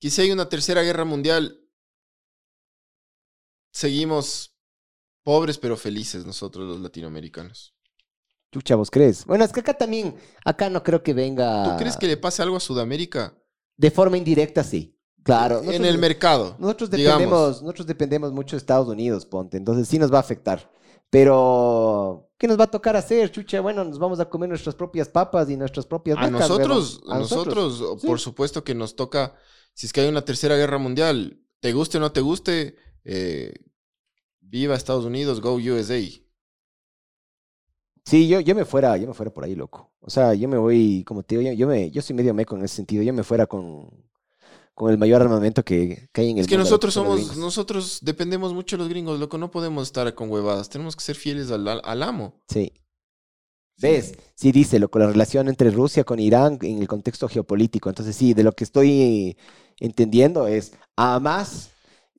Que 0.00 0.10
si 0.10 0.20
hay 0.20 0.30
una 0.30 0.48
tercera 0.48 0.82
guerra 0.82 1.04
mundial, 1.04 1.60
seguimos 3.78 4.52
pobres 5.22 5.56
pero 5.58 5.76
felices 5.76 6.26
nosotros 6.26 6.66
los 6.66 6.80
latinoamericanos. 6.80 7.74
Chucha, 8.52 8.74
¿vos 8.76 8.90
crees? 8.90 9.24
Bueno, 9.26 9.44
es 9.44 9.52
que 9.52 9.60
acá 9.60 9.74
también, 9.74 10.16
acá 10.44 10.68
no 10.70 10.82
creo 10.82 11.02
que 11.02 11.12
venga. 11.14 11.64
¿Tú 11.64 11.76
crees 11.78 11.96
que 11.96 12.06
le 12.08 12.16
pase 12.16 12.42
algo 12.42 12.56
a 12.56 12.60
Sudamérica? 12.60 13.36
De 13.76 13.90
forma 13.90 14.16
indirecta, 14.16 14.64
sí. 14.64 14.94
Claro. 15.22 15.58
en 15.58 15.66
nosotros- 15.66 15.88
el 15.88 15.98
mercado. 15.98 16.56
Nosotros 16.58 16.90
digamos. 16.90 17.18
dependemos, 17.20 17.62
nosotros 17.62 17.86
dependemos 17.86 18.32
mucho 18.32 18.56
de 18.56 18.58
Estados 18.60 18.88
Unidos, 18.88 19.26
ponte. 19.26 19.58
Entonces 19.58 19.86
sí 19.86 19.98
nos 19.98 20.10
va 20.10 20.16
a 20.16 20.20
afectar. 20.20 20.72
Pero, 21.10 22.30
¿qué 22.38 22.48
nos 22.48 22.58
va 22.58 22.64
a 22.64 22.70
tocar 22.70 22.96
hacer, 22.96 23.30
chucha? 23.30 23.60
Bueno, 23.60 23.84
nos 23.84 23.98
vamos 23.98 24.18
a 24.20 24.28
comer 24.28 24.48
nuestras 24.48 24.74
propias 24.74 25.08
papas 25.08 25.50
y 25.50 25.56
nuestras 25.56 25.84
propias 25.84 26.16
A 26.16 26.22
vacas, 26.22 26.48
nosotros, 26.48 27.00
huevón. 27.02 27.16
a 27.16 27.18
nosotros, 27.18 27.84
por 28.04 28.18
supuesto 28.18 28.64
que 28.64 28.74
nos 28.74 28.96
toca, 28.96 29.34
si 29.74 29.86
es 29.86 29.92
que 29.92 30.00
hay 30.00 30.08
una 30.08 30.24
tercera 30.24 30.56
guerra 30.56 30.78
mundial, 30.78 31.38
te 31.60 31.72
guste 31.72 31.98
o 31.98 32.00
no 32.00 32.10
te 32.12 32.20
guste, 32.22 32.76
eh, 33.04 33.52
viva 34.48 34.74
Estados 34.74 35.04
Unidos, 35.04 35.40
go 35.40 35.54
USA. 35.54 36.00
Sí, 38.04 38.26
yo, 38.26 38.40
yo 38.40 38.54
me 38.54 38.64
fuera, 38.64 38.96
yo 38.96 39.06
me 39.06 39.12
fuera 39.14 39.32
por 39.32 39.44
ahí, 39.44 39.54
loco. 39.54 39.92
O 40.00 40.08
sea, 40.08 40.32
yo 40.34 40.48
me 40.48 40.56
voy, 40.56 41.04
como 41.04 41.22
te 41.22 41.36
digo, 41.36 41.50
yo, 41.50 41.54
yo 41.54 41.66
me, 41.68 41.90
yo 41.90 42.00
soy 42.00 42.16
medio 42.16 42.32
meco 42.32 42.56
en 42.56 42.64
ese 42.64 42.76
sentido. 42.76 43.02
Yo 43.02 43.12
me 43.12 43.22
fuera 43.22 43.46
con, 43.46 43.90
con 44.74 44.90
el 44.90 44.96
mayor 44.96 45.20
armamento 45.20 45.62
que, 45.62 46.08
que 46.12 46.20
hay 46.22 46.30
en 46.30 46.38
el 46.38 46.42
Es 46.42 46.46
que 46.48 46.54
mundo, 46.56 46.64
nosotros 46.64 46.94
somos, 46.94 47.36
nosotros 47.36 47.98
dependemos 48.02 48.54
mucho 48.54 48.76
de 48.76 48.78
los 48.78 48.88
gringos, 48.88 49.20
loco, 49.20 49.36
no 49.36 49.50
podemos 49.50 49.88
estar 49.88 50.14
con 50.14 50.30
huevadas, 50.30 50.70
tenemos 50.70 50.96
que 50.96 51.02
ser 51.04 51.16
fieles 51.16 51.50
al, 51.50 51.68
al- 51.68 52.02
amo. 52.02 52.40
Sí. 52.48 52.72
¿Ves? 53.80 54.14
Sí 54.34 54.52
dice, 54.52 54.78
loco, 54.78 54.98
la 54.98 55.06
relación 55.08 55.48
entre 55.48 55.70
Rusia 55.70 56.02
con 56.02 56.18
Irán 56.18 56.58
en 56.62 56.78
el 56.78 56.88
contexto 56.88 57.28
geopolítico. 57.28 57.88
Entonces, 57.90 58.16
sí, 58.16 58.32
de 58.34 58.42
lo 58.42 58.52
que 58.52 58.64
estoy 58.64 59.36
entendiendo 59.78 60.46
es, 60.48 60.72
Hamas 60.96 61.70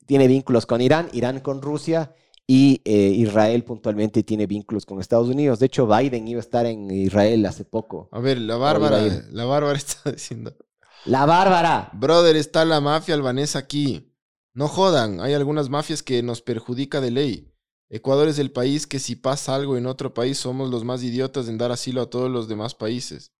tiene 0.06 0.26
vínculos 0.28 0.66
con 0.66 0.80
Irán, 0.80 1.08
Irán 1.12 1.40
con 1.40 1.62
Rusia 1.62 2.14
y 2.46 2.80
eh, 2.84 2.92
Israel 3.16 3.62
puntualmente 3.64 4.22
tiene 4.22 4.46
vínculos 4.46 4.84
con 4.84 5.00
Estados 5.00 5.28
Unidos. 5.28 5.58
De 5.60 5.66
hecho, 5.66 5.86
Biden 5.86 6.26
iba 6.26 6.38
a 6.38 6.42
estar 6.42 6.66
en 6.66 6.90
Israel 6.90 7.46
hace 7.46 7.64
poco. 7.64 8.08
A 8.12 8.18
ver, 8.20 8.38
la 8.38 8.56
Bárbara, 8.56 9.00
la 9.30 9.44
Bárbara 9.44 9.76
está 9.78 10.10
diciendo, 10.10 10.56
La 11.04 11.26
Bárbara. 11.26 11.90
brother, 11.92 12.36
está 12.36 12.64
la 12.64 12.80
mafia 12.80 13.14
albanesa 13.14 13.58
aquí. 13.60 14.12
No 14.52 14.66
jodan, 14.66 15.20
hay 15.20 15.34
algunas 15.34 15.68
mafias 15.68 16.02
que 16.02 16.22
nos 16.24 16.42
perjudica 16.42 17.00
de 17.00 17.10
ley. 17.12 17.46
Ecuador 17.88 18.26
es 18.28 18.38
el 18.40 18.50
país 18.52 18.86
que 18.86 18.98
si 18.98 19.14
pasa 19.16 19.54
algo 19.54 19.76
en 19.76 19.86
otro 19.86 20.12
país 20.14 20.38
somos 20.38 20.70
los 20.70 20.84
más 20.84 21.02
idiotas 21.04 21.48
en 21.48 21.56
dar 21.58 21.70
asilo 21.72 22.02
a 22.02 22.10
todos 22.10 22.30
los 22.30 22.48
demás 22.48 22.74
países. 22.74 23.32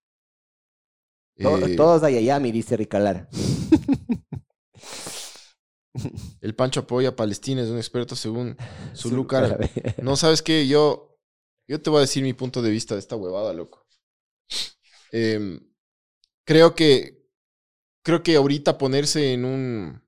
To- 1.38 1.58
Eh, 1.66 1.74
Todos 1.76 2.02
a 2.04 2.10
Yayami, 2.10 2.52
dice 2.52 2.76
Ricalara. 2.76 3.28
el 6.40 6.54
Pancho 6.54 6.80
apoya 6.80 7.10
a 7.10 7.16
Palestina, 7.16 7.62
es 7.62 7.68
un 7.68 7.78
experto 7.78 8.16
según 8.16 8.56
su 8.94 9.10
lugar. 9.10 9.70
No, 10.02 10.16
¿sabes 10.16 10.42
qué? 10.42 10.66
Yo, 10.66 11.18
yo 11.68 11.80
te 11.80 11.90
voy 11.90 11.98
a 11.98 12.02
decir 12.02 12.22
mi 12.22 12.32
punto 12.32 12.62
de 12.62 12.70
vista 12.70 12.94
de 12.94 13.00
esta 13.00 13.16
huevada, 13.16 13.52
loco. 13.52 13.86
Em, 15.12 15.60
creo 16.44 16.74
que, 16.74 17.26
creo 18.02 18.22
que 18.22 18.36
ahorita 18.36 18.78
ponerse 18.78 19.32
en 19.32 19.44
un, 19.44 20.02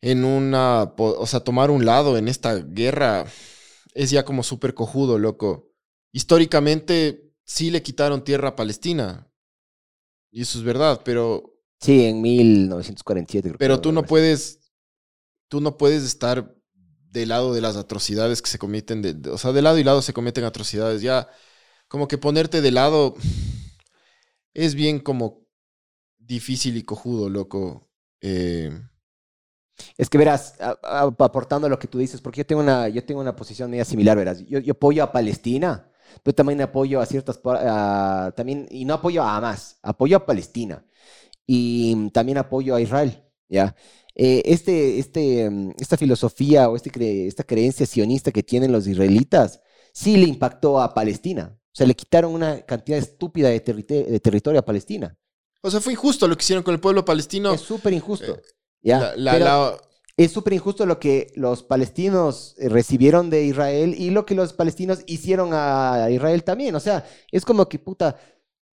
en 0.00 0.24
una, 0.24 0.94
o 0.96 1.26
sea, 1.26 1.40
tomar 1.40 1.70
un 1.70 1.84
lado 1.84 2.16
en 2.16 2.28
esta 2.28 2.56
guerra 2.56 3.26
es 3.94 4.10
ya 4.10 4.24
como 4.24 4.42
súper 4.42 4.74
cojudo, 4.74 5.18
loco. 5.18 5.72
Históricamente 6.12 7.32
sí 7.44 7.70
le 7.70 7.82
quitaron 7.82 8.24
tierra 8.24 8.50
a 8.50 8.56
Palestina. 8.56 9.30
Y 10.30 10.42
eso 10.42 10.58
es 10.58 10.64
verdad, 10.64 11.02
pero 11.04 11.49
Sí, 11.80 12.04
en 12.06 12.20
1947. 12.22 13.48
creo 13.48 13.58
que 13.58 13.58
pero 13.58 13.80
tú 13.80 13.92
no 13.92 14.04
puedes, 14.04 14.60
tú 15.48 15.60
no 15.60 15.78
puedes 15.78 16.04
estar 16.04 16.54
del 17.10 17.30
lado 17.30 17.54
de 17.54 17.60
las 17.60 17.76
atrocidades 17.76 18.42
que 18.42 18.50
se 18.50 18.58
cometen, 18.58 19.02
de, 19.02 19.14
de- 19.14 19.30
o 19.30 19.38
sea, 19.38 19.52
de 19.52 19.62
lado 19.62 19.78
y 19.78 19.84
lado 19.84 20.02
se 20.02 20.12
cometen 20.14 20.44
atrocidades. 20.44 21.02
Ya, 21.02 21.28
como 21.88 22.08
que 22.08 22.18
ponerte 22.18 22.60
de 22.62 22.72
lado 22.72 23.16
es 24.54 24.74
bien 24.74 25.00
como 25.00 25.46
difícil 26.18 26.76
y 26.76 26.84
cojudo, 26.84 27.30
loco. 27.30 27.90
Eh, 28.20 28.70
Es 29.96 30.08
que 30.10 30.18
verás, 30.18 30.54
a- 30.60 30.78
a- 30.82 31.02
aportando 31.24 31.66
a 31.66 31.70
lo 31.70 31.78
que 31.78 31.88
tú 31.88 31.98
dices, 31.98 32.20
porque 32.20 32.38
yo 32.38 32.46
tengo 32.46 32.62
una, 32.62 32.88
yo 32.88 33.04
tengo 33.04 33.20
una 33.20 33.36
posición 33.36 33.70
media 33.70 33.84
similar, 33.84 34.16
verás. 34.16 34.40
Yo, 34.46 34.58
yo 34.58 34.72
apoyo 34.72 35.02
a 35.04 35.12
Palestina, 35.12 35.90
pero 36.22 36.34
también 36.34 36.60
apoyo 36.62 37.00
a 37.00 37.06
ciertas, 37.06 37.40
a- 37.44 38.32
también, 38.36 38.66
y 38.70 38.84
no 38.84 38.94
apoyo 38.94 39.22
a 39.22 39.36
Hamas, 39.36 39.78
apoyo 39.82 40.16
a 40.16 40.26
Palestina. 40.26 40.84
Y 41.52 42.10
también 42.10 42.38
apoyo 42.38 42.76
a 42.76 42.80
Israel, 42.80 43.24
¿ya? 43.48 43.74
Eh, 44.14 44.42
este, 44.44 45.00
este, 45.00 45.50
mm, 45.50 45.72
esta 45.80 45.96
filosofía 45.96 46.68
o 46.68 46.76
este 46.76 46.90
cre- 46.92 47.26
esta 47.26 47.42
creencia 47.42 47.86
sionista 47.86 48.30
que 48.30 48.44
tienen 48.44 48.70
los 48.70 48.86
israelitas, 48.86 49.60
sí 49.92 50.16
le 50.16 50.26
impactó 50.26 50.80
a 50.80 50.94
Palestina. 50.94 51.58
O 51.72 51.74
sea, 51.74 51.86
le 51.88 51.94
quitaron 51.94 52.32
una 52.34 52.60
cantidad 52.66 52.98
estúpida 52.98 53.48
de, 53.48 53.58
de 53.60 54.20
territorio 54.20 54.60
a 54.60 54.64
Palestina. 54.64 55.16
o 55.62 55.70
sea, 55.70 55.80
fue 55.80 55.92
injusto 55.94 56.28
lo 56.28 56.36
que 56.36 56.42
hicieron 56.42 56.62
con 56.62 56.74
el 56.74 56.80
pueblo 56.80 57.04
palestino. 57.04 57.52
Es 57.52 57.62
súper 57.62 57.92
injusto. 57.94 58.32
eh, 58.36 58.42
¿ya? 58.82 58.98
La- 59.00 59.16
la- 59.16 59.38
la- 59.44 59.76
es 60.16 60.30
súper 60.32 60.52
injusto 60.52 60.86
lo 60.86 61.00
que 61.00 61.32
los 61.34 61.62
palestinos 61.64 62.54
eh, 62.58 62.68
recibieron 62.68 63.28
de 63.30 63.44
Israel 63.44 63.94
y 63.98 64.10
lo 64.10 64.24
que 64.24 64.34
los 64.36 64.52
palestinos 64.52 65.00
hicieron 65.06 65.50
a 65.52 66.08
Israel 66.10 66.44
también. 66.44 66.74
O 66.76 66.80
sea, 66.80 67.04
es 67.32 67.44
como 67.44 67.68
que, 67.68 67.78
puta, 67.78 68.16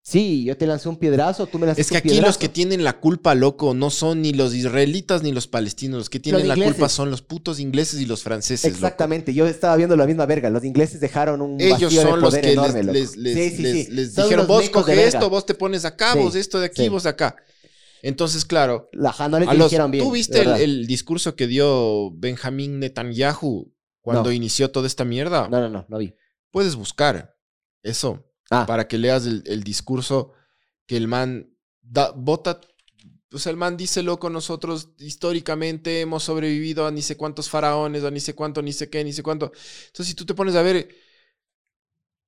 sí, 0.07 0.43
yo 0.45 0.55
te 0.55 0.67
lancé 0.67 0.87
un 0.87 0.97
piedrazo, 0.97 1.47
tú 1.47 1.57
me 1.57 1.65
lanzaste 1.65 1.81
es 1.81 1.87
que 1.87 1.93
un 1.95 1.97
aquí 1.97 2.09
piedrazo. 2.09 2.27
los 2.29 2.37
que 2.37 2.47
tienen 2.47 2.83
la 2.83 2.99
culpa, 2.99 3.33
loco, 3.33 3.73
no 3.73 3.89
son 3.89 4.21
ni 4.21 4.33
los 4.33 4.53
israelitas 4.53 5.23
ni 5.23 5.31
los 5.31 5.47
palestinos. 5.47 5.97
Los 5.97 6.09
que 6.11 6.19
tienen 6.19 6.47
la 6.47 6.55
culpa 6.55 6.89
son 6.89 7.09
los 7.09 7.23
putos 7.23 7.59
ingleses 7.59 7.99
y 7.99 8.05
los 8.05 8.21
franceses. 8.21 8.65
loco. 8.71 8.75
Exactamente, 8.85 9.33
yo 9.33 9.47
estaba 9.47 9.75
viendo 9.75 9.95
la 9.95 10.05
misma 10.05 10.25
verga. 10.27 10.49
Los 10.51 10.63
ingleses 10.63 10.99
dejaron 11.01 11.41
un 11.41 11.59
Ellos 11.59 11.71
vacío 11.81 11.89
de 11.89 11.95
son 11.95 12.21
los 12.21 12.29
poder 12.29 12.43
que 12.45 12.51
enorme, 12.53 12.83
les, 12.83 12.85
loco. 12.85 12.93
les- 12.93 13.17
les- 13.17 13.33
Sí, 13.33 13.57
sí, 13.63 13.83
sí. 13.85 13.91
les 13.91 14.15
dijeron, 14.15 14.45
vos 14.47 14.63
de 14.63 14.71
coge 14.71 14.95
verga". 14.95 15.07
esto, 15.07 15.29
vos 15.29 15.45
te 15.45 15.55
pones 15.55 15.85
acá, 15.85 16.13
vos 16.15 16.35
esto 16.35 16.59
de 16.59 16.67
aquí, 16.67 16.87
vos 16.87 17.03
de 17.03 17.09
acá. 17.09 17.35
Entonces, 18.03 18.45
claro, 18.45 18.87
La, 18.93 19.15
no 19.27 19.39
los- 19.39 19.71
dijeron 19.71 19.89
bien. 19.89 20.03
¿tú 20.03 20.11
de 20.11 20.17
viste 20.19 20.41
el, 20.63 20.85
discurso 20.85 21.35
que 21.35 21.47
dio 21.47 22.11
Benjamín 22.11 22.79
Netanyahu 22.79 23.73
cuando 24.01 24.25
No. 24.25 24.31
inició 24.31 24.69
toda 24.69 24.85
esta 24.85 25.03
mierda? 25.03 25.49
No, 25.49 25.59
no, 25.59 25.69
no, 25.69 25.85
no 25.89 25.97
vi. 25.97 26.13
Puedes 26.51 26.75
buscar 26.75 27.35
eso 27.81 28.23
Ah, 28.49 28.65
para 28.65 28.87
que 28.87 28.97
leas 28.97 29.25
el, 29.25 29.43
el 29.45 29.63
discurso 29.63 30.33
que 30.85 30.97
el 30.97 31.07
man 31.07 31.55
da, 31.81 32.11
vota. 32.11 32.61
O 33.31 33.39
sea, 33.39 33.49
el 33.49 33.57
man 33.57 33.75
dice, 33.75 34.03
loco, 34.03 34.29
nosotros 34.29 34.89
históricamente 34.99 36.01
hemos 36.01 36.23
sobrevivido 36.23 36.85
a 36.87 36.91
ni 36.91 37.01
sé 37.01 37.17
cuántos 37.17 37.49
faraones, 37.49 38.03
a 38.03 38.11
ni 38.11 38.19
sé 38.19 38.33
cuánto, 38.35 38.61
ni 38.61 38.71
sé 38.71 38.89
qué, 38.89 39.03
ni 39.03 39.13
sé 39.13 39.23
cuánto. 39.23 39.51
Entonces, 39.87 40.07
si 40.07 40.13
tú 40.13 40.25
te 40.25 40.35
pones 40.35 40.55
a 40.55 40.61
ver, 40.61 40.89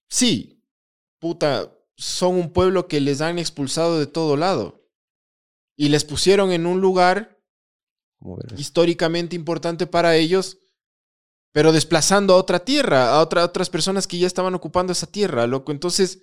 sí, 0.10 0.64
puta, 1.20 1.74
son 1.96 2.36
un 2.36 2.54
pueblo 2.54 2.88
que 2.88 3.00
les 3.00 3.22
han 3.22 3.40
expulsado 3.40 4.00
de 4.00 4.08
todo 4.08 4.38
lado. 4.38 4.84
Y 5.76 5.90
les 5.90 6.04
pusieron 6.04 6.52
en 6.52 6.66
un 6.66 6.82
lugar 6.82 7.40
históricamente 8.58 9.36
importante 9.36 9.86
para 9.86 10.16
ellos, 10.16 10.58
pero 11.58 11.72
desplazando 11.72 12.36
a 12.36 12.38
otra 12.38 12.60
tierra, 12.60 13.16
a 13.16 13.20
otra- 13.20 13.44
otras 13.44 13.68
personas 13.72 14.06
que 14.06 14.20
ya 14.20 14.28
estaban 14.28 14.54
ocupando 14.54 14.92
esa 14.94 15.08
tierra, 15.08 15.48
loco. 15.48 15.72
Entonces, 15.72 16.22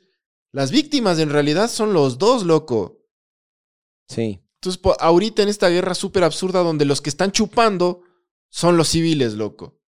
las 0.53 0.71
víctimas 0.71 1.19
en 1.19 1.29
realidad 1.31 1.69
son 1.69 1.93
los 1.93 2.19
dos, 2.19 2.45
loco. 2.45 3.01
Sí. 4.09 4.41
Entonces, 4.63 4.81
ahorita 5.01 5.43
en 5.43 5.49
esta 5.49 5.69
guerra 5.71 5.95
súper 5.97 6.23
absurda 6.23 6.61
donde 6.63 6.85
los 6.85 7.01
que 7.01 7.11
están 7.11 7.33
chupando 7.33 8.03
son 8.49 8.77
los 8.77 8.87
civiles, 8.91 9.35
loco. 9.35 9.81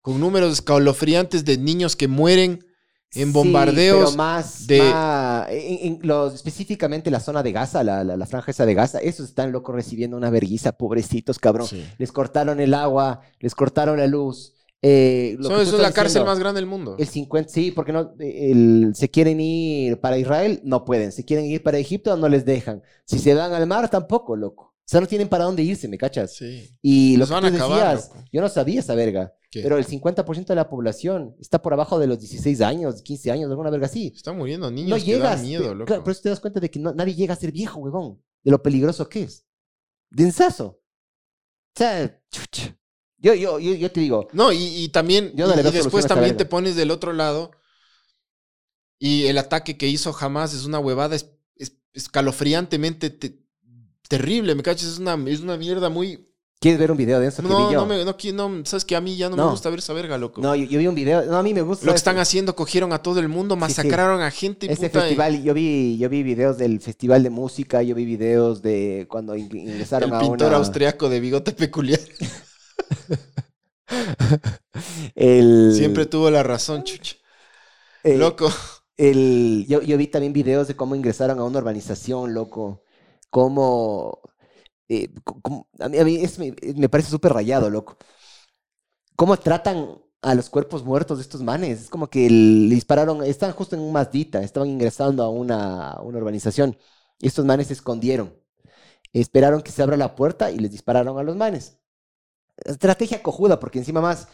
Con 0.00 0.18
números 0.18 0.54
escalofriantes 0.54 1.44
de 1.44 1.58
niños 1.58 1.94
que 1.94 2.08
mueren 2.08 2.64
en 3.12 3.26
Sí, 3.28 3.32
bombardeos. 3.32 3.98
pero 4.12 4.16
más, 4.16 4.66
de- 4.66 4.80
más- 4.80 5.48
en, 5.50 5.78
en 5.94 5.98
los- 6.08 6.32
específicamente 6.36 7.10
la 7.10 7.20
zona 7.20 7.42
de 7.42 7.52
Gaza, 7.52 7.84
la, 7.84 8.02
la, 8.02 8.16
la 8.16 8.24
franja 8.26 8.50
esa 8.50 8.64
de 8.64 8.72
Gaza, 8.72 8.98
esos 9.00 9.28
están 9.28 9.52
locos 9.52 9.74
recibiendo 9.74 10.16
una 10.16 10.30
verguiza, 10.30 10.72
pobrecitos, 10.72 11.38
cabrón. 11.38 11.66
Sí. 11.68 11.84
Les 11.98 12.12
cortaron 12.12 12.60
el 12.60 12.72
agua, 12.72 13.20
les 13.40 13.54
cortaron 13.54 13.98
la 13.98 14.06
luz. 14.06 14.54
Eh, 14.82 15.36
lo 15.38 15.48
que 15.48 15.62
eso 15.62 15.76
es 15.76 15.82
la 15.82 15.92
cárcel 15.92 16.24
más 16.24 16.38
grande 16.38 16.60
del 16.60 16.68
mundo. 16.68 16.96
El 16.98 17.06
50, 17.08 17.48
sí, 17.50 17.70
porque 17.72 17.92
no, 17.92 18.14
el, 18.18 18.92
se 18.94 19.10
quieren 19.10 19.40
ir 19.40 20.00
para 20.00 20.18
Israel, 20.18 20.60
no 20.64 20.84
pueden. 20.84 21.12
Se 21.12 21.24
quieren 21.24 21.46
ir 21.46 21.62
para 21.62 21.78
Egipto, 21.78 22.16
no 22.16 22.28
les 22.28 22.44
dejan. 22.44 22.82
Si 23.04 23.18
se 23.18 23.34
van 23.34 23.52
al 23.52 23.66
mar, 23.66 23.88
tampoco, 23.90 24.36
loco. 24.36 24.74
O 24.78 24.88
sea, 24.88 25.00
no 25.00 25.08
tienen 25.08 25.28
para 25.28 25.44
dónde 25.44 25.64
irse, 25.64 25.88
¿me 25.88 25.98
cachas? 25.98 26.36
Sí. 26.36 26.70
Y 26.80 27.14
lo 27.16 27.20
Los 27.26 27.30
que 27.30 27.34
tú 27.40 27.46
a 27.46 27.48
acabar, 27.48 27.96
decías, 27.96 28.08
loco. 28.14 28.24
yo 28.32 28.40
no 28.40 28.48
sabía 28.48 28.78
esa 28.78 28.94
verga, 28.94 29.34
¿Qué? 29.50 29.62
pero 29.62 29.78
el 29.78 29.84
50% 29.84 30.46
de 30.46 30.54
la 30.54 30.68
población 30.68 31.34
está 31.40 31.60
por 31.60 31.72
abajo 31.72 31.98
de 31.98 32.06
los 32.06 32.20
16 32.20 32.60
años, 32.60 33.02
15 33.02 33.32
años, 33.32 33.50
alguna 33.50 33.70
verga 33.70 33.86
así. 33.86 34.12
Están 34.14 34.36
muriendo 34.38 34.70
niños 34.70 34.90
No 34.90 34.96
que 34.96 35.02
llegas. 35.02 35.38
dan 35.38 35.42
miedo, 35.42 35.64
pe- 35.70 35.74
loco. 35.74 35.84
claro, 35.86 36.04
por 36.04 36.12
eso 36.12 36.22
te 36.22 36.28
das 36.28 36.38
cuenta 36.38 36.60
de 36.60 36.70
que 36.70 36.78
no- 36.78 36.92
nadie 36.94 37.14
llega 37.16 37.34
a 37.34 37.36
ser 37.36 37.50
viejo, 37.50 37.80
huevón. 37.80 38.22
De 38.44 38.52
lo 38.52 38.62
peligroso 38.62 39.08
que 39.08 39.22
es. 39.24 39.44
Densazo. 40.10 40.66
O 40.66 41.78
sea, 41.78 42.20
chucha. 42.30 42.78
Yo, 43.26 43.34
yo, 43.34 43.58
yo, 43.58 43.74
yo 43.74 43.90
te 43.90 43.98
digo, 44.00 44.28
No, 44.32 44.52
y, 44.52 44.58
y 44.84 44.88
también, 44.90 45.32
Yo 45.34 45.48
no 45.48 45.54
y- 45.56 45.66
y 45.66 45.70
después 45.72 46.06
también 46.06 46.36
te 46.36 46.44
pones 46.44 46.76
del 46.76 46.92
otro 46.92 47.12
lado 47.12 47.50
y 48.98 49.26
el 49.26 49.36
ataque 49.38 49.76
que 49.76 49.88
hizo 49.88 50.12
jamás 50.12 50.54
es 50.54 50.64
una 50.64 50.78
huevada 50.78 51.16
es, 51.16 51.26
es- 51.56 51.72
escalofriantemente 51.92 53.10
te- 53.10 53.40
terrible, 54.08 54.54
¿me 54.54 54.62
cachas? 54.62 54.88
Es 54.92 54.98
una, 54.98 55.18
es 55.28 55.40
una 55.40 55.56
mierda 55.56 55.88
muy... 55.88 56.24
¿quieres 56.60 56.78
ver 56.80 56.90
un 56.90 56.96
video 56.96 57.20
de 57.20 57.26
eso 57.26 57.42
No, 57.42 57.70
no, 57.72 57.84
me, 57.84 58.04
no, 58.04 58.14
no, 58.48 58.64
sabes 58.64 58.84
que 58.84 58.96
a 58.96 59.00
mí 59.00 59.16
ya 59.16 59.28
no, 59.28 59.36
me 59.36 59.42
gusta 59.50 59.68
ver 59.70 59.80
esa 59.80 59.92
verga, 59.92 60.16
loco. 60.16 60.40
No, 60.40 60.54
yo, 60.54 60.64
yo 60.64 60.78
vi 60.78 60.86
un 60.86 60.94
video, 60.94 61.24
no, 61.26 61.36
a 61.36 61.42
mí 61.42 61.52
me 61.52 61.62
gusta. 61.62 61.84
Lo 61.84 61.92
que 61.92 61.96
están 61.96 62.18
haciendo, 62.18 62.54
cogieron 62.56 62.92
a 62.92 63.02
todo 63.02 63.18
el 63.20 63.28
mundo, 63.28 63.56
sí. 63.56 63.60
masacraron 63.60 64.22
a 64.22 64.30
gente, 64.30 64.66
Ese 64.72 64.88
puta, 64.88 64.98
y- 64.98 65.02
festival, 65.02 65.42
yo 65.42 65.52
vi, 65.52 65.98
yo 65.98 66.08
vi 66.08 66.22
videos 66.22 66.56
del 66.58 66.80
festival 66.80 67.22
de 67.24 67.30
música, 67.30 67.82
yo 67.82 67.94
vi 67.96 68.04
videos 68.04 68.62
de 68.62 69.06
cuando 69.10 69.34
in- 69.36 69.50
ingresaron 69.54 70.08
el 70.10 70.14
a 70.16 70.20
pintor 70.20 70.48
una... 70.48 70.56
austriaco 70.58 71.08
de 71.10 71.20
bigote 71.20 71.52
peculiar. 71.52 72.00
el, 75.14 75.46
Siempre 75.68 76.06
tuvo 76.06 76.30
la 76.30 76.42
razón, 76.42 76.82
chucha. 76.84 77.16
eh, 78.02 78.16
Loco. 78.18 78.48
el, 78.96 79.66
yo, 79.68 79.82
yo 79.82 79.96
vi 79.98 80.08
también 80.08 80.32
videos 80.32 80.68
de 80.68 80.76
cómo 80.76 80.94
ingresaron 80.96 81.38
a 81.40 81.44
una 81.44 81.58
urbanización, 81.58 82.34
loco. 82.34 82.82
Cómo... 83.30 84.20
eh, 84.88 85.10
cómo- 85.42 85.68
a 85.80 85.88
mí, 85.88 85.98
a 85.98 86.04
mí 86.04 86.16
es- 86.16 86.38
me, 86.38 86.54
me 86.76 86.88
parece 86.88 87.10
súper 87.10 87.32
rayado, 87.34 87.70
loco. 87.70 87.98
Cómo 89.16 89.36
tratan 89.38 89.98
a 90.22 90.34
los 90.34 90.50
cuerpos 90.50 90.84
muertos 90.84 91.18
de 91.18 91.22
estos 91.22 91.42
manes. 91.42 91.82
Es 91.82 91.88
como 91.90 92.08
que 92.10 92.26
el- 92.26 92.68
le 92.68 92.74
dispararon, 92.74 93.22
estaban 93.24 93.54
justo 93.54 93.76
en 93.76 93.82
un 93.82 93.92
Mazdita, 93.92 94.42
estaban 94.42 94.68
ingresando 94.68 95.22
a 95.22 95.28
una, 95.30 95.98
una 96.02 96.18
urbanización. 96.18 96.76
Y 97.18 97.26
estos 97.28 97.44
manes 97.44 97.68
se 97.68 97.72
escondieron. 97.74 98.34
Esperaron 99.12 99.62
que 99.62 99.72
se 99.72 99.82
abra 99.82 99.96
la 99.98 100.16
puerta 100.16 100.50
y 100.52 100.58
les 100.58 100.72
dispararon 100.72 101.18
a 101.18 101.24
los 101.24 101.36
manes. 101.36 101.78
Estrategia 102.64 103.22
cojuda, 103.22 103.60
porque 103.60 103.78
encima 103.78 104.00
más 104.00 104.28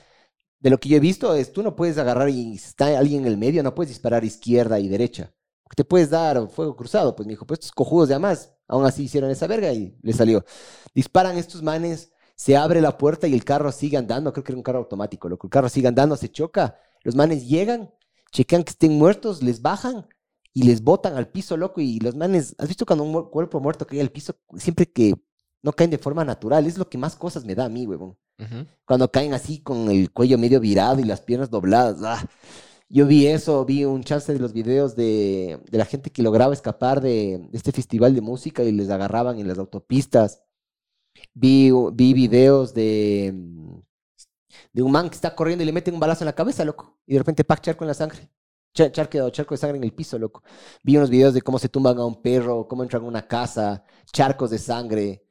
de 0.61 0.71
lo 0.71 0.79
que 0.79 0.89
yo 0.89 0.97
he 0.97 1.01
visto 1.01 1.35
es 1.35 1.53
tú 1.53 1.63
no 1.63 1.75
puedes 1.75 1.99
agarrar 1.99 2.29
y 2.29 2.55
está 2.55 2.99
alguien 2.99 3.23
en 3.23 3.27
el 3.27 3.37
medio, 3.37 3.63
no 3.63 3.75
puedes 3.75 3.91
disparar 3.91 4.25
izquierda 4.25 4.79
y 4.79 4.89
derecha. 4.89 5.33
Te 5.75 5.85
puedes 5.85 6.11
dar 6.11 6.49
fuego 6.49 6.77
cruzado. 6.77 7.17
Pues 7.17 7.27
me 7.27 7.33
dijo, 7.33 7.47
pues 7.47 7.61
estos 7.61 7.73
cojudos 7.73 8.09
de 8.09 8.19
más, 8.19 8.53
aún 8.69 8.85
así 8.85 9.05
hicieron 9.05 9.31
esa 9.31 9.47
verga 9.47 9.73
y 9.73 9.97
le 10.03 10.13
salió. 10.13 10.45
Disparan 10.95 11.39
estos 11.39 11.63
manes, 11.63 12.13
se 12.35 12.57
abre 12.57 12.81
la 12.81 12.99
puerta 12.99 13.27
y 13.27 13.35
el 13.35 13.45
carro 13.45 13.73
sigue 13.73 13.97
andando. 13.97 14.33
Creo 14.33 14.45
que 14.45 14.53
era 14.53 14.59
un 14.59 14.63
carro 14.63 14.81
automático, 14.81 15.29
loco. 15.29 15.47
El 15.47 15.51
carro 15.51 15.69
sigue 15.69 15.89
andando, 15.89 16.17
se 16.17 16.31
choca. 16.31 16.79
Los 17.03 17.15
manes 17.15 17.49
llegan, 17.49 17.93
chequean 18.33 18.65
que 18.65 18.71
estén 18.71 18.93
muertos, 18.99 19.43
les 19.43 19.63
bajan 19.63 20.07
y 20.53 20.65
les 20.65 20.83
botan 20.83 21.17
al 21.17 21.29
piso, 21.29 21.57
loco. 21.57 21.81
Y 21.81 21.99
los 22.01 22.15
manes, 22.17 22.55
¿has 22.59 22.69
visto 22.69 22.87
cuando 22.87 23.05
un 23.05 23.31
cuerpo 23.31 23.61
muerto 23.61 23.87
cae 23.87 24.01
al 24.01 24.11
piso? 24.11 24.37
Siempre 24.57 24.87
que 24.91 25.15
no 25.63 25.73
caen 25.73 25.91
de 25.91 25.99
forma 25.99 26.25
natural, 26.25 26.67
es 26.67 26.79
lo 26.79 26.89
que 26.89 26.99
más 26.99 27.17
cosas 27.17 27.45
me 27.45 27.55
da 27.55 27.67
a 27.67 27.69
mí, 27.69 27.87
huevón 27.87 28.17
cuando 28.85 29.11
caen 29.13 29.35
así 29.35 29.61
con 29.63 29.89
el 29.89 30.11
cuello 30.13 30.37
medio 30.37 30.59
virado 30.59 30.99
y 31.01 31.05
las 31.05 31.21
piernas 31.21 31.49
dobladas. 31.51 31.99
¡ah! 32.03 32.29
Yo 32.89 33.07
vi 33.07 33.27
eso, 33.29 33.65
vi 33.65 33.85
un 33.85 34.03
chance 34.03 34.33
de 34.33 34.39
los 34.41 34.53
videos 34.53 34.97
de, 34.97 35.61
de 35.71 35.79
la 35.79 35.85
gente 35.85 36.11
que 36.11 36.23
lograba 36.23 36.53
escapar 36.53 37.01
de, 37.01 37.39
de 37.51 37.57
este 37.57 37.71
festival 37.73 38.15
de 38.15 38.21
música 38.21 38.65
y 38.65 38.73
les 38.73 38.91
agarraban 38.91 39.39
en 39.39 39.47
las 39.47 39.59
autopistas. 39.59 40.43
Vi, 41.35 41.71
vi 41.93 42.15
videos 42.15 42.75
de, 42.75 43.33
de 44.73 44.83
un 44.83 44.91
man 44.93 45.09
que 45.09 45.15
está 45.15 45.35
corriendo 45.35 45.63
y 45.63 45.67
le 45.67 45.73
meten 45.73 45.95
un 45.95 46.01
balazo 46.01 46.25
en 46.25 46.27
la 46.27 46.35
cabeza, 46.35 46.65
loco. 46.65 46.99
Y 47.07 47.13
de 47.13 47.19
repente, 47.19 47.45
pac, 47.45 47.61
charco 47.61 47.85
en 47.85 47.89
la 47.89 47.95
sangre. 47.95 48.29
Cha- 48.75 48.91
Charco, 48.91 49.29
charco 49.31 49.55
de 49.55 49.59
sangre 49.59 49.77
en 49.79 49.85
el 49.85 49.93
piso, 49.93 50.19
loco. 50.19 50.43
Vi 50.83 50.97
unos 50.97 51.11
videos 51.11 51.35
de 51.35 51.43
cómo 51.43 51.59
se 51.59 51.69
tumban 51.69 51.99
a 51.99 52.05
un 52.07 52.21
perro, 52.23 52.67
cómo 52.67 52.83
entran 52.83 53.03
a 53.05 53.07
una 53.07 53.27
casa, 53.29 53.85
charcos 54.13 54.51
de 54.51 54.59
sangre. 54.59 55.23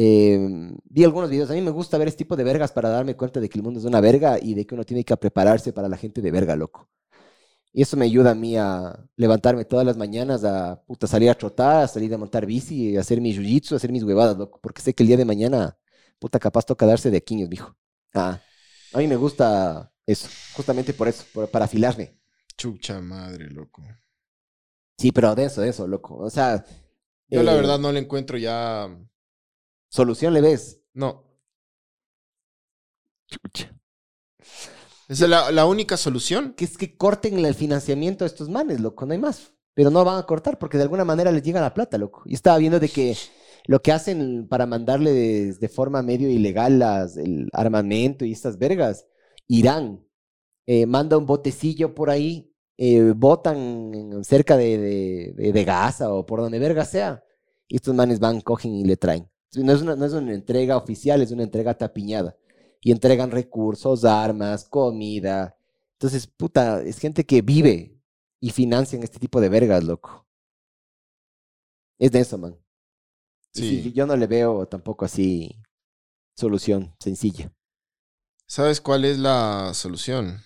Eh, 0.00 0.38
vi 0.84 1.04
algunos 1.04 1.28
videos. 1.30 1.50
A 1.50 1.54
mí 1.54 1.60
me 1.60 1.70
gusta 1.72 1.98
ver 1.98 2.08
este 2.08 2.18
tipo 2.18 2.36
de 2.36 2.44
vergas 2.44 2.70
para 2.72 2.88
darme 2.88 3.16
cuenta 3.16 3.40
de 3.40 3.48
que 3.48 3.58
el 3.58 3.64
mundo 3.64 3.80
es 3.80 3.84
una 3.86 4.00
verga 4.00 4.38
y 4.40 4.54
de 4.54 4.64
que 4.66 4.74
uno 4.74 4.84
tiene 4.84 5.04
que 5.04 5.16
prepararse 5.16 5.72
para 5.72 5.88
la 5.88 5.96
gente 5.96 6.22
de 6.22 6.30
verga, 6.30 6.54
loco. 6.56 6.88
Y 7.72 7.82
eso 7.82 7.96
me 7.96 8.06
ayuda 8.06 8.32
a 8.32 8.34
mí 8.34 8.56
a 8.56 8.98
levantarme 9.16 9.64
todas 9.64 9.86
las 9.86 9.96
mañanas 9.96 10.44
a 10.44 10.82
puta, 10.86 11.06
salir 11.06 11.30
a 11.30 11.34
trotar, 11.34 11.84
a 11.84 11.88
salir 11.88 12.12
a 12.14 12.18
montar 12.18 12.46
bici, 12.46 12.96
a 12.96 13.00
hacer 13.00 13.20
mi 13.20 13.32
jiu-jitsu, 13.34 13.72
a 13.74 13.76
hacer 13.76 13.92
mis 13.92 14.04
huevadas, 14.04 14.36
loco. 14.38 14.60
Porque 14.62 14.82
sé 14.82 14.94
que 14.94 15.02
el 15.04 15.08
día 15.08 15.16
de 15.18 15.24
mañana, 15.26 15.78
puta, 16.18 16.38
capaz 16.38 16.64
toca 16.66 16.86
darse 16.86 17.10
de 17.10 17.22
quiños, 17.24 17.48
mijo. 17.50 17.76
Ah, 18.14 18.40
a 18.92 18.98
mí 18.98 19.06
me 19.08 19.16
gusta 19.16 19.92
eso, 20.06 20.28
justamente 20.56 20.94
por 20.94 21.08
eso, 21.08 21.24
por- 21.32 21.50
para 21.50 21.66
afilarme. 21.66 22.14
Chucha 22.58 23.00
madre, 23.00 23.48
loco. 23.48 23.82
Sí, 24.98 25.12
pero 25.12 25.34
denso, 25.34 25.60
denso, 25.60 25.86
loco. 25.86 26.16
O 26.18 26.30
sea, 26.30 26.64
Yo 27.30 27.42
la 27.42 27.54
eh, 27.54 27.54
verdad 27.54 27.78
no 27.78 27.92
le 27.92 28.00
encuentro 28.00 28.36
ya... 28.38 28.88
solución 29.88 30.34
le 30.34 30.40
ves. 30.40 30.80
No. 30.94 31.24
Chucha. 33.26 33.74
Esa 35.08 35.24
es 35.24 35.30
la, 35.30 35.50
la 35.50 35.66
única 35.66 35.96
solución. 35.96 36.54
que 36.54 36.64
es 36.64 36.76
que 36.76 36.96
corten 36.96 37.44
el 37.44 37.54
financiamiento 37.54 38.24
de 38.24 38.28
estos 38.28 38.48
manes, 38.48 38.80
loco, 38.80 39.06
no 39.06 39.12
hay 39.12 39.18
más. 39.18 39.52
Pero 39.74 39.90
no 39.90 40.04
van 40.04 40.18
a 40.18 40.26
cortar 40.26 40.58
porque 40.58 40.76
de 40.76 40.82
alguna 40.84 41.04
manera 41.04 41.30
les 41.32 41.42
llega 41.42 41.60
la 41.60 41.72
plata, 41.74 41.98
loco. 41.98 42.22
Y 42.26 42.34
estaba 42.34 42.58
viendo 42.58 42.80
de 42.80 42.88
que 42.88 43.16
lo 43.66 43.80
que 43.80 43.92
hacen 43.92 44.48
para 44.48 44.66
mandarle 44.66 45.12
de, 45.12 45.52
de 45.54 45.68
forma 45.68 46.02
medio 46.02 46.28
ilegal 46.28 46.78
las, 46.78 47.16
el 47.16 47.48
armamento 47.52 48.24
y 48.24 48.32
estas 48.32 48.58
vergas, 48.58 49.06
Irán 49.46 50.04
eh, 50.66 50.86
manda 50.86 51.16
un 51.16 51.26
botecillo 51.26 51.94
por 51.94 52.10
ahí, 52.10 52.52
eh, 52.76 53.12
botan 53.16 54.20
cerca 54.24 54.56
de, 54.56 54.78
de- 55.36 55.52
de 55.52 55.64
Gaza 55.64 56.12
o 56.12 56.26
por 56.26 56.40
donde 56.40 56.58
verga 56.58 56.84
sea, 56.84 57.22
y 57.68 57.76
estos 57.76 57.94
manes 57.94 58.18
van, 58.20 58.40
cogen 58.40 58.74
y 58.74 58.84
le 58.84 58.96
traen. 58.96 59.28
No 59.54 59.72
es 59.72 59.82
una, 59.82 59.96
no 59.96 60.04
es 60.04 60.12
una 60.12 60.34
entrega 60.34 60.76
oficial, 60.76 61.22
es 61.22 61.30
una 61.30 61.42
entrega 61.42 61.76
tapiñada. 61.76 62.36
Y 62.80 62.92
entregan 62.92 63.30
recursos, 63.30 64.04
armas, 64.04 64.68
comida, 64.68 65.58
entonces, 65.98 66.28
puta, 66.28 66.80
es 66.82 67.00
gente 67.00 67.26
que 67.26 67.42
vive 67.42 68.00
y 68.40 68.50
financian 68.50 69.02
este 69.02 69.18
tipo 69.18 69.40
de 69.40 69.48
vergas, 69.48 69.82
loco. 69.82 70.28
Es 71.98 72.12
de 72.12 72.20
eso, 72.20 72.38
man. 72.38 72.56
Sí, 73.52 73.92
yo 73.92 74.06
no 74.06 74.14
le 74.14 74.28
veo 74.28 74.68
tampoco 74.68 75.04
así 75.04 75.60
solución 76.36 76.94
sencilla. 77.00 77.52
¿Sabes 78.46 78.80
cuál 78.80 79.04
es 79.04 79.18
la 79.18 79.74
solución? 79.74 80.40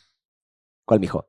¿Cuál, 0.87 1.01
mijo? 1.01 1.29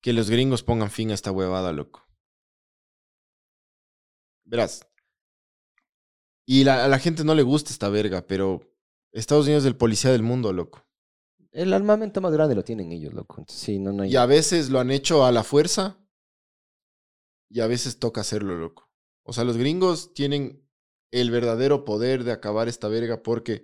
Que 0.00 0.14
los 0.14 0.30
gringos 0.30 0.62
pongan 0.62 0.90
fin 0.90 1.10
a 1.10 1.14
esta 1.14 1.30
huevada, 1.30 1.74
loco. 1.74 2.08
Verás. 4.46 4.89
Y 6.52 6.64
la- 6.64 6.84
a 6.84 6.88
la 6.88 6.98
gente 6.98 7.22
no 7.22 7.36
le 7.36 7.44
gusta 7.44 7.70
esta 7.70 7.88
verga, 7.90 8.26
pero 8.26 8.60
Estados 9.12 9.46
Unidos 9.46 9.62
es 9.62 9.68
el 9.68 9.76
policía 9.76 10.10
del 10.10 10.24
mundo, 10.24 10.52
loco. 10.52 10.84
El 11.52 11.72
armamento 11.72 12.20
más 12.20 12.32
grande 12.32 12.56
lo 12.56 12.64
tienen 12.64 12.90
ellos, 12.90 13.14
loco. 13.14 13.36
Entonces, 13.38 13.62
sí, 13.64 13.78
no, 13.78 13.92
no 13.92 14.02
hay... 14.02 14.10
Y 14.10 14.16
a 14.16 14.26
veces 14.26 14.68
lo 14.68 14.80
han 14.80 14.90
hecho 14.90 15.24
a 15.24 15.30
la 15.30 15.44
fuerza 15.44 16.04
y 17.48 17.60
a 17.60 17.68
veces 17.68 18.00
toca 18.00 18.22
hacerlo, 18.22 18.56
loco. 18.56 18.90
O 19.22 19.32
sea, 19.32 19.44
los 19.44 19.56
gringos 19.56 20.12
tienen 20.12 20.68
el 21.12 21.30
verdadero 21.30 21.84
poder 21.84 22.24
de 22.24 22.32
acabar 22.32 22.66
esta 22.66 22.88
verga 22.88 23.22
porque 23.22 23.62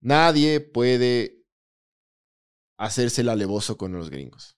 nadie 0.00 0.60
puede 0.60 1.44
hacerse 2.78 3.20
el 3.20 3.28
alevoso 3.28 3.76
con 3.76 3.92
los 3.92 4.08
gringos. 4.08 4.55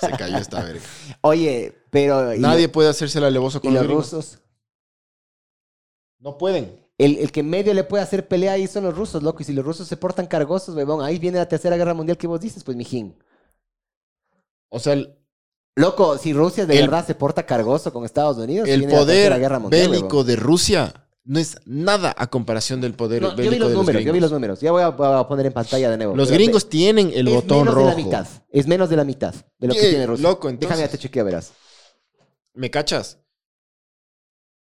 Se 0.00 0.10
cayó 0.12 0.36
esta 0.38 0.62
verga. 0.62 0.80
Oye, 1.22 1.74
pero... 1.90 2.34
¿y 2.34 2.38
Nadie 2.38 2.66
lo- 2.66 2.72
puede 2.72 2.88
hacerse 2.88 3.18
el 3.18 3.24
alevoso 3.24 3.58
¿Y 3.58 3.60
con 3.62 3.74
los, 3.74 3.82
los 3.86 3.92
rusos? 3.92 4.38
No 6.18 6.36
pueden. 6.38 6.84
El, 6.98 7.18
el 7.18 7.30
que 7.32 7.42
medio 7.42 7.72
le 7.74 7.84
puede 7.84 8.02
hacer 8.02 8.26
pelea 8.26 8.52
ahí 8.52 8.66
son 8.66 8.84
los 8.84 8.96
rusos, 8.96 9.22
loco. 9.22 9.40
Y 9.40 9.44
si 9.44 9.52
los 9.52 9.64
rusos 9.64 9.86
se 9.86 9.96
portan 9.96 10.26
cargosos, 10.26 10.74
huevón, 10.74 11.04
ahí 11.04 11.18
viene 11.18 11.38
la 11.38 11.48
tercera 11.48 11.76
guerra 11.76 11.94
mundial 11.94 12.16
que 12.18 12.26
vos 12.26 12.40
dices, 12.40 12.64
pues, 12.64 12.76
mijín. 12.76 13.16
O 14.68 14.78
sea, 14.80 14.94
el, 14.94 15.14
Loco, 15.76 16.18
si 16.18 16.32
Rusia 16.32 16.66
de 16.66 16.74
El- 16.76 16.88
verdad 16.88 17.06
se 17.06 17.14
porta 17.14 17.46
cargoso 17.46 17.92
con 17.92 18.04
Estados 18.04 18.36
Unidos, 18.36 18.68
el 18.68 18.80
viene 18.80 18.94
la 18.94 18.98
tercera 19.06 19.28
poder 19.28 19.40
guerra 19.40 19.58
mundial, 19.60 19.88
bélico 19.90 20.24
de 20.24 20.34
Rusia 20.34 21.07
no 21.28 21.38
es 21.38 21.58
nada 21.66 22.14
a 22.16 22.28
comparación 22.28 22.80
del 22.80 22.94
poder 22.94 23.20
No, 23.20 23.36
yo 23.36 23.36
vi 23.36 23.44
los 23.44 23.52
de 23.52 23.58
los 23.58 23.72
números, 23.74 24.02
yo 24.02 24.12
vi 24.14 24.20
los 24.20 24.32
números. 24.32 24.60
Ya 24.62 24.72
voy 24.72 24.82
a, 24.82 24.88
voy 24.88 25.20
a 25.20 25.28
poner 25.28 25.44
en 25.44 25.52
pantalla 25.52 25.90
de 25.90 25.98
nuevo. 25.98 26.16
Los 26.16 26.30
gringos 26.30 26.70
tienen 26.70 27.12
el 27.14 27.28
es 27.28 27.34
botón 27.34 27.58
menos 27.58 27.74
rojo. 27.74 27.86
de 27.86 27.92
la 27.92 28.02
mitad. 28.02 28.26
Es 28.48 28.66
menos 28.66 28.88
de 28.88 28.96
la 28.96 29.04
mitad 29.04 29.34
de 29.58 29.68
lo 29.68 29.74
que 29.74 29.80
tiene 29.80 30.06
Rusia. 30.06 30.22
loco, 30.22 30.48
Déjame 30.50 30.80
entonces- 30.84 31.00
ya 31.02 31.10
te 31.10 31.22
verás. 31.22 31.52
¿Me 32.54 32.70
cachas? 32.70 33.18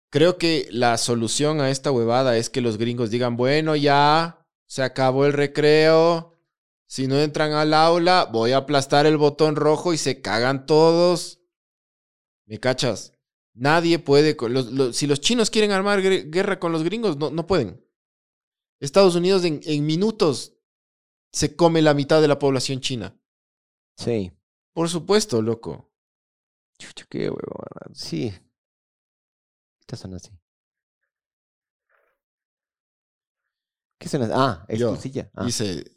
Creo 0.10 0.40
que 0.40 0.68
la 0.72 0.98
solución 0.98 1.62
a 1.62 1.70
esta 1.70 1.92
huevada 1.92 2.36
es 2.36 2.50
que 2.50 2.62
los 2.62 2.80
gringos 2.80 3.12
digan, 3.12 3.38
bueno, 3.38 3.76
ya, 3.76 4.44
se 4.66 4.82
acabó 4.82 5.28
el 5.28 5.34
recreo. 5.34 6.34
Si 6.88 7.06
no 7.06 7.20
entran 7.20 7.54
al 7.54 7.76
aula, 7.76 8.28
voy 8.32 8.54
a 8.54 8.58
aplastar 8.58 9.06
el 9.06 9.18
botón 9.18 9.56
rojo 9.56 9.94
y 9.94 10.00
se 10.00 10.20
cagan 10.22 10.66
todos. 10.66 11.42
¿Me 12.48 12.60
cachas? 12.60 13.15
Nadie 13.56 14.00
puede. 14.00 14.36
los- 14.50 14.72
los- 14.72 14.96
si 14.96 15.08
los 15.08 15.20
chinos 15.22 15.50
quieren 15.50 15.72
armar 15.72 16.02
guerra 16.02 16.60
con 16.60 16.72
los 16.72 16.84
gringos, 16.84 17.18
no, 17.18 17.30
no 17.32 17.48
pueden. 17.48 17.82
Estados 18.82 19.16
Unidos 19.16 19.44
en, 19.46 19.62
en 19.64 19.86
minutos 19.86 20.54
se 21.32 21.56
come 21.56 21.82
la 21.82 21.94
mitad 21.94 22.22
de 22.22 22.28
la 22.28 22.38
población 22.38 22.82
china. 22.82 23.18
Sí. 23.98 24.32
Por 24.74 24.90
supuesto, 24.90 25.42
loco. 25.42 25.90
Chucha, 26.78 27.06
qué 27.10 27.30
huevón. 27.30 27.94
Sí. 27.96 28.34
¿Qué 29.88 29.96
son 29.96 30.14
así? 30.16 30.30
¿Qué 33.98 34.10
son 34.10 34.24
así? 34.24 34.32
Ah, 34.36 34.66
es 34.68 34.80
Yo. 34.80 34.94
tu 34.96 35.02
silla. 35.02 35.32
Ah. 35.34 35.46
Dice, 35.46 35.95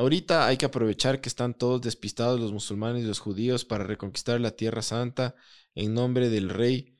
ahorita 0.00 0.46
hay 0.46 0.56
que 0.56 0.66
aprovechar 0.66 1.20
que 1.20 1.28
están 1.28 1.54
todos 1.54 1.80
despistados 1.82 2.40
los 2.40 2.52
musulmanes 2.52 3.04
y 3.04 3.06
los 3.06 3.18
judíos 3.18 3.64
para 3.64 3.84
reconquistar 3.84 4.40
la 4.40 4.52
Tierra 4.52 4.82
Santa 4.82 5.34
en 5.74 5.94
nombre 5.94 6.30
del 6.30 6.48
rey 6.48 6.98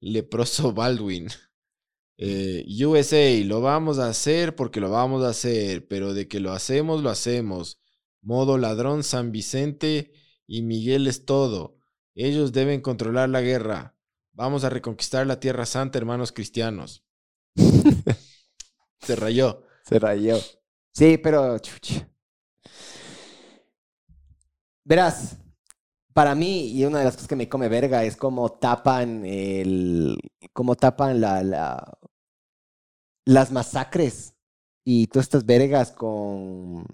leproso 0.00 0.72
Baldwin. 0.74 1.28
Eh, 2.18 2.64
USA, 2.84 3.44
lo 3.44 3.62
vamos 3.62 3.98
a 3.98 4.08
hacer 4.08 4.54
porque 4.54 4.80
lo 4.80 4.90
vamos 4.90 5.24
a 5.24 5.30
hacer, 5.30 5.88
pero 5.88 6.14
de 6.14 6.28
que 6.28 6.40
lo 6.40 6.52
hacemos, 6.52 7.02
lo 7.02 7.10
hacemos. 7.10 7.80
Modo 8.20 8.58
ladrón 8.58 9.02
San 9.02 9.32
Vicente 9.32 10.12
y 10.46 10.62
Miguel 10.62 11.06
es 11.06 11.24
todo. 11.24 11.78
Ellos 12.14 12.52
deben 12.52 12.82
controlar 12.82 13.30
la 13.30 13.40
guerra. 13.40 13.96
Vamos 14.32 14.64
a 14.64 14.70
reconquistar 14.70 15.26
la 15.26 15.40
Tierra 15.40 15.64
Santa, 15.66 15.98
hermanos 15.98 16.32
cristianos. 16.32 17.04
Se 19.00 19.16
rayó. 19.16 19.64
Se 19.84 19.98
rayó. 19.98 20.38
Sí, 20.92 21.18
pero 21.18 21.58
chucha. 21.58 22.08
Verás, 24.84 25.36
para 26.12 26.34
mí, 26.34 26.68
y 26.72 26.84
una 26.84 26.98
de 26.98 27.04
las 27.04 27.14
cosas 27.14 27.28
que 27.28 27.36
me 27.36 27.48
come 27.48 27.68
verga 27.68 28.04
es 28.04 28.16
cómo 28.16 28.50
tapan 28.52 29.24
el. 29.24 30.18
cómo 30.52 30.74
tapan 30.76 31.20
la, 31.20 31.42
la- 31.42 31.98
las 33.24 33.52
masacres 33.52 34.34
y 34.84 35.06
todas 35.06 35.26
estas 35.26 35.46
vergas 35.46 35.92
con. 35.92 36.84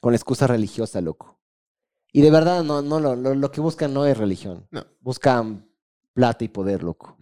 con 0.00 0.12
la 0.12 0.16
excusa 0.16 0.46
religiosa, 0.46 1.00
loco. 1.00 1.40
Y 2.12 2.20
de 2.20 2.30
verdad, 2.30 2.62
no, 2.62 2.80
no, 2.82 3.00
lo, 3.00 3.16
lo, 3.16 3.50
que 3.50 3.60
buscan 3.60 3.92
no 3.92 4.06
es 4.06 4.16
religión. 4.16 4.68
No. 4.70 4.84
Buscan 5.00 5.68
plata 6.12 6.44
y 6.44 6.48
poder, 6.48 6.84
loco. 6.84 7.16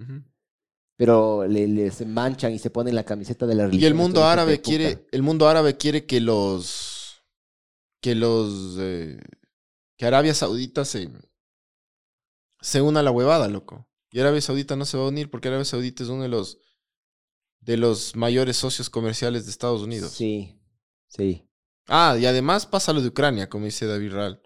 Pero 0.99 1.47
le, 1.47 1.67
le- 1.67 1.91
se 1.91 2.05
manchan 2.05 2.53
y 2.53 2.59
se 2.59 2.69
ponen 2.71 2.95
la 2.95 3.05
camiseta 3.05 3.47
de 3.47 3.55
la 3.55 3.63
Y 3.63 3.67
religión. 3.69 3.93
el 3.93 3.95
mundo 3.99 4.25
árabe 4.25 4.61
quiere, 4.61 5.07
el 5.11 5.23
mundo 5.23 5.49
árabe 5.49 5.77
quiere 5.79 6.05
que 6.05 6.21
los, 6.21 7.23
que 8.03 8.15
los, 8.15 8.77
eh, 8.81 9.19
que 10.03 10.07
Arabia 10.09 10.35
Saudita 10.35 10.85
se, 10.85 11.09
se 12.61 12.83
una 12.83 12.99
a 12.99 13.03
la 13.05 13.13
huevada, 13.13 13.47
loco. 13.47 13.89
Y 14.11 14.19
Arabia 14.19 14.41
Saudita 14.41 14.75
no 14.75 14.85
se 14.85 14.97
va 14.97 15.05
a 15.05 15.07
unir 15.07 15.31
porque 15.31 15.47
Arabia 15.47 15.65
Saudita 15.65 16.03
es 16.03 16.09
uno 16.09 16.25
de 16.25 16.29
los, 16.29 16.59
de 17.61 17.77
los 17.77 18.17
mayores 18.17 18.57
socios 18.57 18.91
comerciales 18.91 19.45
de 19.45 19.53
Estados 19.53 19.81
Unidos. 19.83 20.11
Sí, 20.11 20.61
sí. 21.07 21.49
Ah, 21.87 22.17
y 22.19 22.27
además 22.27 22.67
pasa 22.67 22.93
lo 22.93 23.01
de 23.01 23.07
Ucrania, 23.07 23.49
como 23.49 23.67
dice 23.67 23.87
David 23.87 24.13
Ral. 24.13 24.43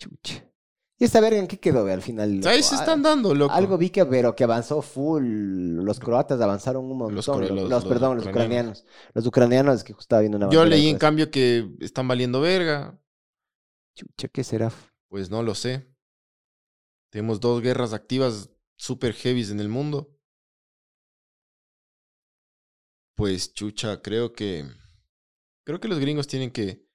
Chucha. 0.00 0.44
¿Y 0.98 1.04
esta 1.04 1.20
verga 1.20 1.38
en 1.38 1.46
qué 1.46 1.60
quedó 1.60 1.86
al 1.86 2.02
final? 2.02 2.30
Ahí 2.46 2.58
loco? 2.58 2.62
se 2.68 2.74
Ah, 2.74 2.78
están 2.80 3.00
dando, 3.00 3.32
loco. 3.32 3.54
Algo 3.54 3.78
vi 3.78 3.90
que, 3.90 4.04
pero 4.06 4.34
que 4.34 4.42
avanzó 4.42 4.82
full. 4.82 5.22
Los 5.84 6.00
croatas 6.00 6.40
avanzaron 6.40 6.84
un 6.84 6.98
montón. 6.98 7.14
Los 7.14 7.28
Los, 7.70 7.84
perdón, 7.84 8.16
los 8.16 8.26
ucranianos. 8.26 8.84
Los 9.14 9.24
ucranianos 9.24 9.84
que 9.84 9.92
estaba 9.92 10.18
viendo 10.18 10.36
una 10.38 10.50
Yo 10.50 10.64
leí 10.64 10.88
en 10.88 10.94
cosas. 10.96 11.00
cambio 11.00 11.30
que 11.30 11.70
están 11.78 12.08
valiendo 12.08 12.40
verga. 12.40 12.99
Chucha, 13.94 14.28
¿qué 14.28 14.44
será? 14.44 14.72
Pues 15.08 15.30
no 15.30 15.42
lo 15.42 15.54
sé. 15.54 15.86
Tenemos 17.10 17.40
dos 17.40 17.60
guerras 17.60 17.92
activas 17.92 18.50
super 18.76 19.12
heavies 19.12 19.50
en 19.50 19.60
el 19.60 19.68
mundo. 19.68 20.16
Pues 23.16 23.52
chucha, 23.52 24.00
creo 24.00 24.32
que. 24.32 24.64
Creo 25.66 25.80
que 25.80 25.88
los 25.88 25.98
gringos 25.98 26.26
tienen 26.26 26.50
que. 26.50 26.88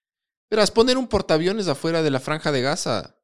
Verás, 0.50 0.72
poner 0.72 0.98
un 0.98 1.08
portaaviones 1.08 1.68
afuera 1.68 2.02
de 2.02 2.12
la 2.12 2.20
franja 2.20 2.52
de 2.52 2.62
Gaza. 2.62 3.20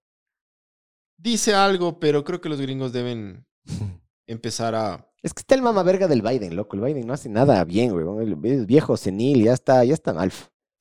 Dice 1.18 1.54
algo, 1.54 2.00
pero 2.00 2.24
creo 2.24 2.42
que 2.42 2.50
los 2.50 2.60
gringos 2.62 2.92
deben 2.92 3.48
empezar 4.28 4.76
a. 4.76 5.08
Es 5.24 5.34
que 5.34 5.42
está 5.42 5.56
el 5.56 5.62
mama 5.62 5.84
verga 5.84 6.08
del 6.08 6.22
Biden, 6.22 6.56
loco. 6.56 6.76
El 6.76 6.84
Biden 6.84 7.08
no 7.08 7.14
hace 7.14 7.30
nada 7.30 7.64
bien, 7.64 7.92
güey. 7.92 8.52
Es 8.52 8.66
viejo, 8.66 8.98
senil, 8.98 9.44
ya 9.46 9.54
está, 9.54 9.84
ya 9.84 9.94
está 9.94 10.14
mal. 10.14 10.32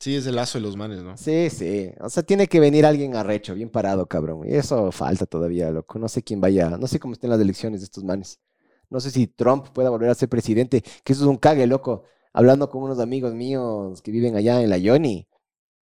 Sí, 0.01 0.17
es 0.17 0.27
el 0.27 0.37
lazo 0.37 0.57
de 0.59 0.63
los 0.63 0.77
manes, 0.77 1.03
¿no? 1.03 1.15
Sí, 1.19 1.51
sí. 1.51 1.93
O 2.01 2.09
sea, 2.09 2.23
tiene 2.23 2.47
que 2.47 2.59
venir 2.59 2.87
alguien 2.87 3.15
arrecho, 3.15 3.55
bien 3.55 3.69
parado, 3.69 4.07
cabrón. 4.07 4.49
Y 4.49 4.55
eso 4.55 4.91
falta 4.93 5.27
todavía, 5.27 5.71
loco. 5.71 5.99
No 5.99 6.09
sé 6.09 6.23
quién 6.23 6.41
vaya, 6.41 6.71
no 6.71 6.87
sé 6.87 6.99
cómo 6.99 7.13
estén 7.13 7.29
las 7.29 7.41
elecciones 7.41 7.81
de 7.81 7.85
estos 7.85 8.03
manes. 8.03 8.41
No 8.89 9.01
sé 9.01 9.11
si 9.11 9.27
Trump 9.27 9.69
pueda 9.75 9.91
volver 9.91 10.09
a 10.11 10.15
ser 10.15 10.31
presidente, 10.31 10.83
que 11.05 11.13
eso 11.13 11.25
es 11.25 11.29
un 11.29 11.37
cague, 11.37 11.67
loco. 11.67 12.05
Hablando 12.33 12.71
con 12.71 12.83
unos 12.83 12.99
amigos 12.99 13.35
míos 13.35 14.01
que 14.03 14.11
viven 14.11 14.37
allá 14.37 14.63
en 14.63 14.71
la 14.71 14.79
Yoni, 14.79 15.29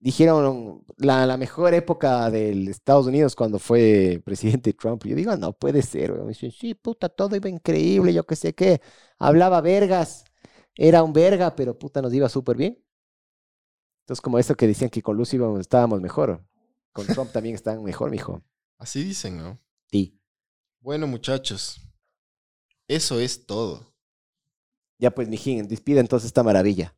dijeron 0.00 0.84
la, 0.99 1.36
mejor 1.39 1.74
época 1.74 2.31
del 2.31 2.68
Estados 2.68 3.07
Unidos 3.07 3.36
cuando 3.36 3.58
fue 3.58 4.20
presidente 4.24 4.74
Trump. 4.74 5.05
Yo 5.07 5.16
digo, 5.16 5.36
no 5.36 5.55
puede 5.55 5.82
ser. 5.82 6.12
Me 6.12 6.28
dicen, 6.28 6.50
sí, 6.52 6.74
puta, 6.74 7.08
todo 7.08 7.36
iba 7.36 7.49
increíble, 7.49 8.12
yo 8.12 8.24
qué 8.26 8.36
sé 8.36 8.55
qué. 8.55 8.82
Hablaba 9.18 9.60
vergas, 9.62 10.24
era 10.76 11.02
un 11.02 11.12
verga, 11.15 11.57
pero 11.57 11.78
puta, 11.78 12.02
nos 12.02 12.12
iba 12.15 12.28
súper 12.28 12.57
bien. 12.57 12.78
Entonces, 14.02 14.20
como 14.20 14.39
eso 14.39 14.56
que 14.56 14.66
decían 14.66 14.90
que 14.90 15.02
con 15.02 15.16
Luz 15.16 15.32
íbamos, 15.32 15.60
estábamos 15.60 16.00
mejor. 16.00 16.44
Con 16.92 17.06
Trump 17.06 17.32
también 17.32 17.55
están 17.55 17.82
mejor, 17.82 18.10
mijo. 18.10 18.42
Así 18.78 19.02
dicen, 19.02 19.39
¿no? 19.39 19.60
Sí. 19.90 20.20
Bueno, 20.81 21.06
muchachos. 21.06 21.81
Eso 22.89 23.20
es 23.20 23.47
todo. 23.47 23.94
Ya 24.98 25.12
pues, 25.12 25.28
mijín, 25.28 25.68
despide 25.68 26.00
entonces 26.00 26.26
esta 26.26 26.42
maravilla. 26.42 26.94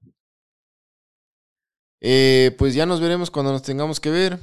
Eh, 2.01 2.55
pues 2.59 2.75
ya 2.75 2.87
nos 2.87 3.01
veremos 3.01 3.31
cuando 3.31 3.53
nos 3.53 3.63
tengamos 3.63 4.01
que 4.01 4.11
ver. 4.11 4.39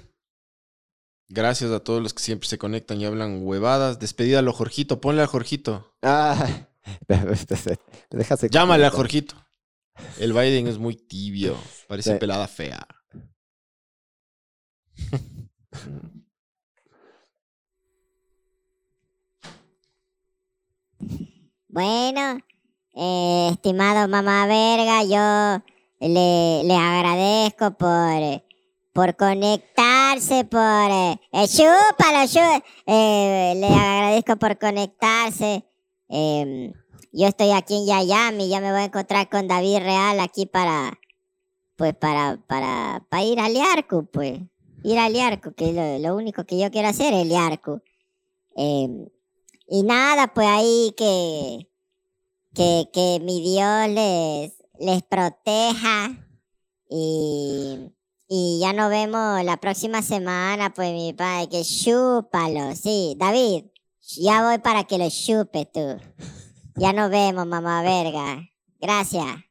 Gracias 1.29 1.71
a 1.71 1.83
todos 1.83 2.01
los 2.01 2.13
que 2.13 2.21
siempre 2.21 2.47
se 2.47 2.57
conectan 2.57 2.99
y 2.99 3.05
hablan 3.05 3.45
huevadas. 3.45 3.99
Despedida 3.99 4.39
a 4.39 4.41
lo 4.41 4.53
Jorgito. 4.53 5.01
Ponle 5.01 5.21
al 5.21 5.27
Jorgito. 5.27 5.95
Ah, 6.01 6.67
déjase. 8.09 8.49
Llámale 8.49 8.85
a 8.85 8.91
Jorgito. 8.91 9.35
El 10.19 10.33
Biden 10.33 10.67
es 10.67 10.77
muy 10.77 10.95
tibio. 10.95 11.55
Parece 11.87 12.13
Sí. 12.13 12.19
pelada 12.19 12.47
fea. 12.47 12.85
Bueno, 21.67 22.39
eh, 22.95 23.49
estimado 23.53 24.07
mamá 24.07 24.45
verga, 24.45 25.03
yo 25.03 25.63
le, 25.99 26.63
le 26.65 26.75
agradezco 26.75 27.71
por, 27.77 28.43
por 28.93 29.15
conectarse, 29.15 30.43
por... 30.45 30.59
Eh, 30.91 31.19
eh, 31.31 31.47
chúpalo, 31.47 32.27
chú- 32.27 32.63
eh, 32.87 33.53
le 33.55 33.67
agradezco 33.67 34.35
por 34.37 34.57
conectarse. 34.59 35.63
Em, 36.09 36.73
yo 37.11 37.27
estoy 37.27 37.51
aquí 37.51 37.75
en 37.75 37.85
Yayami, 37.85 38.47
ya 38.47 38.61
me 38.61 38.71
voy 38.71 38.81
a 38.81 38.85
encontrar 38.85 39.29
con 39.29 39.47
David 39.47 39.79
Real 39.79 40.19
aquí 40.19 40.45
para... 40.45 40.97
Pues 41.75 41.95
para, 41.95 42.37
para, 42.47 43.05
para 43.09 43.23
ir 43.23 43.39
al 43.39 43.53
Yarku, 43.53 44.05
pues. 44.05 44.39
Ir 44.83 44.99
al 44.99 45.13
Yarku, 45.13 45.53
que 45.53 45.73
lo, 45.73 45.97
lo 45.99 46.15
único 46.15 46.45
que 46.45 46.59
yo 46.59 46.69
quiero 46.69 46.89
hacer, 46.89 47.13
el 47.13 47.29
Yarku. 47.29 47.81
Em, 48.55 49.07
y 49.67 49.83
nada, 49.83 50.33
pues 50.33 50.47
ahí 50.47 50.93
que, 50.95 51.67
que, 52.53 52.89
que 52.93 53.19
mi 53.23 53.41
Dios 53.41 53.89
les, 53.89 54.53
les 54.79 55.01
proteja 55.03 56.11
y, 56.89 57.93
y 58.27 58.59
ya 58.59 58.73
nos 58.73 58.89
vemos 58.89 59.43
la 59.43 59.57
próxima 59.57 60.01
semana, 60.01 60.73
pues 60.73 60.93
mi 60.93 61.13
padre, 61.13 61.49
que 61.49 61.63
chúpalo, 61.63 62.75
sí, 62.75 63.15
David, 63.17 63.65
ya 64.17 64.43
voy 64.43 64.57
para 64.59 64.83
que 64.83 64.97
lo 64.97 65.09
chupes 65.09 65.71
tú. 65.71 65.97
Ya 66.75 66.93
nos 66.93 67.09
vemos, 67.09 67.45
mamá 67.45 67.81
verga. 67.81 68.49
Gracias. 68.79 69.50